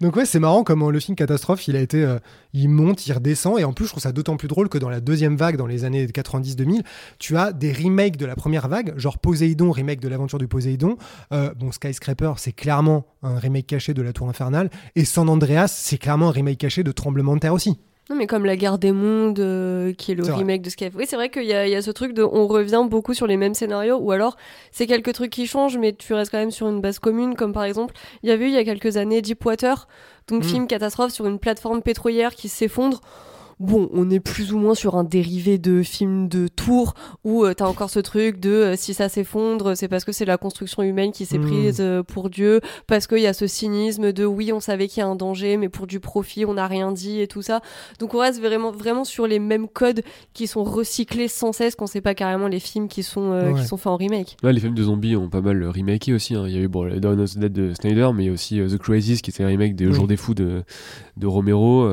Donc 0.01 0.15
ouais, 0.15 0.25
c'est 0.25 0.39
marrant 0.39 0.63
comment 0.63 0.89
le 0.89 0.99
film 0.99 1.15
catastrophe, 1.15 1.67
il 1.67 1.75
a 1.75 1.79
été, 1.79 2.03
euh, 2.03 2.19
il 2.53 2.67
monte, 2.69 3.07
il 3.07 3.13
redescend, 3.13 3.57
et 3.59 3.63
en 3.63 3.73
plus 3.73 3.85
je 3.85 3.91
trouve 3.91 4.03
ça 4.03 4.11
d'autant 4.11 4.37
plus 4.37 4.47
drôle 4.47 4.69
que 4.69 4.77
dans 4.77 4.89
la 4.89 4.99
deuxième 4.99 5.37
vague, 5.37 5.55
dans 5.55 5.67
les 5.67 5.85
années 5.85 6.05
90-2000, 6.05 6.83
tu 7.19 7.37
as 7.37 7.53
des 7.53 7.71
remakes 7.71 8.17
de 8.17 8.25
la 8.25 8.35
première 8.35 8.67
vague, 8.67 8.93
genre 8.97 9.17
Poséidon, 9.17 9.71
remake 9.71 10.01
de 10.01 10.07
l'aventure 10.09 10.39
du 10.39 10.47
Poséidon. 10.47 10.97
Euh, 11.31 11.53
bon, 11.55 11.71
Skyscraper, 11.71 12.33
c'est 12.37 12.53
clairement 12.53 13.05
un 13.21 13.39
remake 13.39 13.67
caché 13.67 13.93
de 13.93 14.01
la 14.01 14.11
Tour 14.13 14.29
Infernale, 14.29 14.69
et 14.95 15.05
San 15.05 15.29
Andreas, 15.29 15.69
c'est 15.69 15.97
clairement 15.97 16.29
un 16.29 16.31
remake 16.31 16.57
caché 16.57 16.83
de 16.83 16.91
Tremblement 16.91 17.35
de 17.35 17.39
Terre 17.39 17.53
aussi. 17.53 17.79
Non, 18.09 18.17
mais 18.17 18.27
comme 18.27 18.45
La 18.45 18.57
Guerre 18.57 18.77
des 18.77 18.91
Mondes, 18.91 19.39
euh, 19.39 19.93
qui 19.93 20.11
est 20.11 20.15
le 20.15 20.23
vrai. 20.23 20.33
remake 20.33 20.61
de 20.61 20.69
Skype. 20.69 20.93
Oui, 20.95 21.05
c'est 21.07 21.15
vrai 21.15 21.29
qu'il 21.29 21.45
y, 21.45 21.53
a- 21.53 21.65
il 21.67 21.71
y 21.71 21.75
a 21.75 21.81
ce 21.81 21.89
truc 21.89 22.13
de 22.13 22.21
on 22.21 22.47
revient 22.47 22.83
beaucoup 22.89 23.13
sur 23.13 23.27
les 23.27 23.37
mêmes 23.37 23.53
scénarios, 23.53 23.95
ou 23.97 24.11
alors 24.11 24.35
c'est 24.71 24.87
quelques 24.87 25.13
trucs 25.13 25.31
qui 25.31 25.47
changent, 25.47 25.77
mais 25.77 25.93
tu 25.93 26.13
restes 26.13 26.29
quand 26.31 26.37
même 26.37 26.51
sur 26.51 26.67
une 26.67 26.81
base 26.81 26.99
commune, 26.99 27.35
comme 27.35 27.53
par 27.53 27.63
exemple, 27.63 27.93
il 28.21 28.29
y 28.29 28.31
avait 28.33 28.45
eu 28.45 28.47
il 28.49 28.53
y 28.53 28.57
a 28.57 28.65
quelques 28.65 28.97
années 28.97 29.21
Deepwater, 29.21 29.87
donc 30.27 30.43
Mm. 30.43 30.47
film 30.47 30.67
catastrophe 30.67 31.11
sur 31.13 31.27
une 31.27 31.39
plateforme 31.39 31.81
pétrolière 31.81 32.35
qui 32.35 32.49
s'effondre. 32.49 32.99
Bon, 33.63 33.89
on 33.93 34.09
est 34.09 34.19
plus 34.19 34.51
ou 34.53 34.57
moins 34.59 34.75
sur 34.75 34.95
un 34.95 35.05
dérivé 35.05 35.57
de 35.57 35.83
film 35.83 36.27
de 36.27 36.49
tour 36.49 36.93
où 37.23 37.45
euh, 37.45 37.53
t'as 37.53 37.65
encore 37.65 37.89
ce 37.89 37.99
truc 37.99 38.39
de 38.41 38.49
euh, 38.49 38.75
si 38.75 38.93
ça 38.93 39.07
s'effondre, 39.07 39.75
c'est 39.77 39.87
parce 39.87 40.03
que 40.03 40.11
c'est 40.11 40.25
la 40.25 40.37
construction 40.37 40.83
humaine 40.83 41.11
qui 41.13 41.25
s'est 41.25 41.37
Mm. 41.37 41.41
prise 41.47 41.77
euh, 41.79 42.03
pour 42.03 42.29
Dieu, 42.29 42.59
parce 42.87 43.07
qu'il 43.07 43.19
y 43.19 43.25
a 43.27 43.31
ce 43.33 43.47
cynisme 43.47 44.11
de 44.11 44.25
oui, 44.25 44.51
on 44.51 44.59
savait 44.59 44.87
qu'il 44.89 44.99
y 44.99 45.03
a 45.03 45.07
un 45.07 45.15
danger, 45.15 45.55
mais 45.55 45.69
pour 45.69 45.87
du 45.87 46.01
profit, 46.01 46.45
on 46.45 46.55
n'a 46.55 46.67
rien 46.67 46.91
dit 46.91 47.21
et 47.21 47.27
tout 47.27 47.41
ça. 47.41 47.61
Donc 47.99 48.13
on 48.13 48.19
reste 48.19 48.41
vraiment, 48.41 48.71
vraiment 48.71 49.05
sur 49.05 49.27
les 49.27 49.39
mêmes 49.39 49.69
codes 49.69 50.01
qui 50.33 50.45
sont 50.47 50.63
recyclés 50.65 51.29
sans 51.29 51.53
cesse, 51.53 51.75
qu'on 51.75 51.87
sait 51.87 52.01
pas 52.01 52.15
carrément 52.15 52.49
les 52.49 52.59
films 52.59 52.89
qui 52.89 53.01
sont, 53.01 53.31
euh, 53.31 53.51
Ouais. 53.53 53.61
qui 53.61 53.65
sont 53.65 53.77
faits 53.77 53.87
en 53.87 53.95
remake. 53.95 54.35
Les 54.43 54.59
films 54.59 54.75
de 54.75 54.83
zombies 54.83 55.15
ont 55.15 55.29
pas 55.29 55.39
mal 55.41 55.63
remaké 55.65 56.13
aussi. 56.13 56.35
hein. 56.35 56.43
Il 56.47 56.53
y 56.53 56.57
a 56.57 56.61
eu 56.61 56.67
bon, 56.67 56.99
Dawn 56.99 57.19
of 57.21 57.33
the 57.35 57.39
Dead 57.39 57.53
de 57.53 57.73
Snyder, 57.73 58.09
mais 58.13 58.23
il 58.23 58.27
y 58.27 58.29
a 58.29 58.33
aussi 58.33 58.59
The 58.59 58.77
Crisis 58.77 59.21
qui 59.21 59.29
était 59.31 59.43
un 59.43 59.47
remake 59.47 59.75
des 59.77 59.87
Oui. 59.87 59.93
Jours 59.93 60.07
des 60.07 60.17
Fous 60.17 60.33
de, 60.33 60.63
de 61.15 61.27
Romero, 61.27 61.87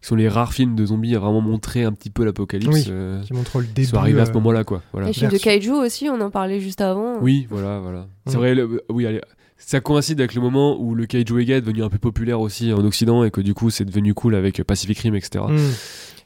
qui 0.00 0.06
sont 0.08 0.14
les 0.14 0.28
rares 0.28 0.52
films 0.52 0.76
de 0.76 0.86
zombies 0.86 1.15
à 1.16 1.18
vraiment 1.18 1.40
montrer 1.40 1.82
un 1.84 1.92
petit 1.92 2.10
peu 2.10 2.24
l'apocalypse. 2.24 2.72
Oui, 2.72 2.84
euh, 2.90 3.22
Qui 3.22 3.32
montre 3.32 3.58
le 3.58 3.66
début. 3.66 3.88
sont 3.88 3.96
arrivés 3.96 4.20
à 4.20 4.24
ce 4.26 4.30
euh, 4.30 4.34
moment-là, 4.34 4.64
quoi. 4.64 4.82
Voilà. 4.92 5.08
Les 5.08 5.12
films 5.12 5.30
de 5.30 5.38
kaiju 5.38 5.72
aussi, 5.72 6.08
on 6.08 6.20
en 6.20 6.30
parlait 6.30 6.60
juste 6.60 6.80
avant. 6.80 7.18
Oui, 7.20 7.46
voilà, 7.50 7.78
voilà. 7.80 8.06
C'est 8.26 8.36
vrai, 8.36 8.54
le- 8.54 8.82
oui, 8.88 9.06
allez, 9.06 9.20
ça 9.58 9.80
coïncide 9.80 10.20
avec 10.20 10.34
le 10.34 10.40
moment 10.42 10.78
où 10.80 10.94
le 10.94 11.06
Kaiju 11.06 11.40
Ega 11.40 11.56
est 11.56 11.60
devenu 11.62 11.82
un 11.82 11.88
peu 11.88 11.98
populaire 11.98 12.40
aussi 12.40 12.72
en 12.72 12.84
Occident 12.84 13.24
et 13.24 13.30
que 13.30 13.40
du 13.40 13.54
coup 13.54 13.70
c'est 13.70 13.86
devenu 13.86 14.12
cool 14.12 14.34
avec 14.34 14.62
Pacific 14.62 14.98
Rim, 14.98 15.14
etc. 15.14 15.44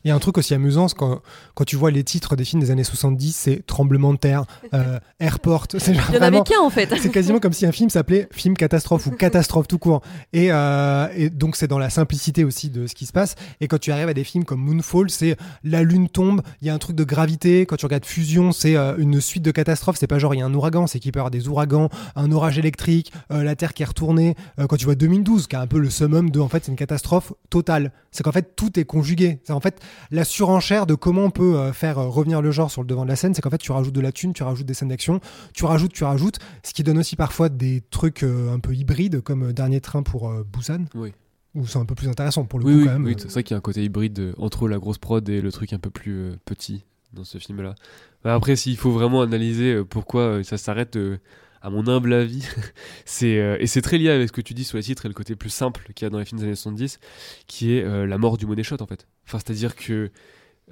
Il 0.05 0.09
y 0.09 0.10
a 0.10 0.14
un 0.14 0.18
truc 0.18 0.39
aussi 0.39 0.55
amusant, 0.55 0.89
c'est 0.89 0.97
quand, 0.97 1.20
quand 1.55 1.64
tu 1.64 1.77
vois 1.77 1.90
les 1.90 2.05
titres 2.05 2.35
des 2.35 2.44
films 2.44 2.62
des 2.62 2.70
années 2.70 2.85
70, 2.85 3.36
c'est 3.36 3.66
Tremblement 3.66 4.12
de 4.12 4.18
terre, 4.18 4.44
euh, 4.74 4.98
Airport. 5.18 5.66
C'est 5.78 5.94
genre 5.94 6.05
Il 6.09 6.14
y 6.14 6.18
en 6.18 6.22
avait 6.22 6.40
qu'un 6.43 6.60
en 6.60 6.70
fait. 6.70 6.89
c'est 7.01 7.10
quasiment 7.10 7.39
comme 7.39 7.52
si 7.52 7.66
un 7.66 7.72
film 7.72 7.90
s'appelait 7.90 8.28
film 8.32 8.56
catastrophe 8.56 9.06
ou 9.06 9.10
catastrophe 9.10 9.68
tout 9.68 9.78
court. 9.78 10.01
Et, 10.32 10.51
euh, 10.51 11.09
et 11.14 11.28
donc 11.28 11.56
c'est 11.56 11.66
dans 11.66 11.78
la 11.78 11.90
simplicité 11.90 12.44
aussi 12.44 12.70
de 12.70 12.86
ce 12.86 12.94
qui 12.94 13.06
se 13.06 13.12
passe. 13.12 13.35
Et 13.60 13.68
quand 13.68 13.78
tu 13.78 13.93
arrives 13.93 14.09
à 14.09 14.14
des 14.14 14.24
films 14.24 14.44
comme 14.44 14.60
Moonfall, 14.60 15.10
c'est 15.10 15.36
la 15.64 15.82
lune 15.82 16.09
tombe, 16.09 16.40
il 16.62 16.66
y 16.66 16.70
a 16.70 16.74
un 16.74 16.78
truc 16.78 16.97
de 16.97 17.05
gravité. 17.05 17.66
Quand 17.66 17.77
tu 17.77 17.86
regardes 17.86 18.06
Fusion, 18.06 18.52
c'est 18.52 18.77
euh, 18.77 18.97
une 18.97 19.20
suite 19.20 19.43
de 19.43 19.51
catastrophes. 19.51 19.97
C'est 19.98 20.06
pas 20.06 20.18
genre 20.18 20.35
il 20.35 20.39
y 20.39 20.43
a 20.43 20.47
un 20.47 20.55
ouragan, 20.55 20.86
c'est 20.86 20.98
qu'il 20.98 21.12
peut 21.12 21.18
y 21.18 21.20
avoir 21.20 21.31
des 21.31 21.48
ouragans, 21.48 21.90
un 22.16 22.32
orage 22.32 22.59
électrique, 22.59 23.12
la 23.28 23.55
Terre 23.56 23.74
qui 23.74 23.82
est 23.82 23.86
retournée. 23.86 24.35
Quand 24.68 24.77
tu 24.77 24.85
vois 24.85 24.94
2012, 24.94 25.47
qui 25.47 25.56
est 25.56 25.59
un 25.59 25.66
peu 25.66 25.78
le 25.78 25.90
summum 25.90 26.31
de 26.31 26.40
en 26.40 26.48
fait 26.48 26.64
c'est 26.64 26.70
une 26.70 26.77
catastrophe 26.77 27.32
totale. 27.51 27.93
C'est 28.10 28.22
qu'en 28.22 28.32
fait 28.32 28.56
tout 28.56 28.78
est 28.78 28.85
conjugué. 28.85 29.40
C'est 29.44 29.52
en 29.52 29.60
fait 29.60 29.81
la 30.11 30.25
surenchère 30.25 30.87
de 30.87 30.95
comment 30.95 31.25
on 31.25 31.31
peut 31.31 31.57
euh, 31.57 31.73
faire 31.73 31.99
euh, 31.99 32.09
revenir 32.09 32.43
le 32.43 32.51
genre 32.51 32.71
sur 32.71 32.83
le 32.83 32.87
devant 32.89 33.05
de 33.05 33.09
la 33.09 33.17
scène. 33.17 33.35
C'est 33.35 33.43
qu'en 33.43 33.51
fait 33.51 33.59
tu 33.59 33.73
rajoutes 33.73 33.95
de 33.95 34.01
la 34.01 34.12
thune, 34.12 34.33
tu 34.33 34.43
rajoutes 34.43 34.67
des 34.67 34.75
scènes 34.75 34.89
d'action, 34.89 35.21
tu 35.55 35.65
rajoutes, 35.65 35.93
tu 35.93 36.05
rajoutes, 36.05 36.39
ce 36.65 36.73
qui 36.73 36.83
donne 36.83 36.99
aussi 36.99 37.17
parfois 37.17 37.49
des 37.49 37.83
trucs 37.91 38.23
euh, 38.23 38.53
un 38.55 38.59
peu 38.61 38.75
hybrides 38.75 39.21
comme 39.21 39.53
Dernier 39.53 39.81
Train 39.81 40.03
pour 40.03 40.33
Busan. 40.45 40.85
Oui. 40.95 41.12
Où 41.55 41.67
c'est 41.67 41.79
un 41.79 41.85
peu 41.85 41.97
plus 41.97 42.09
intéressant 42.09 42.45
pour 42.45 42.61
le 42.61 42.65
Oui, 42.65 42.73
coup 42.73 42.79
oui, 42.79 42.85
quand 42.87 42.93
même. 42.93 43.05
oui, 43.05 43.15
c'est 43.19 43.29
vrai 43.31 43.43
qu'il 43.43 43.55
y 43.55 43.57
a 43.57 43.59
un 43.59 43.61
côté 43.61 43.83
hybride 43.83 44.35
entre 44.39 44.69
la 44.69 44.79
grosse 44.79 44.99
prod 44.99 45.29
et 45.29 45.41
le 45.41 45.51
truc 45.51 45.73
un 45.73 45.79
peu 45.81 45.91
plus 45.91 46.12
euh, 46.17 46.37
petit 46.45 46.85
dans 47.12 47.25
ce 47.25 47.39
film-là. 47.39 47.75
Bah, 48.23 48.35
Après, 48.35 48.55
s'il 48.55 48.77
faut 48.77 48.93
vraiment 48.93 49.21
analyser 49.23 49.83
pourquoi 49.85 50.45
ça 50.45 50.59
s'arrête, 50.59 50.95
euh, 50.95 51.19
à 51.62 51.70
mon 51.70 51.87
humble 51.89 52.12
avis, 52.15 52.47
c'est 53.05 53.39
euh, 53.39 53.57
et 53.61 53.66
c'est 53.66 53.82
très 53.82 53.99
lié 53.99 54.09
avec 54.11 54.28
ce 54.28 54.32
que 54.32 54.41
tu 54.41 54.55
dis 54.55 54.65
sur 54.65 54.77
les 54.78 54.82
titres 54.82 55.05
et 55.07 55.09
le 55.09 55.15
côté 55.15 55.37
plus 55.37 55.51
simple 55.51 55.93
qu'il 55.95 56.05
y 56.05 56.07
a 56.07 56.11
dans 56.11 56.19
les 56.19 56.24
films 56.24 56.39
des 56.41 56.47
années 56.47 56.55
70, 56.55 56.99
qui 57.47 57.74
est 57.74 57.85
euh, 57.85 58.07
la 58.07 58.19
mort 58.19 58.37
du 58.39 58.47
money 58.47 58.62
shot 58.62 58.77
en 58.81 58.87
fait. 58.87 59.07
Enfin, 59.27 59.39
c'est-à-dire 59.39 59.77
que 59.77 60.11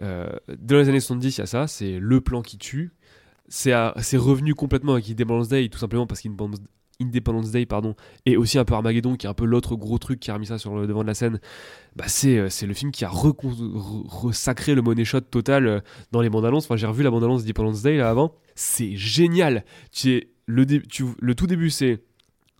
euh, 0.00 0.28
dans 0.58 0.76
les 0.78 0.88
années 0.88 1.00
70, 1.00 1.36
il 1.36 1.40
y 1.40 1.42
a 1.42 1.46
ça, 1.46 1.66
c'est 1.66 1.98
le 1.98 2.20
plan 2.20 2.42
qui 2.42 2.56
tue. 2.58 2.92
C'est 3.48 3.72
revenu 3.74 4.54
complètement 4.54 4.92
avec 4.92 5.08
Independence 5.10 5.48
Day, 5.48 5.68
tout 5.68 5.78
simplement 5.78 6.06
parce 6.06 6.20
qu'Independence 6.20 6.60
Independence 7.00 7.52
Day, 7.52 7.64
pardon, 7.64 7.94
et 8.26 8.36
aussi 8.36 8.58
un 8.58 8.64
peu 8.64 8.74
Armageddon, 8.74 9.14
qui 9.16 9.26
est 9.26 9.30
un 9.30 9.34
peu 9.34 9.44
l'autre 9.44 9.76
gros 9.76 9.98
truc 9.98 10.18
qui 10.18 10.32
a 10.32 10.34
remis 10.34 10.46
ça 10.46 10.58
sur 10.58 10.76
le 10.76 10.86
devant 10.88 11.02
de 11.02 11.06
la 11.06 11.14
scène. 11.14 11.38
Bah, 11.94 12.04
c'est 12.08 12.50
c'est 12.50 12.66
le 12.66 12.74
film 12.74 12.90
qui 12.90 13.04
a 13.04 13.08
resacré 13.10 14.74
le 14.74 14.82
money 14.82 15.04
shot 15.04 15.20
total 15.20 15.82
dans 16.12 16.20
les 16.20 16.28
bandes 16.28 16.44
annonces. 16.44 16.64
Enfin, 16.64 16.76
j'ai 16.76 16.86
revu 16.88 17.02
la 17.04 17.10
bande 17.10 17.22
annonce 17.24 17.42
d'Independence 17.44 17.82
Day 17.82 17.96
là 17.96 18.10
avant. 18.10 18.34
C'est 18.56 18.96
génial. 18.96 19.64
Tu 19.92 20.10
es- 20.12 20.28
le, 20.48 20.64
dé- 20.66 20.80
tu- 20.82 21.04
le 21.20 21.34
tout 21.34 21.46
début, 21.46 21.70
c'est 21.70 22.02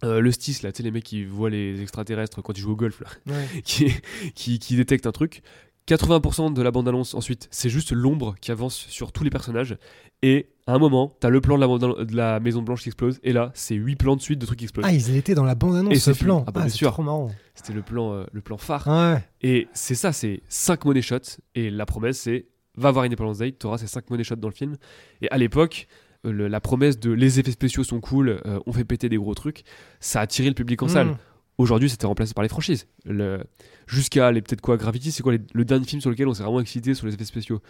euh, 0.05 0.21
le 0.21 0.31
STIS, 0.31 0.61
là, 0.63 0.71
tu 0.71 0.77
sais, 0.79 0.83
les 0.85 0.91
mecs 0.91 1.03
qui 1.05 1.25
voient 1.25 1.51
les 1.51 1.81
extraterrestres 1.83 2.41
quand 2.43 2.57
ils 2.57 2.61
jouent 2.61 2.73
au 2.73 2.77
golf, 2.77 3.01
là, 3.01 3.09
Ouais. 3.35 3.47
qui, 3.65 3.93
qui, 4.35 4.59
qui 4.59 4.77
détectent 4.77 5.07
un 5.07 5.13
truc. 5.13 5.43
80% 5.89 6.53
de 6.53 6.61
la 6.63 6.71
bande-annonce, 6.71 7.15
ensuite, 7.15 7.49
c'est 7.51 7.71
juste 7.71 7.93
l'ombre 7.93 8.35
qui 8.43 8.51
avance 8.51 8.77
sur 8.77 9.11
tous 9.11 9.25
les 9.25 9.31
personnages. 9.31 9.77
Et 10.21 10.51
à 10.67 10.75
un 10.75 10.79
moment, 10.79 11.11
t'as 11.19 11.31
le 11.31 11.41
plan 11.41 11.57
de 11.57 11.87
la, 11.87 12.05
de 12.05 12.15
la 12.15 12.41
Maison 12.41 12.61
Blanche 12.61 12.83
qui 12.83 12.91
explose. 12.91 13.19
Et 13.23 13.33
là, 13.33 13.51
c'est 13.55 13.75
8 13.75 13.97
plans 13.97 14.15
de 14.15 14.21
suite 14.21 14.39
de 14.39 14.45
trucs 14.45 14.59
qui 14.59 14.67
explosent. 14.67 14.85
Ah, 14.87 14.93
ils 14.93 15.17
étaient 15.17 15.35
dans 15.35 15.45
la 15.47 15.55
bande-annonce, 15.55 15.97
ce 15.99 16.11
plan. 16.11 16.45
Ah 16.47 16.51
bah, 16.53 16.65
c'est 16.65 16.77
sûr. 16.77 16.93
trop 16.93 17.03
marrant. 17.03 17.31
C'était 17.55 17.73
le 17.73 17.81
plan, 17.81 18.13
euh, 18.13 18.25
le 18.33 18.43
plan 18.43 18.59
phare. 18.59 18.87
Ouais. 18.87 19.25
Et 19.41 19.67
c'est 19.73 19.95
ça, 19.95 20.13
c'est 20.13 20.43
5 20.49 20.85
money 20.85 21.01
shots. 21.01 21.41
Et 21.55 21.71
la 21.71 21.87
promesse, 21.87 22.19
c'est 22.21 22.47
va 22.77 22.91
voir 22.91 23.07
Independence 23.07 23.39
Day, 23.39 23.53
t'auras 23.53 23.79
ces 23.79 23.87
5 23.87 24.11
money 24.11 24.25
shots 24.25 24.37
dans 24.37 24.49
le 24.49 24.55
film. 24.55 24.77
Et 25.23 25.31
à 25.31 25.39
l'époque, 25.39 25.89
le- 26.25 26.49
la 26.49 26.61
promesse 26.61 26.99
de 26.99 27.11
les 27.11 27.39
effets 27.41 27.51
spéciaux 27.53 27.85
sont 27.85 28.01
cool, 28.01 28.41
euh, 28.47 28.59
on 28.67 28.73
fait 28.73 28.85
péter 28.85 29.09
des 29.09 29.17
gros 29.17 29.35
trucs, 29.35 29.63
ça 30.01 30.21
a 30.21 30.23
attiré 30.23 30.49
le 30.49 30.55
public 30.55 30.83
en 30.83 30.89
salle. 30.89 31.17
Aujourd'hui, 31.59 31.91
c'était 31.91 32.07
remplacé 32.07 32.35
par 32.35 32.43
les 32.45 32.49
franchises. 32.49 32.87
Le... 33.05 33.41
Jusqu'à 33.89 34.31
les 34.31 34.43
peut-être 34.43 34.61
quoi 34.61 34.77
Gravity, 34.77 35.11
c'est 35.11 35.23
quoi 35.25 35.33
les- 35.33 35.41
le 35.53 35.65
dernier 35.65 35.85
film 35.87 36.01
sur 36.01 36.11
lequel 36.11 36.29
on 36.29 36.35
s'est 36.35 36.43
vraiment 36.45 36.61
excité 36.61 36.95
sur 36.95 37.07
les 37.07 37.15
effets 37.15 37.25
spéciaux? 37.25 37.61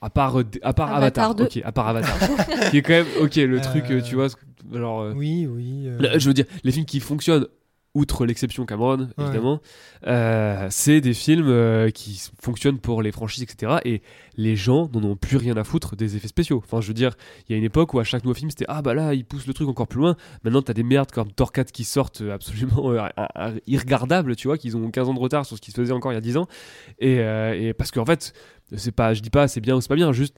À 0.00 0.10
part, 0.10 0.40
euh, 0.40 0.44
à 0.62 0.72
part 0.74 0.92
Avatar 0.92 1.30
Avatar, 1.30 1.34
2. 1.36 1.44
ok, 1.44 1.60
à 1.64 1.72
part 1.72 1.88
Avatar, 1.88 2.18
qui 2.70 2.78
est 2.78 2.82
quand 2.82 2.92
même 2.92 3.06
ok 3.20 3.36
le 3.36 3.60
truc, 3.60 3.90
euh, 3.90 3.98
Euh, 3.98 4.02
tu 4.02 4.14
vois. 4.16 4.26
Alors, 4.74 5.00
euh, 5.00 5.12
Oui, 5.14 5.46
oui. 5.46 5.84
euh, 5.86 6.18
je 6.18 6.26
veux 6.28 6.34
dire, 6.34 6.44
les 6.64 6.72
films 6.72 6.86
qui 6.86 6.98
fonctionnent, 7.00 7.46
outre 7.96 8.26
l'exception 8.26 8.66
Cameron, 8.66 9.08
Ouais. 9.18 9.24
évidemment, 9.24 9.60
euh, 10.06 10.66
c'est 10.70 11.00
des 11.00 11.14
films 11.14 11.48
euh, 11.48 11.90
qui 11.90 12.22
fonctionnent 12.40 12.78
pour 12.78 13.02
les 13.02 13.10
franchises, 13.10 13.42
etc. 13.42 13.78
Et 13.84 14.02
les 14.36 14.54
gens 14.54 14.88
n'en 14.92 15.02
ont 15.02 15.16
plus 15.16 15.36
rien 15.38 15.56
à 15.56 15.64
foutre 15.64 15.96
des 15.96 16.14
effets 16.16 16.28
spéciaux. 16.28 16.62
Enfin, 16.64 16.80
je 16.80 16.88
veux 16.88 16.94
dire, 16.94 17.16
il 17.48 17.52
y 17.52 17.54
a 17.54 17.58
une 17.58 17.64
époque 17.64 17.94
où 17.94 17.98
à 17.98 18.04
chaque 18.04 18.22
nouveau 18.24 18.34
film, 18.34 18.50
c'était 18.50 18.66
Ah 18.68 18.82
bah 18.82 18.94
là, 18.94 19.14
ils 19.14 19.24
poussent 19.24 19.46
le 19.46 19.54
truc 19.54 19.68
encore 19.68 19.88
plus 19.88 19.98
loin. 20.00 20.16
Maintenant, 20.44 20.62
t'as 20.62 20.74
des 20.74 20.82
merdes 20.82 21.10
comme 21.10 21.32
Thor 21.32 21.52
4 21.52 21.72
qui 21.72 21.84
sortent 21.84 22.20
euh, 22.20 22.34
absolument 22.34 22.90
euh, 22.92 23.08
irregardables, 23.66 24.36
tu 24.36 24.48
vois, 24.48 24.58
qu'ils 24.58 24.76
ont 24.76 24.90
15 24.90 25.08
ans 25.08 25.14
de 25.14 25.18
retard 25.20 25.46
sur 25.46 25.56
ce 25.56 25.62
qui 25.62 25.70
se 25.72 25.80
faisait 25.80 25.92
encore 25.92 26.12
il 26.12 26.16
y 26.16 26.18
a 26.18 26.20
10 26.22 26.36
ans. 26.36 26.46
Et, 26.98 27.14
et 27.16 27.72
parce 27.74 27.90
qu'en 27.90 28.04
fait, 28.04 28.32
c'est 28.76 28.92
pas, 28.92 29.14
je 29.14 29.22
dis 29.22 29.30
pas 29.30 29.48
c'est 29.48 29.60
bien 29.60 29.76
ou 29.76 29.80
c'est 29.80 29.88
pas 29.88 29.94
bien, 29.94 30.12
juste 30.12 30.36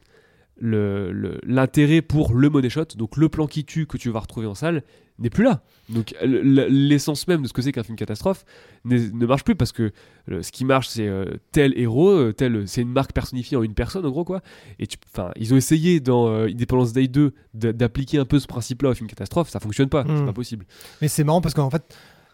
le- 0.61 1.13
le- 1.13 1.41
l'intérêt 1.47 2.03
pour 2.03 2.35
le 2.35 2.51
money 2.51 2.69
shot, 2.71 2.85
donc 2.97 3.17
le 3.17 3.29
plan 3.29 3.47
qui 3.47 3.65
tue 3.65 3.87
que 3.87 3.97
tu 3.97 4.11
vas 4.11 4.21
retrouver 4.21 4.47
en 4.47 4.55
salle, 4.55 4.83
n'est 5.21 5.31
plus 5.31 5.43
là. 5.43 5.63
Donc 5.89 6.15
l'essence 6.23 7.27
même 7.27 7.43
de 7.43 7.49
ce 7.49 7.53
que 7.53 7.61
c'est 7.61 7.73
qu'un 7.73 7.83
film 7.83 7.97
catastrophe 7.97 8.45
ne 8.85 9.27
marche 9.27 9.43
plus 9.43 9.57
parce 9.57 9.73
que 9.73 9.91
euh, 10.31 10.43
ce 10.43 10.53
qui 10.53 10.65
marche 10.65 10.89
c'est 10.89 11.09
euh, 11.09 11.25
tel 11.51 11.77
héros, 11.77 12.11
euh, 12.11 12.33
tel 12.33 12.69
c'est 12.69 12.83
une 12.83 12.93
marque 12.93 13.13
personnifiée 13.13 13.57
en 13.57 13.63
une 13.65 13.75
personne 13.75 14.07
en 14.07 14.11
gros 14.11 14.25
quoi. 14.25 14.43
Et 14.79 14.87
enfin 15.13 15.33
ils 15.37 15.53
ont 15.53 15.57
essayé 15.57 15.99
dans 15.99 16.29
euh, 16.29 16.47
Independence 16.47 16.93
Day 16.93 17.09
2 17.09 17.33
d- 17.55 17.73
d'appliquer 17.73 18.19
un 18.19 18.25
peu 18.25 18.39
ce 18.39 18.47
principe-là 18.47 18.91
au 18.91 18.95
film 18.95 19.09
catastrophe, 19.09 19.49
ça 19.51 19.59
fonctionne 19.59 19.89
pas, 19.89 20.05
c'est 20.07 20.13
Mm. 20.13 20.27
pas 20.27 20.33
possible. 20.33 20.67
Mais 21.03 21.09
c'est 21.09 21.25
marrant 21.25 21.41
parce 21.41 21.55
qu'en 21.55 21.71
fait, 21.71 21.83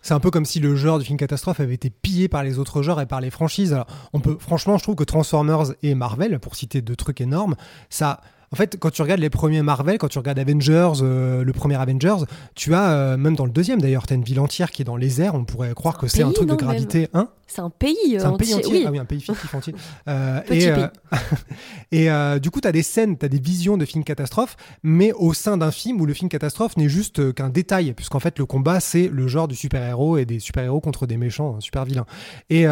c'est 0.05 0.13
un 0.13 0.21
peu 0.21 0.31
comme 0.31 0.45
si 0.45 0.61
le 0.61 0.77
genre 0.77 0.99
du 0.99 1.07
film 1.07 1.17
catastrophe 1.17 1.61
avait 1.61 1.73
été 1.73 1.89
pillé 1.89 2.29
par 2.29 2.45
les 2.45 2.59
autres 2.59 2.83
genres 2.83 3.01
et 3.01 3.07
par 3.07 3.23
les 3.23 3.31
franchises. 3.31 3.73
Alors, 3.73 3.87
on 4.13 4.21
peut, 4.21 4.37
franchement, 4.39 4.77
je 4.77 4.83
trouve 4.83 4.97
que 4.97 5.03
Transformers 5.03 5.73
et 5.83 5.95
Marvel, 5.95 6.39
pour 6.41 6.57
citer 6.57 6.83
deux 6.83 6.95
trucs 6.95 7.23
énormes, 7.23 7.57
ça. 7.89 8.21
En 8.55 8.57
fait, 8.57 8.77
quand 8.79 8.91
tu 8.91 9.03
regardes 9.03 9.19
les 9.19 9.31
premiers 9.31 9.63
Marvel, 9.63 9.99
quand 9.99 10.07
tu 10.07 10.19
regardes 10.19 10.39
Avengers, 10.39 10.93
euh, 11.03 11.43
le 11.43 11.53
premier 11.53 11.75
Avengers, 11.75 12.25
tu 12.55 12.73
as, 12.73 12.93
euh, 12.93 13.17
même 13.17 13.35
dans 13.35 13.47
le 13.47 13.51
deuxième 13.51 13.81
d'ailleurs, 13.81 14.07
tu 14.07 14.13
as 14.13 14.17
une 14.17 14.23
ville 14.23 14.39
entière 14.39 14.71
qui 14.71 14.83
est 14.83 14.85
dans 14.85 14.97
les 14.97 15.21
airs. 15.21 15.35
On 15.35 15.45
pourrait 15.45 15.75
croire 15.75 15.99
que 15.99 16.07
c'est 16.07 16.23
un 16.23 16.31
truc 16.31 16.49
de 16.49 16.55
gravité. 16.55 17.09
Hein? 17.15 17.31
C'est 17.47 17.61
un 17.61 17.71
pays 17.71 17.97
c'est 18.19 18.25
un 18.25 18.37
pays 18.37 18.55
entier. 18.55 18.73
Oui. 18.73 18.85
Ah 18.87 18.91
oui, 18.91 18.99
un 18.99 19.05
pays 19.05 19.21
fictif 19.21 19.55
entier. 19.55 19.75
Euh, 20.07 20.41
Petit 20.43 20.67
et 20.67 20.71
euh, 20.71 20.87
et 21.93 22.11
euh, 22.11 22.39
du 22.39 22.51
coup, 22.51 22.61
tu 22.61 22.69
as 22.69 22.73
des 22.73 22.83
scènes, 22.83 23.17
tu 23.17 23.25
as 23.25 23.29
des 23.29 23.41
visions 23.41 23.77
de 23.77 23.85
films 23.85 24.05
catastrophes, 24.05 24.57
mais 24.83 25.13
au 25.13 25.33
sein 25.33 25.57
d'un 25.57 25.71
film 25.71 26.01
où 26.01 26.07
le 26.07 26.15
film 26.15 26.29
catastrophe 26.29 26.77
n'est 26.77 26.89
juste 26.89 27.21
euh, 27.21 27.33
qu'un 27.33 27.49
détail, 27.49 27.93
puisqu'en 27.95 28.21
fait, 28.21 28.39
le 28.39 28.47
combat, 28.47 28.81
c'est 28.81 29.09
le 29.09 29.27
genre 29.27 29.49
du 29.49 29.57
super-héros 29.57 30.19
et 30.19 30.27
des 30.27 30.41
super-héros 30.41 30.81
contre 30.81 31.07
des 31.07 31.17
méchants, 31.17 31.57
un 31.57 31.61
super 31.61 31.85
vilains. 31.85 32.07
Et. 32.51 32.67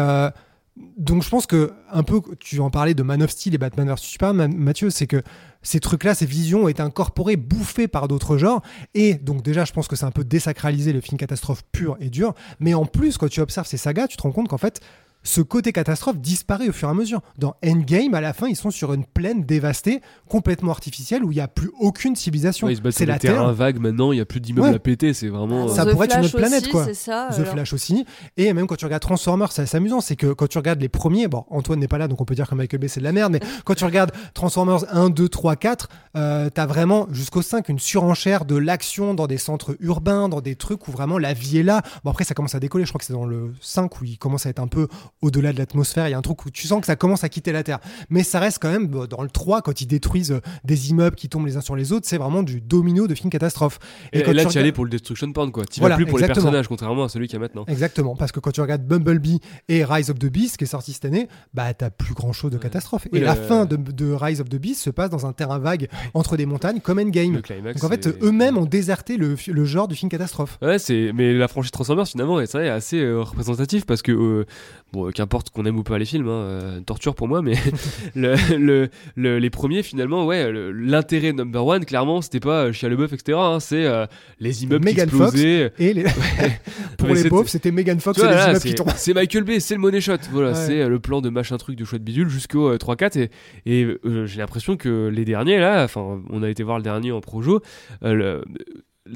Donc 0.75 1.21
je 1.21 1.29
pense 1.29 1.45
que 1.45 1.71
un 1.91 2.01
peu 2.01 2.19
tu 2.39 2.59
en 2.59 2.71
parlais 2.71 2.95
de 2.95 3.03
Man 3.03 3.21
of 3.21 3.29
Steel 3.29 3.53
et 3.53 3.57
Batman 3.59 3.87
vs 3.87 3.97
Superman 3.97 4.55
Mathieu 4.55 4.89
c'est 4.89 5.05
que 5.05 5.21
ces 5.61 5.79
trucs-là 5.79 6.15
ces 6.15 6.25
visions 6.25 6.63
ont 6.63 6.67
été 6.67 6.81
incorporées 6.81 7.37
bouffées 7.37 7.87
par 7.87 8.07
d'autres 8.07 8.37
genres. 8.37 8.63
Et 8.95 9.13
donc 9.13 9.43
déjà 9.43 9.65
je 9.65 9.71
pense 9.71 9.87
que 9.87 9.95
c'est 9.95 10.05
un 10.05 10.11
peu 10.11 10.23
désacralisé 10.23 10.91
le 10.91 10.99
film 10.99 11.17
catastrophe 11.17 11.63
pur 11.71 11.95
et 11.99 12.09
dur. 12.09 12.33
Mais 12.59 12.73
en 12.73 12.85
plus 12.85 13.17
quand 13.17 13.29
tu 13.29 13.39
observes 13.39 13.67
ces 13.67 13.77
sagas 13.77 14.07
tu 14.07 14.17
te 14.17 14.23
rends 14.23 14.31
compte 14.31 14.47
qu'en 14.47 14.57
fait 14.57 14.81
ce 15.23 15.41
côté 15.41 15.71
catastrophe 15.71 16.17
disparaît 16.17 16.69
au 16.69 16.73
fur 16.73 16.87
et 16.87 16.91
à 16.91 16.93
mesure. 16.93 17.21
Dans 17.37 17.55
Endgame, 17.65 18.13
à 18.13 18.21
la 18.21 18.33
fin, 18.33 18.47
ils 18.47 18.55
sont 18.55 18.71
sur 18.71 18.93
une 18.93 19.05
plaine 19.05 19.43
dévastée, 19.43 20.01
complètement 20.29 20.71
artificielle, 20.71 21.23
où 21.23 21.31
il 21.31 21.35
n'y 21.35 21.41
a 21.41 21.47
plus 21.47 21.71
aucune 21.79 22.15
civilisation. 22.15 22.67
Ouais, 22.67 22.75
c'est 22.91 23.05
la 23.05 23.13
des 23.15 23.19
terrains 23.19 23.45
Terre. 23.45 23.53
vagues 23.53 23.79
maintenant, 23.79 24.11
il 24.11 24.17
y 24.17 24.21
a 24.21 24.25
plus 24.25 24.39
d'immeubles 24.41 24.67
Ouais. 24.67 24.75
à 24.75 24.79
péter, 24.79 25.13
c'est 25.13 25.29
vraiment. 25.29 25.67
Ça 25.67 25.85
The 25.85 25.91
pourrait 25.91 26.07
être 26.07 26.17
une 26.17 26.23
Flash 26.23 26.33
autre 26.33 26.37
planète, 26.37 26.61
aussi, 26.63 26.71
quoi. 26.71 26.93
Ça. 26.93 27.29
The 27.31 27.39
alors. 27.39 27.53
Flash 27.53 27.73
aussi. 27.73 28.05
Et 28.37 28.51
même 28.53 28.67
quand 28.67 28.75
tu 28.75 28.85
regardes 28.85 29.01
Transformers, 29.03 29.51
c'est 29.51 29.61
assez 29.63 29.77
amusant, 29.77 30.01
c'est 30.01 30.15
que 30.15 30.33
quand 30.33 30.47
tu 30.47 30.57
regardes 30.57 30.81
les 30.81 30.89
premiers, 30.89 31.27
bon, 31.27 31.45
Antoine 31.49 31.79
n'est 31.79 31.87
pas 31.87 31.97
là, 31.97 32.07
donc 32.07 32.19
on 32.21 32.25
peut 32.25 32.35
dire 32.35 32.47
que 32.49 32.55
Michael 32.55 32.79
Bay 32.79 32.87
c'est 32.87 32.99
de 32.99 33.05
la 33.05 33.11
merde, 33.11 33.31
mais 33.31 33.39
quand 33.65 33.75
tu 33.75 33.85
regardes 33.85 34.11
Transformers 34.33 34.85
1, 34.93 35.09
2, 35.09 35.29
3, 35.29 35.55
4, 35.55 35.89
euh, 36.15 36.49
t'as 36.53 36.65
vraiment 36.65 37.07
jusqu'au 37.11 37.41
5 37.41 37.69
une 37.69 37.79
surenchère 37.79 38.45
de 38.45 38.55
l'action 38.55 39.13
dans 39.13 39.27
des 39.27 39.37
centres 39.37 39.75
urbains, 39.79 40.29
dans 40.29 40.41
des 40.41 40.55
trucs 40.55 40.87
où 40.87 40.91
vraiment 40.91 41.17
la 41.17 41.33
vie 41.33 41.59
est 41.59 41.63
là. 41.63 41.81
Bon, 42.03 42.11
après, 42.11 42.23
ça 42.23 42.33
commence 42.33 42.55
à 42.55 42.59
décoller, 42.59 42.85
je 42.85 42.91
crois 42.91 42.99
que 42.99 43.05
c'est 43.05 43.13
dans 43.13 43.25
le 43.25 43.53
5 43.61 44.01
où 44.01 44.05
il 44.05 44.17
commence 44.17 44.45
à 44.45 44.49
être 44.49 44.59
un 44.59 44.67
peu 44.67 44.87
au-delà 45.23 45.53
de 45.53 45.57
l'atmosphère. 45.57 46.07
Il 46.07 46.11
y 46.11 46.13
a 46.13 46.17
un 46.17 46.21
truc 46.21 46.45
où 46.45 46.51
tu 46.51 46.67
sens 46.67 46.79
que 46.81 46.85
ça 46.85 46.95
commence 46.95 47.23
à 47.23 47.29
quitter 47.29 47.51
la 47.51 47.63
Terre. 47.63 47.79
Mais 48.09 48.23
ça 48.23 48.39
reste 48.39 48.59
quand 48.61 48.71
même, 48.71 48.87
bon, 48.87 49.05
dans 49.07 49.23
le 49.23 49.29
3, 49.29 49.61
quand 49.61 49.81
ils 49.81 49.87
détruisent 49.87 50.31
euh, 50.33 50.41
des 50.63 50.89
immeubles 50.91 51.15
qui 51.15 51.29
tombent 51.29 51.45
les 51.47 51.57
uns 51.57 51.61
sur 51.61 51.75
les 51.75 51.91
autres, 51.91 52.05
c'est 52.07 52.17
vraiment 52.17 52.43
du 52.43 52.61
domino 52.61 53.07
de 53.07 53.15
film 53.15 53.29
catastrophe. 53.29 53.79
Et, 54.11 54.19
là, 54.19 54.23
tu 54.25 54.29
y 54.29 54.31
allais 54.31 54.43
regardes- 54.43 54.71
pour 54.75 54.83
le 54.85 54.89
destruction 54.91 55.31
porn, 55.33 55.51
quoi. 55.51 55.65
Tu 55.65 55.79
Voilà, 55.79 55.95
vas 55.95 55.97
plus 55.97 56.05
pour 56.05 56.17
les 56.19 56.25
exactement. 56.25 56.45
personnages, 56.45 56.67
contrairement 56.67 57.05
à 57.05 57.09
celui 57.09 57.27
qu'il 57.27 57.35
y 57.35 57.37
a 57.37 57.39
maintenant. 57.39 57.63
Exactement, 57.67 58.15
parce 58.15 58.31
que 58.31 58.39
quand 58.39 58.51
tu 58.51 58.61
regardes 58.61 58.83
Bumblebee 58.83 59.39
et 59.69 59.83
Rise 59.85 60.09
of 60.09 60.19
the 60.19 60.25
Beast, 60.27 60.57
qui 60.57 60.65
est 60.65 60.67
sorti 60.67 60.93
cette 60.93 61.05
année, 61.05 61.27
bah 61.53 61.73
t'as 61.73 61.89
plus 61.89 62.13
grand 62.13 62.33
chose 62.33 62.51
de 62.51 62.57
catastrophe. 62.57 63.07
Et 63.13 63.19
la 63.19 63.35
fin 63.35 63.65
de, 63.65 63.75
de 63.77 64.11
Rise 64.11 64.41
of 64.41 64.49
the 64.49 64.55
Beast 64.57 64.81
se 64.81 64.89
passe 64.89 65.09
dans 65.09 65.25
un 65.25 65.33
terrain 65.33 65.59
vague 65.59 65.87
entre 66.13 66.37
des 66.37 66.45
montagnes 66.45 66.79
comme 66.81 66.99
Endgame. 66.99 67.41
Climax. 67.41 67.79
Donc 67.79 67.89
en 67.89 67.93
fait, 67.93 68.07
eux-mêmes 68.21 68.57
ont 68.57 68.65
déserté 68.65 69.17
le, 69.17 69.35
le 69.47 69.65
genre 69.65 69.87
du 69.87 69.95
film 69.95 70.09
catastrophe. 70.09 70.57
Ouais, 70.61 70.79
c'est 70.79 71.11
mais 71.13 71.33
la 71.33 71.47
franchise 71.47 71.71
Transformers 71.71 72.07
finalement 72.07 72.39
est, 72.39 72.51
vrai, 72.51 72.69
assez 72.69 72.99
euh, 72.99 73.21
représentatif 73.21 73.85
parce 73.85 74.01
que 74.01 74.11
euh, 74.11 74.45
bon, 74.91 75.11
qu'importe 75.13 75.49
qu'on 75.51 75.65
aime 75.65 75.77
ou 75.77 75.83
pas 75.83 75.97
les 75.97 76.05
films, 76.05 76.27
hein, 76.27 76.31
euh, 76.31 76.79
torture 76.81 77.15
pour 77.15 77.27
moi, 77.27 77.41
mais 77.41 77.53
le, 78.15 78.35
le- 78.57 78.89
le- 79.15 79.39
les 79.39 79.49
premiers 79.49 79.83
finalement, 79.83 80.25
ouais, 80.25 80.51
l'intérêt 80.73 81.31
number 81.33 81.65
one, 81.65 81.85
clairement, 81.85 82.21
c'était 82.21 82.39
pas 82.39 82.71
Chia 82.71 82.89
Leboeuf, 82.89 83.13
etc. 83.13 83.37
hein, 83.41 83.59
c'est 83.59 83.85
euh, 83.85 84.05
les 84.39 84.63
immeubles 84.63 84.85
Megan 84.85 85.07
qui 85.09 85.15
explosaient. 85.15 85.73
Et 85.79 85.93
les... 85.93 86.03
pour 86.97 87.07
Mais 87.09 87.23
les 87.23 87.29
pauvres, 87.29 87.47
c'était 87.49 87.71
Megan 87.71 87.99
Fox 87.99 88.19
et 88.19 88.23
les 88.23 88.27
là, 88.29 88.43
immeubles 88.45 88.59
c'est- 88.59 88.69
qui 88.69 88.75
tombent. 88.75 88.91
c'est 88.95 89.13
Michael 89.13 89.43
Bay, 89.43 89.59
c'est 89.59 89.75
le 89.75 89.79
money 89.81 90.01
shot. 90.01 90.13
Voilà, 90.31 90.49
Ouais. 90.49 90.55
c'est 90.55 90.81
euh, 90.81 90.89
le 90.89 90.99
plan 90.99 91.21
de 91.21 91.29
machin 91.29 91.57
truc 91.57 91.75
de 91.77 91.85
chouette 91.85 92.03
bidule 92.03 92.29
jusqu'au 92.29 92.69
euh, 92.69 92.77
3-4. 92.77 93.17
Et, 93.19 93.29
et 93.65 93.97
euh, 94.05 94.25
j'ai 94.25 94.39
l'impression 94.39 94.77
que 94.77 95.07
les 95.07 95.25
derniers, 95.25 95.59
là, 95.59 95.83
enfin, 95.83 96.21
on 96.29 96.43
a 96.43 96.49
été 96.49 96.63
voir 96.63 96.77
le 96.77 96.83
dernier 96.83 97.11
en 97.11 97.21
projo. 97.21 97.61
euh, 98.03 98.13
le- 98.13 98.43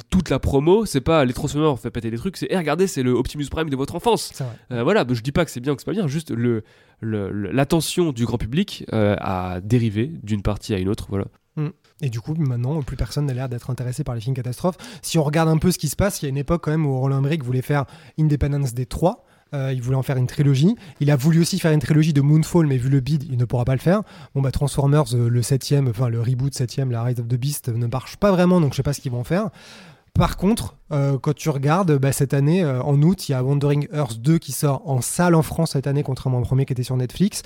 toute 0.10 0.30
la 0.30 0.40
promo, 0.40 0.86
c'est 0.86 1.02
pas 1.02 1.24
les 1.24 1.34
Transformers, 1.34 1.72
on 1.72 1.76
fait 1.78 1.92
péter 1.92 2.12
des 2.12 2.18
trucs, 2.18 2.38
c'est 2.38 2.48
Eh, 2.50 2.58
regardez, 2.58 2.88
c'est 2.88 3.04
le 3.04 3.12
Optimus 3.12 3.46
Prime 3.50 3.70
de 3.70 3.76
votre 3.76 3.96
enfance. 3.96 4.34
Euh, 4.72 4.84
voilà, 4.84 5.04
bah, 5.04 5.14
je 5.14 5.22
dis 5.22 5.32
pas 5.32 5.46
que 5.46 5.52
c'est 5.52 5.62
bien 5.62 5.74
ou 5.74 5.76
que 5.76 5.82
c'est 5.82 5.86
pas 5.86 5.94
bien, 5.94 6.08
juste 6.08 6.32
le 6.32 6.64
l'attention 7.02 8.12
du 8.12 8.26
grand 8.26 8.40
public 8.40 8.84
euh, 8.92 9.16
a 9.20 9.62
dérivé 9.62 10.12
d'une 10.24 10.42
partie 10.42 10.74
à 10.74 10.80
une 10.80 10.90
autre. 10.90 11.08
Voilà. 11.10 11.26
Et 12.02 12.10
du 12.10 12.22
coup, 12.22 12.36
maintenant, 12.36 12.82
plus 12.84 12.98
personne 12.98 13.26
n'a 13.26 13.34
l'air 13.34 13.50
d'être 13.50 13.72
intéressé 13.72 14.04
par 14.04 14.14
les 14.14 14.22
films 14.22 14.36
catastrophes. 14.36 14.78
Si 15.02 15.18
on 15.18 15.24
regarde 15.24 15.50
un 15.50 15.58
peu 15.58 15.72
ce 15.72 15.80
qui 15.80 15.90
se 15.90 15.96
passe, 15.96 16.22
il 16.22 16.26
y 16.26 16.28
a 16.28 16.30
une 16.30 16.38
époque 16.38 16.64
quand 16.64 16.72
même 16.72 16.86
où 16.86 17.00
Roland 17.00 17.18
Emmerich 17.18 17.44
voulait 17.44 17.64
faire 17.64 17.86
Independence 18.20 18.76
Day 18.76 18.86
3. 18.86 19.26
Euh, 19.54 19.72
il 19.74 19.82
voulait 19.82 19.98
en 19.98 20.04
faire 20.04 20.18
une 20.18 20.28
trilogie. 20.28 20.76
Il 21.00 21.12
a 21.12 21.16
voulu 21.16 21.42
aussi 21.42 21.60
faire 21.60 21.72
une 21.72 21.80
trilogie 21.80 22.14
de 22.14 22.22
Moonfall, 22.22 22.68
mais 22.68 22.78
vu 22.78 22.90
le 22.90 23.00
bid, 23.00 23.24
il 23.24 23.38
ne 23.38 23.46
pourra 23.46 23.66
pas 23.66 23.74
le 23.74 23.80
faire. 23.80 24.02
Bon, 24.36 24.42
bah, 24.42 24.52
Transformers, 24.52 25.14
euh, 25.14 25.30
le 25.30 25.42
septième, 25.42 25.88
enfin 25.88 26.10
le 26.10 26.22
reboot 26.22 26.54
septième, 26.54 26.92
la 26.92 27.04
Rise 27.04 27.20
of 27.20 27.28
the 27.28 27.36
Beast, 27.36 27.70
euh, 27.70 27.78
ne 27.78 27.88
marche 27.88 28.18
pas 28.18 28.32
vraiment, 28.32 28.60
donc 28.60 28.74
je 28.74 28.78
sais 28.78 28.84
pas 28.84 28.94
ce 28.94 29.02
qu'ils 29.02 29.12
vont 29.12 29.20
en 29.20 29.26
faire. 29.26 29.50
Par 30.14 30.36
contre, 30.36 30.76
quand 30.90 31.36
tu 31.36 31.52
regardes, 31.52 31.96
bah, 32.00 32.12
cette 32.12 32.34
année, 32.34 32.66
en 32.66 33.00
août, 33.04 33.30
il 33.30 33.34
y 33.34 33.36
a 33.36 33.44
Wandering 33.44 33.88
Earth 33.94 34.20
2 34.20 34.40
qui 34.40 34.52
sort 34.52 34.82
en 34.90 35.00
salle 35.00 35.36
en 35.36 35.44
France 35.44 35.74
cette 35.74 35.86
année, 35.86 36.02
contrairement 36.02 36.40
au 36.40 36.42
premier 36.42 36.66
qui 36.66 36.74
était 36.74 36.82
sur 36.82 36.98
Netflix. 36.98 37.44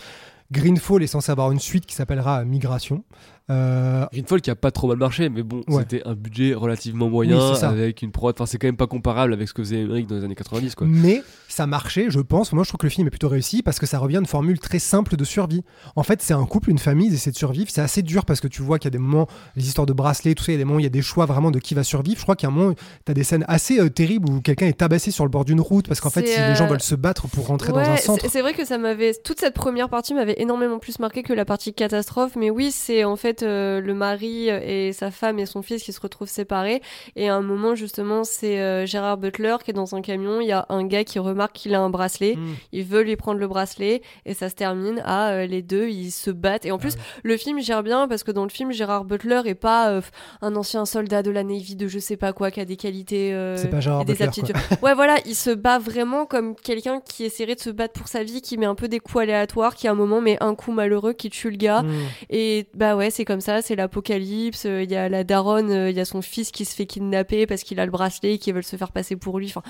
Greenfall 0.54 1.04
est 1.04 1.08
censé 1.08 1.34
avoir 1.34 1.52
une 1.52 1.60
suite 1.60 1.86
qui 1.86 1.96
s'appellera 1.96 2.46
Migration. 2.46 3.04
Euh, 3.52 4.06
Greenfall 4.12 4.42
qui 4.42 4.50
a 4.50 4.56
pas 4.56 4.72
trop 4.72 4.88
mal 4.88 4.98
marché, 4.98 5.30
mais 5.30 5.44
bon, 5.44 5.62
Ouais. 5.68 5.82
c'était 5.90 6.02
un 6.08 6.16
budget 6.16 6.54
relativement 6.54 7.10
moyen 7.10 7.38
Oui, 7.38 7.64
avec 7.64 8.02
une 8.02 8.12
prod. 8.12 8.34
Enfin, 8.36 8.46
c'est 8.46 8.58
quand 8.58 8.68
même 8.68 8.78
pas 8.78 8.88
comparable 8.88 9.34
avec 9.34 9.48
ce 9.48 9.54
que 9.54 9.62
faisait 9.62 9.82
Emmerich 9.82 10.08
dans 10.08 10.16
les 10.16 10.24
années 10.24 10.36
90, 10.36 10.76
quoi. 10.76 10.88
Mais 10.88 11.22
ça 11.48 11.68
marchait, 11.68 12.08
je 12.10 12.20
pense. 12.20 12.54
Moi, 12.54 12.64
je 12.64 12.70
trouve 12.70 12.78
que 12.80 12.86
le 12.86 12.92
film 12.92 13.08
est 13.08 13.12
plutôt 13.12 13.30
réussi 13.30 13.62
parce 13.62 13.80
que 13.80 13.86
ça 13.86 14.00
revient 14.00 14.18
à 14.18 14.20
une 14.20 14.26
formule 14.26 14.60
très 14.60 14.80
simple 14.80 15.16
de 15.16 15.24
survie. 15.24 15.64
En 15.96 16.04
fait, 16.04 16.22
c'est 16.22 16.34
un 16.34 16.46
couple, 16.46 16.70
une 16.70 16.78
famille, 16.80 17.08
ils 17.08 17.14
essaient 17.14 17.32
de 17.32 17.36
survivre. 17.38 17.70
C'est 17.72 17.82
assez 17.82 18.02
dur 18.02 18.26
parce 18.26 18.40
que 18.40 18.48
tu 18.48 18.62
vois 18.62 18.80
qu'il 18.80 18.86
y 18.86 18.92
a 18.94 18.98
des 18.98 18.98
moments, 18.98 19.28
les 19.56 19.68
histoires 19.68 19.86
de 19.88 19.94
bracelets, 19.94 20.34
tout 20.36 20.44
ça, 20.44 20.52
il 20.52 20.56
y 20.56 20.58
a 20.58 20.60
des 20.60 20.66
moments, 20.66 20.78
où 20.78 20.80
il 20.80 20.84
y 20.84 20.88
a 20.88 20.90
des 20.90 21.02
choix 21.02 21.26
vraiment 21.26 21.52
de 21.52 21.60
qui 21.60 21.74
va 21.74 21.84
survivre. 21.84 22.18
Je 22.18 22.24
crois 22.24 22.36
qu'il 22.36 22.48
y 22.48 22.52
a 22.52 22.54
un 22.54 22.58
moment, 22.58 22.74
tu 23.06 23.12
as 23.12 23.14
des 23.14 23.24
scènes 23.24 23.46
assez 23.48 23.80
euh, 23.80 23.90
terribles 23.90 24.30
où 24.30 24.42
quelqu'un 24.42 24.68
est 24.68 24.78
tabassé 24.78 25.12
sur 25.12 25.26
le 25.26 25.30
bord 25.30 25.46
d'une 25.46 25.62
route 25.62 25.88
parce 25.88 26.00
qu'en 26.00 26.10
fait, 26.10 26.22
les 26.22 26.56
gens 26.56 26.66
euh, 26.66 26.68
veulent 26.70 26.82
se 26.82 26.96
battre 26.96 27.28
pour 27.28 27.48
rentrer 27.48 27.72
Ouais, 27.74 27.84
dans 27.84 27.92
un 27.92 27.98
centre. 27.98 28.26
C'est 28.30 28.42
vrai 28.42 28.54
que 28.54 28.66
ça 28.66 28.78
m'avait. 28.78 29.14
Toute 29.24 29.40
cette 29.40 29.54
première 29.54 29.90
partie 29.90 30.14
m'avait 30.14 30.36
énormément 30.42 30.80
plus 30.80 31.00
marqué 31.00 31.24
que 31.24 31.34
la 31.34 31.46
partie 31.46 31.74
catastrophe. 31.74 32.34
Mais 32.38 32.50
oui, 32.50 32.72
c'est 32.72 33.04
en 33.04 33.16
fait 33.16 33.41
euh, 33.44 33.82
le 33.82 33.94
mari 33.94 34.50
et 34.50 34.94
sa 34.94 35.12
femme 35.12 35.40
et 35.40 35.46
son 35.46 35.62
fils 35.62 35.84
qui 35.84 35.94
se 35.94 36.02
retrouvent 36.02 36.30
séparés. 36.30 36.82
Et 37.16 37.30
à 37.30 37.36
un 37.36 37.42
moment, 37.42 37.76
justement, 37.76 38.24
c'est 38.24 38.60
euh, 38.60 38.86
Gérard 38.86 39.18
Butler 39.18 39.58
qui 39.64 39.72
est 39.72 39.74
dans 39.74 39.96
un 39.96 40.02
camion. 40.02 40.42
Il 40.42 40.48
y 40.48 40.52
a 40.52 40.66
un 40.70 40.86
gars 40.86 41.04
qui 41.04 41.20
remarque 41.20 41.54
qu'il 41.54 41.76
a 41.76 41.82
un 41.82 41.90
bracelet. 41.90 42.36
Mm. 42.36 42.56
Il 42.72 42.84
veut 42.84 43.02
lui 43.02 43.16
prendre 43.16 43.40
le 43.40 43.48
bracelet. 43.48 44.02
Et 44.26 44.34
ça 44.34 44.50
se 44.50 44.56
termine 44.56 45.02
à 45.06 45.32
euh, 45.32 45.46
les 45.46 45.62
deux, 45.62 45.90
ils 45.90 46.12
se 46.12 46.32
battent. 46.32 46.66
Et 46.66 46.72
en 46.72 46.78
plus, 46.78 46.96
le 47.24 47.38
film 47.38 47.62
gère 47.62 47.84
bien 47.84 48.08
parce 48.08 48.24
que 48.24 48.32
dans 48.32 48.44
le 48.44 48.50
film, 48.50 48.72
Gérard 48.72 49.06
Butler 49.06 49.42
est 49.46 49.56
pas 49.56 50.02
un 50.42 50.56
ancien 50.56 50.86
soldat 50.86 51.24
de 51.24 51.32
la 51.32 51.44
Navy 51.44 51.76
de 51.76 51.88
je 51.88 52.00
sais 52.00 52.18
pas 52.18 52.34
quoi 52.34 52.52
qui 52.52 52.60
a 52.60 52.66
des 52.66 52.78
qualités. 52.78 53.32
C'est 53.56 53.70
pas 53.70 53.80
Gérard 53.80 54.06
des 54.06 54.14
Butler, 54.14 54.28
aptitudes. 54.28 54.56
Ouais, 54.82 54.94
voilà, 54.94 55.18
il 55.26 55.36
se 55.36 55.52
bat 55.52 55.80
vraiment 55.80 56.26
comme 56.26 56.56
quelqu'un 56.56 57.02
qui 57.02 57.24
essaierait 57.24 57.56
de 57.56 57.60
se 57.60 57.70
battre 57.70 57.94
pour 57.94 58.08
sa 58.08 58.24
vie, 58.24 58.42
qui 58.42 58.58
met 58.58 58.66
un 58.66 58.76
peu 58.76 58.88
des 58.88 59.00
coups 59.00 59.24
aléatoires, 59.24 59.76
qui 59.76 59.88
à 59.88 59.92
un 59.92 59.96
moment 59.96 60.22
met 60.22 60.38
un 60.42 60.56
coup 60.56 60.72
malheureux, 60.72 61.14
qui 61.14 61.30
tue 61.30 61.50
le 61.50 61.58
gars. 61.58 61.84
Mm. 61.84 61.92
Et 62.30 62.68
bah 62.74 62.96
ouais, 62.96 63.10
c'est 63.10 63.21
comme 63.26 63.42
ça, 63.42 63.62
c'est 63.62 63.76
l'apocalypse. 63.76 64.66
euh, 64.66 64.84
Il 64.84 64.92
y 64.92 64.96
a 64.96 65.10
la 65.10 65.24
daronne, 65.24 65.72
euh, 65.72 65.90
il 65.90 65.96
y 65.96 66.00
a 66.00 66.06
son 66.06 66.22
fils 66.22 66.52
qui 66.52 66.66
se 66.66 66.76
fait 66.76 66.86
kidnapper 66.86 67.46
parce 67.48 67.64
qu'il 67.64 67.80
a 67.80 67.86
le 67.86 67.92
bracelet, 67.92 68.38
qui 68.38 68.52
veulent 68.52 68.64
se 68.64 68.76
faire 68.76 68.92
passer 68.92 69.16
pour 69.16 69.40
lui. 69.40 69.48
Enfin, 69.48 69.64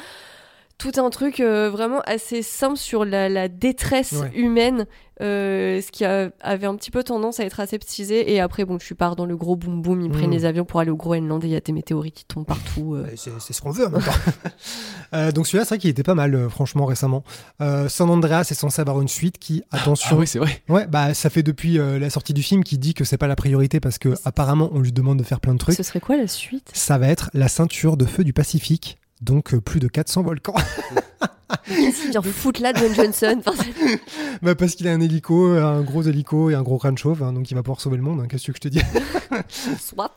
tout 0.81 0.99
un 0.99 1.09
truc 1.11 1.39
euh, 1.39 1.69
vraiment 1.69 2.01
assez 2.07 2.41
simple 2.41 2.77
sur 2.77 3.05
la, 3.05 3.29
la 3.29 3.47
détresse 3.47 4.13
Ouais. 4.13 4.31
humaine, 4.33 4.85
euh, 5.21 5.79
ce 5.81 5.91
qui 5.91 6.03
a- 6.05 6.31
avait 6.41 6.65
un 6.65 6.75
petit 6.75 6.89
peu 6.89 7.03
tendance 7.03 7.39
à 7.39 7.45
être 7.45 7.59
aseptisé. 7.59 8.33
Et 8.33 8.39
après, 8.39 8.65
bon, 8.65 8.77
tu 8.79 8.95
pars 8.95 9.15
dans 9.15 9.25
le 9.27 9.37
gros 9.37 9.55
boom 9.55 9.81
boom, 9.83 10.01
ils 10.01 10.09
Mm. 10.09 10.11
prennent 10.11 10.31
les 10.31 10.45
avions 10.45 10.65
pour 10.65 10.79
aller 10.79 10.89
au 10.89 10.95
Groenland 10.95 11.43
et 11.43 11.47
il 11.47 11.51
y 11.53 11.55
a 11.55 11.59
des 11.59 11.71
météorites 11.71 12.15
qui 12.15 12.25
tombent 12.25 12.45
partout. 12.47 12.95
euh. 12.95 13.05
C'est 13.15 13.31
c'est 13.39 13.53
ce 13.53 13.61
qu'on 13.61 13.69
veut 13.71 13.85
en 13.87 13.91
même 13.91 14.01
temps. 14.01 14.11
Euh, 15.13 15.33
donc 15.33 15.45
celui-là, 15.45 15.65
c'est 15.65 15.75
vrai 15.75 15.79
qu'il 15.79 15.89
était 15.89 16.03
pas 16.03 16.15
mal, 16.15 16.33
euh, 16.33 16.47
franchement, 16.47 16.85
récemment. 16.85 17.25
Euh, 17.59 17.89
San 17.89 18.09
Andreas 18.09 18.47
est 18.49 18.53
censé 18.53 18.79
avoir 18.81 19.01
une 19.01 19.09
suite 19.09 19.39
qui, 19.39 19.61
attention, 19.69 20.15
Ah 20.15 20.19
oui, 20.19 20.25
c'est 20.25 20.39
vrai. 20.39 20.61
Ouais, 20.69 20.87
bah 20.87 21.13
ça 21.13 21.29
fait 21.29 21.43
depuis 21.43 21.79
euh, 21.79 21.99
la 21.99 22.09
sortie 22.09 22.33
du 22.33 22.41
film 22.43 22.63
qui 22.63 22.77
dit 22.77 22.93
que 22.93 23.03
c'est 23.03 23.17
pas 23.17 23.27
la 23.27 23.35
priorité 23.35 23.81
parce 23.81 23.97
que 23.97 24.13
apparemment 24.23 24.69
on 24.71 24.79
lui 24.79 24.93
demande 24.93 25.19
de 25.19 25.23
faire 25.25 25.41
plein 25.41 25.51
de 25.53 25.57
trucs. 25.57 25.75
Ce 25.75 25.83
serait 25.83 25.99
quoi 25.99 26.15
la 26.15 26.27
suite? 26.27 26.69
Ça 26.73 26.97
va 26.97 27.09
être 27.09 27.29
la 27.33 27.49
ceinture 27.49 27.97
de 27.97 28.05
feu 28.05 28.23
du 28.23 28.31
Pacifique, 28.31 28.99
donc 29.21 29.53
euh, 29.53 29.61
plus 29.61 29.79
de 29.79 29.87
400 29.87 30.23
volcans. 30.23 30.55
Qu'est-ce 31.67 32.01
qu'il 32.03 32.11
vient 32.11 32.21
foutre 32.21 32.61
là, 32.61 32.71
Dwayne 32.73 32.95
Johnson 32.95 33.41
bah 34.41 34.55
parce 34.55 34.75
qu'il 34.75 34.87
a 34.87 34.93
un 34.93 35.01
hélico, 35.01 35.47
un 35.57 35.81
gros 35.81 36.01
hélico 36.03 36.49
et 36.49 36.55
un 36.55 36.61
gros 36.63 36.77
crâne 36.77 36.97
chauve, 36.97 37.21
hein, 37.23 37.33
donc 37.33 37.51
il 37.51 37.55
va 37.55 37.61
pouvoir 37.61 37.81
sauver 37.81 37.97
le 37.97 38.03
monde. 38.03 38.21
hein, 38.21 38.27
Qu'est-ce 38.27 38.47
que 38.47 38.53
je 38.55 38.59
te 38.59 38.67
dis 38.69 38.81
Soit. 39.79 40.15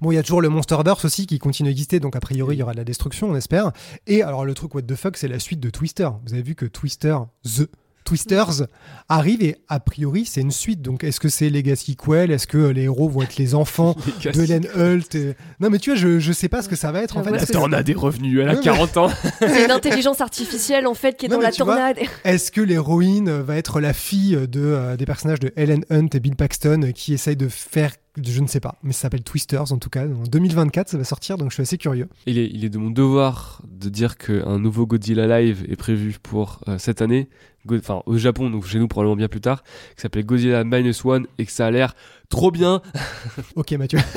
Bon, 0.00 0.10
il 0.10 0.16
y 0.16 0.18
a 0.18 0.22
toujours 0.22 0.42
le 0.42 0.48
Monsterverse 0.48 1.04
aussi 1.04 1.26
qui 1.26 1.38
continue 1.38 1.68
d'exister, 1.70 2.00
donc 2.00 2.16
a 2.16 2.20
priori 2.20 2.56
il 2.56 2.58
y 2.58 2.62
aura 2.62 2.72
de 2.72 2.78
la 2.78 2.84
destruction, 2.84 3.30
on 3.30 3.36
espère. 3.36 3.70
Et 4.06 4.22
alors 4.22 4.44
le 4.44 4.52
truc 4.54 4.74
what 4.74 4.82
the 4.82 4.96
fuck, 4.96 5.16
c'est 5.16 5.28
la 5.28 5.38
suite 5.38 5.60
de 5.60 5.70
Twister. 5.70 6.08
Vous 6.26 6.34
avez 6.34 6.42
vu 6.42 6.54
que 6.54 6.66
Twister, 6.66 7.16
The 7.44 7.68
Twisters 8.04 8.66
arrive 9.08 9.42
et 9.42 9.56
a 9.68 9.80
priori 9.80 10.24
c'est 10.24 10.40
une 10.40 10.50
suite. 10.50 10.82
Donc 10.82 11.04
est-ce 11.04 11.20
que 11.20 11.28
c'est 11.28 11.50
Legacy 11.50 11.96
Quell? 11.96 12.30
Est-ce 12.30 12.46
que 12.46 12.58
les 12.58 12.82
héros 12.82 13.08
vont 13.08 13.22
être 13.22 13.36
les 13.36 13.54
enfants 13.54 13.96
de 14.24 14.42
Len 14.42 14.66
Hult 14.76 15.14
et- 15.14 15.34
Non 15.60 15.70
mais 15.70 15.78
tu 15.78 15.90
vois, 15.90 15.98
je, 15.98 16.18
je 16.18 16.32
sais 16.32 16.48
pas 16.48 16.62
ce 16.62 16.68
que 16.68 16.76
ça 16.76 16.92
va 16.92 17.00
être 17.02 17.16
en 17.16 17.24
Je 17.24 17.30
fait. 17.30 17.42
Attends, 17.42 17.64
on 17.64 17.72
a 17.72 17.82
des 17.82 17.94
revenus, 17.94 18.38
elle 18.40 18.48
a 18.48 18.52
Ouais, 18.52 18.58
mais- 18.58 18.62
40 18.64 18.96
ans. 18.98 19.10
C'est 19.40 19.64
une 19.64 19.70
intelligence 19.70 20.20
artificielle 20.20 20.86
en 20.86 20.94
fait 20.94 21.16
qui 21.16 21.26
est 21.26 21.28
Non, 21.28 21.36
dans 21.36 21.42
la 21.42 21.52
tornade. 21.52 21.98
Est-ce 22.24 22.50
que 22.52 22.60
l'héroïne 22.60 23.30
va 23.30 23.56
être 23.56 23.80
la 23.80 23.92
fille 23.92 24.36
de, 24.48 24.60
euh, 24.60 24.96
des 24.96 25.06
personnages 25.06 25.40
de 25.40 25.52
Helen 25.56 25.84
Hunt 25.90 26.08
et 26.14 26.20
Bill 26.20 26.36
Paxton 26.36 26.82
euh, 26.84 26.90
qui 26.92 27.14
essayent 27.14 27.36
de 27.36 27.48
faire, 27.48 27.92
je 28.22 28.40
ne 28.40 28.46
sais 28.46 28.60
pas, 28.60 28.76
mais 28.82 28.92
ça 28.92 29.02
s'appelle 29.02 29.22
Twisters 29.22 29.72
en 29.72 29.78
tout 29.78 29.90
cas. 29.90 30.04
En 30.04 30.22
2024, 30.28 30.88
ça 30.90 30.98
va 30.98 31.04
sortir, 31.04 31.36
donc 31.38 31.50
je 31.50 31.54
suis 31.54 31.62
assez 31.62 31.78
curieux. 31.78 32.08
Il 32.26 32.38
est, 32.38 32.48
il 32.52 32.64
est 32.64 32.68
de 32.68 32.78
mon 32.78 32.90
devoir 32.90 33.62
de 33.68 33.88
dire 33.88 34.16
qu'un 34.16 34.58
nouveau 34.58 34.86
Godzilla 34.86 35.40
Live 35.40 35.64
est 35.68 35.76
prévu 35.76 36.16
pour 36.22 36.60
euh, 36.68 36.78
cette 36.78 37.02
année. 37.02 37.28
Enfin, 37.72 38.02
au 38.06 38.16
Japon, 38.16 38.50
donc 38.50 38.66
chez 38.66 38.78
nous 38.78 38.88
probablement 38.88 39.16
bien 39.16 39.28
plus 39.28 39.40
tard, 39.40 39.62
qui 39.96 40.02
s'appelle 40.02 40.26
Godzilla 40.26 40.64
Minus 40.64 41.04
One 41.04 41.26
et 41.38 41.46
que 41.46 41.52
ça 41.52 41.66
a 41.66 41.70
l'air 41.70 41.94
trop 42.28 42.50
bien. 42.50 42.82
Ok 43.56 43.72
Mathieu. 43.72 43.98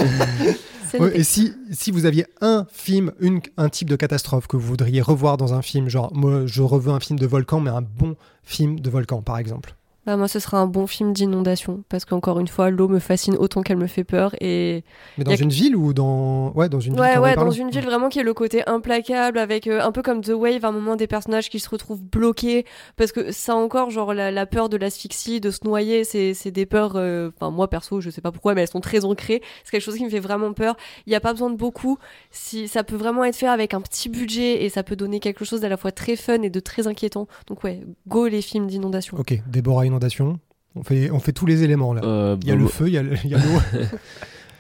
Ouais, 0.99 1.19
et 1.19 1.23
si, 1.23 1.53
si 1.69 1.91
vous 1.91 2.05
aviez 2.05 2.25
un 2.39 2.65
film, 2.71 3.11
une, 3.19 3.41
un 3.57 3.67
type 3.67 3.89
de 3.89 3.97
catastrophe 3.97 4.47
que 4.47 4.55
vous 4.55 4.65
voudriez 4.65 5.01
revoir 5.01 5.35
dans 5.35 5.53
un 5.53 5.61
film, 5.61 5.89
genre 5.89 6.13
moi 6.15 6.45
je 6.45 6.61
reveux 6.61 6.91
un 6.91 7.01
film 7.01 7.19
de 7.19 7.27
volcan, 7.27 7.59
mais 7.59 7.69
un 7.69 7.81
bon 7.81 8.15
film 8.43 8.79
de 8.79 8.89
volcan 8.89 9.21
par 9.21 9.37
exemple. 9.37 9.75
Bah, 10.07 10.15
moi, 10.15 10.29
ce 10.29 10.39
sera 10.39 10.57
un 10.59 10.67
bon 10.67 10.87
film 10.87 11.11
d'inondation 11.11 11.83
parce 11.89 12.05
qu'encore 12.05 12.39
une 12.39 12.47
fois, 12.47 12.69
l'eau 12.69 12.87
me 12.87 12.99
fascine 12.99 13.35
autant 13.35 13.61
qu'elle 13.61 13.75
me 13.75 13.87
fait 13.87 14.05
peur 14.05 14.33
et 14.39 14.85
Mais 15.17 15.25
dans 15.25 15.33
a- 15.33 15.35
une 15.35 15.49
ville 15.49 15.75
ou 15.75 15.93
dans. 15.93 16.51
Ouais, 16.53 16.69
dans 16.69 16.79
une 16.79 16.93
ville. 16.93 17.01
ouais 17.01 17.17
ouais 17.17 17.35
dans 17.35 17.51
une 17.51 17.69
ville 17.69 17.83
vraiment 17.83 18.07
qui 18.07 18.19
est 18.19 18.23
le 18.23 18.33
côté 18.33 18.63
implacable 18.69 19.37
avec 19.37 19.67
euh, 19.67 19.81
un 19.81 19.91
peu 19.91 20.01
comme 20.01 20.21
The 20.21 20.29
Wave 20.29 20.63
à 20.63 20.69
un 20.69 20.71
moment 20.71 20.95
des 20.95 21.07
personnages 21.07 21.49
qui 21.49 21.59
se 21.59 21.67
retrouvent 21.69 22.01
bloqués 22.01 22.65
parce 22.95 23.11
que 23.11 23.33
ça 23.33 23.53
encore 23.55 23.89
genre 23.89 24.13
la, 24.13 24.31
la 24.31 24.45
peur 24.45 24.69
de 24.69 24.77
l'asphyxie 24.77 25.41
de 25.41 25.51
se 25.51 25.59
noyer 25.65 26.05
c'est 26.05 26.33
c'est 26.33 26.51
des 26.51 26.65
peurs 26.65 26.93
euh, 26.95 27.29
enfin 27.35 27.51
moi 27.51 27.67
perso 27.69 27.99
je 27.99 28.09
sais 28.09 28.21
pas 28.21 28.31
pourquoi 28.31 28.55
mais 28.55 28.61
elles 28.61 28.69
sont 28.69 28.79
très 28.79 29.03
ancrées. 29.03 29.41
C'est 29.65 29.71
quelque 29.71 29.81
chose 29.81 29.97
qui 29.97 30.05
me 30.05 30.09
fait 30.09 30.21
vraiment 30.21 30.53
peur. 30.53 30.77
Il 31.05 31.11
y 31.11 31.15
a 31.15 31.19
pas 31.19 31.33
besoin 31.33 31.49
de 31.49 31.57
beaucoup. 31.57 31.97
Si 32.31 32.69
ça 32.69 32.85
peut 32.85 32.95
vraiment 32.95 33.25
être 33.25 33.35
fait 33.35 33.47
avec 33.47 33.73
un 33.73 33.81
petit 33.81 34.07
budget 34.07 34.63
et 34.63 34.69
ça 34.69 34.83
peut 34.83 34.95
donner 34.95 35.19
quelque 35.19 35.43
chose 35.43 35.59
d'à 35.59 35.69
la 35.69 35.75
fois 35.75 35.91
très 35.91 36.15
fun 36.15 36.41
et 36.43 36.49
de 36.49 36.59
très 36.61 36.87
inquiétant. 36.87 37.27
Donc 37.47 37.65
ouais 37.65 37.81
go 38.07 38.27
les 38.27 38.41
films 38.41 38.67
d'inondation. 38.67 39.17
Ok, 39.19 39.41
Déborah 39.47 39.85
On 40.75 40.83
fait, 40.83 41.09
on 41.11 41.19
fait 41.19 41.31
tous 41.33 41.45
les 41.45 41.63
éléments 41.63 41.93
là. 41.93 42.01
Euh, 42.03 42.37
Il 42.41 42.47
y 42.47 42.51
a 42.51 42.55
bon, 42.55 42.61
le 42.63 42.67
feu, 42.67 42.87
il 42.87 42.93
y 42.93 42.97
a 42.97 43.03
le- 43.03 43.11
l'eau. 43.11 43.37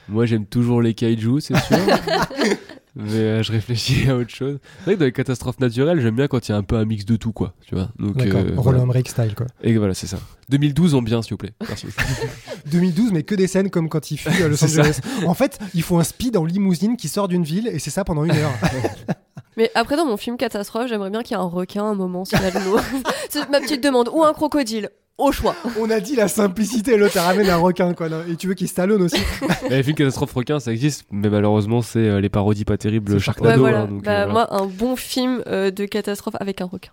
Moi, 0.09 0.25
j'aime 0.25 0.45
toujours 0.45 0.81
les 0.81 0.93
kaiju, 0.93 1.41
c'est 1.41 1.55
sûr. 1.57 1.77
Mais 2.99 3.13
euh, 3.19 3.43
je 3.43 3.51
réfléchis 3.51 4.09
à 4.09 4.15
autre 4.15 4.33
chose. 4.33 4.57
C'est 4.79 4.85
vrai 4.85 4.93
que 4.95 4.99
dans 5.01 5.05
les 5.05 5.11
catastrophes 5.11 5.59
naturelles, 5.59 5.99
j'aime 6.01 6.15
bien 6.15 6.27
quand 6.27 6.47
il 6.47 6.51
y 6.51 6.55
a 6.55 6.57
un 6.57 6.63
peu 6.63 6.77
un 6.77 6.85
mix 6.85 7.05
de 7.05 7.15
tout, 7.15 7.31
quoi. 7.31 7.53
Tu 7.67 7.75
vois. 7.75 7.89
Donc, 7.99 8.17
D'accord, 8.17 8.39
euh, 8.39 8.43
Roland 8.55 8.61
voilà. 8.63 8.79
Emmerich 8.81 9.09
style 9.09 9.35
quoi. 9.35 9.45
Et 9.61 9.77
voilà, 9.77 9.93
c'est 9.93 10.07
ça. 10.07 10.17
2012 10.49 10.95
en 10.95 11.03
bien, 11.03 11.21
s'il 11.21 11.33
vous 11.33 11.37
plaît. 11.37 11.53
Merci. 11.67 11.85
2012, 12.71 13.11
mais 13.11 13.21
que 13.21 13.35
des 13.35 13.45
scènes 13.45 13.69
comme 13.69 13.87
quand 13.87 14.09
il 14.09 14.17
fuit 14.17 14.41
à 14.41 14.47
Los. 14.47 14.63
Angeles. 14.63 14.99
En 15.27 15.35
fait, 15.35 15.59
il 15.75 15.83
faut 15.83 15.99
un 15.99 16.03
speed 16.03 16.37
en 16.37 16.45
limousine 16.45 16.97
qui 16.97 17.07
sort 17.07 17.27
d'une 17.27 17.43
ville 17.43 17.67
et 17.67 17.77
c'est 17.77 17.91
ça 17.91 18.03
pendant 18.03 18.23
une 18.23 18.31
heure. 18.31 18.51
Mais 19.57 19.69
après, 19.75 19.95
dans 19.95 20.05
mon 20.05 20.17
film 20.17 20.37
catastrophe, 20.37 20.87
j'aimerais 20.87 21.11
bien 21.11 21.21
qu'il 21.21 21.35
y 21.37 21.39
ait 21.39 21.43
un 21.43 21.45
requin 21.47 21.83
un 21.83 21.93
moment 21.95 22.25
s'il 22.25 22.41
y 22.41 22.45
a 22.45 22.51
de 22.51 22.65
l'eau. 22.65 22.79
C'est 23.29 23.47
ma 23.51 23.59
petite 23.59 23.83
demande. 23.83 24.09
Ou 24.11 24.23
un 24.23 24.33
crocodile. 24.33 24.89
Au 25.17 25.31
choix. 25.31 25.55
On 25.79 25.89
a 25.89 25.99
dit 25.99 26.15
la 26.15 26.27
simplicité, 26.27 26.95
l'autre 26.95 27.13
elle 27.17 27.23
ramène 27.23 27.49
un 27.49 27.57
requin 27.57 27.93
quoi. 27.95 28.07
non? 28.07 28.21
Et 28.29 28.35
tu 28.35 28.47
veux 28.47 28.53
qu'il 28.53 28.67
stallone 28.67 29.01
aussi? 29.01 29.19
Les 29.69 29.81
films 29.81 29.95
catastrophes 29.95 30.33
requins, 30.33 30.59
ça 30.59 30.71
existe, 30.71 31.05
mais 31.11 31.29
malheureusement, 31.29 31.81
c'est 31.81 31.97
euh, 31.99 32.21
les 32.21 32.29
parodies 32.29 32.65
pas 32.65 32.77
terribles 32.77 33.19
Sharknado. 33.19 33.53
Ouais, 33.63 33.71
voilà. 33.71 33.81
hein, 33.81 33.87
donc, 33.87 34.03
Bah, 34.03 34.11
euh, 34.11 34.25
voilà. 34.25 34.33
Moi, 34.33 34.53
un 34.61 34.65
bon 34.67 34.95
film 34.95 35.41
euh, 35.47 35.71
de 35.71 35.85
catastrophe 35.85 36.35
avec 36.39 36.61
un 36.61 36.65
requin. 36.65 36.91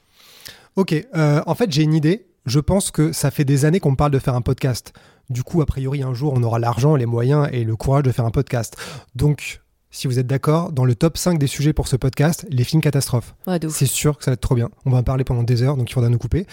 Ok, 0.76 0.94
euh, 1.14 1.42
en 1.46 1.54
fait 1.54 1.70
j'ai 1.70 1.82
une 1.82 1.92
idée. 1.94 2.26
Je 2.46 2.60
pense 2.60 2.90
que 2.90 3.12
ça 3.12 3.30
fait 3.30 3.44
des 3.44 3.64
années 3.64 3.80
qu'on 3.80 3.90
me 3.92 3.96
parle 3.96 4.10
de 4.12 4.18
faire 4.18 4.34
un 4.34 4.42
podcast. 4.42 4.92
Du 5.30 5.42
coup, 5.42 5.62
a 5.62 5.66
priori, 5.66 6.02
un 6.02 6.12
jour, 6.12 6.34
on 6.36 6.42
aura 6.42 6.58
l'argent, 6.58 6.94
les 6.96 7.06
moyens 7.06 7.48
et 7.52 7.64
le 7.64 7.74
courage 7.76 8.02
de 8.02 8.12
faire 8.12 8.26
un 8.26 8.30
podcast. 8.30 8.76
Donc, 9.14 9.62
si 9.94 10.08
vous 10.08 10.18
êtes 10.18 10.26
d'accord, 10.26 10.72
dans 10.72 10.84
le 10.84 10.96
top 10.96 11.16
5 11.16 11.38
des 11.38 11.46
sujets 11.46 11.72
pour 11.72 11.86
ce 11.86 11.94
podcast, 11.94 12.44
les 12.50 12.64
films 12.64 12.82
catastrophes. 12.82 13.36
Ouais. 13.46 13.60
C'est 13.68 13.86
sûr 13.86 14.18
que 14.18 14.24
ça 14.24 14.32
va 14.32 14.34
être 14.34 14.40
trop 14.40 14.56
bien. 14.56 14.68
On 14.84 14.90
va 14.90 14.98
en 14.98 15.02
parler 15.04 15.22
pendant 15.22 15.44
des 15.44 15.62
heures, 15.62 15.76
donc 15.76 15.88
il 15.88 15.94
faudra 15.94 16.10
nous 16.10 16.18
couper. 16.18 16.46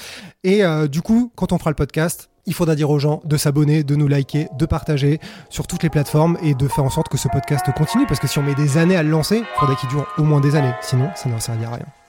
Et 0.44 0.64
euh, 0.64 0.88
du 0.88 1.02
coup, 1.02 1.32
quand 1.36 1.52
on 1.52 1.58
fera 1.58 1.72
le 1.72 1.76
podcast, 1.76 2.30
il 2.46 2.54
faudra 2.54 2.76
dire 2.76 2.92
aux 2.92 3.00
gens 3.00 3.22
de 3.26 3.38
s'abonner, 3.38 3.84
de 3.84 3.96
nous 3.96 4.08
liker, 4.08 4.48
de 4.58 4.66
partager 4.68 5.20
sur 5.50 5.66
toutes 5.66 5.82
les 5.82 5.90
plateformes 5.90 6.38
et 6.44 6.54
de 6.54 6.68
faire 6.68 6.84
en 6.84 6.90
sorte 6.92 7.10
que 7.10 7.18
ce 7.18 7.28
podcast 7.30 7.66
continue. 7.76 8.06
Parce 8.06 8.20
que 8.20 8.28
si 8.28 8.38
on 8.38 8.44
met 8.44 8.56
des 8.56 8.78
années 8.78 8.96
à 8.96 9.02
le 9.02 9.10
lancer, 9.10 9.38
il 9.38 9.60
faudrait 9.60 9.76
qu'il 9.76 9.90
dure 9.90 10.06
au 10.20 10.24
moins 10.24 10.40
des 10.40 10.56
années. 10.56 10.74
Sinon, 10.82 11.10
ça 11.16 11.28
ne 11.28 11.40
servira 11.40 11.74
à 11.74 11.76
rien. 11.78 12.01